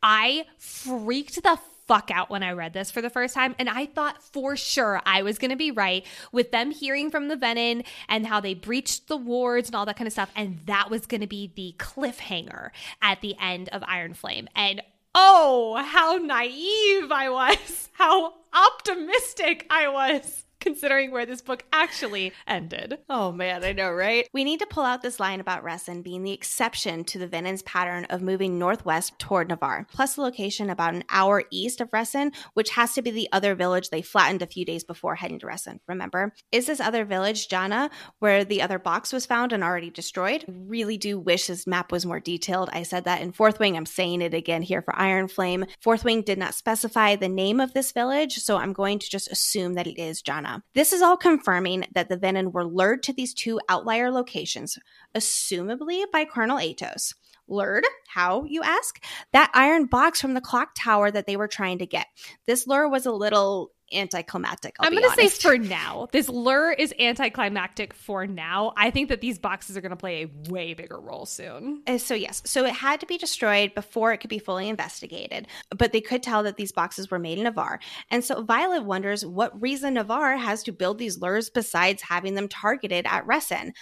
I 0.03 0.45
freaked 0.59 1.41
the 1.41 1.57
fuck 1.87 2.11
out 2.11 2.29
when 2.29 2.43
I 2.43 2.51
read 2.51 2.73
this 2.73 2.91
for 2.91 3.01
the 3.01 3.09
first 3.09 3.33
time. 3.33 3.55
And 3.57 3.67
I 3.67 3.87
thought 3.87 4.21
for 4.21 4.55
sure 4.55 5.01
I 5.05 5.23
was 5.23 5.37
going 5.37 5.51
to 5.51 5.57
be 5.57 5.71
right 5.71 6.05
with 6.31 6.51
them 6.51 6.71
hearing 6.71 7.09
from 7.09 7.27
the 7.27 7.35
Venin 7.35 7.83
and 8.07 8.27
how 8.27 8.39
they 8.39 8.53
breached 8.53 9.07
the 9.07 9.17
wards 9.17 9.67
and 9.67 9.75
all 9.75 9.85
that 9.87 9.97
kind 9.97 10.07
of 10.07 10.13
stuff. 10.13 10.29
And 10.35 10.59
that 10.65 10.89
was 10.89 11.05
going 11.07 11.21
to 11.21 11.27
be 11.27 11.51
the 11.55 11.75
cliffhanger 11.77 12.69
at 13.01 13.21
the 13.21 13.35
end 13.39 13.69
of 13.69 13.83
Iron 13.85 14.13
Flame. 14.13 14.47
And 14.55 14.81
oh, 15.15 15.83
how 15.85 16.17
naive 16.17 17.11
I 17.11 17.29
was, 17.29 17.89
how 17.93 18.33
optimistic 18.53 19.65
I 19.69 19.87
was 19.87 20.42
considering 20.63 21.11
where 21.11 21.25
this 21.25 21.41
book 21.41 21.63
actually 21.71 22.31
ended. 22.47 22.97
Oh 23.09 23.31
man, 23.31 23.63
I 23.63 23.73
know, 23.73 23.91
right? 23.91 24.27
We 24.33 24.43
need 24.43 24.61
to 24.61 24.65
pull 24.65 24.83
out 24.83 25.01
this 25.01 25.19
line 25.19 25.39
about 25.39 25.63
Resson 25.63 26.01
being 26.01 26.23
the 26.23 26.31
exception 26.31 27.03
to 27.05 27.19
the 27.19 27.27
Venin's 27.27 27.61
pattern 27.63 28.05
of 28.05 28.21
moving 28.21 28.57
northwest 28.57 29.19
toward 29.19 29.49
Navarre, 29.49 29.85
plus 29.91 30.15
the 30.15 30.21
location 30.21 30.69
about 30.69 30.95
an 30.95 31.03
hour 31.09 31.43
east 31.51 31.81
of 31.81 31.91
Resson, 31.91 32.31
which 32.53 32.71
has 32.71 32.93
to 32.93 33.01
be 33.01 33.11
the 33.11 33.29
other 33.31 33.55
village 33.55 33.89
they 33.89 34.01
flattened 34.01 34.41
a 34.41 34.47
few 34.47 34.65
days 34.65 34.83
before 34.83 35.15
heading 35.15 35.39
to 35.39 35.47
Resson. 35.47 35.79
Remember? 35.87 36.33
Is 36.51 36.65
this 36.65 36.79
other 36.79 37.03
village 37.03 37.49
Jana, 37.49 37.89
where 38.19 38.45
the 38.45 38.61
other 38.61 38.79
box 38.79 39.11
was 39.11 39.25
found 39.25 39.51
and 39.51 39.63
already 39.63 39.89
destroyed? 39.89 40.45
I 40.47 40.53
really 40.55 40.97
do 40.97 41.19
wish 41.19 41.47
this 41.47 41.67
map 41.67 41.91
was 41.91 42.05
more 42.05 42.21
detailed. 42.21 42.69
I 42.71 42.83
said 42.83 43.03
that 43.03 43.21
in 43.21 43.33
Fourth 43.33 43.59
Wing. 43.59 43.75
I'm 43.75 43.85
saying 43.85 44.21
it 44.21 44.33
again 44.33 44.61
here 44.61 44.81
for 44.81 44.95
Iron 44.95 45.27
Flame. 45.27 45.65
Fourth 45.81 46.05
Wing 46.05 46.21
did 46.21 46.37
not 46.37 46.55
specify 46.55 47.15
the 47.15 47.27
name 47.27 47.59
of 47.59 47.73
this 47.73 47.91
village, 47.91 48.35
so 48.35 48.57
I'm 48.57 48.71
going 48.71 48.99
to 48.99 49.09
just 49.09 49.31
assume 49.31 49.73
that 49.73 49.87
it 49.87 49.99
is 49.99 50.21
Jana. 50.21 50.52
Um, 50.53 50.63
this 50.75 50.93
is 50.93 51.01
all 51.01 51.17
confirming 51.17 51.85
that 51.93 52.09
the 52.09 52.17
Venin 52.17 52.51
were 52.51 52.65
lured 52.65 53.01
to 53.03 53.13
these 53.13 53.33
two 53.33 53.59
outlier 53.69 54.11
locations, 54.11 54.77
assumably 55.15 56.03
by 56.11 56.25
Colonel 56.25 56.57
Aetos. 56.57 57.15
Lured? 57.47 57.85
How, 58.07 58.43
you 58.45 58.61
ask? 58.63 59.03
That 59.31 59.51
iron 59.53 59.85
box 59.85 60.21
from 60.21 60.33
the 60.33 60.41
clock 60.41 60.71
tower 60.75 61.11
that 61.11 61.27
they 61.27 61.37
were 61.37 61.47
trying 61.47 61.79
to 61.79 61.85
get. 61.85 62.07
This 62.45 62.67
lure 62.67 62.87
was 62.87 63.05
a 63.05 63.11
little 63.11 63.71
anticlimactic. 63.93 64.75
i 64.79 64.87
am 64.87 64.93
going 64.93 65.03
to 65.03 65.29
say 65.29 65.29
for 65.29 65.57
now. 65.57 66.07
This 66.11 66.29
lure 66.29 66.71
is 66.71 66.93
anticlimactic 66.99 67.93
for 67.93 68.25
now. 68.25 68.73
I 68.77 68.89
think 68.89 69.09
that 69.09 69.21
these 69.21 69.39
boxes 69.39 69.77
are 69.77 69.81
going 69.81 69.91
to 69.91 69.95
play 69.95 70.23
a 70.23 70.51
way 70.51 70.73
bigger 70.73 70.99
role 70.99 71.25
soon. 71.25 71.83
Uh, 71.87 71.97
so, 71.97 72.15
yes. 72.15 72.41
So 72.45 72.65
it 72.65 72.73
had 72.73 72.99
to 73.01 73.05
be 73.05 73.17
destroyed 73.17 73.73
before 73.75 74.13
it 74.13 74.17
could 74.17 74.29
be 74.29 74.39
fully 74.39 74.69
investigated. 74.69 75.47
But 75.75 75.91
they 75.91 76.01
could 76.01 76.23
tell 76.23 76.43
that 76.43 76.57
these 76.57 76.71
boxes 76.71 77.11
were 77.11 77.19
made 77.19 77.37
in 77.37 77.43
Navarre. 77.45 77.79
And 78.09 78.23
so 78.23 78.43
Violet 78.43 78.83
wonders 78.83 79.25
what 79.25 79.59
reason 79.61 79.95
Navarre 79.95 80.37
has 80.37 80.63
to 80.63 80.71
build 80.71 80.97
these 80.97 81.19
lures 81.19 81.49
besides 81.49 82.01
having 82.01 82.35
them 82.35 82.47
targeted 82.47 83.05
at 83.07 83.25
Resson. 83.25 83.73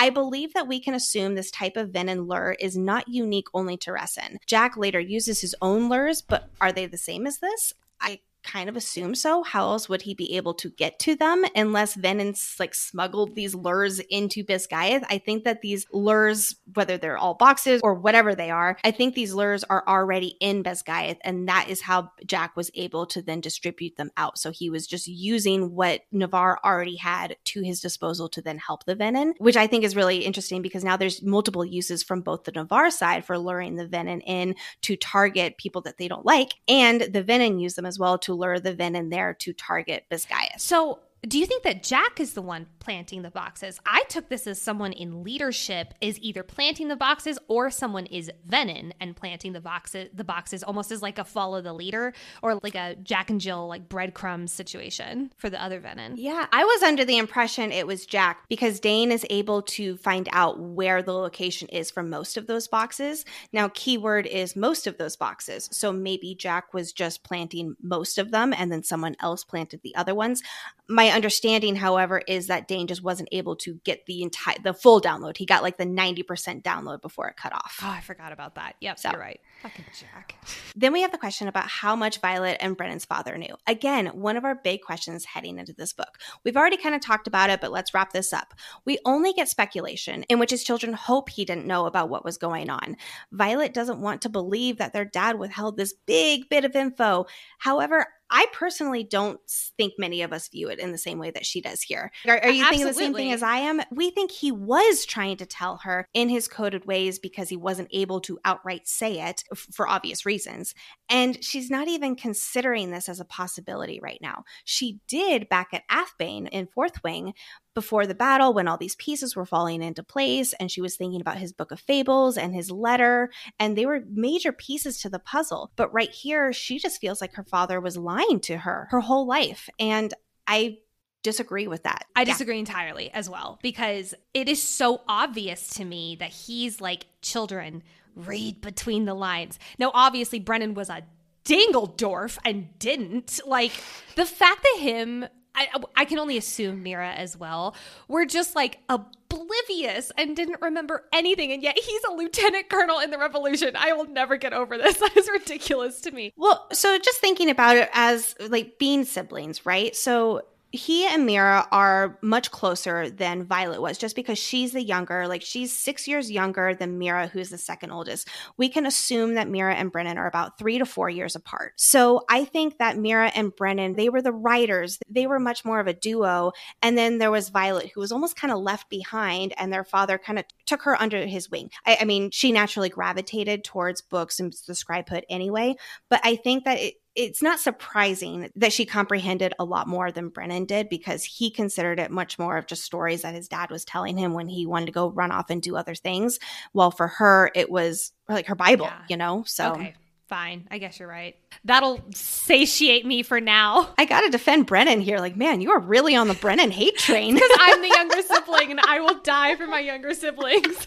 I 0.00 0.08
believe 0.08 0.54
that 0.54 0.66
we 0.66 0.80
can 0.80 0.94
assume 0.94 1.34
this 1.34 1.50
type 1.50 1.76
of 1.76 1.90
venin 1.90 2.26
lure 2.26 2.56
is 2.58 2.74
not 2.74 3.06
unique 3.06 3.48
only 3.52 3.76
to 3.76 3.92
Resson. 3.92 4.38
Jack 4.46 4.78
later 4.78 4.98
uses 4.98 5.42
his 5.42 5.54
own 5.60 5.90
lures, 5.90 6.22
but 6.22 6.48
are 6.58 6.72
they 6.72 6.86
the 6.86 6.96
same 6.96 7.26
as 7.26 7.40
this? 7.40 7.74
I 8.00 8.20
kind 8.42 8.68
of 8.68 8.76
assume 8.76 9.14
so. 9.14 9.42
How 9.42 9.64
else 9.64 9.88
would 9.88 10.02
he 10.02 10.14
be 10.14 10.36
able 10.36 10.54
to 10.54 10.70
get 10.70 10.98
to 11.00 11.16
them 11.16 11.44
unless 11.54 11.96
Venins 11.96 12.58
like 12.58 12.74
smuggled 12.74 13.34
these 13.34 13.54
lures 13.54 13.98
into 13.98 14.44
Basgiath? 14.44 15.04
I 15.08 15.18
think 15.18 15.44
that 15.44 15.62
these 15.62 15.86
lures, 15.92 16.56
whether 16.74 16.96
they're 16.96 17.18
all 17.18 17.34
boxes 17.34 17.80
or 17.82 17.94
whatever 17.94 18.34
they 18.34 18.50
are, 18.50 18.76
I 18.84 18.90
think 18.90 19.14
these 19.14 19.34
lures 19.34 19.64
are 19.64 19.84
already 19.86 20.36
in 20.40 20.62
Basgiath, 20.62 21.18
and 21.22 21.48
that 21.48 21.68
is 21.68 21.82
how 21.82 22.10
Jack 22.26 22.56
was 22.56 22.70
able 22.74 23.06
to 23.06 23.22
then 23.22 23.40
distribute 23.40 23.96
them 23.96 24.10
out. 24.16 24.38
So 24.38 24.50
he 24.50 24.70
was 24.70 24.86
just 24.86 25.06
using 25.06 25.74
what 25.74 26.02
Navarre 26.12 26.58
already 26.64 26.96
had 26.96 27.36
to 27.46 27.62
his 27.62 27.80
disposal 27.80 28.28
to 28.30 28.42
then 28.42 28.58
help 28.58 28.84
the 28.84 28.96
Venin, 28.96 29.32
which 29.38 29.56
I 29.56 29.66
think 29.66 29.84
is 29.84 29.96
really 29.96 30.18
interesting 30.18 30.62
because 30.62 30.84
now 30.84 30.96
there's 30.96 31.22
multiple 31.22 31.64
uses 31.64 32.02
from 32.02 32.20
both 32.20 32.44
the 32.44 32.52
Navarre 32.52 32.90
side 32.90 33.24
for 33.24 33.38
luring 33.38 33.76
the 33.76 33.86
Venin 33.86 34.22
in 34.26 34.54
to 34.82 34.96
target 34.96 35.58
people 35.58 35.82
that 35.82 35.98
they 35.98 36.08
don't 36.08 36.26
like, 36.26 36.54
and 36.68 37.00
the 37.00 37.22
Venin 37.22 37.60
use 37.60 37.74
them 37.74 37.86
as 37.86 37.98
well 37.98 38.18
to 38.18 38.29
to 38.30 38.34
lure 38.34 38.60
the 38.60 38.74
Venin 38.74 39.10
there 39.10 39.34
to 39.34 39.52
target 39.52 40.04
Basgiath. 40.10 40.58
So 40.60 41.00
do 41.26 41.38
you 41.38 41.44
think 41.44 41.64
that 41.64 41.82
Jack 41.82 42.18
is 42.18 42.32
the 42.32 42.40
one 42.40 42.66
planting 42.78 43.20
the 43.20 43.30
boxes? 43.30 43.78
I 43.84 44.04
took 44.08 44.30
this 44.30 44.46
as 44.46 44.60
someone 44.60 44.92
in 44.92 45.22
leadership 45.22 45.92
is 46.00 46.18
either 46.20 46.42
planting 46.42 46.88
the 46.88 46.96
boxes 46.96 47.38
or 47.46 47.70
someone 47.70 48.06
is 48.06 48.30
Venin 48.48 48.92
and 49.00 49.14
planting 49.14 49.52
the 49.52 49.60
boxes 49.60 50.08
the 50.14 50.24
boxes 50.24 50.62
almost 50.62 50.90
as 50.90 51.02
like 51.02 51.18
a 51.18 51.24
follow 51.24 51.60
the 51.60 51.74
leader 51.74 52.14
or 52.42 52.58
like 52.62 52.74
a 52.74 52.96
Jack 53.02 53.28
and 53.28 53.40
Jill 53.40 53.68
like 53.68 53.88
breadcrumbs 53.88 54.50
situation 54.50 55.30
for 55.36 55.50
the 55.50 55.62
other 55.62 55.80
Venin. 55.80 56.14
Yeah, 56.16 56.46
I 56.52 56.64
was 56.64 56.82
under 56.82 57.04
the 57.04 57.18
impression 57.18 57.70
it 57.70 57.86
was 57.86 58.06
Jack 58.06 58.48
because 58.48 58.80
Dain 58.80 59.12
is 59.12 59.26
able 59.28 59.62
to 59.62 59.98
find 59.98 60.26
out 60.32 60.58
where 60.58 61.02
the 61.02 61.12
location 61.12 61.68
is 61.68 61.90
for 61.90 62.02
most 62.02 62.38
of 62.38 62.46
those 62.46 62.66
boxes. 62.66 63.26
Now 63.52 63.68
keyword 63.74 64.26
is 64.26 64.56
most 64.56 64.86
of 64.86 64.96
those 64.96 65.16
boxes. 65.16 65.68
So 65.70 65.92
maybe 65.92 66.34
Jack 66.34 66.72
was 66.72 66.92
just 66.92 67.24
planting 67.24 67.76
most 67.82 68.16
of 68.16 68.30
them 68.30 68.54
and 68.56 68.72
then 68.72 68.82
someone 68.82 69.16
else 69.20 69.44
planted 69.44 69.82
the 69.82 69.94
other 69.96 70.14
ones. 70.14 70.42
My 70.88 71.09
understanding, 71.10 71.76
however, 71.76 72.22
is 72.26 72.48
that 72.48 72.68
Dain 72.68 72.86
just 72.86 73.02
wasn't 73.02 73.28
able 73.32 73.56
to 73.56 73.80
get 73.84 74.06
the 74.06 74.22
entire 74.22 74.56
the 74.62 74.74
full 74.74 75.00
download. 75.00 75.36
He 75.36 75.46
got 75.46 75.62
like 75.62 75.78
the 75.78 75.86
90% 75.86 76.62
download 76.62 77.02
before 77.02 77.28
it 77.28 77.36
cut 77.36 77.52
off. 77.52 77.78
Oh, 77.82 77.88
I 77.88 78.00
forgot 78.00 78.32
about 78.32 78.56
that. 78.56 78.76
Yep, 78.80 78.98
so, 78.98 79.10
you're 79.10 79.20
right. 79.20 79.40
Fucking 79.62 79.84
Jack. 79.98 80.36
Then 80.74 80.92
we 80.92 81.02
have 81.02 81.12
the 81.12 81.18
question 81.18 81.48
about 81.48 81.68
how 81.68 81.96
much 81.96 82.20
Violet 82.20 82.58
and 82.60 82.76
Brennan's 82.76 83.04
father 83.04 83.36
knew. 83.36 83.54
Again, 83.66 84.06
one 84.08 84.36
of 84.36 84.44
our 84.44 84.54
big 84.54 84.82
questions 84.82 85.24
heading 85.24 85.58
into 85.58 85.72
this 85.72 85.92
book. 85.92 86.18
We've 86.44 86.56
already 86.56 86.76
kind 86.76 86.94
of 86.94 87.00
talked 87.00 87.26
about 87.26 87.50
it, 87.50 87.60
but 87.60 87.72
let's 87.72 87.94
wrap 87.94 88.12
this 88.12 88.32
up. 88.32 88.54
We 88.84 88.98
only 89.04 89.32
get 89.32 89.48
speculation 89.48 90.24
in 90.24 90.38
which 90.38 90.50
his 90.50 90.64
children 90.64 90.92
hope 90.92 91.28
he 91.28 91.44
didn't 91.44 91.66
know 91.66 91.86
about 91.86 92.08
what 92.08 92.24
was 92.24 92.38
going 92.38 92.70
on. 92.70 92.96
Violet 93.32 93.74
doesn't 93.74 94.00
want 94.00 94.22
to 94.22 94.28
believe 94.28 94.78
that 94.78 94.92
their 94.92 95.04
dad 95.04 95.38
withheld 95.38 95.76
this 95.76 95.94
big 96.06 96.48
bit 96.48 96.64
of 96.64 96.76
info. 96.76 97.26
However, 97.58 98.06
I 98.30 98.46
personally 98.52 99.04
don't 99.04 99.40
think 99.76 99.94
many 99.98 100.22
of 100.22 100.32
us 100.32 100.48
view 100.48 100.68
it 100.68 100.78
in 100.78 100.92
the 100.92 100.98
same 100.98 101.18
way 101.18 101.30
that 101.32 101.46
she 101.46 101.60
does 101.60 101.82
here. 101.82 102.12
Are, 102.26 102.38
are 102.38 102.50
you 102.50 102.64
Absolutely. 102.64 102.68
thinking 102.70 102.86
the 102.86 102.94
same 102.94 103.14
thing 103.14 103.32
as 103.32 103.42
I 103.42 103.56
am? 103.58 103.80
We 103.90 104.10
think 104.10 104.30
he 104.30 104.52
was 104.52 105.04
trying 105.04 105.36
to 105.38 105.46
tell 105.46 105.78
her 105.78 106.06
in 106.14 106.28
his 106.28 106.48
coded 106.48 106.86
ways 106.86 107.18
because 107.18 107.48
he 107.48 107.56
wasn't 107.56 107.88
able 107.92 108.20
to 108.22 108.38
outright 108.44 108.86
say 108.86 109.20
it 109.20 109.44
f- 109.52 109.66
for 109.72 109.88
obvious 109.88 110.24
reasons. 110.24 110.74
And 111.08 111.42
she's 111.44 111.70
not 111.70 111.88
even 111.88 112.14
considering 112.14 112.90
this 112.90 113.08
as 113.08 113.20
a 113.20 113.24
possibility 113.24 114.00
right 114.00 114.20
now. 114.22 114.44
She 114.64 115.00
did 115.08 115.48
back 115.48 115.68
at 115.72 115.82
Athebyne 115.90 116.46
in 116.46 116.68
Fourth 116.68 117.02
Wing, 117.02 117.34
before 117.74 118.06
the 118.06 118.14
battle 118.14 118.52
when 118.52 118.66
all 118.66 118.76
these 118.76 118.96
pieces 118.96 119.36
were 119.36 119.46
falling 119.46 119.82
into 119.82 120.02
place 120.02 120.52
and 120.54 120.70
she 120.70 120.80
was 120.80 120.96
thinking 120.96 121.20
about 121.20 121.38
his 121.38 121.52
book 121.52 121.70
of 121.70 121.80
fables 121.80 122.36
and 122.36 122.54
his 122.54 122.70
letter 122.70 123.30
and 123.58 123.76
they 123.76 123.86
were 123.86 124.02
major 124.10 124.52
pieces 124.52 125.00
to 125.00 125.08
the 125.08 125.18
puzzle 125.18 125.70
but 125.76 125.92
right 125.92 126.10
here 126.10 126.52
she 126.52 126.78
just 126.78 127.00
feels 127.00 127.20
like 127.20 127.34
her 127.34 127.44
father 127.44 127.80
was 127.80 127.96
lying 127.96 128.40
to 128.40 128.58
her 128.58 128.88
her 128.90 129.00
whole 129.00 129.26
life 129.26 129.68
and 129.78 130.14
i 130.46 130.76
disagree 131.22 131.66
with 131.66 131.82
that 131.84 132.06
i 132.16 132.24
disagree 132.24 132.54
yeah. 132.56 132.60
entirely 132.60 133.10
as 133.12 133.28
well 133.28 133.58
because 133.62 134.14
it 134.34 134.48
is 134.48 134.62
so 134.62 135.02
obvious 135.06 135.68
to 135.68 135.84
me 135.84 136.16
that 136.16 136.30
he's 136.30 136.80
like 136.80 137.06
children 137.22 137.82
read 138.16 138.60
between 138.60 139.04
the 139.04 139.14
lines 139.14 139.58
now 139.78 139.90
obviously 139.94 140.40
brennan 140.40 140.74
was 140.74 140.88
a 140.88 141.02
Dingledorf 141.44 142.38
and 142.44 142.68
didn't. 142.78 143.40
Like 143.46 143.72
the 144.14 144.26
fact 144.26 144.62
that 144.62 144.80
him 144.80 145.26
I, 145.54 145.68
I 145.96 146.04
can 146.04 146.18
only 146.18 146.36
assume 146.36 146.82
Mira 146.82 147.12
as 147.12 147.36
well. 147.36 147.74
We're 148.08 148.24
just 148.24 148.54
like 148.54 148.78
oblivious 148.88 150.12
and 150.16 150.36
didn't 150.36 150.60
remember 150.60 151.04
anything. 151.12 151.52
And 151.52 151.62
yet 151.62 151.78
he's 151.78 152.02
a 152.04 152.12
lieutenant 152.12 152.68
colonel 152.68 153.00
in 153.00 153.10
the 153.10 153.18
revolution. 153.18 153.72
I 153.76 153.92
will 153.92 154.06
never 154.06 154.36
get 154.36 154.52
over 154.52 154.78
this. 154.78 154.98
That 155.00 155.16
is 155.16 155.28
ridiculous 155.30 156.00
to 156.02 156.10
me. 156.10 156.32
Well, 156.36 156.66
so 156.72 156.98
just 156.98 157.20
thinking 157.20 157.48
about 157.48 157.76
it 157.76 157.88
as 157.94 158.34
like 158.38 158.78
being 158.78 159.04
siblings, 159.04 159.64
right? 159.64 159.96
So 159.96 160.42
he 160.72 161.06
and 161.06 161.26
Mira 161.26 161.66
are 161.72 162.18
much 162.22 162.50
closer 162.50 163.10
than 163.10 163.44
Violet 163.44 163.82
was 163.82 163.98
just 163.98 164.14
because 164.14 164.38
she's 164.38 164.72
the 164.72 164.82
younger, 164.82 165.26
like 165.26 165.42
she's 165.42 165.76
six 165.76 166.06
years 166.06 166.30
younger 166.30 166.74
than 166.74 166.98
Mira, 166.98 167.26
who's 167.26 167.50
the 167.50 167.58
second 167.58 167.90
oldest. 167.90 168.28
We 168.56 168.68
can 168.68 168.86
assume 168.86 169.34
that 169.34 169.48
Mira 169.48 169.74
and 169.74 169.90
Brennan 169.90 170.16
are 170.16 170.28
about 170.28 170.58
three 170.58 170.78
to 170.78 170.86
four 170.86 171.10
years 171.10 171.34
apart. 171.34 171.72
So 171.76 172.24
I 172.28 172.44
think 172.44 172.78
that 172.78 172.96
Mira 172.96 173.32
and 173.34 173.54
Brennan, 173.54 173.94
they 173.94 174.08
were 174.08 174.22
the 174.22 174.32
riders. 174.32 174.98
They 175.08 175.26
were 175.26 175.40
much 175.40 175.64
more 175.64 175.80
of 175.80 175.88
a 175.88 175.92
duo. 175.92 176.52
And 176.82 176.96
then 176.96 177.18
there 177.18 177.32
was 177.32 177.48
Violet, 177.48 177.90
who 177.92 178.00
was 178.00 178.12
almost 178.12 178.36
kind 178.36 178.52
of 178.52 178.60
left 178.60 178.88
behind, 178.88 179.54
and 179.58 179.72
their 179.72 179.84
father 179.84 180.18
kind 180.18 180.38
of 180.38 180.44
took 180.66 180.82
her 180.82 181.00
under 181.00 181.26
his 181.26 181.50
wing. 181.50 181.70
I, 181.84 181.98
I 182.02 182.04
mean, 182.04 182.30
she 182.30 182.52
naturally 182.52 182.90
gravitated 182.90 183.64
towards 183.64 184.02
books 184.02 184.38
and 184.38 184.54
the 184.68 184.74
scribe 184.76 185.08
hood 185.08 185.24
anyway. 185.28 185.74
But 186.08 186.20
I 186.22 186.36
think 186.36 186.64
that 186.64 186.78
it, 186.78 186.94
it's 187.16 187.42
not 187.42 187.58
surprising 187.58 188.50
that 188.56 188.72
she 188.72 188.86
comprehended 188.86 189.52
a 189.58 189.64
lot 189.64 189.88
more 189.88 190.12
than 190.12 190.28
Brennan 190.28 190.64
did 190.64 190.88
because 190.88 191.24
he 191.24 191.50
considered 191.50 191.98
it 191.98 192.10
much 192.10 192.38
more 192.38 192.56
of 192.56 192.66
just 192.66 192.84
stories 192.84 193.22
that 193.22 193.34
his 193.34 193.48
dad 193.48 193.70
was 193.70 193.84
telling 193.84 194.16
him 194.16 194.32
when 194.32 194.48
he 194.48 194.66
wanted 194.66 194.86
to 194.86 194.92
go 194.92 195.10
run 195.10 195.32
off 195.32 195.50
and 195.50 195.60
do 195.60 195.76
other 195.76 195.94
things. 195.94 196.38
Well, 196.72 196.90
for 196.90 197.08
her, 197.08 197.50
it 197.54 197.70
was 197.70 198.12
like 198.28 198.46
her 198.46 198.54
Bible, 198.54 198.86
yeah. 198.86 199.02
you 199.08 199.16
know? 199.16 199.44
So. 199.46 199.72
Okay. 199.72 199.94
Fine. 200.30 200.68
I 200.70 200.78
guess 200.78 201.00
you're 201.00 201.08
right. 201.08 201.34
That'll 201.64 202.00
satiate 202.14 203.04
me 203.04 203.24
for 203.24 203.40
now. 203.40 203.92
I 203.98 204.04
got 204.04 204.20
to 204.20 204.30
defend 204.30 204.66
Brennan 204.66 205.00
here. 205.00 205.18
Like, 205.18 205.36
man, 205.36 205.60
you 205.60 205.72
are 205.72 205.80
really 205.80 206.14
on 206.14 206.28
the 206.28 206.34
Brennan 206.34 206.70
hate 206.70 206.96
train. 206.96 207.34
Because 207.40 207.50
I'm 207.58 207.82
the 207.82 207.88
younger 207.96 208.22
sibling 208.22 208.70
and 208.70 208.78
I 208.78 209.00
will 209.00 209.18
die 209.22 209.56
for 209.56 209.66
my 209.66 209.80
younger 209.80 210.14
siblings. 210.14 210.86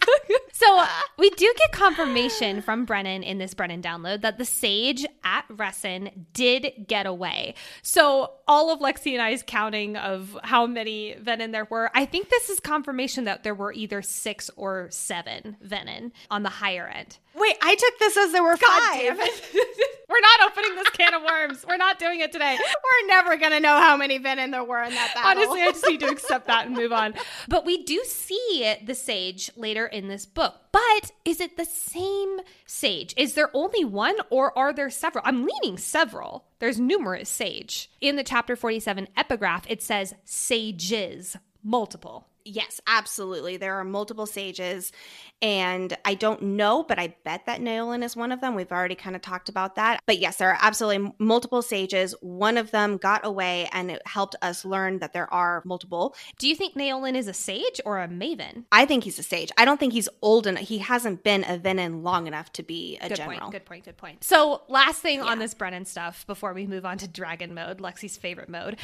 so, 0.52 0.78
uh, 0.78 0.86
we 1.18 1.28
do 1.30 1.52
get 1.58 1.72
confirmation 1.72 2.62
from 2.62 2.86
Brennan 2.86 3.22
in 3.22 3.36
this 3.36 3.52
Brennan 3.52 3.82
download 3.82 4.22
that 4.22 4.38
the 4.38 4.46
sage 4.46 5.04
at 5.24 5.44
Resson 5.50 6.26
did 6.32 6.86
get 6.86 7.04
away. 7.04 7.54
So, 7.82 8.30
all 8.48 8.70
of 8.72 8.80
Lexi 8.80 9.12
and 9.12 9.20
I's 9.20 9.42
counting 9.46 9.98
of 9.98 10.38
how 10.42 10.66
many 10.66 11.16
Venin 11.20 11.52
there 11.52 11.66
were, 11.66 11.90
I 11.94 12.06
think 12.06 12.30
this 12.30 12.48
is 12.48 12.60
confirmation 12.60 13.24
that 13.24 13.42
there 13.42 13.54
were 13.54 13.72
either 13.72 14.00
six 14.00 14.50
or 14.56 14.88
seven 14.90 15.56
Venin 15.62 16.12
on 16.30 16.44
the 16.44 16.50
higher 16.50 16.86
end. 16.86 17.18
Wait, 17.34 17.56
I 17.60 17.74
took 17.74 17.98
this 17.98 18.16
as 18.16 18.32
there 18.32 18.42
were 18.44 18.56
God 18.56 18.92
five. 18.92 19.18
We're 20.08 20.20
not 20.20 20.50
opening 20.50 20.76
this 20.76 20.90
can 20.90 21.14
of 21.14 21.22
worms. 21.22 21.64
We're 21.66 21.76
not 21.76 21.98
doing 21.98 22.20
it 22.20 22.30
today. 22.30 22.56
We're 22.56 23.06
never 23.08 23.36
gonna 23.36 23.58
know 23.58 23.80
how 23.80 23.96
many 23.96 24.18
Venin 24.20 24.52
there 24.52 24.62
were 24.62 24.82
in 24.82 24.92
that 24.92 25.12
battle. 25.14 25.30
Honestly, 25.30 25.62
I 25.62 25.70
just 25.72 25.86
need 25.88 26.00
to 26.00 26.06
accept 26.06 26.46
that 26.46 26.66
and 26.66 26.76
move 26.76 26.92
on. 26.92 27.14
But 27.48 27.64
we 27.64 27.82
do 27.82 28.02
see 28.04 28.74
the 28.84 28.94
sage 28.94 29.50
later 29.56 29.86
in 29.86 30.08
this 30.08 30.24
book. 30.26 30.54
But 30.70 31.10
is 31.24 31.40
it 31.40 31.56
the 31.56 31.64
same 31.64 32.40
sage? 32.66 33.14
Is 33.16 33.34
there 33.34 33.50
only 33.54 33.84
one 33.84 34.16
or 34.30 34.56
are 34.56 34.72
there 34.72 34.90
several? 34.90 35.24
I'm 35.26 35.46
leaning 35.46 35.78
several. 35.78 36.44
There's 36.60 36.78
numerous 36.78 37.28
sage. 37.28 37.90
In 38.00 38.16
the 38.16 38.24
chapter 38.24 38.56
47 38.56 39.08
epigraph, 39.16 39.64
it 39.68 39.82
says 39.82 40.14
sages, 40.24 41.36
multiple. 41.62 42.28
Yes, 42.46 42.80
absolutely. 42.86 43.56
There 43.56 43.74
are 43.74 43.84
multiple 43.84 44.26
sages, 44.26 44.92
and 45.40 45.96
I 46.04 46.12
don't 46.12 46.42
know, 46.42 46.82
but 46.82 46.98
I 46.98 47.16
bet 47.24 47.46
that 47.46 47.60
Naolin 47.60 48.04
is 48.04 48.16
one 48.16 48.32
of 48.32 48.42
them. 48.42 48.54
We've 48.54 48.70
already 48.70 48.94
kind 48.94 49.16
of 49.16 49.22
talked 49.22 49.48
about 49.48 49.76
that. 49.76 50.00
But 50.04 50.18
yes, 50.18 50.36
there 50.36 50.50
are 50.50 50.58
absolutely 50.60 51.14
multiple 51.18 51.62
sages. 51.62 52.14
One 52.20 52.58
of 52.58 52.70
them 52.70 52.98
got 52.98 53.24
away, 53.24 53.70
and 53.72 53.90
it 53.90 54.06
helped 54.06 54.36
us 54.42 54.64
learn 54.64 54.98
that 54.98 55.14
there 55.14 55.32
are 55.32 55.62
multiple. 55.64 56.14
Do 56.38 56.46
you 56.46 56.54
think 56.54 56.74
Naolin 56.74 57.14
is 57.14 57.28
a 57.28 57.32
sage 57.32 57.80
or 57.86 57.98
a 58.02 58.08
maven? 58.08 58.64
I 58.70 58.84
think 58.84 59.04
he's 59.04 59.18
a 59.18 59.22
sage. 59.22 59.50
I 59.56 59.64
don't 59.64 59.80
think 59.80 59.94
he's 59.94 60.10
old 60.20 60.46
enough. 60.46 60.64
He 60.64 60.78
hasn't 60.78 61.24
been 61.24 61.44
a 61.44 61.58
Venin 61.58 62.02
long 62.02 62.26
enough 62.26 62.52
to 62.54 62.62
be 62.62 62.98
a 63.00 63.08
general. 63.08 63.08
good 63.08 63.16
general. 63.16 63.40
Point, 63.40 63.52
good 63.52 63.64
point. 63.64 63.84
Good 63.84 63.96
point. 63.96 64.24
So, 64.24 64.62
last 64.68 65.00
thing 65.00 65.20
yeah. 65.20 65.26
on 65.26 65.38
this 65.38 65.54
Brennan 65.54 65.86
stuff 65.86 66.26
before 66.26 66.52
we 66.52 66.66
move 66.66 66.84
on 66.84 66.98
to 66.98 67.08
dragon 67.08 67.54
mode, 67.54 67.78
Lexi's 67.78 68.18
favorite 68.18 68.50
mode. 68.50 68.76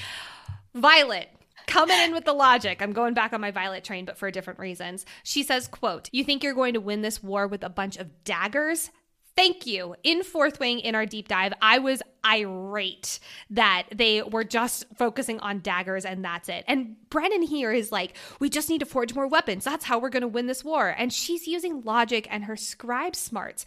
Violet 0.74 1.28
coming 1.71 1.99
in 2.01 2.13
with 2.13 2.25
the 2.25 2.33
logic. 2.33 2.83
I'm 2.83 2.93
going 2.93 3.15
back 3.15 3.33
on 3.33 3.41
my 3.41 3.53
Violet 3.53 3.85
train, 3.85 4.05
but 4.05 4.19
for 4.19 4.31
different 4.31 4.59
reasons. 4.59 5.07
She 5.23 5.43
says, 5.43 5.69
quote, 5.69 6.11
You 6.13 6.25
think 6.25 6.43
you're 6.43 6.53
going 6.55 6.75
to 6.75 6.81
win 6.81 7.03
this 7.03 7.23
war 7.23 7.47
with 7.47 7.63
a 7.63 7.71
bunch 7.71 7.97
of 7.97 8.25
daggers? 8.25 8.91
Thank 9.37 9.65
you. 9.65 9.95
In 10.03 10.23
Fourth 10.23 10.59
Wing, 10.61 10.81
in 10.81 10.95
our 10.95 11.07
deep 11.07 11.29
dive, 11.29 11.55
I 11.63 11.79
was 11.79 12.03
irate 12.27 13.21
that 13.49 13.85
they 13.95 14.21
were 14.21 14.45
just 14.45 14.85
focusing 14.99 15.39
on 15.41 15.61
daggers 15.61 16.05
and 16.05 16.23
that's 16.23 16.49
it. 16.49 16.65
And 16.67 16.97
Brennan 17.09 17.43
here 17.43 17.73
is 17.73 17.91
like, 17.91 18.17
we 18.41 18.51
just 18.51 18.69
need 18.69 18.81
to 18.81 18.87
forge 18.87 19.15
more 19.15 19.29
weapons. 19.29 19.65
That's 19.65 19.85
how 19.85 19.99
we're 19.99 20.11
going 20.11 20.23
to 20.23 20.29
win 20.29 20.47
this 20.47 20.65
war. 20.65 20.95
And 20.99 21.13
she's 21.13 21.47
using 21.47 21.81
logic 21.83 22.27
and 22.29 22.45
her 22.45 22.57
scribe 22.57 23.17
smarts. 23.17 23.65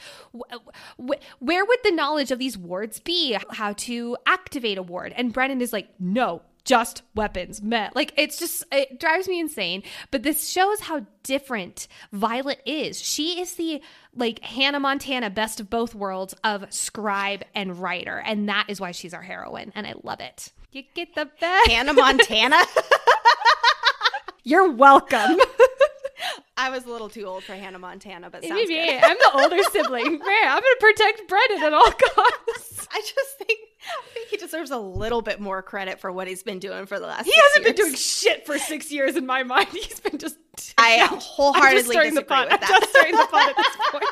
Where 0.97 1.65
would 1.65 1.79
the 1.83 1.91
knowledge 1.91 2.31
of 2.31 2.37
these 2.37 2.57
wards 2.57 2.99
be? 2.99 3.37
How 3.51 3.73
to 3.73 4.17
activate 4.27 4.77
a 4.77 4.83
ward? 4.83 5.13
And 5.15 5.33
Brennan 5.33 5.61
is 5.61 5.73
like, 5.73 5.89
no, 5.99 6.43
just 6.65 7.01
weapons 7.15 7.61
met. 7.61 7.95
Like 7.95 8.13
it's 8.17 8.39
just 8.39 8.63
it 8.71 8.99
drives 8.99 9.27
me 9.27 9.39
insane. 9.39 9.83
But 10.11 10.23
this 10.23 10.49
shows 10.49 10.79
how 10.79 11.05
different 11.23 11.87
Violet 12.11 12.61
is. 12.65 13.01
She 13.01 13.41
is 13.41 13.55
the 13.55 13.81
like 14.15 14.39
Hannah 14.39 14.79
Montana 14.79 15.29
best 15.29 15.59
of 15.59 15.69
both 15.69 15.93
worlds 15.95 16.33
of 16.43 16.71
scribe 16.73 17.43
and 17.55 17.79
rider, 17.79 18.17
and 18.17 18.49
that 18.49 18.65
is 18.69 18.79
why 18.79 18.91
she's 18.91 19.13
our 19.13 19.21
heroine, 19.21 19.71
and 19.75 19.85
I 19.85 19.93
love 20.03 20.19
it. 20.19 20.51
You 20.71 20.83
get 20.95 21.13
the 21.15 21.29
best 21.39 21.69
Hannah 21.69 21.93
Montana. 21.93 22.57
You're 24.43 24.71
welcome. 24.71 25.37
I 26.57 26.69
was 26.69 26.85
a 26.85 26.89
little 26.89 27.09
too 27.09 27.23
old 27.23 27.43
for 27.43 27.53
Hannah 27.53 27.79
Montana, 27.79 28.29
but 28.29 28.43
sounds 28.43 28.53
Maybe 28.53 28.75
good. 28.75 29.03
I'm 29.03 29.17
the 29.17 29.31
older 29.41 29.63
sibling. 29.71 30.03
Man, 30.19 30.47
I'm 30.47 30.61
gonna 30.61 30.75
protect 30.79 31.27
Brennan 31.27 31.63
at 31.63 31.73
all 31.73 31.91
costs. 31.91 32.87
I 32.91 33.01
just 33.01 33.37
think 33.39 33.59
I 33.85 34.09
think 34.13 34.29
he 34.29 34.37
deserves 34.37 34.71
a 34.71 34.77
little 34.77 35.21
bit 35.21 35.39
more 35.39 35.61
credit 35.61 35.99
for 35.99 36.11
what 36.11 36.27
he's 36.27 36.43
been 36.43 36.59
doing 36.59 36.85
for 36.85 36.99
the 36.99 37.07
last. 37.07 37.25
He 37.25 37.33
hasn't 37.35 37.65
years. 37.65 37.75
been 37.75 37.85
doing 37.85 37.95
shit 37.95 38.45
for 38.45 38.57
six 38.57 38.91
years 38.91 39.15
in 39.15 39.25
my 39.25 39.43
mind. 39.43 39.67
He's 39.71 39.99
been 39.99 40.17
just. 40.17 40.37
I 40.77 41.05
wholeheartedly 41.05 41.95
disagree 41.95 42.09
the 42.09 42.21
with 42.21 42.27
that. 42.27 42.63
I'm 42.63 42.81
just 42.81 42.89
stirring 42.89 43.15
the 43.15 43.27
pot 43.29 43.49
at 43.49 43.57
this 43.57 43.77
point 43.91 44.05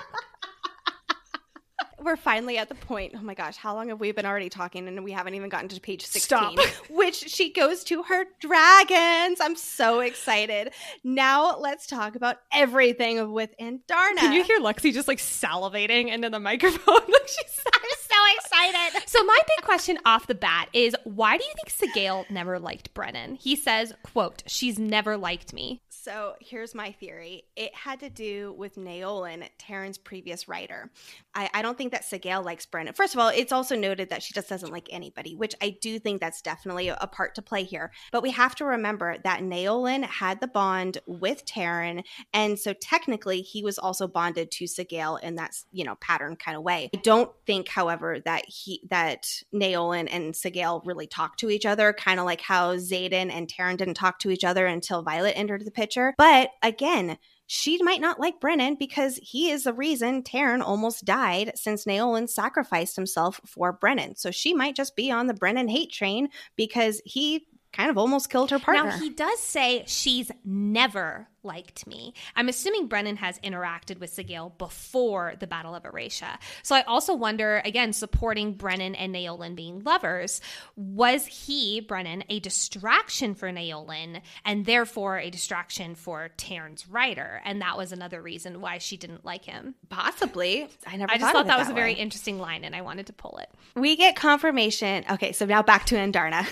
we're 2.03 2.17
finally 2.17 2.57
at 2.57 2.69
the 2.69 2.75
point. 2.75 3.13
Oh 3.15 3.21
my 3.21 3.33
gosh, 3.33 3.57
how 3.57 3.73
long 3.75 3.89
have 3.89 3.99
we 3.99 4.11
been 4.11 4.25
already 4.25 4.49
talking 4.49 4.87
and 4.87 5.03
we 5.03 5.11
haven't 5.11 5.35
even 5.35 5.49
gotten 5.49 5.69
to 5.69 5.79
page 5.79 6.05
16? 6.05 6.21
Stop. 6.21 6.59
which 6.89 7.15
she 7.15 7.51
goes 7.51 7.83
to 7.85 8.03
her 8.03 8.25
dragons. 8.39 9.39
I'm 9.39 9.55
so 9.55 9.99
excited. 9.99 10.73
Now 11.03 11.57
let's 11.57 11.87
talk 11.87 12.15
about 12.15 12.37
everything 12.53 13.31
with 13.31 13.51
Andarna. 13.59 14.17
Can 14.17 14.33
you 14.33 14.43
hear 14.43 14.59
Lexi 14.59 14.93
just 14.93 15.07
like 15.07 15.19
salivating 15.19 16.09
into 16.09 16.29
the 16.29 16.39
microphone? 16.39 16.95
like 16.95 17.27
she's 17.27 17.61
I'm 17.73 17.89
excited. 18.37 19.03
So 19.07 19.23
my 19.23 19.39
big 19.47 19.65
question 19.65 19.97
off 20.05 20.27
the 20.27 20.35
bat 20.35 20.69
is 20.73 20.95
why 21.03 21.37
do 21.37 21.43
you 21.43 21.53
think 21.55 21.93
Sgaeyl 21.95 22.29
never 22.29 22.59
liked 22.59 22.93
Brennan? 22.93 23.35
He 23.35 23.55
says, 23.55 23.93
quote, 24.03 24.43
she's 24.47 24.79
never 24.79 25.17
liked 25.17 25.53
me. 25.53 25.81
So 25.89 26.33
here's 26.41 26.73
my 26.73 26.93
theory. 26.93 27.43
It 27.55 27.75
had 27.75 27.99
to 27.99 28.09
do 28.09 28.55
with 28.57 28.75
Naolin, 28.75 29.47
Tairn's 29.59 29.99
previous 29.99 30.47
rider. 30.47 30.89
I, 31.35 31.47
I 31.53 31.61
don't 31.61 31.77
think 31.77 31.91
that 31.91 32.05
Sgaeyl 32.05 32.43
likes 32.43 32.65
Brennan. 32.65 32.95
First 32.95 33.13
of 33.13 33.19
all, 33.19 33.27
it's 33.27 33.51
also 33.51 33.75
noted 33.75 34.09
that 34.09 34.23
she 34.23 34.33
just 34.33 34.49
doesn't 34.49 34.71
like 34.71 34.87
anybody, 34.89 35.35
which 35.35 35.53
I 35.61 35.77
do 35.79 35.99
think 35.99 36.19
that's 36.19 36.41
definitely 36.41 36.87
a, 36.87 37.11
part 37.11 37.35
to 37.35 37.41
play 37.43 37.63
here. 37.63 37.91
But 38.11 38.23
we 38.23 38.31
have 38.31 38.55
to 38.55 38.65
remember 38.65 39.17
that 39.25 39.41
Naolin 39.41 40.03
had 40.03 40.39
the 40.39 40.47
bond 40.47 40.97
with 41.05 41.45
Tairn, 41.45 42.03
and 42.33 42.57
so 42.57 42.73
technically 42.73 43.41
he 43.41 43.61
was 43.61 43.77
also 43.77 44.07
bonded 44.07 44.49
to 44.51 44.63
Sgaeyl 44.63 45.21
in 45.21 45.35
that 45.35 45.51
you 45.71 45.83
know 45.83 45.95
pattern 45.95 46.35
kind 46.35 46.57
of 46.57 46.63
way. 46.63 46.89
I 46.95 46.99
don't 47.03 47.31
think, 47.45 47.67
however, 47.67 48.20
that 48.25 48.45
he 48.47 48.81
that 48.89 49.27
Naolin 49.53 50.07
and 50.11 50.33
Sgaeyl 50.33 50.81
really 50.85 51.07
talk 51.07 51.37
to 51.37 51.49
each 51.49 51.65
other, 51.65 51.93
kind 51.93 52.19
of 52.19 52.25
like 52.25 52.41
how 52.41 52.75
Xaden 52.75 53.31
and 53.31 53.47
Tairn 53.47 53.75
didn't 53.75 53.95
talk 53.95 54.19
to 54.19 54.29
each 54.29 54.43
other 54.43 54.65
until 54.65 55.01
Violet 55.01 55.37
entered 55.37 55.65
the 55.65 55.71
picture. 55.71 56.13
But 56.17 56.51
again, 56.61 57.17
she 57.53 57.83
might 57.83 57.99
not 57.99 58.17
like 58.17 58.39
Brennan 58.39 58.75
because 58.75 59.19
he 59.21 59.51
is 59.51 59.65
the 59.65 59.73
reason 59.73 60.23
Tairn 60.23 60.61
almost 60.61 61.03
died 61.03 61.51
since 61.55 61.83
Naolin 61.83 62.29
sacrificed 62.29 62.95
himself 62.95 63.41
for 63.45 63.73
Brennan. 63.73 64.15
So 64.15 64.31
she 64.31 64.53
might 64.53 64.73
just 64.73 64.95
be 64.95 65.11
on 65.11 65.27
the 65.27 65.33
Brennan 65.33 65.67
hate 65.67 65.91
train 65.91 66.29
because 66.55 67.01
he 67.03 67.45
kind 67.73 67.89
of 67.89 67.97
almost 67.97 68.29
killed 68.29 68.51
her 68.51 68.59
partner. 68.59 68.85
Now, 68.85 68.97
he 68.97 69.09
does 69.09 69.39
say 69.39 69.83
she's 69.87 70.31
never 70.43 71.27
liked 71.43 71.87
me. 71.87 72.13
I'm 72.35 72.49
assuming 72.49 72.87
Brennan 72.87 73.17
has 73.17 73.39
interacted 73.39 73.99
with 73.99 74.15
Sgaeyl 74.15 74.57
before 74.57 75.33
the 75.39 75.47
Battle 75.47 75.73
of 75.73 75.83
Aretia. 75.83 76.37
So 76.63 76.75
I 76.75 76.81
also 76.83 77.15
wonder, 77.15 77.61
again, 77.65 77.93
supporting 77.93 78.53
Brennan 78.53 78.95
and 78.95 79.13
Naolin 79.13 79.55
being 79.55 79.83
lovers, 79.83 80.41
was 80.75 81.25
he, 81.25 81.81
Brennan, 81.81 82.23
a 82.29 82.39
distraction 82.39 83.33
for 83.33 83.51
Naolin 83.51 84.21
and 84.45 84.65
therefore 84.65 85.17
a 85.17 85.29
distraction 85.29 85.95
for 85.95 86.29
Tairn's 86.37 86.87
rider? 86.87 87.41
And 87.43 87.61
that 87.61 87.77
was 87.77 87.91
another 87.91 88.21
reason 88.21 88.61
why 88.61 88.77
she 88.77 88.97
didn't 88.97 89.25
like 89.25 89.45
him. 89.45 89.75
Possibly. 89.89 90.67
I 90.85 90.97
never 90.97 91.11
I 91.11 91.17
just 91.17 91.33
thought 91.33 91.47
that, 91.47 91.57
was 91.57 91.69
a 91.69 91.73
very 91.73 91.93
interesting 91.93 92.39
line 92.39 92.63
and 92.63 92.75
I 92.75 92.81
wanted 92.81 93.07
to 93.07 93.13
pull 93.13 93.37
it. 93.37 93.49
We 93.75 93.95
get 93.95 94.15
confirmation. 94.15 95.05
Okay, 95.09 95.31
so 95.31 95.45
now 95.45 95.63
back 95.63 95.85
to 95.87 95.95
Andarna. 95.95 96.47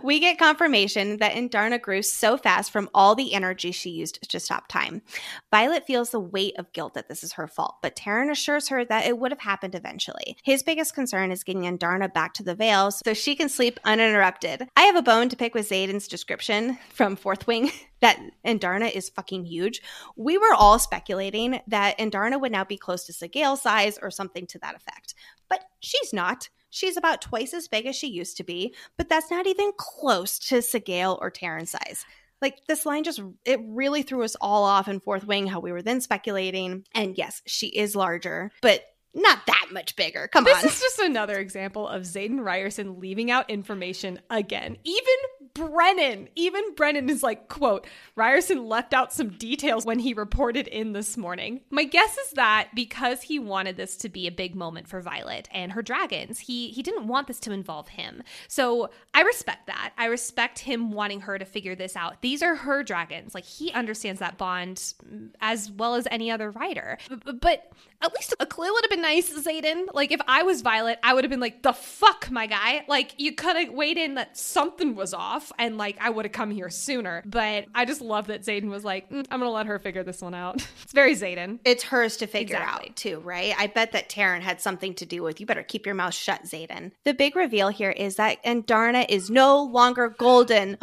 We 0.02 0.20
get 0.20 0.38
confirmation 0.38 1.16
that 1.18 1.34
Andarna 1.34 1.80
grew 1.80 2.02
so 2.02 2.36
fast 2.36 2.70
from 2.70 2.88
all 2.94 3.14
the 3.14 3.34
energy 3.34 3.72
she 3.72 3.90
used 3.90 4.28
to 4.28 4.40
stop 4.40 4.68
time. 4.68 5.02
Violet 5.50 5.86
feels 5.86 6.10
the 6.10 6.20
weight 6.20 6.54
of 6.58 6.72
guilt 6.72 6.94
that 6.94 7.08
this 7.08 7.24
is 7.24 7.32
her 7.32 7.46
fault, 7.46 7.76
but 7.82 7.96
Tairn 7.96 8.30
assures 8.30 8.68
her 8.68 8.84
that 8.84 9.06
it 9.06 9.18
would 9.18 9.32
have 9.32 9.40
happened 9.40 9.74
eventually. 9.74 10.36
His 10.42 10.62
biggest 10.62 10.94
concern 10.94 11.30
is 11.30 11.44
getting 11.44 11.62
Andarna 11.62 12.12
back 12.12 12.34
to 12.34 12.42
the 12.42 12.54
Vale 12.54 12.90
so 12.90 13.14
she 13.14 13.34
can 13.34 13.48
sleep 13.48 13.80
uninterrupted. 13.84 14.68
I 14.76 14.82
have 14.82 14.96
a 14.96 15.02
bone 15.02 15.28
to 15.30 15.36
pick 15.36 15.54
with 15.54 15.68
Xaden's 15.68 16.08
description 16.08 16.78
from 16.90 17.16
Fourth 17.16 17.46
Wing 17.46 17.70
that 18.00 18.20
Andarna 18.44 18.94
is 18.94 19.08
fucking 19.08 19.44
huge. 19.44 19.82
We 20.16 20.38
were 20.38 20.54
all 20.54 20.78
speculating 20.78 21.60
that 21.66 21.98
Andarna 21.98 22.40
would 22.40 22.52
now 22.52 22.64
be 22.64 22.76
close 22.76 23.04
to 23.06 23.12
Sgaeyl 23.12 23.58
size 23.58 23.98
or 24.00 24.10
something 24.10 24.46
to 24.48 24.58
that 24.60 24.76
effect, 24.76 25.14
but 25.48 25.64
she's 25.80 26.12
not. 26.12 26.48
She's 26.70 26.96
about 26.96 27.22
twice 27.22 27.54
as 27.54 27.68
big 27.68 27.86
as 27.86 27.96
she 27.96 28.08
used 28.08 28.36
to 28.36 28.44
be, 28.44 28.74
but 28.96 29.08
that's 29.08 29.30
not 29.30 29.46
even 29.46 29.72
close 29.76 30.38
to 30.40 30.56
Sgaeyl 30.56 31.18
or 31.20 31.30
Tairn 31.30 31.66
size. 31.66 32.04
Like 32.40 32.58
this 32.68 32.86
line 32.86 33.04
just 33.04 33.20
it 33.44 33.60
really 33.64 34.02
threw 34.02 34.22
us 34.22 34.36
all 34.40 34.64
off 34.64 34.86
in 34.86 35.00
fourth 35.00 35.26
wing 35.26 35.46
how 35.46 35.60
we 35.60 35.72
were 35.72 35.82
then 35.82 36.00
speculating. 36.00 36.84
And 36.94 37.18
yes, 37.18 37.42
she 37.46 37.66
is 37.68 37.96
larger, 37.96 38.52
but 38.62 38.84
not 39.14 39.40
that 39.46 39.68
much 39.72 39.96
bigger. 39.96 40.28
Come 40.28 40.44
this 40.44 40.56
on. 40.56 40.62
This 40.62 40.76
is 40.76 40.80
just 40.80 40.98
another 41.00 41.38
example 41.38 41.88
of 41.88 42.02
Xaden 42.02 42.40
Riorson 42.40 43.00
leaving 43.00 43.30
out 43.30 43.50
information 43.50 44.20
again. 44.30 44.76
Even 44.84 45.14
Brennan, 45.58 46.28
even 46.34 46.74
Brennan 46.74 47.10
is 47.10 47.22
like, 47.22 47.48
quote, 47.48 47.86
Riorson 48.16 48.68
left 48.68 48.94
out 48.94 49.12
some 49.12 49.30
details 49.30 49.84
when 49.84 49.98
he 49.98 50.14
reported 50.14 50.68
in 50.68 50.92
this 50.92 51.16
morning. 51.16 51.60
My 51.70 51.84
guess 51.84 52.16
is 52.16 52.30
that 52.32 52.68
because 52.74 53.22
he 53.22 53.38
wanted 53.38 53.76
this 53.76 53.96
to 53.98 54.08
be 54.08 54.26
a 54.26 54.32
big 54.32 54.54
moment 54.54 54.88
for 54.88 55.00
Violet 55.00 55.48
and 55.52 55.72
her 55.72 55.82
dragons, 55.82 56.38
he 56.38 56.68
he 56.68 56.82
didn't 56.82 57.08
want 57.08 57.26
this 57.26 57.40
to 57.40 57.52
involve 57.52 57.88
him. 57.88 58.22
So 58.46 58.90
I 59.14 59.22
respect 59.22 59.66
that. 59.66 59.92
I 59.98 60.06
respect 60.06 60.60
him 60.60 60.92
wanting 60.92 61.20
her 61.22 61.38
to 61.38 61.44
figure 61.44 61.74
this 61.74 61.96
out. 61.96 62.22
These 62.22 62.42
are 62.42 62.54
her 62.54 62.82
dragons. 62.82 63.34
Like 63.34 63.44
he 63.44 63.72
understands 63.72 64.20
that 64.20 64.38
bond 64.38 64.94
as 65.40 65.70
well 65.70 65.94
as 65.94 66.06
any 66.10 66.30
other 66.30 66.50
rider. 66.50 66.98
But 67.40 67.72
at 68.00 68.14
least 68.14 68.34
a 68.38 68.46
clue 68.46 68.72
would 68.72 68.84
have 68.84 68.90
been 68.90 69.02
nice, 69.02 69.30
Xaden. 69.30 69.86
Like 69.92 70.12
if 70.12 70.20
I 70.28 70.44
was 70.44 70.62
Violet, 70.62 70.98
I 71.02 71.14
would 71.14 71.24
have 71.24 71.30
been 71.30 71.40
like, 71.40 71.62
the 71.62 71.72
fuck, 71.72 72.30
my 72.30 72.46
guy. 72.46 72.84
Like 72.86 73.14
you 73.18 73.32
could 73.32 73.56
have 73.56 73.70
weighed 73.70 73.98
in 73.98 74.14
that 74.14 74.36
something 74.36 74.94
was 74.94 75.12
off 75.12 75.50
and 75.58 75.76
like 75.76 75.96
I 76.00 76.10
would 76.10 76.24
have 76.24 76.32
come 76.32 76.50
here 76.50 76.70
sooner. 76.70 77.22
But 77.26 77.66
I 77.74 77.84
just 77.84 78.00
love 78.00 78.28
that 78.28 78.42
Xaden 78.42 78.68
was 78.68 78.84
like, 78.84 79.10
mm, 79.10 79.26
I'm 79.30 79.40
gonna 79.40 79.50
let 79.50 79.66
her 79.66 79.78
figure 79.78 80.04
this 80.04 80.22
one 80.22 80.34
out. 80.34 80.56
it's 80.82 80.92
very 80.92 81.14
Xaden. 81.14 81.58
It's 81.64 81.82
hers 81.82 82.18
to 82.18 82.26
figure 82.26 82.56
exactly. 82.56 82.90
out 82.90 82.96
too, 82.96 83.20
right? 83.20 83.54
I 83.58 83.66
bet 83.66 83.92
that 83.92 84.08
Tairn 84.08 84.42
had 84.42 84.60
something 84.60 84.94
to 84.94 85.06
do 85.06 85.22
with 85.22 85.40
you 85.40 85.46
better 85.46 85.64
keep 85.64 85.84
your 85.84 85.96
mouth 85.96 86.14
shut, 86.14 86.44
Xaden. 86.44 86.92
The 87.04 87.14
big 87.14 87.34
reveal 87.34 87.68
here 87.68 87.90
is 87.90 88.16
that 88.16 88.42
Andarna 88.44 89.06
is 89.08 89.28
no 89.28 89.62
longer 89.62 90.08
golden. 90.08 90.78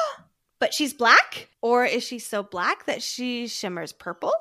but 0.58 0.72
she's 0.72 0.94
black? 0.94 1.50
Or 1.60 1.84
is 1.84 2.02
she 2.02 2.18
so 2.18 2.42
black 2.42 2.86
that 2.86 3.02
she 3.02 3.48
shimmers 3.48 3.92
purple? 3.92 4.32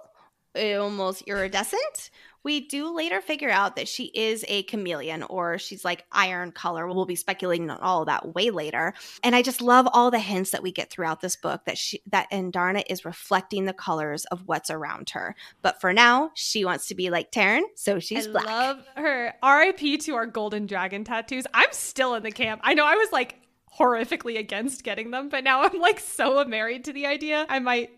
Almost 0.56 1.24
iridescent. 1.24 2.10
We 2.44 2.60
do 2.60 2.94
later 2.94 3.22
figure 3.22 3.50
out 3.50 3.78
that 3.78 3.88
she 3.88 4.06
is 4.14 4.44
a 4.50 4.64
chameleon 4.64 5.24
or 5.24 5.58
she's 5.58 5.86
like 5.86 6.06
iron 6.12 6.52
color. 6.52 6.86
We'll 6.86 7.06
be 7.06 7.16
speculating 7.16 7.70
on 7.70 7.80
all 7.80 8.04
that 8.06 8.36
way 8.36 8.50
later. 8.50 8.94
And 9.24 9.34
I 9.34 9.42
just 9.42 9.62
love 9.62 9.88
all 9.94 10.12
the 10.12 10.20
hints 10.20 10.52
that 10.52 10.62
we 10.62 10.72
get 10.72 10.90
throughout 10.92 11.22
this 11.22 11.38
book 11.38 11.62
that 11.66 11.78
she 11.78 12.02
that 12.08 12.30
Andarna 12.32 12.84
is 12.90 13.06
reflecting 13.06 13.64
the 13.64 13.74
colors 13.74 14.26
of 14.26 14.44
what's 14.46 14.70
around 14.70 15.12
her. 15.12 15.36
But 15.62 15.80
for 15.80 15.94
now, 15.94 16.32
she 16.34 16.66
wants 16.66 16.88
to 16.88 16.96
be 16.96 17.10
like 17.10 17.32
Tairn, 17.32 17.64
so 17.76 18.00
she's 18.00 18.28
I 18.28 18.32
black. 18.32 18.46
love 18.46 18.86
her. 18.98 19.34
RIP 19.42 20.02
to 20.02 20.16
our 20.16 20.26
golden 20.26 20.66
dragon 20.66 21.06
tattoos. 21.06 21.48
I'm 21.54 21.72
still 21.72 22.14
in 22.16 22.24
the 22.24 22.32
camp. 22.32 22.60
I 22.64 22.74
know 22.74 22.86
I 22.86 22.96
was 22.96 23.12
like 23.14 23.40
horrifically 23.80 24.38
against 24.38 24.84
getting 24.84 25.12
them, 25.12 25.30
but 25.30 25.44
now 25.44 25.64
I'm 25.64 25.80
like 25.80 26.00
so 26.00 26.44
married 26.46 26.84
to 26.86 26.94
the 26.94 27.06
idea. 27.08 27.46
I 27.50 27.60
might 27.60 27.92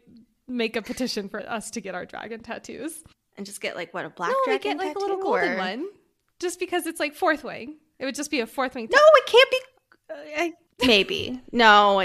make 0.48 0.76
a 0.76 0.82
petition 0.82 1.30
for 1.30 1.40
us 1.50 1.72
to 1.72 1.82
get 1.82 1.96
our 1.96 2.06
dragon 2.06 2.42
tattoos. 2.42 3.04
And 3.38 3.46
just 3.46 3.60
get 3.60 3.76
like 3.76 3.94
what 3.94 4.06
a 4.06 4.10
black 4.10 4.30
no, 4.30 4.36
dragon 4.46 4.78
get 4.78 4.78
like 4.78 4.88
tattoo, 4.94 5.00
a 5.00 5.02
little 5.02 5.22
golden 5.22 5.54
or... 5.54 5.58
one. 5.58 5.88
Just 6.40 6.60
because 6.60 6.86
it's 6.86 7.00
like 7.00 7.16
fourth 7.16 7.44
wing. 7.44 7.78
It 8.00 8.06
would 8.06 8.16
just 8.16 8.32
be 8.32 8.40
a 8.40 8.48
fourth 8.48 8.76
wing. 8.76 8.88
no, 8.92 9.00
it 9.00 9.26
can't 9.26 9.52
be. 9.52 9.60
Uh, 10.10 10.42
I, 10.42 10.54
maybe 10.86 11.42
no. 11.52 11.98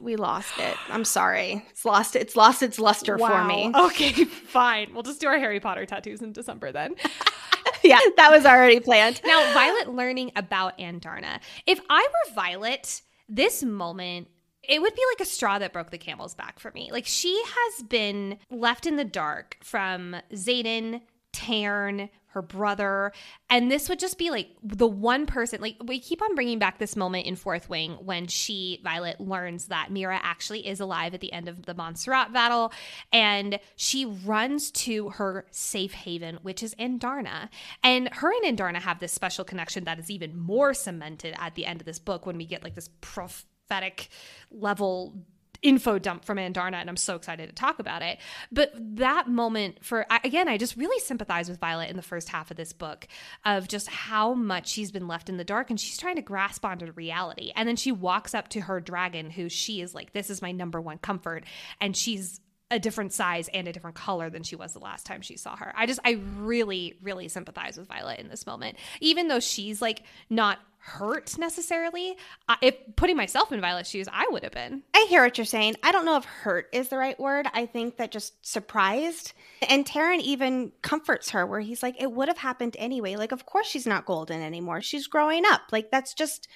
we 0.00 0.16
lost 0.16 0.58
it. 0.58 0.76
I'm 0.90 1.04
sorry. 1.04 1.64
It's 1.70 1.84
lost. 1.84 2.16
It's 2.16 2.36
lost 2.36 2.62
its 2.62 2.78
luster 2.78 3.16
wow. 3.16 3.28
for 3.28 3.44
me. 3.44 3.72
Okay, 3.88 4.24
fine. 4.24 4.92
We'll 4.92 5.02
just 5.02 5.20
do 5.20 5.28
our 5.28 5.38
Harry 5.38 5.60
Potter 5.60 5.86
tattoos 5.86 6.20
in 6.20 6.32
December 6.32 6.72
then. 6.72 6.94
yeah, 7.82 7.98
that 8.16 8.30
was 8.30 8.44
already 8.44 8.80
planned. 8.80 9.20
Now, 9.24 9.52
Violet 9.54 9.94
learning 9.94 10.32
about 10.36 10.78
Andarna. 10.78 11.40
If 11.66 11.80
I 11.88 12.06
were 12.06 12.34
Violet, 12.34 13.02
this 13.28 13.62
moment 13.62 14.28
it 14.62 14.80
would 14.80 14.94
be 14.94 15.02
like 15.12 15.26
a 15.26 15.30
straw 15.30 15.58
that 15.58 15.72
broke 15.72 15.90
the 15.90 15.98
camel's 15.98 16.34
back 16.34 16.58
for 16.58 16.70
me. 16.72 16.90
Like 16.92 17.06
she 17.06 17.42
has 17.46 17.82
been 17.84 18.38
left 18.50 18.86
in 18.86 18.96
the 18.96 19.04
dark 19.04 19.56
from 19.62 20.16
Xaden, 20.32 21.02
Tairn, 21.32 22.10
her 22.32 22.42
brother, 22.42 23.12
and 23.48 23.70
this 23.70 23.88
would 23.88 23.98
just 23.98 24.18
be 24.18 24.30
like 24.30 24.48
the 24.62 24.86
one 24.86 25.24
person. 25.24 25.60
Like 25.60 25.76
we 25.84 25.98
keep 25.98 26.20
on 26.20 26.34
bringing 26.34 26.58
back 26.58 26.78
this 26.78 26.96
moment 26.96 27.26
in 27.26 27.36
Fourth 27.36 27.68
Wing 27.70 27.92
when 28.04 28.26
she 28.26 28.80
Violet 28.84 29.20
learns 29.20 29.66
that 29.66 29.90
Mira 29.90 30.20
actually 30.22 30.66
is 30.66 30.80
alive 30.80 31.14
at 31.14 31.20
the 31.20 31.32
end 31.32 31.48
of 31.48 31.64
the 31.64 31.74
Montserrat 31.74 32.32
battle, 32.32 32.72
and 33.12 33.58
she 33.76 34.04
runs 34.04 34.70
to 34.72 35.10
her 35.10 35.46
safe 35.50 35.92
haven, 35.92 36.38
which 36.42 36.62
is 36.62 36.74
Andarna, 36.74 37.48
and 37.82 38.08
her 38.14 38.30
and 38.30 38.58
Andarna 38.58 38.80
have 38.80 39.00
this 39.00 39.12
special 39.12 39.44
connection 39.44 39.84
that 39.84 39.98
is 39.98 40.10
even 40.10 40.38
more 40.38 40.74
cemented 40.74 41.34
at 41.38 41.54
the 41.54 41.66
end 41.66 41.80
of 41.80 41.86
this 41.86 41.98
book 41.98 42.26
when 42.26 42.36
we 42.36 42.44
get 42.44 42.62
like 42.62 42.74
this 42.74 42.90
prof 43.00 43.46
prophetic 43.68 44.08
level 44.50 45.14
info 45.60 45.98
dump 45.98 46.24
from 46.24 46.38
Andarna, 46.38 46.74
and 46.74 46.88
I'm 46.88 46.96
so 46.96 47.16
excited 47.16 47.48
to 47.48 47.54
talk 47.54 47.80
about 47.80 48.00
it. 48.00 48.18
But 48.52 48.72
that 48.96 49.28
moment 49.28 49.84
for 49.84 50.06
again, 50.22 50.46
I 50.48 50.56
just 50.56 50.76
really 50.76 51.00
sympathize 51.00 51.48
with 51.48 51.58
Violet 51.58 51.90
in 51.90 51.96
the 51.96 52.02
first 52.02 52.28
half 52.28 52.52
of 52.52 52.56
this 52.56 52.72
book 52.72 53.08
of 53.44 53.66
just 53.66 53.88
how 53.88 54.34
much 54.34 54.68
she's 54.68 54.92
been 54.92 55.08
left 55.08 55.28
in 55.28 55.36
the 55.36 55.44
dark 55.44 55.70
and 55.70 55.80
she's 55.80 55.98
trying 55.98 56.14
to 56.14 56.22
grasp 56.22 56.64
onto 56.64 56.92
reality. 56.92 57.50
And 57.56 57.68
then 57.68 57.74
she 57.74 57.90
walks 57.90 58.34
up 58.34 58.48
to 58.50 58.60
her 58.62 58.80
dragon, 58.80 59.30
who 59.30 59.48
she 59.48 59.80
is 59.80 59.96
like, 59.96 60.12
This 60.12 60.30
is 60.30 60.40
my 60.40 60.52
number 60.52 60.80
one 60.80 60.98
comfort. 60.98 61.44
And 61.80 61.96
she's 61.96 62.40
a 62.70 62.78
different 62.78 63.12
size 63.12 63.48
and 63.48 63.66
a 63.66 63.72
different 63.72 63.96
color 63.96 64.30
than 64.30 64.42
she 64.42 64.56
was 64.56 64.72
the 64.72 64.78
last 64.78 65.06
time 65.06 65.22
she 65.22 65.36
saw 65.36 65.56
her. 65.56 65.72
I 65.76 65.86
just 65.86 66.00
I 66.04 66.20
really 66.36 66.98
really 67.02 67.28
sympathize 67.28 67.78
with 67.78 67.88
Violet 67.88 68.20
in 68.20 68.28
this 68.28 68.46
moment. 68.46 68.76
Even 69.00 69.28
though 69.28 69.40
she's 69.40 69.80
like 69.80 70.02
not 70.28 70.58
hurt 70.88 71.36
necessarily. 71.38 72.16
Uh, 72.48 72.56
if 72.62 72.74
putting 72.96 73.16
myself 73.16 73.52
in 73.52 73.60
Violet's 73.60 73.90
shoes, 73.90 74.08
I 74.10 74.26
would 74.30 74.42
have 74.42 74.52
been. 74.52 74.82
I 74.94 75.06
hear 75.08 75.22
what 75.22 75.36
you're 75.36 75.44
saying. 75.44 75.74
I 75.82 75.92
don't 75.92 76.04
know 76.04 76.16
if 76.16 76.24
hurt 76.24 76.68
is 76.72 76.88
the 76.88 76.96
right 76.96 77.18
word. 77.18 77.46
I 77.52 77.66
think 77.66 77.98
that 77.98 78.10
just 78.10 78.46
surprised. 78.46 79.32
And 79.68 79.84
Tairn 79.84 80.20
even 80.20 80.72
comforts 80.82 81.30
her 81.30 81.44
where 81.46 81.60
he's 81.60 81.82
like, 81.82 82.00
it 82.00 82.10
would 82.12 82.28
have 82.28 82.38
happened 82.38 82.76
anyway. 82.78 83.16
Like, 83.16 83.32
of 83.32 83.44
course 83.44 83.66
she's 83.66 83.86
not 83.86 84.06
golden 84.06 84.40
anymore. 84.40 84.80
She's 84.80 85.06
growing 85.06 85.44
up. 85.44 85.62
Like, 85.72 85.90
that's 85.90 86.14
just 86.14 86.48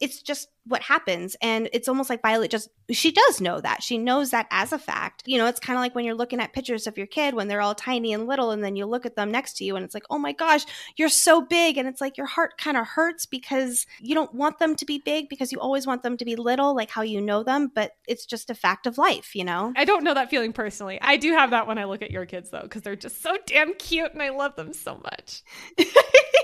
it's 0.00 0.22
just 0.22 0.48
what 0.66 0.82
happens. 0.82 1.36
And 1.42 1.68
it's 1.72 1.88
almost 1.88 2.10
like 2.10 2.22
violet 2.22 2.50
just 2.50 2.68
she 2.90 3.12
does 3.12 3.40
know 3.40 3.60
that. 3.60 3.82
She 3.82 3.98
knows 3.98 4.30
that 4.30 4.46
as 4.50 4.72
a 4.72 4.78
fact. 4.78 5.22
You 5.26 5.38
know 5.38 5.46
it's 5.46 5.60
kind 5.60 5.76
of 5.76 5.80
like 5.80 5.94
when 5.94 6.04
you're 6.04 6.14
looking 6.14 6.40
at 6.40 6.52
pictures 6.52 6.86
of 6.86 6.98
your 6.98 7.06
kid 7.06 7.34
when 7.34 7.48
they're 7.48 7.60
all 7.60 7.74
tiny 7.74 8.12
and 8.12 8.26
little 8.26 8.50
and 8.50 8.62
then 8.62 8.76
you 8.76 8.86
look 8.86 9.06
at 9.06 9.16
them 9.16 9.30
next 9.30 9.56
to 9.58 9.64
you 9.64 9.76
and 9.76 9.84
it's 9.84 9.94
like 9.94 10.04
oh 10.10 10.18
my 10.18 10.32
gosh 10.32 10.64
you're 10.96 11.08
so 11.08 11.40
big. 11.40 11.76
And 11.76 11.88
it's 11.88 12.00
like 12.00 12.16
your 12.16 12.26
heart 12.26 12.58
kind 12.58 12.76
of 12.76 12.86
hurts 12.86 13.26
because 13.26 13.86
you 14.00 14.14
don't 14.14 14.34
want 14.34 14.58
them 14.58 14.76
to 14.76 14.84
be 14.84 14.98
big 14.98 15.28
because 15.28 15.52
you 15.52 15.60
always 15.60 15.86
want 15.86 16.02
them 16.02 16.16
to 16.16 16.24
be 16.24 16.36
little 16.36 16.74
like 16.74 16.90
how 16.90 17.02
you 17.02 17.20
know 17.20 17.42
them 17.42 17.70
but 17.74 17.92
it's 18.06 18.26
just 18.26 18.50
a 18.50 18.54
fact 18.54 18.86
of 18.86 18.98
life 18.98 19.34
you 19.34 19.44
know? 19.44 19.72
I 19.76 19.84
don't 19.84 20.04
know 20.04 20.14
that 20.14 20.30
feeling 20.30 20.52
personally. 20.52 20.98
I 21.00 21.16
do 21.16 21.32
have 21.32 21.50
that 21.50 21.66
when 21.66 21.78
i 21.78 21.84
look 21.84 22.02
at 22.02 22.10
your 22.10 22.26
kids 22.26 22.50
though 22.50 22.62
because 22.62 22.82
they're 22.82 22.96
just 22.96 23.22
so 23.22 23.36
damn 23.46 23.74
cute 23.74 24.12
and 24.12 24.22
i 24.22 24.30
love 24.30 24.56
them 24.56 24.72
so 24.72 25.00
much 25.02 25.42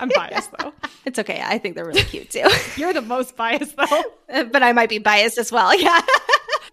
i'm 0.00 0.10
biased 0.14 0.50
though 0.58 0.72
it's 1.04 1.18
okay 1.18 1.42
i 1.44 1.58
think 1.58 1.74
they're 1.74 1.86
really 1.86 2.02
cute 2.02 2.30
too 2.30 2.48
you're 2.76 2.92
the 2.92 3.02
most 3.02 3.36
biased 3.36 3.76
though 3.76 4.02
but 4.52 4.62
I 4.62 4.72
might 4.72 4.88
be 4.88 4.98
biased 4.98 5.38
as 5.38 5.52
well. 5.52 5.74
Yeah. 5.78 6.00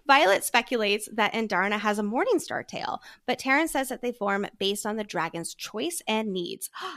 Violet 0.06 0.44
speculates 0.44 1.08
that 1.12 1.32
Andarna 1.32 1.78
has 1.78 1.98
a 1.98 2.02
Morningstar 2.02 2.66
tail, 2.66 3.00
but 3.26 3.38
Tairn 3.38 3.68
says 3.68 3.88
that 3.88 4.02
they 4.02 4.12
form 4.12 4.46
based 4.58 4.84
on 4.84 4.96
the 4.96 5.04
dragon's 5.04 5.54
choice 5.54 6.02
and 6.06 6.32
needs. 6.32 6.70
I 6.80 6.90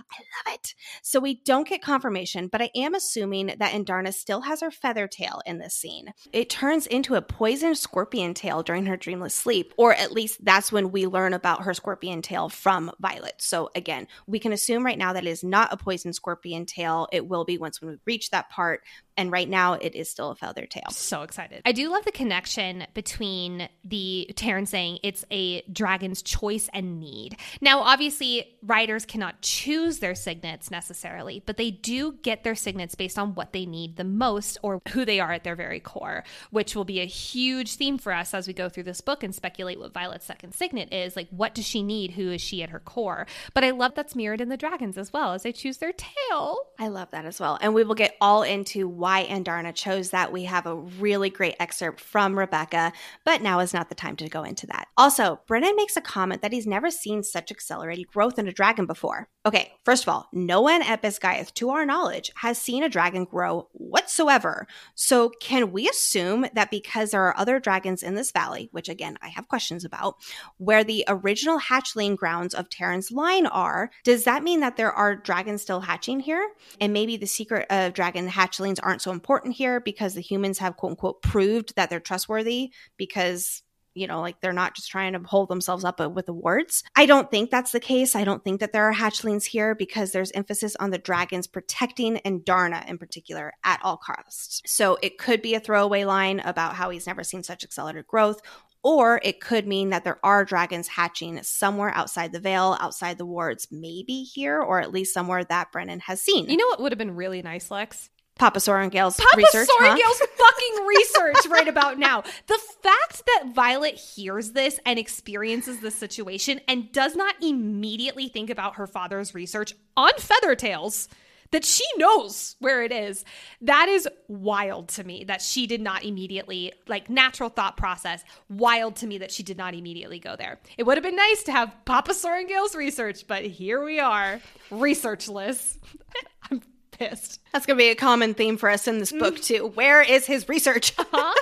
love 0.47 0.55
it. 0.55 0.75
So 1.01 1.19
we 1.19 1.35
don't 1.35 1.67
get 1.67 1.81
confirmation, 1.81 2.47
but 2.47 2.61
I 2.61 2.69
am 2.75 2.93
assuming 2.93 3.47
that 3.47 3.71
Andarna 3.71 4.13
still 4.13 4.41
has 4.41 4.61
her 4.61 4.71
feather 4.71 5.07
tail 5.07 5.41
in 5.45 5.57
this 5.57 5.73
scene. 5.73 6.13
It 6.33 6.49
turns 6.49 6.85
into 6.87 7.15
a 7.15 7.21
poisoned 7.21 7.77
scorpion 7.77 8.33
tail 8.33 8.61
during 8.63 8.85
her 8.87 8.97
dreamless 8.97 9.35
sleep, 9.35 9.73
or 9.77 9.93
at 9.93 10.11
least 10.11 10.43
that's 10.43 10.71
when 10.71 10.91
we 10.91 11.07
learn 11.07 11.33
about 11.33 11.63
her 11.63 11.73
scorpion 11.73 12.21
tail 12.21 12.49
from 12.49 12.91
Violet. 12.99 13.35
So 13.37 13.69
again, 13.75 14.07
we 14.25 14.39
can 14.39 14.51
assume 14.51 14.85
right 14.85 14.97
now 14.97 15.13
that 15.13 15.25
it 15.25 15.29
is 15.29 15.43
not 15.43 15.71
a 15.71 15.77
poisoned 15.77 16.15
scorpion 16.15 16.65
tail. 16.65 17.07
It 17.11 17.27
will 17.27 17.45
be 17.45 17.57
once 17.57 17.81
when 17.81 17.91
we 17.91 17.97
reach 18.05 18.31
that 18.31 18.49
part, 18.49 18.83
And 19.17 19.31
right 19.31 19.49
now, 19.49 19.73
it 19.73 19.95
is 19.95 20.09
still 20.09 20.29
a 20.29 20.35
feather 20.35 20.65
tail. 20.65 20.89
So 20.91 21.23
excited. 21.23 21.63
I 21.65 21.71
do 21.71 21.89
love 21.89 22.05
the 22.05 22.11
connection 22.11 22.85
between 22.93 23.67
the 23.83 24.29
Tairn 24.35 24.65
saying 24.67 24.99
it's 25.03 25.25
a 25.31 25.63
dragon's 25.63 26.21
choice 26.21 26.69
and 26.71 26.99
need. 26.99 27.37
Now, 27.59 27.79
obviously, 27.79 28.57
riders 28.61 29.05
cannot 29.05 29.41
choose 29.41 29.99
their 29.99 30.15
signets 30.15 30.69
necessarily, 30.69 31.41
but 31.45 31.57
they 31.57 31.71
do 31.71 32.13
get 32.21 32.43
their 32.43 32.55
signets 32.55 32.95
based 32.95 33.17
on 33.17 33.33
what 33.33 33.53
they 33.53 33.65
need 33.65 33.97
the 33.97 34.03
most 34.03 34.57
or 34.61 34.81
who 34.89 35.03
they 35.03 35.19
are 35.19 35.31
at 35.31 35.43
their 35.43 35.55
very 35.55 35.79
core, 35.79 36.23
which 36.51 36.75
will 36.75 36.85
be 36.85 36.99
a 36.99 37.05
huge 37.05 37.75
theme 37.75 37.97
for 37.97 38.13
us 38.13 38.33
as 38.33 38.47
we 38.47 38.53
go 38.53 38.69
through 38.69 38.83
this 38.83 39.01
book 39.01 39.23
and 39.23 39.33
speculate 39.33 39.79
what 39.79 39.93
Violet's 39.93 40.25
second 40.25 40.53
signet 40.53 40.93
is. 40.93 41.15
Like, 41.15 41.29
what 41.31 41.55
does 41.55 41.65
she 41.65 41.81
need? 41.81 42.11
Who 42.11 42.31
is 42.31 42.41
she 42.41 42.61
at 42.61 42.69
her 42.69 42.79
core? 42.79 43.25
But 43.55 43.63
I 43.63 43.71
love 43.71 43.95
that's 43.95 44.15
mirrored 44.15 44.41
in 44.41 44.49
the 44.49 44.57
dragons 44.57 44.97
as 44.97 45.11
well 45.11 45.33
as 45.33 45.43
they 45.43 45.51
choose 45.51 45.77
their 45.77 45.93
tail. 45.93 46.59
I 46.77 46.89
love 46.89 47.09
that 47.11 47.25
as 47.25 47.39
well. 47.39 47.57
And 47.59 47.73
we 47.73 47.83
will 47.83 47.95
get 47.95 48.15
all 48.21 48.43
into 48.43 48.87
why 48.87 49.06
Andarna 49.07 49.73
chose 49.73 50.11
that. 50.11 50.31
We 50.31 50.43
have 50.43 50.65
a 50.65 50.75
really 50.75 51.29
great 51.29 51.55
excerpt 51.59 51.99
from 51.99 52.37
Rebecca, 52.37 52.93
but 53.25 53.41
now 53.41 53.59
is 53.59 53.73
not 53.73 53.89
the 53.89 53.95
time 53.95 54.15
to 54.17 54.29
go 54.29 54.43
into 54.43 54.67
that. 54.67 54.87
Also, 54.97 55.39
Brennan 55.47 55.75
makes 55.75 55.97
a 55.97 56.01
comment 56.01 56.41
that 56.41 56.53
he's 56.53 56.67
never 56.67 56.91
seen 56.91 57.23
such 57.23 57.51
accelerated 57.51 58.07
growth 58.07 58.37
in 58.37 58.47
a 58.47 58.53
dragon 58.53 58.85
before. 58.85 59.29
Okay, 59.45 59.71
first 59.85 60.03
of 60.03 60.09
all, 60.09 60.27
no 60.33 60.61
one 60.61 60.81
at 60.81 61.01
Basgiath, 61.01 61.53
to 61.53 61.69
our 61.69 61.85
knowledge, 61.85 62.31
has 62.35 62.57
seen 62.57 62.83
a 62.83 62.89
dragon 62.89 63.23
grow 63.23 63.69
whatsoever. 63.71 64.67
So, 64.93 65.29
can 65.29 65.71
we 65.71 65.87
assume 65.87 66.47
that 66.53 66.69
because 66.69 67.11
there 67.11 67.23
are 67.23 67.37
other 67.37 67.59
dragons 67.59 68.03
in 68.03 68.15
this 68.15 68.31
valley, 68.31 68.67
which 68.73 68.89
again 68.89 69.17
I 69.21 69.29
have 69.29 69.47
questions 69.47 69.85
about, 69.85 70.15
where 70.57 70.83
the 70.83 71.05
original 71.07 71.59
hatchling 71.59 72.17
grounds 72.17 72.53
of 72.53 72.69
Tairn's 72.69 73.11
line 73.11 73.45
are, 73.45 73.89
does 74.03 74.25
that 74.25 74.43
mean 74.43 74.59
that 74.59 74.75
there 74.75 74.91
are 74.91 75.15
dragons 75.15 75.61
still 75.61 75.79
hatching 75.79 76.19
here? 76.19 76.49
And 76.81 76.91
maybe 76.91 77.15
the 77.15 77.25
secret 77.25 77.67
of 77.69 77.93
dragon 77.93 78.27
hatchlings 78.27 78.79
aren't 78.83 78.96
so 78.99 79.11
important 79.11 79.55
here 79.55 79.79
because 79.79 80.13
the 80.13 80.21
humans 80.21 80.59
have 80.59 80.77
quote 80.77 80.91
unquote 80.91 81.21
proved 81.21 81.75
that 81.75 81.89
they're 81.89 81.99
trustworthy 81.99 82.71
because 82.97 83.63
you 83.97 84.05
know, 84.05 84.21
like 84.21 84.39
they're 84.41 84.53
not 84.53 84.75
just 84.75 84.91
trying 84.91 85.13
to 85.13 85.19
hold 85.19 85.49
themselves 85.49 85.83
up 85.83 85.99
uh, 85.99 86.07
with 86.07 86.29
awards. 86.29 86.83
I 86.95 87.07
don't 87.07 87.31
think 87.31 87.49
that's 87.49 87.71
the 87.71 87.79
case. 87.79 88.15
I 88.15 88.23
don't 88.23 88.43
think 88.43 88.59
that 88.59 88.71
there 88.71 88.87
are 88.87 88.93
hatchlings 88.93 89.45
here 89.45 89.73
because 89.73 90.11
there's 90.11 90.31
emphasis 90.33 90.75
on 90.75 90.91
the 90.91 90.99
dragons 90.99 91.47
protecting 91.47 92.17
Andarna 92.17 92.87
in 92.87 92.99
particular 92.99 93.53
at 93.63 93.79
all 93.83 93.97
costs. 93.97 94.61
So 94.67 94.99
it 95.01 95.17
could 95.17 95.41
be 95.41 95.55
a 95.55 95.59
throwaway 95.59 96.03
line 96.03 96.39
about 96.41 96.75
how 96.75 96.91
he's 96.91 97.07
never 97.07 97.23
seen 97.23 97.41
such 97.41 97.63
accelerated 97.63 98.05
growth, 98.05 98.39
or 98.83 99.19
it 99.23 99.41
could 99.41 99.67
mean 99.67 99.89
that 99.89 100.03
there 100.03 100.19
are 100.23 100.45
dragons 100.45 100.87
hatching 100.87 101.41
somewhere 101.41 101.91
outside 101.95 102.31
the 102.31 102.39
Vale, 102.39 102.77
outside 102.79 103.17
the 103.17 103.25
wards, 103.25 103.67
maybe 103.71 104.21
here, 104.21 104.61
or 104.61 104.79
at 104.79 104.93
least 104.93 105.13
somewhere 105.13 105.43
that 105.43 105.71
Brennan 105.71 106.01
has 106.01 106.21
seen. 106.21 106.47
You 106.47 106.57
know 106.57 106.67
what 106.67 106.81
would 106.81 106.91
have 106.91 106.99
been 106.99 107.15
really 107.15 107.41
nice, 107.41 107.71
Lex? 107.71 108.11
Papa 108.37 108.59
Sorrengail's 108.59 109.17
Papa 109.17 109.37
research. 109.37 109.67
huh? 109.69 109.95
Sorrengail's 109.95 110.19
fucking 110.37 110.85
research 110.85 111.47
right 111.49 111.67
about 111.67 111.97
now. 111.97 112.21
The 112.21 112.59
fact 112.81 113.23
that 113.25 113.53
Violet 113.53 113.95
hears 113.95 114.51
this 114.51 114.79
and 114.85 114.99
experiences 114.99 115.79
this 115.79 115.95
situation 115.95 116.61
and 116.67 116.91
does 116.91 117.15
not 117.15 117.35
immediately 117.41 118.27
think 118.29 118.49
about 118.49 118.75
her 118.75 118.87
father's 118.87 119.33
research 119.33 119.73
on 119.95 120.11
Feathertails, 120.13 121.07
that 121.51 121.63
she 121.63 121.85
knows 121.95 122.55
where 122.59 122.83
it 122.83 122.91
is, 122.91 123.23
that 123.61 123.87
is 123.87 124.07
wild 124.27 124.89
to 124.89 125.03
me 125.03 125.23
that 125.23 125.41
she 125.41 125.65
did 125.65 125.81
not 125.81 126.03
immediately, 126.03 126.73
like 126.87 127.09
natural 127.09 127.49
thought 127.49 127.77
process, 127.77 128.23
wild 128.49 128.97
to 128.97 129.07
me 129.07 129.19
that 129.19 129.31
she 129.31 129.43
did 129.43 129.57
not 129.57 129.73
immediately 129.73 130.19
go 130.19 130.35
there. 130.35 130.59
It 130.77 130.83
would 130.83 130.97
have 130.97 131.03
been 131.03 131.15
nice 131.15 131.43
to 131.43 131.51
have 131.53 131.73
Papa 131.85 132.11
Sorrengail's 132.11 132.75
research, 132.75 133.25
but 133.27 133.43
here 133.43 133.83
we 133.83 133.99
are, 133.99 134.41
researchless. 134.69 135.77
I'm 136.51 136.61
pissed. 136.97 137.39
That's 137.51 137.65
going 137.65 137.77
to 137.77 137.83
be 137.83 137.89
a 137.89 137.95
common 137.95 138.33
theme 138.33 138.57
for 138.57 138.69
us 138.69 138.87
in 138.87 138.99
this 138.99 139.11
book, 139.11 139.41
too. 139.41 139.71
Where 139.75 140.01
is 140.01 140.25
his 140.25 140.47
research? 140.49 140.93
Uh-huh. 141.13 141.33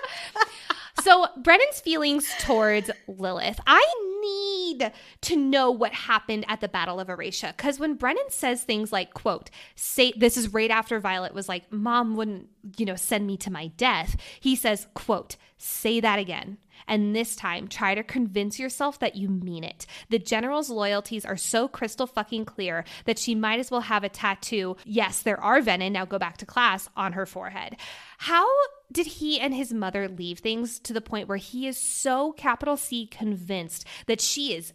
so 1.04 1.28
Brennan's 1.38 1.82
feelings 1.82 2.30
towards 2.40 2.92
Lilith, 3.08 3.60
I 3.66 3.84
need 4.22 4.92
to 5.22 5.36
know 5.36 5.72
what 5.72 5.94
happened 5.94 6.46
at 6.48 6.62
the 6.62 6.68
Battle 6.68 7.00
of 7.00 7.08
Aretia 7.08 7.56
because 7.56 7.80
when 7.80 7.96
Brennan 7.96 8.30
says 8.30 8.64
things 8.64 8.92
like, 8.92 9.14
"quote," 9.14 9.50
say 9.76 10.14
this 10.16 10.38
is 10.38 10.54
right 10.54 10.72
after 10.72 11.00
Violet 11.00 11.34
was 11.34 11.50
like, 11.50 11.72
"Mom 11.72 12.16
wouldn't, 12.16 12.48
you 12.78 12.86
know, 12.86 12.96
send 12.96 13.28
me 13.28 13.38
to 13.38 13.52
my 13.52 13.68
death." 13.68 14.16
He 14.40 14.56
says, 14.56 14.88
"quote," 14.94 15.36
say 15.58 16.00
that 16.00 16.20
again. 16.20 16.58
And 16.88 17.16
this 17.16 17.36
time, 17.36 17.68
try 17.68 17.96
to 17.96 18.04
convince 18.04 18.60
yourself 18.60 19.00
that 19.00 19.16
you 19.16 19.30
mean 19.30 19.64
it. 19.64 19.86
The 20.10 20.20
general's 20.20 20.70
loyalties 20.70 21.26
are 21.26 21.38
so 21.38 21.68
crystal 21.68 22.08
fucking 22.08 22.46
clear 22.46 22.86
that 23.06 23.20
she 23.20 23.36
might 23.36 23.60
as 23.60 23.72
well 23.72 23.82
have 23.82 24.04
a 24.04 24.10
tattoo. 24.10 24.78
Yes, 24.86 25.22
there 25.22 25.42
are 25.42 25.62
venin. 25.62 25.92
Now 25.92 26.06
go 26.06 26.20
back 26.20 26.38
to 26.38 26.46
class 26.46 26.90
on 26.96 27.14
her 27.14 27.26
forehead. 27.26 27.78
How 28.18 28.48
did 28.92 29.08
he 29.08 29.40
and 29.40 29.54
his 29.54 29.74
mother 29.74 30.08
leave 30.08 30.40
things 30.40 30.80
to 30.80 30.94
the 30.94 31.02
point 31.02 31.28
where 31.28 31.38
he 31.38 31.68
is 31.68 31.78
so 31.78 32.32
capital 32.34 32.78
C 32.78 33.08
convinced 33.08 33.86
that 34.08 34.22
she 34.22 34.54
is 34.54 34.74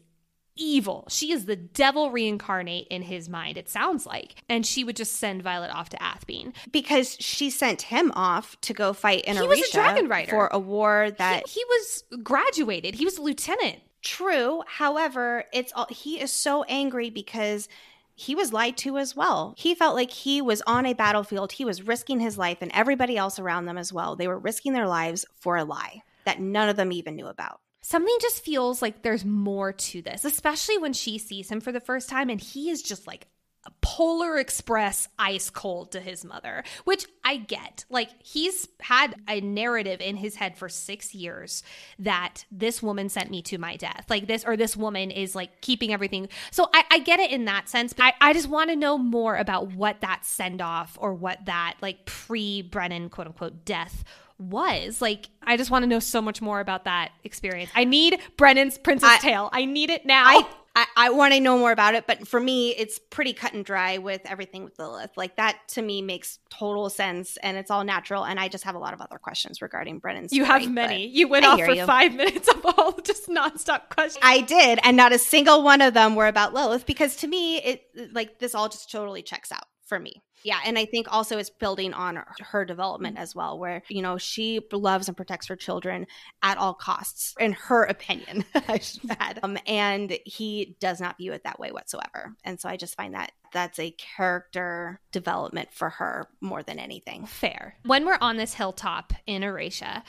evil. 0.60 1.06
She 1.08 1.32
is 1.32 1.46
the 1.46 1.56
devil 1.56 2.10
reincarnate 2.10 2.86
in 2.88 3.02
his 3.02 3.28
mind, 3.28 3.56
it 3.56 3.68
sounds 3.68 4.06
like. 4.06 4.36
And 4.48 4.64
she 4.66 4.84
would 4.84 4.96
just 4.96 5.16
send 5.16 5.42
Violet 5.42 5.70
off 5.70 5.88
to 5.90 6.02
Athebyne. 6.02 6.52
because 6.70 7.16
she 7.18 7.50
sent 7.50 7.82
him 7.82 8.12
off 8.14 8.60
to 8.60 8.74
go 8.74 8.92
fight 8.92 9.24
in 9.24 9.36
He 9.36 9.46
was 9.48 9.60
a 9.60 9.72
dragon 9.72 10.08
rider. 10.08 10.30
for 10.30 10.48
a 10.52 10.58
war 10.58 11.10
that 11.18 11.48
He, 11.48 11.60
he 11.60 11.64
was 11.64 12.04
graduated, 12.22 12.94
he 12.94 13.04
was 13.04 13.18
a 13.18 13.22
lieutenant. 13.22 13.78
True. 14.02 14.62
However, 14.66 15.44
it's 15.52 15.72
all 15.74 15.86
he 15.90 16.20
is 16.20 16.32
so 16.32 16.62
angry 16.64 17.10
because 17.10 17.68
he 18.14 18.34
was 18.34 18.52
lied 18.52 18.76
to 18.78 18.98
as 18.98 19.16
well. 19.16 19.54
He 19.56 19.74
felt 19.74 19.94
like 19.94 20.10
he 20.10 20.40
was 20.42 20.62
on 20.66 20.86
a 20.86 20.94
battlefield. 20.94 21.52
He 21.52 21.64
was 21.64 21.82
risking 21.82 22.20
his 22.20 22.36
life 22.38 22.58
and 22.60 22.70
everybody 22.74 23.16
else 23.16 23.38
around 23.38 23.64
them 23.66 23.78
as 23.78 23.92
well. 23.92 24.16
They 24.16 24.28
were 24.28 24.38
risking 24.38 24.72
their 24.72 24.86
lives 24.88 25.24
for 25.38 25.56
a 25.56 25.64
lie 25.64 26.02
that 26.24 26.40
none 26.40 26.68
of 26.68 26.76
them 26.76 26.92
even 26.92 27.16
knew 27.16 27.26
about. 27.26 27.60
Something 27.82 28.16
just 28.20 28.44
feels 28.44 28.82
like 28.82 29.02
there's 29.02 29.24
more 29.24 29.72
to 29.72 30.02
this, 30.02 30.24
especially 30.24 30.78
when 30.78 30.92
she 30.92 31.18
sees 31.18 31.50
him 31.50 31.60
for 31.60 31.72
the 31.72 31.80
first 31.80 32.08
time 32.08 32.28
and 32.28 32.40
he 32.40 32.70
is 32.70 32.82
just 32.82 33.06
like 33.06 33.26
a 33.66 33.70
polar 33.82 34.38
express 34.38 35.08
ice 35.18 35.50
cold 35.50 35.92
to 35.92 36.00
his 36.00 36.24
mother, 36.24 36.64
which 36.84 37.04
I 37.22 37.36
get. 37.36 37.84
Like 37.90 38.08
he's 38.22 38.66
had 38.80 39.14
a 39.28 39.40
narrative 39.40 40.00
in 40.00 40.16
his 40.16 40.34
head 40.34 40.56
for 40.56 40.68
6 40.68 41.14
years 41.14 41.62
that 41.98 42.44
this 42.50 42.82
woman 42.82 43.10
sent 43.10 43.30
me 43.30 43.42
to 43.42 43.58
my 43.58 43.76
death. 43.76 44.06
Like 44.08 44.26
this 44.26 44.44
or 44.44 44.56
this 44.56 44.76
woman 44.76 45.10
is 45.10 45.34
like 45.34 45.60
keeping 45.60 45.92
everything. 45.92 46.28
So 46.50 46.70
I, 46.72 46.84
I 46.90 46.98
get 47.00 47.20
it 47.20 47.30
in 47.30 47.44
that 47.46 47.68
sense, 47.68 47.92
but 47.92 48.04
I, 48.04 48.30
I 48.30 48.32
just 48.32 48.48
want 48.48 48.70
to 48.70 48.76
know 48.76 48.96
more 48.96 49.36
about 49.36 49.72
what 49.72 50.00
that 50.00 50.24
send 50.24 50.62
off 50.62 50.96
or 50.98 51.12
what 51.12 51.44
that 51.44 51.76
like 51.82 52.06
pre 52.06 52.62
Brennan 52.62 53.10
quote 53.10 53.26
unquote 53.26 53.64
death 53.66 54.04
was 54.40 55.00
like 55.02 55.28
i 55.42 55.56
just 55.56 55.70
want 55.70 55.82
to 55.82 55.86
know 55.86 55.98
so 55.98 56.20
much 56.22 56.40
more 56.40 56.60
about 56.60 56.84
that 56.84 57.12
experience 57.24 57.70
i 57.74 57.84
need 57.84 58.18
brennan's 58.36 58.78
Prince's 58.78 59.08
I- 59.08 59.18
tale 59.18 59.50
i 59.52 59.64
need 59.64 59.90
it 59.90 60.06
now 60.06 60.24
I 60.26 60.46
I, 60.76 60.86
I 60.96 61.10
want 61.10 61.34
to 61.34 61.40
know 61.40 61.58
more 61.58 61.72
about 61.72 61.94
it, 61.94 62.06
but 62.06 62.28
for 62.28 62.38
me, 62.38 62.70
it's 62.70 62.98
pretty 62.98 63.32
cut 63.32 63.54
and 63.54 63.64
dry 63.64 63.98
with 63.98 64.20
everything 64.24 64.64
with 64.64 64.78
Lilith. 64.78 65.10
Like 65.16 65.36
that 65.36 65.58
to 65.70 65.82
me 65.82 66.00
makes 66.00 66.38
total 66.48 66.88
sense, 66.90 67.36
and 67.42 67.56
it's 67.56 67.70
all 67.70 67.82
natural. 67.82 68.24
And 68.24 68.38
I 68.38 68.48
just 68.48 68.64
have 68.64 68.76
a 68.76 68.78
lot 68.78 68.94
of 68.94 69.00
other 69.00 69.18
questions 69.18 69.60
regarding 69.60 69.98
Brennan's. 69.98 70.32
you 70.32 70.44
story, 70.44 70.62
have 70.62 70.70
many 70.70 71.06
you 71.08 71.26
went 71.26 71.44
I 71.44 71.48
off 71.50 71.60
for 71.60 71.72
you. 71.72 71.84
five 71.86 72.14
minutes 72.14 72.48
of 72.48 72.64
all 72.64 72.92
just 73.02 73.28
nonstop 73.28 73.88
questions 73.90 74.22
I 74.22 74.42
did, 74.42 74.78
and 74.84 74.96
not 74.96 75.12
a 75.12 75.18
single 75.18 75.62
one 75.62 75.80
of 75.80 75.92
them 75.92 76.14
were 76.14 76.28
about 76.28 76.54
Lilith 76.54 76.86
because 76.86 77.16
to 77.16 77.26
me, 77.26 77.58
it 77.58 77.82
like 78.12 78.38
this 78.38 78.54
all 78.54 78.68
just 78.68 78.90
totally 78.90 79.22
checks 79.22 79.50
out 79.50 79.64
for 79.86 79.98
me. 79.98 80.22
Yeah, 80.42 80.58
and 80.64 80.78
I 80.78 80.84
think 80.86 81.12
also 81.12 81.38
it's 81.38 81.50
building 81.50 81.92
on 81.92 82.16
her, 82.16 82.26
her 82.40 82.64
development 82.64 83.18
as 83.18 83.34
well, 83.34 83.58
where 83.58 83.82
you 83.88 84.02
know 84.02 84.18
she 84.18 84.60
loves 84.72 85.08
and 85.08 85.16
protects 85.16 85.46
her 85.48 85.56
children 85.56 86.06
at 86.42 86.58
all 86.58 86.74
costs, 86.74 87.34
in 87.38 87.52
her 87.52 87.84
opinion. 87.84 88.44
I 88.68 88.78
should 88.78 89.10
add, 89.18 89.40
um, 89.42 89.58
and 89.66 90.18
he 90.24 90.76
does 90.80 91.00
not 91.00 91.18
view 91.18 91.32
it 91.32 91.44
that 91.44 91.58
way 91.58 91.72
whatsoever. 91.72 92.34
And 92.44 92.60
so 92.60 92.68
I 92.68 92.76
just 92.76 92.96
find 92.96 93.14
that 93.14 93.32
that's 93.52 93.78
a 93.78 93.90
character 93.92 95.00
development 95.12 95.70
for 95.72 95.90
her 95.90 96.28
more 96.40 96.62
than 96.62 96.78
anything. 96.78 97.26
fair 97.26 97.74
when 97.84 98.06
we're 98.06 98.18
on 98.20 98.36
this 98.36 98.54
hilltop 98.54 99.12
in 99.26 99.42
Aretia, 99.42 100.02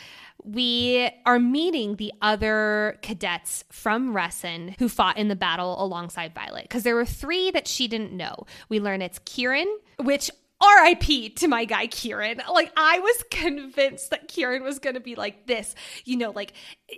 we 0.43 1.09
are 1.25 1.39
meeting 1.39 1.95
the 1.95 2.13
other 2.21 2.97
cadets 3.01 3.63
from 3.71 4.15
Resson 4.15 4.75
who 4.79 4.89
fought 4.89 5.17
in 5.17 5.27
the 5.27 5.35
battle 5.35 5.83
alongside 5.83 6.33
Violet 6.33 6.63
because 6.63 6.83
there 6.83 6.95
were 6.95 7.05
three 7.05 7.51
that 7.51 7.67
she 7.67 7.87
didn't 7.87 8.13
know. 8.13 8.45
We 8.69 8.79
learn 8.79 9.01
it's 9.01 9.19
Kieran, 9.19 9.67
which 10.03 10.29
RIP 10.61 11.35
to 11.37 11.47
my 11.47 11.65
guy 11.65 11.87
Kieran. 11.87 12.41
Like 12.51 12.71
I 12.77 12.99
was 12.99 13.23
convinced 13.31 14.11
that 14.11 14.27
Kieran 14.27 14.63
was 14.63 14.79
going 14.79 14.93
to 14.93 14.99
be 14.99 15.15
like 15.15 15.47
this, 15.47 15.75
you 16.05 16.17
know, 16.17 16.31
like 16.31 16.53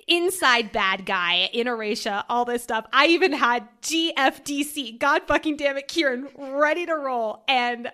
inside 0.07 0.71
bad 0.71 1.05
guy 1.05 1.49
in 1.53 1.67
Aretia, 1.67 2.23
all 2.29 2.45
this 2.45 2.63
stuff. 2.63 2.85
I 2.91 3.07
even 3.07 3.33
had 3.33 3.67
GFDC, 3.81 4.99
God 4.99 5.23
fucking 5.27 5.57
damn 5.57 5.77
it, 5.77 5.87
Kieran, 5.87 6.27
ready 6.37 6.85
to 6.85 6.93
roll, 6.93 7.43
and 7.47 7.91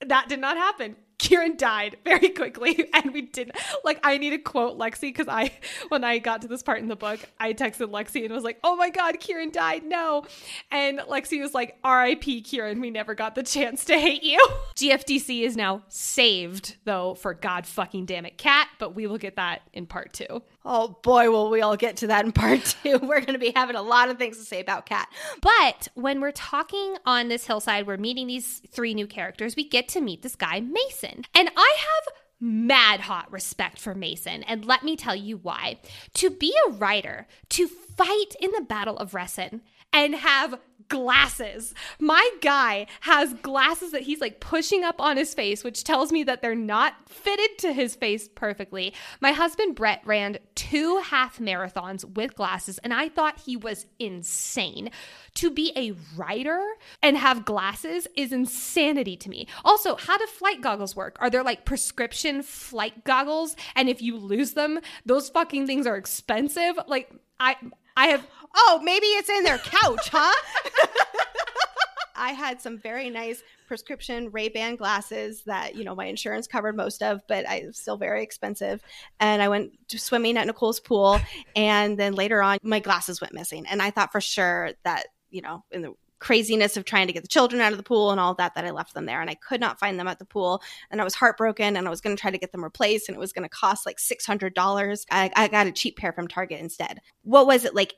that 0.00 0.28
did 0.28 0.40
not 0.40 0.56
happen. 0.56 0.96
Kieran 1.22 1.56
died 1.56 1.98
very 2.04 2.30
quickly, 2.30 2.88
and 2.94 3.12
we 3.12 3.22
didn't 3.22 3.56
like. 3.84 4.00
I 4.02 4.18
need 4.18 4.30
to 4.30 4.38
quote 4.38 4.76
Lexi 4.76 5.02
because 5.02 5.28
I, 5.28 5.52
when 5.88 6.02
I 6.02 6.18
got 6.18 6.42
to 6.42 6.48
this 6.48 6.64
part 6.64 6.80
in 6.80 6.88
the 6.88 6.96
book, 6.96 7.20
I 7.38 7.52
texted 7.52 7.90
Lexi 7.90 8.24
and 8.24 8.34
was 8.34 8.42
like, 8.42 8.58
"Oh 8.64 8.74
my 8.74 8.90
God, 8.90 9.20
Kieran 9.20 9.52
died! 9.52 9.84
No!" 9.84 10.24
And 10.72 10.98
Lexi 10.98 11.40
was 11.40 11.54
like, 11.54 11.78
"R.I.P. 11.84 12.42
Kieran, 12.42 12.80
we 12.80 12.90
never 12.90 13.14
got 13.14 13.36
the 13.36 13.44
chance 13.44 13.84
to 13.84 13.96
hate 13.96 14.24
you." 14.24 14.44
GFDC 14.76 15.42
is 15.42 15.56
now 15.56 15.84
saved 15.86 16.76
though 16.84 17.14
for 17.14 17.34
God 17.34 17.66
fucking 17.66 18.06
damn 18.06 18.26
it, 18.26 18.36
Cat. 18.36 18.68
But 18.80 18.96
we 18.96 19.06
will 19.06 19.18
get 19.18 19.36
that 19.36 19.62
in 19.72 19.86
part 19.86 20.12
two. 20.12 20.42
Oh 20.64 20.98
boy, 21.02 21.30
will 21.30 21.50
we 21.50 21.60
all 21.60 21.76
get 21.76 21.96
to 21.98 22.06
that 22.08 22.24
in 22.24 22.32
part 22.32 22.76
two. 22.82 22.98
We're 22.98 23.20
going 23.20 23.34
to 23.34 23.38
be 23.38 23.52
having 23.54 23.76
a 23.76 23.82
lot 23.82 24.10
of 24.10 24.18
things 24.18 24.38
to 24.38 24.44
say 24.44 24.60
about 24.60 24.86
Cat. 24.86 25.08
But 25.40 25.88
when 25.94 26.20
we're 26.20 26.32
talking 26.32 26.96
on 27.04 27.28
this 27.28 27.46
hillside, 27.46 27.86
we're 27.86 27.96
meeting 27.96 28.26
these 28.26 28.60
three 28.70 28.94
new 28.94 29.06
characters. 29.06 29.56
We 29.56 29.68
get 29.68 29.88
to 29.88 30.00
meet 30.00 30.22
this 30.22 30.36
guy, 30.36 30.60
Mason. 30.60 31.24
And 31.34 31.50
I 31.56 31.76
have 31.78 32.14
mad 32.40 33.00
hot 33.00 33.30
respect 33.30 33.78
for 33.78 33.94
Mason. 33.94 34.42
And 34.44 34.64
let 34.64 34.82
me 34.82 34.96
tell 34.96 35.14
you 35.16 35.38
why. 35.38 35.78
To 36.14 36.30
be 36.30 36.52
a 36.66 36.72
rider, 36.72 37.26
to 37.50 37.66
fight 37.68 38.34
in 38.40 38.50
the 38.52 38.62
Battle 38.62 38.98
of 38.98 39.14
Resson, 39.14 39.62
and 39.92 40.14
have 40.14 40.58
glasses. 40.88 41.74
My 41.98 42.28
guy 42.40 42.86
has 43.00 43.34
glasses 43.34 43.92
that 43.92 44.02
he's 44.02 44.20
like 44.20 44.40
pushing 44.40 44.84
up 44.84 45.00
on 45.00 45.16
his 45.16 45.34
face, 45.34 45.64
which 45.64 45.84
tells 45.84 46.12
me 46.12 46.24
that 46.24 46.42
they're 46.42 46.54
not 46.54 46.94
fitted 47.08 47.58
to 47.58 47.72
his 47.72 47.94
face 47.94 48.28
perfectly. 48.28 48.94
My 49.20 49.32
husband 49.32 49.74
Brett 49.74 50.02
ran 50.04 50.38
two 50.54 50.98
half 50.98 51.38
marathons 51.38 52.04
with 52.04 52.34
glasses, 52.34 52.78
and 52.78 52.92
I 52.92 53.08
thought 53.08 53.40
he 53.40 53.56
was 53.56 53.86
insane. 53.98 54.90
To 55.36 55.50
be 55.50 55.72
a 55.76 55.92
rider 56.16 56.62
and 57.02 57.16
have 57.16 57.44
glasses 57.44 58.06
is 58.16 58.32
insanity 58.32 59.16
to 59.16 59.30
me. 59.30 59.46
Also, 59.64 59.96
how 59.96 60.18
do 60.18 60.26
flight 60.26 60.60
goggles 60.60 60.94
work? 60.94 61.16
Are 61.20 61.30
there 61.30 61.42
like 61.42 61.64
prescription 61.64 62.42
flight 62.42 63.04
goggles? 63.04 63.56
And 63.74 63.88
if 63.88 64.02
you 64.02 64.16
lose 64.18 64.52
them, 64.52 64.80
those 65.06 65.30
fucking 65.30 65.66
things 65.66 65.86
are 65.86 65.96
expensive. 65.96 66.78
Like, 66.86 67.10
I 67.40 67.56
I 67.96 68.08
have 68.08 68.26
Oh, 68.54 68.80
maybe 68.82 69.06
it's 69.06 69.30
in 69.30 69.42
their 69.44 69.58
couch, 69.58 70.08
huh? 70.10 70.32
I 72.16 72.32
had 72.32 72.60
some 72.60 72.78
very 72.78 73.10
nice 73.10 73.42
prescription 73.66 74.30
Ray-Ban 74.30 74.76
glasses 74.76 75.42
that, 75.46 75.74
you 75.74 75.84
know, 75.84 75.94
my 75.94 76.04
insurance 76.04 76.46
covered 76.46 76.76
most 76.76 77.02
of, 77.02 77.22
but 77.26 77.48
I 77.48 77.64
still 77.72 77.96
very 77.96 78.22
expensive. 78.22 78.82
And 79.18 79.42
I 79.42 79.48
went 79.48 79.72
swimming 79.88 80.36
at 80.36 80.46
Nicole's 80.46 80.78
pool 80.78 81.18
and 81.56 81.98
then 81.98 82.14
later 82.14 82.42
on 82.42 82.58
my 82.62 82.80
glasses 82.80 83.20
went 83.20 83.32
missing. 83.32 83.66
And 83.66 83.80
I 83.80 83.90
thought 83.90 84.12
for 84.12 84.20
sure 84.20 84.72
that, 84.84 85.06
you 85.30 85.40
know, 85.40 85.64
in 85.70 85.82
the 85.82 85.94
craziness 86.22 86.76
of 86.76 86.84
trying 86.84 87.08
to 87.08 87.12
get 87.12 87.22
the 87.22 87.28
children 87.28 87.60
out 87.60 87.72
of 87.72 87.78
the 87.78 87.84
pool 87.84 88.12
and 88.12 88.20
all 88.20 88.32
that 88.34 88.54
that 88.54 88.64
I 88.64 88.70
left 88.70 88.94
them 88.94 89.06
there 89.06 89.20
and 89.20 89.28
I 89.28 89.34
could 89.34 89.60
not 89.60 89.80
find 89.80 89.98
them 89.98 90.06
at 90.06 90.20
the 90.20 90.24
pool 90.24 90.62
and 90.90 91.00
I 91.00 91.04
was 91.04 91.14
heartbroken 91.14 91.76
and 91.76 91.86
I 91.86 91.90
was 91.90 92.00
going 92.00 92.16
to 92.16 92.20
try 92.20 92.30
to 92.30 92.38
get 92.38 92.52
them 92.52 92.62
replaced 92.62 93.08
and 93.08 93.16
it 93.16 93.20
was 93.20 93.32
going 93.32 93.42
to 93.42 93.48
cost 93.48 93.84
like 93.84 93.98
$600. 93.98 95.06
I, 95.10 95.32
I 95.34 95.48
got 95.48 95.66
a 95.66 95.72
cheap 95.72 95.96
pair 95.96 96.12
from 96.12 96.28
Target 96.28 96.60
instead. 96.60 97.00
What 97.22 97.48
was 97.48 97.64
it 97.64 97.74
like 97.74 97.94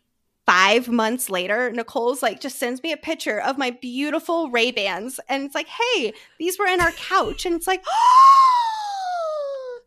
five 0.47 0.89
months 0.89 1.29
later, 1.31 1.71
Nicole's 1.71 2.23
like 2.23 2.41
just 2.41 2.59
sends 2.59 2.83
me 2.83 2.93
a 2.93 2.97
picture 2.97 3.41
of 3.41 3.59
my 3.59 3.71
beautiful 3.71 4.51
Ray 4.51 4.71
Bans, 4.71 5.21
and 5.29 5.45
it's 5.45 5.55
like, 5.55 5.69
hey, 5.69 6.13
these 6.39 6.59
were 6.59 6.67
in 6.67 6.81
our 6.81 6.93
couch, 6.93 7.47
and 7.47 7.55
it's 7.55 7.67
like, 7.67 7.83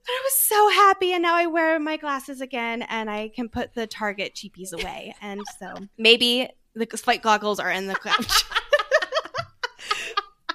I 0.09 0.21
was 0.23 0.33
so 0.35 0.69
happy, 0.69 1.13
and 1.13 1.21
now 1.21 1.35
I 1.35 1.45
wear 1.47 1.79
my 1.79 1.97
glasses 1.97 2.41
again, 2.41 2.81
and 2.83 3.09
I 3.09 3.29
can 3.29 3.49
put 3.49 3.73
the 3.73 3.87
Target 3.87 4.33
cheapies 4.35 4.73
away, 4.73 5.15
and 5.21 5.41
so 5.59 5.75
maybe 5.97 6.49
the 6.77 6.97
flight 6.97 7.21
goggles 7.21 7.59
are 7.59 7.71
in 7.71 7.87
the 7.87 7.95
couch. 7.95 8.43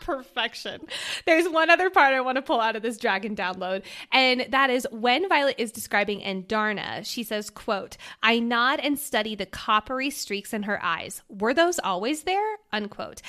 perfection. 0.02 0.80
There's 1.26 1.48
one 1.48 1.70
other 1.70 1.88
part 1.88 2.12
I 2.12 2.20
want 2.20 2.36
to 2.36 2.42
pull 2.42 2.60
out 2.60 2.76
of 2.76 2.82
this 2.82 2.98
dragon 2.98 3.34
download, 3.34 3.82
and 4.12 4.46
that 4.50 4.68
is 4.68 4.86
when 4.90 5.28
Violet 5.28 5.56
is 5.58 5.72
describing 5.72 6.20
Andarna, 6.20 7.06
she 7.06 7.22
says, 7.22 7.50
quote, 7.50 7.96
I 8.22 8.38
nod 8.38 8.80
and 8.80 8.98
study 8.98 9.34
the 9.34 9.46
coppery 9.46 10.10
streaks 10.10 10.52
in 10.52 10.64
her 10.64 10.82
eyes. 10.82 11.22
Were 11.28 11.54
those 11.54 11.78
always 11.78 12.24
there? 12.24 12.56
Unquote. 12.72 13.22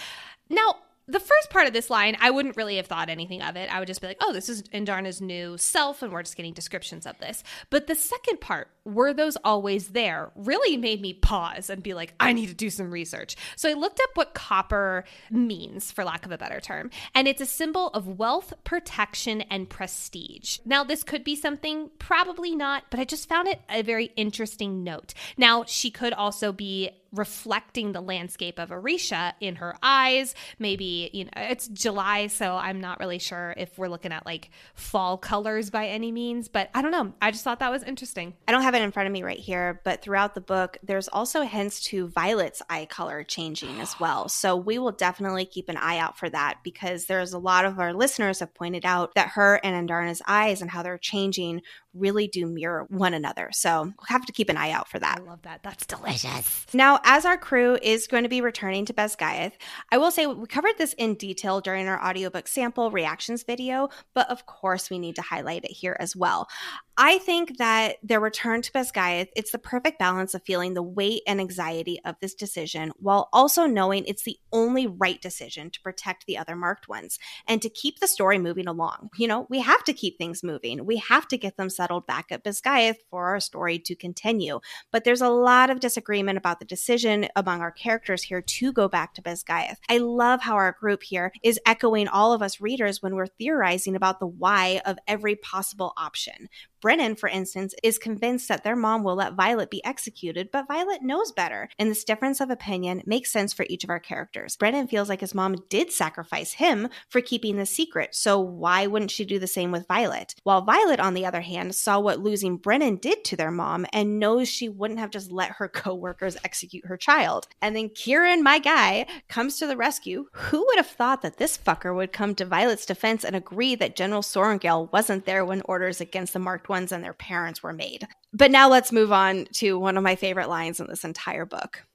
Now, 0.49 0.75
the 1.07 1.19
first 1.19 1.49
part 1.49 1.67
of 1.67 1.73
this 1.73 1.89
line, 1.89 2.15
I 2.19 2.31
wouldn't 2.31 2.55
really 2.55 2.77
have 2.77 2.87
thought 2.87 3.09
anything 3.09 3.41
of 3.41 3.55
it. 3.55 3.73
I 3.73 3.79
would 3.79 3.87
just 3.87 4.01
be 4.01 4.07
like, 4.07 4.17
oh, 4.21 4.31
this 4.31 4.47
is 4.47 4.63
Andarna's 4.63 5.21
new 5.21 5.57
self, 5.57 6.01
and 6.01 6.13
we're 6.13 6.23
just 6.23 6.37
getting 6.37 6.53
descriptions 6.53 7.05
of 7.05 7.17
this. 7.19 7.43
But 7.69 7.87
the 7.87 7.95
second 7.95 8.39
part, 8.39 8.69
were 8.85 9.13
those 9.13 9.37
always 9.43 9.89
there, 9.89 10.31
really 10.35 10.77
made 10.77 11.01
me 11.01 11.13
pause 11.13 11.69
and 11.69 11.81
be 11.81 11.93
like, 11.93 12.13
I 12.19 12.33
need 12.33 12.47
to 12.47 12.53
do 12.53 12.69
some 12.69 12.91
research. 12.91 13.35
So 13.55 13.69
I 13.69 13.73
looked 13.73 13.99
up 14.01 14.09
what 14.15 14.33
copper 14.33 15.05
means, 15.31 15.91
for 15.91 16.03
lack 16.03 16.25
of 16.25 16.31
a 16.31 16.37
better 16.37 16.59
term, 16.59 16.89
and 17.15 17.27
it's 17.27 17.41
a 17.41 17.45
symbol 17.45 17.87
of 17.89 18.07
wealth, 18.07 18.53
protection, 18.63 19.41
and 19.43 19.69
prestige. 19.69 20.59
Now, 20.65 20.83
this 20.83 21.03
could 21.03 21.23
be 21.23 21.35
something, 21.35 21.91
probably 21.99 22.55
not, 22.55 22.85
but 22.89 22.99
I 22.99 23.05
just 23.05 23.29
found 23.29 23.47
it 23.47 23.61
a 23.69 23.81
very 23.81 24.11
interesting 24.15 24.83
note. 24.83 25.13
Now, 25.37 25.63
she 25.65 25.89
could 25.89 26.13
also 26.13 26.51
be 26.51 26.91
reflecting 27.13 27.91
the 27.91 28.01
landscape 28.01 28.59
of 28.59 28.69
Aretia 28.69 29.33
in 29.39 29.55
her 29.55 29.75
eyes. 29.81 30.35
Maybe, 30.59 31.09
you 31.13 31.25
know, 31.25 31.31
it's 31.35 31.67
July, 31.67 32.27
so 32.27 32.55
I'm 32.55 32.81
not 32.81 32.99
really 32.99 33.19
sure 33.19 33.53
if 33.57 33.77
we're 33.77 33.87
looking 33.87 34.11
at 34.11 34.25
like 34.25 34.49
fall 34.73 35.17
colors 35.17 35.69
by 35.69 35.87
any 35.87 36.11
means, 36.11 36.47
but 36.47 36.69
I 36.73 36.81
don't 36.81 36.91
know. 36.91 37.13
I 37.21 37.31
just 37.31 37.43
thought 37.43 37.59
that 37.59 37.71
was 37.71 37.83
interesting. 37.83 38.33
I 38.47 38.51
don't 38.51 38.63
have 38.63 38.75
it 38.75 38.81
in 38.81 38.91
front 38.91 39.07
of 39.07 39.13
me 39.13 39.23
right 39.23 39.39
here, 39.39 39.81
but 39.83 40.01
throughout 40.01 40.35
the 40.35 40.41
book, 40.41 40.77
there's 40.83 41.07
also 41.07 41.43
hints 41.43 41.81
to 41.85 42.07
Violet's 42.07 42.61
eye 42.69 42.85
color 42.85 43.23
changing 43.23 43.79
as 43.79 43.99
well. 43.99 44.29
So 44.43 44.57
we 44.57 44.77
will 44.77 44.91
definitely 44.91 45.45
keep 45.45 45.69
an 45.69 45.77
eye 45.77 45.99
out 45.99 46.17
for 46.17 46.29
that 46.29 46.57
because 46.63 47.05
there's 47.05 47.31
a 47.31 47.39
lot 47.39 47.63
of 47.63 47.79
our 47.79 47.93
listeners 47.93 48.39
have 48.39 48.53
pointed 48.53 48.83
out 48.83 49.15
that 49.15 49.29
her 49.29 49.55
and 49.63 49.89
Andarna's 49.89 50.21
eyes 50.27 50.61
and 50.61 50.69
how 50.69 50.83
they're 50.83 50.97
changing 50.97 51.61
really 51.93 52.27
do 52.27 52.45
mirror 52.45 52.85
one 52.89 53.13
another. 53.13 53.49
So 53.51 53.83
we'll 53.83 53.93
have 54.07 54.25
to 54.25 54.33
keep 54.33 54.49
an 54.49 54.57
eye 54.57 54.71
out 54.71 54.87
for 54.87 54.99
that. 54.99 55.19
I 55.21 55.23
love 55.23 55.41
that. 55.43 55.61
That's 55.63 55.85
delicious. 55.85 56.65
Now, 56.73 56.99
as 57.03 57.25
our 57.25 57.37
crew 57.37 57.77
is 57.81 58.07
going 58.07 58.23
to 58.23 58.29
be 58.29 58.41
returning 58.41 58.85
to 58.85 58.93
Basgiath, 58.93 59.53
I 59.91 59.97
will 59.97 60.11
say 60.11 60.25
we 60.25 60.47
covered 60.47 60.77
this 60.77 60.93
in 60.93 61.15
detail 61.15 61.61
during 61.61 61.87
our 61.87 62.03
audiobook 62.03 62.47
sample 62.47 62.91
reactions 62.91 63.43
video, 63.43 63.89
but 64.13 64.29
of 64.29 64.45
course 64.45 64.89
we 64.89 64.99
need 64.99 65.15
to 65.15 65.21
highlight 65.21 65.65
it 65.65 65.71
here 65.71 65.97
as 65.99 66.15
well. 66.15 66.47
I 66.95 67.17
think 67.17 67.57
that 67.57 67.95
their 68.03 68.19
return 68.19 68.61
to 68.61 68.71
Basgiath, 68.71 69.29
it's 69.35 69.51
the 69.51 69.57
perfect 69.57 69.97
balance 69.97 70.35
of 70.35 70.43
feeling 70.43 70.75
the 70.75 70.83
weight 70.83 71.23
and 71.25 71.41
anxiety 71.41 71.99
of 72.05 72.15
this 72.21 72.35
decision 72.35 72.91
while 72.97 73.29
also 73.33 73.65
knowing 73.65 74.05
it's 74.05 74.23
the 74.23 74.37
only 74.51 74.85
right 74.85 75.19
decision 75.19 75.71
to 75.71 75.81
protect 75.81 76.27
the 76.27 76.37
other 76.37 76.55
marked 76.55 76.87
ones 76.87 77.17
and 77.47 77.63
to 77.63 77.69
keep 77.69 77.99
the 77.99 78.07
story 78.07 78.37
moving 78.37 78.67
along. 78.67 79.09
You 79.17 79.27
know, 79.27 79.47
we 79.49 79.59
have 79.61 79.83
to 79.85 79.93
keep 79.93 80.19
things 80.19 80.43
moving. 80.43 80.85
We 80.85 80.97
have 80.97 81.27
to 81.29 81.37
get 81.37 81.57
them 81.57 81.71
settled 81.71 82.05
back 82.05 82.27
at 82.29 82.43
Basgiath 82.43 82.97
for 83.09 83.25
our 83.25 83.39
story 83.39 83.79
to 83.79 83.95
continue. 83.95 84.59
But 84.91 85.03
there's 85.03 85.21
a 85.21 85.29
lot 85.29 85.71
of 85.71 85.79
disagreement 85.79 86.37
about 86.37 86.59
the 86.59 86.65
decision 86.65 87.27
among 87.35 87.61
our 87.61 87.71
characters 87.71 88.21
here 88.21 88.41
to 88.41 88.71
go 88.71 88.87
back 88.87 89.15
to 89.15 89.21
Basgiath. 89.23 89.77
I 89.89 89.97
love 89.97 90.41
how 90.41 90.53
our 90.53 90.73
group 90.79 91.01
here 91.01 91.31
is 91.41 91.59
echoing 91.65 92.07
all 92.07 92.33
of 92.33 92.43
us 92.43 92.61
readers 92.61 93.01
when 93.01 93.15
we're 93.15 93.25
theorizing 93.25 93.95
about 93.95 94.19
the 94.19 94.27
why 94.27 94.79
of 94.85 94.99
every 95.07 95.35
possible 95.35 95.93
option. 95.97 96.49
Brennan, 96.83 97.15
for 97.15 97.29
instance, 97.29 97.73
is 97.81 97.97
convinced 97.97 98.49
that 98.49 98.65
their 98.65 98.75
mom 98.75 99.03
will 99.03 99.15
let 99.15 99.35
Violet 99.35 99.69
be 99.69 99.83
executed, 99.85 100.49
but 100.51 100.67
Violet 100.67 101.01
knows 101.01 101.31
better. 101.31 101.69
And 101.79 101.89
this 101.89 102.03
difference 102.03 102.41
of 102.41 102.49
opinion 102.49 103.01
makes 103.05 103.31
sense 103.31 103.53
for 103.53 103.65
each 103.69 103.85
of 103.85 103.89
our 103.89 104.01
characters. 104.01 104.57
Brennan 104.57 104.89
feels 104.89 105.07
like 105.07 105.21
his 105.21 105.33
mom 105.33 105.55
did 105.69 105.93
sacrifice 105.93 106.51
him 106.51 106.89
for 107.07 107.21
keeping 107.21 107.55
the 107.55 107.65
secret, 107.65 108.13
so 108.13 108.37
why 108.37 108.85
wouldn't 108.85 109.11
she 109.11 109.23
do 109.23 109.39
the 109.39 109.47
same 109.47 109.71
with 109.71 109.87
Violet? 109.87 110.35
While 110.43 110.63
Violet, 110.63 110.99
on 110.99 111.13
the 111.13 111.25
other 111.25 111.39
hand, 111.39 111.73
saw 111.73 112.01
what 112.01 112.19
losing 112.19 112.57
Brennan 112.57 112.97
did 112.97 113.23
to 113.23 113.37
their 113.37 113.49
mom 113.49 113.85
and 113.93 114.19
knows 114.19 114.49
she 114.49 114.67
wouldn't 114.67 114.99
have 114.99 115.09
just 115.09 115.31
let 115.31 115.51
her 115.51 115.69
coworkers 115.69 116.35
execute 116.43 116.85
her 116.87 116.97
child. 116.97 117.47
And 117.61 117.77
then 117.77 117.91
Kieran, 117.91 118.43
my 118.43 118.59
guy, 118.59 119.05
comes 119.29 119.57
to 119.59 119.67
the 119.67 119.77
rescue. 119.77 120.25
Who 120.33 120.65
would 120.65 120.77
have 120.79 120.87
thought 120.87 121.21
that 121.21 121.37
this 121.37 121.57
fucker 121.57 121.95
would 121.95 122.11
come 122.11 122.35
to 122.35 122.43
Violet's 122.43 122.85
defense 122.85 123.23
and 123.23 123.37
agree 123.37 123.75
that 123.75 123.95
General 123.95 124.21
Sorrengail 124.21 124.91
wasn't 124.91 125.23
there 125.25 125.45
when 125.45 125.61
orders 125.63 126.01
against 126.01 126.33
the 126.33 126.39
marked 126.39 126.67
ones 126.73 126.91
and 126.91 127.03
their 127.03 127.13
parents 127.13 127.61
were 127.61 127.71
made. 127.71 128.07
But 128.33 128.49
now 128.49 128.67
let's 128.67 128.91
move 128.91 129.11
on 129.11 129.45
to 129.53 129.77
one 129.77 129.95
of 129.95 130.03
my 130.03 130.15
favorite 130.15 130.49
lines 130.49 130.79
in 130.79 130.87
this 130.87 131.03
entire 131.03 131.45
book. 131.45 131.85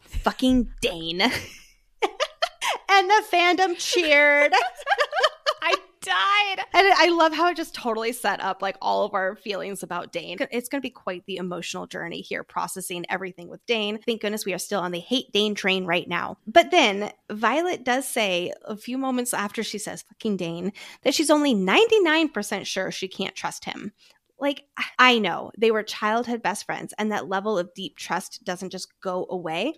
Fucking 0.00 0.70
Dain. 0.80 1.20
and 1.20 1.30
the 3.10 3.24
fandom 3.30 3.76
cheered. 3.76 4.52
I 5.62 5.74
died. 6.00 6.64
And 6.74 6.92
I 6.94 7.08
love 7.08 7.32
how 7.32 7.48
it 7.48 7.56
just 7.56 7.74
totally 7.74 8.12
set 8.12 8.40
up 8.40 8.62
like 8.62 8.76
all 8.82 9.04
of 9.04 9.14
our 9.14 9.36
feelings 9.36 9.82
about 9.82 10.12
Dain. 10.12 10.38
It's 10.50 10.68
going 10.68 10.80
to 10.80 10.86
be 10.86 10.90
quite 10.90 11.24
the 11.26 11.36
emotional 11.36 11.86
journey 11.86 12.20
here, 12.20 12.42
processing 12.42 13.04
everything 13.08 13.48
with 13.48 13.64
Dain. 13.66 14.00
Thank 14.04 14.22
goodness 14.22 14.44
we 14.44 14.54
are 14.54 14.58
still 14.58 14.80
on 14.80 14.92
the 14.92 15.00
hate 15.00 15.32
Dain 15.32 15.54
train 15.54 15.84
right 15.84 16.08
now. 16.08 16.38
But 16.46 16.70
then 16.70 17.12
Violet 17.30 17.84
does 17.84 18.06
say 18.08 18.52
a 18.64 18.76
few 18.76 18.98
moments 18.98 19.32
after 19.32 19.62
she 19.62 19.78
says 19.78 20.02
fucking 20.02 20.36
Dain 20.36 20.72
that 21.02 21.14
she's 21.14 21.30
only 21.30 21.54
99% 21.54 22.66
sure 22.66 22.90
she 22.90 23.08
can't 23.08 23.34
trust 23.34 23.64
him. 23.64 23.92
Like, 24.42 24.64
I 24.98 25.20
know 25.20 25.52
they 25.56 25.70
were 25.70 25.84
childhood 25.84 26.42
best 26.42 26.66
friends, 26.66 26.92
and 26.98 27.12
that 27.12 27.28
level 27.28 27.56
of 27.56 27.72
deep 27.74 27.96
trust 27.96 28.44
doesn't 28.44 28.70
just 28.70 28.88
go 29.00 29.24
away. 29.30 29.74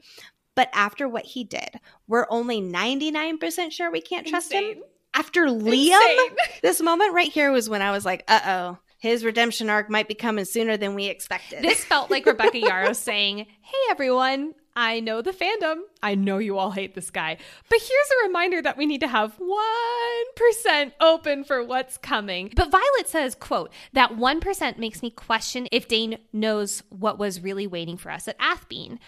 But 0.57 0.71
after 0.73 1.07
what 1.07 1.27
he 1.27 1.45
did, 1.45 1.69
we're 2.09 2.27
only 2.31 2.63
99% 2.63 3.73
sure 3.73 3.91
we 3.91 4.01
can't 4.01 4.27
trust 4.27 4.53
Insane. 4.53 4.77
him. 4.77 4.83
after 5.13 5.47
Liam. 5.47 6.01
Insane. 6.01 6.37
This 6.63 6.81
moment 6.81 7.13
right 7.13 7.31
here 7.31 7.53
was 7.53 7.69
when 7.69 7.83
I 7.83 7.91
was 7.91 8.07
like, 8.07 8.25
uh 8.27 8.41
oh, 8.47 8.79
his 8.99 9.23
redemption 9.23 9.69
arc 9.69 9.91
might 9.91 10.09
be 10.09 10.15
coming 10.15 10.47
sooner 10.47 10.79
than 10.79 10.95
we 10.95 11.07
expected. 11.07 11.63
This 11.63 11.85
felt 11.85 12.11
like 12.11 12.25
Rebecca 12.25 12.57
Yarros 12.61 12.97
saying, 12.97 13.39
Hey 13.39 13.79
everyone, 13.91 14.55
I 14.77 14.99
know 15.01 15.23
the 15.23 15.31
fandom. 15.31 15.83
I 16.03 16.17
know 16.17 16.39
you 16.39 16.59
all 16.59 16.73
hate 16.73 16.95
this 16.95 17.11
guy. 17.11 17.37
But 17.69 17.79
here's 17.79 17.91
a 17.91 18.27
reminder 18.27 18.61
that 18.61 18.77
we 18.77 18.87
need 18.87 19.01
to 19.03 19.09
have 19.09 19.39
1% 19.39 20.93
open 21.01 21.45
for 21.45 21.63
what's 21.63 21.97
coming. 21.97 22.53
But 22.57 22.73
Violet 22.73 23.07
says, 23.07 23.37
quote, 23.37 23.73
that 23.93 24.17
1% 24.17 24.79
makes 24.79 25.01
me 25.01 25.11
question 25.11 25.69
if 25.71 25.87
Dain 25.87 26.19
knows 26.33 26.83
what 26.89 27.19
was 27.19 27.41
really 27.41 27.69
waiting 27.69 27.97
for 27.97 28.11
us 28.11 28.27
at 28.27 28.37
Athebyne. 28.41 28.99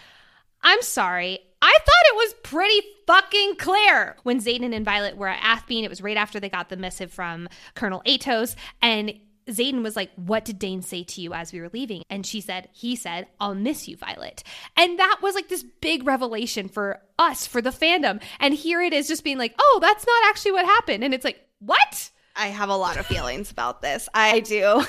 I'm 0.61 0.81
sorry. 0.81 1.39
I 1.61 1.77
thought 1.79 2.11
it 2.11 2.15
was 2.15 2.35
pretty 2.43 2.81
fucking 3.05 3.55
clear. 3.57 4.15
When 4.23 4.39
Xaden 4.39 4.75
and 4.75 4.85
Violet 4.85 5.17
were 5.17 5.27
at 5.27 5.43
Athebyne, 5.43 5.83
it 5.83 5.89
was 5.89 6.01
right 6.01 6.17
after 6.17 6.39
they 6.39 6.49
got 6.49 6.69
the 6.69 6.77
missive 6.77 7.11
from 7.11 7.49
Colonel 7.75 8.01
Aetos, 8.05 8.55
and 8.81 9.13
Xaden 9.47 9.83
was 9.83 9.95
like, 9.95 10.11
What 10.15 10.45
did 10.45 10.59
Dain 10.59 10.81
say 10.81 11.03
to 11.03 11.21
you 11.21 11.33
as 11.33 11.51
we 11.51 11.61
were 11.61 11.69
leaving? 11.73 12.03
And 12.09 12.25
she 12.25 12.41
said, 12.41 12.69
He 12.73 12.95
said, 12.95 13.27
I'll 13.39 13.55
miss 13.55 13.87
you, 13.87 13.97
Violet. 13.97 14.43
And 14.75 14.99
that 14.99 15.19
was 15.21 15.35
like 15.35 15.49
this 15.49 15.63
big 15.81 16.05
revelation 16.05 16.69
for 16.69 17.01
us, 17.17 17.47
for 17.47 17.61
the 17.61 17.69
fandom. 17.69 18.21
And 18.39 18.53
here 18.53 18.81
it 18.81 18.93
is 18.93 19.07
just 19.07 19.23
being 19.23 19.37
like, 19.37 19.55
Oh, 19.59 19.79
that's 19.81 20.05
not 20.05 20.29
actually 20.29 20.51
what 20.53 20.65
happened. 20.65 21.03
And 21.03 21.13
it's 21.13 21.25
like, 21.25 21.41
What? 21.59 22.11
I 22.35 22.47
have 22.47 22.69
a 22.69 22.75
lot 22.75 22.97
of 22.97 23.05
feelings 23.07 23.49
about 23.49 23.81
this. 23.81 24.07
I 24.13 24.41
do. 24.41 24.63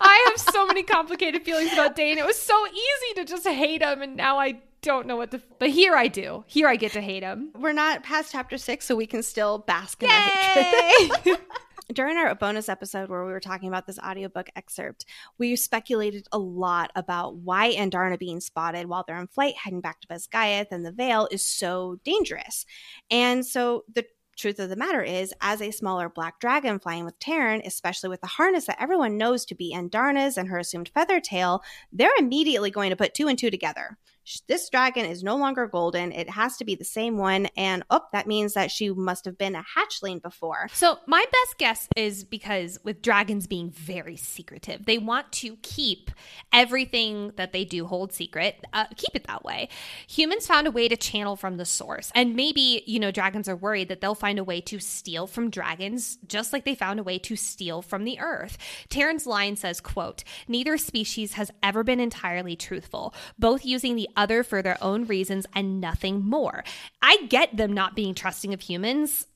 I 0.00 0.30
have 0.30 0.40
so 0.40 0.66
many 0.66 0.82
complicated 0.82 1.42
feelings 1.42 1.72
about 1.72 1.96
Dain. 1.96 2.16
It 2.16 2.24
was 2.24 2.40
so 2.40 2.66
easy 2.66 3.14
to 3.16 3.24
just 3.26 3.46
hate 3.46 3.82
him, 3.82 4.00
and 4.00 4.16
now 4.16 4.38
I 4.38 4.62
don't 4.80 5.06
know 5.06 5.16
what 5.16 5.30
to. 5.32 5.42
But 5.58 5.68
here 5.68 5.94
I 5.94 6.08
do. 6.08 6.44
Here 6.46 6.66
I 6.66 6.76
get 6.76 6.92
to 6.92 7.02
hate 7.02 7.22
him. 7.22 7.50
We're 7.54 7.74
not 7.74 8.02
past 8.02 8.32
chapter 8.32 8.56
six, 8.56 8.86
so 8.86 8.96
we 8.96 9.06
can 9.06 9.22
still 9.22 9.58
bask 9.58 10.02
in 10.02 10.10
our 10.10 10.16
hatred. 10.16 11.38
During 11.92 12.16
our 12.16 12.34
bonus 12.34 12.68
episode 12.68 13.10
where 13.10 13.24
we 13.24 13.32
were 13.32 13.40
talking 13.40 13.68
about 13.68 13.86
this 13.86 13.98
audiobook 13.98 14.48
excerpt, 14.56 15.04
we 15.36 15.56
speculated 15.56 16.26
a 16.32 16.38
lot 16.38 16.90
about 16.94 17.36
why 17.36 17.74
Andarna 17.74 18.18
being 18.18 18.40
spotted 18.40 18.86
while 18.86 19.04
they're 19.06 19.16
on 19.16 19.26
flight 19.26 19.54
heading 19.62 19.80
back 19.80 20.00
to 20.00 20.08
Basgiath 20.08 20.68
and 20.70 20.86
the 20.86 20.92
Vale 20.92 21.28
is 21.30 21.46
so 21.46 21.98
dangerous. 22.04 22.64
And 23.10 23.44
so 23.44 23.84
the 23.92 24.06
truth 24.38 24.58
of 24.58 24.70
the 24.70 24.76
matter 24.76 25.02
is, 25.02 25.34
as 25.42 25.60
a 25.60 25.70
smaller 25.70 26.08
black 26.08 26.40
dragon 26.40 26.78
flying 26.78 27.04
with 27.04 27.18
Tairn, 27.18 27.60
especially 27.66 28.08
with 28.08 28.22
the 28.22 28.26
harness 28.26 28.66
that 28.66 28.80
everyone 28.80 29.18
knows 29.18 29.44
to 29.46 29.54
be 29.54 29.74
Andarna's 29.74 30.38
and 30.38 30.48
her 30.48 30.58
assumed 30.58 30.90
feather 30.94 31.20
tail, 31.20 31.62
they're 31.92 32.10
immediately 32.18 32.70
going 32.70 32.90
to 32.90 32.96
put 32.96 33.12
two 33.12 33.28
and 33.28 33.38
two 33.38 33.50
together. 33.50 33.98
This 34.46 34.68
dragon 34.68 35.04
is 35.04 35.22
no 35.22 35.36
longer 35.36 35.66
golden. 35.66 36.12
It 36.12 36.30
has 36.30 36.56
to 36.58 36.64
be 36.64 36.74
the 36.74 36.84
same 36.84 37.16
one. 37.16 37.46
And 37.56 37.82
oh, 37.90 38.02
that 38.12 38.26
means 38.26 38.54
that 38.54 38.70
she 38.70 38.90
must 38.90 39.24
have 39.24 39.36
been 39.36 39.56
a 39.56 39.64
hatchling 39.76 40.22
before. 40.22 40.68
So, 40.72 40.98
my 41.06 41.24
best 41.24 41.58
guess 41.58 41.88
is 41.96 42.24
because 42.24 42.78
with 42.84 43.02
dragons 43.02 43.46
being 43.46 43.70
very 43.70 44.16
secretive, 44.16 44.86
they 44.86 44.98
want 44.98 45.32
to 45.32 45.56
keep 45.62 46.10
everything 46.52 47.32
that 47.36 47.52
they 47.52 47.64
do 47.64 47.86
hold 47.86 48.12
secret, 48.12 48.64
uh, 48.72 48.86
keep 48.96 49.14
it 49.14 49.26
that 49.26 49.44
way. 49.44 49.68
Humans 50.08 50.46
found 50.46 50.66
a 50.66 50.70
way 50.70 50.88
to 50.88 50.96
channel 50.96 51.36
from 51.36 51.56
the 51.56 51.64
source. 51.64 52.12
And 52.14 52.36
maybe, 52.36 52.82
you 52.86 53.00
know, 53.00 53.10
dragons 53.10 53.48
are 53.48 53.56
worried 53.56 53.88
that 53.88 54.00
they'll 54.00 54.14
find 54.14 54.38
a 54.38 54.44
way 54.44 54.60
to 54.62 54.78
steal 54.78 55.26
from 55.26 55.50
dragons, 55.50 56.18
just 56.26 56.52
like 56.52 56.64
they 56.64 56.74
found 56.74 57.00
a 57.00 57.04
way 57.04 57.18
to 57.20 57.36
steal 57.36 57.82
from 57.82 58.04
the 58.04 58.20
earth. 58.20 58.58
Tairn's 58.88 59.26
line 59.26 59.56
says, 59.56 59.80
quote, 59.80 60.24
neither 60.46 60.78
species 60.78 61.34
has 61.34 61.50
ever 61.62 61.82
been 61.82 62.00
entirely 62.00 62.56
truthful, 62.56 63.14
both 63.38 63.64
using 63.64 63.96
the 63.96 64.08
other 64.16 64.42
for 64.42 64.62
their 64.62 64.78
own 64.82 65.04
reasons 65.06 65.46
and 65.54 65.80
nothing 65.80 66.24
more. 66.24 66.64
I 67.00 67.26
get 67.28 67.56
them 67.56 67.72
not 67.72 67.94
being 67.96 68.14
trusting 68.14 68.52
of 68.54 68.60
humans 68.60 69.26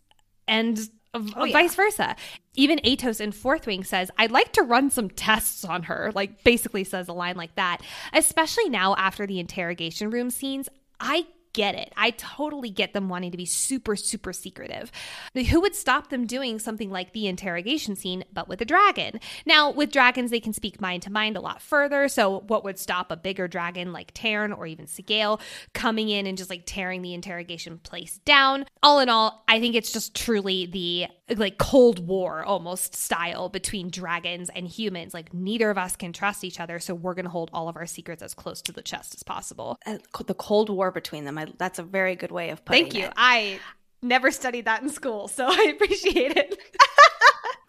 and 0.47 0.79
Oh, 1.35 1.45
yeah. 1.45 1.53
vice 1.55 1.75
versa. 1.75 2.15
Even 2.57 2.79
Aetos 2.81 3.23
in 3.23 3.33
Fourth 3.33 3.67
Wing 3.67 3.85
says, 3.85 4.11
I'd 4.19 4.31
like 4.33 4.53
to 4.53 4.63
run 4.63 4.91
some 4.91 5.09
tests 5.09 5.65
on 5.65 5.85
her, 5.85 6.13
like 6.15 6.45
basically 6.45 6.85
says 6.85 7.09
a 7.09 7.15
line 7.15 7.37
like 7.37 7.55
that. 7.55 7.79
Especially 8.13 8.69
now 8.69 8.95
after 8.97 9.27
the 9.27 9.41
interrogation 9.41 10.11
room 10.11 10.29
scenes, 10.29 10.69
I 11.01 11.27
get 11.57 11.75
it. 11.75 11.93
I 11.97 12.11
totally 12.11 12.69
get 12.69 12.93
them 12.93 13.09
wanting 13.09 13.31
to 13.33 13.37
be 13.37 13.47
super, 13.47 13.97
super 13.97 14.33
secretive. 14.33 14.93
Who 15.35 15.61
would 15.63 15.75
stop 15.75 16.11
them 16.11 16.27
doing 16.27 16.59
something 16.59 16.91
like 16.91 17.13
the 17.13 17.27
interrogation 17.27 17.97
scene, 17.97 18.25
but 18.31 18.47
with 18.47 18.61
a 18.61 18.67
dragon? 18.67 19.19
Now, 19.47 19.71
with 19.71 19.91
dragons, 19.91 20.31
they 20.31 20.39
can 20.39 20.53
speak 20.53 20.81
mind 20.81 21.03
to 21.03 21.11
mind 21.11 21.37
a 21.37 21.41
lot 21.41 21.63
further. 21.63 22.09
So, 22.09 22.41
what 22.41 22.63
would 22.63 22.79
stop 22.79 23.11
a 23.11 23.17
bigger 23.17 23.49
dragon 23.49 23.93
like 23.93 24.13
Tairn 24.13 24.53
or 24.53 24.67
even 24.67 24.85
Sgaeyl 24.85 25.41
coming 25.73 26.11
in 26.11 26.27
and 26.27 26.37
just 26.37 26.51
like 26.51 26.65
tearing 26.67 27.01
the 27.01 27.15
interrogation 27.15 27.79
place 27.79 28.21
down? 28.27 28.67
All 28.83 29.01
in 29.01 29.09
all, 29.09 29.43
I 29.49 29.59
think 29.59 29.75
it's 29.75 29.93
just 29.93 30.15
truly 30.15 30.67
the 30.67 31.07
like 31.37 31.59
Cold 31.59 32.07
War 32.07 32.45
almost 32.45 32.95
style 32.95 33.49
between 33.49 33.91
dragons 33.91 34.51
and 34.55 34.69
humans. 34.69 35.15
Like, 35.15 35.33
neither 35.33 35.71
of 35.71 35.79
us 35.79 35.97
can 35.97 36.13
trust 36.13 36.45
each 36.45 36.61
other. 36.61 36.79
So, 36.79 36.95
we're 36.95 37.15
going 37.15 37.25
to 37.25 37.31
hold 37.31 37.49
all 37.55 37.71
of 37.71 37.77
our 37.77 37.87
secrets 37.87 38.23
as 38.23 38.35
close 38.35 38.61
to 38.63 38.73
the 38.73 38.83
chest 38.83 39.15
as 39.15 39.23
possible. 39.23 39.79
Uh, 39.87 39.97
the 40.27 40.35
Cold 40.35 40.69
War 40.69 40.91
between 40.91 41.25
them. 41.25 41.39
I, 41.39 41.46
that's 41.59 41.79
a 41.79 41.83
very 41.83 42.17
good 42.17 42.31
way 42.31 42.51
of 42.51 42.65
putting 42.65 42.87
it. 42.87 42.93
Thank 42.93 43.03
you. 43.03 43.07
it. 43.07 43.13
I 43.17 43.61
never 44.03 44.31
studied 44.31 44.67
that 44.67 44.83
in 44.83 44.89
school, 44.89 45.29
so 45.29 45.47
I 45.49 45.73
appreciate 45.75 46.37
it. 46.37 46.59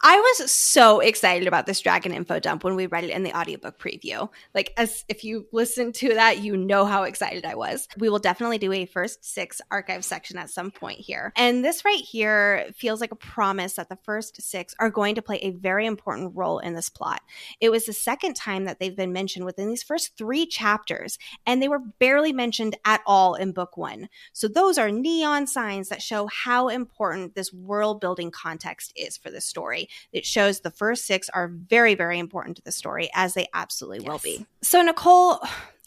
I 0.00 0.16
was 0.16 0.50
so 0.50 1.00
excited 1.00 1.48
about 1.48 1.66
this 1.66 1.80
dragon 1.80 2.12
info 2.12 2.38
dump 2.38 2.62
when 2.62 2.76
we 2.76 2.86
read 2.86 3.02
it 3.04 3.10
in 3.10 3.24
the 3.24 3.36
audiobook 3.36 3.80
preview. 3.80 4.30
Like 4.54 4.72
as 4.76 5.04
if 5.08 5.24
you 5.24 5.46
listen 5.52 5.92
to 5.94 6.14
that, 6.14 6.38
you 6.38 6.56
know 6.56 6.86
how 6.86 7.02
excited 7.02 7.44
I 7.44 7.56
was. 7.56 7.88
We 7.98 8.08
will 8.08 8.20
definitely 8.20 8.58
do 8.58 8.72
a 8.72 8.86
first 8.86 9.24
six 9.24 9.60
archive 9.72 10.04
section 10.04 10.38
at 10.38 10.50
some 10.50 10.70
point 10.70 11.00
here. 11.00 11.32
And 11.36 11.64
this 11.64 11.84
right 11.84 11.98
here 11.98 12.70
feels 12.74 13.00
like 13.00 13.10
a 13.10 13.16
promise 13.16 13.74
that 13.74 13.88
the 13.88 13.98
first 14.04 14.40
six 14.40 14.74
are 14.78 14.88
going 14.88 15.16
to 15.16 15.22
play 15.22 15.40
a 15.42 15.50
very 15.50 15.84
important 15.84 16.36
role 16.36 16.60
in 16.60 16.74
this 16.74 16.88
plot. 16.88 17.20
It 17.60 17.70
was 17.70 17.84
the 17.84 17.92
second 17.92 18.34
time 18.34 18.64
that 18.64 18.78
they've 18.78 18.96
been 18.96 19.12
mentioned 19.12 19.44
within 19.44 19.68
these 19.68 19.82
first 19.82 20.16
three 20.16 20.46
chapters, 20.46 21.18
and 21.44 21.60
they 21.60 21.68
were 21.68 21.82
barely 21.98 22.32
mentioned 22.32 22.76
at 22.84 23.02
all 23.04 23.34
in 23.34 23.52
book 23.52 23.76
one. 23.76 24.08
So 24.32 24.46
those 24.46 24.78
are 24.78 24.92
neon 24.92 25.48
signs 25.48 25.88
that 25.88 26.02
show 26.02 26.28
how 26.28 26.68
important 26.68 27.34
this 27.34 27.52
world 27.52 28.00
building 28.00 28.30
context 28.30 28.92
is 28.96 29.16
for 29.16 29.30
this 29.30 29.37
story. 29.40 29.88
It 30.12 30.24
shows 30.26 30.60
the 30.60 30.70
first 30.70 31.06
six 31.06 31.28
are 31.30 31.48
very, 31.48 31.94
very 31.94 32.18
important 32.18 32.56
to 32.56 32.62
the 32.62 32.72
story, 32.72 33.08
as 33.14 33.34
they 33.34 33.46
absolutely 33.54 34.00
will 34.00 34.18
be. 34.18 34.46
So, 34.62 34.82
Nicole, 34.82 35.40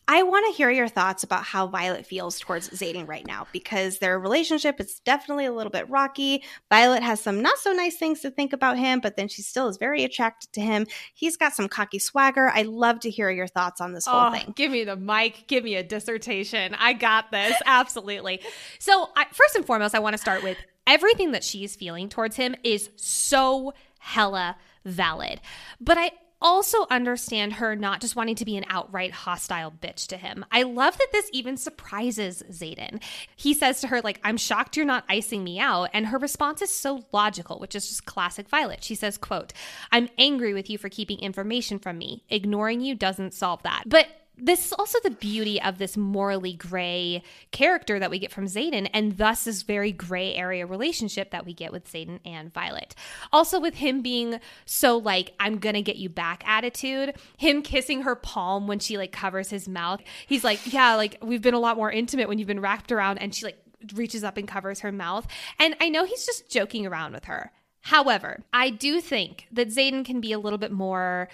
I 0.08 0.24
want 0.24 0.46
to 0.48 0.58
hear 0.58 0.70
your 0.70 0.90
thoughts 0.90 1.24
about 1.24 1.44
how 1.44 1.68
Violet 1.68 2.06
feels 2.06 2.38
towards 2.38 2.70
Xaden 2.72 3.08
right 3.08 3.26
now 3.26 3.48
because 3.54 4.00
their 4.00 4.20
relationship 4.20 4.82
is 4.82 5.00
definitely 5.06 5.46
a 5.46 5.54
little 5.54 5.72
bit 5.72 5.90
rocky. 5.90 6.44
Violet 6.70 7.02
has 7.02 7.22
some 7.22 7.42
not 7.42 7.58
so 7.60 7.72
nice 7.72 7.96
things 7.96 8.20
to 8.22 8.32
think 8.32 8.52
about 8.52 8.78
him, 8.78 9.00
but 9.00 9.16
then 9.16 9.30
she 9.30 9.42
still 9.42 9.70
is 9.70 9.78
very 9.78 10.04
attracted 10.04 10.52
to 10.54 10.60
him. 10.60 10.86
He's 11.14 11.38
got 11.38 11.54
some 11.54 11.70
cocky 11.70 12.00
swagger. 12.00 12.50
I'd 12.50 12.66
love 12.68 13.00
to 13.02 13.10
hear 13.10 13.30
your 13.30 13.48
thoughts 13.48 13.80
on 13.80 13.94
this 13.94 14.06
whole 14.06 14.30
Oh, 14.30 14.32
thing. 14.34 14.52
Give 14.56 14.72
me 14.72 14.84
the 14.84 14.98
mic. 14.98 15.46
Give 15.48 15.64
me 15.64 15.76
a 15.76 15.84
dissertation. 15.84 16.76
I 16.78 16.92
got 16.94 17.32
this. 17.32 17.54
Absolutely. 17.66 18.42
So, 18.80 19.08
I, 19.16 19.28
first 19.32 19.56
and 19.56 19.66
foremost, 19.66 19.96
I 19.96 20.00
want 20.00 20.16
to 20.16 20.22
start 20.22 20.44
with 20.44 20.58
everything 20.92 21.32
that 21.32 21.44
she 21.44 21.64
is 21.64 21.76
feeling 21.76 22.10
towards 22.10 22.36
him 22.36 22.54
is 22.64 22.90
so 22.98 23.74
hella 24.00 24.58
valid. 24.84 25.40
But 25.80 25.98
I 25.98 26.12
also 26.42 26.88
understand 26.90 27.54
her 27.54 27.76
not 27.76 28.02
just 28.02 28.16
wanting 28.16 28.36
to 28.36 28.46
be 28.46 28.58
an 28.58 28.66
outright 28.68 29.12
hostile 29.12 29.72
bitch 29.72 30.08
to 30.08 30.18
him. 30.18 30.44
I 30.52 30.64
love 30.64 30.98
that 30.98 31.12
this 31.12 31.30
even 31.32 31.56
surprises 31.56 32.44
Xaden. 32.50 33.02
He 33.36 33.54
says 33.54 33.80
to 33.82 33.88
her 33.88 34.02
like, 34.02 34.20
"I'm 34.24 34.38
shocked 34.38 34.76
you're 34.76 34.86
not 34.86 35.06
icing 35.08 35.44
me 35.44 35.60
out." 35.60 35.92
And 35.94 36.08
her 36.08 36.18
response 36.18 36.62
is 36.62 36.74
so 36.74 37.06
logical, 37.14 37.60
which 37.60 37.76
is 37.76 37.88
just 37.88 38.06
classic 38.06 38.50
Violet. 38.50 38.84
She 38.84 38.96
says, 38.96 39.18
"quote 39.18 39.54
I'm 39.92 40.10
angry 40.18 40.54
with 40.54 40.70
you 40.70 40.78
for 40.78 40.90
keeping 40.90 41.20
information 41.20 41.80
from 41.80 42.00
me. 42.00 42.24
Ignoring 42.30 42.82
you 42.82 42.96
doesn't 42.96 43.34
solve 43.34 43.64
that." 43.64 43.84
But 43.86 44.08
this 44.38 44.66
is 44.66 44.74
also 44.74 44.98
the 45.04 45.12
beauty 45.12 45.62
of 45.62 45.78
this 45.78 45.96
morally 45.96 46.54
gray 46.54 47.22
character 47.52 48.00
that 48.00 48.10
we 48.10 48.18
get 48.18 48.32
from 48.32 48.46
Xaden, 48.46 48.90
and 48.94 49.18
thus 49.18 49.44
this 49.44 49.62
very 49.62 49.92
gray 49.92 50.34
area 50.34 50.66
relationship 50.66 51.32
that 51.32 51.46
we 51.46 51.54
get 51.54 51.72
with 51.72 51.92
Xaden 51.92 52.20
and 52.26 52.52
Violet. 52.52 52.96
Also, 53.32 53.60
with 53.60 53.76
him 53.76 54.02
being 54.02 54.40
so 54.66 54.98
like, 54.98 55.34
I'm 55.40 55.60
gonna 55.60 55.82
get 55.82 55.98
you 55.98 56.10
back 56.10 56.44
attitude, 56.46 57.16
him 57.38 57.62
kissing 57.62 58.02
her 58.04 58.16
palm 58.16 58.68
when 58.68 58.80
she 58.80 58.98
like 58.98 59.12
covers 59.12 59.50
his 59.50 59.68
mouth. 59.68 60.02
He's 60.26 60.44
like, 60.44 60.74
Yeah, 60.74 60.96
like 60.96 61.18
we've 61.22 61.42
been 61.42 61.54
a 61.54 61.60
lot 61.60 61.78
more 61.78 61.92
intimate 61.92 62.28
when 62.28 62.40
you've 62.40 62.48
been 62.48 62.62
wrapped 62.62 62.92
around, 62.92 63.20
and 63.20 63.36
she 63.36 63.46
like 63.46 63.62
reaches 63.94 64.24
up 64.24 64.38
and 64.38 64.48
covers 64.48 64.80
her 64.80 64.92
mouth. 64.92 65.28
And 65.60 65.76
I 65.82 65.90
know 65.90 66.06
he's 66.06 66.26
just 66.26 66.50
joking 66.50 66.86
around 66.86 67.14
with 67.14 67.26
her. 67.26 67.52
However, 67.82 68.44
I 68.54 68.70
do 68.70 69.02
think 69.02 69.48
that 69.52 69.70
Xaden 69.70 70.06
can 70.06 70.22
be 70.22 70.32
a 70.32 70.40
little 70.40 70.60
bit 70.60 70.72
more 70.72 71.30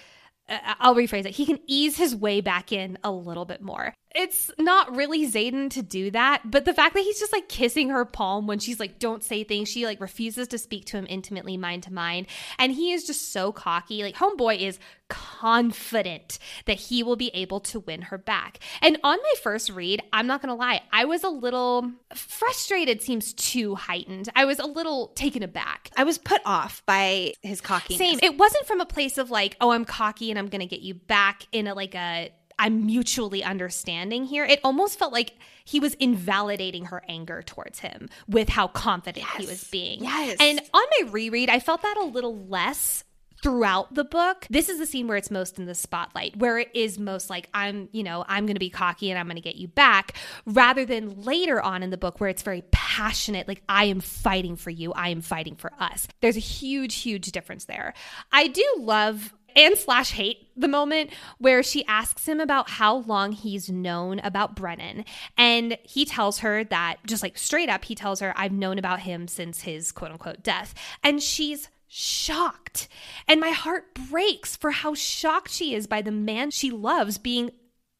Uh, 0.48 0.58
I'll 0.80 0.94
rephrase 0.94 1.26
it. 1.26 1.34
He 1.34 1.46
can 1.46 1.58
ease 1.66 1.96
his 1.96 2.16
way 2.16 2.40
back 2.40 2.72
in 2.72 2.98
a 3.04 3.10
little 3.12 3.44
bit 3.44 3.60
more. 3.60 3.94
It's 4.14 4.50
not 4.58 4.96
really 4.96 5.30
Xaden 5.30 5.70
to 5.70 5.82
do 5.82 6.10
that, 6.12 6.42
but 6.44 6.64
the 6.64 6.72
fact 6.72 6.94
that 6.94 7.02
he's 7.02 7.20
just 7.20 7.32
like 7.32 7.48
kissing 7.48 7.90
her 7.90 8.04
palm 8.04 8.46
when 8.46 8.58
she's 8.58 8.80
like, 8.80 8.98
don't 8.98 9.22
say 9.22 9.44
things, 9.44 9.68
she 9.68 9.84
like 9.84 10.00
refuses 10.00 10.48
to 10.48 10.58
speak 10.58 10.86
to 10.86 10.96
him 10.96 11.06
intimately, 11.08 11.56
mind 11.56 11.82
to 11.84 11.92
mind. 11.92 12.26
And 12.58 12.72
he 12.72 12.92
is 12.92 13.04
just 13.04 13.32
so 13.32 13.52
cocky. 13.52 14.02
Like, 14.02 14.16
Homeboy 14.16 14.60
is 14.60 14.78
confident 15.08 16.38
that 16.66 16.78
he 16.78 17.02
will 17.02 17.16
be 17.16 17.30
able 17.34 17.60
to 17.60 17.80
win 17.80 18.02
her 18.02 18.18
back. 18.18 18.58
And 18.80 18.98
on 19.04 19.18
my 19.18 19.32
first 19.42 19.70
read, 19.70 20.02
I'm 20.12 20.26
not 20.26 20.42
going 20.42 20.50
to 20.50 20.54
lie, 20.54 20.82
I 20.92 21.04
was 21.04 21.22
a 21.24 21.28
little 21.28 21.90
frustrated, 22.14 23.02
seems 23.02 23.32
too 23.32 23.74
heightened. 23.74 24.28
I 24.34 24.44
was 24.44 24.58
a 24.58 24.66
little 24.66 25.08
taken 25.08 25.42
aback. 25.42 25.90
I 25.96 26.04
was 26.04 26.18
put 26.18 26.40
off 26.44 26.82
by 26.86 27.34
his 27.42 27.60
cockiness. 27.60 27.98
Same. 27.98 28.18
It 28.22 28.38
wasn't 28.38 28.66
from 28.66 28.80
a 28.80 28.86
place 28.86 29.18
of 29.18 29.30
like, 29.30 29.56
oh, 29.60 29.70
I'm 29.70 29.84
cocky 29.84 30.30
and 30.30 30.38
I'm 30.38 30.48
going 30.48 30.60
to 30.60 30.66
get 30.66 30.80
you 30.80 30.94
back 30.94 31.46
in 31.52 31.66
a 31.66 31.74
like 31.74 31.94
a 31.94 32.30
I'm 32.58 32.86
mutually 32.86 33.44
understanding 33.44 34.24
here. 34.24 34.44
It 34.44 34.60
almost 34.64 34.98
felt 34.98 35.12
like 35.12 35.34
he 35.64 35.80
was 35.80 35.94
invalidating 35.94 36.86
her 36.86 37.02
anger 37.08 37.42
towards 37.42 37.80
him 37.80 38.08
with 38.26 38.48
how 38.48 38.68
confident 38.68 39.26
yes. 39.26 39.36
he 39.36 39.46
was 39.46 39.64
being. 39.64 40.02
Yes. 40.02 40.36
And 40.40 40.60
on 40.72 40.82
my 41.00 41.10
reread, 41.10 41.50
I 41.50 41.60
felt 41.60 41.82
that 41.82 41.96
a 41.96 42.04
little 42.04 42.36
less 42.46 43.04
throughout 43.40 43.94
the 43.94 44.02
book. 44.02 44.48
This 44.50 44.68
is 44.68 44.78
the 44.78 44.86
scene 44.86 45.06
where 45.06 45.16
it's 45.16 45.30
most 45.30 45.60
in 45.60 45.66
the 45.66 45.74
spotlight, 45.74 46.36
where 46.36 46.58
it 46.58 46.70
is 46.74 46.98
most 46.98 47.30
like, 47.30 47.48
I'm, 47.54 47.88
you 47.92 48.02
know, 48.02 48.24
I'm 48.26 48.46
going 48.46 48.56
to 48.56 48.60
be 48.60 48.70
cocky 48.70 49.10
and 49.10 49.18
I'm 49.18 49.26
going 49.26 49.36
to 49.36 49.40
get 49.40 49.54
you 49.54 49.68
back, 49.68 50.16
rather 50.44 50.84
than 50.84 51.22
later 51.22 51.62
on 51.62 51.84
in 51.84 51.90
the 51.90 51.96
book 51.96 52.18
where 52.18 52.28
it's 52.28 52.42
very 52.42 52.64
passionate, 52.72 53.46
like, 53.46 53.62
I 53.68 53.84
am 53.84 54.00
fighting 54.00 54.56
for 54.56 54.70
you, 54.70 54.92
I 54.92 55.10
am 55.10 55.20
fighting 55.20 55.54
for 55.54 55.72
us. 55.78 56.08
There's 56.20 56.36
a 56.36 56.40
huge, 56.40 56.96
huge 56.96 57.30
difference 57.30 57.66
there. 57.66 57.94
I 58.32 58.48
do 58.48 58.64
love 58.78 59.32
and 59.58 59.76
slash 59.76 60.12
hate 60.12 60.48
the 60.56 60.68
moment 60.68 61.10
where 61.38 61.62
she 61.62 61.84
asks 61.86 62.26
him 62.26 62.40
about 62.40 62.70
how 62.70 62.98
long 62.98 63.32
he's 63.32 63.68
known 63.68 64.20
about 64.20 64.54
Brennan. 64.54 65.04
And 65.36 65.76
he 65.82 66.04
tells 66.04 66.38
her 66.38 66.64
that, 66.64 66.98
just 67.06 67.22
like 67.24 67.36
straight 67.36 67.68
up, 67.68 67.84
he 67.84 67.94
tells 67.96 68.20
her, 68.20 68.32
I've 68.36 68.52
known 68.52 68.78
about 68.78 69.00
him 69.00 69.26
since 69.26 69.62
his 69.62 69.90
quote 69.90 70.12
unquote 70.12 70.42
death. 70.44 70.74
And 71.02 71.20
she's 71.20 71.68
shocked. 71.88 72.86
And 73.26 73.40
my 73.40 73.50
heart 73.50 73.94
breaks 73.94 74.56
for 74.56 74.70
how 74.70 74.94
shocked 74.94 75.50
she 75.50 75.74
is 75.74 75.86
by 75.86 76.02
the 76.02 76.12
man 76.12 76.50
she 76.50 76.70
loves 76.70 77.18
being 77.18 77.50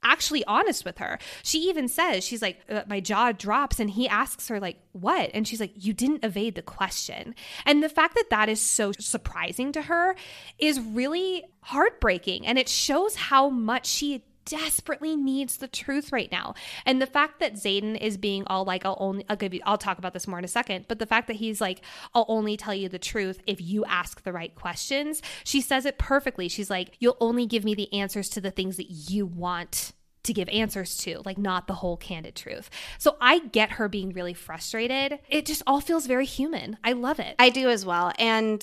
actually 0.02 0.44
honest 0.44 0.84
with 0.84 0.98
her. 0.98 1.18
She 1.42 1.58
even 1.68 1.88
says, 1.88 2.24
she's 2.24 2.42
like, 2.42 2.60
uh, 2.68 2.82
my 2.86 3.00
jaw 3.00 3.32
drops. 3.32 3.80
And 3.80 3.90
he 3.90 4.08
asks 4.08 4.48
her, 4.48 4.60
like, 4.60 4.78
what? 4.92 5.30
And 5.34 5.46
she's 5.46 5.60
like, 5.60 5.72
you 5.74 5.92
didn't 5.92 6.24
evade 6.24 6.54
the 6.54 6.62
question. 6.62 7.34
And 7.66 7.82
the 7.82 7.88
fact 7.88 8.14
that 8.14 8.30
that 8.30 8.48
is 8.48 8.60
so 8.60 8.92
surprising 8.92 9.72
to 9.72 9.82
her 9.82 10.14
is 10.58 10.80
really 10.80 11.44
heartbreaking. 11.60 12.46
And 12.46 12.58
it 12.58 12.68
shows 12.68 13.14
how 13.14 13.50
much 13.50 13.86
she 13.86 14.24
desperately 14.48 15.14
needs 15.14 15.58
the 15.58 15.68
truth 15.68 16.10
right 16.10 16.32
now. 16.32 16.54
And 16.84 17.00
the 17.00 17.06
fact 17.06 17.38
that 17.40 17.54
Xaden 17.54 18.00
is 18.00 18.16
being 18.16 18.44
all 18.46 18.64
like, 18.64 18.84
I'll 18.84 18.96
only, 18.98 19.24
I'll 19.28 19.36
give 19.36 19.54
you, 19.54 19.60
I'll 19.64 19.78
talk 19.78 19.98
about 19.98 20.14
this 20.14 20.26
more 20.26 20.38
in 20.38 20.44
a 20.44 20.48
second, 20.48 20.86
but 20.88 20.98
the 20.98 21.06
fact 21.06 21.26
that 21.28 21.36
he's 21.36 21.60
like, 21.60 21.82
I'll 22.14 22.26
only 22.28 22.56
tell 22.56 22.74
you 22.74 22.88
the 22.88 22.98
truth 22.98 23.40
if 23.46 23.60
you 23.60 23.84
ask 23.84 24.22
the 24.22 24.32
right 24.32 24.54
questions, 24.54 25.22
she 25.44 25.60
says 25.60 25.86
it 25.86 25.98
perfectly. 25.98 26.48
She's 26.48 26.70
like, 26.70 26.96
you'll 26.98 27.18
only 27.20 27.46
give 27.46 27.64
me 27.64 27.74
the 27.74 27.92
answers 27.92 28.28
to 28.30 28.40
the 28.40 28.50
things 28.50 28.76
that 28.78 28.90
you 28.90 29.26
want 29.26 29.92
to 30.24 30.32
give 30.32 30.48
answers 30.50 30.96
to, 30.98 31.22
like 31.24 31.38
not 31.38 31.66
the 31.66 31.74
whole 31.74 31.96
candid 31.96 32.34
truth. 32.34 32.70
So 32.98 33.16
I 33.20 33.38
get 33.38 33.72
her 33.72 33.88
being 33.88 34.10
really 34.10 34.34
frustrated. 34.34 35.20
It 35.28 35.46
just 35.46 35.62
all 35.66 35.80
feels 35.80 36.06
very 36.06 36.26
human. 36.26 36.76
I 36.84 36.92
love 36.92 37.18
it. 37.18 37.34
I 37.38 37.50
do 37.50 37.68
as 37.70 37.86
well. 37.86 38.12
And 38.18 38.62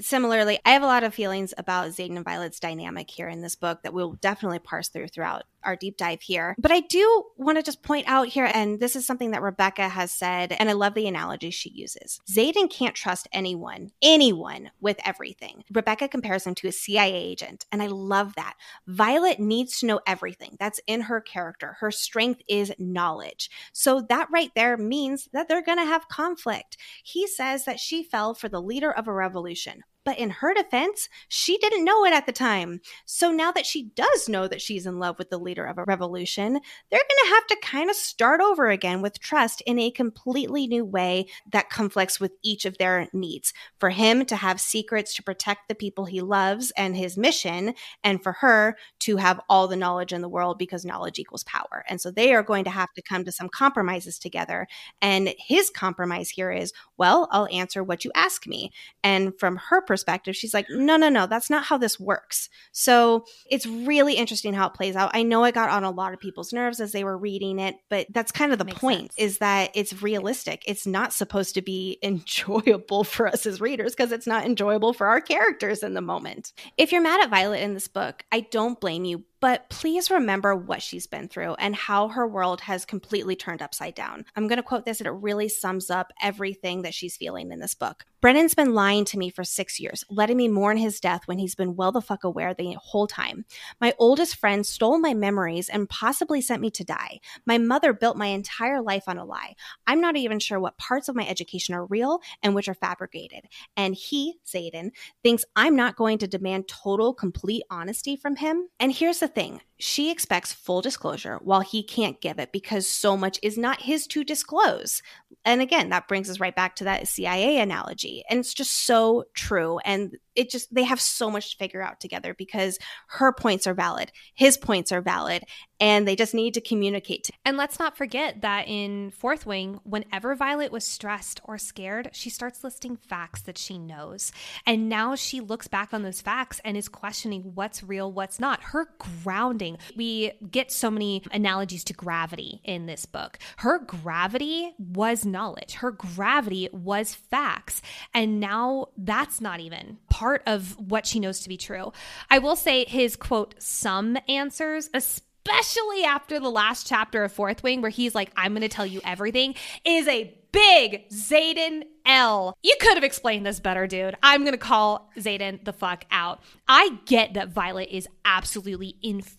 similarly, 0.00 0.58
I 0.64 0.70
have 0.70 0.82
a 0.82 0.86
lot 0.86 1.04
of 1.04 1.14
feelings 1.14 1.54
about 1.58 1.88
Xaden 1.88 2.16
and 2.16 2.24
Violet's 2.24 2.60
dynamic 2.60 3.10
here 3.10 3.28
in 3.28 3.40
this 3.40 3.56
book 3.56 3.82
that 3.82 3.92
we'll 3.92 4.12
definitely 4.14 4.58
parse 4.58 4.88
through 4.88 5.08
throughout 5.08 5.44
our 5.64 5.76
deep 5.76 5.96
dive 5.96 6.22
here. 6.22 6.54
But 6.58 6.70
I 6.70 6.80
do 6.80 7.24
want 7.36 7.58
to 7.58 7.62
just 7.62 7.82
point 7.82 8.06
out 8.06 8.28
here, 8.28 8.50
and 8.52 8.78
this 8.78 8.94
is 8.94 9.04
something 9.04 9.32
that 9.32 9.42
Rebecca 9.42 9.88
has 9.88 10.12
said, 10.12 10.52
and 10.52 10.70
I 10.70 10.72
love 10.72 10.94
the 10.94 11.08
analogy 11.08 11.50
she 11.50 11.70
uses. 11.70 12.20
Xaden 12.30 12.70
can't 12.70 12.94
trust 12.94 13.28
anyone, 13.32 13.90
anyone 14.00 14.70
with 14.80 14.98
everything. 15.04 15.64
Rebecca 15.72 16.08
compares 16.08 16.46
him 16.46 16.54
to 16.56 16.68
a 16.68 16.72
CIA 16.72 17.14
agent, 17.14 17.66
and 17.72 17.82
I 17.82 17.88
love 17.88 18.34
that. 18.36 18.54
Violet 18.86 19.40
needs 19.40 19.80
to 19.80 19.86
know 19.86 20.00
everything. 20.06 20.56
That's 20.60 20.80
in 20.86 21.02
her 21.02 21.20
character. 21.20 21.76
Her 21.80 21.90
strength 21.90 22.40
is 22.48 22.72
knowledge. 22.78 23.50
So 23.72 24.00
that 24.08 24.28
right 24.32 24.52
there 24.54 24.76
means 24.76 25.28
that 25.32 25.48
they're 25.48 25.62
going 25.62 25.78
to 25.78 25.84
have 25.84 26.08
conflict. 26.08 26.76
He 27.02 27.26
says 27.26 27.64
that 27.64 27.80
she 27.80 28.02
fell 28.02 28.32
for 28.32 28.48
the 28.48 28.62
leader 28.62 28.92
of 28.92 29.08
a 29.08 29.12
revolution 29.12 29.37
revolution. 29.38 29.82
But 30.08 30.18
in 30.18 30.30
her 30.30 30.54
defense, 30.54 31.10
she 31.28 31.58
didn't 31.58 31.84
know 31.84 32.06
it 32.06 32.14
at 32.14 32.24
the 32.24 32.32
time. 32.32 32.80
So 33.04 33.30
now 33.30 33.52
that 33.52 33.66
she 33.66 33.90
does 33.94 34.26
know 34.26 34.48
that 34.48 34.62
she's 34.62 34.86
in 34.86 34.98
love 34.98 35.18
with 35.18 35.28
the 35.28 35.36
leader 35.36 35.66
of 35.66 35.76
a 35.76 35.84
revolution, 35.84 36.54
they're 36.54 36.98
going 36.98 37.24
to 37.24 37.34
have 37.34 37.46
to 37.48 37.58
kind 37.62 37.90
of 37.90 37.94
start 37.96 38.40
over 38.40 38.70
again 38.70 39.02
with 39.02 39.20
trust 39.20 39.60
in 39.66 39.78
a 39.78 39.90
completely 39.90 40.66
new 40.66 40.82
way 40.82 41.26
that 41.52 41.68
conflicts 41.68 42.18
with 42.18 42.32
each 42.42 42.64
of 42.64 42.78
their 42.78 43.06
needs. 43.12 43.52
For 43.78 43.90
him 43.90 44.24
to 44.24 44.36
have 44.36 44.62
secrets 44.62 45.14
to 45.16 45.22
protect 45.22 45.68
the 45.68 45.74
people 45.74 46.06
he 46.06 46.22
loves 46.22 46.70
and 46.70 46.96
his 46.96 47.18
mission, 47.18 47.74
and 48.02 48.22
for 48.22 48.32
her 48.32 48.78
to 49.00 49.18
have 49.18 49.42
all 49.50 49.68
the 49.68 49.76
knowledge 49.76 50.14
in 50.14 50.22
the 50.22 50.28
world 50.30 50.56
because 50.56 50.86
knowledge 50.86 51.18
equals 51.18 51.44
power. 51.44 51.84
And 51.86 52.00
so 52.00 52.10
they 52.10 52.32
are 52.32 52.42
going 52.42 52.64
to 52.64 52.70
have 52.70 52.94
to 52.94 53.02
come 53.02 53.26
to 53.26 53.32
some 53.32 53.50
compromises 53.50 54.18
together. 54.18 54.68
And 55.02 55.34
his 55.36 55.68
compromise 55.68 56.30
here 56.30 56.50
is, 56.50 56.72
well, 56.96 57.28
I'll 57.30 57.48
answer 57.52 57.84
what 57.84 58.06
you 58.06 58.10
ask 58.14 58.46
me. 58.46 58.72
And 59.04 59.38
from 59.38 59.56
her 59.68 59.82
perspective, 59.82 59.97
perspective, 59.98 60.36
she's 60.36 60.54
like, 60.54 60.66
no, 60.70 60.96
no, 60.96 61.08
no, 61.08 61.26
that's 61.26 61.50
not 61.50 61.64
how 61.64 61.76
this 61.76 61.98
works. 61.98 62.48
So 62.70 63.24
it's 63.50 63.66
really 63.66 64.14
interesting 64.14 64.54
how 64.54 64.68
it 64.68 64.74
plays 64.74 64.94
out. 64.94 65.10
I 65.12 65.24
know 65.24 65.42
it 65.44 65.54
got 65.54 65.70
on 65.70 65.82
a 65.82 65.90
lot 65.90 66.12
of 66.12 66.20
people's 66.20 66.52
nerves 66.52 66.80
as 66.80 66.92
they 66.92 67.02
were 67.02 67.18
reading 67.18 67.58
it, 67.58 67.74
but 67.88 68.06
that's 68.10 68.30
kind 68.30 68.52
of 68.52 68.58
the 68.58 68.64
Makes 68.64 68.78
point 68.78 69.12
sense. 69.12 69.14
is 69.16 69.38
that 69.38 69.70
it's 69.74 70.00
realistic. 70.00 70.62
It's 70.66 70.86
not 70.86 71.12
supposed 71.12 71.54
to 71.56 71.62
be 71.62 71.98
enjoyable 72.02 73.02
for 73.02 73.26
us 73.26 73.44
as 73.44 73.60
readers 73.60 73.94
because 73.96 74.12
it's 74.12 74.26
not 74.26 74.46
enjoyable 74.46 74.92
for 74.92 75.08
our 75.08 75.20
characters 75.20 75.82
in 75.82 75.94
the 75.94 76.00
moment. 76.00 76.52
If 76.76 76.92
you're 76.92 77.02
mad 77.02 77.20
at 77.20 77.30
Violet 77.30 77.60
in 77.60 77.74
this 77.74 77.88
book, 77.88 78.24
I 78.30 78.40
don't 78.40 78.80
blame 78.80 79.04
you, 79.04 79.24
but 79.40 79.68
please 79.70 80.10
remember 80.10 80.54
what 80.54 80.82
she's 80.82 81.06
been 81.06 81.28
through 81.28 81.54
and 81.54 81.74
how 81.74 82.08
her 82.08 82.26
world 82.26 82.62
has 82.62 82.84
completely 82.84 83.36
turned 83.36 83.62
upside 83.62 83.94
down. 83.94 84.24
I'm 84.34 84.48
going 84.48 84.56
to 84.56 84.62
quote 84.62 84.84
this, 84.84 85.00
and 85.00 85.06
it 85.06 85.12
really 85.12 85.48
sums 85.48 85.90
up 85.90 86.12
everything 86.20 86.82
that 86.82 86.94
she's 86.94 87.16
feeling 87.16 87.52
in 87.52 87.60
this 87.60 87.74
book. 87.74 88.04
Brennan's 88.20 88.54
been 88.54 88.74
lying 88.74 89.04
to 89.06 89.18
me 89.18 89.30
for 89.30 89.44
six 89.44 89.78
years, 89.78 90.04
letting 90.10 90.36
me 90.36 90.48
mourn 90.48 90.76
his 90.76 90.98
death 90.98 91.22
when 91.26 91.38
he's 91.38 91.54
been 91.54 91.76
well 91.76 91.92
the 91.92 92.00
fuck 92.00 92.24
aware 92.24 92.52
the 92.52 92.76
whole 92.80 93.06
time. 93.06 93.44
My 93.80 93.94
oldest 93.96 94.34
friend 94.34 94.66
stole 94.66 94.98
my 94.98 95.14
memories 95.14 95.68
and 95.68 95.88
possibly 95.88 96.40
sent 96.40 96.60
me 96.60 96.70
to 96.72 96.84
die. 96.84 97.20
My 97.46 97.58
mother 97.58 97.92
built 97.92 98.16
my 98.16 98.26
entire 98.26 98.82
life 98.82 99.04
on 99.06 99.18
a 99.18 99.24
lie. 99.24 99.54
I'm 99.86 100.00
not 100.00 100.16
even 100.16 100.40
sure 100.40 100.58
what 100.58 100.78
parts 100.78 101.08
of 101.08 101.14
my 101.14 101.28
education 101.28 101.76
are 101.76 101.86
real 101.86 102.20
and 102.42 102.56
which 102.56 102.68
are 102.68 102.74
fabricated. 102.74 103.44
And 103.76 103.94
he, 103.94 104.40
Xaden, 104.44 104.90
thinks 105.22 105.44
I'm 105.54 105.76
not 105.76 105.94
going 105.94 106.18
to 106.18 106.26
demand 106.26 106.66
total, 106.66 107.14
complete 107.14 107.62
honesty 107.70 108.16
from 108.16 108.34
him. 108.34 108.68
And 108.80 108.90
here's 108.90 109.20
the 109.20 109.27
thing 109.28 109.60
she 109.78 110.10
expects 110.10 110.52
full 110.52 110.82
disclosure 110.82 111.38
while 111.42 111.60
he 111.60 111.82
can't 111.82 112.20
give 112.20 112.38
it 112.38 112.50
because 112.52 112.86
so 112.86 113.16
much 113.16 113.38
is 113.42 113.56
not 113.56 113.82
his 113.82 114.06
to 114.08 114.24
disclose. 114.24 115.02
And 115.44 115.60
again, 115.60 115.90
that 115.90 116.08
brings 116.08 116.28
us 116.28 116.40
right 116.40 116.54
back 116.54 116.76
to 116.76 116.84
that 116.84 117.06
CIA 117.06 117.58
analogy. 117.58 118.24
And 118.28 118.40
it's 118.40 118.54
just 118.54 118.86
so 118.86 119.24
true. 119.34 119.78
And 119.84 120.16
it 120.34 120.50
just, 120.50 120.72
they 120.74 120.84
have 120.84 121.00
so 121.00 121.30
much 121.30 121.50
to 121.50 121.56
figure 121.56 121.82
out 121.82 122.00
together 122.00 122.34
because 122.34 122.78
her 123.08 123.32
points 123.32 123.66
are 123.66 123.74
valid, 123.74 124.12
his 124.34 124.56
points 124.56 124.92
are 124.92 125.00
valid, 125.00 125.42
and 125.80 126.06
they 126.06 126.16
just 126.16 126.34
need 126.34 126.54
to 126.54 126.60
communicate. 126.60 127.30
And 127.44 127.56
let's 127.56 127.78
not 127.78 127.96
forget 127.96 128.40
that 128.42 128.68
in 128.68 129.10
Fourth 129.10 129.46
Wing, 129.46 129.80
whenever 129.84 130.34
Violet 130.34 130.72
was 130.72 130.84
stressed 130.84 131.40
or 131.44 131.58
scared, 131.58 132.10
she 132.12 132.30
starts 132.30 132.64
listing 132.64 132.96
facts 132.96 133.42
that 133.42 133.58
she 133.58 133.78
knows. 133.78 134.32
And 134.66 134.88
now 134.88 135.14
she 135.14 135.40
looks 135.40 135.68
back 135.68 135.92
on 135.92 136.02
those 136.02 136.20
facts 136.20 136.60
and 136.64 136.76
is 136.76 136.88
questioning 136.88 137.52
what's 137.54 137.82
real, 137.82 138.12
what's 138.12 138.40
not. 138.40 138.62
Her 138.62 138.88
grounding. 138.98 139.67
We 139.96 140.32
get 140.50 140.72
so 140.72 140.90
many 140.90 141.22
analogies 141.32 141.84
to 141.84 141.92
gravity 141.92 142.60
in 142.64 142.86
this 142.86 143.04
book. 143.04 143.38
Her 143.58 143.78
gravity 143.78 144.74
was 144.78 145.26
knowledge, 145.26 145.74
her 145.74 145.90
gravity 145.90 146.68
was 146.72 147.14
facts. 147.14 147.82
And 148.14 148.40
now 148.40 148.88
that's 148.96 149.40
not 149.40 149.60
even 149.60 149.98
part 150.08 150.42
of 150.46 150.78
what 150.78 151.06
she 151.06 151.20
knows 151.20 151.40
to 151.40 151.48
be 151.48 151.56
true. 151.56 151.92
I 152.30 152.38
will 152.38 152.56
say 152.56 152.84
his 152.86 153.16
quote, 153.16 153.54
some 153.58 154.16
answers, 154.28 154.90
especially 154.94 156.04
after 156.04 156.38
the 156.40 156.50
last 156.50 156.86
chapter 156.86 157.24
of 157.24 157.32
Fourth 157.32 157.62
Wing, 157.62 157.80
where 157.80 157.90
he's 157.90 158.14
like, 158.14 158.30
I'm 158.36 158.52
going 158.52 158.62
to 158.62 158.68
tell 158.68 158.86
you 158.86 159.00
everything, 159.04 159.54
is 159.84 160.06
a 160.08 160.34
big 160.52 161.08
Xaden 161.10 161.84
L. 162.06 162.56
You 162.62 162.74
could 162.80 162.94
have 162.94 163.04
explained 163.04 163.44
this 163.44 163.60
better, 163.60 163.86
dude. 163.86 164.16
I'm 164.22 164.42
going 164.42 164.52
to 164.52 164.58
call 164.58 165.10
Xaden 165.16 165.64
the 165.64 165.72
fuck 165.72 166.04
out. 166.10 166.40
I 166.66 166.98
get 167.06 167.34
that 167.34 167.50
Violet 167.50 167.88
is 167.90 168.08
absolutely 168.24 168.96
infuriated 169.02 169.38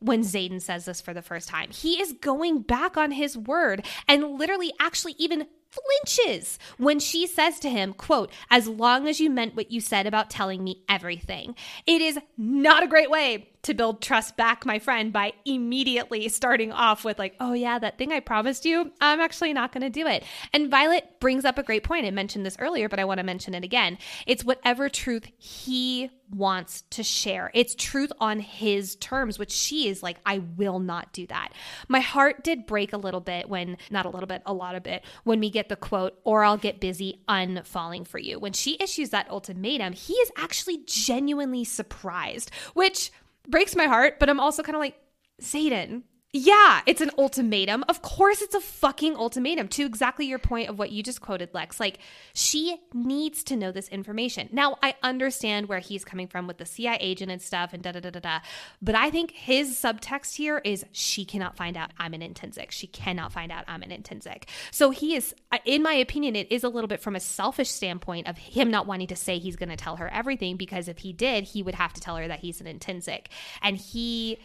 when 0.00 0.22
Xaden 0.22 0.60
says 0.60 0.84
this 0.84 1.00
for 1.00 1.14
the 1.14 1.22
first 1.22 1.48
time. 1.48 1.70
He 1.70 2.00
is 2.00 2.12
going 2.12 2.62
back 2.62 2.96
on 2.96 3.10
his 3.12 3.36
word 3.36 3.86
and 4.08 4.38
literally 4.38 4.72
actually 4.80 5.14
even 5.18 5.46
flinches 5.70 6.58
when 6.78 7.00
she 7.00 7.26
says 7.26 7.58
to 7.60 7.70
him, 7.70 7.94
quote, 7.94 8.30
as 8.50 8.68
long 8.68 9.08
as 9.08 9.20
you 9.20 9.30
meant 9.30 9.56
what 9.56 9.70
you 9.70 9.80
said 9.80 10.06
about 10.06 10.30
telling 10.30 10.62
me 10.62 10.82
everything. 10.88 11.54
It 11.86 12.02
is 12.02 12.18
not 12.36 12.82
a 12.82 12.88
great 12.88 13.10
way 13.10 13.51
to 13.62 13.74
build 13.74 14.02
trust 14.02 14.36
back, 14.36 14.66
my 14.66 14.78
friend, 14.78 15.12
by 15.12 15.32
immediately 15.44 16.28
starting 16.28 16.72
off 16.72 17.04
with, 17.04 17.18
like, 17.18 17.34
oh, 17.38 17.52
yeah, 17.52 17.78
that 17.78 17.98
thing 17.98 18.12
I 18.12 18.20
promised 18.20 18.64
you, 18.64 18.92
I'm 19.00 19.20
actually 19.20 19.52
not 19.52 19.72
going 19.72 19.82
to 19.82 19.90
do 19.90 20.06
it. 20.06 20.24
And 20.52 20.70
Violet 20.70 21.20
brings 21.20 21.44
up 21.44 21.58
a 21.58 21.62
great 21.62 21.84
point. 21.84 22.06
I 22.06 22.10
mentioned 22.10 22.44
this 22.44 22.56
earlier, 22.58 22.88
but 22.88 22.98
I 22.98 23.04
want 23.04 23.18
to 23.18 23.24
mention 23.24 23.54
it 23.54 23.64
again. 23.64 23.98
It's 24.26 24.44
whatever 24.44 24.88
truth 24.88 25.26
he 25.38 26.10
wants 26.30 26.82
to 26.90 27.02
share. 27.02 27.50
It's 27.54 27.74
truth 27.74 28.10
on 28.18 28.40
his 28.40 28.96
terms, 28.96 29.38
which 29.38 29.52
she 29.52 29.88
is 29.88 30.02
like, 30.02 30.16
I 30.24 30.38
will 30.38 30.78
not 30.78 31.12
do 31.12 31.26
that. 31.26 31.52
My 31.88 32.00
heart 32.00 32.42
did 32.42 32.66
break 32.66 32.92
a 32.92 32.98
little 32.98 33.20
bit 33.20 33.48
when, 33.48 33.76
not 33.90 34.06
a 34.06 34.08
little 34.08 34.26
bit, 34.26 34.42
a 34.46 34.52
lot 34.52 34.74
of 34.74 34.86
it, 34.86 35.04
when 35.24 35.40
we 35.40 35.50
get 35.50 35.68
the 35.68 35.76
quote, 35.76 36.18
or 36.24 36.42
I'll 36.42 36.56
get 36.56 36.80
busy 36.80 37.20
unfalling 37.28 38.06
for 38.06 38.18
you. 38.18 38.38
When 38.38 38.54
she 38.54 38.78
issues 38.80 39.10
that 39.10 39.30
ultimatum, 39.30 39.92
he 39.92 40.14
is 40.14 40.32
actually 40.36 40.78
genuinely 40.86 41.64
surprised, 41.64 42.50
which 42.72 43.12
breaks 43.48 43.76
my 43.76 43.86
heart, 43.86 44.18
but 44.18 44.28
I'm 44.28 44.40
also 44.40 44.62
kind 44.62 44.76
of 44.76 44.80
like, 44.80 44.96
Xaden, 45.40 46.02
yeah, 46.34 46.80
it's 46.86 47.02
an 47.02 47.10
ultimatum. 47.18 47.84
Of 47.90 48.00
course, 48.00 48.40
it's 48.40 48.54
a 48.54 48.60
fucking 48.60 49.16
ultimatum 49.16 49.68
to 49.68 49.84
exactly 49.84 50.24
your 50.24 50.38
point 50.38 50.70
of 50.70 50.78
what 50.78 50.90
you 50.90 51.02
just 51.02 51.20
quoted, 51.20 51.50
Lex. 51.52 51.78
Like, 51.78 51.98
she 52.32 52.78
needs 52.94 53.44
to 53.44 53.56
know 53.56 53.70
this 53.70 53.88
information. 53.88 54.48
Now, 54.50 54.78
I 54.82 54.94
understand 55.02 55.68
where 55.68 55.80
he's 55.80 56.06
coming 56.06 56.26
from 56.26 56.46
with 56.46 56.56
the 56.56 56.64
CIA 56.64 56.96
agent 57.00 57.30
and 57.30 57.42
stuff 57.42 57.74
and 57.74 57.82
da 57.82 57.92
da 57.92 58.00
da 58.00 58.08
da 58.08 58.20
da. 58.20 58.38
But 58.80 58.94
I 58.94 59.10
think 59.10 59.32
his 59.32 59.76
subtext 59.78 60.36
here 60.36 60.62
is 60.64 60.86
she 60.92 61.26
cannot 61.26 61.54
find 61.54 61.76
out 61.76 61.90
I'm 61.98 62.14
an 62.14 62.22
inntinnsic. 62.22 62.70
She 62.70 62.86
cannot 62.86 63.30
find 63.30 63.52
out 63.52 63.64
I'm 63.68 63.82
an 63.82 63.90
inntinnsic. 63.90 64.44
So 64.70 64.88
he 64.88 65.14
is, 65.14 65.34
in 65.66 65.82
my 65.82 65.92
opinion, 65.92 66.34
it 66.34 66.50
is 66.50 66.64
a 66.64 66.70
little 66.70 66.88
bit 66.88 67.02
from 67.02 67.14
a 67.14 67.20
selfish 67.20 67.68
standpoint 67.68 68.26
of 68.26 68.38
him 68.38 68.70
not 68.70 68.86
wanting 68.86 69.08
to 69.08 69.16
say 69.16 69.38
he's 69.38 69.56
going 69.56 69.68
to 69.68 69.76
tell 69.76 69.96
her 69.96 70.08
everything 70.08 70.56
because 70.56 70.88
if 70.88 70.96
he 70.96 71.12
did, 71.12 71.44
he 71.44 71.62
would 71.62 71.74
have 71.74 71.92
to 71.92 72.00
tell 72.00 72.16
her 72.16 72.26
that 72.26 72.38
he's 72.38 72.62
an 72.62 72.66
inntinnsic. 72.66 73.26
And 73.60 73.76
he 73.76 74.38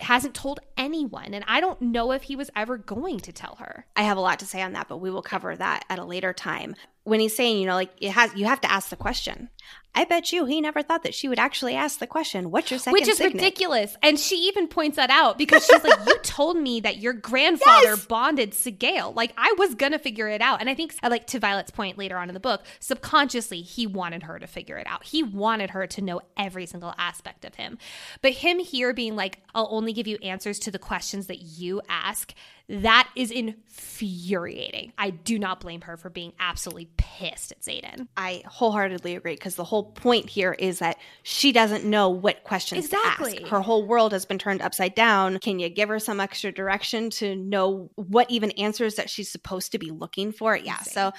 hasn't 0.00 0.34
told 0.34 0.60
anyone. 0.76 1.34
And 1.34 1.44
I 1.46 1.60
don't 1.60 1.80
know 1.80 2.12
if 2.12 2.24
he 2.24 2.36
was 2.36 2.50
ever 2.56 2.76
going 2.76 3.20
to 3.20 3.32
tell 3.32 3.56
her. 3.56 3.86
I 3.96 4.02
have 4.02 4.16
a 4.16 4.20
lot 4.20 4.38
to 4.40 4.46
say 4.46 4.60
on 4.60 4.72
that, 4.72 4.88
but 4.88 4.98
we 4.98 5.10
will 5.10 5.22
cover 5.22 5.54
that 5.56 5.84
at 5.88 5.98
a 5.98 6.04
later 6.04 6.32
time. 6.32 6.74
When 7.04 7.20
he's 7.20 7.36
saying, 7.36 7.60
you 7.60 7.66
know, 7.66 7.74
like 7.74 7.92
it 8.00 8.10
has 8.10 8.34
you 8.34 8.46
have 8.46 8.60
to 8.62 8.70
ask 8.70 8.88
the 8.88 8.96
question. 8.96 9.50
I 9.94 10.04
bet 10.04 10.32
you 10.32 10.44
he 10.44 10.60
never 10.60 10.82
thought 10.82 11.04
that 11.04 11.14
she 11.14 11.28
would 11.28 11.38
actually 11.38 11.74
ask 11.74 11.98
the 11.98 12.06
question, 12.06 12.50
"What's 12.50 12.70
your 12.70 12.78
second?" 12.78 12.94
Which 12.94 13.08
is 13.08 13.18
signet? 13.18 13.34
ridiculous, 13.34 13.96
and 14.02 14.18
she 14.18 14.36
even 14.48 14.66
points 14.66 14.96
that 14.96 15.10
out 15.10 15.38
because 15.38 15.64
she's 15.66 15.84
like, 15.84 16.06
"You 16.06 16.18
told 16.22 16.56
me 16.56 16.80
that 16.80 16.98
your 16.98 17.12
grandfather 17.12 17.90
yes! 17.90 18.06
bonded 18.06 18.52
Sgaeyl. 18.52 19.14
Like 19.14 19.32
I 19.38 19.54
was 19.58 19.74
gonna 19.74 19.98
figure 19.98 20.28
it 20.28 20.40
out." 20.40 20.60
And 20.60 20.68
I 20.68 20.74
think, 20.74 20.94
uh, 21.02 21.10
like 21.10 21.26
to 21.28 21.38
Violet's 21.38 21.70
point 21.70 21.96
later 21.96 22.16
on 22.18 22.28
in 22.28 22.34
the 22.34 22.40
book, 22.40 22.62
subconsciously 22.80 23.62
he 23.62 23.86
wanted 23.86 24.24
her 24.24 24.38
to 24.38 24.46
figure 24.46 24.78
it 24.78 24.86
out. 24.86 25.04
He 25.04 25.22
wanted 25.22 25.70
her 25.70 25.86
to 25.86 26.02
know 26.02 26.20
every 26.36 26.66
single 26.66 26.94
aspect 26.98 27.44
of 27.44 27.54
him. 27.54 27.78
But 28.20 28.32
him 28.32 28.58
here 28.58 28.92
being 28.92 29.14
like, 29.14 29.40
"I'll 29.54 29.68
only 29.70 29.92
give 29.92 30.06
you 30.06 30.16
answers 30.22 30.58
to 30.60 30.70
the 30.70 30.78
questions 30.78 31.28
that 31.28 31.42
you 31.42 31.80
ask." 31.88 32.34
That 32.68 33.10
is 33.14 33.30
infuriating. 33.30 34.94
I 34.96 35.10
do 35.10 35.38
not 35.38 35.60
blame 35.60 35.82
her 35.82 35.98
for 35.98 36.08
being 36.08 36.32
absolutely 36.40 36.88
pissed 36.96 37.52
at 37.52 37.60
Xaden. 37.60 38.08
I 38.16 38.42
wholeheartedly 38.46 39.16
agree 39.16 39.34
because 39.34 39.56
the 39.56 39.64
whole 39.64 39.83
point 39.84 40.28
here 40.28 40.52
is 40.58 40.78
that 40.80 40.98
she 41.22 41.52
doesn't 41.52 41.84
know 41.84 42.08
what 42.08 42.44
questions 42.44 42.84
exactly. 42.84 43.32
to 43.32 43.42
ask. 43.42 43.50
Her 43.50 43.60
whole 43.60 43.86
world 43.86 44.12
has 44.12 44.24
been 44.24 44.38
turned 44.38 44.62
upside 44.62 44.94
down. 44.94 45.38
Can 45.38 45.58
you 45.58 45.68
give 45.68 45.88
her 45.88 45.98
some 45.98 46.20
extra 46.20 46.52
direction 46.52 47.10
to 47.10 47.36
know 47.36 47.90
what 47.96 48.30
even 48.30 48.50
answers 48.52 48.96
that 48.96 49.10
she's 49.10 49.30
supposed 49.30 49.72
to 49.72 49.78
be 49.78 49.90
looking 49.90 50.32
for? 50.32 50.56
Yeah. 50.56 50.78
So 50.78 51.12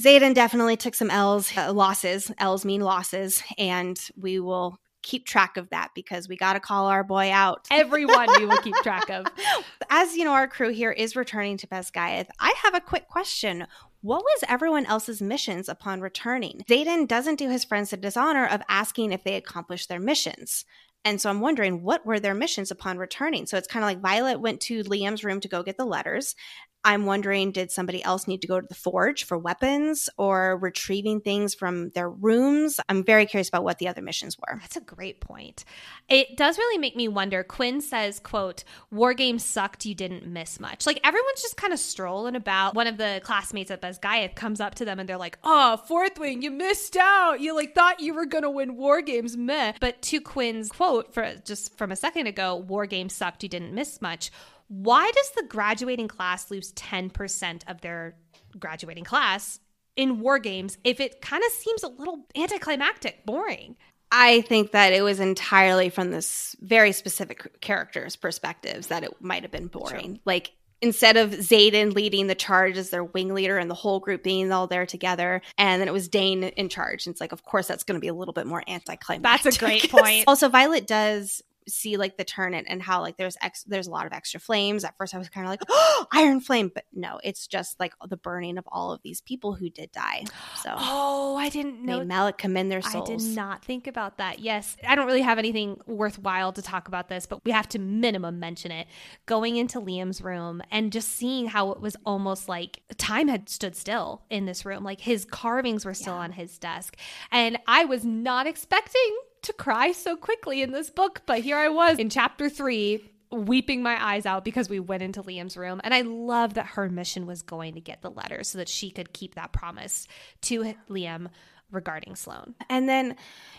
Xaden 0.00 0.34
definitely 0.34 0.76
took 0.76 0.94
some 0.94 1.10
L's, 1.10 1.56
uh, 1.56 1.72
losses. 1.72 2.30
L's 2.38 2.64
mean 2.64 2.80
losses, 2.80 3.42
and 3.58 3.98
we 4.16 4.40
will 4.40 4.78
keep 5.06 5.24
track 5.24 5.56
of 5.56 5.70
that 5.70 5.90
because 5.94 6.28
we 6.28 6.36
got 6.36 6.54
to 6.54 6.60
call 6.60 6.86
our 6.86 7.04
boy 7.04 7.30
out. 7.30 7.66
Everyone 7.70 8.28
we 8.38 8.44
will 8.44 8.58
keep 8.58 8.74
track 8.76 9.08
of. 9.08 9.24
As 9.90 10.16
you 10.16 10.24
know, 10.24 10.32
our 10.32 10.48
crew 10.48 10.70
here 10.70 10.90
is 10.90 11.14
returning 11.14 11.56
to 11.58 11.66
Basgiath. 11.68 12.26
I 12.40 12.52
have 12.64 12.74
a 12.74 12.80
quick 12.80 13.06
question. 13.08 13.66
What 14.06 14.22
was 14.22 14.44
everyone 14.46 14.86
else's 14.86 15.20
missions 15.20 15.68
upon 15.68 16.00
returning? 16.00 16.62
Xaden 16.70 17.08
doesn't 17.08 17.40
do 17.40 17.50
his 17.50 17.64
friends 17.64 17.90
the 17.90 17.96
dishonor 17.96 18.46
of 18.46 18.62
asking 18.68 19.10
if 19.10 19.24
they 19.24 19.34
accomplished 19.34 19.88
their 19.88 19.98
missions. 19.98 20.64
And 21.04 21.20
so 21.20 21.28
I'm 21.28 21.40
wondering 21.40 21.82
what 21.82 22.06
were 22.06 22.20
their 22.20 22.32
missions 22.32 22.70
upon 22.70 22.98
returning? 22.98 23.46
So 23.46 23.56
it's 23.56 23.66
kind 23.66 23.82
of 23.82 23.88
like 23.88 24.00
Violet 24.00 24.40
went 24.40 24.60
to 24.60 24.84
Liam's 24.84 25.24
room 25.24 25.40
to 25.40 25.48
go 25.48 25.64
get 25.64 25.76
the 25.76 25.84
letters. 25.84 26.36
I'm 26.86 27.04
wondering 27.04 27.50
did 27.50 27.72
somebody 27.72 28.00
else 28.04 28.28
need 28.28 28.42
to 28.42 28.46
go 28.46 28.60
to 28.60 28.66
the 28.66 28.76
forge 28.76 29.24
for 29.24 29.36
weapons 29.36 30.08
or 30.16 30.56
retrieving 30.56 31.20
things 31.20 31.52
from 31.52 31.90
their 31.90 32.08
rooms? 32.08 32.78
I'm 32.88 33.02
very 33.02 33.26
curious 33.26 33.48
about 33.48 33.64
what 33.64 33.78
the 33.78 33.88
other 33.88 34.02
missions 34.02 34.38
were. 34.38 34.60
That's 34.60 34.76
a 34.76 34.80
great 34.80 35.20
point. 35.20 35.64
It 36.08 36.36
does 36.36 36.58
really 36.58 36.78
make 36.78 36.94
me 36.94 37.08
wonder. 37.08 37.42
Quinn 37.42 37.80
says, 37.80 38.20
quote, 38.20 38.62
War 38.92 39.14
games 39.14 39.44
sucked, 39.44 39.84
you 39.84 39.96
didn't 39.96 40.28
miss 40.28 40.60
much. 40.60 40.86
Like 40.86 41.00
everyone's 41.02 41.42
just 41.42 41.56
kind 41.56 41.72
of 41.72 41.80
strolling 41.80 42.36
about. 42.36 42.76
One 42.76 42.86
of 42.86 42.98
the 42.98 43.20
classmates 43.24 43.72
at 43.72 43.82
Basgiath 43.82 44.36
comes 44.36 44.60
up 44.60 44.76
to 44.76 44.84
them 44.84 45.00
and 45.00 45.08
they're 45.08 45.16
like, 45.16 45.38
Oh, 45.42 45.78
fourth 45.88 46.20
wing, 46.20 46.40
you 46.40 46.52
missed 46.52 46.96
out. 46.96 47.40
You 47.40 47.56
like 47.56 47.74
thought 47.74 47.98
you 47.98 48.14
were 48.14 48.26
gonna 48.26 48.48
win 48.48 48.76
war 48.76 49.02
games, 49.02 49.36
meh. 49.36 49.72
But 49.80 50.02
to 50.02 50.20
Quinn's 50.20 50.70
quote 50.70 51.12
for 51.12 51.34
just 51.44 51.76
from 51.76 51.90
a 51.90 51.96
second 51.96 52.28
ago, 52.28 52.54
war 52.54 52.86
sucked, 53.08 53.42
you 53.42 53.48
didn't 53.48 53.74
miss 53.74 54.00
much 54.00 54.30
why 54.68 55.10
does 55.14 55.30
the 55.30 55.44
graduating 55.48 56.08
class 56.08 56.50
lose 56.50 56.72
10% 56.72 57.62
of 57.68 57.80
their 57.80 58.16
graduating 58.58 59.04
class 59.04 59.60
in 59.96 60.20
war 60.20 60.38
games 60.38 60.78
if 60.84 61.00
it 61.00 61.20
kind 61.20 61.42
of 61.44 61.52
seems 61.52 61.82
a 61.82 61.88
little 61.88 62.26
anticlimactic, 62.36 63.24
boring? 63.24 63.76
I 64.12 64.42
think 64.42 64.72
that 64.72 64.92
it 64.92 65.02
was 65.02 65.20
entirely 65.20 65.88
from 65.88 66.10
this 66.10 66.54
very 66.60 66.92
specific 66.92 67.60
character's 67.60 68.14
perspectives 68.16 68.86
that 68.88 69.02
it 69.02 69.10
might 69.20 69.42
have 69.42 69.50
been 69.50 69.66
boring. 69.66 70.14
Sure. 70.14 70.22
Like 70.24 70.52
instead 70.80 71.16
of 71.16 71.30
Xaden 71.30 71.94
leading 71.94 72.26
the 72.26 72.34
charge 72.34 72.76
as 72.76 72.90
their 72.90 73.02
wing 73.02 73.34
leader 73.34 73.58
and 73.58 73.70
the 73.70 73.74
whole 73.74 73.98
group 73.98 74.22
being 74.22 74.52
all 74.52 74.66
there 74.66 74.86
together, 74.86 75.42
and 75.58 75.80
then 75.80 75.88
it 75.88 75.92
was 75.92 76.08
Dain 76.08 76.44
in 76.44 76.68
charge. 76.68 77.06
And 77.06 77.12
it's 77.12 77.20
like, 77.20 77.32
of 77.32 77.44
course, 77.44 77.66
that's 77.66 77.82
going 77.82 77.96
to 77.96 78.00
be 78.00 78.08
a 78.08 78.14
little 78.14 78.34
bit 78.34 78.46
more 78.46 78.62
anticlimactic. 78.68 79.44
That's 79.44 79.56
a 79.56 79.58
great 79.58 79.90
point. 79.90 80.24
also, 80.26 80.48
Violet 80.48 80.86
does 80.86 81.42
see 81.68 81.96
like 81.96 82.16
the 82.16 82.24
turn 82.24 82.54
it 82.54 82.64
and 82.68 82.82
how 82.82 83.00
like 83.00 83.16
there's 83.16 83.36
ex- 83.42 83.64
there's 83.64 83.86
a 83.86 83.90
lot 83.90 84.06
of 84.06 84.12
extra 84.12 84.40
flames. 84.40 84.84
At 84.84 84.96
first, 84.96 85.14
I 85.14 85.18
was 85.18 85.28
kind 85.28 85.46
of 85.46 85.50
like, 85.50 85.62
oh, 85.68 86.06
iron 86.12 86.40
flame, 86.40 86.70
but 86.74 86.84
no, 86.92 87.20
it's 87.24 87.46
just 87.46 87.78
like 87.80 87.94
the 88.08 88.16
burning 88.16 88.58
of 88.58 88.64
all 88.68 88.92
of 88.92 89.00
these 89.02 89.20
people 89.20 89.54
who 89.54 89.70
did 89.70 89.92
die. 89.92 90.24
So 90.62 90.74
oh, 90.76 91.36
I 91.36 91.48
didn't 91.48 91.84
know. 91.84 91.98
May 91.98 92.04
Malek 92.04 92.38
commend 92.38 92.70
their 92.70 92.82
souls. 92.82 93.10
I 93.10 93.16
did 93.16 93.22
not 93.34 93.64
think 93.64 93.86
about 93.86 94.18
that. 94.18 94.38
Yes, 94.38 94.76
I 94.86 94.94
don't 94.94 95.06
really 95.06 95.22
have 95.22 95.38
anything 95.38 95.80
worthwhile 95.86 96.52
to 96.52 96.62
talk 96.62 96.88
about 96.88 97.08
this, 97.08 97.26
but 97.26 97.44
we 97.44 97.52
have 97.52 97.68
to 97.70 97.78
minimum 97.78 98.38
mention 98.40 98.70
it. 98.70 98.86
Going 99.26 99.56
into 99.56 99.80
Liam's 99.80 100.22
room 100.22 100.62
and 100.70 100.92
just 100.92 101.10
seeing 101.10 101.46
how 101.46 101.72
it 101.72 101.80
was 101.80 101.96
almost 102.04 102.48
like 102.48 102.80
time 102.96 103.28
had 103.28 103.48
stood 103.48 103.76
still 103.76 104.22
in 104.30 104.46
this 104.46 104.64
room. 104.64 104.84
Like 104.84 105.00
his 105.00 105.24
carvings 105.24 105.84
were 105.84 105.94
still 105.94 106.14
yeah. 106.14 106.20
on 106.20 106.32
his 106.32 106.58
desk, 106.58 106.96
and 107.30 107.58
I 107.66 107.84
was 107.84 108.04
not 108.04 108.46
expecting 108.46 109.16
to 109.46 109.52
cry 109.52 109.92
so 109.92 110.16
quickly 110.16 110.62
in 110.62 110.72
this 110.72 110.90
book, 110.90 111.22
but 111.26 111.40
here 111.40 111.56
I 111.56 111.68
was 111.68 111.98
in 111.98 112.10
chapter 112.10 112.48
three, 112.48 113.10
weeping 113.30 113.82
my 113.82 114.02
eyes 114.04 114.26
out 114.26 114.44
because 114.44 114.68
we 114.68 114.80
went 114.80 115.02
into 115.02 115.22
Liam's 115.22 115.56
room. 115.56 115.80
And 115.84 115.92
I 115.92 116.02
love 116.02 116.54
that 116.54 116.66
her 116.66 116.88
mission 116.88 117.26
was 117.26 117.42
going 117.42 117.74
to 117.74 117.80
get 117.80 118.02
the 118.02 118.10
letter 118.10 118.44
so 118.44 118.58
that 118.58 118.68
she 118.68 118.90
could 118.90 119.12
keep 119.12 119.34
that 119.34 119.52
promise 119.52 120.06
to 120.42 120.74
Liam 120.88 121.28
regarding 121.72 122.14
Sloane. 122.14 122.54
And 122.70 122.88
then, 122.88 123.16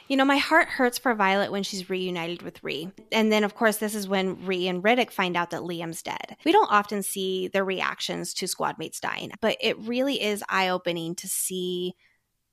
you 0.07 0.15
know, 0.15 0.23
my 0.23 0.37
heart 0.37 0.69
hurts 0.69 0.97
for 0.97 1.13
Violet 1.13 1.51
when 1.51 1.63
she's 1.63 1.89
reunited 1.89 2.41
with 2.41 2.61
Rhi. 2.61 2.91
And 3.11 3.31
then, 3.31 3.43
of 3.43 3.55
course, 3.55 3.77
this 3.77 3.95
is 3.95 4.07
when 4.07 4.37
Rhi 4.37 4.69
and 4.69 4.81
Ridoc 4.81 5.11
find 5.11 5.35
out 5.35 5.51
that 5.51 5.61
Liam's 5.61 6.01
dead. 6.01 6.37
We 6.45 6.53
don't 6.53 6.71
often 6.71 7.03
see 7.03 7.49
their 7.49 7.65
reactions 7.65 8.33
to 8.35 8.47
squad 8.47 8.77
mates 8.77 9.01
dying, 9.01 9.31
but 9.41 9.57
it 9.59 9.77
really 9.79 10.21
is 10.21 10.43
eye 10.47 10.69
opening 10.69 11.15
to 11.15 11.27
see 11.27 11.95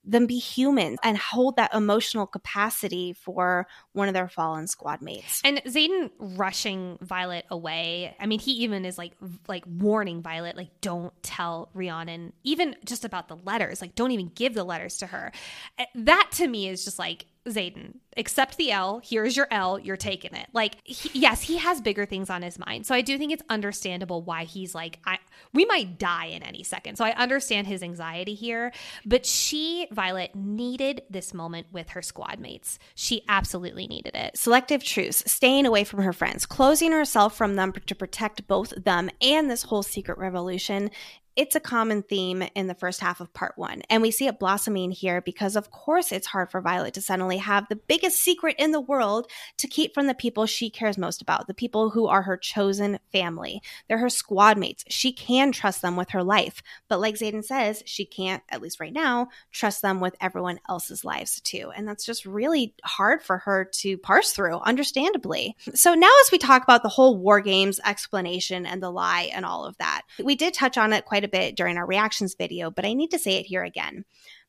them 0.05 0.27
be 0.27 0.39
human 0.39 0.97
and 1.03 1.17
hold 1.17 1.57
that 1.57 1.75
emotional 1.75 2.27
capacity 2.27 3.13
for 3.13 3.67
one 3.93 4.09
of 4.09 4.15
their 4.15 4.29
fallen 4.29 4.67
squad 4.67 5.01
mates. 5.03 5.41
And 5.45 5.63
Xaden 5.65 6.11
rushing 6.19 6.99
Violet 7.01 7.47
away. 7.51 8.15
I 8.21 8.27
mean, 8.27 8.39
he 8.39 8.53
even 8.65 8.85
is 8.85 8.99
like 8.99 9.13
like 9.49 9.65
warning 9.67 10.23
Violet, 10.23 10.57
like, 10.57 10.81
don't 10.81 11.13
tell 11.23 11.71
Rhiannon, 11.75 12.33
even 12.43 12.77
just 12.85 13.05
about 13.05 13.29
the 13.29 13.37
letters. 13.37 13.81
Like, 13.81 13.95
don't 13.95 14.11
even 14.11 14.31
give 14.35 14.55
the 14.55 14.65
letters 14.65 14.99
to 14.99 15.07
her. 15.07 15.33
Eh, 15.79 15.87
that 15.95 16.31
to 16.33 16.47
me 16.47 16.69
is 16.69 16.85
just 16.85 16.99
like 16.99 17.27
Xaden, 17.47 17.97
accept 18.17 18.57
the 18.57 18.73
L. 18.73 19.01
Here's 19.05 19.37
your 19.37 19.49
L. 19.51 19.79
You're 19.79 19.97
taking 19.97 20.35
it. 20.35 20.49
Like, 20.53 20.77
he, 20.85 21.11
yes, 21.19 21.43
he 21.43 21.59
has 21.59 21.81
bigger 21.81 22.07
things 22.07 22.31
on 22.31 22.43
his 22.43 22.59
mind. 22.59 22.87
So 22.87 22.95
I 22.95 23.03
do 23.03 23.19
think 23.19 23.33
it's 23.33 23.43
understandable 23.49 24.23
why 24.23 24.45
he's 24.45 24.75
like, 24.75 24.99
I, 25.05 25.19
we 25.53 25.65
might 25.67 25.99
die 25.99 26.27
in 26.27 26.43
any 26.43 26.63
second. 26.63 26.97
So 26.97 27.05
I 27.05 27.13
understand 27.13 27.67
his 27.67 27.83
anxiety 27.83 28.35
here. 28.35 28.73
But 29.05 29.27
she, 29.27 29.87
Violet, 29.91 30.35
needed 30.35 31.03
this 31.11 31.35
moment 31.35 31.67
with 31.71 31.91
her 31.91 32.03
squad 32.03 32.39
mates. 32.39 32.79
She 32.95 33.23
absolutely 33.29 33.87
needed 33.87 34.15
it. 34.15 34.39
Selective 34.39 34.83
truce, 34.83 35.23
staying 35.27 35.67
away 35.67 35.85
from 35.85 36.03
her 36.03 36.13
friends, 36.13 36.47
closing 36.47 36.93
herself 36.93 37.37
from 37.37 37.57
them 37.57 37.73
to 37.73 37.95
protect 37.95 38.47
both 38.47 38.71
them 38.83 39.11
and 39.21 39.51
this 39.51 39.65
whole 39.65 39.83
secret 39.83 40.19
revolution 40.19 40.91
It's 41.37 41.57
a 41.57 41.61
common 41.61 42.03
theme 42.03 42.45
in 42.55 42.69
the 42.69 42.75
first 42.75 43.01
half 43.01 43.21
of 43.21 43.33
part 43.33 43.55
one, 43.57 43.83
and 43.91 44.03
we 44.03 44.13
see 44.13 44.29
it 44.29 44.39
blossoming 44.39 44.93
here 44.93 45.21
because, 45.21 45.57
of 45.57 45.73
course, 45.73 46.13
it's 46.13 46.29
hard 46.29 46.51
for 46.51 46.61
Violet 46.61 46.95
to 46.95 47.01
suddenly 47.01 47.39
have 47.39 47.67
the 47.69 47.75
biggest 47.75 48.21
secret 48.21 48.55
in 48.57 48.71
the 48.71 48.81
world 48.81 49.29
to 49.59 49.67
keep 49.67 49.95
from 49.95 50.07
the 50.07 50.15
people 50.15 50.47
she 50.47 50.71
cares 50.71 50.97
most 50.97 51.21
about, 51.21 51.49
the 51.49 51.55
people 51.55 51.91
who 51.91 52.07
are 52.07 52.23
her 52.23 52.37
chosen 52.37 53.01
family. 53.11 53.61
They're 53.89 53.99
her 53.99 54.09
squad 54.09 54.59
mates. 54.59 54.85
She 54.89 55.13
can 55.13 55.51
trust 55.51 55.83
them 55.83 55.97
with 55.97 56.11
her 56.11 56.23
life, 56.23 56.63
but 56.89 57.01
like 57.01 57.17
Xaden 57.17 57.45
says, 57.45 57.83
she 57.85 58.05
can't, 58.05 58.45
at 58.49 58.63
least 58.63 58.79
right 58.79 58.93
now, 58.93 59.29
trust 59.51 59.83
them 59.83 59.99
with 59.99 60.15
everyone 60.21 60.61
else's 60.69 61.05
lives 61.05 61.41
too. 61.41 61.73
And 61.75 61.89
that's 61.89 62.07
just 62.07 62.27
really 62.27 62.75
hard 62.85 63.25
for 63.25 63.39
her 63.39 63.65
to 63.65 63.99
parse 63.99 64.31
through, 64.31 64.59
understandably. 64.59 65.57
So 65.75 65.95
now, 65.95 66.13
as 66.25 66.31
we 66.31 66.39
talk 66.39 66.63
about 66.63 66.85
the 66.85 66.89
whole 66.89 67.19
War 67.19 67.41
Games 67.41 67.81
explanation 67.85 68.67
and 68.67 68.81
the 68.81 68.91
lie 68.91 69.31
and 69.35 69.45
all 69.45 69.65
of 69.65 69.77
that, 69.79 70.03
we 70.23 70.37
did 70.37 70.55
touch 70.55 70.79
on 70.79 70.93
it 70.93 71.05
quite 71.05 71.24
a 71.25 71.29
bit 71.29 71.57
during 71.57 71.77
our 71.77 71.87
reactions 71.87 72.35
video, 72.35 72.71
but 72.71 72.85
I 72.85 72.93
need 72.93 73.11
to 73.11 73.19
say 73.19 73.37
it 73.37 73.47
here 73.47 73.65
again 73.65 74.05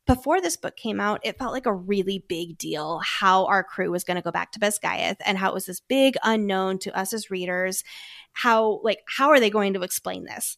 before 0.06 0.40
this 0.40 0.56
book 0.56 0.76
came 0.76 1.00
out, 1.00 1.22
it 1.24 1.38
felt 1.38 1.54
like 1.54 1.66
a 1.66 1.74
really 1.74 2.24
big 2.28 2.58
deal 2.58 3.00
how 3.04 3.46
our 3.46 3.64
crew 3.64 3.92
was 3.92 4.04
going 4.04 4.16
to 4.16 4.24
go 4.24 4.32
back 4.32 4.52
to 4.52 4.60
Basgiath 4.60 5.18
and 5.26 5.38
how 5.38 5.50
it 5.50 5.54
was 5.54 5.66
this 5.66 5.80
big 5.80 6.16
unknown 6.24 6.78
to 6.80 6.98
us 6.98 7.12
as 7.14 7.32
readers. 7.32 7.84
How, 8.34 8.82
like, 8.84 9.00
how 9.08 9.30
are 9.30 9.40
they 9.40 9.50
going 9.50 9.74
to 9.74 9.82
explain 9.82 10.26
this? 10.26 10.58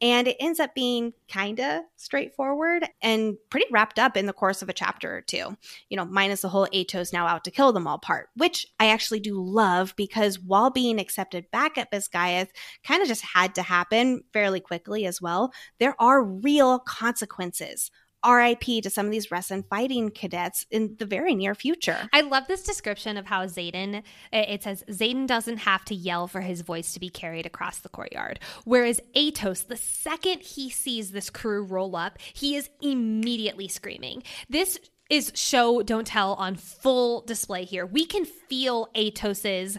And 0.00 0.28
it 0.28 0.36
ends 0.38 0.60
up 0.60 0.74
being 0.74 1.12
kind 1.28 1.58
of 1.58 1.82
straightforward 1.96 2.88
and 3.02 3.36
pretty 3.50 3.66
wrapped 3.70 3.98
up 3.98 4.16
in 4.16 4.26
the 4.26 4.32
course 4.32 4.62
of 4.62 4.68
a 4.68 4.72
chapter 4.72 5.16
or 5.16 5.20
two, 5.20 5.56
you 5.88 5.96
know, 5.96 6.04
minus 6.04 6.42
the 6.42 6.48
whole 6.48 6.68
Aetos 6.72 7.12
now 7.12 7.26
out 7.26 7.44
to 7.44 7.50
kill 7.50 7.72
them 7.72 7.86
all 7.86 7.98
part, 7.98 8.28
which 8.36 8.66
I 8.78 8.88
actually 8.88 9.20
do 9.20 9.42
love 9.42 9.94
because 9.96 10.38
while 10.38 10.70
being 10.70 11.00
accepted 11.00 11.50
back 11.50 11.76
at 11.76 11.90
Basgiath 11.90 12.48
kind 12.84 13.02
of 13.02 13.08
just 13.08 13.24
had 13.24 13.54
to 13.56 13.62
happen 13.62 14.22
fairly 14.32 14.60
quickly 14.60 15.04
as 15.04 15.20
well, 15.20 15.52
there 15.80 16.00
are 16.00 16.22
real 16.22 16.78
consequences 16.78 17.90
RIP 18.26 18.82
to 18.82 18.90
some 18.90 19.06
of 19.06 19.12
these 19.12 19.28
Resson 19.28 19.64
fighting 19.68 20.10
cadets 20.10 20.66
in 20.70 20.96
the 20.98 21.06
very 21.06 21.34
near 21.34 21.54
future. 21.54 22.08
I 22.12 22.22
love 22.22 22.46
this 22.48 22.62
description 22.62 23.16
of 23.16 23.26
how 23.26 23.46
Xaden, 23.46 24.02
it 24.32 24.62
says, 24.62 24.84
Xaden 24.88 25.26
doesn't 25.26 25.58
have 25.58 25.84
to 25.86 25.94
yell 25.94 26.26
for 26.26 26.40
his 26.40 26.62
voice 26.62 26.92
to 26.94 27.00
be 27.00 27.10
carried 27.10 27.46
across 27.46 27.78
the 27.78 27.88
courtyard. 27.88 28.40
Whereas 28.64 29.00
Aetos, 29.14 29.66
the 29.66 29.76
second 29.76 30.40
he 30.40 30.70
sees 30.70 31.10
this 31.10 31.30
crew 31.30 31.62
roll 31.62 31.96
up, 31.96 32.18
he 32.32 32.56
is 32.56 32.68
immediately 32.80 33.68
screaming. 33.68 34.22
This 34.48 34.78
is 35.10 35.32
show, 35.34 35.82
don't 35.82 36.06
tell 36.06 36.34
on 36.34 36.54
full 36.54 37.22
display 37.22 37.64
here. 37.64 37.86
We 37.86 38.04
can 38.04 38.26
feel 38.26 38.88
Aetos's 38.94 39.78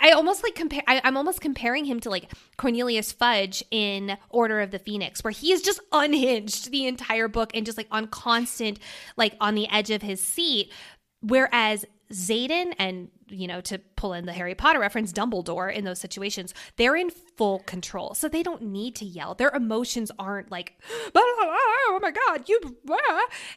I 0.00 0.12
almost 0.12 0.42
like 0.42 0.54
compare. 0.54 0.82
I, 0.86 1.00
am 1.04 1.16
almost 1.16 1.40
comparing 1.40 1.84
him 1.84 2.00
to 2.00 2.10
like 2.10 2.30
Cornelius 2.56 3.12
Fudge 3.12 3.62
in 3.70 4.16
Order 4.28 4.60
of 4.60 4.70
the 4.70 4.78
Phoenix, 4.78 5.22
where 5.22 5.30
he 5.30 5.52
is 5.52 5.62
just 5.62 5.80
unhinged 5.92 6.70
the 6.70 6.86
entire 6.86 7.28
book 7.28 7.50
and 7.54 7.66
just 7.66 7.78
like 7.78 7.88
on 7.90 8.06
constant, 8.06 8.78
like 9.16 9.34
on 9.40 9.54
the 9.54 9.68
edge 9.70 9.90
of 9.90 10.02
his 10.02 10.22
seat. 10.22 10.72
Whereas 11.20 11.84
Xaden 12.12 12.74
and 12.78 13.08
you 13.28 13.46
know 13.46 13.60
to 13.60 13.78
pull 13.78 14.12
in 14.12 14.26
the 14.26 14.32
Harry 14.32 14.54
Potter 14.54 14.80
reference, 14.80 15.12
Dumbledore 15.12 15.72
in 15.72 15.84
those 15.84 16.00
situations, 16.00 16.52
they're 16.76 16.96
in 16.96 17.10
full 17.10 17.60
control, 17.60 18.14
so 18.14 18.28
they 18.28 18.42
don't 18.42 18.62
need 18.62 18.96
to 18.96 19.04
yell. 19.04 19.34
Their 19.34 19.50
emotions 19.50 20.10
aren't 20.18 20.50
like, 20.50 20.74
oh, 20.90 21.10
oh, 21.14 21.88
oh 21.90 21.98
my 22.02 22.10
god, 22.10 22.48
you. 22.48 22.60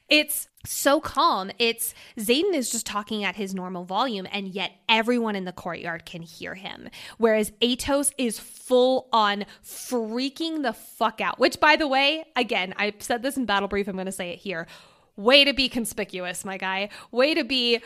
It's 0.09 0.47
so 0.65 1.01
calm. 1.01 1.51
It's 1.59 1.93
Xaden 2.17 2.53
is 2.53 2.71
just 2.71 2.85
talking 2.85 3.23
at 3.23 3.35
his 3.35 3.55
normal 3.55 3.85
volume, 3.85 4.27
and 4.31 4.47
yet 4.47 4.71
everyone 4.87 5.35
in 5.35 5.45
the 5.45 5.51
courtyard 5.51 6.05
can 6.05 6.21
hear 6.21 6.55
him. 6.55 6.89
Whereas 7.17 7.51
Aetos 7.61 8.13
is 8.17 8.39
full 8.39 9.09
on 9.11 9.45
freaking 9.63 10.61
the 10.61 10.73
fuck 10.73 11.19
out. 11.19 11.39
Which, 11.39 11.59
by 11.59 11.75
the 11.75 11.87
way, 11.87 12.25
again, 12.35 12.73
I 12.77 12.93
said 12.99 13.23
this 13.23 13.37
in 13.37 13.45
Battle 13.45 13.67
Brief. 13.67 13.87
I'm 13.87 13.95
going 13.95 14.05
to 14.05 14.11
say 14.11 14.29
it 14.29 14.39
here 14.39 14.67
way 15.15 15.45
to 15.45 15.53
be 15.53 15.69
conspicuous, 15.69 16.43
my 16.43 16.57
guy. 16.57 16.89
Way 17.11 17.33
to 17.33 17.43
be 17.43 17.81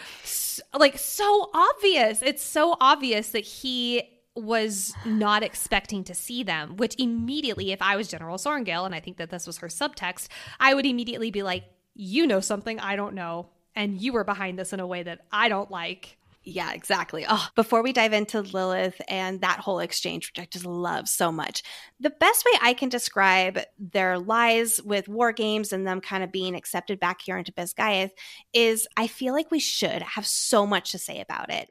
like 0.74 0.98
so 0.98 1.50
obvious. 1.54 2.22
It's 2.22 2.44
so 2.44 2.78
obvious 2.80 3.32
that 3.32 3.46
he 3.46 4.04
was 4.36 4.94
not 5.06 5.44
expecting 5.44 6.04
to 6.04 6.14
see 6.14 6.44
them, 6.44 6.78
which 6.78 6.96
immediately, 7.00 7.72
if 7.72 7.82
I 7.82 7.96
was 7.96 8.08
General 8.08 8.38
Sorrengail, 8.38 8.86
and 8.86 8.94
I 8.94 9.00
think 9.00 9.18
that 9.18 9.32
this 9.32 9.48
was 9.48 9.58
her 9.58 9.68
subtext, 9.68 10.28
I 10.60 10.74
would 10.74 10.86
immediately 10.86 11.32
be 11.32 11.42
like, 11.42 11.64
you 11.96 12.28
know 12.28 12.40
something 12.40 12.80
I 12.80 12.96
don't 12.96 13.16
know, 13.16 13.50
and 13.76 14.00
you 14.00 14.14
were 14.14 14.24
behind 14.24 14.60
this 14.60 14.74
in 14.74 14.80
a 14.80 14.86
way 14.88 15.02
that 15.04 15.22
I 15.32 15.50
don't 15.50 15.72
like. 15.72 16.18
Yeah, 16.50 16.72
exactly. 16.72 17.26
Oh, 17.28 17.46
before 17.58 17.84
we 17.84 17.92
dive 17.92 18.14
into 18.14 18.40
Lilith 18.40 19.02
and 19.10 19.42
that 19.42 19.60
whole 19.60 19.80
exchange, 19.80 20.30
which 20.30 20.42
I 20.42 20.48
just 20.50 20.66
love 20.66 21.10
so 21.10 21.30
much, 21.30 21.62
the 22.00 22.10
best 22.10 22.46
way 22.46 22.58
I 22.62 22.74
can 22.74 22.88
describe 22.88 23.60
their 23.78 24.18
lies 24.18 24.82
with 24.82 25.10
war 25.10 25.34
games 25.34 25.74
and 25.74 25.86
them 25.86 26.00
kind 26.00 26.24
of 26.24 26.32
being 26.32 26.56
accepted 26.56 27.02
back 27.02 27.20
here 27.22 27.38
into 27.38 27.52
Basgiath 27.52 28.12
is 28.54 28.88
I 28.96 29.08
feel 29.08 29.34
like 29.34 29.52
we 29.52 29.60
should 29.60 30.02
have 30.02 30.26
so 30.26 30.66
much 30.66 30.94
to 30.94 30.98
say 30.98 31.20
about 31.20 31.52
it. 31.52 31.70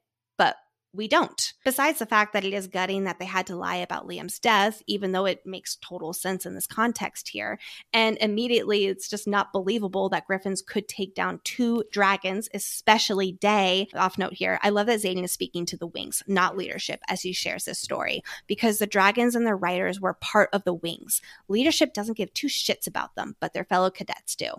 We 0.92 1.08
don't. 1.08 1.52
Besides 1.62 1.98
the 1.98 2.06
fact 2.06 2.32
that 2.32 2.44
it 2.44 2.54
is 2.54 2.68
gutting 2.68 3.04
that 3.04 3.18
they 3.18 3.26
had 3.26 3.46
to 3.48 3.56
lie 3.56 3.76
about 3.76 4.08
Liam's 4.08 4.38
death, 4.38 4.82
even 4.86 5.12
though 5.12 5.26
it 5.26 5.44
makes 5.44 5.76
total 5.76 6.14
sense 6.14 6.46
in 6.46 6.54
this 6.54 6.66
context 6.66 7.28
here. 7.28 7.58
And 7.92 8.16
immediately, 8.18 8.86
it's 8.86 9.08
just 9.08 9.28
not 9.28 9.52
believable 9.52 10.08
that 10.08 10.26
Griffins 10.26 10.62
could 10.62 10.88
take 10.88 11.14
down 11.14 11.40
two 11.44 11.84
dragons, 11.92 12.48
especially 12.54 13.32
Deigh. 13.32 13.88
Off 13.94 14.16
note 14.16 14.32
here, 14.32 14.58
I 14.62 14.70
love 14.70 14.86
that 14.86 15.00
Xaden 15.00 15.24
is 15.24 15.32
speaking 15.32 15.66
to 15.66 15.76
the 15.76 15.86
wings, 15.86 16.22
not 16.26 16.56
leadership, 16.56 17.00
as 17.08 17.20
he 17.20 17.34
shares 17.34 17.66
this 17.66 17.78
story, 17.78 18.22
because 18.46 18.78
the 18.78 18.86
dragons 18.86 19.34
and 19.34 19.46
their 19.46 19.56
riders 19.56 20.00
were 20.00 20.14
part 20.14 20.48
of 20.54 20.64
the 20.64 20.72
wings. 20.74 21.20
Leadership 21.48 21.92
doesn't 21.92 22.16
give 22.16 22.32
two 22.32 22.46
shits 22.46 22.86
about 22.86 23.14
them, 23.16 23.36
but 23.38 23.52
their 23.52 23.64
fellow 23.64 23.90
cadets 23.90 24.34
do. 24.34 24.50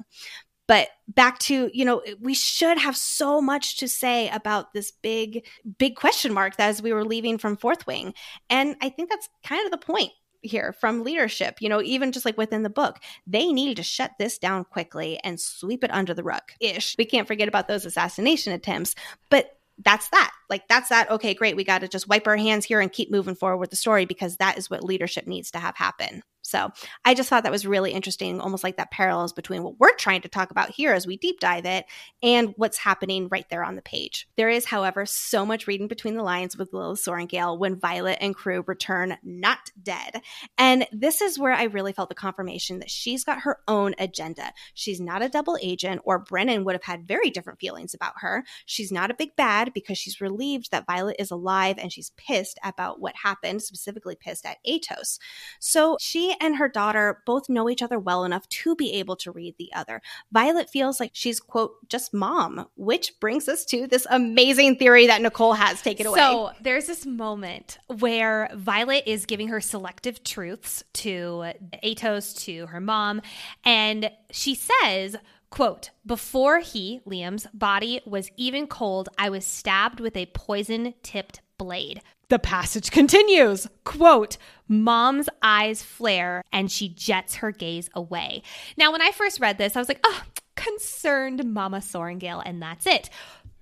But 0.67 0.89
back 1.07 1.39
to, 1.39 1.71
you 1.73 1.85
know, 1.85 2.03
we 2.19 2.33
should 2.33 2.77
have 2.77 2.97
so 2.97 3.41
much 3.41 3.77
to 3.77 3.87
say 3.87 4.29
about 4.29 4.73
this 4.73 4.91
big, 4.91 5.45
big 5.77 5.95
question 5.95 6.33
mark 6.33 6.57
that 6.57 6.69
as 6.69 6.81
we 6.81 6.93
were 6.93 7.05
leaving 7.05 7.37
from 7.37 7.57
Fourth 7.57 7.87
Wing. 7.87 8.13
And 8.49 8.75
I 8.81 8.89
think 8.89 9.09
that's 9.09 9.29
kind 9.43 9.65
of 9.65 9.71
the 9.71 9.85
point 9.85 10.11
here 10.41 10.73
from 10.73 11.03
leadership, 11.03 11.57
you 11.61 11.69
know, 11.69 11.81
even 11.81 12.11
just 12.11 12.25
like 12.25 12.37
within 12.37 12.63
the 12.63 12.69
book, 12.69 12.99
they 13.25 13.51
needed 13.51 13.77
to 13.77 13.83
shut 13.83 14.11
this 14.19 14.37
down 14.37 14.65
quickly 14.65 15.19
and 15.23 15.39
sweep 15.39 15.83
it 15.83 15.93
under 15.93 16.13
the 16.13 16.23
rug 16.23 16.43
ish. 16.59 16.95
We 16.97 17.05
can't 17.05 17.27
forget 17.27 17.47
about 17.47 17.67
those 17.67 17.85
assassination 17.85 18.53
attempts, 18.53 18.95
but 19.29 19.57
that's 19.83 20.09
that. 20.09 20.31
Like, 20.49 20.67
that's 20.67 20.89
that. 20.89 21.11
Okay, 21.11 21.33
great. 21.33 21.55
We 21.55 21.63
got 21.63 21.81
to 21.81 21.87
just 21.87 22.07
wipe 22.07 22.27
our 22.27 22.37
hands 22.37 22.65
here 22.65 22.79
and 22.79 22.91
keep 22.91 23.11
moving 23.11 23.35
forward 23.35 23.57
with 23.57 23.69
the 23.69 23.75
story 23.75 24.05
because 24.05 24.37
that 24.37 24.57
is 24.57 24.69
what 24.69 24.83
leadership 24.83 25.27
needs 25.27 25.51
to 25.51 25.59
have 25.59 25.75
happen. 25.75 26.23
So 26.47 26.71
I 27.03 27.13
just 27.13 27.27
thought 27.27 27.43
that 27.43 27.51
was 27.51 27.67
really 27.67 27.91
interesting, 27.91 28.39
almost 28.39 28.63
like 28.63 28.77
that 28.77 28.89
parallels 28.89 29.33
between 29.33 29.63
what 29.63 29.77
we're 29.79 29.93
trying 29.95 30.21
to 30.21 30.29
talk 30.29 30.49
about 30.49 30.69
here 30.69 30.93
as 30.93 31.05
we 31.05 31.17
deep 31.17 31.41
dive 31.41 31.65
it 31.65 31.85
and 32.23 32.53
what's 32.55 32.77
happening 32.77 33.27
right 33.29 33.45
there 33.49 33.65
on 33.65 33.75
the 33.75 33.81
page. 33.81 34.29
There 34.37 34.47
is, 34.47 34.63
however, 34.63 35.05
so 35.05 35.45
much 35.45 35.67
reading 35.67 35.89
between 35.89 36.15
the 36.15 36.23
lines 36.23 36.57
with 36.57 36.71
Lilith 36.71 37.03
Sorrengail 37.03 37.59
when 37.59 37.77
Violet 37.77 38.19
and 38.21 38.33
crew 38.33 38.63
return 38.65 39.17
not 39.23 39.71
dead. 39.83 40.21
And 40.57 40.87
this 40.93 41.19
is 41.19 41.37
where 41.37 41.51
I 41.51 41.63
really 41.63 41.91
felt 41.91 42.07
the 42.07 42.15
confirmation 42.15 42.79
that 42.79 42.89
she's 42.89 43.25
got 43.25 43.41
her 43.41 43.59
own 43.67 43.93
agenda. 43.99 44.53
She's 44.73 45.01
not 45.01 45.21
a 45.21 45.27
double 45.27 45.57
agent, 45.61 46.01
or 46.05 46.17
Brennan 46.17 46.63
would 46.63 46.75
have 46.75 46.83
had 46.83 47.05
very 47.05 47.29
different 47.29 47.59
feelings 47.59 47.93
about 47.93 48.13
her. 48.19 48.45
She's 48.65 48.91
not 48.91 49.11
a 49.11 49.15
big 49.15 49.35
bad 49.35 49.73
because 49.73 49.97
she's 49.97 50.21
relieved 50.21 50.71
that 50.71 50.87
Violet 50.87 51.17
is 51.19 51.29
alive 51.29 51.77
and 51.77 51.91
she's 51.91 52.11
pissed 52.11 52.57
about 52.63 53.01
what 53.01 53.15
happened, 53.21 53.63
specifically 53.63 54.15
pissed 54.15 54.45
at 54.45 54.59
Aetos. 54.65 55.19
So 55.59 55.97
she 55.99 56.36
and 56.39 56.57
her 56.57 56.69
daughter 56.69 57.21
both 57.25 57.49
know 57.49 57.69
each 57.69 57.81
other 57.81 57.99
well 57.99 58.23
enough 58.23 58.47
to 58.49 58.75
be 58.75 58.93
able 58.93 59.15
to 59.17 59.31
read 59.31 59.55
the 59.57 59.71
other. 59.73 60.01
Violet 60.31 60.69
feels 60.69 60.99
like 60.99 61.11
she's, 61.13 61.39
quote, 61.39 61.73
just 61.89 62.13
mom, 62.13 62.67
which 62.75 63.19
brings 63.19 63.47
us 63.47 63.65
to 63.65 63.87
this 63.87 64.05
amazing 64.09 64.77
theory 64.77 65.07
that 65.07 65.21
Nicole 65.21 65.53
has. 65.53 65.81
taken 65.81 66.07
away. 66.07 66.19
So 66.19 66.51
there's 66.61 66.87
this 66.87 67.05
moment 67.05 67.77
where 67.99 68.49
Violet 68.55 69.03
is 69.05 69.25
giving 69.25 69.49
her 69.49 69.61
selective 69.61 70.23
truths 70.23 70.83
to 70.93 71.51
Aetos, 71.83 72.37
to 72.45 72.67
her 72.67 72.81
mom, 72.81 73.21
and 73.63 74.11
she 74.31 74.55
says, 74.55 75.17
Quote, 75.49 75.91
before 76.05 76.59
he, 76.59 76.99
Liam's, 77.07 77.47
body 77.53 78.01
was 78.05 78.29
even 78.35 78.67
cold, 78.67 79.07
I 79.17 79.29
was 79.29 79.45
stabbed 79.45 79.99
with 79.99 80.17
a 80.17 80.25
poison 80.27 80.93
tipped 81.03 81.41
blade. 81.57 82.01
The 82.29 82.39
passage 82.39 82.91
continues. 82.91 83.67
Quote, 83.83 84.37
Mom's 84.67 85.29
eyes 85.41 85.81
flare 85.81 86.43
and 86.51 86.69
she 86.71 86.89
jets 86.89 87.35
her 87.35 87.51
gaze 87.51 87.89
away. 87.93 88.43
Now, 88.75 88.91
when 88.91 89.01
I 89.01 89.11
first 89.11 89.39
read 89.39 89.57
this, 89.57 89.75
I 89.75 89.79
was 89.79 89.87
like, 89.87 90.01
oh, 90.03 90.23
concerned 90.55 91.45
Mama 91.45 91.77
Sorrengail, 91.77 92.43
and 92.45 92.61
that's 92.61 92.85
it. 92.85 93.09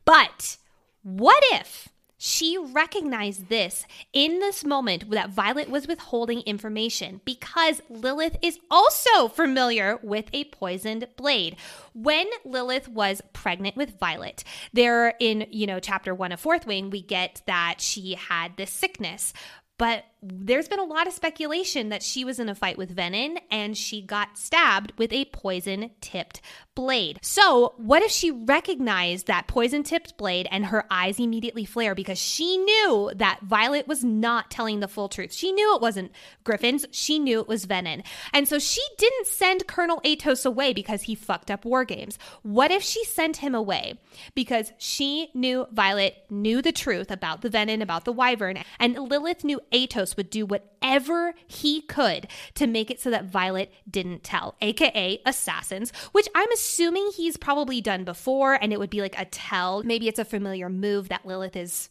But 0.04 0.58
what 1.04 1.44
if 1.52 1.90
she 2.18 2.58
recognized 2.58 3.50
this 3.50 3.86
in 4.14 4.40
this 4.40 4.64
moment 4.64 5.10
that 5.12 5.30
Violet 5.30 5.70
was 5.70 5.88
withholding 5.88 6.42
information 6.42 7.22
because 7.26 7.82
Lilith 7.90 8.38
is 8.42 8.60
also 8.72 9.28
familiar 9.28 10.00
with 10.02 10.26
a 10.32 10.46
poisoned 10.46 11.08
blade. 11.18 11.58
When 11.94 12.28
Lilith 12.44 12.88
was 12.88 13.22
pregnant 13.34 13.76
with 13.76 14.00
Violet, 14.00 14.44
there 14.74 15.16
in, 15.20 15.48
you 15.52 15.68
know, 15.68 15.80
chapter 15.80 16.16
one 16.16 16.32
of 16.32 16.40
Fourth 16.40 16.66
Wing, 16.66 16.90
we 16.90 17.02
get 17.02 17.42
that 17.48 17.76
she 17.80 18.16
had 18.16 18.56
this 18.58 18.72
sickness. 18.72 19.34
But 19.78 20.06
there's 20.28 20.68
been 20.68 20.80
a 20.80 20.84
lot 20.84 21.08
of 21.08 21.14
speculation 21.14 21.90
that 21.90 22.02
she 22.02 22.26
was 22.26 22.40
in 22.40 22.50
a 22.50 22.56
fight 22.56 22.78
with 22.78 22.96
Venin 22.96 23.38
and 23.52 23.78
she 23.78 24.02
got 24.02 24.38
stabbed 24.38 24.94
with 24.98 25.14
a 25.14 25.26
poison 25.26 25.92
tipped 26.02 26.42
blade. 26.74 27.20
So, 27.22 27.74
what 27.78 28.04
if 28.04 28.12
she 28.12 28.32
recognized 28.32 29.28
that 29.28 29.48
poison 29.48 29.84
tipped 29.84 30.18
blade 30.18 30.48
and 30.52 30.66
her 30.68 30.86
eyes 30.92 31.20
immediately 31.20 31.64
flare 31.64 31.96
because 31.96 32.20
she 32.20 32.58
knew 32.58 33.12
that 33.16 33.40
Violet 33.44 33.88
was 33.88 34.04
not 34.04 34.52
telling 34.52 34.80
the 34.80 34.88
full 34.88 35.08
truth? 35.08 35.32
She 35.32 35.52
knew 35.52 35.76
it 35.76 35.82
wasn't 35.82 36.12
Griffins, 36.44 36.86
she 36.92 37.20
knew 37.20 37.40
it 37.40 37.48
was 37.48 37.66
Venin. 37.66 38.04
And 38.34 38.48
so 38.48 38.60
she 38.60 38.82
didn't 38.98 39.28
send 39.28 39.68
Colonel 39.68 40.02
Aetos 40.04 40.46
away 40.46 40.74
because 40.74 41.04
he 41.04 41.16
fucked 41.16 41.50
up 41.50 41.66
war 41.66 41.86
games. 41.86 42.18
What 42.42 42.72
if 42.72 42.84
she 42.84 43.04
sent 43.06 43.38
him 43.38 43.56
away 43.56 44.00
because 44.34 44.74
she 44.78 45.30
knew 45.34 45.68
Violet 45.72 46.26
knew 46.30 46.62
the 46.62 46.72
truth 46.72 47.12
about 47.12 47.42
the 47.42 47.50
Venin, 47.50 47.82
about 47.82 48.06
the 48.06 48.14
Wyvern, 48.14 48.60
and 48.80 48.96
Lilith 48.96 49.44
knew 49.44 49.62
Aetos 49.72 50.15
would 50.18 50.30
do 50.30 50.46
whatever 50.46 51.34
he 51.48 51.82
could 51.82 52.28
to 52.56 52.68
make 52.68 52.90
it 52.92 53.00
so 53.00 53.10
that 53.10 53.26
Violet 53.26 53.72
didn't 53.90 54.24
tell, 54.24 54.56
aka 54.62 55.22
assassins, 55.26 55.92
which 56.12 56.28
I'm 56.36 56.52
assuming 56.52 57.12
he's 57.16 57.38
probably 57.38 57.82
done 57.82 58.04
before 58.04 58.54
and 58.54 58.74
it 58.74 58.80
would 58.80 58.90
be 58.90 59.02
like 59.02 59.18
a 59.20 59.26
tell. 59.26 59.84
Maybe 59.84 60.08
it's 60.08 60.20
a 60.20 60.26
familiar 60.26 60.70
move 60.70 61.10
that 61.10 61.26
Lilith 61.26 61.56
is 61.56 61.90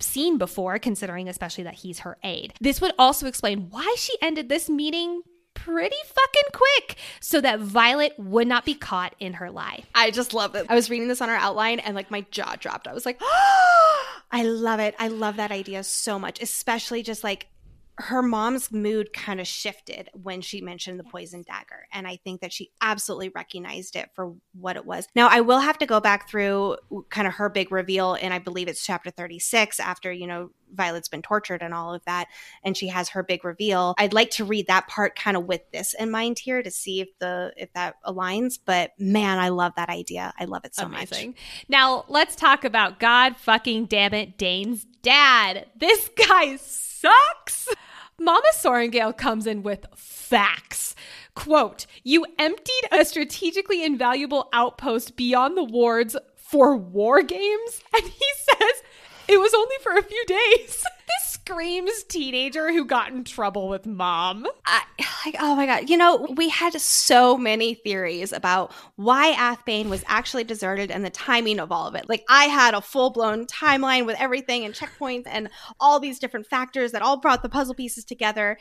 seen 0.00 0.38
before, 0.38 0.78
considering 0.78 1.28
especially 1.28 1.64
that 1.64 1.74
he's 1.74 2.00
her 2.00 2.18
aide. 2.22 2.54
This 2.60 2.80
would 2.80 2.92
also 2.98 3.26
explain 3.26 3.68
why 3.70 3.94
she 3.98 4.12
ended 4.20 4.48
this 4.48 4.68
meeting 4.68 5.22
pretty 5.54 5.96
fucking 6.06 6.50
quick 6.52 6.96
so 7.20 7.40
that 7.40 7.60
Violet 7.60 8.14
would 8.18 8.46
not 8.46 8.64
be 8.64 8.74
caught 8.74 9.14
in 9.18 9.34
her 9.34 9.50
lie. 9.50 9.82
I 9.94 10.10
just 10.10 10.32
love 10.32 10.54
it. 10.54 10.66
I 10.68 10.74
was 10.74 10.88
reading 10.88 11.08
this 11.08 11.20
on 11.20 11.28
our 11.28 11.36
outline 11.36 11.80
and 11.80 11.94
like 11.94 12.10
my 12.10 12.24
jaw 12.30 12.56
dropped. 12.58 12.86
I 12.86 12.94
was 12.94 13.04
like, 13.04 13.18
oh, 13.20 14.04
I 14.30 14.42
love 14.44 14.78
it. 14.78 14.94
I 14.98 15.08
love 15.08 15.36
that 15.36 15.50
idea 15.50 15.82
so 15.82 16.18
much, 16.18 16.40
especially 16.42 17.02
just 17.02 17.24
like 17.24 17.46
her 17.98 18.22
mom's 18.22 18.70
mood 18.70 19.12
kind 19.12 19.40
of 19.40 19.46
shifted 19.46 20.08
when 20.14 20.40
she 20.40 20.60
mentioned 20.60 21.00
the 21.00 21.04
poison 21.04 21.42
dagger. 21.42 21.86
And 21.92 22.06
I 22.06 22.16
think 22.16 22.40
that 22.40 22.52
she 22.52 22.70
absolutely 22.80 23.30
recognized 23.30 23.96
it 23.96 24.10
for 24.14 24.34
what 24.52 24.76
it 24.76 24.86
was. 24.86 25.08
Now, 25.14 25.28
I 25.28 25.40
will 25.40 25.58
have 25.58 25.78
to 25.78 25.86
go 25.86 26.00
back 26.00 26.28
through 26.28 26.76
kind 27.10 27.26
of 27.26 27.34
her 27.34 27.48
big 27.48 27.72
reveal, 27.72 28.14
and 28.14 28.32
I 28.32 28.38
believe 28.38 28.68
it's 28.68 28.84
chapter 28.84 29.10
36 29.10 29.80
after, 29.80 30.12
you 30.12 30.26
know, 30.26 30.50
Violet's 30.72 31.08
been 31.08 31.22
tortured 31.22 31.62
and 31.62 31.74
all 31.74 31.94
of 31.94 32.04
that, 32.04 32.28
and 32.62 32.76
she 32.76 32.88
has 32.88 33.08
her 33.10 33.22
big 33.22 33.44
reveal. 33.44 33.94
I'd 33.98 34.12
like 34.12 34.30
to 34.32 34.44
read 34.44 34.66
that 34.66 34.86
part 34.86 35.16
kind 35.16 35.36
of 35.36 35.44
with 35.46 35.62
this 35.72 35.94
in 35.94 36.10
mind 36.10 36.38
here 36.38 36.62
to 36.62 36.70
see 36.70 37.00
if 37.00 37.08
the 37.18 37.52
if 37.56 37.72
that 37.72 37.96
aligns. 38.04 38.58
But 38.62 38.92
man, 38.98 39.38
I 39.38 39.48
love 39.48 39.72
that 39.76 39.88
idea. 39.88 40.32
I 40.38 40.44
love 40.44 40.64
it 40.64 40.74
so 40.74 40.84
Amazing. 40.86 41.30
much. 41.30 41.36
Now 41.68 42.04
let's 42.08 42.36
talk 42.36 42.64
about 42.64 43.00
God 43.00 43.36
fucking 43.36 43.86
damn 43.86 44.14
it, 44.14 44.36
Dain's 44.36 44.84
dad. 45.02 45.66
This 45.76 46.08
guy 46.28 46.56
sucks. 46.56 47.68
Mama 48.20 48.48
Sorrengail 48.54 49.16
comes 49.16 49.46
in 49.46 49.62
with 49.62 49.86
facts. 49.94 50.96
Quote, 51.34 51.86
you 52.02 52.26
emptied 52.38 52.88
a 52.90 53.04
strategically 53.04 53.84
invaluable 53.84 54.48
outpost 54.52 55.16
beyond 55.16 55.56
the 55.56 55.62
wards 55.62 56.16
for 56.34 56.76
war 56.76 57.22
games? 57.22 57.82
And 57.94 58.04
he 58.04 58.26
says 58.36 58.82
it 59.28 59.38
was 59.38 59.54
only 59.54 59.76
for 59.82 59.92
a 59.92 60.02
few 60.02 60.24
days. 60.26 60.84
this 61.06 61.27
screams 61.48 62.02
teenager 62.04 62.70
who 62.70 62.84
got 62.84 63.10
in 63.10 63.24
trouble 63.24 63.68
with 63.70 63.86
mom. 63.86 64.46
I, 64.66 64.82
like, 65.24 65.36
oh 65.40 65.56
my 65.56 65.64
god! 65.64 65.88
You 65.88 65.96
know, 65.96 66.26
we 66.36 66.50
had 66.50 66.78
so 66.78 67.38
many 67.38 67.72
theories 67.72 68.34
about 68.34 68.70
why 68.96 69.28
Athebyne 69.28 69.88
was 69.88 70.04
actually 70.06 70.44
deserted 70.44 70.90
and 70.90 71.02
the 71.02 71.10
timing 71.10 71.58
of 71.58 71.72
all 71.72 71.86
of 71.86 71.94
it. 71.94 72.06
Like, 72.06 72.22
I 72.28 72.44
had 72.44 72.74
a 72.74 72.82
full 72.82 73.10
blown 73.10 73.46
timeline 73.46 74.04
with 74.04 74.20
everything 74.20 74.66
and 74.66 74.74
checkpoints 74.74 75.26
and 75.26 75.48
all 75.80 75.98
these 75.98 76.18
different 76.18 76.46
factors 76.46 76.92
that 76.92 77.00
all 77.00 77.16
brought 77.16 77.42
the 77.42 77.48
puzzle 77.48 77.74
pieces 77.74 78.04
together. 78.04 78.58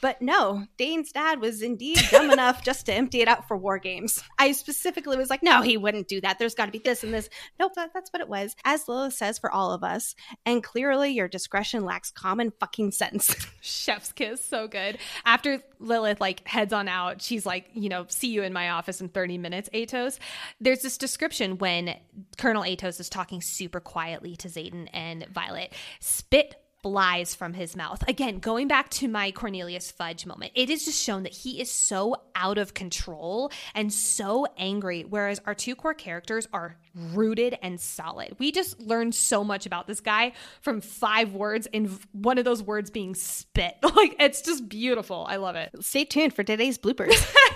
But 0.00 0.22
no, 0.22 0.66
Dain's 0.76 1.12
dad 1.12 1.40
was 1.40 1.62
indeed 1.62 2.00
dumb 2.10 2.30
enough 2.32 2.62
just 2.62 2.86
to 2.86 2.94
empty 2.94 3.20
it 3.20 3.28
out 3.28 3.46
for 3.48 3.56
war 3.56 3.78
games. 3.78 4.22
I 4.38 4.52
specifically 4.52 5.16
was 5.16 5.30
like, 5.30 5.42
no, 5.42 5.62
he 5.62 5.76
wouldn't 5.76 6.08
do 6.08 6.20
that. 6.20 6.38
There's 6.38 6.54
got 6.54 6.66
to 6.66 6.72
be 6.72 6.78
this 6.78 7.04
and 7.04 7.12
this. 7.12 7.28
Nope, 7.58 7.72
that, 7.76 7.90
that's 7.92 8.12
what 8.12 8.20
it 8.22 8.28
was. 8.28 8.56
As 8.64 8.88
Lilith 8.88 9.14
says 9.14 9.38
for 9.38 9.50
all 9.50 9.72
of 9.72 9.84
us. 9.84 10.14
And 10.46 10.62
clearly, 10.62 11.10
your 11.10 11.28
discretion 11.28 11.84
lacks 11.84 12.10
common 12.10 12.52
fucking 12.58 12.92
sense. 12.92 13.34
Chef's 13.60 14.12
kiss, 14.12 14.44
so 14.44 14.68
good. 14.68 14.98
After 15.24 15.62
Lilith 15.78 16.20
like 16.20 16.46
heads 16.46 16.72
on 16.72 16.88
out, 16.88 17.22
she's 17.22 17.44
like, 17.44 17.70
you 17.74 17.88
know, 17.88 18.06
see 18.08 18.28
you 18.28 18.42
in 18.42 18.52
my 18.52 18.70
office 18.70 19.00
in 19.00 19.08
30 19.08 19.38
minutes, 19.38 19.68
Aetos. 19.74 20.18
There's 20.60 20.82
this 20.82 20.98
description 20.98 21.58
when 21.58 21.96
Colonel 22.38 22.62
Aetos 22.62 23.00
is 23.00 23.08
talking 23.08 23.40
super 23.40 23.80
quietly 23.80 24.36
to 24.36 24.48
Xaden 24.48 24.88
and 24.92 25.26
Violet. 25.28 25.72
Spit 26.00 26.61
flies 26.82 27.34
from 27.34 27.54
his 27.54 27.76
mouth. 27.76 28.02
Again, 28.08 28.38
going 28.38 28.68
back 28.68 28.90
to 28.90 29.08
my 29.08 29.30
Cornelius 29.30 29.90
Fudge 29.90 30.26
moment, 30.26 30.52
it 30.54 30.68
is 30.68 30.84
just 30.84 31.02
shown 31.02 31.22
that 31.22 31.32
he 31.32 31.60
is 31.60 31.70
so 31.70 32.16
out 32.34 32.58
of 32.58 32.74
control 32.74 33.50
and 33.74 33.92
so 33.92 34.46
angry, 34.56 35.04
whereas 35.08 35.40
our 35.46 35.54
two 35.54 35.76
core 35.76 35.94
characters 35.94 36.48
are 36.52 36.76
rooted 36.94 37.56
and 37.62 37.80
solid. 37.80 38.36
We 38.38 38.52
just 38.52 38.80
learned 38.80 39.14
so 39.14 39.44
much 39.44 39.64
about 39.66 39.86
this 39.86 40.00
guy 40.00 40.32
from 40.60 40.80
five 40.80 41.34
words 41.34 41.68
and 41.72 41.98
one 42.12 42.38
of 42.38 42.44
those 42.44 42.62
words 42.62 42.90
being 42.90 43.14
spit. 43.14 43.76
Like, 43.94 44.16
it's 44.18 44.40
just 44.40 44.68
beautiful. 44.70 45.26
I 45.28 45.36
love 45.36 45.54
it. 45.54 45.70
Stay 45.80 46.04
tuned 46.06 46.34
for 46.34 46.42
today's 46.42 46.78
bloopers. 46.78 47.12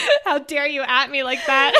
How 0.24 0.38
dare 0.38 0.66
you 0.66 0.82
at 0.82 1.10
me 1.10 1.22
like 1.22 1.44
that? 1.46 1.72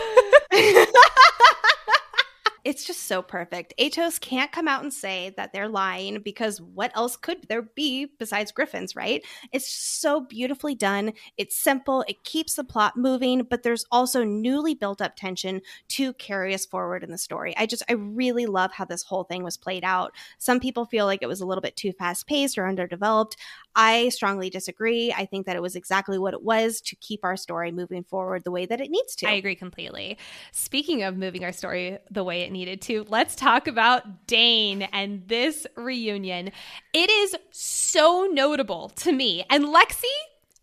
It's 2.65 2.85
just 2.85 3.07
so 3.07 3.23
perfect. 3.23 3.75
Aetos 3.79 4.21
can't 4.21 4.53
come 4.53 4.69
out 4.69 4.83
and 4.83 4.93
say 4.93 5.35
that 5.37 5.53
they're 5.53 5.69
lying 5.69 6.21
because 6.21 6.61
what 6.61 6.93
else 6.95 7.17
could 7.17 7.49
there 7.49 7.63
be 7.63 8.07
besides 8.19 8.53
Griffins, 8.53 8.95
right? 8.95 9.25
It's 9.51 9.69
so 9.69 10.21
beautifully 10.21 10.77
done. 10.77 11.13
It's 11.37 11.57
simple. 11.57 12.05
It 12.07 12.23
keeps 12.23 12.55
the 12.55 12.63
plot 12.63 12.97
moving, 12.97 13.43
but 13.43 13.65
there's 13.65 13.85
also 13.91 14.23
newly 14.23 14.75
built 14.75 15.01
up 15.01 15.17
tension 15.17 15.61
to 15.89 16.13
carry 16.15 16.55
us 16.55 16.65
forward 16.65 17.03
in 17.03 17.11
the 17.11 17.19
story. 17.19 17.53
I 17.57 17.67
just, 17.67 17.83
I 17.89 17.95
really 17.95 18.47
love 18.47 18.73
how 18.73 18.85
this 18.85 19.03
whole 19.03 19.25
thing 19.25 19.43
was 19.43 19.57
played 19.57 19.83
out. 19.83 20.13
Some 20.39 20.61
people 20.61 20.87
feel 20.87 21.07
like 21.07 21.23
it 21.23 21.29
was 21.29 21.41
a 21.41 21.47
little 21.47 21.63
bit 21.63 21.77
too 21.77 21.93
fast 21.93 22.29
paced 22.29 22.59
or 22.59 22.69
underdeveloped. 22.69 23.37
I 23.75 24.11
strongly 24.11 24.51
disagree. 24.51 25.13
I 25.13 25.27
think 25.27 25.47
that 25.47 25.57
it 25.57 25.63
was 25.63 25.77
exactly 25.77 26.19
what 26.19 26.35
it 26.35 26.43
was 26.43 26.81
to 26.83 26.97
keep 26.97 27.25
our 27.25 27.37
story 27.37 27.73
moving 27.73 28.05
forward 28.05 28.45
the 28.45 28.51
way 28.51 28.67
that 28.67 28.81
it 28.81 28.91
needs 28.91 29.17
to. 29.17 29.29
I 29.29 29.33
agree 29.33 29.55
completely. 29.55 30.19
Speaking 30.53 31.03
of 31.03 31.17
moving 31.17 31.45
our 31.45 31.53
story 31.53 31.99
the 32.11 32.25
way 32.25 32.43
it 32.43 32.53
needed 32.53 32.83
to, 32.83 33.05
let's 33.09 33.35
talk 33.35 33.67
about 33.67 34.27
Dain 34.27 34.83
and 34.83 35.27
this 35.27 35.67
reunion. 35.77 36.53
It 36.93 37.11
is 37.11 37.37
so 37.51 38.29
notable 38.31 38.91
to 38.97 39.13
me. 39.13 39.45
And 39.49 39.65
Lexi, 39.65 40.05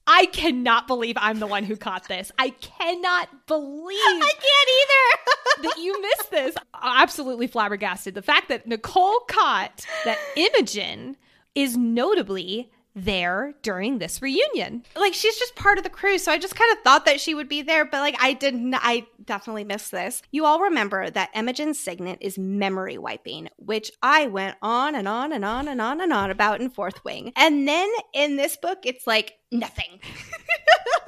I 0.06 0.26
cannot 0.28 0.88
believe 0.88 1.16
I'm 1.20 1.40
the 1.40 1.48
one 1.48 1.64
who 1.64 1.78
caught 1.78 2.08
this. 2.08 2.32
I 2.40 2.50
cannot 2.50 3.48
believe 3.48 3.98
I 4.04 4.32
can't 4.32 5.64
either 5.64 5.70
that 5.70 5.84
you 5.84 6.02
missed 6.02 6.32
this. 6.32 6.56
Absolutely 6.82 7.48
flabbergasted. 7.48 8.16
The 8.16 8.22
fact 8.22 8.50
that 8.50 8.68
Nicole 8.68 9.20
caught 9.28 9.86
that 10.06 10.18
Imogen 10.36 11.16
is 11.56 11.78
notably 11.78 12.72
there 12.96 13.54
during 13.62 14.00
this 14.00 14.22
reunion. 14.22 14.84
Like 14.96 15.14
she's 15.14 15.38
just 15.38 15.56
part 15.56 15.78
of 15.78 15.84
the 15.84 15.90
crew, 15.90 16.18
so 16.18 16.32
I 16.32 16.38
just 16.38 16.56
kind 16.56 16.72
of 16.72 16.84
thought 16.84 17.06
that 17.06 17.20
she 17.20 17.36
would 17.36 17.50
be 17.50 17.62
there, 17.62 17.86
but 17.86 18.00
like 18.00 18.16
I 18.20 18.34
didn't 18.34 18.74
I 18.76 19.08
definitely 19.24 19.64
missed 19.64 19.92
this. 19.92 20.22
You 20.32 20.46
all 20.46 20.60
remember 20.60 21.10
that 21.10 21.30
Imogen's 21.36 21.80
signet 21.80 22.20
is 22.22 22.38
memory 22.38 22.98
wiping, 22.98 23.50
which 23.58 23.92
I 24.02 24.28
went 24.28 24.58
on 24.62 24.96
and 24.96 25.08
on 25.08 25.32
and 25.32 25.46
on 25.46 25.68
and 25.68 25.82
on 25.82 26.02
and 26.02 26.14
on 26.14 26.32
about 26.32 26.62
in 26.62 26.70
Fourth 26.70 27.04
Wing. 27.04 27.32
And 27.36 27.68
then 27.68 27.90
in 28.14 28.36
this 28.36 28.58
book 28.58 28.80
it's 28.84 29.06
like 29.08 29.34
nothing. 29.52 30.00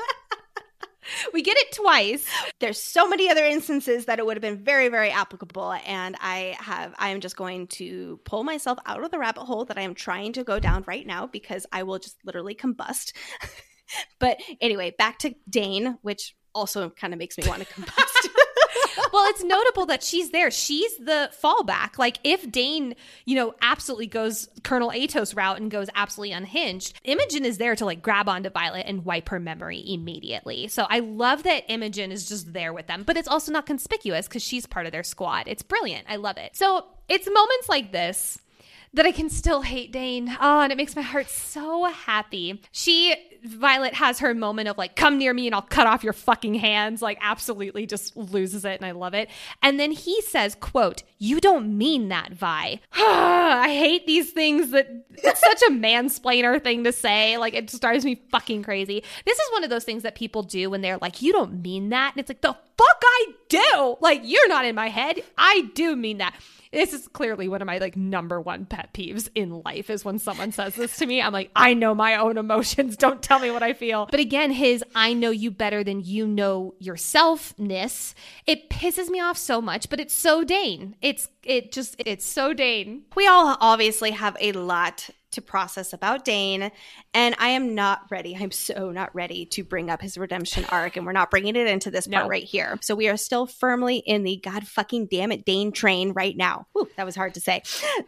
we 1.34 1.42
get 1.42 1.58
it 1.58 1.72
twice. 1.72 2.26
There's 2.60 2.82
so 2.82 3.08
many 3.08 3.30
other 3.30 3.44
instances 3.46 4.06
that 4.06 4.20
it 4.20 4.26
would 4.26 4.38
have 4.38 4.42
been 4.42 4.64
very, 4.64 4.90
very 4.90 5.10
applicable. 5.10 5.74
And 5.86 6.16
I 6.20 6.56
have, 6.60 6.94
I 6.98 7.10
am 7.10 7.22
just 7.22 7.36
going 7.36 7.68
to 7.68 8.20
pull 8.24 8.44
myself 8.44 8.80
out 8.86 9.04
of 9.04 9.12
the 9.12 9.20
rabbit 9.20 9.44
hole 9.44 9.66
that 9.66 9.78
I 9.78 9.82
am 9.82 9.96
trying 9.96 10.34
to 10.34 10.44
go 10.44 10.60
down 10.60 10.84
right 10.88 11.06
now 11.06 11.28
because 11.28 11.66
I 11.72 11.84
will 11.84 12.00
just 12.00 12.18
literally 12.26 12.56
combust. 12.56 13.14
but 14.20 14.40
anyway, 14.60 14.94
back 14.98 15.20
to 15.20 15.34
Dain, 15.50 15.98
which 16.02 16.36
also 16.54 16.90
kind 16.90 17.14
of 17.14 17.20
makes 17.20 17.38
me 17.38 17.48
want 17.48 17.66
to 17.66 17.74
combust 17.74 18.11
well, 19.11 19.30
it's 19.30 19.44
notable 19.44 19.86
that 19.88 20.03
she's 20.03 20.32
there. 20.32 20.52
She's 20.52 20.95
the 20.98 21.32
fallback. 21.41 21.98
Like 21.98 22.18
if 22.23 22.49
Dain, 22.52 22.95
you 23.26 23.36
know, 23.36 23.56
absolutely 23.61 24.07
goes 24.07 24.49
Colonel 24.64 24.91
Aetos 24.91 25.36
route 25.36 25.60
and 25.60 25.72
goes 25.72 25.88
absolutely 25.95 26.34
unhinged, 26.34 26.99
Imogen 27.03 27.45
is 27.45 27.57
there 27.57 27.76
to 27.76 27.86
like 27.86 28.02
grab 28.02 28.28
onto 28.30 28.49
Violet 28.49 28.86
and 28.88 29.06
wipe 29.06 29.30
her 29.30 29.40
memory 29.40 29.84
immediately. 29.86 30.68
So 30.68 30.86
I 30.90 30.99
love 30.99 31.44
that 31.44 31.64
Imogen 31.69 32.11
is 32.11 32.28
just 32.28 32.53
there 32.53 32.73
with 32.73 32.88
them, 32.88 33.03
but 33.03 33.18
it's 33.18 33.28
also 33.28 33.52
not 33.52 33.65
conspicuous 33.65 34.28
because 34.28 34.44
she's 34.44 34.65
part 34.65 34.86
of 34.86 34.91
their 34.91 35.03
squad. 35.03 35.48
It's 35.48 35.64
brilliant. 35.64 36.06
I 36.10 36.18
love 36.18 36.38
it. 36.38 36.56
So 36.56 36.86
it's 37.07 37.28
moments 37.28 37.69
like 37.69 37.91
this 37.91 38.40
that 38.94 39.06
I 39.06 39.11
can 39.11 39.30
still 39.30 39.61
hate 39.61 39.91
Dain. 39.91 40.36
Oh, 40.41 40.61
and 40.61 40.72
it 40.72 40.78
makes 40.78 40.95
my 40.95 41.02
heart 41.02 41.30
so 41.30 41.86
happy. 41.86 42.61
She 42.72 43.15
Violet 43.44 43.94
has 43.96 44.20
her 44.20 44.34
moment 44.34 44.68
of 44.68 44.78
like, 44.78 44.96
come 44.96 45.18
near 45.18 45.34
me 45.34 45.48
and 45.48 45.56
I'll 45.56 45.62
cut 45.62 45.88
off 45.88 46.04
your 46.04 46.14
fucking 46.14 46.56
hands. 46.56 47.02
Like, 47.02 47.18
absolutely 47.22 47.86
just 47.86 48.16
loses 48.16 48.66
it. 48.66 48.80
And 48.80 48.86
I 48.86 48.92
love 48.92 49.14
it. 49.14 49.30
And 49.62 49.80
then 49.80 49.92
he 49.92 50.22
says, 50.22 50.56
quote, 50.56 51.04
you 51.18 51.40
don't 51.40 51.78
mean 51.78 52.10
that, 52.10 52.34
Vi. 52.34 52.80
I 52.94 53.68
hate 53.70 54.06
these 54.08 54.32
things 54.32 54.72
that 54.72 54.88
it's 55.12 55.40
such 55.62 55.62
a 55.64 55.72
mansplainer 55.72 56.62
thing 56.62 56.84
to 56.84 56.92
say. 56.92 57.38
Like, 57.38 57.54
it 57.54 57.68
just 57.68 57.82
drives 57.82 58.06
me 58.06 58.22
fucking 58.32 58.64
crazy. 58.64 59.04
This 59.26 59.40
is 59.40 59.52
one 59.52 59.64
of 59.64 59.70
those 59.70 59.84
things 59.84 60.04
that 60.04 60.16
people 60.16 60.44
do 60.44 60.70
when 60.70 60.82
they're 60.82 60.98
like, 60.98 61.22
you 61.22 61.32
don't 61.32 61.62
mean 61.62 61.90
that. 61.90 62.14
And 62.14 62.20
it's 62.20 62.30
like, 62.30 62.42
the 62.42 62.54
fuck 62.78 63.04
I 63.04 63.26
do. 63.50 63.98
Like, 64.02 64.22
you're 64.24 64.50
not 64.50 64.66
in 64.66 64.76
my 64.76 64.90
head. 64.90 65.22
I 65.38 65.70
do 65.74 65.96
mean 65.96 66.20
that 66.20 66.36
this 66.72 66.94
is 66.94 67.08
clearly 67.10 67.48
one 67.48 67.62
of 67.62 67.66
my 67.66 67.78
like 67.78 67.96
number 67.96 68.40
one 68.40 68.66
pet 68.66 68.94
peeves 68.94 69.30
in 69.36 69.62
life 69.62 69.90
is 69.90 70.06
when 70.06 70.20
someone 70.20 70.52
says 70.52 70.76
this 70.76 70.98
to 70.98 71.06
me 71.06 71.22
i'm 71.22 71.34
like 71.34 71.52
i 71.56 71.74
know 71.74 71.94
my 71.94 72.16
own 72.16 72.38
emotions 72.38 72.96
don't 72.98 73.22
tell 73.32 73.40
me 73.40 73.52
what 73.52 73.64
i 73.64 73.74
feel. 73.74 74.08
But 74.12 74.20
again 74.20 74.52
his 74.52 74.84
i 74.94 75.14
know 75.14 75.30
you 75.30 75.52
better 75.52 75.84
than 75.84 76.02
you 76.02 76.28
know 76.28 76.76
yourselfness 76.82 78.14
it 78.45 78.70
pisses 78.70 79.10
me 79.10 79.22
off 79.22 79.38
so 79.38 79.62
much 79.62 79.90
but 79.90 79.99
it's 79.99 80.14
so 80.14 80.44
dain. 80.44 80.95
It's 81.02 81.30
it 81.44 81.72
just 81.72 81.95
it's 81.99 82.26
so 82.26 82.53
dain. 82.53 83.03
We 83.16 83.28
all 83.28 83.58
obviously 83.60 84.12
have 84.12 84.36
a 84.40 84.52
lot 84.52 85.10
to 85.32 85.41
process 85.41 85.94
about 85.94 86.26
Dain. 86.26 86.72
And 87.14 87.36
I 87.40 87.49
am 87.49 87.76
not 87.76 88.06
ready. 88.10 88.36
I'm 88.40 88.52
so 88.52 88.91
not 88.91 89.14
ready 89.16 89.45
to 89.48 89.64
bring 89.64 89.90
up 89.90 90.02
his 90.02 90.18
redemption 90.18 90.66
arc. 90.70 90.98
And 90.98 91.06
we're 91.06 91.12
not 91.12 91.32
bringing 91.32 91.56
it 91.56 91.68
into 91.68 91.91
this 91.91 92.08
part 92.08 92.26
no. 92.26 92.30
right 92.30 92.44
here. 92.44 92.78
So 92.82 92.95
we 92.95 93.10
are 93.10 93.18
still 93.18 93.45
firmly 93.45 93.98
in 93.98 94.24
the 94.24 94.38
God 94.38 94.68
fucking 94.68 95.08
damn 95.08 95.32
it 95.32 95.45
Dain 95.45 95.72
train 95.72 96.14
right 96.14 96.36
now. 96.36 96.68
Whew, 96.74 96.90
that 96.98 97.06
was 97.06 97.16
hard 97.16 97.34
to 97.36 97.41
say. 97.41 97.64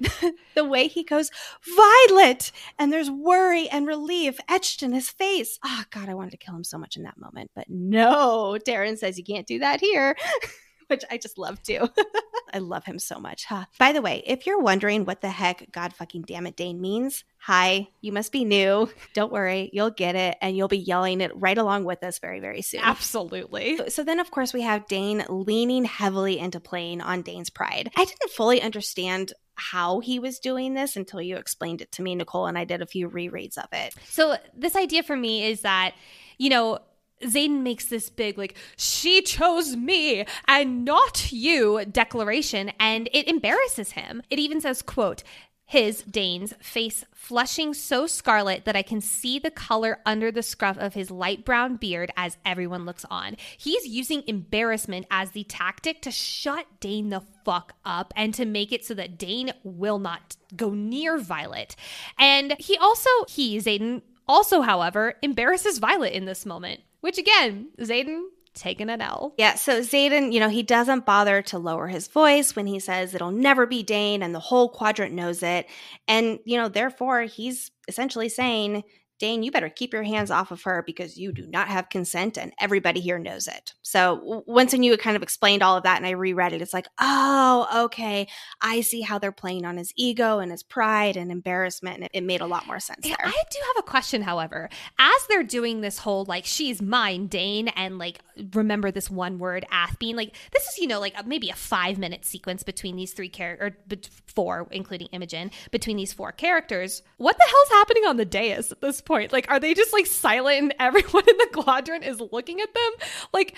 the 0.55 0.65
way 0.65 0.87
he 0.87 1.03
goes, 1.03 1.31
Violet! 1.75 2.51
And 2.77 2.91
there's 2.91 3.09
worry 3.09 3.67
and 3.69 3.87
relief 3.87 4.39
etched 4.47 4.83
in 4.83 4.93
his 4.93 5.09
face. 5.09 5.59
Oh, 5.63 5.83
God, 5.91 6.09
I 6.09 6.13
wanted 6.13 6.31
to 6.31 6.37
kill 6.37 6.55
him 6.55 6.63
so 6.63 6.77
much 6.77 6.97
in 6.97 7.03
that 7.03 7.17
moment. 7.17 7.51
But 7.55 7.69
no, 7.69 8.57
Tairn 8.57 8.97
says 8.97 9.17
you 9.17 9.23
can't 9.23 9.47
do 9.47 9.59
that 9.59 9.79
here. 9.79 10.15
which 10.87 11.03
I 11.09 11.17
just 11.17 11.37
love 11.37 11.61
too. 11.61 11.89
I 12.53 12.59
love 12.59 12.85
him 12.85 12.99
so 12.99 13.19
much. 13.19 13.45
Huh? 13.45 13.65
By 13.79 13.93
the 13.93 14.01
way, 14.01 14.21
if 14.27 14.45
you're 14.45 14.59
wondering 14.59 15.05
what 15.05 15.21
the 15.21 15.29
heck 15.29 15.71
God 15.71 15.93
fucking 15.93 16.21
damn 16.23 16.45
it 16.45 16.55
Dain 16.55 16.79
means, 16.79 17.23
hi, 17.37 17.87
you 18.01 18.11
must 18.11 18.31
be 18.31 18.45
new. 18.45 18.89
Don't 19.15 19.31
worry, 19.31 19.71
you'll 19.73 19.89
get 19.89 20.15
it 20.15 20.37
and 20.39 20.55
you'll 20.55 20.67
be 20.67 20.77
yelling 20.77 21.19
it 21.21 21.31
right 21.35 21.57
along 21.57 21.85
with 21.85 22.03
us 22.03 22.19
very, 22.19 22.39
very 22.39 22.61
soon. 22.61 22.81
Absolutely. 22.83 23.77
So, 23.77 23.89
so 23.89 24.03
then, 24.03 24.19
of 24.19 24.29
course, 24.29 24.53
we 24.53 24.61
have 24.61 24.87
Dain 24.87 25.25
leaning 25.29 25.83
heavily 25.83 26.37
into 26.37 26.59
playing 26.59 27.01
on 27.01 27.23
Dain's 27.23 27.49
pride. 27.49 27.89
I 27.97 28.05
didn't 28.05 28.31
fully 28.31 28.61
understand 28.61 29.33
how 29.55 29.99
he 29.99 30.19
was 30.19 30.39
doing 30.39 30.73
this 30.73 30.95
until 30.95 31.21
you 31.21 31.37
explained 31.37 31.81
it 31.81 31.91
to 31.93 32.01
me, 32.01 32.15
Nicole, 32.15 32.45
and 32.45 32.57
I 32.57 32.65
did 32.65 32.81
a 32.81 32.87
few 32.87 33.09
rereads 33.09 33.57
of 33.57 33.67
it. 33.71 33.93
So, 34.09 34.37
this 34.55 34.75
idea 34.75 35.03
for 35.03 35.15
me 35.15 35.45
is 35.45 35.61
that, 35.61 35.93
you 36.37 36.49
know, 36.49 36.79
Xaden 37.23 37.61
makes 37.61 37.85
this 37.85 38.09
big, 38.09 38.37
like, 38.37 38.55
she 38.77 39.21
chose 39.21 39.75
me 39.75 40.25
and 40.47 40.85
not 40.85 41.31
you 41.31 41.85
declaration, 41.85 42.71
and 42.79 43.09
it 43.13 43.27
embarrasses 43.27 43.91
him. 43.91 44.21
It 44.29 44.39
even 44.39 44.61
says, 44.61 44.81
quote, 44.81 45.23
his, 45.65 46.03
Dain's, 46.03 46.53
face 46.61 47.03
flushing 47.13 47.73
so 47.73 48.05
scarlet 48.05 48.65
that 48.65 48.75
I 48.75 48.81
can 48.81 49.01
see 49.01 49.39
the 49.39 49.49
color 49.49 49.99
under 50.05 50.31
the 50.31 50.43
scruff 50.43 50.77
of 50.77 50.93
his 50.93 51.09
light 51.09 51.45
brown 51.45 51.77
beard 51.77 52.11
as 52.15 52.37
everyone 52.45 52.85
looks 52.85 53.05
on. 53.09 53.37
He's 53.57 53.87
using 53.87 54.23
embarrassment 54.27 55.07
as 55.09 55.31
the 55.31 55.45
tactic 55.45 56.01
to 56.01 56.11
shut 56.11 56.67
Dain 56.79 57.09
the 57.09 57.23
fuck 57.43 57.73
up 57.85 58.13
and 58.15 58.33
to 58.35 58.45
make 58.45 58.71
it 58.71 58.85
so 58.85 58.93
that 58.93 59.17
Dain 59.17 59.51
will 59.63 59.99
not 59.99 60.35
go 60.55 60.71
near 60.71 61.17
Violet. 61.17 61.75
And 62.19 62.55
he 62.59 62.77
also, 62.77 63.09
he, 63.27 63.57
Xaden, 63.57 64.01
also, 64.27 64.61
however, 64.61 65.15
embarrasses 65.23 65.79
Violet 65.79 66.13
in 66.13 66.25
this 66.25 66.45
moment. 66.45 66.81
Which 67.03 67.17
again, 67.17 67.67
Xaden 67.81 68.27
taking 68.53 68.89
an 68.89 69.01
L. 69.01 69.33
Yeah, 69.37 69.55
so 69.55 69.81
Xaden, 69.81 70.31
you 70.31 70.39
know, 70.39 70.47
he 70.47 70.63
doesn't 70.63 71.05
bother 71.05 71.41
to 71.41 71.59
lower 71.59 71.87
his 71.87 72.07
voice 72.07 72.55
when 72.55 72.65
he 72.65 72.79
says 72.79 73.13
it'll 73.13 73.29
never 73.29 73.65
be 73.65 73.83
Dain 73.83 74.23
and 74.23 74.33
the 74.33 74.39
whole 74.39 74.69
quadrant 74.69 75.13
knows 75.13 75.43
it. 75.43 75.67
And, 76.07 76.39
you 76.45 76.55
know, 76.55 76.69
therefore 76.69 77.23
he's 77.23 77.71
essentially 77.89 78.29
saying 78.29 78.83
Dain, 79.23 79.41
you 79.41 79.51
better 79.51 79.69
keep 79.69 79.93
your 79.93 80.03
hands 80.03 80.31
off 80.31 80.51
of 80.51 80.63
her 80.63 80.83
because 80.85 81.17
you 81.17 81.31
do 81.31 81.47
not 81.47 81.69
have 81.69 81.87
consent 81.87 82.37
and 82.37 82.51
everybody 82.59 82.99
here 82.99 83.17
knows 83.17 83.47
it. 83.47 83.73
So 83.81 84.43
once 84.45 84.73
when 84.73 84.83
you 84.83 84.97
kind 84.97 85.15
of 85.15 85.23
explained 85.23 85.63
all 85.63 85.77
of 85.77 85.83
that 85.83 85.95
and 85.95 86.05
I 86.05 86.09
reread 86.09 86.51
it, 86.51 86.61
it's 86.61 86.73
like, 86.73 86.87
oh, 86.99 87.85
okay. 87.85 88.27
I 88.59 88.81
see 88.81 88.99
how 88.99 89.19
they're 89.19 89.31
playing 89.31 89.63
on 89.63 89.77
his 89.77 89.93
ego 89.95 90.39
and 90.39 90.51
his 90.51 90.61
pride 90.61 91.15
and 91.15 91.31
embarrassment. 91.31 92.01
And 92.01 92.09
it 92.13 92.25
made 92.25 92.41
a 92.41 92.45
lot 92.45 92.67
more 92.67 92.81
sense 92.81 93.07
there. 93.07 93.15
I 93.17 93.31
do 93.49 93.59
have 93.73 93.85
a 93.85 93.89
question, 93.89 94.23
however. 94.23 94.69
As 94.99 95.27
they're 95.29 95.41
doing 95.41 95.79
this 95.79 95.99
whole 95.99 96.25
like, 96.25 96.43
she's 96.43 96.81
mine, 96.81 97.27
Dain, 97.27 97.69
and 97.69 97.97
like, 97.97 98.19
remember 98.51 98.91
this 98.91 99.09
one 99.09 99.39
word, 99.39 99.65
Athebyne, 99.71 100.17
like, 100.17 100.35
this 100.51 100.63
is, 100.63 100.79
you 100.79 100.87
know, 100.87 100.99
like 100.99 101.25
maybe 101.25 101.49
a 101.49 101.55
five 101.55 101.97
minute 101.97 102.25
sequence 102.25 102.61
between 102.61 102.97
these 102.97 103.13
three 103.13 103.29
characters, 103.29 103.71
or 103.89 103.97
four, 104.25 104.67
including 104.71 105.07
Imogen, 105.13 105.49
between 105.71 105.95
these 105.95 106.11
four 106.11 106.33
characters. 106.33 107.03
What 107.15 107.37
the 107.37 107.45
hell's 107.47 107.79
happening 107.79 108.03
on 108.03 108.17
the 108.17 108.25
dais 108.25 108.69
at 108.69 108.81
this 108.81 108.99
point? 108.99 109.12
Point? 109.13 109.31
Like, 109.31 109.49
are 109.49 109.59
they 109.59 109.73
just 109.73 109.93
like 109.93 110.07
silent 110.07 110.59
and 110.59 110.73
everyone 110.79 111.23
in 111.29 111.37
the 111.37 111.49
quadrant 111.53 112.03
is 112.03 112.19
looking 112.31 112.61
at 112.61 112.73
them? 112.73 112.91
Like, 113.31 113.55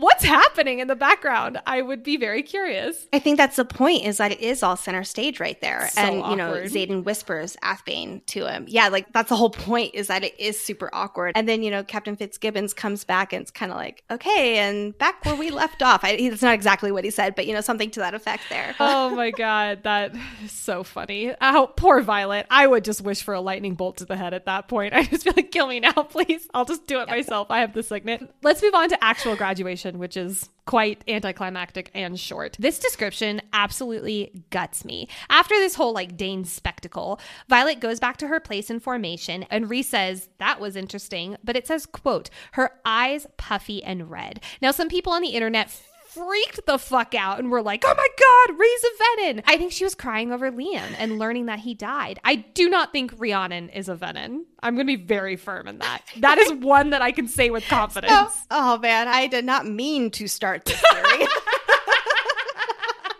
what's 0.00 0.24
happening 0.24 0.78
in 0.78 0.88
the 0.88 0.96
background? 0.96 1.60
I 1.66 1.82
would 1.82 2.02
be 2.02 2.16
very 2.16 2.42
curious. 2.42 3.06
I 3.12 3.18
think 3.18 3.36
that's 3.36 3.56
the 3.56 3.64
point 3.64 4.04
is 4.04 4.18
that 4.18 4.32
it 4.32 4.40
is 4.40 4.62
all 4.62 4.76
center 4.76 5.04
stage 5.04 5.40
right 5.40 5.60
there. 5.60 5.88
So 5.88 6.00
and 6.00 6.22
awkward. 6.22 6.30
you 6.30 6.36
know 6.36 6.52
xaden 6.54 7.04
whispers 7.04 7.56
Athebyne 7.62 8.22
to 8.26 8.46
him. 8.46 8.64
Yeah 8.68 8.88
like 8.88 9.12
that's 9.12 9.28
the 9.28 9.36
whole 9.36 9.50
point 9.50 9.94
is 9.94 10.08
that 10.08 10.24
it 10.24 10.38
is 10.38 10.60
super 10.60 10.90
awkward. 10.92 11.32
And 11.34 11.48
then 11.48 11.62
you 11.62 11.70
know 11.70 11.82
captain 11.84 12.16
fitzgibbons 12.16 12.74
comes 12.74 13.04
back 13.04 13.32
and 13.32 13.42
it's 13.42 13.50
kind 13.50 13.70
of 13.72 13.76
like 13.76 14.04
okay 14.10 14.58
and 14.58 14.96
back 14.98 15.24
where 15.24 15.36
we 15.36 15.50
left 15.50 15.82
off. 15.82 16.04
I, 16.04 16.10
it's 16.10 16.42
not 16.42 16.54
exactly 16.54 16.92
what 16.92 17.04
he 17.04 17.10
said 17.10 17.34
but 17.34 17.46
you 17.46 17.54
know 17.54 17.60
something 17.60 17.90
to 17.90 18.00
that 18.00 18.14
effect 18.14 18.44
there. 18.48 18.74
Oh 18.88 19.10
my 19.10 19.30
god 19.30 19.82
that 19.82 20.14
is 20.44 20.52
so 20.52 20.82
funny. 20.82 21.34
Oh 21.40 21.72
poor 21.76 22.00
violet. 22.00 22.46
I 22.50 22.66
would 22.66 22.84
just 22.84 23.00
wish 23.00 23.22
for 23.22 23.34
a 23.34 23.40
lightning 23.40 23.74
bolt 23.74 23.98
to 23.98 24.04
the 24.04 24.16
head 24.16 24.34
at 24.34 24.46
that 24.46 24.68
point. 24.68 24.94
I 24.96 25.04
just 25.04 25.24
feel 25.24 25.34
like 25.36 25.50
kill 25.50 25.66
me 25.66 25.80
now 25.80 25.92
please. 25.92 26.48
I'll 26.54 26.64
just 26.64 26.86
do 26.86 27.00
it 27.00 27.08
myself. 27.08 27.50
I 27.50 27.60
have 27.60 27.72
the 27.72 27.82
signet. 27.82 28.34
Let's 28.42 28.62
move 28.62 28.74
on 28.74 28.88
to 28.90 29.04
actual 29.04 29.36
graduation 29.36 29.85
which 29.94 30.16
is 30.16 30.48
quite 30.66 31.04
anticlimactic 31.06 31.90
and 31.94 32.18
short. 32.18 32.56
This 32.58 32.78
description 32.78 33.40
absolutely 33.52 34.44
guts 34.50 34.84
me. 34.84 35.08
After 35.30 35.54
this 35.54 35.76
whole 35.76 35.92
like 35.92 36.16
Dain 36.16 36.44
spectacle, 36.44 37.20
Violet 37.48 37.80
goes 37.80 38.00
back 38.00 38.16
to 38.18 38.26
her 38.28 38.40
place 38.40 38.68
in 38.68 38.80
formation 38.80 39.44
and 39.44 39.66
Rhi 39.66 39.84
says, 39.84 40.28
that 40.38 40.60
was 40.60 40.76
interesting, 40.76 41.36
but 41.44 41.56
it 41.56 41.66
says, 41.66 41.86
quote, 41.86 42.30
her 42.52 42.72
eyes 42.84 43.26
puffy 43.36 43.82
and 43.82 44.10
red. 44.10 44.40
Now, 44.60 44.72
some 44.72 44.88
people 44.88 45.12
on 45.12 45.22
the 45.22 45.28
internet 45.28 45.70
freaked 46.16 46.66
the 46.66 46.78
fuck 46.78 47.14
out 47.14 47.38
and 47.38 47.50
were 47.50 47.62
like, 47.62 47.84
oh 47.86 47.94
my 47.94 48.08
God, 48.18 48.58
Rhi's 48.58 48.84
a 48.84 49.02
Venin. 49.02 49.42
I 49.46 49.56
think 49.56 49.72
she 49.72 49.84
was 49.84 49.94
crying 49.94 50.32
over 50.32 50.50
Liam 50.50 50.94
and 50.98 51.18
learning 51.18 51.46
that 51.46 51.60
he 51.60 51.74
died. 51.74 52.18
I 52.24 52.36
do 52.36 52.68
not 52.68 52.92
think 52.92 53.12
Rhiannon 53.16 53.68
is 53.70 53.88
a 53.88 53.94
Venin. 53.94 54.44
I'm 54.60 54.74
going 54.74 54.86
to 54.86 54.96
be 54.96 55.02
very 55.02 55.36
firm 55.36 55.68
in 55.68 55.78
that. 55.78 56.02
That 56.18 56.38
is 56.38 56.52
one 56.60 56.90
that 56.90 57.02
I 57.02 57.12
can 57.12 57.28
say 57.28 57.50
with 57.50 57.66
confidence. 57.68 58.12
Oh, 58.12 58.34
oh 58.50 58.78
man, 58.78 59.08
I 59.08 59.26
did 59.26 59.44
not 59.44 59.66
mean 59.66 60.10
to 60.12 60.26
start 60.28 60.64
this 60.64 60.82
theory. 60.92 61.26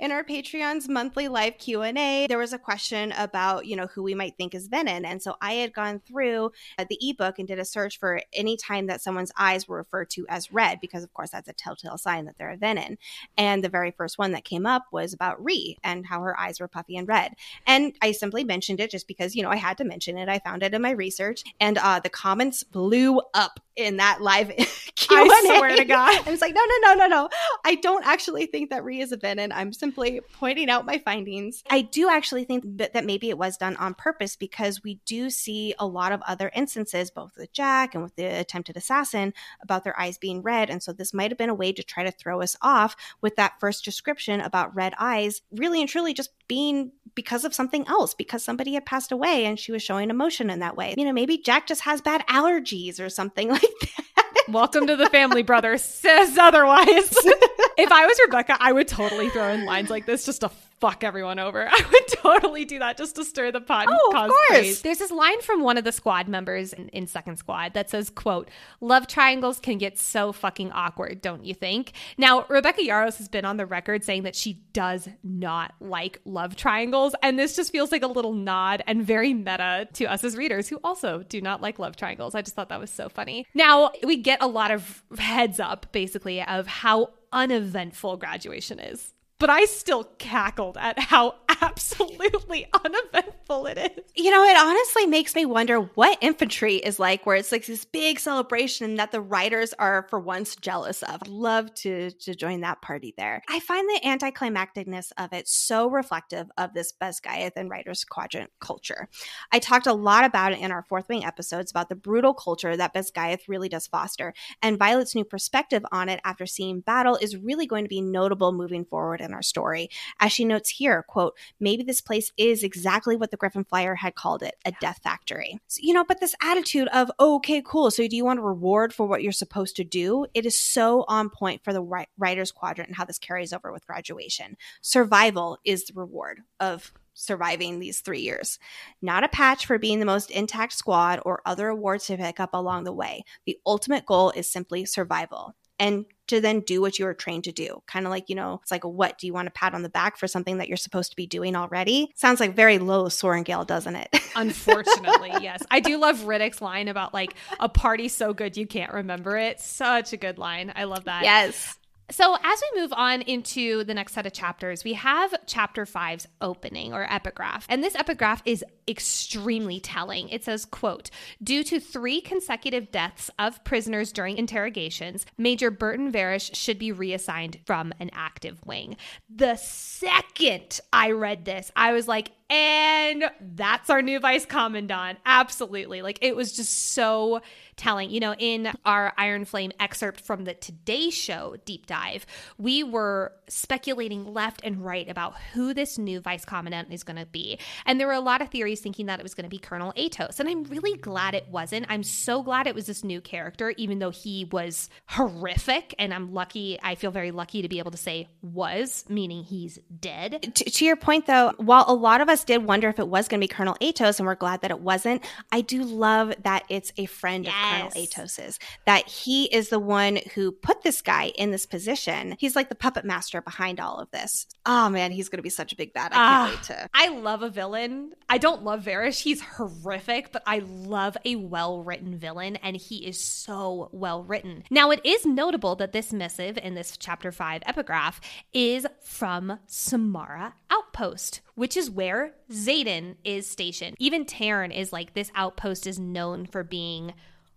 In 0.00 0.12
our 0.12 0.22
Patreon's 0.22 0.88
monthly 0.88 1.28
live 1.28 1.58
Q&A, 1.58 2.26
there 2.28 2.38
was 2.38 2.52
a 2.52 2.58
question 2.58 3.12
about, 3.16 3.66
you 3.66 3.76
know, 3.76 3.86
who 3.86 4.02
we 4.02 4.14
might 4.14 4.36
think 4.36 4.54
is 4.54 4.68
Venin. 4.68 5.04
And 5.04 5.22
so 5.22 5.36
I 5.40 5.54
had 5.54 5.72
gone 5.72 6.00
through 6.00 6.52
uh, 6.78 6.84
the 6.88 6.98
ebook 7.00 7.38
and 7.38 7.48
did 7.48 7.58
a 7.58 7.64
search 7.64 7.98
for 7.98 8.20
any 8.32 8.56
time 8.56 8.86
that 8.86 9.00
someone's 9.00 9.32
eyes 9.38 9.66
were 9.66 9.78
referred 9.78 10.10
to 10.10 10.26
as 10.28 10.52
red, 10.52 10.80
because 10.80 11.02
of 11.02 11.12
course 11.14 11.30
that's 11.30 11.48
a 11.48 11.52
telltale 11.52 11.98
sign 11.98 12.26
that 12.26 12.36
they're 12.38 12.50
a 12.50 12.56
Venin. 12.56 12.98
And 13.36 13.64
the 13.64 13.68
very 13.68 13.90
first 13.90 14.18
one 14.18 14.32
that 14.32 14.44
came 14.44 14.66
up 14.66 14.84
was 14.92 15.12
about 15.12 15.42
Rhi 15.42 15.76
and 15.82 16.06
how 16.06 16.20
her 16.20 16.38
eyes 16.38 16.60
were 16.60 16.68
puffy 16.68 16.96
and 16.96 17.08
red. 17.08 17.32
And 17.66 17.94
I 18.02 18.12
simply 18.12 18.44
mentioned 18.44 18.80
it 18.80 18.90
just 18.90 19.08
because, 19.08 19.34
you 19.34 19.42
know, 19.42 19.50
I 19.50 19.56
had 19.56 19.78
to 19.78 19.84
mention 19.84 20.18
it. 20.18 20.28
I 20.28 20.38
found 20.40 20.62
it 20.62 20.74
in 20.74 20.82
my 20.82 20.90
research 20.90 21.42
and 21.60 21.78
uh, 21.78 22.00
the 22.00 22.10
comments 22.10 22.62
blew 22.62 23.20
up 23.34 23.60
in 23.76 23.98
that 23.98 24.22
live 24.22 24.48
Q&A. 24.96 25.20
I 25.30 25.56
swear 25.58 25.76
to 25.76 25.84
God. 25.84 26.26
I 26.26 26.30
was 26.30 26.40
like, 26.40 26.54
no, 26.54 26.62
no, 26.64 26.94
no, 26.94 26.94
no, 26.94 27.06
no. 27.06 27.28
I 27.64 27.74
don't 27.76 28.06
actually 28.06 28.46
think 28.46 28.70
that 28.70 28.82
Rhi 28.82 29.02
is 29.02 29.12
a 29.12 29.16
Venin. 29.16 29.52
I'm 29.54 29.72
simply 29.86 30.20
pointing 30.32 30.68
out 30.68 30.84
my 30.84 30.98
findings. 30.98 31.62
I 31.70 31.82
do 31.82 32.10
actually 32.10 32.44
think 32.44 32.64
that, 32.78 32.92
that 32.92 33.04
maybe 33.04 33.30
it 33.30 33.38
was 33.38 33.56
done 33.56 33.76
on 33.76 33.94
purpose 33.94 34.34
because 34.34 34.82
we 34.82 34.98
do 35.06 35.30
see 35.30 35.74
a 35.78 35.86
lot 35.86 36.10
of 36.10 36.20
other 36.26 36.50
instances, 36.56 37.08
both 37.08 37.36
with 37.36 37.52
Jack 37.52 37.94
and 37.94 38.02
with 38.02 38.16
the 38.16 38.24
attempted 38.24 38.76
assassin, 38.76 39.32
about 39.62 39.84
their 39.84 39.98
eyes 39.98 40.18
being 40.18 40.42
red. 40.42 40.70
And 40.70 40.82
so 40.82 40.92
this 40.92 41.14
might 41.14 41.30
have 41.30 41.38
been 41.38 41.50
a 41.50 41.54
way 41.54 41.72
to 41.72 41.84
try 41.84 42.02
to 42.02 42.10
throw 42.10 42.42
us 42.42 42.56
off 42.60 42.96
with 43.20 43.36
that 43.36 43.60
first 43.60 43.84
description 43.84 44.40
about 44.40 44.74
red 44.74 44.92
eyes, 44.98 45.42
really 45.52 45.80
and 45.80 45.88
truly 45.88 46.12
just 46.12 46.30
being 46.48 46.90
because 47.14 47.44
of 47.44 47.54
something 47.54 47.86
else, 47.86 48.12
because 48.12 48.42
somebody 48.42 48.74
had 48.74 48.84
passed 48.84 49.12
away 49.12 49.46
and 49.46 49.58
she 49.58 49.70
was 49.70 49.82
showing 49.82 50.10
emotion 50.10 50.50
in 50.50 50.58
that 50.58 50.76
way. 50.76 50.94
You 50.98 51.04
know, 51.04 51.12
maybe 51.12 51.38
Jack 51.38 51.68
just 51.68 51.82
has 51.82 52.00
bad 52.00 52.26
allergies 52.26 52.98
or 52.98 53.08
something 53.08 53.48
like 53.50 53.62
that. 53.62 54.15
Welcome 54.48 54.86
to 54.86 54.94
the 54.94 55.10
family, 55.10 55.42
brother. 55.42 55.76
Says 55.76 56.38
otherwise. 56.38 56.86
if 56.86 57.90
I 57.90 58.06
was 58.06 58.16
Rebecca, 58.26 58.56
I 58.60 58.70
would 58.72 58.86
totally 58.86 59.28
throw 59.28 59.52
in 59.52 59.64
lines 59.64 59.90
like 59.90 60.06
this 60.06 60.24
just 60.24 60.42
to 60.42 60.50
fuck 60.80 61.04
everyone 61.04 61.38
over. 61.38 61.68
I 61.70 61.84
would 61.92 62.08
totally 62.08 62.64
do 62.64 62.78
that 62.78 62.96
just 62.96 63.16
to 63.16 63.24
stir 63.24 63.52
the 63.52 63.60
pot. 63.60 63.86
Oh, 63.88 64.08
of 64.08 64.30
course. 64.30 64.32
Praise. 64.48 64.82
There's 64.82 64.98
this 64.98 65.10
line 65.10 65.40
from 65.40 65.62
one 65.62 65.78
of 65.78 65.84
the 65.84 65.92
squad 65.92 66.28
members 66.28 66.72
in, 66.72 66.88
in 66.90 67.06
Second 67.06 67.36
Squad 67.36 67.74
that 67.74 67.90
says, 67.90 68.10
"quote 68.10 68.48
Love 68.80 69.06
triangles 69.06 69.60
can 69.60 69.78
get 69.78 69.98
so 69.98 70.32
fucking 70.32 70.72
awkward, 70.72 71.20
don't 71.20 71.44
you 71.44 71.54
think?" 71.54 71.92
Now, 72.18 72.46
Rebecca 72.48 72.82
Yarros 72.82 73.18
has 73.18 73.28
been 73.28 73.44
on 73.44 73.56
the 73.56 73.66
record 73.66 74.04
saying 74.04 74.22
that 74.24 74.36
she 74.36 74.54
does 74.72 75.08
not 75.22 75.74
like 75.80 76.20
love 76.24 76.56
triangles, 76.56 77.14
and 77.22 77.38
this 77.38 77.56
just 77.56 77.72
feels 77.72 77.92
like 77.92 78.02
a 78.02 78.08
little 78.08 78.32
nod 78.32 78.82
and 78.86 79.04
very 79.04 79.34
meta 79.34 79.88
to 79.94 80.04
us 80.06 80.24
as 80.24 80.36
readers 80.36 80.68
who 80.68 80.78
also 80.84 81.22
do 81.22 81.40
not 81.40 81.60
like 81.62 81.78
love 81.78 81.96
triangles. 81.96 82.34
I 82.34 82.42
just 82.42 82.54
thought 82.54 82.68
that 82.68 82.80
was 82.80 82.90
so 82.90 83.08
funny. 83.08 83.46
Now 83.54 83.90
we 84.02 84.16
get 84.16 84.42
a 84.42 84.46
lot 84.46 84.70
of 84.70 85.02
heads 85.18 85.60
up, 85.60 85.86
basically, 85.92 86.42
of 86.42 86.66
how 86.66 87.10
uneventful 87.32 88.16
graduation 88.16 88.78
is 88.78 89.12
but 89.38 89.50
I 89.50 89.64
still 89.66 90.04
cackled 90.18 90.76
at 90.78 90.98
how 90.98 91.34
absolutely 91.62 92.66
uneventful 92.84 93.66
it 93.66 93.78
is. 93.78 94.04
You 94.14 94.30
know, 94.30 94.44
it 94.44 94.56
honestly 94.56 95.06
makes 95.06 95.34
me 95.34 95.44
wonder 95.44 95.80
what 95.94 96.18
infantry 96.20 96.76
is 96.76 96.98
like, 96.98 97.26
where 97.26 97.36
it's 97.36 97.52
like 97.52 97.66
this 97.66 97.84
big 97.84 98.18
celebration 98.18 98.96
that 98.96 99.12
the 99.12 99.20
riders 99.20 99.72
are 99.74 100.06
for 100.08 100.18
once 100.18 100.56
jealous 100.56 101.02
of. 101.02 101.22
I'd 101.22 101.28
love 101.28 101.74
to 101.76 102.10
to 102.10 102.34
join 102.34 102.60
that 102.60 102.82
party 102.82 103.14
there. 103.16 103.42
I 103.48 103.60
find 103.60 103.88
the 103.88 104.00
anticlimacticness 104.04 105.12
of 105.18 105.32
it 105.32 105.48
so 105.48 105.90
reflective 105.90 106.50
of 106.56 106.74
this 106.74 106.92
Basgiath 106.92 107.52
and 107.56 107.70
Riders 107.70 108.04
Quadrant 108.04 108.50
culture. 108.60 109.08
I 109.52 109.58
talked 109.58 109.86
a 109.86 109.92
lot 109.92 110.24
about 110.24 110.52
it 110.52 110.60
in 110.60 110.72
our 110.72 110.82
fourth 110.82 111.08
wing 111.08 111.24
episodes 111.24 111.70
about 111.70 111.88
the 111.88 111.94
brutal 111.94 112.34
culture 112.34 112.76
that 112.76 112.94
Basgiath 112.94 113.48
really 113.48 113.68
does 113.68 113.86
foster, 113.86 114.34
and 114.62 114.78
Violet's 114.78 115.14
new 115.14 115.24
perspective 115.24 115.84
on 115.92 116.08
it 116.08 116.20
after 116.24 116.46
seeing 116.46 116.80
battle 116.80 117.16
is 117.16 117.36
really 117.36 117.66
going 117.66 117.84
to 117.84 117.88
be 117.88 118.00
notable 118.00 118.52
moving 118.52 118.84
forward 118.84 119.20
in 119.26 119.34
our 119.34 119.42
story. 119.42 119.90
As 120.20 120.32
she 120.32 120.44
notes 120.44 120.70
here, 120.70 121.04
quote, 121.06 121.36
maybe 121.60 121.82
this 121.82 122.00
place 122.00 122.32
is 122.38 122.62
exactly 122.62 123.16
what 123.16 123.30
the 123.30 123.36
Griffin 123.36 123.64
Flyer 123.64 123.94
had 123.94 124.14
called 124.14 124.42
it, 124.42 124.54
a 124.64 124.72
death 124.80 125.00
factory. 125.02 125.58
So, 125.66 125.80
you 125.82 125.92
know, 125.92 126.04
but 126.04 126.20
this 126.20 126.34
attitude 126.42 126.88
of, 126.88 127.10
oh, 127.18 127.36
okay, 127.36 127.62
cool. 127.64 127.90
So 127.90 128.06
do 128.08 128.16
you 128.16 128.24
want 128.24 128.38
a 128.38 128.42
reward 128.42 128.94
for 128.94 129.06
what 129.06 129.22
you're 129.22 129.32
supposed 129.32 129.76
to 129.76 129.84
do? 129.84 130.26
It 130.32 130.46
is 130.46 130.56
so 130.56 131.04
on 131.08 131.28
point 131.28 131.62
for 131.62 131.72
the 131.72 132.06
rider's 132.16 132.52
quadrant 132.52 132.88
and 132.88 132.96
how 132.96 133.04
this 133.04 133.18
carries 133.18 133.52
over 133.52 133.72
with 133.72 133.86
graduation. 133.86 134.56
Survival 134.80 135.58
is 135.64 135.84
the 135.84 135.94
reward 135.94 136.40
of 136.60 136.92
surviving 137.16 137.80
these 137.80 138.00
three 138.00 138.20
years. 138.20 138.58
Not 139.02 139.24
a 139.24 139.28
patch 139.28 139.66
for 139.66 139.78
being 139.78 140.00
the 140.00 140.06
most 140.06 140.30
intact 140.30 140.74
squad 140.74 141.20
or 141.24 141.40
other 141.46 141.68
awards 141.68 142.06
to 142.06 142.16
pick 142.16 142.38
up 142.38 142.50
along 142.52 142.84
the 142.84 142.92
way. 142.92 143.24
The 143.46 143.58
ultimate 143.66 144.06
goal 144.06 144.30
is 144.30 144.50
simply 144.50 144.84
survival 144.84 145.54
and 145.78 146.06
to 146.28 146.40
then 146.40 146.60
do 146.60 146.80
what 146.80 146.98
you 146.98 147.04
were 147.04 147.14
trained 147.14 147.44
to 147.44 147.52
do. 147.52 147.82
Kind 147.86 148.06
of 148.06 148.10
like, 148.10 148.28
you 148.28 148.34
know, 148.34 148.58
it's 148.62 148.70
like, 148.70 148.84
what 148.84 149.18
do 149.18 149.26
you 149.26 149.32
want 149.32 149.46
to 149.46 149.52
pat 149.52 149.74
on 149.74 149.82
the 149.82 149.88
back 149.88 150.16
for 150.16 150.26
something 150.26 150.58
that 150.58 150.68
you're 150.68 150.76
supposed 150.76 151.10
to 151.10 151.16
be 151.16 151.26
doing 151.26 151.54
already? 151.54 152.10
Sounds 152.16 152.40
like 152.40 152.54
very 152.54 152.78
low 152.78 153.04
Sorrengail, 153.06 153.66
doesn't 153.66 153.94
it? 153.94 154.08
Unfortunately, 154.36 155.32
yes. 155.40 155.62
I 155.70 155.80
do 155.80 155.98
love 155.98 156.22
Ridoc's 156.22 156.60
line 156.60 156.88
about 156.88 157.14
like 157.14 157.34
a 157.60 157.68
party 157.68 158.08
so 158.08 158.34
good 158.34 158.56
you 158.56 158.66
can't 158.66 158.92
remember 158.92 159.36
it. 159.36 159.60
Such 159.60 160.12
a 160.12 160.16
good 160.16 160.38
line. 160.38 160.72
I 160.74 160.84
love 160.84 161.04
that. 161.04 161.22
Yes. 161.22 161.78
So, 162.10 162.36
as 162.42 162.62
we 162.72 162.80
move 162.80 162.92
on 162.92 163.22
into 163.22 163.82
the 163.82 163.94
next 163.94 164.12
set 164.12 164.26
of 164.26 164.32
chapters, 164.32 164.84
we 164.84 164.92
have 164.92 165.34
chapter 165.46 165.84
five's 165.84 166.28
opening 166.40 166.92
or 166.92 167.10
epigraph. 167.12 167.66
And 167.68 167.82
this 167.82 167.96
epigraph 167.96 168.42
is 168.44 168.64
extremely 168.86 169.80
telling. 169.80 170.28
It 170.28 170.44
says, 170.44 170.64
quote, 170.64 171.10
due 171.42 171.64
to 171.64 171.80
three 171.80 172.20
consecutive 172.20 172.92
deaths 172.92 173.30
of 173.38 173.62
prisoners 173.64 174.12
during 174.12 174.38
interrogations, 174.38 175.26
Major 175.36 175.70
Burton 175.72 176.12
Varrish 176.12 176.54
should 176.54 176.78
be 176.78 176.92
reassigned 176.92 177.58
from 177.64 177.92
an 177.98 178.10
active 178.12 178.64
wing. 178.64 178.96
The 179.28 179.56
second 179.56 180.80
I 180.92 181.10
read 181.10 181.44
this, 181.44 181.72
I 181.74 181.92
was 181.92 182.06
like, 182.06 182.30
and 182.48 183.24
that's 183.40 183.90
our 183.90 184.02
new 184.02 184.20
vice 184.20 184.46
commandant. 184.46 185.18
Absolutely. 185.26 186.02
Like 186.02 186.18
it 186.22 186.36
was 186.36 186.52
just 186.52 186.92
so 186.92 187.40
telling. 187.76 188.10
You 188.10 188.20
know, 188.20 188.34
in 188.38 188.70
our 188.84 189.12
Iron 189.16 189.44
Flame 189.44 189.72
excerpt 189.78 190.20
from 190.20 190.44
the 190.44 190.54
Today 190.54 191.10
Show 191.10 191.56
deep 191.64 191.86
dive, 191.86 192.26
we 192.58 192.82
were 192.82 193.32
speculating 193.48 194.32
left 194.32 194.60
and 194.64 194.84
right 194.84 195.08
about 195.08 195.34
who 195.52 195.74
this 195.74 195.98
new 195.98 196.20
vice 196.20 196.44
commandant 196.44 196.92
is 196.92 197.02
going 197.02 197.16
to 197.16 197.26
be. 197.26 197.58
And 197.84 198.00
there 198.00 198.06
were 198.06 198.12
a 198.12 198.20
lot 198.20 198.42
of 198.42 198.48
theories 198.48 198.80
thinking 198.80 199.06
that 199.06 199.20
it 199.20 199.22
was 199.22 199.34
going 199.34 199.44
to 199.44 199.50
be 199.50 199.58
Colonel 199.58 199.92
Atos. 199.96 200.40
And 200.40 200.48
I'm 200.48 200.64
really 200.64 200.96
glad 200.96 201.34
it 201.34 201.48
wasn't. 201.50 201.86
I'm 201.88 202.02
so 202.02 202.42
glad 202.42 202.66
it 202.66 202.74
was 202.74 202.86
this 202.86 203.04
new 203.04 203.20
character, 203.20 203.74
even 203.76 203.98
though 203.98 204.10
he 204.10 204.46
was 204.50 204.88
horrific. 205.06 205.94
And 205.98 206.14
I'm 206.14 206.32
lucky, 206.32 206.78
I 206.82 206.94
feel 206.94 207.10
very 207.10 207.30
lucky 207.30 207.62
to 207.62 207.68
be 207.68 207.78
able 207.78 207.90
to 207.90 207.96
say 207.96 208.28
was, 208.42 209.04
meaning 209.08 209.44
he's 209.44 209.78
dead. 210.00 210.54
To, 210.54 210.70
to 210.70 210.84
your 210.84 210.96
point, 210.96 211.26
though, 211.26 211.52
while 211.58 211.84
a 211.88 211.94
lot 211.94 212.20
of 212.20 212.28
us 212.28 212.35
did 212.44 212.64
wonder 212.64 212.88
if 212.88 212.98
it 212.98 213.08
was 213.08 213.28
going 213.28 213.40
to 213.40 213.44
be 213.44 213.48
Colonel 213.52 213.76
Aetos, 213.80 214.18
and 214.18 214.26
we're 214.26 214.34
glad 214.34 214.62
that 214.62 214.70
it 214.70 214.80
wasn't, 214.80 215.24
I 215.52 215.60
do 215.60 215.82
love 215.82 216.34
that 216.42 216.64
it's 216.68 216.92
a 216.96 217.06
friend 217.06 217.44
yes. 217.44 217.54
of 217.54 217.70
Colonel 217.70 218.04
Aetos's, 218.04 218.58
that 218.86 219.08
he 219.08 219.44
is 219.46 219.68
the 219.68 219.78
one 219.78 220.18
who 220.34 220.52
put 220.52 220.82
this 220.82 221.02
guy 221.02 221.32
in 221.36 221.50
this 221.50 221.66
position. 221.66 222.36
He's 222.38 222.56
like 222.56 222.68
the 222.68 222.74
puppet 222.74 223.04
master 223.04 223.40
behind 223.40 223.80
all 223.80 223.98
of 223.98 224.10
this. 224.10 224.46
Oh 224.64 224.88
man, 224.88 225.12
he's 225.12 225.28
going 225.28 225.38
to 225.38 225.42
be 225.42 225.50
such 225.50 225.72
a 225.72 225.76
big 225.76 225.92
bad. 225.92 226.12
I 226.12 226.16
can't 226.16 226.52
uh, 226.52 226.56
wait 226.56 226.62
to. 226.64 226.88
I 226.94 227.08
love 227.08 227.42
a 227.42 227.50
villain. 227.50 228.12
I 228.28 228.38
don't 228.38 228.64
love 228.64 228.84
Varrish. 228.84 229.22
He's 229.22 229.40
horrific, 229.40 230.32
but 230.32 230.42
I 230.46 230.58
love 230.64 231.16
a 231.24 231.36
well 231.36 231.82
written 231.82 232.18
villain, 232.18 232.56
and 232.56 232.76
he 232.76 233.06
is 233.06 233.20
so 233.20 233.88
well 233.92 234.24
written. 234.24 234.64
Now, 234.70 234.90
it 234.90 235.00
is 235.04 235.24
notable 235.24 235.76
that 235.76 235.92
this 235.92 236.12
missive 236.12 236.58
in 236.58 236.74
this 236.74 236.96
chapter 236.96 237.32
five 237.32 237.62
epigraph 237.66 238.20
is 238.52 238.86
from 239.02 239.58
Samara 239.66 240.54
Outpost, 240.70 241.40
which 241.56 241.76
is 241.76 241.90
where 241.90 242.32
Xaden 242.50 243.16
is 243.24 243.46
stationed. 243.46 243.96
Even 243.98 244.24
Tairn 244.24 244.70
is 244.70 244.92
like, 244.92 245.14
this 245.14 245.32
outpost 245.34 245.86
is 245.86 245.98
known 245.98 246.46
for 246.46 246.62
being 246.62 247.12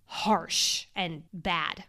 harsh 0.06 0.88
and 0.96 1.24
bad. 1.32 1.84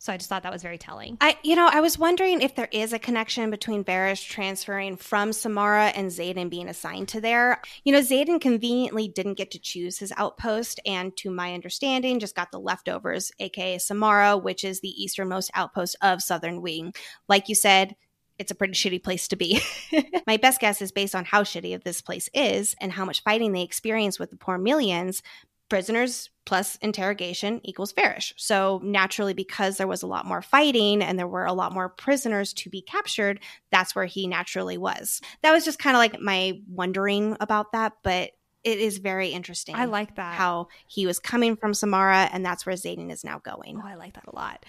So 0.00 0.12
I 0.12 0.16
just 0.16 0.28
thought 0.28 0.44
that 0.44 0.52
was 0.52 0.62
very 0.62 0.78
telling. 0.78 1.18
I, 1.20 1.36
you 1.42 1.56
know, 1.56 1.68
I 1.70 1.80
was 1.80 1.98
wondering 1.98 2.40
if 2.40 2.54
there 2.54 2.68
is 2.70 2.92
a 2.92 3.00
connection 3.00 3.50
between 3.50 3.82
Varrish 3.82 4.28
transferring 4.28 4.96
from 4.96 5.32
Samara 5.32 5.86
and 5.86 6.08
Xaden 6.08 6.48
being 6.48 6.68
assigned 6.68 7.08
to 7.08 7.20
there. 7.20 7.60
You 7.82 7.92
know, 7.92 7.98
Xaden 7.98 8.40
conveniently 8.40 9.08
didn't 9.08 9.34
get 9.34 9.50
to 9.50 9.58
choose 9.58 9.98
his 9.98 10.12
outpost, 10.16 10.78
and 10.86 11.16
to 11.16 11.30
my 11.30 11.52
understanding, 11.52 12.20
just 12.20 12.36
got 12.36 12.52
the 12.52 12.60
leftovers, 12.60 13.32
aka 13.40 13.78
Samara, 13.78 14.36
which 14.36 14.62
is 14.62 14.80
the 14.80 15.02
easternmost 15.02 15.50
outpost 15.54 15.96
of 16.00 16.22
Southern 16.22 16.62
Wing. 16.62 16.94
Like 17.28 17.48
you 17.48 17.56
said, 17.56 17.96
it's 18.38 18.50
a 18.50 18.54
pretty 18.54 18.74
shitty 18.74 19.02
place 19.02 19.28
to 19.28 19.36
be. 19.36 19.60
My 20.26 20.36
best 20.36 20.60
guess 20.60 20.80
is 20.80 20.92
based 20.92 21.14
on 21.14 21.24
how 21.24 21.42
shitty 21.42 21.74
of 21.74 21.84
this 21.84 22.00
place 22.00 22.28
is 22.32 22.74
and 22.80 22.92
how 22.92 23.04
much 23.04 23.22
fighting 23.22 23.52
they 23.52 23.62
experience 23.62 24.18
with 24.18 24.30
the 24.30 24.36
poor 24.36 24.58
millions 24.58 25.22
prisoners 25.68 26.30
plus 26.46 26.76
interrogation 26.76 27.60
equals 27.62 27.92
Varrish. 27.92 28.32
So 28.36 28.80
naturally, 28.82 29.34
because 29.34 29.76
there 29.76 29.86
was 29.86 30.02
a 30.02 30.06
lot 30.06 30.24
more 30.24 30.40
fighting 30.40 31.02
and 31.02 31.18
there 31.18 31.26
were 31.26 31.44
a 31.44 31.52
lot 31.52 31.72
more 31.72 31.88
prisoners 31.88 32.52
to 32.54 32.70
be 32.70 32.80
captured, 32.80 33.40
that's 33.70 33.94
where 33.94 34.06
he 34.06 34.26
naturally 34.26 34.78
was. 34.78 35.20
That 35.42 35.52
was 35.52 35.64
just 35.64 35.78
kind 35.78 35.94
of 35.94 35.98
like 35.98 36.20
my 36.20 36.60
wondering 36.68 37.36
about 37.40 37.72
that, 37.72 37.94
but 38.02 38.30
it 38.64 38.78
is 38.78 38.98
very 38.98 39.28
interesting. 39.28 39.74
I 39.74 39.84
like 39.84 40.16
that. 40.16 40.34
How 40.34 40.68
he 40.86 41.06
was 41.06 41.18
coming 41.18 41.56
from 41.56 41.74
Samara 41.74 42.28
and 42.32 42.44
that's 42.44 42.66
where 42.66 42.74
Xaden 42.74 43.12
is 43.12 43.24
now 43.24 43.38
going. 43.38 43.80
Oh, 43.82 43.86
I 43.86 43.94
like 43.94 44.14
that 44.14 44.26
a 44.26 44.34
lot. 44.34 44.64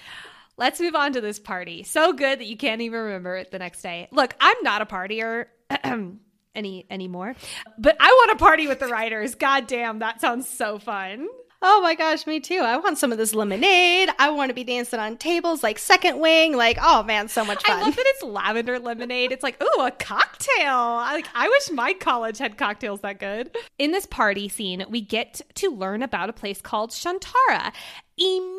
Let's 0.59 0.81
move 0.81 0.93
on 0.93 1.13
to 1.13 1.21
this 1.21 1.39
party. 1.39 1.83
So 1.83 2.11
good 2.11 2.39
that 2.39 2.45
you 2.45 2.57
can't 2.57 2.81
even 2.81 2.99
remember 2.99 3.37
it 3.37 3.49
the 3.49 3.59
next 3.59 3.81
day. 3.81 4.09
Look, 4.11 4.35
I'm 4.41 4.57
not 4.61 4.81
a 4.81 4.85
partier. 4.85 5.45
any 6.55 6.85
anymore. 6.89 7.35
But 7.77 7.95
I 7.97 8.07
want 8.07 8.37
to 8.37 8.43
party 8.43 8.67
with 8.67 8.79
the 8.79 8.87
riders. 8.87 9.35
God 9.35 9.67
damn, 9.67 9.99
that 9.99 10.19
sounds 10.19 10.49
so 10.49 10.77
fun. 10.77 11.29
Oh 11.61 11.81
my 11.81 11.95
gosh, 11.95 12.25
me 12.25 12.39
too. 12.39 12.59
I 12.59 12.77
want 12.77 12.97
some 12.97 13.11
of 13.11 13.17
this 13.17 13.33
lemonade. 13.33 14.09
I 14.17 14.29
want 14.29 14.49
to 14.49 14.53
be 14.53 14.63
dancing 14.63 14.99
on 14.99 15.17
tables 15.17 15.61
like 15.63 15.79
second 15.79 16.19
wing. 16.19 16.55
Like, 16.55 16.77
oh 16.81 17.03
man, 17.03 17.29
so 17.29 17.45
much 17.45 17.65
fun. 17.65 17.79
I 17.79 17.81
love 17.81 17.95
that 17.95 18.05
it's 18.05 18.23
lavender 18.23 18.79
lemonade. 18.79 19.31
It's 19.31 19.43
like, 19.43 19.61
ooh, 19.61 19.81
a 19.81 19.91
cocktail. 19.91 20.95
Like, 20.95 21.27
I 21.33 21.47
wish 21.49 21.71
my 21.71 21.93
college 21.93 22.37
had 22.37 22.57
cocktails 22.57 23.01
that 23.01 23.19
good. 23.19 23.55
In 23.77 23.91
this 23.91 24.05
party 24.05 24.47
scene, 24.49 24.85
we 24.89 25.01
get 25.01 25.41
to 25.55 25.69
learn 25.69 26.01
about 26.01 26.29
a 26.29 26.33
place 26.33 26.61
called 26.61 26.91
Chantara. 26.91 27.73
Immediately, 28.17 28.58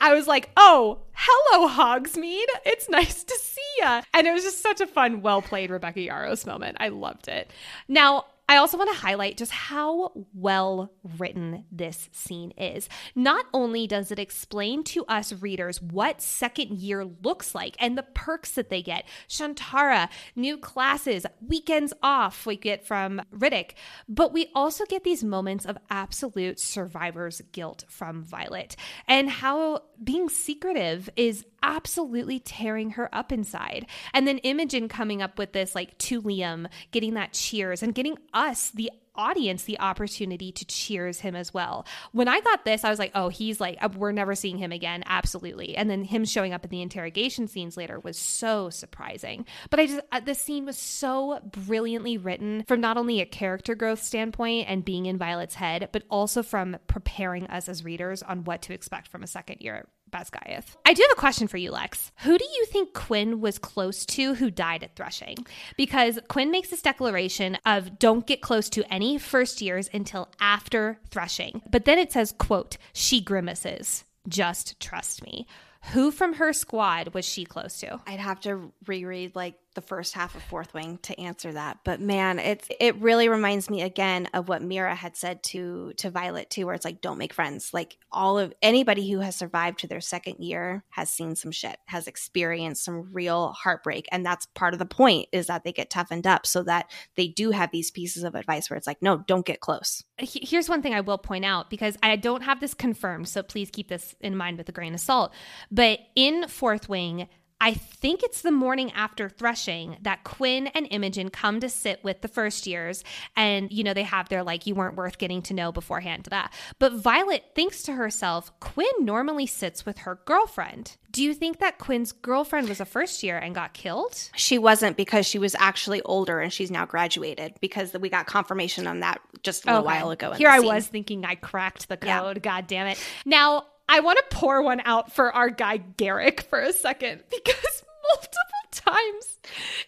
I 0.00 0.14
was 0.14 0.26
like, 0.26 0.50
oh, 0.56 0.98
hello, 1.12 1.68
Hogsmeade. 1.68 2.46
It's 2.64 2.88
nice 2.88 3.24
to 3.24 3.34
see 3.40 3.60
ya. 3.80 4.02
And 4.14 4.26
it 4.26 4.32
was 4.32 4.44
just 4.44 4.62
such 4.62 4.80
a 4.80 4.86
fun, 4.86 5.22
well 5.22 5.42
played 5.42 5.70
Rebecca 5.70 6.00
Yarros 6.00 6.46
moment. 6.46 6.76
I 6.80 6.88
loved 6.88 7.28
it. 7.28 7.50
Now, 7.88 8.24
I 8.48 8.56
also 8.56 8.78
want 8.78 8.90
to 8.90 8.96
highlight 8.96 9.36
just 9.36 9.52
how 9.52 10.12
well 10.32 10.90
written 11.18 11.64
this 11.70 12.08
scene 12.12 12.52
is. 12.52 12.88
Not 13.14 13.44
only 13.52 13.86
does 13.86 14.10
it 14.10 14.18
explain 14.18 14.84
to 14.84 15.04
us 15.04 15.34
readers 15.34 15.82
what 15.82 16.22
second 16.22 16.78
year 16.78 17.04
looks 17.04 17.54
like 17.54 17.76
and 17.78 17.96
the 17.96 18.02
perks 18.02 18.52
that 18.52 18.70
they 18.70 18.80
get 18.80 19.04
Chantara, 19.28 20.08
new 20.34 20.56
classes, 20.56 21.26
weekends 21.46 21.92
off 22.02 22.46
we 22.46 22.56
get 22.56 22.86
from 22.86 23.20
Ridoc, 23.34 23.72
but 24.08 24.32
we 24.32 24.50
also 24.54 24.86
get 24.86 25.04
these 25.04 25.22
moments 25.22 25.66
of 25.66 25.76
absolute 25.90 26.58
survivor's 26.58 27.42
guilt 27.52 27.84
from 27.88 28.24
Violet 28.24 28.76
and 29.06 29.28
how 29.28 29.82
being 30.02 30.30
secretive 30.30 31.10
is 31.16 31.44
absolutely 31.62 32.40
tearing 32.40 32.90
her 32.90 33.14
up 33.14 33.32
inside. 33.32 33.86
And 34.12 34.26
then 34.26 34.38
Imogen 34.38 34.88
coming 34.88 35.22
up 35.22 35.38
with 35.38 35.52
this, 35.52 35.74
like, 35.74 35.96
to 35.98 36.22
Liam, 36.22 36.66
getting 36.90 37.14
that 37.14 37.32
cheers 37.32 37.82
and 37.82 37.94
getting 37.94 38.16
us, 38.32 38.70
the 38.70 38.90
audience 39.18 39.64
the 39.64 39.80
opportunity 39.80 40.52
to 40.52 40.64
cheers 40.64 41.20
him 41.20 41.34
as 41.34 41.52
well. 41.52 41.84
When 42.12 42.28
I 42.28 42.40
got 42.40 42.64
this, 42.64 42.84
I 42.84 42.90
was 42.90 42.98
like, 42.98 43.10
oh, 43.14 43.28
he's 43.28 43.60
like, 43.60 43.76
uh, 43.82 43.88
we're 43.94 44.12
never 44.12 44.34
seeing 44.34 44.56
him 44.56 44.72
again. 44.72 45.02
Absolutely. 45.06 45.76
And 45.76 45.90
then 45.90 46.04
him 46.04 46.24
showing 46.24 46.54
up 46.54 46.64
in 46.64 46.70
the 46.70 46.80
interrogation 46.80 47.48
scenes 47.48 47.76
later 47.76 47.98
was 47.98 48.16
so 48.16 48.70
surprising. 48.70 49.44
But 49.68 49.80
I 49.80 49.86
just, 49.86 50.00
uh, 50.12 50.20
the 50.20 50.34
scene 50.34 50.64
was 50.64 50.78
so 50.78 51.40
brilliantly 51.44 52.16
written 52.16 52.64
from 52.68 52.80
not 52.80 52.96
only 52.96 53.20
a 53.20 53.26
character 53.26 53.74
growth 53.74 54.02
standpoint 54.02 54.68
and 54.68 54.84
being 54.84 55.06
in 55.06 55.18
Violet's 55.18 55.56
head, 55.56 55.88
but 55.92 56.04
also 56.08 56.42
from 56.42 56.76
preparing 56.86 57.46
us 57.48 57.68
as 57.68 57.84
readers 57.84 58.22
on 58.22 58.44
what 58.44 58.62
to 58.62 58.72
expect 58.72 59.08
from 59.08 59.24
a 59.24 59.26
second 59.26 59.60
year 59.60 59.88
Basgiath. 60.10 60.76
I 60.84 60.94
do 60.94 61.02
have 61.02 61.16
a 61.16 61.20
question 61.20 61.48
for 61.48 61.56
you, 61.56 61.70
Lex. 61.70 62.12
Who 62.20 62.38
do 62.38 62.44
you 62.44 62.66
think 62.66 62.94
Quinn 62.94 63.40
was 63.40 63.58
close 63.58 64.06
to 64.06 64.34
who 64.34 64.50
died 64.50 64.82
at 64.82 64.96
Threshing? 64.96 65.36
Because 65.76 66.18
Quinn 66.28 66.50
makes 66.50 66.70
this 66.70 66.82
declaration 66.82 67.58
of 67.66 67.98
don't 67.98 68.26
get 68.26 68.40
close 68.40 68.68
to 68.70 68.92
any 68.92 69.18
first 69.18 69.60
years 69.60 69.88
until 69.92 70.28
after 70.40 70.98
Threshing. 71.10 71.62
But 71.70 71.84
then 71.84 71.98
it 71.98 72.12
says, 72.12 72.32
quote, 72.38 72.76
she 72.92 73.20
grimaces. 73.20 74.04
Just 74.28 74.80
trust 74.80 75.22
me. 75.22 75.46
Who 75.92 76.10
from 76.10 76.34
her 76.34 76.52
squad 76.52 77.14
was 77.14 77.24
she 77.24 77.44
close 77.44 77.78
to? 77.80 78.00
I'd 78.06 78.20
have 78.20 78.40
to 78.40 78.72
reread 78.86 79.36
like 79.36 79.54
the 79.78 79.86
first 79.86 80.12
half 80.14 80.34
of 80.34 80.42
Fourth 80.42 80.74
Wing 80.74 80.98
to 81.02 81.18
answer 81.20 81.52
that. 81.52 81.78
But 81.84 82.00
man, 82.00 82.40
it's 82.40 82.68
it 82.80 82.96
really 82.96 83.28
reminds 83.28 83.70
me 83.70 83.82
again 83.82 84.26
of 84.34 84.48
what 84.48 84.60
Mira 84.60 84.92
had 84.92 85.16
said 85.16 85.44
to 85.44 85.92
to 85.98 86.10
Violet 86.10 86.50
too, 86.50 86.66
where 86.66 86.74
it's 86.74 86.84
like, 86.84 87.00
don't 87.00 87.16
make 87.16 87.32
friends. 87.32 87.72
Like 87.72 87.96
all 88.10 88.40
of 88.40 88.52
anybody 88.60 89.08
who 89.08 89.20
has 89.20 89.36
survived 89.36 89.78
to 89.80 89.86
their 89.86 90.00
second 90.00 90.42
year 90.42 90.82
has 90.90 91.12
seen 91.12 91.36
some 91.36 91.52
shit, 91.52 91.76
has 91.86 92.08
experienced 92.08 92.84
some 92.84 93.12
real 93.12 93.52
heartbreak. 93.52 94.08
And 94.10 94.26
that's 94.26 94.46
part 94.46 94.72
of 94.72 94.80
the 94.80 94.84
point 94.84 95.28
is 95.30 95.46
that 95.46 95.62
they 95.62 95.72
get 95.72 95.90
toughened 95.90 96.26
up 96.26 96.44
so 96.44 96.64
that 96.64 96.90
they 97.14 97.28
do 97.28 97.52
have 97.52 97.70
these 97.70 97.92
pieces 97.92 98.24
of 98.24 98.34
advice 98.34 98.68
where 98.68 98.76
it's 98.76 98.86
like, 98.88 99.00
no, 99.00 99.18
don't 99.18 99.46
get 99.46 99.60
close. 99.60 100.02
Uh, 100.20 100.26
here's 100.28 100.68
one 100.68 100.82
thing 100.82 100.94
I 100.94 101.02
will 101.02 101.18
point 101.18 101.44
out 101.44 101.70
because 101.70 101.96
I 102.02 102.16
don't 102.16 102.42
have 102.42 102.58
this 102.58 102.74
confirmed, 102.74 103.28
so 103.28 103.44
please 103.44 103.70
keep 103.70 103.88
this 103.88 104.16
in 104.20 104.36
mind 104.36 104.58
with 104.58 104.68
a 104.68 104.72
grain 104.72 104.94
of 104.94 105.00
salt. 105.00 105.32
But 105.70 106.00
in 106.16 106.48
Fourth 106.48 106.88
Wing, 106.88 107.28
I 107.60 107.74
think 107.74 108.22
it's 108.22 108.42
the 108.42 108.52
morning 108.52 108.92
after 108.92 109.28
threshing 109.28 109.96
that 110.02 110.22
Quinn 110.22 110.68
and 110.68 110.86
Imogen 110.90 111.28
come 111.28 111.58
to 111.60 111.68
sit 111.68 112.02
with 112.04 112.20
the 112.20 112.28
first 112.28 112.66
years 112.66 113.02
and 113.36 113.72
you 113.72 113.82
know 113.82 113.94
they 113.94 114.04
have 114.04 114.28
their 114.28 114.44
like 114.44 114.66
you 114.66 114.74
weren't 114.74 114.96
worth 114.96 115.18
getting 115.18 115.42
to 115.42 115.54
know 115.54 115.72
beforehand 115.72 116.24
to 116.24 116.30
that. 116.30 116.52
But 116.78 116.92
Violet 116.92 117.44
thinks 117.54 117.82
to 117.84 117.92
herself, 117.94 118.58
Quinn 118.60 118.86
normally 119.00 119.46
sits 119.46 119.84
with 119.84 119.98
her 119.98 120.20
girlfriend. 120.24 120.96
Do 121.10 121.24
you 121.24 121.34
think 121.34 121.58
that 121.58 121.78
Quinn's 121.78 122.12
girlfriend 122.12 122.68
was 122.68 122.80
a 122.80 122.84
first 122.84 123.22
year 123.22 123.38
and 123.38 123.54
got 123.54 123.74
killed? 123.74 124.30
She 124.36 124.58
wasn't 124.58 124.96
because 124.96 125.26
she 125.26 125.38
was 125.38 125.56
actually 125.58 126.02
older 126.02 126.38
and 126.40 126.52
she's 126.52 126.70
now 126.70 126.86
graduated 126.86 127.54
because 127.60 127.92
we 127.94 128.08
got 128.08 128.26
confirmation 128.26 128.86
on 128.86 129.00
that 129.00 129.20
just 129.42 129.64
a 129.64 129.68
little 129.68 129.88
okay. 129.88 130.00
while 130.00 130.10
ago. 130.10 130.32
Here 130.32 130.50
I 130.50 130.60
was 130.60 130.86
thinking 130.86 131.24
I 131.24 131.34
cracked 131.34 131.88
the 131.88 131.96
code. 131.96 132.36
Yeah. 132.36 132.40
God 132.40 132.66
damn 132.66 132.86
it. 132.86 133.02
Now 133.24 133.64
I 133.88 134.00
want 134.00 134.18
to 134.18 134.36
pour 134.36 134.62
one 134.62 134.80
out 134.84 135.12
for 135.12 135.32
our 135.32 135.50
guy 135.50 135.78
Garrick 135.78 136.42
for 136.42 136.60
a 136.60 136.72
second 136.72 137.22
because 137.30 137.82
multiple 138.10 138.38
times 138.72 139.38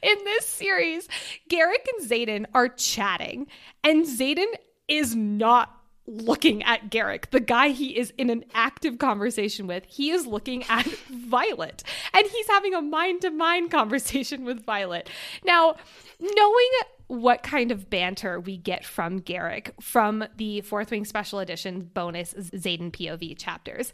in 0.02 0.16
this 0.24 0.47
series, 0.47 1.09
Garrick 1.48 1.86
and 1.97 2.09
Xaden 2.09 2.47
are 2.55 2.68
chatting, 2.68 3.47
and 3.85 4.06
Xaden 4.06 4.52
is 4.89 5.14
not 5.14 5.77
looking 6.06 6.62
at 6.64 6.90
Garrick, 6.90 7.31
the 7.31 7.40
guy 7.40 7.68
he 7.68 7.97
is 7.97 8.12
in 8.18 8.31
an 8.31 8.44
active 8.52 8.98
conversation 8.98 9.66
with. 9.66 9.85
He 9.86 10.10
is 10.10 10.27
looking 10.27 10.64
at 10.64 10.86
Violet, 11.10 11.85
and 12.12 12.27
he's 12.27 12.48
having 12.48 12.74
a 12.74 12.82
mind 12.82 13.22
to 13.22 13.31
mind 13.31 13.70
conversation 13.70 14.44
with 14.44 14.64
Violet. 14.64 15.09
Now, 15.44 15.77
knowing 16.18 16.68
what 17.11 17.43
kind 17.43 17.73
of 17.73 17.91
banter 17.91 18.39
we 18.39 18.57
get 18.57 18.85
from 18.85 19.19
Garrick 19.19 19.74
from 19.81 20.24
the 20.37 20.61
Fourth 20.61 20.93
Wing 20.93 21.05
Special 21.05 21.41
Edition 21.41 21.91
bonus 21.93 22.32
Xaden 22.35 22.93
POV 22.93 23.37
chapters. 23.37 23.93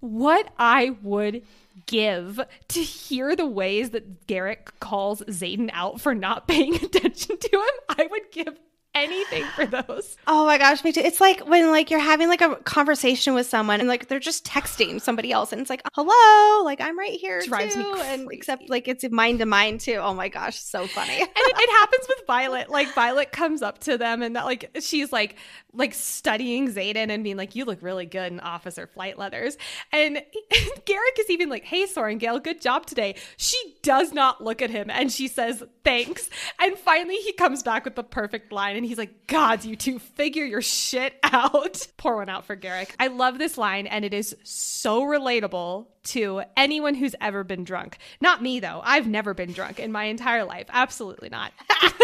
What 0.00 0.52
I 0.58 0.96
would 1.02 1.42
give 1.86 2.40
to 2.68 2.80
hear 2.80 3.36
the 3.36 3.46
ways 3.46 3.90
that 3.90 4.26
Garrick 4.26 4.80
calls 4.80 5.22
Xaden 5.28 5.70
out 5.72 6.00
for 6.00 6.12
not 6.12 6.48
paying 6.48 6.74
attention 6.74 7.38
to 7.38 7.56
him, 7.56 7.96
I 8.00 8.08
would 8.10 8.32
give 8.32 8.58
anything 8.96 9.44
for 9.54 9.66
those. 9.66 10.16
Oh 10.26 10.46
my 10.46 10.58
gosh, 10.58 10.82
me 10.82 10.92
too. 10.92 11.00
It's 11.00 11.20
like 11.20 11.40
when 11.46 11.70
like 11.70 11.90
you're 11.90 12.00
having 12.00 12.28
like 12.28 12.40
a 12.40 12.56
conversation 12.56 13.34
with 13.34 13.46
someone 13.46 13.80
and 13.80 13.88
like 13.88 14.08
they're 14.08 14.18
just 14.18 14.44
texting 14.44 15.00
somebody 15.00 15.30
else 15.30 15.52
and 15.52 15.60
it's 15.60 15.70
like, 15.70 15.82
hello, 15.94 16.64
like 16.64 16.80
I'm 16.80 16.98
right 16.98 17.12
here. 17.12 17.40
Drives 17.42 17.74
too. 17.74 17.80
me 17.80 17.92
crazy. 17.92 18.08
And 18.08 18.32
except 18.32 18.68
like 18.68 18.88
it's 18.88 19.08
mind 19.10 19.38
to 19.40 19.46
mind 19.46 19.80
too. 19.80 19.96
Oh 19.96 20.14
my 20.14 20.28
gosh, 20.28 20.58
so 20.58 20.86
funny. 20.86 21.20
and 21.20 21.28
it, 21.34 21.56
it 21.58 21.70
happens 21.70 22.06
with 22.08 22.26
Violet. 22.26 22.70
Like 22.70 22.92
Violet 22.94 23.30
comes 23.30 23.62
up 23.62 23.78
to 23.80 23.98
them 23.98 24.22
and 24.22 24.34
that 24.34 24.46
like 24.46 24.70
she's 24.80 25.12
like 25.12 25.36
like 25.76 25.92
studying 25.92 26.68
Xaden 26.68 27.10
and 27.10 27.22
being 27.22 27.36
like, 27.36 27.54
you 27.54 27.64
look 27.64 27.82
really 27.82 28.06
good 28.06 28.32
in 28.32 28.40
officer 28.40 28.86
flight 28.86 29.18
leathers. 29.18 29.58
And 29.92 30.22
Garrick 30.86 31.18
is 31.18 31.30
even 31.30 31.50
like, 31.50 31.64
hey, 31.64 31.86
Sorrengail, 31.86 32.42
good 32.42 32.60
job 32.60 32.86
today. 32.86 33.16
She 33.36 33.58
does 33.82 34.12
not 34.12 34.42
look 34.42 34.62
at 34.62 34.70
him 34.70 34.90
and 34.90 35.12
she 35.12 35.28
says, 35.28 35.62
thanks. 35.84 36.30
And 36.58 36.76
finally 36.78 37.16
he 37.16 37.32
comes 37.32 37.62
back 37.62 37.84
with 37.84 37.94
the 37.94 38.02
perfect 38.02 38.52
line 38.52 38.76
and 38.76 38.85
he's 38.86 38.98
like, 38.98 39.26
God, 39.26 39.64
you 39.64 39.76
two 39.76 39.98
figure 39.98 40.44
your 40.44 40.62
shit 40.62 41.14
out. 41.22 41.86
Pour 41.96 42.16
one 42.16 42.28
out 42.28 42.44
for 42.44 42.56
Garrick. 42.56 42.94
I 42.98 43.08
love 43.08 43.38
this 43.38 43.58
line, 43.58 43.86
and 43.86 44.04
it 44.04 44.14
is 44.14 44.36
so 44.44 45.02
relatable 45.02 45.86
to 46.04 46.42
anyone 46.56 46.94
who's 46.94 47.14
ever 47.20 47.44
been 47.44 47.64
drunk. 47.64 47.98
Not 48.20 48.42
me, 48.42 48.60
though. 48.60 48.80
I've 48.84 49.06
never 49.06 49.34
been 49.34 49.52
drunk 49.52 49.78
in 49.80 49.92
my 49.92 50.04
entire 50.04 50.44
life. 50.44 50.66
Absolutely 50.70 51.28
not. 51.28 51.52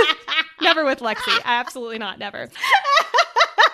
never 0.61 0.85
with 0.85 1.01
Lexi. 1.01 1.41
Absolutely 1.45 1.99
not. 1.99 2.19
Never. 2.19 2.49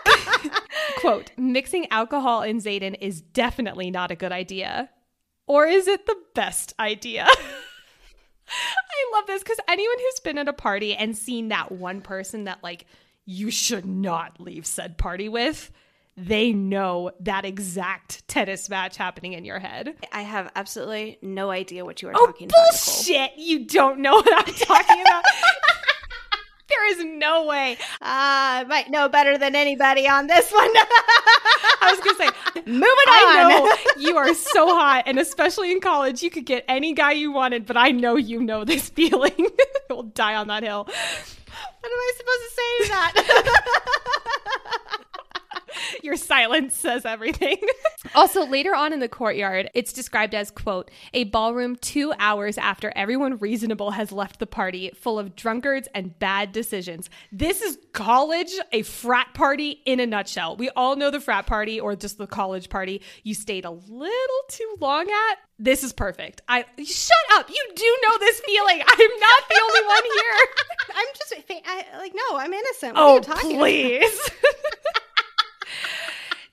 Quote 0.98 1.30
Mixing 1.36 1.90
alcohol 1.90 2.42
in 2.42 2.58
Xaden 2.58 2.96
is 3.00 3.20
definitely 3.20 3.90
not 3.90 4.10
a 4.10 4.16
good 4.16 4.32
idea. 4.32 4.90
Or 5.46 5.66
is 5.66 5.88
it 5.88 6.06
the 6.06 6.16
best 6.34 6.74
idea? 6.78 7.26
I 8.50 9.16
love 9.16 9.26
this 9.26 9.42
because 9.42 9.58
anyone 9.68 9.96
who's 9.98 10.20
been 10.20 10.38
at 10.38 10.48
a 10.48 10.52
party 10.52 10.94
and 10.94 11.16
seen 11.16 11.48
that 11.48 11.72
one 11.72 12.00
person 12.00 12.44
that, 12.44 12.62
like, 12.62 12.86
you 13.24 13.50
should 13.50 13.86
not 13.86 14.40
leave 14.40 14.66
said 14.66 14.96
party 14.96 15.28
with, 15.28 15.70
they 16.16 16.52
know 16.52 17.12
that 17.20 17.44
exact 17.44 18.26
tennis 18.26 18.68
match 18.68 18.96
happening 18.96 19.34
in 19.34 19.44
your 19.44 19.60
head. 19.60 19.94
I 20.12 20.22
have 20.22 20.50
absolutely 20.56 21.18
no 21.22 21.50
idea 21.50 21.84
what 21.84 22.02
you 22.02 22.08
are 22.08 22.14
oh, 22.16 22.26
talking 22.26 22.48
bullshit. 22.48 23.14
about. 23.14 23.36
Bullshit! 23.36 23.38
You 23.38 23.66
don't 23.66 24.00
know 24.00 24.14
what 24.14 24.48
I'm 24.48 24.54
talking 24.54 25.00
about. 25.00 25.24
there 26.68 26.90
is 26.90 27.04
no 27.04 27.46
way. 27.46 27.72
Uh, 28.00 28.58
I 28.60 28.64
might 28.68 28.90
know 28.90 29.08
better 29.08 29.38
than 29.38 29.54
anybody 29.56 30.08
on 30.08 30.26
this 30.26 30.50
one. 30.52 30.68
I 31.80 31.94
was 31.94 32.00
gonna 32.00 32.18
say, 32.18 32.62
moving 32.66 32.84
on. 32.84 32.86
I 33.08 33.46
know 33.48 34.02
you 34.02 34.16
are 34.16 34.34
so 34.34 34.68
hot, 34.76 35.04
and 35.06 35.18
especially 35.18 35.72
in 35.72 35.80
college, 35.80 36.22
you 36.22 36.30
could 36.30 36.44
get 36.46 36.64
any 36.68 36.92
guy 36.92 37.12
you 37.12 37.32
wanted. 37.32 37.66
But 37.66 37.76
I 37.76 37.90
know 37.90 38.16
you 38.16 38.42
know 38.42 38.64
this 38.64 38.88
feeling. 38.98 39.48
we'll 39.88 40.02
die 40.04 40.34
on 40.34 40.48
that 40.48 40.62
hill. 40.62 40.84
What 40.84 41.92
am 41.92 41.98
I 41.98 42.12
supposed 42.16 42.42
to 42.42 42.50
say 42.50 42.84
to 42.84 42.88
that? 42.90 43.12
Your 46.02 46.16
silence 46.16 46.76
says 46.76 47.04
everything. 47.04 47.58
also, 48.14 48.46
later 48.46 48.74
on 48.74 48.92
in 48.92 49.00
the 49.00 49.08
courtyard, 49.08 49.70
it's 49.74 49.92
described 49.92 50.34
as, 50.34 50.50
quote, 50.50 50.90
a 51.12 51.24
ballroom 51.24 51.76
two 51.76 52.12
hours 52.18 52.58
after 52.58 52.92
everyone 52.96 53.38
reasonable 53.38 53.92
has 53.92 54.12
left 54.12 54.38
the 54.38 54.46
party, 54.46 54.90
full 54.94 55.18
of 55.18 55.36
drunkards 55.36 55.88
and 55.94 56.18
bad 56.18 56.52
decisions. 56.52 57.10
This 57.32 57.62
is 57.62 57.78
college, 57.92 58.52
a 58.72 58.82
frat 58.82 59.34
party 59.34 59.82
in 59.84 60.00
a 60.00 60.06
nutshell. 60.06 60.56
We 60.56 60.70
all 60.70 60.96
know 60.96 61.10
the 61.10 61.20
frat 61.20 61.46
party 61.46 61.80
or 61.80 61.96
just 61.96 62.18
the 62.18 62.26
college 62.26 62.68
party 62.68 63.02
you 63.22 63.34
stayed 63.34 63.64
a 63.64 63.70
little 63.70 64.42
too 64.48 64.76
long 64.80 65.10
at. 65.10 65.38
This 65.60 65.82
is 65.82 65.92
perfect. 65.92 66.40
I 66.48 66.64
shut 66.84 67.16
up. 67.32 67.50
You 67.50 67.68
do 67.74 67.98
know 68.02 68.18
this 68.18 68.40
feeling. 68.40 68.80
I'm 68.86 69.20
not 69.20 69.42
the 69.48 69.60
only 69.64 69.86
one 69.86 70.02
here. 70.04 70.48
I'm 70.94 71.06
just 71.16 71.34
I, 71.66 71.98
like 71.98 72.14
no, 72.14 72.38
I'm 72.38 72.52
innocent. 72.52 72.94
What 72.94 73.28
oh, 73.28 73.34
please. 73.40 74.30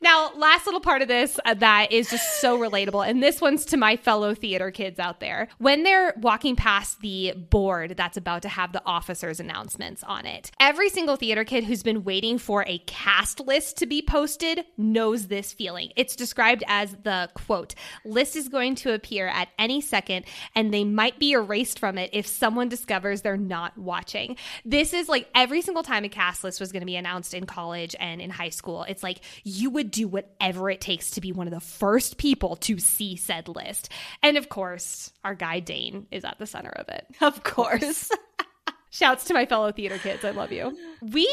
Now, 0.06 0.32
last 0.36 0.68
little 0.68 0.82
part 0.82 1.02
of 1.02 1.07
this 1.07 1.40
uh, 1.45 1.56
that 1.56 1.91
is 1.91 2.11
just 2.11 2.40
so 2.40 2.60
relatable, 2.60 3.10
and 3.10 3.23
this 3.23 3.41
one's 3.41 3.65
to 3.65 3.76
my 3.76 3.95
fellow 3.95 4.36
theater 4.36 4.69
kids 4.69 4.99
out 4.99 5.19
there. 5.19 5.48
When 5.57 5.82
they're 5.82 6.14
walking 6.18 6.56
past 6.56 7.02
the 7.02 7.34
board 7.34 7.98
that's 7.98 8.15
about 8.15 8.44
to 8.44 8.49
have 8.49 8.72
the 8.72 8.84
officers' 8.86 9.40
announcements 9.40 10.03
on 10.03 10.27
it, 10.27 10.52
every 10.60 10.90
single 10.90 11.15
theater 11.15 11.44
kid 11.44 11.64
who's 11.64 11.82
been 11.82 12.03
waiting 12.03 12.38
for 12.38 12.64
a 12.68 12.77
cast 12.86 13.40
list 13.40 13.77
to 13.77 13.88
be 13.88 14.03
posted 14.03 14.64
knows 14.77 15.26
this 15.26 15.52
feeling. 15.53 15.91
It's 15.95 16.15
described 16.15 16.64
as 16.68 16.95
the 17.02 17.32
quote, 17.34 17.73
list 18.03 18.36
is 18.36 18.48
going 18.48 18.76
to 18.76 18.94
appear 18.94 19.27
at 19.27 19.49
any 19.57 19.82
second, 19.82 20.26
and 20.53 20.72
they 20.72 20.84
might 20.84 21.18
be 21.18 21.32
erased 21.32 21.80
from 21.80 21.98
it 21.98 22.11
if 22.14 22.27
someone 22.27 22.69
discovers 22.69 23.23
they're 23.23 23.38
not 23.38 23.76
watching. 23.76 24.38
This 24.64 24.94
is 24.94 25.10
like 25.10 25.27
every 25.34 25.64
single 25.64 25.82
time 25.82 26.03
a 26.03 26.10
cast 26.10 26.44
list 26.44 26.60
was 26.60 26.72
going 26.72 26.82
to 26.82 26.86
be 26.86 26.95
announced 26.95 27.34
in 27.34 27.48
college 27.48 27.95
and 27.99 28.22
in 28.22 28.30
high 28.30 28.49
school, 28.49 28.84
it's 28.84 29.02
like 29.02 29.22
you 29.44 29.72
would 29.72 29.95
do 29.96 30.08
whatever 30.08 30.70
it 30.70 30.82
takes 30.82 31.12
to 31.12 31.22
be 31.22 31.32
one 31.32 31.48
of 31.48 31.54
the 31.54 31.60
first 31.60 32.18
people 32.18 32.58
to 32.58 32.78
see 32.80 33.16
said 33.16 33.48
list. 33.48 33.90
And 34.22 34.38
of 34.38 34.50
course, 34.50 35.14
our 35.24 35.36
guy 35.36 35.60
Dain 35.60 36.08
is 36.12 36.26
at 36.26 36.38
the 36.38 36.46
center 36.46 36.72
of 36.72 36.90
it. 36.90 37.06
Of 37.22 37.44
course. 37.44 38.12
Shouts 38.92 39.24
to 39.26 39.34
my 39.34 39.46
fellow 39.46 39.72
theater 39.72 39.98
kids. 39.98 40.24
I 40.24 40.32
love 40.32 40.52
you. 40.52 40.78
We 41.02 41.28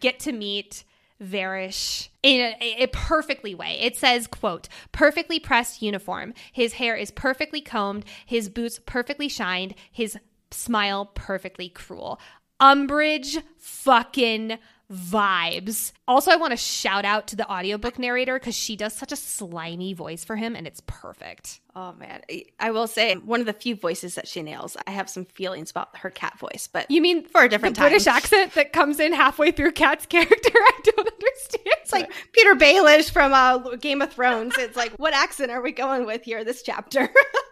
get 0.00 0.18
to 0.20 0.32
meet 0.32 0.82
Varrish 1.22 2.08
in 2.22 2.40
a, 2.40 2.82
a, 2.82 2.86
perfectly 2.88 3.54
way. 3.54 3.78
It 3.80 3.96
says, 3.96 4.26
quote, 4.26 4.68
perfectly 4.92 5.38
pressed 5.38 5.82
uniform. 5.82 6.34
His 6.52 6.74
hair 6.74 6.96
is 6.96 7.10
perfectly 7.10 7.60
combed, 7.60 8.04
his 8.26 8.48
boots 8.48 8.80
perfectly 8.84 9.28
shined, 9.28 9.74
his 9.90 10.18
smile 10.50 11.06
perfectly 11.14 11.68
cruel. 11.68 12.20
Umbridge 12.60 13.42
fucking 13.58 14.58
vibes. 14.92 15.92
Also, 16.06 16.30
I 16.30 16.36
want 16.36 16.52
to 16.52 16.56
shout 16.56 17.04
out 17.04 17.26
to 17.28 17.36
the 17.36 17.50
audiobook 17.50 17.98
narrator 17.98 18.38
because 18.38 18.54
she 18.54 18.76
does 18.76 18.92
such 18.92 19.12
a 19.12 19.16
slimy 19.16 19.92
voice 19.94 20.24
for 20.24 20.36
him 20.36 20.54
and 20.54 20.66
it's 20.66 20.80
perfect. 20.86 21.60
Oh 21.74 21.92
man, 21.92 22.22
I 22.58 22.70
will 22.70 22.86
say 22.86 23.14
one 23.16 23.40
of 23.40 23.46
the 23.46 23.52
few 23.52 23.76
voices 23.76 24.14
that 24.14 24.26
she 24.26 24.42
nails. 24.42 24.76
I 24.86 24.92
have 24.92 25.10
some 25.10 25.26
feelings 25.26 25.70
about 25.70 25.94
her 25.98 26.08
cat 26.08 26.38
voice, 26.38 26.68
but 26.72 26.90
you 26.90 27.02
mean 27.02 27.24
for 27.24 27.42
a 27.42 27.48
different. 27.48 27.76
British 27.76 28.06
accent 28.06 28.54
that 28.54 28.72
comes 28.72 28.98
in 28.98 29.12
halfway 29.12 29.50
through 29.50 29.72
Cat's 29.72 30.06
character? 30.06 30.50
I 30.54 30.80
don't 30.84 30.98
understand. 31.12 31.76
It's 31.82 31.92
like 31.92 32.10
Petyr 32.32 32.58
Baelish 32.58 33.10
from 33.10 33.34
uh, 33.34 33.76
Game 33.76 34.00
of 34.00 34.12
Thrones. 34.12 34.54
It's 34.58 34.76
like, 34.76 34.92
what 34.92 35.12
accent 35.12 35.50
are 35.50 35.60
we 35.60 35.72
going 35.72 36.06
with 36.06 36.22
here? 36.22 36.44
This 36.44 36.62
chapter. 36.62 37.10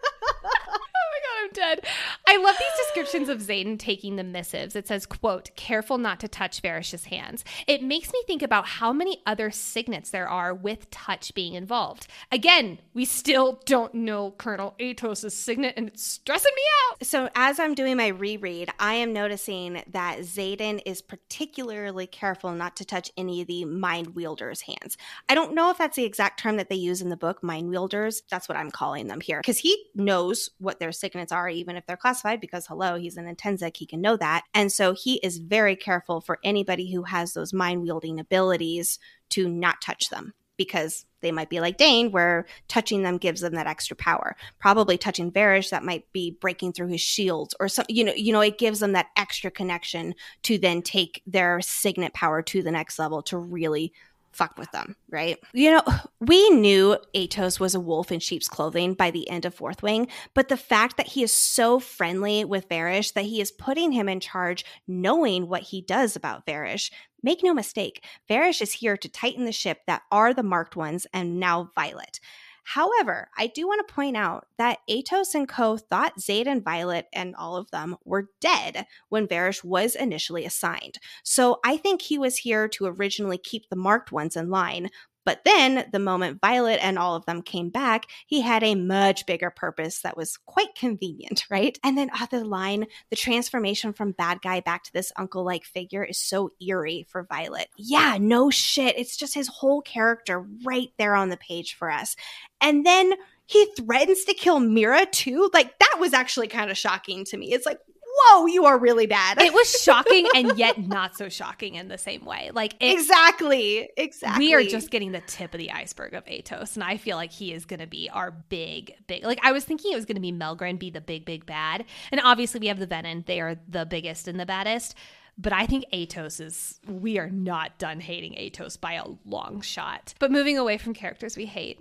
I'm 1.45 1.51
dead. 1.51 1.85
I 2.27 2.37
love 2.37 2.55
these 2.57 2.85
descriptions 2.85 3.29
of 3.29 3.39
Xaden 3.39 3.77
taking 3.77 4.15
the 4.15 4.23
missives. 4.23 4.75
It 4.75 4.87
says, 4.87 5.05
quote, 5.05 5.51
careful 5.55 5.99
not 5.99 6.19
to 6.21 6.27
touch 6.27 6.59
Varrish's 6.59 7.05
hands. 7.05 7.43
It 7.67 7.83
makes 7.83 8.11
me 8.11 8.23
think 8.25 8.41
about 8.41 8.65
how 8.65 8.91
many 8.91 9.21
other 9.27 9.51
signets 9.51 10.09
there 10.09 10.27
are 10.27 10.55
with 10.55 10.89
touch 10.89 11.35
being 11.35 11.53
involved. 11.53 12.07
Again, 12.31 12.79
we 12.95 13.05
still 13.05 13.61
don't 13.65 13.93
know 13.93 14.31
Colonel 14.31 14.73
Aetos' 14.79 15.31
signet 15.33 15.75
and 15.77 15.89
it's 15.89 16.03
stressing 16.03 16.53
me 16.55 16.61
out. 16.89 17.05
So 17.05 17.29
as 17.35 17.59
I'm 17.59 17.75
doing 17.75 17.97
my 17.97 18.07
reread, 18.07 18.71
I 18.79 18.95
am 18.95 19.13
noticing 19.13 19.83
that 19.91 20.19
Xaden 20.21 20.81
is 20.83 21.03
particularly 21.03 22.07
careful 22.07 22.53
not 22.53 22.75
to 22.77 22.85
touch 22.85 23.11
any 23.17 23.41
of 23.41 23.47
the 23.47 23.65
mind 23.65 24.15
wielders' 24.15 24.61
hands. 24.61 24.97
I 25.29 25.35
don't 25.35 25.53
know 25.53 25.69
if 25.69 25.77
that's 25.77 25.95
the 25.95 26.05
exact 26.05 26.39
term 26.39 26.57
that 26.57 26.69
they 26.69 26.75
use 26.75 27.03
in 27.03 27.09
the 27.09 27.17
book, 27.17 27.43
mind 27.43 27.69
wielders. 27.69 28.23
That's 28.31 28.49
what 28.49 28.57
I'm 28.57 28.71
calling 28.71 29.05
them 29.07 29.21
here. 29.21 29.41
Because 29.41 29.59
he 29.59 29.85
knows 29.93 30.49
what 30.57 30.79
their 30.79 30.91
signets 30.91 31.31
are, 31.35 31.49
even 31.49 31.75
if 31.75 31.85
they're 31.85 31.97
classified, 31.97 32.41
because 32.41 32.65
hello, 32.65 32.95
he's 32.95 33.17
an 33.17 33.33
inntinnsic, 33.33 33.77
he 33.77 33.85
can 33.85 34.01
know 34.01 34.17
that. 34.17 34.43
And 34.53 34.71
so 34.71 34.93
he 34.93 35.15
is 35.17 35.37
very 35.37 35.75
careful 35.75 36.21
for 36.21 36.39
anybody 36.43 36.91
who 36.91 37.03
has 37.03 37.33
those 37.33 37.53
mind 37.53 37.83
wielding 37.83 38.19
abilities 38.19 38.97
to 39.31 39.47
not 39.47 39.81
touch 39.81 40.09
them 40.09 40.33
because 40.57 41.05
they 41.21 41.31
might 41.31 41.49
be 41.49 41.59
like 41.59 41.77
Dain, 41.77 42.11
where 42.11 42.45
touching 42.67 43.03
them 43.03 43.17
gives 43.17 43.41
them 43.41 43.55
that 43.55 43.67
extra 43.67 43.95
power. 43.95 44.35
Probably 44.59 44.97
touching 44.97 45.31
Varrish, 45.31 45.71
that 45.71 45.83
might 45.83 46.11
be 46.13 46.37
breaking 46.39 46.73
through 46.73 46.87
his 46.87 47.01
shields 47.01 47.53
or 47.59 47.67
some, 47.67 47.85
you 47.89 48.03
know, 48.03 48.13
you 48.13 48.31
know, 48.31 48.41
it 48.41 48.57
gives 48.57 48.79
them 48.79 48.93
that 48.93 49.07
extra 49.17 49.51
connection 49.51 50.13
to 50.43 50.57
then 50.57 50.81
take 50.81 51.21
their 51.25 51.59
signet 51.61 52.13
power 52.13 52.41
to 52.43 52.61
the 52.61 52.71
next 52.71 52.99
level 52.99 53.21
to 53.23 53.37
really 53.37 53.91
fuck 54.35 54.57
with 54.57 54.71
them, 54.71 54.95
right? 55.09 55.37
You 55.53 55.71
know, 55.71 55.81
we 56.19 56.49
knew 56.49 56.97
Aetos 57.15 57.59
was 57.59 57.73
a 57.73 57.79
wolf 57.79 58.11
in 58.11 58.19
sheep's 58.19 58.47
clothing 58.47 58.93
by 58.93 59.11
the 59.11 59.29
end 59.29 59.45
of 59.45 59.53
Fourth 59.53 59.81
Wing, 59.81 60.07
but 60.33 60.49
the 60.49 60.57
fact 60.57 60.97
that 60.97 61.07
he 61.07 61.23
is 61.23 61.31
so 61.31 61.79
friendly 61.79 62.43
with 62.43 62.69
Varrish 62.69 63.13
that 63.13 63.25
he 63.25 63.41
is 63.41 63.51
putting 63.51 63.91
him 63.91 64.09
in 64.09 64.19
charge, 64.19 64.65
knowing 64.87 65.47
what 65.47 65.63
he 65.63 65.81
does 65.81 66.15
about 66.15 66.45
Varrish. 66.45 66.91
Make 67.23 67.43
no 67.43 67.53
mistake, 67.55 68.03
Varrish 68.29 68.61
is 68.61 68.73
here 68.73 68.97
to 68.97 69.09
tighten 69.09 69.45
the 69.45 69.51
ship 69.51 69.79
that 69.87 70.03
are 70.11 70.33
the 70.33 70.43
marked 70.43 70.75
ones 70.75 71.07
and 71.11 71.39
now 71.39 71.71
Violet. 71.73 72.19
However, 72.67 73.29
I 73.37 73.45
do 73.45 73.67
want 73.67 73.87
to 73.87 73.93
point 73.93 74.17
out 74.17 74.47
that 74.57 74.79
Aetos 74.89 75.35
and 75.35 75.47
co 75.47 75.77
thought 75.77 76.19
Zaid 76.19 76.47
and 76.47 76.63
Violet 76.63 77.05
and 77.13 77.35
all 77.35 77.55
of 77.57 77.69
them 77.69 77.95
were 78.03 78.29
dead 78.41 78.87
when 79.09 79.27
Varrish 79.27 79.63
was 79.63 79.95
initially 79.95 80.45
assigned. 80.45 80.97
So 81.23 81.59
I 81.63 81.77
think 81.77 82.01
he 82.01 82.17
was 82.17 82.37
here 82.37 82.67
to 82.69 82.87
originally 82.87 83.37
keep 83.37 83.69
the 83.69 83.75
marked 83.75 84.11
ones 84.11 84.35
in 84.35 84.49
line, 84.49 84.89
but 85.25 85.41
then, 85.43 85.89
the 85.91 85.99
moment 85.99 86.39
Violet 86.39 86.79
and 86.81 86.99
all 86.99 87.15
of 87.15 87.25
them 87.25 87.41
came 87.41 87.69
back, 87.69 88.05
he 88.27 88.41
had 88.41 88.63
a 88.63 88.75
much 88.75 89.25
bigger 89.25 89.49
purpose 89.49 90.01
that 90.01 90.15
was 90.15 90.37
quite 90.37 90.75
convenient, 90.75 91.45
right? 91.49 91.77
And 91.83 91.97
then, 91.97 92.09
ah, 92.13 92.25
other 92.25 92.45
line, 92.45 92.85
the 93.09 93.15
transformation 93.15 93.93
from 93.93 94.11
bad 94.11 94.41
guy 94.41 94.59
back 94.59 94.83
to 94.83 94.93
this 94.93 95.11
uncle 95.17 95.43
like 95.43 95.63
figure 95.63 96.03
is 96.03 96.17
so 96.17 96.51
eerie 96.65 97.05
for 97.09 97.23
Violet. 97.23 97.67
Yeah, 97.77 98.17
no 98.19 98.49
shit. 98.49 98.97
It's 98.97 99.17
just 99.17 99.33
his 99.33 99.47
whole 99.47 99.81
character 99.81 100.45
right 100.63 100.89
there 100.97 101.15
on 101.15 101.29
the 101.29 101.37
page 101.37 101.75
for 101.75 101.91
us. 101.91 102.15
And 102.61 102.85
then 102.85 103.13
he 103.45 103.65
threatens 103.77 104.23
to 104.25 104.33
kill 104.33 104.59
Mira 104.59 105.05
too. 105.05 105.49
Like, 105.53 105.77
that 105.77 105.97
was 105.99 106.13
actually 106.13 106.47
kind 106.47 106.71
of 106.71 106.77
shocking 106.77 107.25
to 107.25 107.37
me. 107.37 107.53
It's 107.53 107.65
like, 107.65 107.79
whoa, 108.15 108.45
you 108.47 108.65
are 108.65 108.77
really 108.77 109.07
bad. 109.07 109.41
it 109.41 109.53
was 109.53 109.69
shocking 109.81 110.27
and 110.35 110.57
yet 110.57 110.79
not 110.79 111.15
so 111.15 111.29
shocking 111.29 111.75
in 111.75 111.87
the 111.87 111.97
same 111.97 112.25
way. 112.25 112.51
Like 112.53 112.75
it, 112.79 112.93
exactly, 112.93 113.89
exactly. 113.97 114.47
We 114.47 114.53
are 114.53 114.63
just 114.63 114.91
getting 114.91 115.11
the 115.11 115.21
tip 115.21 115.53
of 115.53 115.59
the 115.59 115.71
iceberg 115.71 116.13
of 116.13 116.25
Aetos, 116.25 116.75
and 116.75 116.83
I 116.83 116.97
feel 116.97 117.17
like 117.17 117.31
he 117.31 117.53
is 117.53 117.65
going 117.65 117.79
to 117.79 117.87
be 117.87 118.09
our 118.09 118.31
big, 118.31 118.95
big. 119.07 119.23
Like 119.23 119.39
I 119.43 119.51
was 119.51 119.63
thinking 119.63 119.91
it 119.91 119.95
was 119.95 120.05
going 120.05 120.15
to 120.15 120.21
be 120.21 120.31
Melgren 120.31 120.79
be 120.79 120.89
the 120.89 121.01
big, 121.01 121.25
big 121.25 121.45
bad, 121.45 121.85
and 122.11 122.21
obviously 122.23 122.59
we 122.59 122.67
have 122.67 122.79
the 122.79 122.87
Venin. 122.87 123.25
They 123.25 123.41
are 123.41 123.57
the 123.67 123.85
biggest 123.85 124.27
and 124.27 124.39
the 124.39 124.45
baddest. 124.45 124.95
But 125.37 125.51
I 125.51 125.65
think 125.65 125.83
Aetos 125.91 126.39
is, 126.39 126.79
we 126.87 127.19
are 127.19 127.29
not 127.29 127.77
done 127.77 127.99
hating 127.99 128.35
Aetos 128.35 128.79
by 128.79 128.93
a 128.93 129.03
long 129.25 129.59
shot. 129.59 130.13
But 130.17 130.31
moving 130.31 130.57
away 130.57 130.77
from 130.77 130.93
characters 130.93 131.35
we 131.35 131.45
hate, 131.45 131.79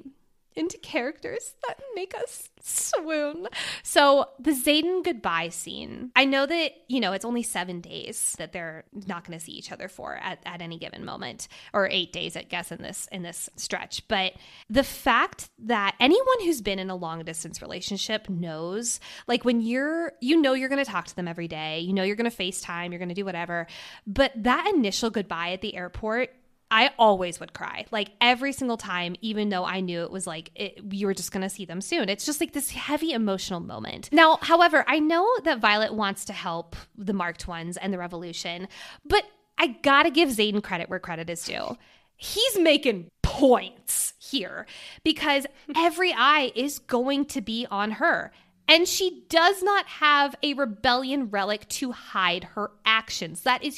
into 0.57 0.79
characters 0.79 1.55
that 1.67 1.81
make 1.95 2.15
us 2.15 2.51
swoon. 2.61 3.49
So 3.83 4.29
the 4.39 4.53
Xaden 4.53 5.05
goodbye 5.05 5.49
scene. 5.49 6.13
I 6.17 6.25
know 6.25 6.47
that, 6.47 6.73
you 6.89 7.01
know, 7.01 7.13
it's 7.13 7.25
only 7.25 7.43
seven 7.43 7.81
days 7.81 8.35
that 8.39 8.53
they're 8.53 8.85
not 9.07 9.25
going 9.27 9.39
to 9.39 9.45
see 9.45 9.53
each 9.53 9.73
other 9.73 9.89
for 9.89 10.17
at, 10.17 10.39
at 10.47 10.63
any 10.63 10.79
given 10.79 11.05
moment. 11.05 11.49
Or 11.73 11.89
eight 11.91 12.13
days, 12.13 12.37
I 12.37 12.43
guess, 12.43 12.73
in 12.73 12.83
this 12.83 13.09
in 13.13 13.23
this 13.23 13.51
stretch. 13.57 14.07
But 14.09 14.35
the 14.71 14.85
fact 14.85 15.51
that 15.61 15.95
anyone 16.01 16.45
who's 16.45 16.63
been 16.63 16.79
in 16.79 16.91
a 16.91 16.97
long 16.97 17.23
distance 17.25 17.61
relationship 17.61 18.29
knows, 18.29 19.01
like 19.27 19.45
when 19.45 19.61
you're 19.61 20.13
you 20.21 20.41
know 20.41 20.55
you're 20.55 20.69
gonna 20.69 20.85
talk 20.85 21.07
to 21.07 21.17
them 21.17 21.29
every 21.29 21.49
day, 21.49 21.81
you 21.81 21.93
know 21.93 22.03
you're 22.03 22.17
gonna 22.17 22.31
FaceTime, 22.31 22.91
you're 22.91 22.99
gonna 22.99 23.15
do 23.15 23.25
whatever. 23.25 23.67
But 24.07 24.33
that 24.37 24.73
initial 24.75 25.11
goodbye 25.11 25.53
at 25.53 25.61
the 25.61 25.75
airport 25.77 26.31
I 26.71 26.91
always 26.99 27.39
would 27.41 27.53
cry, 27.53 27.87
like 27.91 28.11
every 28.21 28.53
single 28.53 28.77
time, 28.77 29.17
even 29.21 29.49
though 29.49 29.65
I 29.65 29.81
knew 29.81 30.03
it 30.03 30.11
was 30.11 30.27
like 30.27 30.51
it, 30.55 30.81
you 30.91 31.07
were 31.07 31.15
just 31.15 31.31
going 31.31 31.43
to 31.43 31.49
see 31.49 31.65
them 31.65 31.81
soon. 31.81 32.09
It's 32.09 32.27
just 32.27 32.41
like 32.41 32.53
this 32.53 32.71
heavy 32.71 33.13
emotional 33.13 33.61
moment. 33.61 34.09
Now, 34.13 34.39
however, 34.43 34.85
I 34.89 34.99
know 34.99 35.29
that 35.45 35.61
Violet 35.61 35.95
wants 35.95 36.25
to 36.27 36.33
help 36.33 36.75
the 36.97 37.13
marked 37.13 37.47
ones 37.47 37.77
and 37.77 37.93
the 37.93 37.99
revolution, 37.99 38.69
but 39.05 39.25
I 39.59 39.69
gotta 39.69 40.11
give 40.11 40.31
Xaden 40.31 40.63
credit 40.63 40.89
where 40.89 40.99
credit 40.99 41.31
is 41.31 41.45
due. 41.45 41.77
He's 42.17 42.59
making 42.59 43.09
points 43.23 44.15
here 44.19 44.67
because 45.05 45.47
every 45.77 46.13
eye 46.13 46.53
is 46.55 46.79
going 46.79 47.27
to 47.27 47.41
be 47.41 47.67
on 47.71 47.93
her. 47.93 48.33
And 48.67 48.89
she 48.89 49.25
does 49.29 49.63
not 49.63 49.87
have 49.87 50.35
a 50.43 50.55
rebellion 50.55 51.29
relic 51.29 51.69
to 51.69 51.93
hide 51.93 52.45
her 52.55 52.71
actions. 52.87 53.43
That 53.43 53.63
is 53.63 53.77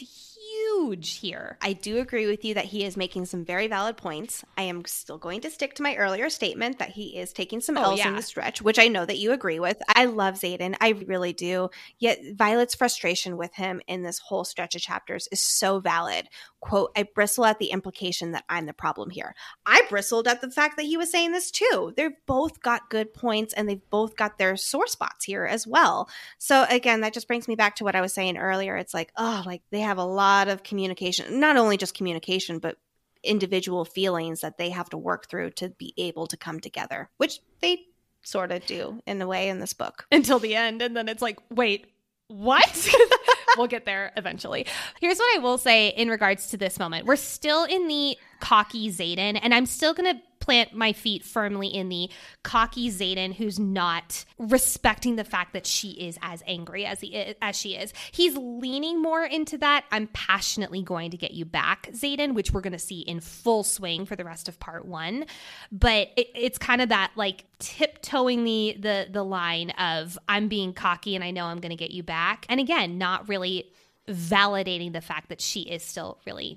huge 0.66 1.18
here. 1.18 1.58
I 1.60 1.72
do 1.72 1.98
agree 1.98 2.26
with 2.26 2.44
you 2.44 2.54
that 2.54 2.66
he 2.66 2.84
is 2.84 2.96
making 2.96 3.26
some 3.26 3.44
very 3.44 3.66
valid 3.66 3.96
points. 3.96 4.44
I 4.56 4.62
am 4.62 4.84
still 4.84 5.18
going 5.18 5.40
to 5.42 5.50
stick 5.50 5.74
to 5.74 5.82
my 5.82 5.96
earlier 5.96 6.30
statement 6.30 6.78
that 6.78 6.90
he 6.90 7.16
is 7.16 7.32
taking 7.32 7.60
some 7.60 7.76
oh, 7.76 7.82
L's 7.82 7.98
yeah. 7.98 8.08
in 8.08 8.16
the 8.16 8.22
stretch, 8.22 8.62
which 8.62 8.78
I 8.78 8.88
know 8.88 9.04
that 9.04 9.18
you 9.18 9.32
agree 9.32 9.60
with. 9.60 9.80
I 9.88 10.06
love 10.06 10.34
Xaden. 10.34 10.76
I 10.80 10.90
really 10.90 11.32
do. 11.32 11.70
Yet 11.98 12.20
Violet's 12.34 12.74
frustration 12.74 13.36
with 13.36 13.54
him 13.54 13.80
in 13.86 14.02
this 14.02 14.18
whole 14.18 14.44
stretch 14.44 14.74
of 14.74 14.82
chapters 14.82 15.28
is 15.30 15.40
so 15.40 15.80
valid. 15.80 16.28
Quote, 16.60 16.90
I 16.96 17.04
bristle 17.04 17.44
at 17.44 17.58
the 17.58 17.70
implication 17.70 18.32
that 18.32 18.44
I'm 18.48 18.66
the 18.66 18.72
problem 18.72 19.10
here. 19.10 19.34
I 19.64 19.82
bristled 19.88 20.26
at 20.26 20.40
the 20.40 20.50
fact 20.50 20.76
that 20.76 20.86
he 20.86 20.96
was 20.96 21.10
saying 21.10 21.32
this 21.32 21.50
too. 21.50 21.92
They've 21.96 22.10
both 22.26 22.60
got 22.60 22.90
good 22.90 23.14
points 23.14 23.54
and 23.54 23.68
they've 23.68 23.90
both 23.90 24.16
got 24.16 24.38
their 24.38 24.56
sore 24.56 24.88
spots 24.88 25.24
here 25.24 25.44
as 25.44 25.66
well. 25.66 26.08
So 26.38 26.66
again, 26.68 27.02
that 27.02 27.14
just 27.14 27.28
brings 27.28 27.46
me 27.46 27.54
back 27.54 27.76
to 27.76 27.84
what 27.84 27.94
I 27.94 28.00
was 28.00 28.12
saying 28.12 28.36
earlier. 28.36 28.76
It's 28.76 28.94
like, 28.94 29.12
oh, 29.16 29.42
like 29.46 29.62
they 29.70 29.80
have 29.80 29.98
a 29.98 30.04
lot 30.04 30.48
of 30.48 30.55
communication, 30.62 31.40
not 31.40 31.56
only 31.56 31.76
just 31.76 31.94
communication, 31.94 32.58
but 32.58 32.76
individual 33.22 33.84
feelings 33.84 34.40
that 34.40 34.58
they 34.58 34.70
have 34.70 34.88
to 34.90 34.98
work 34.98 35.28
through 35.28 35.50
to 35.50 35.70
be 35.70 35.92
able 35.96 36.26
to 36.28 36.36
come 36.36 36.60
together, 36.60 37.10
which 37.16 37.40
they 37.60 37.80
sort 38.22 38.52
of 38.52 38.64
do 38.66 39.02
in 39.06 39.20
a 39.20 39.26
way 39.26 39.48
in 39.48 39.60
this 39.60 39.72
book 39.72 40.06
until 40.12 40.38
the 40.38 40.54
end. 40.54 40.82
And 40.82 40.96
then 40.96 41.08
it's 41.08 41.22
like, 41.22 41.38
wait, 41.50 41.86
what? 42.28 42.88
we'll 43.56 43.66
get 43.66 43.84
there 43.84 44.12
eventually. 44.16 44.66
Here's 45.00 45.18
what 45.18 45.36
I 45.36 45.38
will 45.40 45.58
say 45.58 45.88
in 45.88 46.08
regards 46.08 46.48
to 46.48 46.56
this 46.56 46.78
moment. 46.78 47.06
We're 47.06 47.16
still 47.16 47.64
in 47.64 47.88
the 47.88 48.16
cocky 48.40 48.90
Xaden, 48.90 49.38
and 49.42 49.54
I'm 49.54 49.66
still 49.66 49.94
going 49.94 50.16
to 50.16 50.22
plant 50.46 50.72
my 50.72 50.92
feet 50.92 51.24
firmly 51.24 51.66
in 51.66 51.88
the 51.88 52.08
cocky 52.44 52.88
Xaden 52.88 53.34
who's 53.34 53.58
not 53.58 54.24
respecting 54.38 55.16
the 55.16 55.24
fact 55.24 55.52
that 55.54 55.66
she 55.66 55.90
is 55.90 56.16
as 56.22 56.40
angry 56.46 56.86
as 56.86 57.00
he 57.00 57.08
is, 57.08 57.34
as 57.42 57.56
she 57.56 57.74
is. 57.74 57.92
He's 58.12 58.36
leaning 58.36 59.02
more 59.02 59.24
into 59.24 59.58
that. 59.58 59.84
I'm 59.90 60.06
passionately 60.06 60.82
going 60.82 61.10
to 61.10 61.16
get 61.16 61.32
you 61.32 61.44
back, 61.44 61.90
Xaden, 61.90 62.34
which 62.34 62.52
we're 62.52 62.60
going 62.60 62.74
to 62.74 62.78
see 62.78 63.00
in 63.00 63.18
full 63.18 63.64
swing 63.64 64.06
for 64.06 64.14
the 64.14 64.24
rest 64.24 64.48
of 64.48 64.60
part 64.60 64.86
one. 64.86 65.24
But 65.72 66.10
it, 66.16 66.28
it's 66.36 66.58
kind 66.58 66.80
of 66.80 66.90
that 66.90 67.10
like 67.16 67.44
tiptoeing 67.58 68.44
the 68.44 68.76
the 68.78 69.08
the 69.10 69.24
line 69.24 69.70
of 69.70 70.16
I'm 70.28 70.46
being 70.46 70.72
cocky 70.72 71.16
and 71.16 71.24
I 71.24 71.32
know 71.32 71.46
I'm 71.46 71.58
going 71.58 71.70
to 71.70 71.76
get 71.76 71.90
you 71.90 72.04
back. 72.04 72.46
And 72.48 72.60
again, 72.60 72.98
not 72.98 73.28
really 73.28 73.72
validating 74.08 74.92
the 74.92 75.00
fact 75.00 75.28
that 75.30 75.40
she 75.40 75.62
is 75.62 75.82
still 75.82 76.20
really 76.24 76.56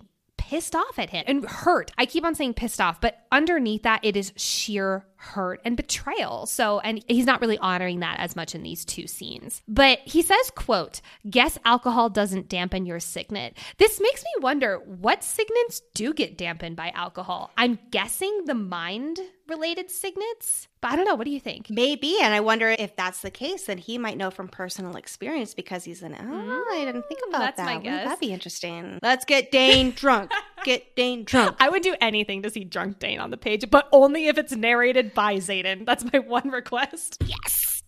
pissed 0.50 0.76
off 0.76 0.98
at 0.98 1.12
him 1.12 1.24
and 1.28 1.46
hurt. 1.46 1.92
I 1.96 2.08
keep 2.08 2.26
on 2.26 2.34
saying 2.34 2.56
pissed 2.56 2.82
off, 2.82 3.00
but 3.00 3.20
underneath 3.32 3.84
that, 3.84 4.00
it 4.04 4.18
is 4.18 4.34
sheer 4.36 5.06
hurt 5.20 5.60
and 5.66 5.76
betrayal. 5.76 6.46
So, 6.46 6.80
and 6.80 7.04
he's 7.08 7.26
not 7.26 7.41
really 7.41 7.58
honoring 7.58 8.00
that 8.00 8.20
as 8.20 8.38
much 8.38 8.56
in 8.56 8.64
these 8.64 8.86
two 8.86 9.06
scenes. 9.06 9.62
But 9.68 10.00
he 10.06 10.22
says, 10.22 10.50
quote, 10.56 11.02
guess 11.30 11.58
alcohol 11.66 12.10
doesn't 12.10 12.48
dampen 12.48 12.86
your 12.86 13.02
signet. 13.02 13.58
This 13.78 14.00
makes 14.00 14.24
me 14.24 14.30
wonder 14.41 14.78
what 14.78 15.24
signets 15.24 15.82
do 15.94 16.14
get 16.14 16.38
dampened 16.38 16.78
by 16.78 16.91
alcohol. 16.91 17.52
I'm 17.58 17.80
guessing 17.91 18.46
the 18.46 18.56
mind 18.56 19.20
related 19.50 19.90
signets, 19.91 20.68
but 20.80 20.91
I 20.91 20.96
don't 20.96 21.06
know. 21.06 21.16
What 21.16 21.26
do 21.26 21.32
you 21.32 21.40
think? 21.40 21.70
Maybe. 21.70 22.18
And 22.22 22.34
I 22.34 22.40
wonder 22.40 22.70
if 22.70 22.96
that's 22.96 23.22
the 23.22 23.32
case, 23.32 23.66
then 23.66 23.78
he 23.78 23.98
might 23.98 24.16
know 24.16 24.32
from 24.32 24.48
personal 24.48 24.96
experience 24.96 25.54
because 25.54 25.84
he's 25.84 26.02
an, 26.02 26.16
oh, 26.18 26.68
I 26.72 26.86
didn't 26.86 27.02
mm, 27.02 27.08
think 27.08 27.22
about 27.28 27.40
That's 27.40 27.58
that. 27.58 27.66
my 27.66 27.78
Wouldn't 27.78 27.84
guess. 27.84 28.06
That'd 28.06 28.20
be 28.20 28.32
interesting. 28.32 29.00
Let's 29.02 29.26
get 29.26 29.52
Dain 29.52 29.91
drunk. 29.91 30.32
Get 30.66 30.94
Dain 30.94 31.24
drunk. 31.24 31.56
I 31.62 31.70
would 31.70 31.84
do 31.84 31.96
anything 32.02 32.41
to 32.44 32.50
see 32.50 32.66
Drunk 32.66 33.00
Dain 33.00 33.22
on 33.22 33.30
the 33.30 33.38
page, 33.38 33.70
but 33.70 33.88
only 33.94 34.28
if 34.28 34.38
it's 34.38 34.54
narrated 34.54 35.09
by 35.14 35.36
Xaden. 35.36 35.86
That's 35.86 36.03
my 36.11 36.19
one 36.19 36.49
request. 36.49 37.22
Yes. 37.26 37.84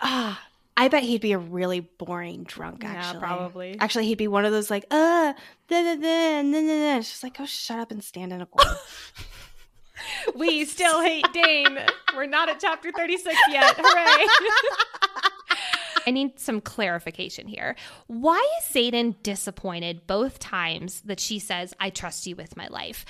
Ah, 0.00 0.42
I 0.76 0.88
bet 0.88 1.02
he'd 1.04 1.20
be 1.20 1.32
a 1.32 1.38
really 1.38 1.80
boring 1.80 2.44
drunk, 2.44 2.82
Yeah, 2.82 2.92
actually. 2.94 3.20
probably. 3.20 3.78
Actually, 3.80 4.06
he'd 4.06 4.18
be 4.18 4.28
one 4.28 4.44
of 4.44 4.52
those 4.52 4.70
like, 4.70 4.84
uh, 4.90 5.32
da 5.68 5.82
da 5.82 5.94
da, 5.94 6.42
da 6.42 6.50
da 6.52 6.60
da. 6.60 6.98
It's 6.98 7.10
just 7.10 7.22
like, 7.22 7.36
oh, 7.38 7.46
shut 7.46 7.78
up 7.78 7.90
and 7.90 8.02
stand 8.02 8.32
in 8.32 8.40
a 8.40 8.46
corner. 8.46 8.76
We 10.34 10.64
still 10.64 11.00
hate 11.02 11.26
Dain. 11.32 11.78
We're 12.14 12.26
not 12.26 12.48
at 12.48 12.60
chapter 12.60 12.90
36 12.92 13.36
yet. 13.50 13.74
Hooray. 13.78 14.26
I 16.06 16.10
need 16.10 16.38
some 16.38 16.60
clarification 16.60 17.46
here. 17.46 17.76
Why 18.08 18.36
is 18.60 18.74
Xaden 18.74 19.14
disappointed 19.22 20.06
both 20.06 20.38
times 20.38 21.00
that 21.02 21.20
she 21.20 21.38
says, 21.38 21.72
I 21.80 21.88
trust 21.90 22.26
you 22.26 22.36
with 22.36 22.56
my 22.56 22.66
life? 22.68 23.06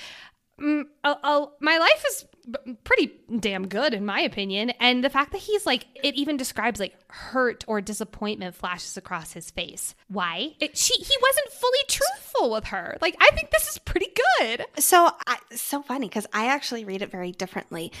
Mm, 0.59 0.83
uh, 1.03 1.15
uh, 1.23 1.45
my 1.59 1.77
life 1.77 2.03
is 2.09 2.25
pretty 2.83 3.11
damn 3.39 3.67
good, 3.67 3.93
in 3.93 4.05
my 4.05 4.21
opinion. 4.21 4.69
And 4.79 5.03
the 5.03 5.09
fact 5.09 5.31
that 5.31 5.39
he's 5.39 5.65
like, 5.65 5.85
it 6.03 6.15
even 6.15 6.37
describes 6.37 6.79
like 6.79 6.95
hurt 7.09 7.63
or 7.67 7.81
disappointment 7.81 8.55
flashes 8.55 8.97
across 8.97 9.33
his 9.33 9.51
face. 9.51 9.95
Why? 10.07 10.55
It, 10.59 10.77
she, 10.77 10.93
he 10.93 11.15
wasn't 11.21 11.49
fully 11.49 11.79
truthful 11.87 12.51
with 12.51 12.65
her. 12.65 12.97
Like, 13.01 13.15
I 13.19 13.31
think 13.33 13.51
this 13.51 13.67
is 13.67 13.77
pretty 13.79 14.11
good. 14.39 14.65
So, 14.79 15.11
I, 15.27 15.37
so 15.51 15.81
funny 15.81 16.07
because 16.07 16.27
I 16.33 16.47
actually 16.47 16.85
read 16.85 17.01
it 17.01 17.11
very 17.11 17.31
differently. 17.31 17.91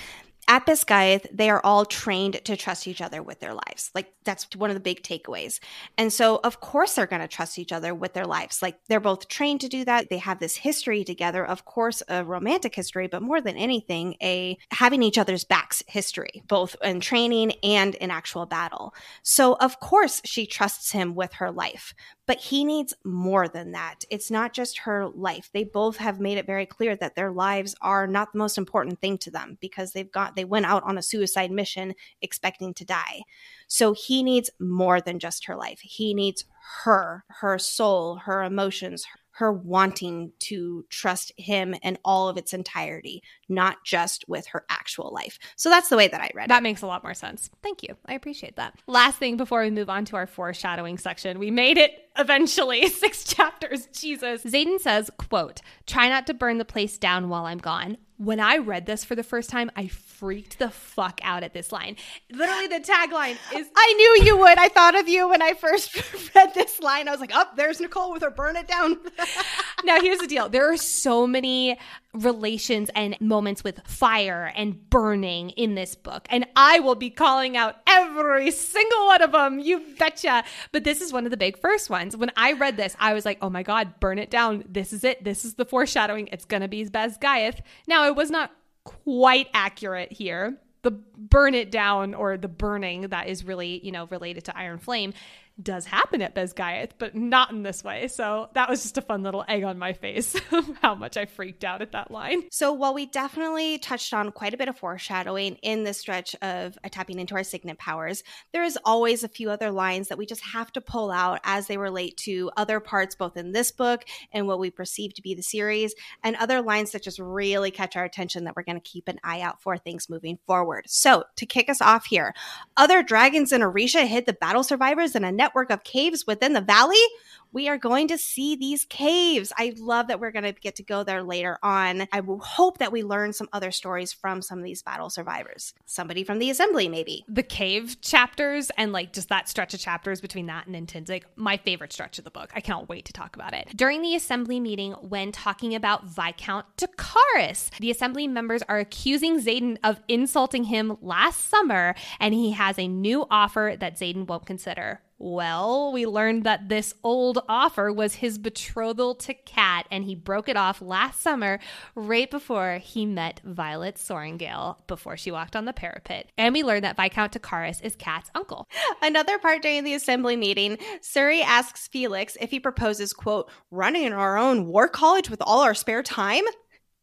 At 0.47 0.67
Basgiath, 0.67 1.25
they 1.31 1.49
are 1.49 1.61
all 1.63 1.85
trained 1.85 2.39
to 2.45 2.55
trust 2.55 2.87
each 2.87 3.01
other 3.01 3.23
with 3.23 3.39
their 3.39 3.53
lives. 3.53 3.89
Like, 3.95 4.13
that's 4.23 4.47
one 4.55 4.69
of 4.69 4.75
the 4.75 4.79
big 4.79 5.01
takeaways. 5.01 5.59
And 5.97 6.13
so, 6.13 6.39
of 6.43 6.59
course, 6.59 6.93
they're 6.93 7.07
going 7.07 7.21
to 7.21 7.27
trust 7.27 7.57
each 7.57 7.71
other 7.71 7.95
with 7.95 8.13
their 8.13 8.25
lives. 8.25 8.61
Like, 8.61 8.77
they're 8.87 8.99
both 8.99 9.27
trained 9.27 9.61
to 9.61 9.67
do 9.67 9.83
that. 9.85 10.09
They 10.09 10.19
have 10.19 10.39
this 10.39 10.55
history 10.55 11.03
together, 11.03 11.43
of 11.43 11.65
course, 11.65 12.03
a 12.07 12.23
romantic 12.23 12.75
history, 12.75 13.07
but 13.07 13.23
more 13.23 13.41
than 13.41 13.57
anything, 13.57 14.15
a 14.21 14.57
having 14.71 15.01
each 15.01 15.17
other's 15.17 15.43
backs 15.43 15.81
history, 15.87 16.43
both 16.47 16.75
in 16.83 16.99
training 16.99 17.53
and 17.63 17.95
in 17.95 18.11
actual 18.11 18.45
battle. 18.45 18.93
So, 19.23 19.55
of 19.55 19.79
course, 19.79 20.21
she 20.25 20.45
trusts 20.45 20.91
him 20.91 21.15
with 21.15 21.33
her 21.33 21.51
life 21.51 21.95
but 22.27 22.39
he 22.39 22.63
needs 22.63 22.93
more 23.03 23.47
than 23.47 23.71
that. 23.71 24.03
It's 24.09 24.31
not 24.31 24.53
just 24.53 24.79
her 24.79 25.07
life. 25.07 25.49
They 25.53 25.63
both 25.63 25.97
have 25.97 26.19
made 26.19 26.37
it 26.37 26.47
very 26.47 26.65
clear 26.65 26.95
that 26.95 27.15
their 27.15 27.31
lives 27.31 27.75
are 27.81 28.07
not 28.07 28.31
the 28.31 28.39
most 28.39 28.57
important 28.57 28.99
thing 28.99 29.17
to 29.19 29.31
them 29.31 29.57
because 29.61 29.93
they've 29.93 30.11
got 30.11 30.35
they 30.35 30.45
went 30.45 30.65
out 30.65 30.83
on 30.83 30.97
a 30.97 31.03
suicide 31.03 31.51
mission 31.51 31.93
expecting 32.21 32.73
to 32.75 32.85
die. 32.85 33.21
So 33.67 33.93
he 33.93 34.23
needs 34.23 34.49
more 34.59 35.01
than 35.01 35.19
just 35.19 35.45
her 35.45 35.55
life. 35.55 35.79
He 35.81 36.13
needs 36.13 36.45
her, 36.83 37.23
her 37.27 37.59
soul, 37.59 38.17
her 38.17 38.43
emotions, 38.43 39.05
her 39.31 39.51
wanting 39.51 40.31
to 40.39 40.85
trust 40.89 41.31
him 41.37 41.75
in 41.83 41.97
all 42.05 42.29
of 42.29 42.37
its 42.37 42.53
entirety, 42.53 43.21
not 43.47 43.83
just 43.83 44.25
with 44.27 44.47
her 44.47 44.65
actual 44.69 45.11
life. 45.13 45.37
So 45.55 45.69
that's 45.69 45.89
the 45.89 45.97
way 45.97 46.07
that 46.07 46.21
I 46.21 46.31
read 46.33 46.49
That 46.49 46.59
it. 46.59 46.63
makes 46.63 46.81
a 46.81 46.87
lot 46.87 47.03
more 47.03 47.13
sense. 47.13 47.49
Thank 47.61 47.83
you. 47.83 47.95
I 48.05 48.13
appreciate 48.13 48.55
that. 48.55 48.75
Last 48.87 49.17
thing 49.19 49.37
before 49.37 49.61
we 49.61 49.69
move 49.71 49.89
on 49.89 50.05
to 50.05 50.15
our 50.15 50.27
foreshadowing 50.27 50.97
section, 50.97 51.39
we 51.39 51.51
made 51.51 51.77
it 51.77 51.91
eventually. 52.17 52.87
Six 52.89 53.23
chapters. 53.23 53.87
Jesus. 53.87 54.43
Xaden 54.43 54.79
says, 54.79 55.09
quote, 55.17 55.61
try 55.85 56.09
not 56.09 56.27
to 56.27 56.33
burn 56.33 56.57
the 56.57 56.65
place 56.65 56.97
down 56.97 57.29
while 57.29 57.45
I'm 57.45 57.57
gone. 57.59 57.97
When 58.17 58.39
I 58.39 58.59
read 58.59 58.85
this 58.85 59.03
for 59.03 59.13
the 59.13 59.23
first 59.23 59.49
time, 59.49 59.69
I 59.75 59.87
freaked 59.87 60.57
the 60.57 60.69
fuck 60.69 61.19
out 61.21 61.43
at 61.43 61.53
this 61.53 61.73
line. 61.73 61.97
Literally, 62.31 62.67
the 62.67 62.79
tagline 62.79 63.35
is 63.53 63.67
I 63.75 63.93
knew 63.93 64.25
you 64.25 64.37
would. 64.37 64.57
I 64.57 64.69
thought 64.69 64.97
of 64.97 65.09
you 65.09 65.27
when 65.27 65.41
I 65.41 65.51
first 65.53 65.93
read 66.35 66.53
this 66.53 66.79
line. 66.79 67.09
I 67.09 67.11
was 67.11 67.19
like, 67.19 67.31
oh, 67.33 67.43
there's 67.57 67.81
Nicole 67.81 68.13
with 68.13 68.21
her 68.21 68.29
burn 68.29 68.55
it 68.55 68.69
down. 68.69 68.97
now 69.83 69.99
here's 69.99 70.19
the 70.19 70.27
deal 70.27 70.47
there 70.47 70.71
are 70.71 70.77
so 70.77 71.27
many 71.27 71.77
relations 72.15 72.89
and 72.95 73.19
moments 73.19 73.63
with 73.63 73.81
fire 73.85 74.51
and 74.55 74.89
burning 74.89 75.49
in 75.51 75.75
this 75.75 75.95
book. 75.95 76.27
And 76.29 76.45
i 76.55 76.79
will 76.79 76.95
be 76.95 77.09
calling 77.09 77.57
out 77.57 77.75
every 77.87 78.51
single 78.51 79.05
one 79.07 79.21
of 79.21 79.31
them 79.31 79.59
you 79.59 79.81
betcha. 79.97 80.43
But 80.71 80.83
this 80.83 81.01
is 81.01 81.11
one 81.11 81.25
of 81.25 81.31
the 81.31 81.37
big 81.37 81.59
first 81.59 81.89
ones. 81.89 82.15
When 82.15 82.31
i 82.37 82.53
read 82.53 82.77
this 82.77 82.95
i 82.99 83.13
was 83.13 83.25
like 83.25 83.37
oh 83.41 83.49
my 83.49 83.63
god 83.63 83.99
burn 83.99 84.19
it 84.19 84.29
down. 84.29 84.63
This 84.67 84.93
is 84.93 85.03
it. 85.03 85.23
This 85.23 85.45
is 85.45 85.55
the 85.55 85.65
foreshadowing. 85.65 86.29
It's 86.31 86.45
gonna 86.45 86.67
be 86.67 86.85
Basgiath. 86.85 87.59
now 87.87 88.07
it 88.07 88.15
was 88.15 88.31
not 88.31 88.51
quite 88.83 89.47
accurate 89.53 90.11
here. 90.11 90.57
The 90.83 90.91
burn 90.91 91.55
it 91.55 91.71
down 91.71 92.13
or 92.13 92.37
the 92.37 92.47
burning 92.47 93.09
that 93.09 93.27
is 93.27 93.43
really 93.43 93.83
you 93.83 93.91
know 93.91 94.05
related 94.07 94.45
to 94.45 94.57
iron 94.57 94.77
flame 94.77 95.13
does 95.61 95.85
happen 95.85 96.21
at 96.21 96.35
Basgiath, 96.35 96.91
but 96.97 97.15
not 97.15 97.51
in 97.51 97.63
this 97.63 97.83
way. 97.83 98.07
So 98.07 98.49
that 98.53 98.69
was 98.69 98.81
just 98.81 98.97
a 98.97 99.01
fun 99.01 99.23
little 99.23 99.45
egg 99.47 99.63
on 99.63 99.79
my 99.79 99.93
face 99.93 100.35
how 100.81 100.95
much 100.95 101.15
I 101.17 101.25
freaked 101.25 101.63
out 101.63 101.81
at 101.81 101.93
that 101.93 102.11
line. 102.11 102.43
So, 102.51 102.73
while 102.73 102.93
we 102.93 103.05
definitely 103.05 103.77
touched 103.77 104.13
on 104.13 104.31
quite 104.31 104.53
a 104.53 104.57
bit 104.57 104.67
of 104.67 104.77
foreshadowing 104.77 105.55
in 105.61 105.83
this 105.83 105.97
stretch 105.97 106.35
of 106.41 106.77
uh, 106.83 106.89
tapping 106.89 107.19
into 107.19 107.35
our 107.35 107.43
signet 107.43 107.77
powers, 107.77 108.23
there 108.51 108.63
is 108.63 108.77
always 108.83 109.23
a 109.23 109.29
few 109.29 109.49
other 109.49 109.71
lines 109.71 110.09
that 110.09 110.17
we 110.17 110.25
just 110.25 110.43
have 110.43 110.71
to 110.73 110.81
pull 110.81 111.11
out 111.11 111.39
as 111.43 111.67
they 111.67 111.77
relate 111.77 112.17
to 112.17 112.51
other 112.57 112.79
parts, 112.79 113.15
both 113.15 113.37
in 113.37 113.51
this 113.51 113.71
book 113.71 114.03
and 114.33 114.47
what 114.47 114.59
we 114.59 114.69
perceive 114.69 115.13
to 115.13 115.21
be 115.21 115.33
the 115.33 115.43
series, 115.43 115.95
and 116.23 116.35
other 116.35 116.61
lines 116.61 116.91
that 116.91 117.03
just 117.03 117.19
really 117.19 117.71
catch 117.71 117.95
our 117.95 118.03
attention 118.03 118.43
that 118.43 118.55
we're 118.55 118.63
going 118.63 118.79
to 118.79 118.89
keep 118.89 119.07
an 119.07 119.19
eye 119.23 119.41
out 119.41 119.61
for 119.61 119.77
things 119.77 120.09
moving 120.09 120.37
forward. 120.45 120.85
So, 120.87 121.23
to 121.37 121.45
kick 121.45 121.69
us 121.69 121.81
off 121.81 122.05
here, 122.05 122.33
other 122.75 123.03
dragons 123.03 123.51
in 123.51 123.61
Aretia 123.61 124.05
hid 124.05 124.25
the 124.25 124.33
battle 124.33 124.63
survivors 124.63 125.15
in 125.15 125.23
a 125.23 125.31
network 125.45 125.69
of 125.69 125.83
caves 125.83 126.25
within 126.25 126.53
the 126.53 126.61
valley. 126.61 127.05
We 127.53 127.69
are 127.69 127.77
going 127.77 128.09
to 128.09 128.17
see 128.17 128.57
these 128.57 128.83
caves. 128.83 129.53
I 129.57 129.73
love 129.77 130.07
that 130.07 130.19
we're 130.19 130.31
going 130.31 130.43
to 130.43 130.51
get 130.51 130.75
to 130.75 130.83
go 130.83 131.03
there 131.03 131.23
later 131.23 131.57
on. 131.63 132.01
I 132.11 132.21
hope 132.41 132.79
that 132.79 132.91
we 132.91 133.01
learn 133.01 133.31
some 133.31 133.47
other 133.53 133.71
stories 133.71 134.11
from 134.11 134.41
some 134.41 134.57
of 134.57 134.65
these 134.65 134.81
battle 134.81 135.09
survivors. 135.09 135.73
Somebody 135.85 136.25
from 136.25 136.39
the 136.39 136.49
assembly, 136.49 136.89
maybe. 136.89 137.23
The 137.29 137.43
cave 137.43 138.01
chapters 138.01 138.71
and 138.77 138.91
like 138.91 139.13
just 139.13 139.29
that 139.29 139.47
stretch 139.47 139.73
of 139.73 139.79
chapters 139.79 140.19
between 140.19 140.47
that 140.47 140.67
and 140.67 140.75
Inntinnsic, 140.75 141.23
my 141.37 141.55
favorite 141.55 141.93
stretch 141.93 142.17
of 142.17 142.25
the 142.25 142.31
book. 142.31 142.51
I 142.53 142.59
cannot 142.59 142.89
wait 142.89 143.05
to 143.05 143.13
talk 143.13 143.37
about 143.37 143.53
it. 143.53 143.69
During 143.73 144.01
the 144.01 144.15
assembly 144.15 144.59
meeting, 144.59 144.91
when 144.93 145.31
talking 145.31 145.75
about 145.75 146.07
Viscount 146.07 146.65
Tecarus, 146.75 147.69
the 147.79 147.91
assembly 147.91 148.27
members 148.27 148.63
are 148.63 148.79
accusing 148.79 149.39
Xaden 149.39 149.77
of 149.81 150.01
insulting 150.09 150.65
him 150.65 150.97
last 151.01 151.49
summer, 151.49 151.95
and 152.19 152.33
he 152.33 152.51
has 152.51 152.77
a 152.77 152.87
new 152.89 153.25
offer 153.31 153.75
that 153.79 153.97
Xaden 153.97 154.27
won't 154.27 154.45
consider. 154.45 154.99
Well, 155.17 155.93
we 155.93 156.05
learned 156.05 156.43
that 156.43 156.67
this 156.67 156.93
old 157.01 157.39
offer 157.47 157.91
was 157.91 158.15
his 158.15 158.37
betrothal 158.37 159.15
to 159.15 159.33
Cat, 159.33 159.87
and 159.89 160.03
he 160.03 160.13
broke 160.13 160.49
it 160.49 160.57
off 160.57 160.81
last 160.81 161.21
summer, 161.21 161.59
right 161.95 162.29
before 162.29 162.79
he 162.83 163.05
met 163.05 163.39
Violet 163.45 163.95
Sorrengail, 163.95 164.75
before 164.87 165.15
she 165.15 165.31
walked 165.31 165.55
on 165.55 165.63
the 165.63 165.71
parapet. 165.71 166.29
And 166.37 166.53
we 166.53 166.63
learned 166.63 166.83
that 166.83 166.97
Viscount 166.97 167.31
Tecarus 167.31 167.81
is 167.81 167.95
Cat's 167.95 168.29
uncle. 168.35 168.67
Another 169.01 169.39
part 169.39 169.61
during 169.61 169.85
the 169.85 169.93
assembly 169.93 170.35
meeting, 170.35 170.77
Surrey 171.01 171.41
asks 171.41 171.87
Felix 171.87 172.35
if 172.41 172.51
he 172.51 172.59
proposes, 172.59 173.13
quote, 173.13 173.49
running 173.71 174.11
our 174.11 174.37
own 174.37 174.65
war 174.67 174.89
college 174.89 175.29
with 175.29 175.41
all 175.41 175.61
our 175.61 175.75
spare 175.75 176.03
time. 176.03 176.43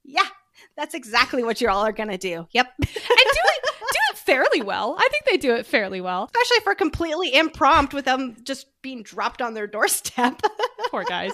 Yeah, 0.05 0.29
that's 0.77 0.95
exactly 0.95 1.45
what 1.45 1.63
you 1.63 1.69
all 1.71 1.87
are 1.87 1.93
going 1.93 2.11
to 2.11 2.19
do. 2.19 2.47
Yep. 2.51 2.67
And 2.79 2.87
do 2.87 2.95
it, 2.95 3.65
do 3.65 3.99
it 4.11 4.12
fairly 4.23 4.63
well. 4.63 4.97
I 4.99 5.09
think 5.11 5.25
they 5.25 5.37
do 5.37 5.55
it 5.55 5.67
fairly 5.67 6.01
well. 6.01 6.31
Especially 6.35 6.63
for 6.65 6.75
completely 6.75 7.35
impromptu 7.35 7.97
with 7.97 8.05
them 8.05 8.37
just 8.43 8.67
being 8.83 9.03
dropped 9.03 9.41
on 9.41 9.55
their 9.55 9.67
doorstep. 9.67 10.43
Poor 10.91 11.05
guys. 11.05 11.33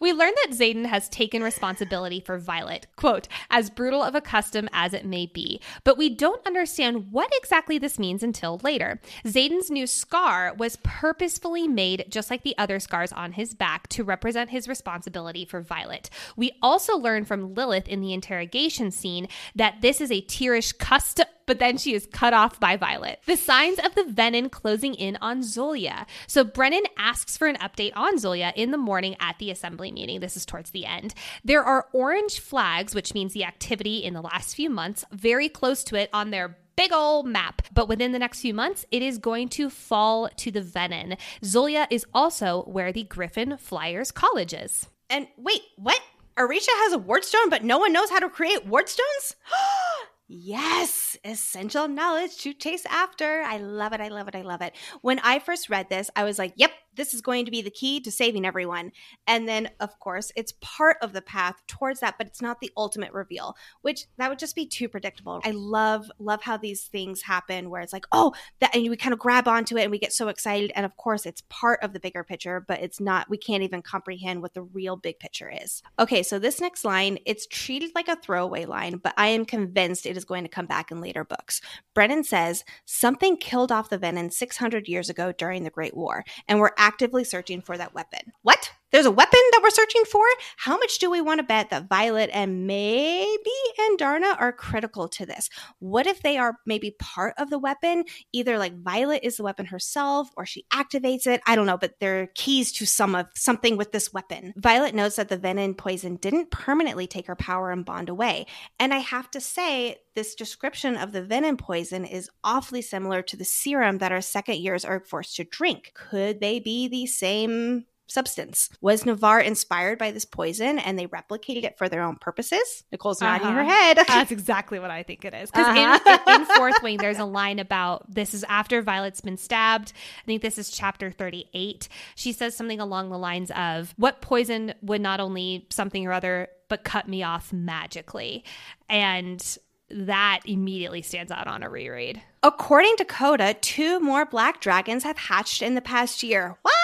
We 0.00 0.12
learn 0.12 0.32
that 0.42 0.56
Xaden 0.56 0.86
has 0.86 1.08
taken 1.08 1.42
responsibility 1.42 2.20
for 2.20 2.38
Violet, 2.38 2.86
quote, 2.96 3.28
as 3.50 3.70
brutal 3.70 4.02
of 4.02 4.14
a 4.14 4.20
custom 4.20 4.68
as 4.72 4.94
it 4.94 5.04
may 5.04 5.26
be. 5.26 5.60
But 5.84 5.98
we 5.98 6.08
don't 6.08 6.44
understand 6.46 7.12
what 7.12 7.30
exactly 7.34 7.78
this 7.78 7.98
means 7.98 8.22
until 8.22 8.60
later. 8.64 9.00
Xaden's 9.24 9.70
new 9.70 9.86
scar 9.86 10.54
was 10.56 10.76
purposefully 10.82 11.68
made, 11.68 12.06
just 12.08 12.30
like 12.30 12.42
the 12.42 12.56
other 12.58 12.80
scars 12.80 13.12
on 13.12 13.32
his 13.32 13.54
back, 13.54 13.88
to 13.88 14.02
represent 14.02 14.50
his 14.50 14.66
responsibility 14.66 15.44
for 15.44 15.60
Violet. 15.60 16.10
We 16.36 16.52
also 16.62 16.96
learn 16.96 17.24
from 17.24 17.54
Lilith 17.54 17.88
in 17.88 18.00
the 18.00 18.12
interrogation 18.12 18.90
scene 18.90 19.28
that 19.54 19.80
this 19.82 20.00
is 20.00 20.10
a 20.10 20.22
Tyrrish 20.22 20.72
custom 20.72 21.26
but 21.48 21.58
then 21.58 21.78
she 21.78 21.94
is 21.94 22.06
cut 22.06 22.34
off 22.34 22.60
by 22.60 22.76
Violet. 22.76 23.20
The 23.24 23.36
signs 23.36 23.78
of 23.78 23.94
the 23.94 24.04
venin 24.04 24.50
closing 24.50 24.94
in 24.94 25.16
on 25.22 25.40
Zolya. 25.40 26.06
So 26.26 26.44
Brennan 26.44 26.77
asks 26.96 27.36
for 27.36 27.46
an 27.46 27.56
update 27.56 27.92
on 27.94 28.16
Zolya 28.16 28.52
in 28.56 28.70
the 28.70 28.78
morning 28.78 29.16
at 29.20 29.38
the 29.38 29.50
assembly 29.50 29.92
meeting. 29.92 30.20
This 30.20 30.36
is 30.36 30.46
towards 30.46 30.70
the 30.70 30.86
end. 30.86 31.14
There 31.44 31.62
are 31.62 31.88
orange 31.92 32.40
flags, 32.40 32.94
which 32.94 33.14
means 33.14 33.32
the 33.32 33.44
activity 33.44 33.98
in 33.98 34.14
the 34.14 34.22
last 34.22 34.54
few 34.54 34.70
months, 34.70 35.04
very 35.12 35.48
close 35.48 35.84
to 35.84 35.96
it 35.96 36.10
on 36.12 36.30
their 36.30 36.56
big 36.76 36.92
old 36.92 37.26
map. 37.26 37.62
But 37.72 37.88
within 37.88 38.12
the 38.12 38.18
next 38.18 38.40
few 38.40 38.54
months, 38.54 38.86
it 38.90 39.02
is 39.02 39.18
going 39.18 39.48
to 39.50 39.68
fall 39.68 40.28
to 40.36 40.50
the 40.50 40.60
Venin. 40.62 41.18
Zolya 41.42 41.86
is 41.90 42.06
also 42.14 42.62
where 42.62 42.92
the 42.92 43.04
Griffin 43.04 43.56
Flyers 43.56 44.10
College 44.10 44.54
is. 44.54 44.86
And 45.10 45.26
wait, 45.36 45.62
what? 45.76 46.00
Aretia 46.36 46.68
has 46.68 46.92
a 46.92 46.98
wardstone, 46.98 47.50
but 47.50 47.64
no 47.64 47.78
one 47.78 47.92
knows 47.92 48.10
how 48.10 48.20
to 48.20 48.28
create 48.28 48.64
wardstones? 48.64 49.34
Yes, 50.30 51.16
essential 51.24 51.88
knowledge 51.88 52.36
to 52.42 52.52
chase 52.52 52.84
after. 52.84 53.40
I 53.42 53.56
love 53.56 53.94
it. 53.94 54.00
I 54.00 54.08
love 54.08 54.28
it. 54.28 54.34
I 54.34 54.42
love 54.42 54.60
it. 54.60 54.74
When 55.00 55.18
I 55.20 55.38
first 55.38 55.70
read 55.70 55.88
this, 55.88 56.10
I 56.14 56.24
was 56.24 56.38
like, 56.38 56.52
yep, 56.56 56.70
this 56.98 57.14
is 57.14 57.22
going 57.22 57.46
to 57.46 57.50
be 57.50 57.62
the 57.62 57.70
key 57.70 58.00
to 58.00 58.10
saving 58.10 58.44
everyone. 58.44 58.92
And 59.26 59.48
then, 59.48 59.70
of 59.80 59.98
course, 60.00 60.30
it's 60.36 60.52
part 60.60 60.98
of 61.00 61.14
the 61.14 61.22
path 61.22 61.62
towards 61.66 62.00
that, 62.00 62.16
but 62.18 62.26
it's 62.26 62.42
not 62.42 62.60
the 62.60 62.70
ultimate 62.76 63.12
reveal, 63.12 63.56
which 63.80 64.04
that 64.18 64.28
would 64.28 64.38
just 64.38 64.54
be 64.54 64.66
too 64.66 64.88
predictable. 64.88 65.40
I 65.44 65.52
love, 65.52 66.10
love 66.18 66.42
how 66.42 66.58
these 66.58 66.82
things 66.82 67.22
happen 67.22 67.70
where 67.70 67.80
it's 67.80 67.92
like, 67.92 68.06
oh, 68.12 68.34
that, 68.60 68.74
and 68.74 68.88
we 68.90 68.96
kind 68.96 69.14
of 69.14 69.18
grab 69.18 69.48
onto 69.48 69.78
it 69.78 69.82
and 69.82 69.90
we 69.90 69.98
get 69.98 70.12
so 70.12 70.28
excited. 70.28 70.72
And 70.74 70.84
of 70.84 70.96
course, 70.96 71.24
it's 71.24 71.42
part 71.48 71.80
of 71.82 71.92
the 71.92 72.00
bigger 72.00 72.24
picture, 72.24 72.60
but 72.66 72.80
it's 72.80 73.00
not, 73.00 73.30
we 73.30 73.38
can't 73.38 73.62
even 73.62 73.80
comprehend 73.80 74.42
what 74.42 74.54
the 74.54 74.62
real 74.62 74.96
big 74.96 75.18
picture 75.18 75.50
is. 75.50 75.82
Okay, 75.98 76.22
so 76.22 76.38
this 76.38 76.60
next 76.60 76.84
line, 76.84 77.18
it's 77.24 77.46
treated 77.46 77.92
like 77.94 78.08
a 78.08 78.16
throwaway 78.16 78.64
line, 78.64 78.96
but 78.96 79.14
I 79.16 79.28
am 79.28 79.44
convinced 79.44 80.04
it 80.04 80.16
is 80.16 80.24
going 80.24 80.44
to 80.44 80.50
come 80.50 80.66
back 80.66 80.90
in 80.90 81.00
later 81.00 81.24
books. 81.24 81.60
Brennan 81.94 82.24
says, 82.24 82.64
something 82.84 83.36
killed 83.36 83.70
off 83.70 83.90
the 83.90 83.98
venin 83.98 84.32
600 84.32 84.88
years 84.88 85.08
ago 85.08 85.32
during 85.32 85.62
the 85.62 85.70
Great 85.70 85.96
War, 85.96 86.24
and 86.48 86.58
we're 86.58 86.70
actively 86.88 87.22
searching 87.22 87.60
for 87.60 87.76
that 87.76 87.92
weapon. 87.92 88.32
What? 88.40 88.72
There's 88.90 89.04
a 89.04 89.10
weapon 89.10 89.40
that 89.52 89.60
we're 89.62 89.68
searching 89.68 90.04
for? 90.04 90.24
How 90.56 90.78
much 90.78 90.98
do 90.98 91.10
we 91.10 91.20
want 91.20 91.40
to 91.40 91.46
bet 91.46 91.68
that 91.70 91.90
Violet 91.90 92.30
and 92.32 92.66
maybe 92.66 93.50
Andarna 93.78 94.34
are 94.40 94.50
critical 94.50 95.08
to 95.08 95.26
this? 95.26 95.50
What 95.78 96.06
if 96.06 96.22
they 96.22 96.38
are 96.38 96.56
maybe 96.64 96.96
part 96.98 97.34
of 97.36 97.50
the 97.50 97.58
weapon? 97.58 98.04
Either 98.32 98.56
like 98.56 98.82
Violet 98.82 99.20
is 99.22 99.36
the 99.36 99.42
weapon 99.42 99.66
herself 99.66 100.30
or 100.38 100.46
she 100.46 100.64
activates 100.72 101.26
it. 101.26 101.42
I 101.46 101.54
don't 101.54 101.66
know, 101.66 101.76
but 101.76 102.00
they're 102.00 102.28
keys 102.34 102.72
to 102.72 102.86
some 102.86 103.14
of 103.14 103.26
something 103.34 103.76
with 103.76 103.92
this 103.92 104.10
weapon. 104.14 104.54
Violet 104.56 104.94
knows 104.94 105.16
that 105.16 105.28
the 105.28 105.36
venin 105.36 105.76
poison 105.76 106.16
didn't 106.16 106.50
permanently 106.50 107.06
take 107.06 107.26
her 107.26 107.36
power 107.36 107.70
and 107.70 107.84
bond 107.84 108.08
away. 108.08 108.46
And 108.80 108.94
I 108.94 108.98
have 108.98 109.30
to 109.32 109.40
say, 109.40 109.96
this 110.14 110.34
description 110.34 110.96
of 110.96 111.12
the 111.12 111.22
venin 111.22 111.58
poison 111.58 112.06
is 112.06 112.30
awfully 112.42 112.82
similar 112.82 113.20
to 113.22 113.36
the 113.36 113.44
serum 113.44 113.98
that 113.98 114.12
our 114.12 114.22
second 114.22 114.56
years 114.56 114.84
are 114.84 114.98
forced 114.98 115.36
to 115.36 115.44
drink. 115.44 115.92
Could 115.94 116.40
they 116.40 116.58
be 116.58 116.88
the 116.88 117.06
same 117.06 117.84
substance. 118.08 118.68
Was 118.80 119.06
Navarre 119.06 119.40
inspired 119.40 119.98
by 119.98 120.10
this 120.10 120.24
poison 120.24 120.78
and 120.78 120.98
they 120.98 121.06
replicated 121.06 121.64
it 121.64 121.78
for 121.78 121.88
their 121.88 122.02
own 122.02 122.16
purposes? 122.16 122.84
Nicole's 122.90 123.20
nodding 123.20 123.46
Uh-huh. 123.46 123.56
her 123.56 123.64
head. 123.64 123.98
That's 124.08 124.30
exactly 124.30 124.78
what 124.78 124.90
I 124.90 125.02
think 125.02 125.24
it 125.24 125.34
is. 125.34 125.50
Because 125.50 125.66
Uh-huh. 125.66 126.08
in, 126.26 126.40
in 126.40 126.46
Fourth 126.56 126.82
Wing, 126.82 126.96
there's 126.98 127.18
a 127.18 127.24
line 127.24 127.58
about 127.58 128.12
this 128.12 128.34
is 128.34 128.44
after 128.48 128.82
Violet's 128.82 129.20
been 129.20 129.36
stabbed. 129.36 129.92
I 130.22 130.26
think 130.26 130.42
this 130.42 130.58
is 130.58 130.70
chapter 130.70 131.10
38. 131.10 131.88
She 132.14 132.32
says 132.32 132.56
something 132.56 132.80
along 132.80 133.10
the 133.10 133.18
lines 133.18 133.50
of, 133.52 133.94
What 133.96 134.20
poison 134.20 134.74
would 134.82 135.00
not 135.00 135.20
only 135.20 135.66
something 135.70 136.06
or 136.06 136.12
other, 136.12 136.48
but 136.68 136.84
cut 136.84 137.08
me 137.08 137.22
off 137.22 137.52
magically? 137.52 138.44
And 138.88 139.42
that 139.90 140.40
immediately 140.44 141.00
stands 141.02 141.32
out 141.32 141.46
on 141.46 141.62
a 141.62 141.70
reread. 141.70 142.20
According 142.42 142.96
to 142.96 143.04
Codagh, 143.06 143.60
two 143.62 144.00
more 144.00 144.26
black 144.26 144.60
dragons 144.60 145.02
have 145.04 145.16
hatched 145.16 145.62
in 145.62 145.74
the 145.74 145.80
past 145.80 146.22
year. 146.22 146.56
What? 146.62 146.74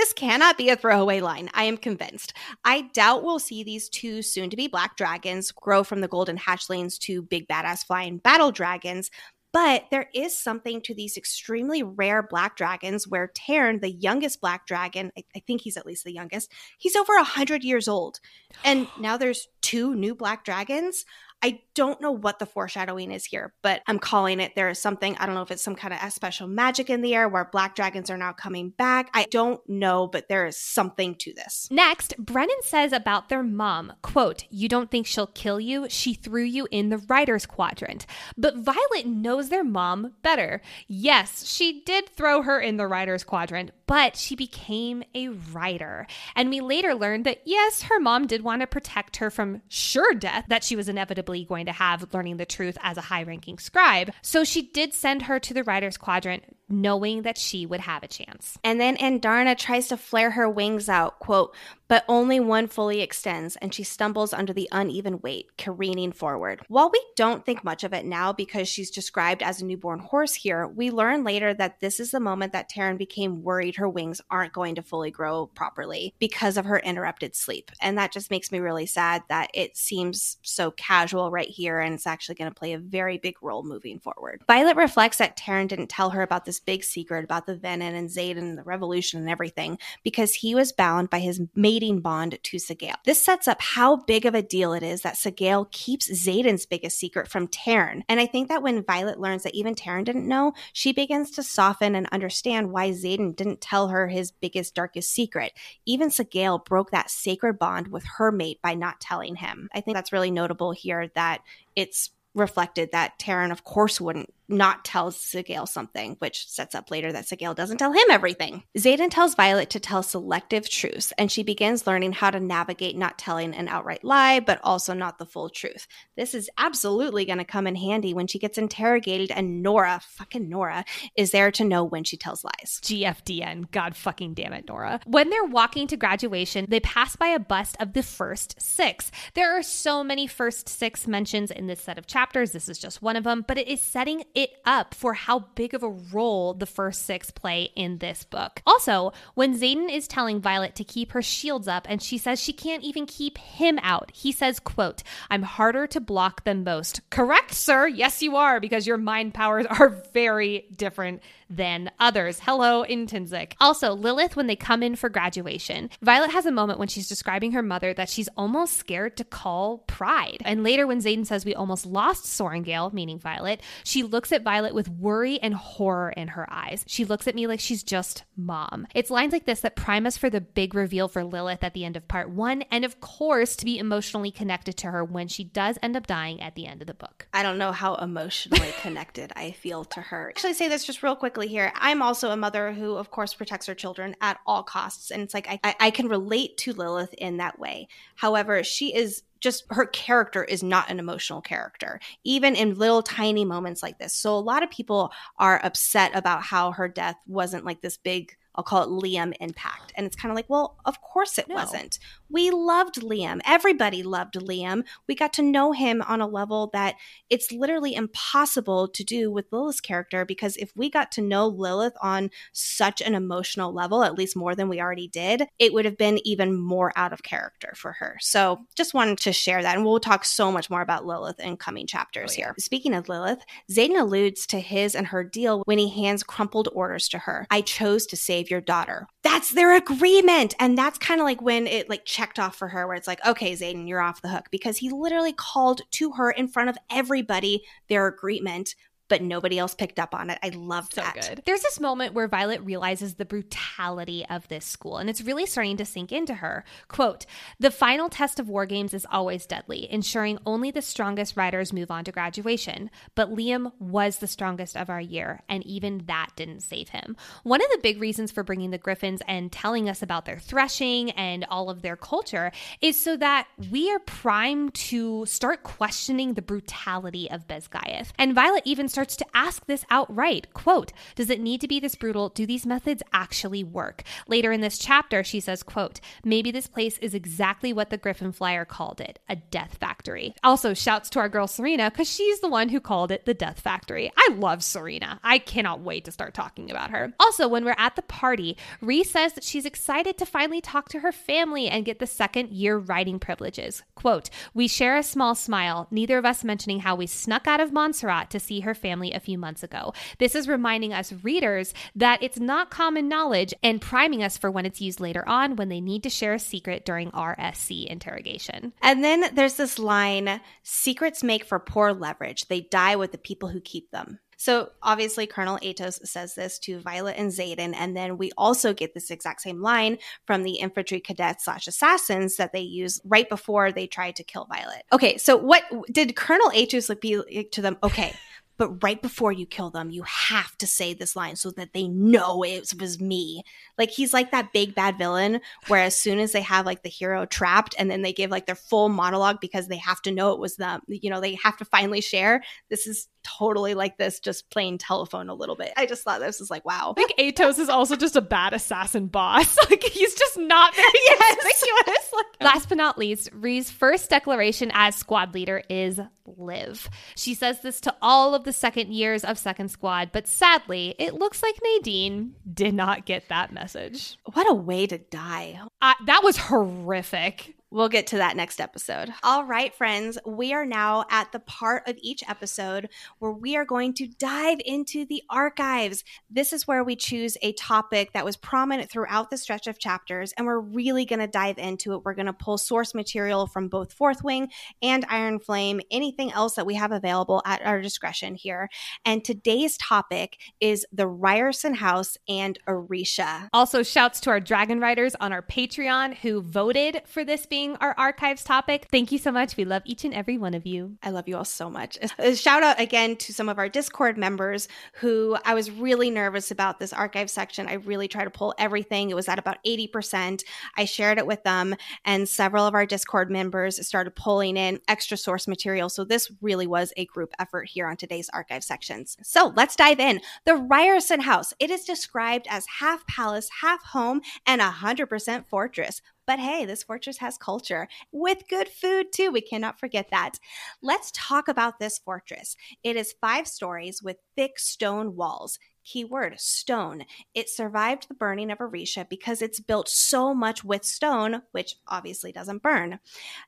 This 0.00 0.14
cannot 0.14 0.56
be 0.56 0.70
a 0.70 0.76
throwaway 0.76 1.20
line. 1.20 1.50
I 1.52 1.64
am 1.64 1.76
convinced. 1.76 2.32
I 2.64 2.88
doubt 2.94 3.22
we'll 3.22 3.38
see 3.38 3.62
these 3.62 3.90
two 3.90 4.22
soon 4.22 4.48
to 4.48 4.56
be 4.56 4.66
black 4.66 4.96
dragons 4.96 5.52
grow 5.52 5.84
from 5.84 6.00
the 6.00 6.08
golden 6.08 6.38
hatchlings 6.38 6.98
to 7.00 7.20
big 7.20 7.46
badass 7.48 7.84
flying 7.84 8.16
battle 8.16 8.50
dragons. 8.50 9.10
But 9.52 9.84
there 9.90 10.08
is 10.14 10.38
something 10.38 10.80
to 10.82 10.94
these 10.94 11.18
extremely 11.18 11.82
rare 11.82 12.22
black 12.22 12.56
dragons 12.56 13.06
where 13.06 13.30
Tairn, 13.34 13.80
the 13.80 13.90
youngest 13.90 14.40
black 14.40 14.66
dragon, 14.66 15.12
I, 15.18 15.24
I 15.36 15.40
think 15.40 15.60
he's 15.60 15.76
at 15.76 15.84
least 15.84 16.04
the 16.04 16.14
youngest, 16.14 16.50
he's 16.78 16.96
over 16.96 17.12
100 17.16 17.62
years 17.62 17.86
old. 17.86 18.20
And 18.64 18.88
now 18.98 19.18
there's 19.18 19.48
two 19.60 19.94
new 19.94 20.14
black 20.14 20.46
dragons. 20.46 21.04
I 21.42 21.62
don't 21.74 22.00
know 22.02 22.12
what 22.12 22.38
the 22.38 22.44
foreshadowing 22.44 23.10
is 23.10 23.24
here, 23.24 23.54
but 23.62 23.80
I'm 23.86 23.98
calling 23.98 24.40
it 24.40 24.54
there 24.54 24.68
is 24.68 24.78
something. 24.78 25.16
I 25.16 25.24
don't 25.24 25.34
know 25.34 25.42
if 25.42 25.50
it's 25.50 25.62
some 25.62 25.74
kind 25.74 25.94
of 25.94 26.12
special 26.12 26.46
magic 26.46 26.90
in 26.90 27.00
the 27.00 27.14
air 27.14 27.28
where 27.28 27.48
black 27.50 27.74
dragons 27.74 28.10
are 28.10 28.18
now 28.18 28.32
coming 28.32 28.70
back. 28.70 29.08
I 29.14 29.24
don't 29.30 29.66
know, 29.68 30.06
but 30.06 30.28
there 30.28 30.44
is 30.44 30.58
something 30.58 31.14
to 31.14 31.32
this. 31.32 31.68
Next, 31.70 32.14
Brennan 32.18 32.62
says 32.62 32.92
about 32.92 33.30
their 33.30 33.42
mom, 33.42 33.94
quote, 34.02 34.44
"You 34.50 34.68
don't 34.68 34.90
think 34.90 35.06
she'll 35.06 35.28
kill 35.28 35.58
you? 35.58 35.86
She 35.88 36.12
threw 36.12 36.42
you 36.42 36.68
in 36.70 36.90
the 36.90 36.98
rider's 36.98 37.46
quadrant." 37.46 38.04
But 38.36 38.56
Violet 38.56 39.06
knows 39.06 39.48
their 39.48 39.64
mom 39.64 40.14
better. 40.22 40.60
Yes, 40.88 41.46
she 41.46 41.82
did 41.84 42.10
throw 42.10 42.42
her 42.42 42.60
in 42.60 42.76
the 42.76 42.86
rider's 42.86 43.24
quadrant, 43.24 43.70
but 43.86 44.16
she 44.16 44.36
became 44.36 45.02
a 45.14 45.28
rider. 45.28 46.06
And 46.36 46.50
we 46.50 46.60
later 46.60 46.94
learned 46.94 47.24
that 47.24 47.42
yes, 47.46 47.82
her 47.84 47.98
mom 47.98 48.26
did 48.26 48.42
want 48.42 48.60
to 48.60 48.66
protect 48.66 49.16
her 49.16 49.30
from 49.30 49.62
sure 49.68 50.12
death 50.12 50.44
that 50.48 50.64
she 50.64 50.76
was 50.76 50.88
inevitably 50.88 51.29
going 51.44 51.66
to 51.66 51.72
have 51.72 52.12
learning 52.12 52.36
the 52.36 52.46
truth 52.46 52.76
as 52.82 52.96
a 52.96 53.02
high-ranking 53.02 53.58
scribe. 53.58 54.12
So 54.22 54.44
she 54.44 54.62
did 54.62 54.94
send 54.94 55.22
her 55.22 55.38
to 55.40 55.54
the 55.54 55.64
rider's 55.64 55.96
quadrant 55.96 56.56
knowing 56.70 57.22
that 57.22 57.38
she 57.38 57.66
would 57.66 57.80
have 57.80 58.02
a 58.02 58.08
chance. 58.08 58.58
And 58.64 58.80
then 58.80 58.96
Andarna 58.96 59.56
tries 59.56 59.88
to 59.88 59.96
flare 59.96 60.30
her 60.30 60.48
wings 60.48 60.88
out, 60.88 61.18
quote, 61.18 61.54
but 61.88 62.04
only 62.08 62.38
one 62.38 62.68
fully 62.68 63.00
extends, 63.00 63.56
and 63.56 63.74
she 63.74 63.82
stumbles 63.82 64.32
under 64.32 64.52
the 64.52 64.68
uneven 64.70 65.18
weight, 65.22 65.48
careening 65.58 66.12
forward. 66.12 66.60
While 66.68 66.88
we 66.92 67.04
don't 67.16 67.44
think 67.44 67.64
much 67.64 67.82
of 67.82 67.92
it 67.92 68.04
now 68.04 68.32
because 68.32 68.68
she's 68.68 68.92
described 68.92 69.42
as 69.42 69.60
a 69.60 69.64
newborn 69.64 69.98
horse 69.98 70.34
here, 70.34 70.68
we 70.68 70.92
learn 70.92 71.24
later 71.24 71.52
that 71.52 71.80
this 71.80 71.98
is 71.98 72.12
the 72.12 72.20
moment 72.20 72.52
that 72.52 72.68
Tairn 72.68 72.96
became 72.96 73.42
worried 73.42 73.74
her 73.74 73.88
wings 73.88 74.20
aren't 74.30 74.52
going 74.52 74.76
to 74.76 74.82
fully 74.82 75.10
grow 75.10 75.46
properly 75.46 76.14
because 76.20 76.56
of 76.56 76.64
her 76.64 76.78
interrupted 76.78 77.34
sleep. 77.34 77.72
And 77.80 77.98
that 77.98 78.12
just 78.12 78.30
makes 78.30 78.52
me 78.52 78.60
really 78.60 78.86
sad 78.86 79.24
that 79.28 79.50
it 79.52 79.76
seems 79.76 80.36
so 80.42 80.70
casual 80.70 81.32
right 81.32 81.48
here, 81.48 81.80
and 81.80 81.94
it's 81.94 82.06
actually 82.06 82.36
going 82.36 82.52
to 82.52 82.54
play 82.54 82.72
a 82.72 82.78
very 82.78 83.18
big 83.18 83.34
role 83.42 83.64
moving 83.64 83.98
forward. 83.98 84.42
Violet 84.46 84.76
reflects 84.76 85.16
that 85.16 85.36
Tairn 85.36 85.66
didn't 85.66 85.88
tell 85.88 86.10
her 86.10 86.22
about 86.22 86.44
this 86.44 86.59
big 86.60 86.84
secret 86.84 87.24
about 87.24 87.46
the 87.46 87.56
Venin 87.56 87.94
and 87.94 88.08
Xaden 88.08 88.38
and 88.38 88.58
the 88.58 88.62
revolution 88.62 89.20
and 89.20 89.28
everything 89.28 89.78
because 90.04 90.34
he 90.34 90.54
was 90.54 90.72
bound 90.72 91.10
by 91.10 91.18
his 91.18 91.40
mating 91.54 92.00
bond 92.00 92.38
to 92.42 92.56
Sgaeyl. 92.56 92.94
This 93.04 93.20
sets 93.20 93.48
up 93.48 93.60
how 93.60 93.96
big 93.96 94.26
of 94.26 94.34
a 94.34 94.42
deal 94.42 94.72
it 94.72 94.82
is 94.82 95.02
that 95.02 95.14
Sgaeyl 95.14 95.70
keeps 95.70 96.10
Xaden's 96.10 96.66
biggest 96.66 96.98
secret 96.98 97.28
from 97.28 97.48
Tairn. 97.48 98.04
And 98.08 98.20
I 98.20 98.26
think 98.26 98.48
that 98.48 98.62
when 98.62 98.84
Violet 98.84 99.20
learns 99.20 99.42
that 99.42 99.54
even 99.54 99.74
Tairn 99.74 100.04
didn't 100.04 100.28
know, 100.28 100.52
she 100.72 100.92
begins 100.92 101.30
to 101.32 101.42
soften 101.42 101.94
and 101.94 102.08
understand 102.12 102.70
why 102.70 102.90
Xaden 102.90 103.34
didn't 103.34 103.60
tell 103.60 103.88
her 103.88 104.08
his 104.08 104.30
biggest, 104.30 104.74
darkest 104.74 105.10
secret. 105.10 105.52
Even 105.86 106.10
Sgaeyl 106.10 106.64
broke 106.64 106.90
that 106.90 107.10
sacred 107.10 107.58
bond 107.58 107.88
with 107.88 108.04
her 108.18 108.30
mate 108.30 108.60
by 108.62 108.74
not 108.74 109.00
telling 109.00 109.36
him. 109.36 109.68
I 109.74 109.80
think 109.80 109.96
that's 109.96 110.12
really 110.12 110.30
notable 110.30 110.72
here 110.72 111.08
that 111.14 111.42
it's 111.76 112.10
reflected 112.34 112.90
that 112.92 113.18
Tairn, 113.18 113.50
of 113.50 113.64
course, 113.64 114.00
wouldn't 114.00 114.32
not 114.50 114.84
tell 114.84 115.10
Sgaeyl 115.10 115.68
something, 115.68 116.16
which 116.18 116.48
sets 116.48 116.74
up 116.74 116.90
later 116.90 117.12
that 117.12 117.26
Sgaeyl 117.26 117.54
doesn't 117.54 117.78
tell 117.78 117.92
him 117.92 118.10
everything. 118.10 118.64
Xaden 118.76 119.10
tells 119.10 119.34
Violet 119.34 119.70
to 119.70 119.80
tell 119.80 120.02
selective 120.02 120.68
truths, 120.68 121.12
and 121.16 121.30
she 121.30 121.42
begins 121.42 121.86
learning 121.86 122.12
how 122.12 122.30
to 122.30 122.40
navigate 122.40 122.96
not 122.96 123.18
telling 123.18 123.54
an 123.54 123.68
outright 123.68 124.04
lie, 124.04 124.40
but 124.40 124.60
also 124.62 124.92
not 124.92 125.18
the 125.18 125.26
full 125.26 125.48
truth. 125.48 125.86
This 126.16 126.34
is 126.34 126.50
absolutely 126.58 127.24
going 127.24 127.38
to 127.38 127.44
come 127.44 127.66
in 127.66 127.76
handy 127.76 128.12
when 128.12 128.26
she 128.26 128.38
gets 128.38 128.58
interrogated, 128.58 129.30
and 129.30 129.62
Nora, 129.62 130.00
fucking 130.04 130.48
Nora, 130.48 130.84
is 131.16 131.30
there 131.30 131.50
to 131.52 131.64
know 131.64 131.84
when 131.84 132.04
she 132.04 132.16
tells 132.16 132.44
lies. 132.44 132.80
GFDN. 132.82 133.70
God 133.70 133.96
fucking 133.96 134.34
damn 134.34 134.52
it, 134.52 134.66
Nora. 134.68 135.00
When 135.06 135.30
they're 135.30 135.44
walking 135.44 135.86
to 135.88 135.96
graduation, 135.96 136.66
they 136.68 136.80
pass 136.80 137.16
by 137.16 137.28
a 137.28 137.38
bust 137.38 137.76
of 137.80 137.92
the 137.92 138.02
first 138.02 138.60
six. 138.60 139.10
There 139.34 139.56
are 139.56 139.62
so 139.62 140.02
many 140.02 140.26
first 140.26 140.68
six 140.68 141.06
mentions 141.06 141.50
in 141.50 141.66
this 141.66 141.80
set 141.80 141.98
of 141.98 142.06
chapters. 142.06 142.52
This 142.52 142.68
is 142.68 142.78
just 142.78 143.02
one 143.02 143.16
of 143.16 143.24
them, 143.24 143.44
but 143.46 143.58
it 143.58 143.68
is 143.68 143.80
setting 143.80 144.24
up 144.64 144.94
for 144.94 145.14
how 145.14 145.40
big 145.54 145.74
of 145.74 145.82
a 145.82 145.88
role 145.88 146.54
the 146.54 146.66
first 146.66 147.06
six 147.06 147.30
play 147.30 147.70
in 147.74 147.98
this 147.98 148.24
book. 148.24 148.62
Also, 148.66 149.12
when 149.34 149.58
Xaden 149.58 149.90
is 149.90 150.06
telling 150.08 150.40
Violet 150.40 150.74
to 150.76 150.84
keep 150.84 151.12
her 151.12 151.22
shields 151.22 151.68
up 151.68 151.86
and 151.88 152.02
she 152.02 152.18
says 152.18 152.40
she 152.40 152.52
can't 152.52 152.82
even 152.82 153.06
keep 153.06 153.38
him 153.38 153.78
out, 153.82 154.10
he 154.14 154.32
says, 154.32 154.60
quote, 154.60 155.02
I'm 155.30 155.42
harder 155.42 155.86
to 155.88 156.00
block 156.00 156.44
than 156.44 156.64
most. 156.64 157.00
Correct, 157.10 157.54
sir. 157.54 157.86
Yes, 157.86 158.22
you 158.22 158.36
are, 158.36 158.60
because 158.60 158.86
your 158.86 158.96
mind 158.96 159.34
powers 159.34 159.66
are 159.66 160.02
very 160.12 160.66
different 160.74 161.22
than 161.48 161.90
others. 161.98 162.38
Hello, 162.38 162.84
Inntinnsic. 162.88 163.54
Also, 163.60 163.92
Lilith, 163.92 164.36
when 164.36 164.46
they 164.46 164.54
come 164.54 164.84
in 164.84 164.94
for 164.94 165.08
graduation, 165.08 165.90
Violet 166.00 166.30
has 166.30 166.46
a 166.46 166.52
moment 166.52 166.78
when 166.78 166.86
she's 166.86 167.08
describing 167.08 167.52
her 167.52 167.62
mother 167.62 167.92
that 167.92 168.08
she's 168.08 168.28
almost 168.36 168.78
scared 168.78 169.16
to 169.16 169.24
call 169.24 169.78
pride. 169.78 170.38
And 170.44 170.62
later, 170.62 170.86
when 170.86 171.00
Xaden 171.00 171.26
says 171.26 171.44
we 171.44 171.54
almost 171.54 171.86
lost 171.86 172.24
Sorrengail, 172.24 172.92
meaning 172.92 173.18
Violet, 173.18 173.60
she 173.82 174.04
looks 174.04 174.29
at 174.32 174.42
Violet 174.42 174.74
with 174.74 174.88
worry 174.88 175.40
and 175.40 175.54
horror 175.54 176.10
in 176.10 176.28
her 176.28 176.46
eyes. 176.50 176.84
She 176.86 177.04
looks 177.04 177.26
at 177.26 177.34
me 177.34 177.46
like 177.46 177.60
she's 177.60 177.82
just 177.82 178.24
mom. 178.36 178.86
It's 178.94 179.10
lines 179.10 179.32
like 179.32 179.46
this 179.46 179.60
that 179.60 179.76
prime 179.76 180.06
us 180.06 180.16
for 180.16 180.30
the 180.30 180.40
big 180.40 180.74
reveal 180.74 181.08
for 181.08 181.24
Lilith 181.24 181.62
at 181.62 181.74
the 181.74 181.84
end 181.84 181.96
of 181.96 182.08
part 182.08 182.30
one, 182.30 182.62
and 182.70 182.84
of 182.84 183.00
course, 183.00 183.56
to 183.56 183.64
be 183.64 183.78
emotionally 183.78 184.30
connected 184.30 184.76
to 184.78 184.90
her 184.90 185.04
when 185.04 185.28
she 185.28 185.44
does 185.44 185.78
end 185.82 185.96
up 185.96 186.06
dying 186.06 186.40
at 186.40 186.54
the 186.54 186.66
end 186.66 186.80
of 186.80 186.86
the 186.86 186.94
book. 186.94 187.28
I 187.32 187.42
don't 187.42 187.58
know 187.58 187.72
how 187.72 187.96
emotionally 187.96 188.72
connected 188.80 189.32
I 189.36 189.52
feel 189.52 189.84
to 189.86 190.00
her. 190.00 190.28
Actually, 190.30 190.54
say 190.54 190.68
this 190.68 190.84
just 190.84 191.02
real 191.02 191.16
quickly 191.16 191.48
here. 191.48 191.72
I'm 191.74 192.02
also 192.02 192.30
a 192.30 192.36
mother 192.36 192.72
who, 192.72 192.94
of 192.94 193.10
course, 193.10 193.34
protects 193.34 193.66
her 193.66 193.74
children 193.74 194.16
at 194.20 194.38
all 194.46 194.62
costs. 194.62 195.10
And 195.10 195.22
it's 195.22 195.34
like 195.34 195.46
I, 195.48 195.74
I 195.78 195.90
can 195.90 196.08
relate 196.08 196.56
to 196.58 196.72
Lilith 196.72 197.14
in 197.14 197.38
that 197.38 197.58
way. 197.58 197.88
However, 198.16 198.62
she 198.64 198.94
is 198.94 199.22
just 199.40 199.64
her 199.70 199.86
character 199.86 200.44
is 200.44 200.62
not 200.62 200.90
an 200.90 200.98
emotional 200.98 201.40
character, 201.40 202.00
even 202.24 202.54
in 202.54 202.78
little 202.78 203.02
tiny 203.02 203.44
moments 203.44 203.82
like 203.82 203.98
this. 203.98 204.14
So 204.14 204.36
a 204.36 204.38
lot 204.38 204.62
of 204.62 204.70
people 204.70 205.12
are 205.38 205.60
upset 205.64 206.12
about 206.14 206.42
how 206.42 206.72
her 206.72 206.88
death 206.88 207.16
wasn't 207.26 207.64
like 207.64 207.80
this 207.80 207.96
big 207.96 208.36
I'll 208.54 208.64
call 208.64 208.82
it 208.82 209.02
Liam 209.02 209.32
impact. 209.40 209.92
And 209.94 210.06
it's 210.06 210.16
kind 210.16 210.30
of 210.30 210.36
like, 210.36 210.50
well, 210.50 210.76
of 210.84 211.00
course 211.00 211.38
it 211.38 211.48
no. 211.48 211.54
wasn't. 211.54 211.98
We 212.30 212.50
loved 212.50 212.96
Liam. 212.96 213.40
Everybody 213.44 214.02
loved 214.02 214.34
Liam. 214.34 214.84
We 215.08 215.14
got 215.14 215.32
to 215.34 215.42
know 215.42 215.72
him 215.72 216.02
on 216.02 216.20
a 216.20 216.26
level 216.26 216.70
that 216.72 216.96
it's 217.28 217.52
literally 217.52 217.94
impossible 217.94 218.88
to 218.88 219.04
do 219.04 219.30
with 219.30 219.46
Lilith's 219.50 219.80
character 219.80 220.24
because 220.24 220.56
if 220.56 220.72
we 220.76 220.90
got 220.90 221.10
to 221.12 221.22
know 221.22 221.48
Lilith 221.48 221.94
on 222.00 222.30
such 222.52 223.00
an 223.00 223.14
emotional 223.14 223.72
level, 223.72 224.04
at 224.04 224.14
least 224.14 224.36
more 224.36 224.54
than 224.54 224.68
we 224.68 224.80
already 224.80 225.08
did, 225.08 225.44
it 225.58 225.72
would 225.72 225.84
have 225.84 225.98
been 225.98 226.20
even 226.26 226.56
more 226.56 226.92
out 226.96 227.12
of 227.12 227.22
character 227.22 227.72
for 227.74 227.92
her. 227.92 228.16
So 228.20 228.60
just 228.76 228.94
wanted 228.94 229.18
to 229.18 229.32
share 229.32 229.62
that. 229.62 229.76
And 229.76 229.84
we'll 229.84 230.00
talk 230.00 230.24
so 230.24 230.52
much 230.52 230.70
more 230.70 230.82
about 230.82 231.06
Lilith 231.06 231.40
in 231.40 231.56
coming 231.56 231.86
chapters 231.86 232.32
oh, 232.32 232.34
yeah. 232.38 232.44
here. 232.46 232.54
Speaking 232.58 232.94
of 232.94 233.08
Lilith, 233.08 233.44
Xaden 233.70 234.00
alludes 234.00 234.46
to 234.46 234.60
his 234.60 234.94
and 234.94 235.08
her 235.08 235.24
deal 235.24 235.62
when 235.64 235.78
he 235.78 235.88
hands 235.88 236.22
crumpled 236.22 236.68
orders 236.72 237.08
to 237.08 237.18
her. 237.18 237.46
I 237.50 237.60
chose 237.60 238.06
to 238.06 238.16
save 238.16 238.50
your 238.50 238.60
daughter. 238.60 239.06
That's 239.22 239.50
their 239.50 239.74
agreement. 239.74 240.54
And 240.58 240.76
that's 240.78 240.98
kind 240.98 241.20
of 241.20 241.24
like 241.24 241.42
when 241.42 241.66
it 241.66 241.88
like 241.88 242.04
checked 242.20 242.38
off 242.38 242.56
for 242.56 242.68
her, 242.68 242.86
where 242.86 242.96
it's 242.96 243.06
like, 243.06 243.24
okay, 243.26 243.52
Xaden, 243.54 243.88
you're 243.88 244.00
off 244.00 244.20
the 244.20 244.28
hook 244.28 244.48
because 244.50 244.76
he 244.76 244.90
literally 244.90 245.32
called 245.32 245.80
to 245.92 246.12
her 246.12 246.30
in 246.30 246.48
front 246.48 246.68
of 246.68 246.76
everybody 246.90 247.62
their 247.88 248.06
agreement 248.06 248.74
but 249.10 249.20
nobody 249.20 249.58
else 249.58 249.74
picked 249.74 249.98
up 249.98 250.14
on 250.14 250.30
it. 250.30 250.38
I 250.42 250.50
love 250.50 250.88
so 250.90 251.02
that. 251.02 251.14
Good. 251.14 251.42
There's 251.44 251.60
this 251.60 251.80
moment 251.80 252.14
where 252.14 252.28
Violet 252.28 252.62
realizes 252.62 253.14
the 253.14 253.24
brutality 253.26 254.24
of 254.30 254.48
this 254.48 254.64
school, 254.64 254.96
and 254.96 255.10
it's 255.10 255.20
really 255.20 255.44
starting 255.44 255.76
to 255.78 255.84
sink 255.84 256.12
into 256.12 256.34
her. 256.34 256.64
Quote, 256.88 257.26
the 257.58 257.72
final 257.72 258.08
test 258.08 258.38
of 258.38 258.48
war 258.48 258.64
games 258.64 258.94
is 258.94 259.06
always 259.10 259.46
deadly, 259.46 259.90
ensuring 259.92 260.38
only 260.46 260.70
the 260.70 260.80
strongest 260.80 261.36
riders 261.36 261.72
move 261.72 261.90
on 261.90 262.04
to 262.04 262.12
graduation. 262.12 262.88
But 263.16 263.34
Liam 263.34 263.72
was 263.80 264.18
the 264.18 264.28
strongest 264.28 264.76
of 264.76 264.88
our 264.88 265.00
year, 265.00 265.42
and 265.48 265.66
even 265.66 266.04
that 266.06 266.30
didn't 266.36 266.60
save 266.60 266.90
him. 266.90 267.16
One 267.42 267.60
of 267.60 267.68
the 267.72 267.80
big 267.82 268.00
reasons 268.00 268.30
for 268.30 268.44
bringing 268.44 268.70
the 268.70 268.78
Griffins 268.78 269.22
and 269.26 269.50
telling 269.50 269.88
us 269.88 270.02
about 270.02 270.24
their 270.24 270.38
threshing 270.38 271.10
and 271.10 271.44
all 271.50 271.68
of 271.68 271.82
their 271.82 271.96
culture 271.96 272.52
is 272.80 272.98
so 272.98 273.16
that 273.16 273.48
we 273.72 273.90
are 273.90 273.98
primed 273.98 274.72
to 274.74 275.26
start 275.26 275.64
questioning 275.64 276.34
the 276.34 276.42
brutality 276.42 277.28
of 277.28 277.48
Basgiath. 277.48 278.10
And 278.16 278.36
Violet 278.36 278.62
even 278.64 278.88
starts 278.88 278.99
starts 279.00 279.16
to 279.16 279.26
ask 279.32 279.64
this 279.64 279.86
outright. 279.88 280.52
Quote, 280.52 280.92
does 281.14 281.30
it 281.30 281.40
need 281.40 281.58
to 281.62 281.66
be 281.66 281.80
this 281.80 281.94
brutal? 281.94 282.28
Do 282.28 282.44
these 282.44 282.66
methods 282.66 283.02
actually 283.14 283.64
work? 283.64 284.02
Later 284.28 284.52
in 284.52 284.60
this 284.60 284.76
chapter, 284.76 285.24
she 285.24 285.40
says, 285.40 285.62
quote, 285.62 286.00
maybe 286.22 286.50
this 286.50 286.66
place 286.66 286.98
is 286.98 287.14
exactly 287.14 287.72
what 287.72 287.88
the 287.88 287.96
Griffin 287.96 288.30
Flyer 288.30 288.66
called 288.66 289.00
it, 289.00 289.18
a 289.26 289.36
death 289.36 289.78
factory. 289.80 290.34
Also, 290.44 290.74
shouts 290.74 291.08
to 291.08 291.18
our 291.18 291.30
girl 291.30 291.46
Syrena, 291.46 291.90
because 291.90 292.10
she's 292.10 292.40
the 292.40 292.50
one 292.50 292.68
who 292.68 292.78
called 292.78 293.10
it 293.10 293.24
the 293.24 293.32
death 293.32 293.60
factory. 293.60 294.12
I 294.18 294.34
love 294.34 294.58
Syrena. 294.58 295.18
I 295.24 295.38
cannot 295.38 295.80
wait 295.80 296.04
to 296.04 296.12
start 296.12 296.34
talking 296.34 296.70
about 296.70 296.90
her. 296.90 297.14
Also, 297.18 297.48
when 297.48 297.64
we're 297.64 297.74
at 297.78 297.96
the 297.96 298.02
party, 298.02 298.54
reese 298.82 299.12
says 299.12 299.32
that 299.32 299.44
she's 299.44 299.64
excited 299.64 300.18
to 300.18 300.26
finally 300.26 300.60
talk 300.60 300.90
to 300.90 301.00
her 301.00 301.10
family 301.10 301.68
and 301.68 301.86
get 301.86 302.00
the 302.00 302.06
second 302.06 302.50
year 302.50 302.76
riding 302.76 303.18
privileges. 303.18 303.82
Quote, 303.94 304.28
we 304.52 304.68
share 304.68 304.98
a 304.98 305.02
small 305.02 305.34
smile, 305.34 305.86
neither 305.90 306.18
of 306.18 306.26
us 306.26 306.44
mentioning 306.44 306.80
how 306.80 306.94
we 306.94 307.06
snuck 307.06 307.46
out 307.46 307.60
of 307.60 307.72
Montserrat 307.72 308.28
to 308.28 308.38
see 308.38 308.60
her 308.60 308.74
family 308.74 308.89
family 308.90 309.12
a 309.12 309.20
few 309.20 309.38
months 309.38 309.62
ago. 309.62 309.94
This 310.18 310.34
is 310.34 310.48
reminding 310.48 310.92
us 310.92 311.12
readers 311.22 311.72
that 311.94 312.22
it's 312.22 312.40
not 312.40 312.70
common 312.70 313.08
knowledge 313.08 313.54
and 313.62 313.80
priming 313.80 314.24
us 314.24 314.36
for 314.36 314.50
when 314.50 314.66
it's 314.66 314.80
used 314.80 314.98
later 314.98 315.26
on 315.28 315.54
when 315.54 315.68
they 315.68 315.80
need 315.80 316.02
to 316.02 316.10
share 316.10 316.34
a 316.34 316.40
secret 316.40 316.84
during 316.84 317.12
RSC 317.12 317.86
interrogation. 317.86 318.72
And 318.82 319.04
then 319.04 319.32
there's 319.34 319.54
this 319.54 319.78
line 319.78 320.40
secrets 320.64 321.22
make 321.22 321.44
for 321.44 321.60
poor 321.60 321.92
leverage, 321.92 322.48
they 322.48 322.62
die 322.62 322.96
with 322.96 323.12
the 323.12 323.18
people 323.18 323.48
who 323.48 323.60
keep 323.60 323.92
them. 323.92 324.18
So 324.40 324.70
obviously, 324.82 325.26
Colonel 325.26 325.58
Aetos 325.58 326.06
says 326.06 326.34
this 326.34 326.58
to 326.60 326.80
Violet 326.80 327.16
and 327.18 327.30
Xaden, 327.30 327.74
and 327.76 327.94
then 327.94 328.16
we 328.16 328.32
also 328.38 328.72
get 328.72 328.94
this 328.94 329.10
exact 329.10 329.42
same 329.42 329.60
line 329.60 329.98
from 330.26 330.44
the 330.44 330.54
infantry 330.54 330.98
cadets 330.98 331.44
slash 331.44 331.66
assassins 331.66 332.36
that 332.36 332.54
they 332.54 332.62
use 332.62 333.02
right 333.04 333.28
before 333.28 333.70
they 333.70 333.86
try 333.86 334.12
to 334.12 334.24
kill 334.24 334.46
Violet. 334.46 334.84
Okay, 334.94 335.18
so 335.18 335.36
what 335.36 335.62
did 335.92 336.16
Colonel 336.16 336.48
Aetos 336.52 336.98
be 337.02 337.44
to 337.52 337.60
them? 337.60 337.76
Okay. 337.82 338.16
But 338.60 338.82
right 338.82 339.00
before 339.00 339.32
you 339.32 339.46
kill 339.46 339.70
them, 339.70 339.90
you 339.90 340.02
have 340.02 340.54
to 340.58 340.66
say 340.66 340.92
this 340.92 341.16
line 341.16 341.36
so 341.36 341.50
that 341.52 341.72
they 341.72 341.88
know 341.88 342.42
it 342.42 342.74
was 342.78 343.00
me. 343.00 343.42
Like 343.78 343.88
he's 343.88 344.12
like 344.12 344.32
that 344.32 344.52
big 344.52 344.74
bad 344.74 344.98
villain 344.98 345.40
where 345.68 345.82
as 345.82 345.96
soon 345.96 346.18
as 346.18 346.32
they 346.32 346.42
have 346.42 346.66
like 346.66 346.82
the 346.82 346.90
hero 346.90 347.24
trapped 347.24 347.74
and 347.78 347.90
then 347.90 348.02
they 348.02 348.12
give 348.12 348.30
like 348.30 348.44
their 348.44 348.54
full 348.54 348.90
monologue 348.90 349.40
because 349.40 349.68
they 349.68 349.78
have 349.78 350.02
to 350.02 350.12
know 350.12 350.34
it 350.34 350.38
was 350.38 350.56
them, 350.56 350.82
you 350.88 351.08
know, 351.08 351.22
they 351.22 351.36
have 351.36 351.56
to 351.56 351.64
finally 351.64 352.02
share. 352.02 352.42
This 352.68 352.86
is 352.86 353.08
totally 353.22 353.74
like 353.74 353.96
this, 353.96 354.20
just 354.20 354.50
plain 354.50 354.78
telephone 354.78 355.28
a 355.28 355.34
little 355.34 355.56
bit. 355.56 355.72
I 355.76 355.86
just 355.86 356.02
thought 356.02 356.20
this 356.20 356.40
was 356.40 356.50
like, 356.50 356.64
wow. 356.64 356.94
I 356.96 357.04
think 357.04 357.36
Aetos 357.36 357.58
is 357.58 357.68
also 357.68 357.96
just 357.96 358.16
a 358.16 358.20
bad 358.20 358.52
assassin 358.52 359.06
boss. 359.06 359.56
Like 359.70 359.84
he's 359.84 360.14
just 360.14 360.36
not 360.36 360.74
very 360.74 360.88
yes. 361.06 361.36
conspicuous. 361.42 362.10
Like, 362.12 362.26
last 362.54 362.68
but 362.68 362.76
not 362.78 362.98
least, 362.98 363.30
Rhi's 363.32 363.70
first 363.70 364.10
declaration 364.10 364.70
as 364.74 364.96
squad 364.96 365.32
leader 365.32 365.62
is 365.68 366.00
live. 366.26 366.88
She 367.14 367.34
says 367.34 367.60
this 367.60 367.80
to 367.82 367.94
all 368.02 368.34
of 368.34 368.44
the 368.44 368.52
second 368.52 368.92
years 368.92 369.24
of 369.24 369.38
Second 369.38 369.70
Squad, 369.70 370.10
but 370.12 370.26
sadly, 370.26 370.94
it 370.98 371.14
looks 371.14 371.42
like 371.42 371.54
Nadine 371.62 372.34
did 372.52 372.74
not 372.74 373.06
get 373.06 373.28
that 373.28 373.52
message. 373.52 374.18
What 374.32 374.50
a 374.50 374.54
way 374.54 374.86
to 374.86 374.98
die. 374.98 375.60
Uh, 375.80 375.94
that 376.06 376.22
was 376.24 376.36
horrific. 376.36 377.54
We'll 377.72 377.88
get 377.88 378.08
to 378.08 378.16
that 378.16 378.36
next 378.36 378.60
episode. 378.60 379.10
All 379.22 379.44
right, 379.44 379.72
friends, 379.72 380.18
we 380.26 380.52
are 380.52 380.66
now 380.66 381.04
at 381.08 381.30
the 381.30 381.38
part 381.38 381.86
of 381.86 381.96
each 382.02 382.28
episode 382.28 382.88
where 383.20 383.30
we 383.30 383.56
are 383.56 383.64
going 383.64 383.94
to 383.94 384.08
dive 384.08 384.58
into 384.64 385.06
the 385.06 385.22
archives. 385.30 386.02
This 386.28 386.52
is 386.52 386.66
where 386.66 386.82
we 386.82 386.96
choose 386.96 387.36
a 387.42 387.52
topic 387.52 388.12
that 388.12 388.24
was 388.24 388.36
prominent 388.36 388.90
throughout 388.90 389.30
the 389.30 389.36
stretch 389.36 389.68
of 389.68 389.78
chapters, 389.78 390.34
and 390.36 390.48
we're 390.48 390.58
really 390.58 391.04
going 391.04 391.20
to 391.20 391.28
dive 391.28 391.58
into 391.58 391.94
it. 391.94 392.02
We're 392.04 392.14
going 392.14 392.26
to 392.26 392.32
pull 392.32 392.58
source 392.58 392.92
material 392.92 393.46
from 393.46 393.68
both 393.68 393.92
Fourth 393.92 394.24
Wing 394.24 394.50
and 394.82 395.06
Iron 395.08 395.38
Flame, 395.38 395.80
anything 395.92 396.32
else 396.32 396.56
that 396.56 396.66
we 396.66 396.74
have 396.74 396.90
available 396.90 397.40
at 397.46 397.64
our 397.64 397.80
discretion 397.80 398.34
here. 398.34 398.68
And 399.04 399.24
today's 399.24 399.76
topic 399.76 400.38
is 400.58 400.84
the 400.92 401.06
Riorson 401.06 401.76
House 401.76 402.18
and 402.28 402.58
Aretia. 402.66 403.48
Also, 403.52 403.84
shouts 403.84 404.18
to 404.20 404.30
our 404.30 404.40
Dragon 404.40 404.80
Riders 404.80 405.14
on 405.20 405.32
our 405.32 405.42
Patreon 405.42 406.16
who 406.16 406.42
voted 406.42 407.02
for 407.06 407.24
this 407.24 407.46
being 407.46 407.59
being 407.60 407.76
our 407.82 407.94
archives 407.98 408.42
topic. 408.42 408.88
Thank 408.90 409.12
you 409.12 409.18
so 409.18 409.30
much. 409.30 409.54
We 409.54 409.66
love 409.66 409.82
each 409.84 410.06
and 410.06 410.14
every 410.14 410.38
one 410.38 410.54
of 410.54 410.66
you. 410.66 410.96
I 411.02 411.10
love 411.10 411.28
you 411.28 411.36
all 411.36 411.44
so 411.44 411.68
much. 411.68 411.98
A 412.18 412.34
shout 412.34 412.62
out 412.62 412.80
again 412.80 413.16
to 413.16 413.34
some 413.34 413.50
of 413.50 413.58
our 413.58 413.68
Discord 413.68 414.16
members 414.16 414.66
who 414.94 415.36
I 415.44 415.52
was 415.52 415.70
really 415.70 416.08
nervous 416.08 416.50
about 416.50 416.80
this 416.80 416.94
archive 416.94 417.28
section. 417.28 417.66
I 417.66 417.74
really 417.74 418.08
tried 418.08 418.24
to 418.24 418.30
pull 418.30 418.54
everything. 418.56 419.10
It 419.10 419.14
was 419.14 419.28
at 419.28 419.38
about 419.38 419.58
80%. 419.66 420.42
I 420.78 420.86
shared 420.86 421.18
it 421.18 421.26
with 421.26 421.44
them, 421.44 421.74
and 422.06 422.26
several 422.26 422.66
of 422.66 422.72
our 422.72 422.86
Discord 422.86 423.30
members 423.30 423.86
started 423.86 424.16
pulling 424.16 424.56
in 424.56 424.80
extra 424.88 425.18
source 425.18 425.46
material. 425.46 425.90
So 425.90 426.02
this 426.02 426.32
really 426.40 426.66
was 426.66 426.94
a 426.96 427.04
group 427.04 427.34
effort 427.38 427.68
here 427.68 427.86
on 427.86 427.98
today's 427.98 428.30
archive 428.30 428.64
sections. 428.64 429.18
So 429.22 429.52
let's 429.54 429.76
dive 429.76 430.00
in. 430.00 430.22
The 430.46 430.52
Riorson 430.52 431.20
House. 431.20 431.52
It 431.58 431.70
is 431.70 431.84
described 431.84 432.46
as 432.48 432.64
half 432.78 433.06
palace, 433.06 433.50
half 433.60 433.84
home, 433.84 434.22
and 434.46 434.62
100% 434.62 435.46
fortress 435.46 436.00
But 436.30 436.38
hey, 436.38 436.64
this 436.64 436.84
fortress 436.84 437.18
has 437.18 437.36
culture 437.36 437.88
with 438.12 438.46
good 438.48 438.68
food 438.68 439.06
too. 439.12 439.32
We 439.32 439.40
cannot 439.40 439.80
forget 439.80 440.10
that. 440.12 440.38
Let's 440.80 441.10
talk 441.12 441.48
about 441.48 441.80
this 441.80 441.98
fortress. 441.98 442.54
It 442.84 442.94
is 442.94 443.16
five 443.20 443.48
stories 443.48 444.00
with 444.00 444.16
thick 444.36 444.56
stone 444.60 445.16
walls. 445.16 445.58
Keyword 445.84 446.40
stone. 446.40 447.04
It 447.34 447.48
survived 447.48 448.08
the 448.08 448.14
burning 448.14 448.50
of 448.50 448.58
Aretia 448.58 449.08
because 449.08 449.42
it's 449.42 449.60
built 449.60 449.88
so 449.88 450.34
much 450.34 450.64
with 450.64 450.84
stone, 450.84 451.42
which 451.52 451.76
obviously 451.88 452.32
doesn't 452.32 452.62
burn. 452.62 452.98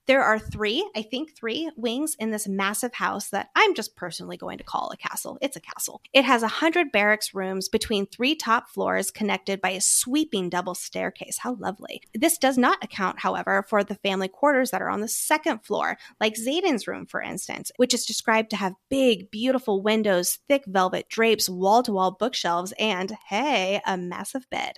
There 0.06 0.22
are 0.22 0.38
three, 0.38 0.88
I 0.96 1.02
think 1.02 1.36
three 1.36 1.70
wings 1.76 2.14
in 2.18 2.30
this 2.30 2.48
massive 2.48 2.94
house 2.94 3.30
that 3.30 3.50
I'm 3.54 3.74
just 3.74 3.96
personally 3.96 4.36
going 4.36 4.58
to 4.58 4.64
call 4.64 4.90
a 4.90 4.96
castle. 4.96 5.38
It's 5.40 5.56
a 5.56 5.60
castle. 5.60 6.00
It 6.12 6.24
has 6.24 6.42
a 6.42 6.48
hundred 6.48 6.92
barracks 6.92 7.34
rooms 7.34 7.68
between 7.68 8.06
three 8.06 8.34
top 8.34 8.68
floors 8.68 9.10
connected 9.10 9.60
by 9.60 9.70
a 9.70 9.80
sweeping 9.80 10.48
double 10.48 10.74
staircase. 10.74 11.38
How 11.38 11.54
lovely. 11.54 12.02
This 12.14 12.38
does 12.38 12.58
not 12.58 12.82
account, 12.82 13.20
however, 13.20 13.64
for 13.68 13.84
the 13.84 13.94
family 13.96 14.28
quarters 14.28 14.70
that 14.70 14.82
are 14.82 14.90
on 14.90 15.00
the 15.00 15.08
second 15.08 15.64
floor, 15.64 15.96
like 16.20 16.34
Xaden's 16.34 16.86
room, 16.86 17.06
for 17.06 17.20
instance, 17.20 17.70
which 17.76 17.94
is 17.94 18.06
described 18.06 18.50
to 18.50 18.56
have 18.56 18.74
big, 18.88 19.30
beautiful 19.30 19.82
windows, 19.82 20.38
thick 20.48 20.64
velvet 20.66 21.08
drapes, 21.08 21.48
wall 21.48 21.82
to 21.82 21.92
wall 21.92 22.16
bookshelves, 22.22 22.72
and 22.78 23.16
hey, 23.28 23.80
a 23.84 23.96
massive 23.96 24.48
bed. 24.48 24.74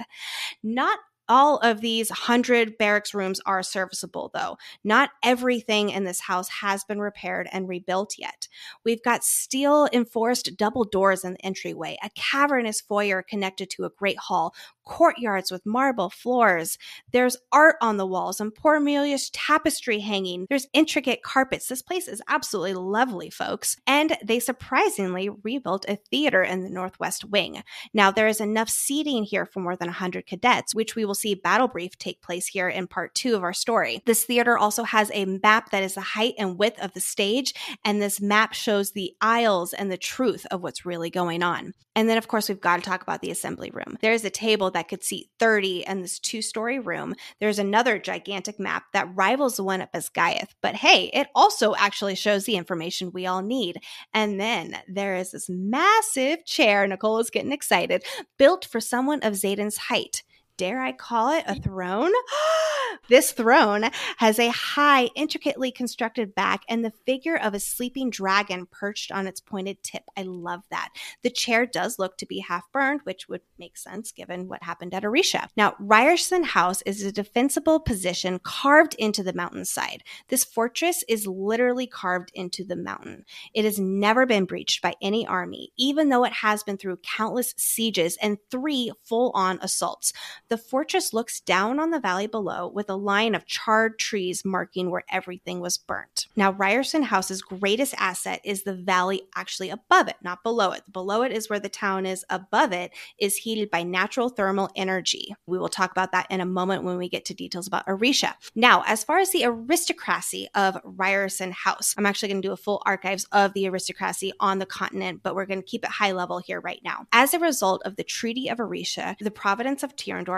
Not 0.62 0.98
all 1.28 1.58
of 1.58 1.80
these 1.80 2.10
100 2.10 2.76
barracks 2.78 3.12
rooms 3.14 3.40
are 3.46 3.62
serviceable, 3.62 4.30
though. 4.34 4.56
Not 4.82 5.10
everything 5.22 5.90
in 5.90 6.04
this 6.04 6.20
house 6.20 6.48
has 6.60 6.84
been 6.84 7.00
repaired 7.00 7.48
and 7.52 7.68
rebuilt 7.68 8.14
yet. 8.18 8.48
We've 8.84 9.02
got 9.02 9.24
steel 9.24 9.88
enforced 9.92 10.56
double 10.56 10.84
doors 10.84 11.24
in 11.24 11.34
the 11.34 11.44
entryway, 11.44 11.96
a 12.02 12.10
cavernous 12.14 12.80
foyer 12.80 13.22
connected 13.22 13.70
to 13.70 13.84
a 13.84 13.90
great 13.90 14.18
hall, 14.18 14.54
courtyards 14.84 15.50
with 15.50 15.66
marble 15.66 16.10
floors. 16.10 16.78
There's 17.12 17.36
art 17.52 17.76
on 17.80 17.96
the 17.96 18.06
walls 18.06 18.40
and 18.40 18.54
poor 18.54 18.76
Amelia's 18.76 19.30
tapestry 19.30 20.00
hanging. 20.00 20.46
There's 20.48 20.66
intricate 20.72 21.22
carpets. 21.22 21.68
This 21.68 21.82
place 21.82 22.08
is 22.08 22.22
absolutely 22.28 22.74
lovely, 22.74 23.30
folks. 23.30 23.76
And 23.86 24.16
they 24.24 24.40
surprisingly 24.40 25.28
rebuilt 25.42 25.84
a 25.88 25.98
theater 26.10 26.42
in 26.42 26.62
the 26.62 26.70
northwest 26.70 27.24
wing. 27.24 27.62
Now, 27.92 28.10
there 28.10 28.28
is 28.28 28.40
enough 28.40 28.68
seating 28.68 29.24
here 29.24 29.46
for 29.46 29.60
more 29.60 29.76
than 29.76 29.88
100 29.88 30.26
cadets, 30.26 30.74
which 30.74 30.96
we 30.96 31.04
will 31.04 31.14
see 31.14 31.34
battle 31.34 31.68
brief 31.68 31.96
take 31.98 32.22
place 32.22 32.46
here 32.46 32.68
in 32.68 32.86
part 32.86 33.14
two 33.14 33.34
of 33.34 33.42
our 33.42 33.52
story. 33.52 34.02
This 34.06 34.24
theater 34.24 34.58
also 34.58 34.84
has 34.84 35.10
a 35.14 35.24
map 35.24 35.70
that 35.70 35.82
is 35.82 35.94
the 35.94 36.00
height 36.00 36.34
and 36.38 36.58
width 36.58 36.80
of 36.80 36.92
the 36.92 37.00
stage, 37.00 37.54
and 37.84 38.00
this 38.00 38.20
map 38.20 38.52
shows 38.52 38.92
the 38.92 39.14
aisles 39.20 39.72
and 39.72 39.90
the 39.90 39.96
truth 39.96 40.46
of 40.50 40.62
what's 40.62 40.86
really 40.86 41.10
going 41.10 41.42
on. 41.42 41.72
And 41.96 42.08
then, 42.08 42.18
of 42.18 42.28
course, 42.28 42.48
we've 42.48 42.60
got 42.60 42.76
to 42.76 42.82
talk 42.82 43.02
about 43.02 43.22
the 43.22 43.30
assembly 43.30 43.70
room. 43.72 43.96
There's 44.00 44.24
a 44.24 44.30
table 44.30 44.70
that 44.74 44.88
could 44.88 45.02
seat 45.02 45.30
30 45.38 45.84
in 45.86 46.02
this 46.02 46.18
two 46.18 46.42
story 46.42 46.78
room. 46.78 47.14
There's 47.40 47.58
another 47.58 47.98
gigantic 47.98 48.60
map 48.60 48.84
that 48.92 49.08
rivals 49.14 49.56
the 49.56 49.64
one 49.64 49.80
at 49.80 49.92
Basgiath. 49.92 50.50
But 50.60 50.74
hey, 50.76 51.10
it 51.14 51.28
also 51.34 51.74
actually 51.74 52.14
shows 52.14 52.44
the 52.44 52.56
information 52.56 53.10
we 53.12 53.26
all 53.26 53.42
need. 53.42 53.78
And 54.12 54.38
then 54.38 54.76
there 54.86 55.16
is 55.16 55.32
this 55.32 55.48
massive 55.48 56.44
chair, 56.44 56.86
Nicole 56.86 57.18
is 57.18 57.30
getting 57.30 57.52
excited, 57.52 58.04
built 58.38 58.66
for 58.66 58.80
someone 58.80 59.20
of 59.22 59.32
Xaden's 59.32 59.78
height 59.78 60.22
dare 60.56 60.80
I 60.80 60.92
call 60.92 61.30
it 61.30 61.44
a 61.46 61.54
throne? 61.54 62.12
this 63.08 63.32
throne 63.32 63.84
has 64.18 64.38
a 64.38 64.50
high, 64.50 65.06
intricately 65.14 65.70
constructed 65.70 66.34
back 66.34 66.62
and 66.68 66.84
the 66.84 66.92
figure 67.04 67.36
of 67.36 67.54
a 67.54 67.60
sleeping 67.60 68.10
dragon 68.10 68.66
perched 68.70 69.12
on 69.12 69.26
its 69.26 69.40
pointed 69.40 69.82
tip. 69.82 70.02
I 70.16 70.22
love 70.22 70.62
that. 70.70 70.90
The 71.22 71.30
chair 71.30 71.66
does 71.66 71.98
look 71.98 72.16
to 72.18 72.26
be 72.26 72.38
half 72.38 72.70
burned, 72.72 73.00
which 73.04 73.28
would 73.28 73.42
make 73.58 73.76
sense 73.76 74.12
given 74.12 74.48
what 74.48 74.62
happened 74.62 74.94
at 74.94 75.02
Aretia. 75.02 75.48
Now, 75.56 75.72
Riorson 75.80 76.44
House 76.44 76.82
is 76.82 77.02
a 77.02 77.12
defensible 77.12 77.80
position 77.80 78.38
carved 78.42 78.94
into 78.98 79.22
the 79.22 79.34
mountainside. 79.34 80.02
This 80.28 80.44
fortress 80.44 81.04
is 81.08 81.26
literally 81.26 81.86
carved 81.86 82.30
into 82.34 82.64
the 82.64 82.76
mountain. 82.76 83.24
It 83.54 83.64
has 83.64 83.78
never 83.78 84.26
been 84.26 84.44
breached 84.44 84.82
by 84.82 84.94
any 85.02 85.26
army, 85.26 85.72
even 85.76 86.08
though 86.08 86.24
it 86.24 86.32
has 86.32 86.62
been 86.62 86.76
through 86.76 86.98
countless 86.98 87.54
sieges 87.56 88.16
and 88.22 88.38
three 88.50 88.92
full 89.04 89.30
on 89.34 89.58
assaults. 89.62 90.12
The 90.48 90.58
fortress 90.58 91.12
looks 91.12 91.40
down 91.40 91.80
on 91.80 91.90
the 91.90 92.00
valley 92.00 92.26
below 92.26 92.68
with 92.68 92.90
a 92.90 92.96
line 92.96 93.34
of 93.34 93.46
charred 93.46 93.98
trees 93.98 94.44
marking 94.44 94.90
where 94.90 95.04
everything 95.10 95.60
was 95.60 95.78
burnt. 95.78 96.26
Now, 96.36 96.52
Riorson 96.52 97.04
House's 97.04 97.42
greatest 97.42 97.94
asset 97.96 98.40
is 98.44 98.62
the 98.62 98.74
valley 98.74 99.22
actually 99.34 99.70
above 99.70 100.08
it, 100.08 100.16
not 100.22 100.42
below 100.42 100.72
it. 100.72 100.82
Below 100.92 101.22
it 101.22 101.32
is 101.32 101.48
where 101.48 101.60
the 101.60 101.68
town 101.68 102.06
is, 102.06 102.24
above 102.28 102.72
it 102.72 102.92
is 103.18 103.36
heated 103.36 103.70
by 103.70 103.82
natural 103.82 104.28
thermal 104.28 104.70
energy. 104.76 105.34
We 105.46 105.58
will 105.58 105.68
talk 105.68 105.90
about 105.90 106.12
that 106.12 106.26
in 106.30 106.40
a 106.40 106.46
moment 106.46 106.84
when 106.84 106.98
we 106.98 107.08
get 107.08 107.24
to 107.26 107.34
details 107.34 107.66
about 107.66 107.86
Aretia. 107.86 108.34
Now, 108.54 108.82
as 108.86 109.02
far 109.02 109.18
as 109.18 109.30
the 109.30 109.44
aristocracy 109.44 110.48
of 110.54 110.80
Riorson 110.82 111.52
House, 111.52 111.94
I'm 111.96 112.06
actually 112.06 112.28
going 112.28 112.42
to 112.42 112.48
do 112.48 112.52
a 112.52 112.56
full 112.56 112.82
archives 112.84 113.26
of 113.32 113.54
the 113.54 113.66
aristocracy 113.66 114.32
on 114.40 114.58
the 114.58 114.66
continent, 114.66 115.20
but 115.22 115.34
we're 115.34 115.46
going 115.46 115.62
to 115.62 115.66
keep 115.66 115.84
it 115.84 115.90
high 115.90 116.12
level 116.12 116.38
here 116.38 116.60
right 116.60 116.80
now. 116.84 117.06
As 117.12 117.32
a 117.34 117.38
result 117.38 117.82
of 117.84 117.96
the 117.96 118.04
Treaty 118.04 118.48
of 118.48 118.58
Aretia, 118.58 119.16
the 119.18 119.30
province 119.30 119.82
of 119.82 119.96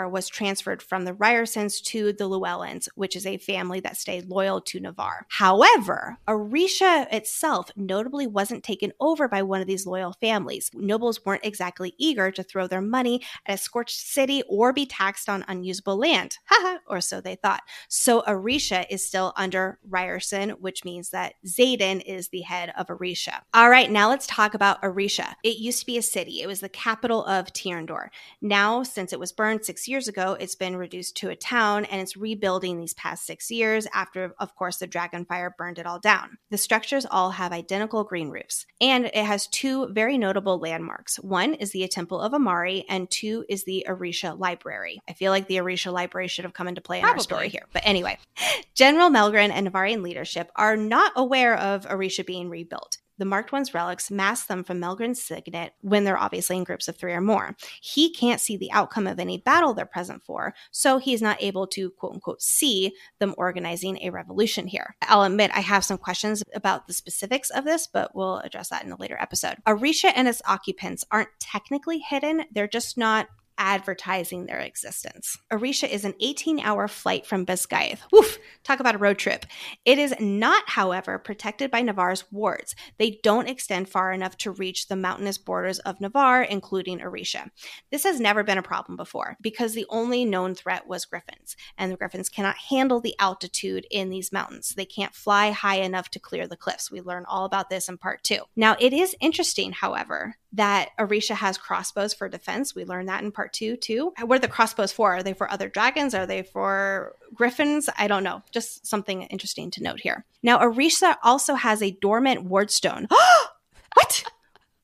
Was 0.09 0.27
transferred 0.27 0.81
from 0.81 1.05
the 1.05 1.13
Riorsons 1.13 1.81
to 1.85 2.13
the 2.13 2.29
Llewellyns, 2.29 2.87
which 2.95 3.15
is 3.15 3.25
a 3.25 3.37
family 3.37 3.79
that 3.81 3.97
stayed 3.97 4.29
loyal 4.29 4.61
to 4.61 4.79
Navarre. 4.79 5.25
However, 5.29 6.17
Aretia 6.27 7.11
itself 7.11 7.71
notably 7.75 8.27
wasn't 8.27 8.63
taken 8.63 8.93
over 8.99 9.27
by 9.27 9.41
one 9.41 9.61
of 9.61 9.67
these 9.67 9.85
loyal 9.85 10.15
families. 10.21 10.71
Nobles 10.73 11.25
weren't 11.25 11.45
exactly 11.45 11.93
eager 11.97 12.31
to 12.31 12.43
throw 12.43 12.67
their 12.67 12.81
money 12.81 13.21
at 13.45 13.55
a 13.55 13.57
scorched 13.57 13.99
city 13.99 14.43
or 14.47 14.73
be 14.73 14.85
taxed 14.85 15.29
on 15.29 15.45
unusable 15.47 15.97
land. 15.97 16.37
Haha, 16.45 16.77
or 16.87 17.01
so 17.01 17.21
they 17.21 17.35
thought. 17.35 17.61
So 17.87 18.21
Aretia 18.21 18.85
is 18.89 19.05
still 19.05 19.33
under 19.35 19.79
Riorson, 19.89 20.59
which 20.59 20.85
means 20.85 21.09
that 21.09 21.33
Xaden 21.45 22.01
is 22.05 22.29
the 22.29 22.41
head 22.41 22.71
of 22.77 22.87
Aretia. 22.87 23.41
All 23.53 23.69
right, 23.69 23.89
now 23.89 24.09
let's 24.09 24.27
talk 24.27 24.53
about 24.53 24.81
Aretia. 24.81 25.33
It 25.43 25.57
used 25.57 25.79
to 25.79 25.85
be 25.85 25.97
a 25.97 26.01
city. 26.01 26.41
It 26.41 26.47
was 26.47 26.59
the 26.59 26.69
capital 26.69 27.25
of 27.25 27.51
Tyrrendor. 27.53 28.09
Now, 28.41 28.83
since 28.83 29.13
it 29.13 29.19
was 29.19 29.31
burned 29.31 29.65
six 29.65 29.86
years 29.87 30.07
ago, 30.07 30.37
it's 30.39 30.55
been 30.55 30.75
reduced 30.75 31.17
to 31.17 31.29
a 31.29 31.35
town 31.35 31.85
and 31.85 32.01
it's 32.01 32.17
rebuilding 32.17 32.77
these 32.77 32.93
past 32.93 33.25
six 33.25 33.49
years 33.51 33.87
after, 33.93 34.33
of 34.39 34.55
course, 34.55 34.77
the 34.77 34.87
dragon 34.87 35.25
fire 35.25 35.53
burned 35.57 35.79
it 35.79 35.85
all 35.85 35.99
down. 35.99 36.37
The 36.49 36.57
structures 36.57 37.05
all 37.09 37.31
have 37.31 37.51
identical 37.51 38.03
green 38.03 38.29
roofs, 38.29 38.65
and 38.81 39.05
it 39.05 39.15
has 39.15 39.47
two 39.47 39.87
very 39.93 40.17
notable 40.17 40.59
landmarks. 40.59 41.17
One 41.17 41.53
is 41.53 41.71
the 41.71 41.87
Temple 41.87 42.21
of 42.21 42.33
Amari, 42.33 42.85
and 42.89 43.09
two 43.09 43.45
is 43.49 43.63
the 43.63 43.85
Aretia 43.87 44.37
Library. 44.37 44.99
I 45.07 45.13
feel 45.13 45.31
like 45.31 45.47
the 45.47 45.57
Aretia 45.57 45.91
Library 45.91 46.27
should 46.27 46.45
have 46.45 46.53
come 46.53 46.67
into 46.67 46.81
play 46.81 46.97
in 46.97 47.03
Probably. 47.03 47.19
our 47.19 47.23
story 47.23 47.49
here. 47.49 47.65
But 47.73 47.83
anyway, 47.85 48.17
General 48.75 49.09
Melgren 49.09 49.51
and 49.51 49.65
Navarrian 49.65 50.03
leadership 50.03 50.51
are 50.55 50.75
not 50.77 51.13
aware 51.15 51.55
of 51.57 51.85
Aretia 51.87 52.25
being 52.25 52.49
rebuilt 52.49 52.97
the 53.17 53.25
marked 53.25 53.51
one's 53.51 53.73
relics 53.73 54.11
mask 54.11 54.47
them 54.47 54.63
from 54.63 54.79
Melgren's 54.79 55.21
signet 55.21 55.73
when 55.81 56.03
they're 56.03 56.17
obviously 56.17 56.57
in 56.57 56.63
groups 56.63 56.87
of 56.87 56.95
three 56.95 57.13
or 57.13 57.21
more. 57.21 57.55
He 57.81 58.13
can't 58.13 58.41
see 58.41 58.57
the 58.57 58.71
outcome 58.71 59.07
of 59.07 59.19
any 59.19 59.37
battle 59.37 59.73
they're 59.73 59.85
present 59.85 60.23
for, 60.23 60.53
so 60.71 60.97
he's 60.97 61.21
not 61.21 61.41
able 61.41 61.67
to 61.67 61.91
quote 61.91 62.13
unquote 62.13 62.41
see 62.41 62.93
them 63.19 63.33
organizing 63.37 63.99
a 64.01 64.09
revolution 64.09 64.67
here. 64.67 64.95
I'll 65.03 65.23
admit 65.23 65.51
I 65.53 65.61
have 65.61 65.85
some 65.85 65.97
questions 65.97 66.43
about 66.53 66.87
the 66.87 66.93
specifics 66.93 67.49
of 67.49 67.65
this, 67.65 67.87
but 67.87 68.15
we'll 68.15 68.39
address 68.39 68.69
that 68.69 68.83
in 68.83 68.91
a 68.91 68.97
later 68.97 69.17
episode. 69.19 69.57
Aretia 69.67 70.11
and 70.15 70.27
its 70.27 70.41
occupants 70.45 71.03
aren't 71.11 71.29
technically 71.39 71.99
hidden, 71.99 72.45
they're 72.51 72.67
just 72.67 72.97
not 72.97 73.27
advertising 73.57 74.45
their 74.45 74.59
existence. 74.59 75.37
Aretia 75.51 75.89
is 75.89 76.05
an 76.05 76.13
18 76.19 76.59
hour 76.59 76.87
flight 76.87 77.25
from 77.25 77.45
Basgiath. 77.45 77.99
Woof, 78.11 78.37
talk 78.63 78.79
about 78.79 78.95
a 78.95 78.99
road 78.99 79.17
trip. 79.17 79.45
It 79.85 79.97
is 79.97 80.13
not, 80.19 80.69
however, 80.69 81.17
protected 81.17 81.71
by 81.71 81.81
Navarre's 81.81 82.31
wards. 82.31 82.75
They 82.97 83.19
don't 83.23 83.49
extend 83.49 83.89
far 83.89 84.11
enough 84.11 84.37
to 84.37 84.51
reach 84.51 84.87
the 84.87 84.95
mountainous 84.95 85.37
borders 85.37 85.79
of 85.79 86.01
Navarre, 86.01 86.43
including 86.43 86.99
Aretia. 86.99 87.49
This 87.91 88.03
has 88.03 88.19
never 88.19 88.43
been 88.43 88.57
a 88.57 88.63
problem 88.63 88.97
before 88.97 89.37
because 89.41 89.73
the 89.73 89.85
only 89.89 90.25
known 90.25 90.55
threat 90.55 90.87
was 90.87 91.05
griffins, 91.05 91.55
and 91.77 91.91
the 91.91 91.97
griffins 91.97 92.29
cannot 92.29 92.57
handle 92.69 92.99
the 92.99 93.15
altitude 93.19 93.85
in 93.91 94.09
these 94.09 94.31
mountains. 94.31 94.73
They 94.75 94.85
can't 94.85 95.15
fly 95.15 95.51
high 95.51 95.77
enough 95.77 96.09
to 96.11 96.19
clear 96.19 96.47
the 96.47 96.57
cliffs. 96.57 96.91
We 96.91 97.01
learn 97.01 97.25
all 97.27 97.45
about 97.45 97.69
this 97.69 97.89
in 97.89 97.97
part 97.97 98.23
two. 98.23 98.39
Now, 98.55 98.75
it 98.79 98.93
is 98.93 99.15
interesting, 99.19 99.71
however, 99.71 100.35
that 100.53 100.89
Aretia 100.97 101.35
has 101.35 101.57
crossbows 101.57 102.13
for 102.13 102.29
defense. 102.29 102.73
We 102.73 102.85
learned 102.85 103.09
that 103.09 103.23
in 103.23 103.31
part 103.31 103.53
two, 103.53 103.75
too. 103.75 104.13
What 104.19 104.37
are 104.37 104.39
the 104.39 104.47
crossbows 104.47 104.91
for? 104.91 105.13
Are 105.15 105.23
they 105.23 105.33
for 105.33 105.51
other 105.51 105.69
dragons? 105.69 106.15
Are 106.15 106.25
they 106.25 106.43
for 106.43 107.15
griffins? 107.33 107.89
I 107.97 108.07
don't 108.07 108.23
know. 108.23 108.43
Just 108.51 108.87
something 108.87 109.23
interesting 109.23 109.71
to 109.71 109.83
note 109.83 109.99
here. 109.99 110.25
Now, 110.41 110.59
Aretia 110.59 111.17
also 111.23 111.55
has 111.55 111.81
a 111.81 111.91
dormant 111.91 112.47
wardstone. 112.47 113.07
what? 113.93 114.23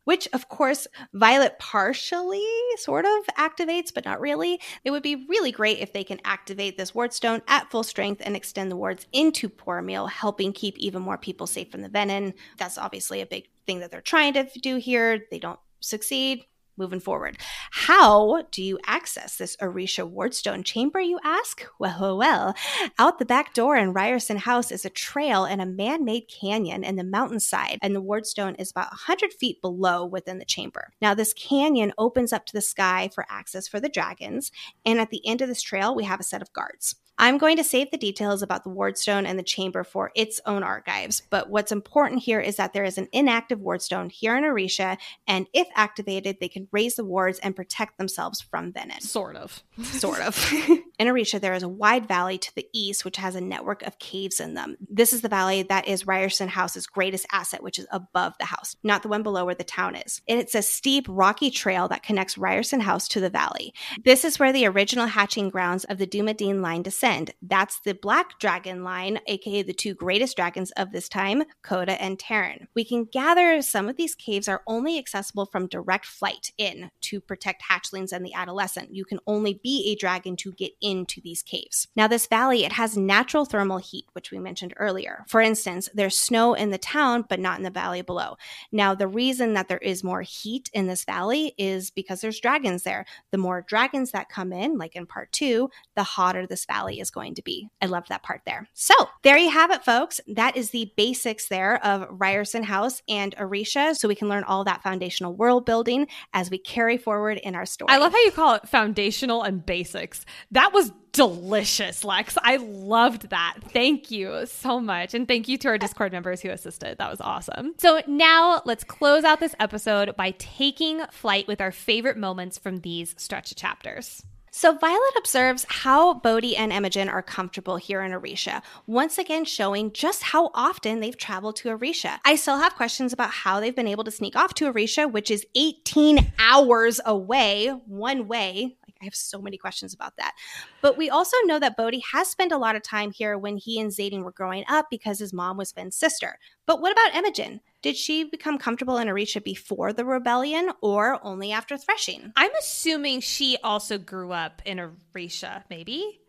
Which, 0.06 0.28
of 0.34 0.50
course, 0.50 0.88
Violet 1.14 1.58
partially 1.60 2.46
sort 2.78 3.06
of 3.06 3.26
activates, 3.38 3.94
but 3.94 4.06
not 4.06 4.20
really. 4.20 4.60
It 4.84 4.92
would 4.92 5.04
be 5.04 5.26
really 5.30 5.52
great 5.52 5.80
if 5.80 5.94
they 5.94 6.04
can 6.04 6.20
activate 6.26 6.78
this 6.78 6.92
wardstone 6.92 7.42
at 7.48 7.72
full 7.72 7.84
strength 7.84 8.22
and 8.26 8.36
extend 8.36 8.70
the 8.70 8.76
wards 8.76 9.08
into 9.14 9.48
Poromiel, 9.50 10.10
helping 10.10 10.52
keep 10.52 10.78
even 10.78 11.02
more 11.02 11.18
people 11.18 11.48
safe 11.48 11.72
from 11.72 11.82
the 11.82 11.90
venin. 11.90 12.34
That's 12.58 12.78
obviously 12.78 13.22
a 13.22 13.26
big 13.26 13.48
thing 13.66 13.80
that 13.80 13.92
they're 13.92 14.02
trying 14.02 14.34
to 14.34 14.48
do 14.60 14.76
here. 14.76 15.26
They 15.32 15.40
don't 15.40 15.60
succeed. 15.80 16.46
Moving 16.76 17.00
forward. 17.00 17.38
How 17.70 18.44
do 18.50 18.64
you 18.64 18.80
access 18.86 19.38
this 19.38 19.56
Aretia 19.58 20.10
Wardstone 20.10 20.66
chamber, 20.66 21.00
you 21.00 21.20
ask? 21.24 21.64
Well, 21.80 22.00
well, 22.02 22.18
well. 22.18 22.56
Out 22.98 23.20
the 23.20 23.26
back 23.26 23.54
door 23.54 23.76
in 23.76 23.94
Riorson 23.94 24.38
House 24.38 24.72
is 24.72 24.84
a 24.84 24.90
trail 24.90 25.46
and 25.46 25.62
a 25.62 25.68
man 25.68 26.04
made 26.04 26.28
canyon 26.28 26.84
in 26.84 26.96
the 26.96 27.04
mountainside, 27.04 27.78
and 27.84 27.96
the 27.96 28.02
Wardstone 28.02 28.56
is 28.58 28.72
about 28.72 28.92
100 28.92 29.34
feet 29.34 29.62
below 29.62 30.04
within 30.04 30.40
the 30.40 30.46
chamber. 30.46 30.94
Now, 31.00 31.14
this 31.14 31.34
canyon 31.34 31.94
opens 31.98 32.34
up 32.34 32.46
to 32.48 32.54
the 32.54 32.62
sky 32.62 33.10
for 33.14 33.26
access 33.30 33.68
for 33.68 33.80
the 33.80 33.90
dragons, 33.90 34.52
and 34.84 35.00
at 35.00 35.12
the 35.12 35.26
end 35.28 35.42
of 35.42 35.50
this 35.50 35.62
trail, 35.62 35.94
we 35.94 36.06
have 36.06 36.20
a 36.20 36.24
set 36.24 36.42
of 36.42 36.54
guards. 36.54 36.96
I'm 37.18 37.38
going 37.38 37.58
to 37.58 37.64
save 37.64 37.92
the 37.92 37.98
details 37.98 38.42
about 38.42 38.64
the 38.64 38.72
Wardstone 38.72 39.26
and 39.28 39.38
the 39.38 39.44
chamber 39.44 39.84
for 39.84 40.12
its 40.16 40.42
own 40.46 40.64
archives, 40.64 41.22
but 41.30 41.50
what's 41.50 41.72
important 41.72 42.24
here 42.24 42.40
is 42.40 42.56
that 42.56 42.74
there 42.74 42.84
is 42.84 42.98
an 42.98 43.08
inactive 43.12 43.60
Wardstone 43.60 44.12
here 44.12 44.36
in 44.36 44.44
Aretia, 44.44 44.98
and 45.28 45.48
if 45.54 45.68
activated, 45.76 46.38
they 46.40 46.48
can 46.48 46.68
raise 46.72 46.96
the 46.96 47.06
wards 47.06 47.38
and 47.40 47.56
protect 47.56 47.98
themselves 48.00 48.42
from 48.42 48.74
venin. 48.74 49.02
Sort 49.02 49.36
of. 49.36 49.64
Sort 49.84 50.22
of. 50.22 50.52
in 51.00 51.08
Aretia, 51.08 51.40
there 51.40 51.54
is 51.54 51.62
a 51.62 51.70
wide 51.70 52.08
valley 52.08 52.40
to 52.40 52.56
the 52.56 52.68
east, 52.74 53.06
which 53.06 53.18
has 53.18 53.36
a 53.36 53.42
network 53.42 53.84
of 53.84 54.00
caves 54.00 54.40
in 54.40 54.56
them. 54.56 54.76
This 54.90 55.14
is 55.14 55.22
the 55.22 55.30
valley 55.30 55.62
that 55.64 55.88
is 55.88 56.06
Riorson 56.06 56.48
House's 56.48 56.88
greatest 56.88 57.28
asset, 57.32 57.62
which 57.62 57.78
is 57.78 57.86
above 57.92 58.34
the 58.40 58.46
house, 58.46 58.76
not 58.84 59.04
the 59.04 59.10
one 59.10 59.24
below 59.24 59.46
where 59.46 59.56
the 59.56 59.64
town 59.64 59.96
is. 59.96 60.22
It's 60.26 60.56
a 60.56 60.64
steep, 60.64 61.06
rocky 61.08 61.52
trail 61.52 61.88
that 61.90 62.02
connects 62.02 62.36
Riorson 62.36 62.82
House 62.82 63.08
to 63.10 63.20
the 63.20 63.30
valley. 63.30 63.74
This 64.04 64.26
is 64.26 64.40
where 64.40 64.52
the 64.52 64.66
original 64.66 65.06
hatching 65.06 65.50
grounds 65.50 65.84
of 65.86 66.00
the 66.00 66.08
Dumadine 66.08 66.62
line 66.62 66.82
descend. 66.82 67.03
That's 67.42 67.82
the 67.82 67.94
Black 67.94 68.40
Dragon 68.40 68.86
line, 68.86 69.20
aka 69.28 69.62
the 69.62 69.74
two 69.74 69.94
greatest 69.94 70.38
dragons 70.38 70.72
of 70.72 70.94
this 70.94 71.10
time, 71.10 71.44
Codagh 71.62 71.98
and 72.00 72.18
Tairn. 72.18 72.70
We 72.76 72.86
can 72.86 73.04
gather 73.04 73.62
some 73.62 73.90
of 73.90 73.98
these 73.98 74.16
caves 74.16 74.48
are 74.48 74.64
only 74.68 74.98
accessible 74.98 75.46
from 75.46 75.68
direct 75.68 76.06
flight 76.06 76.52
in 76.58 76.92
to 77.02 77.20
protect 77.20 77.64
hatchlings 77.70 78.14
and 78.14 78.26
the 78.26 78.34
adolescent. 78.34 78.96
You 78.96 79.04
can 79.04 79.20
only 79.28 79.60
be 79.62 79.92
a 79.92 79.96
dragon 79.96 80.38
to 80.38 80.54
get 80.54 80.72
into 80.80 81.20
these 81.20 81.44
caves. 81.44 81.90
Now, 81.98 82.08
this 82.08 82.26
valley, 82.26 82.64
it 82.64 82.72
has 82.72 82.96
natural 82.96 83.44
thermal 83.44 83.80
heat, 83.80 84.06
which 84.14 84.32
we 84.32 84.40
mentioned 84.40 84.74
earlier. 84.78 85.26
For 85.28 85.42
instance, 85.42 85.90
there's 85.94 86.18
snow 86.18 86.54
in 86.54 86.70
the 86.70 86.78
town, 86.78 87.26
but 87.28 87.42
not 87.42 87.58
in 87.58 87.64
the 87.64 87.70
valley 87.70 88.02
below. 88.02 88.38
Now, 88.72 88.96
the 88.96 89.10
reason 89.10 89.56
that 89.56 89.68
there 89.68 89.78
is 89.80 90.06
more 90.06 90.22
heat 90.22 90.70
in 90.74 90.88
this 90.88 91.04
valley 91.04 91.54
is 91.58 91.92
because 91.92 92.22
there's 92.22 92.40
dragons 92.40 92.84
there. 92.84 93.06
The 93.32 93.38
more 93.38 93.66
dragons 93.68 94.12
that 94.12 94.30
come 94.30 94.54
in, 94.54 94.78
like 94.78 94.96
in 94.96 95.06
part 95.06 95.34
two, 95.34 95.70
the 95.96 96.04
hotter 96.04 96.48
this 96.48 96.64
valley 96.64 96.93
is 97.00 97.12
going 97.12 97.36
to 97.36 97.42
be. 97.42 97.68
I 97.82 97.88
love 97.88 98.08
that 98.10 98.24
part 98.24 98.42
there. 98.46 98.68
So 98.74 98.94
there 99.24 99.38
you 99.38 99.50
have 99.50 99.72
it, 99.72 99.84
folks. 99.84 100.20
That 100.28 100.58
is 100.58 100.72
the 100.72 100.92
basics 100.96 101.48
there 101.48 101.84
of 101.86 102.10
Riorson 102.10 102.64
House 102.64 103.02
and 103.08 103.36
Aretia. 103.36 103.96
So 103.96 104.08
we 104.08 104.16
can 104.16 104.30
learn 104.30 104.44
all 104.44 104.64
that 104.64 104.84
foundational 104.84 105.34
world 105.34 105.66
building 105.66 106.08
as 106.34 106.50
we 106.50 106.58
carry 106.58 106.98
forward 106.98 107.38
in 107.38 107.56
our 107.56 107.66
story. 107.66 107.90
I 107.90 107.98
love 107.98 108.12
how 108.12 108.24
you 108.24 108.32
call 108.32 108.56
it 108.56 108.68
foundational 108.68 109.44
and 109.44 109.66
basics. 109.66 110.26
That 110.52 110.74
was 110.74 110.92
delicious, 111.14 112.04
Lex. 112.04 112.38
I 112.44 112.58
loved 112.58 113.30
that. 113.30 113.58
Thank 113.70 114.12
you 114.12 114.46
so 114.48 114.80
much. 114.80 115.14
And 115.14 115.28
thank 115.28 115.48
you 115.48 115.58
to 115.60 115.68
our 115.70 115.78
Discord 115.78 116.12
members 116.12 116.42
who 116.42 116.50
assisted. 116.50 116.98
That 116.98 117.10
was 117.10 117.22
awesome. 117.22 117.74
So 117.78 118.02
now 118.08 118.62
let's 118.66 118.84
close 118.84 119.24
out 119.24 119.40
this 119.40 119.56
episode 119.60 120.16
by 120.18 120.32
taking 120.32 121.02
flight 121.12 121.48
with 121.48 121.62
our 121.62 121.72
favorite 121.72 122.18
moments 122.18 122.58
from 122.58 122.78
these 122.78 123.14
stretch 123.18 123.56
chapters. 123.56 124.24
So 124.56 124.78
Violet 124.78 125.14
observes 125.18 125.66
how 125.68 126.14
Bodhi 126.14 126.56
and 126.56 126.72
Imogen 126.72 127.10
are 127.10 127.24
comfortable 127.24 127.78
here 127.78 128.04
in 128.04 128.12
Aretia, 128.12 128.62
once 128.86 129.18
again 129.18 129.46
showing 129.46 129.92
just 129.94 130.22
how 130.22 130.52
often 130.54 131.00
they've 131.00 131.18
traveled 131.18 131.56
to 131.56 131.70
Aretia. 131.70 132.20
I 132.24 132.36
still 132.36 132.60
have 132.60 132.76
questions 132.76 133.12
about 133.12 133.32
how 133.32 133.60
they've 133.60 133.76
been 133.76 133.88
able 133.88 134.04
to 134.04 134.12
sneak 134.12 134.36
off 134.36 134.54
to 134.54 134.72
Aretia, 134.72 135.12
which 135.12 135.32
is 135.32 135.44
18 135.56 136.34
hours 136.38 137.02
away, 137.04 137.70
one 137.88 138.28
way. 138.28 138.78
I 139.02 139.06
have 139.06 139.16
so 139.16 139.42
many 139.42 139.58
questions 139.58 139.92
about 139.92 140.18
that. 140.18 140.36
But 140.84 141.00
we 141.00 141.10
also 141.10 141.36
know 141.46 141.58
that 141.58 141.76
Bodhi 141.76 142.04
has 142.12 142.28
spent 142.28 142.52
a 142.52 142.58
lot 142.60 142.76
of 142.76 142.84
time 142.84 143.12
here 143.12 143.40
when 143.40 143.58
he 143.58 143.80
and 143.80 143.90
Xaden 143.90 144.24
were 144.24 144.32
growing 144.32 144.66
up 144.70 144.86
because 144.92 145.18
his 145.18 145.34
mom 145.34 145.58
was 145.58 145.72
Fen's 145.72 145.96
sister. 145.96 146.38
But 146.68 146.80
what 146.80 146.92
about 146.92 147.16
Imogen? 147.16 147.60
Did 147.84 147.98
she 147.98 148.24
become 148.24 148.58
comfortable 148.58 148.98
in 148.98 149.10
Aretia 149.10 149.44
before 149.44 149.92
the 149.92 150.06
rebellion 150.06 150.72
or 150.80 151.20
only 151.22 151.52
after 151.52 151.78
threshing? 151.78 152.32
I'm 152.38 152.56
assuming 152.58 153.20
she 153.20 153.58
also 153.62 153.98
grew 153.98 154.32
up 154.32 154.62
in 154.66 154.80
Aretia, 155.14 155.66
maybe? 155.70 156.22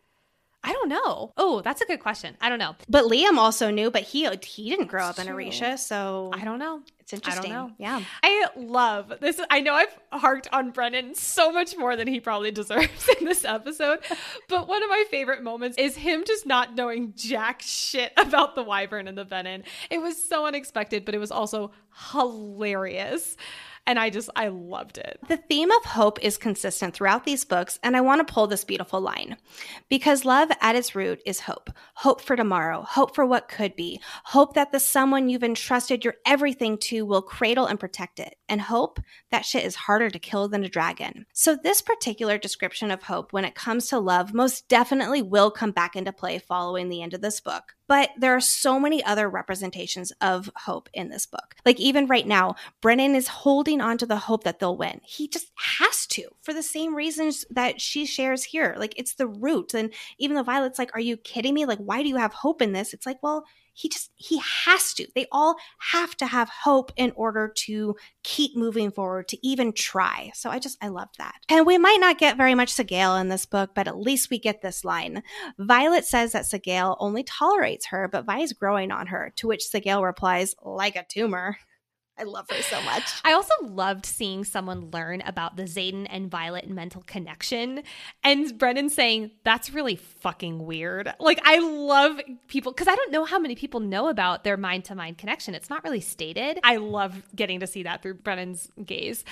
I 0.65 0.73
don't 0.73 0.89
know. 0.89 1.33
Oh, 1.36 1.60
that's 1.60 1.83
a 1.83 1.86
good 1.86 2.01
question. 2.01 2.36
I 2.41 2.49
don't 2.49 2.59
know. 2.59 2.75
But 2.89 3.05
Liam 3.05 3.36
also 3.36 3.70
knew, 3.70 3.91
but 3.91 4.02
he 4.02 4.26
he 4.43 4.70
didn't 4.70 4.86
grow 4.86 5.05
up 5.05 5.18
in. 5.18 5.26
Aretia, 5.26 5.78
so 5.78 6.31
I 6.33 6.44
don't 6.44 6.59
know. 6.59 6.81
it's 7.01 7.12
interesting. 7.12 7.52
know. 7.52 7.70
Yeah. 7.78 8.02
I 8.23 8.47
love 8.57 9.12
this. 9.20 9.39
I 9.51 9.60
know 9.60 9.75
I've 9.75 9.94
harked 10.10 10.49
on 10.52 10.70
Brennan 10.70 11.15
so 11.15 11.52
much 11.52 11.76
more 11.76 11.97
than 11.97 12.09
he 12.09 12.18
probably 12.18 12.51
deserves 12.62 13.09
in 13.18 13.26
this 13.26 13.44
episode, 13.44 13.99
but 14.49 14.67
one 14.67 14.83
of 14.83 14.89
my 14.89 15.05
favorite 15.10 15.43
moments 15.43 15.76
is 15.76 15.97
him 15.97 16.25
just 16.26 16.47
not 16.47 16.75
knowing 16.75 17.12
jack 17.15 17.60
shit 17.62 18.12
about 18.17 18.55
the 18.55 18.62
wyvern 18.62 19.07
and 19.07 19.18
the 19.18 19.25
venin. 19.26 19.65
It 19.91 19.99
was 19.99 20.23
so 20.23 20.47
unexpected, 20.47 21.05
but 21.05 21.15
it 21.15 21.18
was 21.18 21.31
also 21.31 21.73
hilarious. 22.12 23.36
And 23.87 23.99
I 23.99 24.09
just, 24.09 24.31
I 24.35 24.49
loved 24.49 24.97
it. 24.97 25.19
The 25.29 25.37
theme 25.37 25.71
of 25.71 25.85
hope 25.85 26.23
is 26.23 26.39
consistent 26.39 26.95
throughout 26.95 27.25
these 27.25 27.45
books, 27.45 27.79
and 27.83 27.97
I 27.97 28.01
want 28.01 28.27
to 28.27 28.33
pull 28.33 28.47
this 28.47 28.65
beautiful 28.65 29.01
line. 29.01 29.37
Because 29.91 30.25
love 30.25 30.51
at 30.63 30.75
its 30.75 30.95
root 30.95 31.21
is 31.27 31.41
hope. 31.41 31.69
Hope 31.95 32.23
for 32.23 32.35
tomorrow, 32.35 32.83
hope 32.83 33.15
for 33.15 33.27
what 33.27 33.49
could 33.49 33.77
be, 33.77 34.01
hope 34.25 34.55
that 34.55 34.73
the 34.73 34.81
someone 34.81 35.29
you've 35.29 35.45
entrusted 35.45 36.03
your 36.05 36.15
everything 36.27 36.79
to 36.79 37.05
will 37.05 37.21
cradle 37.21 37.67
and 37.67 37.79
protect 37.79 38.21
it, 38.21 38.37
and 38.49 38.61
hope 38.61 39.01
that 39.31 39.45
shit 39.45 39.65
is 39.65 39.75
harder 39.75 40.09
to 40.09 40.19
kill 40.19 40.49
than 40.49 40.65
a 40.65 40.69
dragon. 40.69 41.27
So, 41.35 41.55
this 41.55 41.83
particular 41.83 42.39
description 42.39 42.91
of 42.91 43.03
hope 43.03 43.33
when 43.35 43.45
it 43.45 43.55
comes 43.55 43.89
to 43.89 43.99
love 43.99 44.33
most 44.33 44.67
definitely 44.69 45.21
will 45.21 45.51
come 45.51 45.73
back 45.73 45.95
into 45.95 46.13
play 46.13 46.39
following 46.39 46.89
the 46.89 47.03
end 47.03 47.13
of 47.13 47.21
this 47.21 47.41
book. 47.41 47.75
But 47.87 48.11
there 48.17 48.35
are 48.35 48.41
so 48.41 48.81
many 48.81 49.05
other 49.05 49.29
representations 49.29 50.13
of 50.21 50.51
hope 50.57 50.89
in 50.95 51.11
this 51.11 51.27
book. 51.27 51.55
Like, 51.67 51.79
even 51.79 52.07
right 52.07 52.27
now, 52.27 52.55
Brennan 52.81 53.15
is 53.15 53.29
holding 53.29 53.81
on 53.81 53.99
to 53.99 54.07
the 54.07 54.17
hope 54.17 54.45
that 54.45 54.59
they'll 54.59 54.77
win. 54.77 55.01
He 55.05 55.29
just 55.29 55.51
has 55.57 56.07
to 56.09 56.29
for 56.43 56.55
the 56.55 56.63
same 56.63 56.95
reasons 56.95 57.45
that 57.51 57.81
she 57.81 58.07
shares 58.07 58.45
here. 58.45 58.75
Like, 58.79 58.95
it's 58.97 59.15
the 59.15 59.27
root. 59.27 59.75
And 59.75 59.93
even 60.19 60.37
though 60.37 60.43
Violet's 60.43 60.79
like, 60.79 60.95
Are 60.95 61.01
you 61.01 61.17
kidding 61.17 61.55
me? 61.55 61.67
Like, 61.67 61.79
why 61.79 62.03
do 62.03 62.09
you 62.09 62.17
have 62.17 62.33
hope 62.33 62.63
in 62.63 62.73
this? 62.73 62.95
It's 62.95 63.07
like, 63.07 63.23
Well, 63.23 63.45
he 63.75 63.89
just, 63.89 64.11
he 64.17 64.39
has 64.39 64.94
to. 64.94 65.07
They 65.15 65.27
all 65.31 65.57
have 65.93 66.17
to 66.17 66.27
have 66.27 66.49
hope 66.49 66.93
in 66.97 67.12
order 67.17 67.53
to 67.67 67.97
keep 68.23 68.57
moving 68.57 68.91
forward, 68.91 69.28
to 69.28 69.47
even 69.47 69.73
try. 69.73 70.31
So 70.35 70.49
I 70.49 70.59
just, 70.59 70.78
I 70.81 70.89
love 70.89 71.09
that. 71.19 71.35
And 71.49 71.67
we 71.67 71.77
might 71.77 72.01
not 72.01 72.19
get 72.19 72.36
very 72.36 72.55
much 72.55 72.73
Sgaeyl 72.73 73.20
in 73.20 73.28
this 73.28 73.47
book, 73.47 73.70
but 73.75 73.89
at 73.89 73.99
least 73.99 74.31
we 74.31 74.39
get 74.39 74.62
this 74.62 74.85
line. 74.85 75.23
Violet 75.59 76.05
says 76.05 76.33
that 76.33 76.44
Sgaeyl 76.44 76.97
only 77.01 77.25
tolerates 77.25 77.86
her, 77.86 78.09
but 78.09 78.25
vi 78.25 78.39
is 78.39 78.53
growing 78.53 78.91
on 78.93 79.09
her, 79.09 79.33
to 79.36 79.49
which 79.49 79.65
Sgaeyl 79.65 80.05
replies, 80.05 80.55
like 80.62 80.97
a 80.97 81.05
tumor. 81.09 81.59
I 82.17 82.23
love 82.23 82.49
her 82.49 82.62
so 82.62 82.81
much. 82.83 83.02
I 83.25 83.33
also 83.33 83.55
loved 83.62 84.07
seeing 84.07 84.44
someone 84.44 84.91
learn 84.93 85.20
about 85.23 85.57
the 85.57 85.65
Xaden 85.65 86.07
and 86.09 86.31
Violet 86.31 86.68
mental 86.68 87.02
connection 87.07 87.83
and 88.23 88.57
Brennan 88.57 88.89
saying, 88.89 89.33
that's 89.43 89.70
really 89.70 89.97
fucking 89.97 90.65
weird. 90.65 91.12
Like, 91.18 91.41
I 91.44 91.59
love 91.59 92.20
people 92.47 92.70
because 92.70 92.86
I 92.86 92.94
don't 92.94 93.10
know 93.10 93.25
how 93.25 93.41
many 93.41 93.57
people 93.57 93.81
know 93.81 94.09
about 94.09 94.44
their 94.44 94.57
mind 94.57 94.84
to 94.84 94.94
mind 94.94 95.18
connection. 95.18 95.55
It's 95.57 95.68
not 95.68 95.83
really 95.83 96.01
stated. 96.01 96.60
I 96.62 96.76
love 96.76 97.20
getting 97.34 97.59
to 97.60 97.67
see 97.67 97.83
that 97.83 98.02
through 98.02 98.15
Brennan's 98.15 98.70
gaze. 98.84 99.25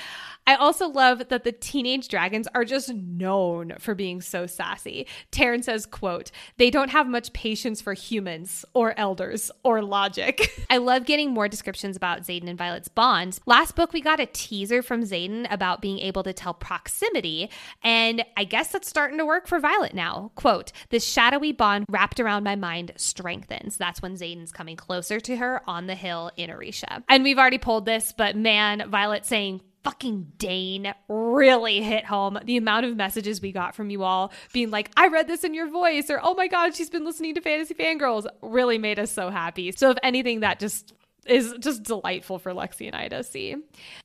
I 0.46 0.56
also 0.56 0.88
love 0.88 1.28
that 1.28 1.44
the 1.44 1.52
teenage 1.52 2.08
dragons 2.08 2.48
are 2.52 2.64
just 2.64 2.92
known 2.92 3.74
for 3.78 3.94
being 3.94 4.20
so 4.20 4.46
sassy. 4.46 5.06
Tairn 5.30 5.62
says, 5.62 5.86
quote, 5.86 6.32
they 6.56 6.70
don't 6.70 6.90
have 6.90 7.06
much 7.06 7.32
patience 7.32 7.80
for 7.80 7.94
humans 7.94 8.64
or 8.74 8.98
elders 8.98 9.52
or 9.62 9.82
logic. 9.82 10.64
I 10.70 10.78
love 10.78 11.04
getting 11.04 11.30
more 11.30 11.48
descriptions 11.48 11.96
about 11.96 12.22
Xaden 12.22 12.48
and 12.48 12.58
Violet's 12.72 12.88
bonds. 12.88 13.38
Last 13.44 13.76
book, 13.76 13.92
we 13.92 14.00
got 14.00 14.18
a 14.18 14.24
teaser 14.24 14.82
from 14.82 15.02
Xaden 15.02 15.46
about 15.52 15.82
being 15.82 15.98
able 15.98 16.22
to 16.22 16.32
tell 16.32 16.54
proximity, 16.54 17.50
and 17.82 18.24
I 18.34 18.44
guess 18.44 18.72
that's 18.72 18.88
starting 18.88 19.18
to 19.18 19.26
work 19.26 19.46
for 19.46 19.60
Violet 19.60 19.92
now. 19.94 20.32
Quote, 20.36 20.72
this 20.88 21.04
shadowy 21.04 21.52
bond 21.52 21.84
wrapped 21.90 22.18
around 22.18 22.44
my 22.44 22.56
mind 22.56 22.92
strengthens. 22.96 23.76
That's 23.76 24.00
when 24.00 24.16
Xaden's 24.16 24.52
coming 24.52 24.76
closer 24.76 25.20
to 25.20 25.36
her 25.36 25.60
on 25.68 25.86
the 25.86 25.94
hill 25.94 26.30
in 26.38 26.48
Aretia. 26.48 27.02
And 27.10 27.24
we've 27.24 27.38
already 27.38 27.58
pulled 27.58 27.84
this, 27.84 28.14
but 28.16 28.36
man, 28.36 28.88
Violet 28.88 29.26
saying, 29.26 29.60
fucking 29.84 30.32
Dain 30.38 30.94
really 31.08 31.82
hit 31.82 32.06
home. 32.06 32.38
The 32.42 32.56
amount 32.56 32.86
of 32.86 32.96
messages 32.96 33.42
we 33.42 33.52
got 33.52 33.74
from 33.74 33.90
you 33.90 34.02
all 34.02 34.32
being 34.54 34.70
like, 34.70 34.90
I 34.96 35.08
read 35.08 35.28
this 35.28 35.44
in 35.44 35.52
your 35.52 35.68
voice, 35.68 36.08
or 36.08 36.20
oh 36.22 36.34
my 36.34 36.46
God, 36.46 36.74
she's 36.74 36.88
been 36.88 37.04
listening 37.04 37.34
to 37.34 37.42
Fantasy 37.42 37.74
Fangirls 37.74 38.26
really 38.40 38.78
made 38.78 38.98
us 38.98 39.10
so 39.10 39.28
happy. 39.28 39.72
So, 39.72 39.90
if 39.90 39.98
anything, 40.02 40.40
that 40.40 40.58
just 40.58 40.94
is 41.26 41.54
just 41.60 41.82
delightful 41.82 42.38
for 42.38 42.52
Lexi 42.52 42.86
and 42.86 42.96
I 42.96 43.08
to 43.08 43.22
see. 43.22 43.56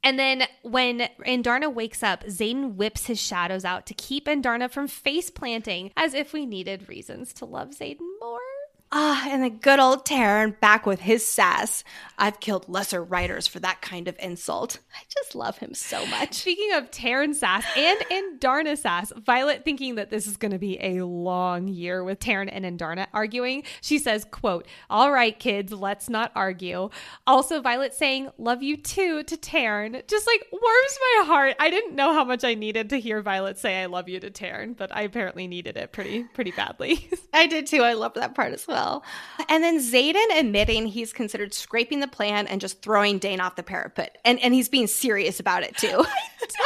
And 0.04 0.20
then 0.20 0.44
when 0.62 1.10
Andarna 1.26 1.74
wakes 1.74 2.04
up, 2.04 2.24
Xaden 2.26 2.76
whips 2.76 3.08
his 3.08 3.20
shadows 3.20 3.66
out 3.66 3.86
to 3.88 3.94
keep 3.94 4.26
Andarna 4.26 4.70
from 4.70 4.88
face 4.88 5.30
planting, 5.30 5.92
as 5.98 6.14
if 6.14 6.34
we 6.34 6.46
needed 6.46 6.90
reasons 6.90 7.34
to 7.34 7.46
love 7.46 7.70
Xaden 7.70 8.00
more. 8.20 8.40
Ah, 8.90 9.28
and 9.30 9.44
the 9.44 9.50
good 9.50 9.80
old 9.80 10.06
Tairn 10.06 10.56
back 10.62 10.86
with 10.86 11.02
his 11.02 11.26
sass. 11.28 11.84
I've 12.18 12.40
killed 12.40 12.70
lesser 12.70 13.04
writers 13.04 13.46
for 13.46 13.60
that 13.60 13.82
kind 13.82 14.08
of 14.08 14.16
insult. 14.18 14.80
I 14.96 15.02
just 15.14 15.36
love 15.36 15.58
him 15.58 15.74
so 15.74 16.06
much. 16.06 16.36
Speaking 16.36 16.72
of 16.74 16.90
Tairn 16.90 17.34
sass 17.34 17.66
and 17.76 18.00
Andarna 18.10 18.78
sass, 18.78 19.12
Violet 19.18 19.66
thinking 19.66 19.96
that 19.96 20.10
this 20.10 20.26
is 20.26 20.38
going 20.38 20.54
to 20.54 20.58
be 20.58 20.80
a 20.82 21.06
long 21.06 21.68
year 21.68 22.02
with 22.02 22.20
Tairn 22.20 22.48
and 22.48 22.64
Andarna 22.64 23.08
arguing, 23.14 23.64
she 23.82 24.00
says, 24.00 24.26
quote, 24.32 24.66
all 24.90 25.12
right, 25.12 25.38
kids, 25.38 25.74
let's 25.74 26.10
not 26.10 26.32
argue. 26.34 26.90
Also, 27.28 27.60
Violet 27.60 27.94
saying, 27.94 28.30
love 28.38 28.64
you 28.64 28.78
too 28.78 29.22
to 29.24 29.36
Tairn, 29.36 30.02
just 30.08 30.26
like 30.28 30.48
warms 30.50 31.00
my 31.18 31.26
heart. 31.26 31.56
I 31.60 31.70
didn't 31.70 31.96
know 31.96 32.14
how 32.14 32.24
much 32.24 32.46
I 32.46 32.54
needed 32.54 32.90
to 32.92 33.02
hear 33.02 33.22
Violet 33.22 33.58
say, 33.58 33.82
I 33.82 33.88
love 33.88 34.08
you 34.08 34.22
to 34.22 34.30
Tairn, 34.30 34.74
but 34.74 34.96
I 34.96 35.02
apparently 35.02 35.46
needed 35.46 35.76
it 35.76 35.92
pretty, 35.92 36.24
pretty 36.24 36.52
badly. 36.52 37.10
I 37.34 37.48
did 37.48 37.68
too. 37.68 37.84
I 37.84 37.94
love 37.94 38.14
that 38.14 38.34
part 38.34 38.54
as 38.54 38.66
well 38.66 38.77
well. 38.78 39.04
And 39.50 39.64
then 39.64 39.80
Xaden 39.80 40.40
admitting 40.40 40.88
he's 40.88 41.14
considered 41.14 41.54
scraping 41.54 42.00
the 42.00 42.08
plan 42.08 42.48
and 42.48 42.62
just 42.62 42.82
throwing 42.82 43.18
Dain 43.18 43.40
off 43.40 43.56
the 43.56 43.64
parapet. 43.64 44.18
And 44.24 44.40
and 44.40 44.54
he's 44.54 44.70
being 44.70 44.88
serious 44.88 45.40
about 45.40 45.64
it 45.64 45.76
too. 45.78 45.88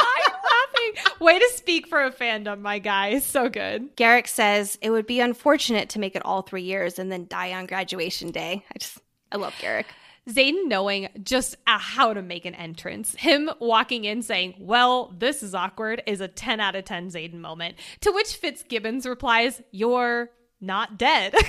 I'm 0.00 0.32
laughing. 0.32 1.14
Way 1.20 1.38
to 1.38 1.50
speak 1.54 1.86
for 1.86 2.04
a 2.04 2.12
fandom, 2.12 2.60
my 2.60 2.78
guy. 2.78 3.18
So 3.20 3.48
good. 3.48 3.94
Garrick 3.96 4.28
says 4.28 4.78
it 4.82 4.90
would 4.90 5.06
be 5.06 5.20
unfortunate 5.20 5.88
to 5.90 5.98
make 5.98 6.14
it 6.14 6.24
all 6.24 6.42
three 6.42 6.62
years 6.62 6.98
and 6.98 7.10
then 7.10 7.26
die 7.28 7.52
on 7.52 7.66
graduation 7.66 8.30
day. 8.30 8.64
I 8.74 8.78
just 8.78 8.98
I 9.30 9.36
love 9.36 9.54
Garrick. 9.60 9.86
Xaden 10.28 10.68
knowing 10.68 11.08
just 11.24 11.56
how 11.66 12.14
to 12.14 12.22
make 12.22 12.44
an 12.44 12.54
entrance. 12.54 13.14
Him 13.16 13.50
walking 13.58 14.04
in 14.04 14.22
saying, 14.22 14.54
Well, 14.58 15.12
this 15.18 15.42
is 15.42 15.54
awkward, 15.54 16.02
is 16.06 16.20
a 16.20 16.28
10 16.28 16.60
out 16.60 16.76
of 16.76 16.84
10 16.84 17.10
Xaden 17.10 17.40
moment. 17.40 17.76
To 18.02 18.12
which 18.12 18.36
Fitzgibbons 18.36 19.04
replies, 19.04 19.62
You're 19.72 20.30
not 20.60 20.96
dead. 20.96 21.34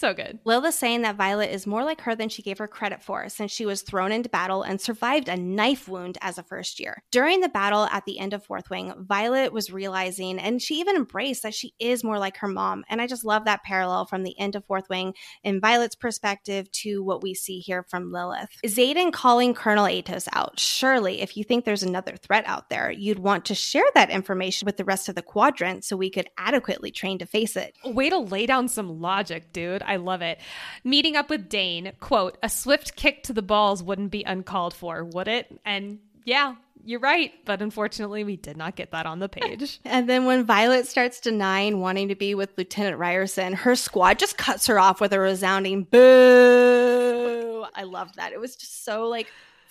So 0.00 0.14
good. 0.14 0.38
Lilith 0.46 0.76
saying 0.76 1.02
that 1.02 1.16
Violet 1.16 1.50
is 1.50 1.66
more 1.66 1.84
like 1.84 2.00
her 2.00 2.14
than 2.14 2.30
she 2.30 2.40
gave 2.40 2.56
her 2.56 2.66
credit 2.66 3.02
for 3.02 3.28
since 3.28 3.52
she 3.52 3.66
was 3.66 3.82
thrown 3.82 4.12
into 4.12 4.30
battle 4.30 4.62
and 4.62 4.80
survived 4.80 5.28
a 5.28 5.36
knife 5.36 5.88
wound 5.88 6.16
as 6.22 6.38
a 6.38 6.42
first 6.42 6.80
year. 6.80 7.02
During 7.10 7.40
the 7.40 7.50
battle 7.50 7.84
at 7.84 8.06
the 8.06 8.18
end 8.18 8.32
of 8.32 8.42
Fourth 8.42 8.70
Wing, 8.70 8.94
Violet 8.96 9.52
was 9.52 9.70
realizing 9.70 10.38
and 10.38 10.62
she 10.62 10.76
even 10.76 10.96
embraced 10.96 11.42
that 11.42 11.52
she 11.52 11.74
is 11.78 12.02
more 12.02 12.18
like 12.18 12.38
her 12.38 12.48
mom. 12.48 12.82
And 12.88 13.02
I 13.02 13.06
just 13.06 13.26
love 13.26 13.44
that 13.44 13.62
parallel 13.62 14.06
from 14.06 14.22
the 14.22 14.38
end 14.38 14.56
of 14.56 14.64
Fourth 14.64 14.88
Wing 14.88 15.12
in 15.44 15.60
Violet's 15.60 15.96
perspective 15.96 16.72
to 16.72 17.02
what 17.02 17.22
we 17.22 17.34
see 17.34 17.58
here 17.58 17.82
from 17.82 18.10
Lilith. 18.10 18.48
Xaden 18.64 19.12
calling 19.12 19.52
Colonel 19.52 19.84
Aetos 19.84 20.28
out. 20.32 20.58
Surely, 20.58 21.20
if 21.20 21.36
you 21.36 21.44
think 21.44 21.66
there's 21.66 21.82
another 21.82 22.16
threat 22.16 22.44
out 22.46 22.70
there, 22.70 22.90
you'd 22.90 23.18
want 23.18 23.44
to 23.44 23.54
share 23.54 23.84
that 23.94 24.08
information 24.08 24.64
with 24.64 24.78
the 24.78 24.84
rest 24.86 25.10
of 25.10 25.14
the 25.14 25.20
quadrant 25.20 25.84
so 25.84 25.94
we 25.94 26.08
could 26.08 26.30
adequately 26.38 26.90
train 26.90 27.18
to 27.18 27.26
face 27.26 27.54
it. 27.54 27.74
Way 27.84 28.08
to 28.08 28.16
lay 28.16 28.46
down 28.46 28.66
some 28.66 29.02
logic, 29.02 29.52
dude. 29.52 29.82
I 29.90 29.96
love 29.96 30.22
it. 30.22 30.38
Meeting 30.84 31.16
up 31.16 31.28
with 31.28 31.48
Dain, 31.48 31.92
quote, 31.98 32.38
a 32.44 32.48
swift 32.48 32.94
kick 32.94 33.24
to 33.24 33.32
the 33.32 33.42
balls 33.42 33.82
wouldn't 33.82 34.12
be 34.12 34.22
uncalled 34.22 34.72
for, 34.72 35.02
would 35.04 35.26
it? 35.26 35.60
And 35.64 35.98
yeah, 36.24 36.54
you're 36.84 37.00
right, 37.00 37.32
but 37.44 37.60
unfortunately, 37.60 38.22
we 38.22 38.36
did 38.36 38.56
not 38.56 38.76
get 38.76 38.92
that 38.92 39.04
on 39.04 39.18
the 39.18 39.28
page. 39.28 39.80
and 39.84 40.08
then 40.08 40.26
when 40.26 40.44
Violet 40.44 40.86
starts 40.86 41.18
denying 41.18 41.80
wanting 41.80 42.06
to 42.06 42.14
be 42.14 42.36
with 42.36 42.56
Lieutenant 42.56 43.00
Riorson, 43.00 43.52
her 43.52 43.74
squad 43.74 44.20
just 44.20 44.38
cuts 44.38 44.68
her 44.68 44.78
off 44.78 45.00
with 45.00 45.12
a 45.12 45.18
resounding 45.18 45.82
boo. 45.82 47.66
I 47.74 47.82
love 47.82 48.14
that. 48.14 48.32
It 48.32 48.38
was 48.38 48.54
just 48.54 48.84
so 48.84 49.08
like 49.08 49.26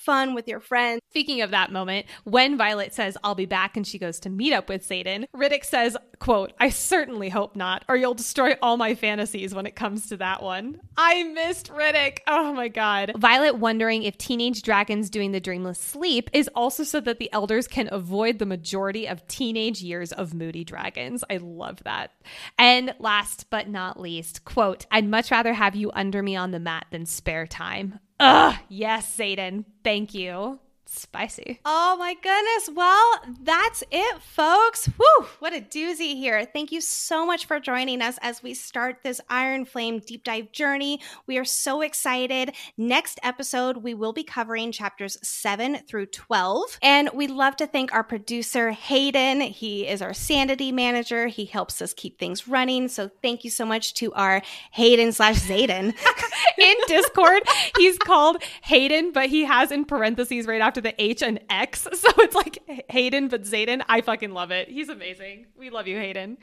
fun 0.09 0.33
with 0.33 0.47
your 0.47 0.59
friends. 0.59 1.01
Speaking 1.11 1.41
of 1.41 1.51
that 1.51 1.71
moment, 1.71 2.07
when 2.23 2.57
Violet 2.57 2.95
says, 2.95 3.15
I'll 3.23 3.35
be 3.35 3.45
back, 3.45 3.77
and 3.77 3.85
she 3.85 3.99
goes 3.99 4.19
to 4.21 4.29
meet 4.31 4.53
up 4.53 4.67
with 4.67 4.89
Xaden, 4.89 5.25
Ridoc 5.35 5.63
says, 5.63 5.95
quote, 6.17 6.51
I 6.59 6.69
certainly 6.69 7.29
hope 7.29 7.55
not, 7.55 7.85
or 7.87 7.95
you'll 7.95 8.15
destroy 8.15 8.55
all 8.59 8.75
my 8.75 8.95
fantasies 8.95 9.53
when 9.53 9.67
it 9.67 9.75
comes 9.75 10.07
to 10.07 10.17
that 10.17 10.41
one. 10.41 10.81
I 10.97 11.25
missed 11.25 11.71
Ridoc. 11.71 12.21
Oh 12.25 12.53
my 12.53 12.69
God. 12.69 13.11
Violet 13.17 13.57
wondering 13.57 14.01
if 14.01 14.17
teenage 14.17 14.63
dragons 14.63 15.11
doing 15.11 15.31
the 15.31 15.39
dreamless 15.39 15.79
sleep 15.79 16.31
is 16.33 16.49
also 16.55 16.83
so 16.83 16.99
that 17.01 17.19
the 17.19 17.31
elders 17.31 17.67
can 17.67 17.87
avoid 17.91 18.39
the 18.39 18.47
majority 18.47 19.07
of 19.07 19.27
teenage 19.27 19.83
years 19.83 20.11
of 20.11 20.33
moody 20.33 20.63
dragons. 20.63 21.23
I 21.29 21.37
love 21.37 21.83
that. 21.83 22.13
And 22.57 22.95
last 22.97 23.45
but 23.51 23.69
not 23.69 23.99
least, 23.99 24.43
quote, 24.43 24.87
I'd 24.89 25.07
much 25.07 25.29
rather 25.29 25.53
have 25.53 25.75
you 25.75 25.91
under 25.93 26.23
me 26.23 26.35
on 26.35 26.49
the 26.49 26.59
mat 26.59 26.87
than 26.89 27.05
spare 27.05 27.45
time. 27.45 27.99
Ugh, 28.19 28.55
yes, 28.69 29.17
Xaden. 29.17 29.65
Thank 29.83 30.13
you. 30.13 30.59
Spicy. 30.91 31.59
Oh 31.65 31.95
my 31.97 32.15
goodness. 32.15 32.69
Well, 32.75 33.35
that's 33.41 33.83
it, 33.91 34.21
folks. 34.21 34.87
Whew, 34.87 35.25
what 35.39 35.53
a 35.53 35.61
doozy 35.61 36.15
here. 36.15 36.43
Thank 36.45 36.71
you 36.71 36.81
so 36.81 37.25
much 37.25 37.45
for 37.45 37.59
joining 37.59 38.01
us 38.01 38.17
as 38.21 38.41
we 38.41 38.53
start 38.53 38.97
this 39.03 39.21
Iron 39.29 39.65
Flame 39.65 39.99
deep 39.99 40.23
dive 40.23 40.51
journey. 40.51 40.99
We 41.27 41.37
are 41.37 41.45
so 41.45 41.81
excited. 41.81 42.55
Next 42.75 43.19
episode, 43.21 43.77
we 43.77 43.93
will 43.93 44.13
be 44.13 44.23
covering 44.23 44.71
chapters 44.71 45.17
7 45.21 45.77
through 45.87 46.07
12. 46.07 46.79
And 46.81 47.09
we'd 47.13 47.29
love 47.29 47.55
to 47.57 47.67
thank 47.67 47.93
our 47.93 48.03
producer, 48.03 48.71
Hayden. 48.71 49.41
He 49.41 49.87
is 49.87 50.01
our 50.01 50.13
sanity 50.13 50.71
manager. 50.71 51.27
He 51.27 51.45
helps 51.45 51.81
us 51.81 51.93
keep 51.93 52.17
things 52.17 52.47
running. 52.47 52.87
So 52.87 53.11
thank 53.21 53.43
you 53.43 53.49
so 53.49 53.65
much 53.65 53.93
to 53.95 54.11
our 54.13 54.41
Hayden 54.71 55.11
slash 55.11 55.39
Xaden. 55.41 55.95
in 56.57 56.75
Discord, 56.87 57.43
he's 57.77 57.97
called 57.97 58.43
Hayden, 58.63 59.11
but 59.11 59.29
he 59.29 59.45
has 59.45 59.71
in 59.71 59.85
parentheses 59.85 60.45
right 60.45 60.61
after 60.61 60.78
the 60.81 60.99
H 61.01 61.21
and 61.21 61.39
X. 61.49 61.87
So 61.99 62.07
it's 62.19 62.35
like 62.35 62.59
Hayden, 62.89 63.27
but 63.27 63.43
Xaden. 63.43 63.83
I 63.89 63.99
fucking 63.99 64.31
love 64.31 64.51
it. 64.51 64.69
He's 64.69 64.87
amazing. 64.87 65.47
We 65.57 65.69
love 65.69 65.85
you, 65.85 65.97
Hayden. 65.97 66.37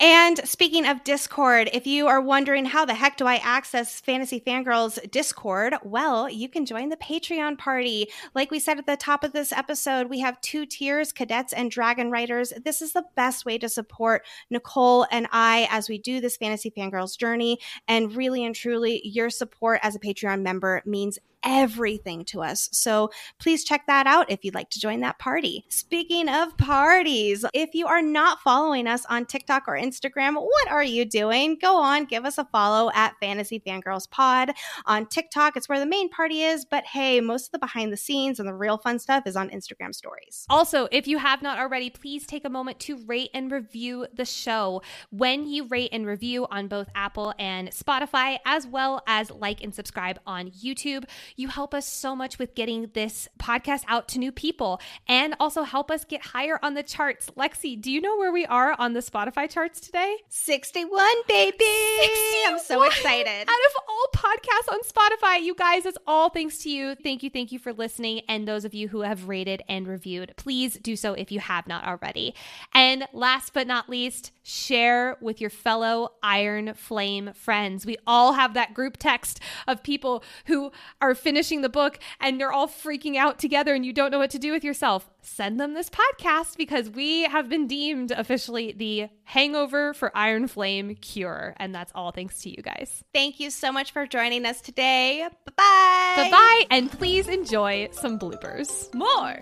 And 0.00 0.38
speaking 0.48 0.86
of 0.86 1.04
Discord, 1.04 1.68
if 1.74 1.86
you 1.86 2.06
are 2.06 2.20
wondering 2.20 2.64
how 2.64 2.86
the 2.86 2.94
heck 2.94 3.18
do 3.18 3.26
I 3.26 3.36
access 3.36 4.00
Fantasy 4.00 4.40
Fangirls 4.40 5.10
Discord, 5.10 5.74
well, 5.84 6.30
you 6.30 6.48
can 6.48 6.64
join 6.64 6.88
the 6.88 6.96
Patreon 6.96 7.58
party. 7.58 8.08
Like 8.34 8.50
we 8.50 8.58
said 8.58 8.78
at 8.78 8.86
the 8.86 8.96
top 8.96 9.22
of 9.22 9.32
this 9.32 9.52
episode, 9.52 10.08
we 10.08 10.20
have 10.20 10.40
two 10.40 10.64
tiers 10.64 11.12
cadets 11.12 11.52
and 11.52 11.70
dragon 11.70 12.10
riders. 12.10 12.54
This 12.64 12.80
is 12.80 12.94
the 12.94 13.04
best 13.14 13.44
way 13.44 13.58
to 13.58 13.68
support 13.68 14.24
Nicole 14.48 15.06
and 15.10 15.28
I 15.30 15.68
as 15.70 15.90
we 15.90 15.98
do 15.98 16.20
this 16.20 16.38
Fantasy 16.38 16.70
Fangirls 16.70 17.18
journey. 17.18 17.58
And 17.86 18.16
really 18.16 18.44
and 18.44 18.54
truly, 18.54 19.06
your 19.06 19.28
support 19.28 19.80
as 19.82 19.94
a 19.94 20.00
Patreon 20.00 20.42
member 20.42 20.82
means 20.86 21.18
everything 21.44 22.24
to 22.26 22.42
us. 22.42 22.68
So 22.72 23.10
please 23.38 23.64
check 23.64 23.86
that 23.86 24.06
out 24.06 24.30
if 24.30 24.44
you'd 24.44 24.54
like 24.54 24.70
to 24.70 24.80
join 24.80 25.00
that 25.00 25.18
party. 25.18 25.64
Speaking 25.68 26.28
of 26.28 26.56
parties, 26.56 27.44
if 27.52 27.74
you 27.74 27.86
are 27.86 28.02
not 28.02 28.40
following 28.40 28.86
us 28.86 29.04
on 29.06 29.26
TikTok 29.26 29.64
or 29.66 29.74
Instagram, 29.74 30.34
what 30.34 30.70
are 30.70 30.84
you 30.84 31.04
doing? 31.04 31.58
Go 31.60 31.76
on, 31.76 32.04
give 32.04 32.24
us 32.24 32.38
a 32.38 32.44
follow 32.46 32.90
at 32.94 33.14
Fantasy 33.20 33.60
Fangirls 33.60 34.10
Pod. 34.10 34.52
On 34.86 35.06
TikTok, 35.06 35.56
it's 35.56 35.68
where 35.68 35.78
the 35.78 35.86
main 35.86 36.08
party 36.08 36.42
is, 36.42 36.64
but 36.64 36.84
hey, 36.84 37.20
most 37.20 37.46
of 37.46 37.52
the 37.52 37.58
behind 37.58 37.92
the 37.92 37.96
scenes 37.96 38.38
and 38.38 38.48
the 38.48 38.54
real 38.54 38.78
fun 38.78 38.98
stuff 38.98 39.26
is 39.26 39.36
on 39.36 39.50
Instagram 39.50 39.94
stories. 39.94 40.46
Also, 40.48 40.88
if 40.90 41.06
you 41.06 41.18
have 41.18 41.42
not 41.42 41.58
already, 41.58 41.90
please 41.90 42.26
take 42.26 42.44
a 42.44 42.50
moment 42.50 42.78
to 42.80 43.04
rate 43.06 43.30
and 43.34 43.50
review 43.50 44.06
the 44.14 44.24
show. 44.24 44.82
When 45.10 45.46
you 45.46 45.66
rate 45.68 45.90
and 45.92 46.06
review 46.06 46.46
on 46.50 46.68
both 46.68 46.88
Apple 46.94 47.34
and 47.38 47.70
Spotify, 47.70 48.38
as 48.44 48.66
well 48.66 49.02
as 49.06 49.30
like 49.30 49.62
and 49.62 49.74
subscribe 49.74 50.18
on 50.26 50.50
YouTube, 50.50 51.04
you 51.36 51.48
help 51.48 51.74
us 51.74 51.86
so 51.86 52.14
much 52.14 52.38
with 52.38 52.54
getting 52.54 52.90
this 52.94 53.28
podcast 53.38 53.84
out 53.88 54.08
to 54.08 54.18
new 54.18 54.32
people 54.32 54.80
and 55.08 55.34
also 55.40 55.62
help 55.62 55.90
us 55.90 56.04
get 56.04 56.22
higher 56.26 56.58
on 56.62 56.74
the 56.74 56.82
charts. 56.82 57.30
Lexi, 57.36 57.80
do 57.80 57.90
you 57.90 58.00
know 58.00 58.16
where 58.16 58.32
we 58.32 58.46
are 58.46 58.74
on 58.78 58.92
the 58.92 59.00
Spotify 59.00 59.50
charts 59.50 59.80
today? 59.80 60.16
61, 60.28 61.14
baby. 61.28 61.56
61. 61.58 62.52
I'm 62.52 62.58
so 62.58 62.82
excited. 62.82 63.48
Out 63.48 63.48
of 63.48 63.82
all 63.88 64.06
podcasts 64.14 64.72
on 64.72 64.80
Spotify, 64.80 65.42
you 65.42 65.54
guys, 65.54 65.86
it's 65.86 65.98
all 66.06 66.30
thanks 66.30 66.58
to 66.58 66.70
you. 66.70 66.94
Thank 66.94 67.22
you, 67.22 67.30
thank 67.30 67.52
you 67.52 67.58
for 67.58 67.72
listening. 67.72 68.22
And 68.28 68.46
those 68.46 68.64
of 68.64 68.74
you 68.74 68.88
who 68.88 69.00
have 69.00 69.28
rated 69.28 69.62
and 69.68 69.86
reviewed, 69.86 70.34
please 70.36 70.78
do 70.78 70.96
so 70.96 71.14
if 71.14 71.32
you 71.32 71.40
have 71.40 71.66
not 71.66 71.84
already. 71.84 72.34
And 72.74 73.06
last 73.12 73.52
but 73.52 73.66
not 73.66 73.88
least, 73.88 74.32
share 74.42 75.16
with 75.20 75.40
your 75.40 75.50
fellow 75.50 76.12
Iron 76.22 76.74
Flame 76.74 77.32
friends. 77.34 77.86
We 77.86 77.96
all 78.06 78.32
have 78.34 78.54
that 78.54 78.74
group 78.74 78.96
text 78.96 79.40
of 79.66 79.82
people 79.82 80.22
who 80.46 80.72
are 81.00 81.14
finishing 81.14 81.62
the 81.62 81.68
book 81.68 81.98
and 82.20 82.40
they're 82.40 82.52
all 82.52 82.68
freaking 82.68 83.16
out 83.16 83.38
together 83.38 83.74
and 83.74 83.86
you 83.86 83.92
don't 83.92 84.10
know 84.10 84.18
what 84.18 84.30
to 84.30 84.38
do 84.38 84.52
with 84.52 84.64
yourself. 84.64 85.10
Send 85.22 85.60
them 85.60 85.74
this 85.74 85.88
podcast 85.88 86.56
because 86.56 86.90
we 86.90 87.22
have 87.22 87.48
been 87.48 87.66
deemed 87.66 88.10
officially 88.10 88.72
the 88.72 89.08
hangover 89.24 89.94
for 89.94 90.16
Iron 90.16 90.48
Flame 90.48 90.96
cure. 90.96 91.54
And 91.58 91.74
that's 91.74 91.92
all 91.94 92.10
thanks 92.10 92.42
to 92.42 92.50
you 92.50 92.62
guys. 92.62 93.04
Thank 93.14 93.38
you 93.38 93.50
so 93.50 93.70
much 93.70 93.92
for 93.92 94.06
joining 94.06 94.44
us 94.44 94.60
today. 94.60 95.26
Bye 95.46 95.52
bye. 95.56 96.14
Bye 96.16 96.30
bye. 96.30 96.62
And 96.70 96.90
please 96.90 97.28
enjoy 97.28 97.88
some 97.92 98.18
bloopers. 98.18 98.92
More. 98.94 99.40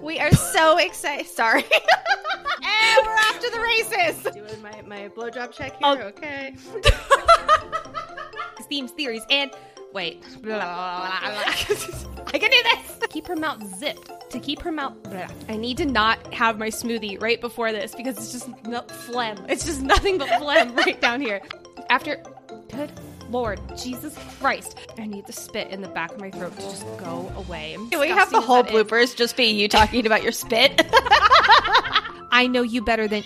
We 0.00 0.18
are 0.20 0.32
so 0.32 0.78
excited. 0.78 1.26
Sorry. 1.26 1.62
and 1.62 3.06
we're 3.06 3.12
off 3.12 3.38
to 3.40 3.50
the 3.50 3.60
races. 3.60 4.22
Doing 4.32 4.62
my, 4.62 4.80
my 4.86 5.08
blowjob 5.08 5.52
check 5.52 5.72
here. 5.72 5.80
Oh. 5.82 5.98
Okay. 5.98 6.54
Themes, 8.68 8.92
theories, 8.92 9.22
and 9.30 9.50
wait. 9.92 10.24
I 10.44 11.96
can 12.32 12.50
do 12.50 12.62
this. 12.62 12.98
Keep 13.08 13.26
her 13.26 13.36
mouth 13.36 13.62
zipped. 13.78 14.30
To 14.30 14.38
keep 14.38 14.60
her 14.60 14.72
mouth. 14.72 14.94
I 15.48 15.56
need 15.56 15.78
to 15.78 15.86
not 15.86 16.32
have 16.34 16.58
my 16.58 16.68
smoothie 16.68 17.20
right 17.20 17.40
before 17.40 17.72
this 17.72 17.94
because 17.94 18.18
it's 18.18 18.32
just 18.32 18.48
no, 18.66 18.82
phlegm. 18.82 19.38
It's 19.48 19.64
just 19.64 19.80
nothing 19.80 20.18
but 20.18 20.28
phlegm 20.38 20.74
right 20.74 21.00
down 21.00 21.20
here. 21.20 21.40
After 21.88 22.22
Good 22.70 22.92
Lord, 23.30 23.60
Jesus 23.76 24.16
Christ. 24.40 24.78
I 24.98 25.06
need 25.06 25.26
the 25.26 25.32
spit 25.32 25.68
in 25.70 25.82
the 25.82 25.88
back 25.88 26.12
of 26.12 26.20
my 26.20 26.30
throat 26.30 26.56
to 26.56 26.62
just 26.62 26.84
go 26.98 27.30
away. 27.36 27.76
Can 27.90 28.00
we 28.00 28.08
have 28.08 28.30
the 28.30 28.40
whole 28.40 28.62
that 28.62 28.72
is. 28.72 28.84
bloopers 28.84 29.16
just 29.16 29.36
be 29.36 29.44
you 29.44 29.68
talking 29.68 30.06
about 30.06 30.22
your 30.22 30.32
spit? 30.32 30.86
I 32.30 32.48
know 32.50 32.62
you 32.62 32.82
better 32.82 33.08
than. 33.08 33.22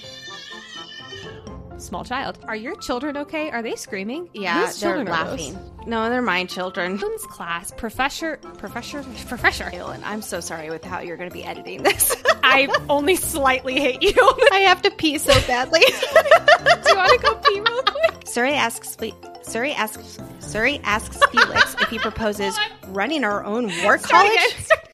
Small 1.83 2.05
child. 2.05 2.39
Are 2.47 2.55
your 2.57 2.77
children 2.77 3.17
okay? 3.19 3.51
Are 3.51 3.63
they 3.63 3.75
screaming? 3.77 4.29
yeah, 4.33 4.67
Whose 4.67 4.81
they're 4.81 4.95
children 4.97 5.07
those? 5.07 5.41
laughing. 5.53 5.59
No, 5.87 6.09
they're 6.11 6.23
my 6.23 6.45
children. 6.45 6.99
Children's 6.99 7.25
class, 7.27 7.73
professor, 7.73 8.37
professor, 8.59 9.03
professor. 9.27 9.65
Kaylin, 9.65 10.01
I'm 10.05 10.23
so 10.23 10.39
sorry 10.41 10.71
with 10.71 10.85
how 10.85 11.01
you're 11.01 11.17
going 11.17 11.29
to 11.29 11.35
be 11.35 11.43
editing 11.45 11.83
this. 11.83 12.15
I 12.45 12.69
only 12.89 13.17
slightly 13.17 13.81
hate 13.81 14.01
you. 14.03 14.15
I 14.53 14.61
have 14.61 14.81
to 14.83 14.91
pee 14.93 15.19
so 15.19 15.35
badly. 15.49 15.81
Do 15.81 16.89
you 16.91 16.97
want 16.97 17.21
to 17.21 17.27
go 17.27 17.35
pee 17.35 17.61
real 17.61 17.83
quick? 17.83 18.27
Surrey 18.27 18.53
asks 18.55 18.97
Surrey 19.43 19.73
asks 19.73 20.19
Surrey 20.39 20.81
asks 20.85 21.19
Felix 21.33 21.75
if 21.81 21.89
he 21.89 21.99
proposes 22.01 22.57
running 22.89 23.25
our 23.25 23.45
own 23.45 23.71
war 23.83 23.99
college. 23.99 24.31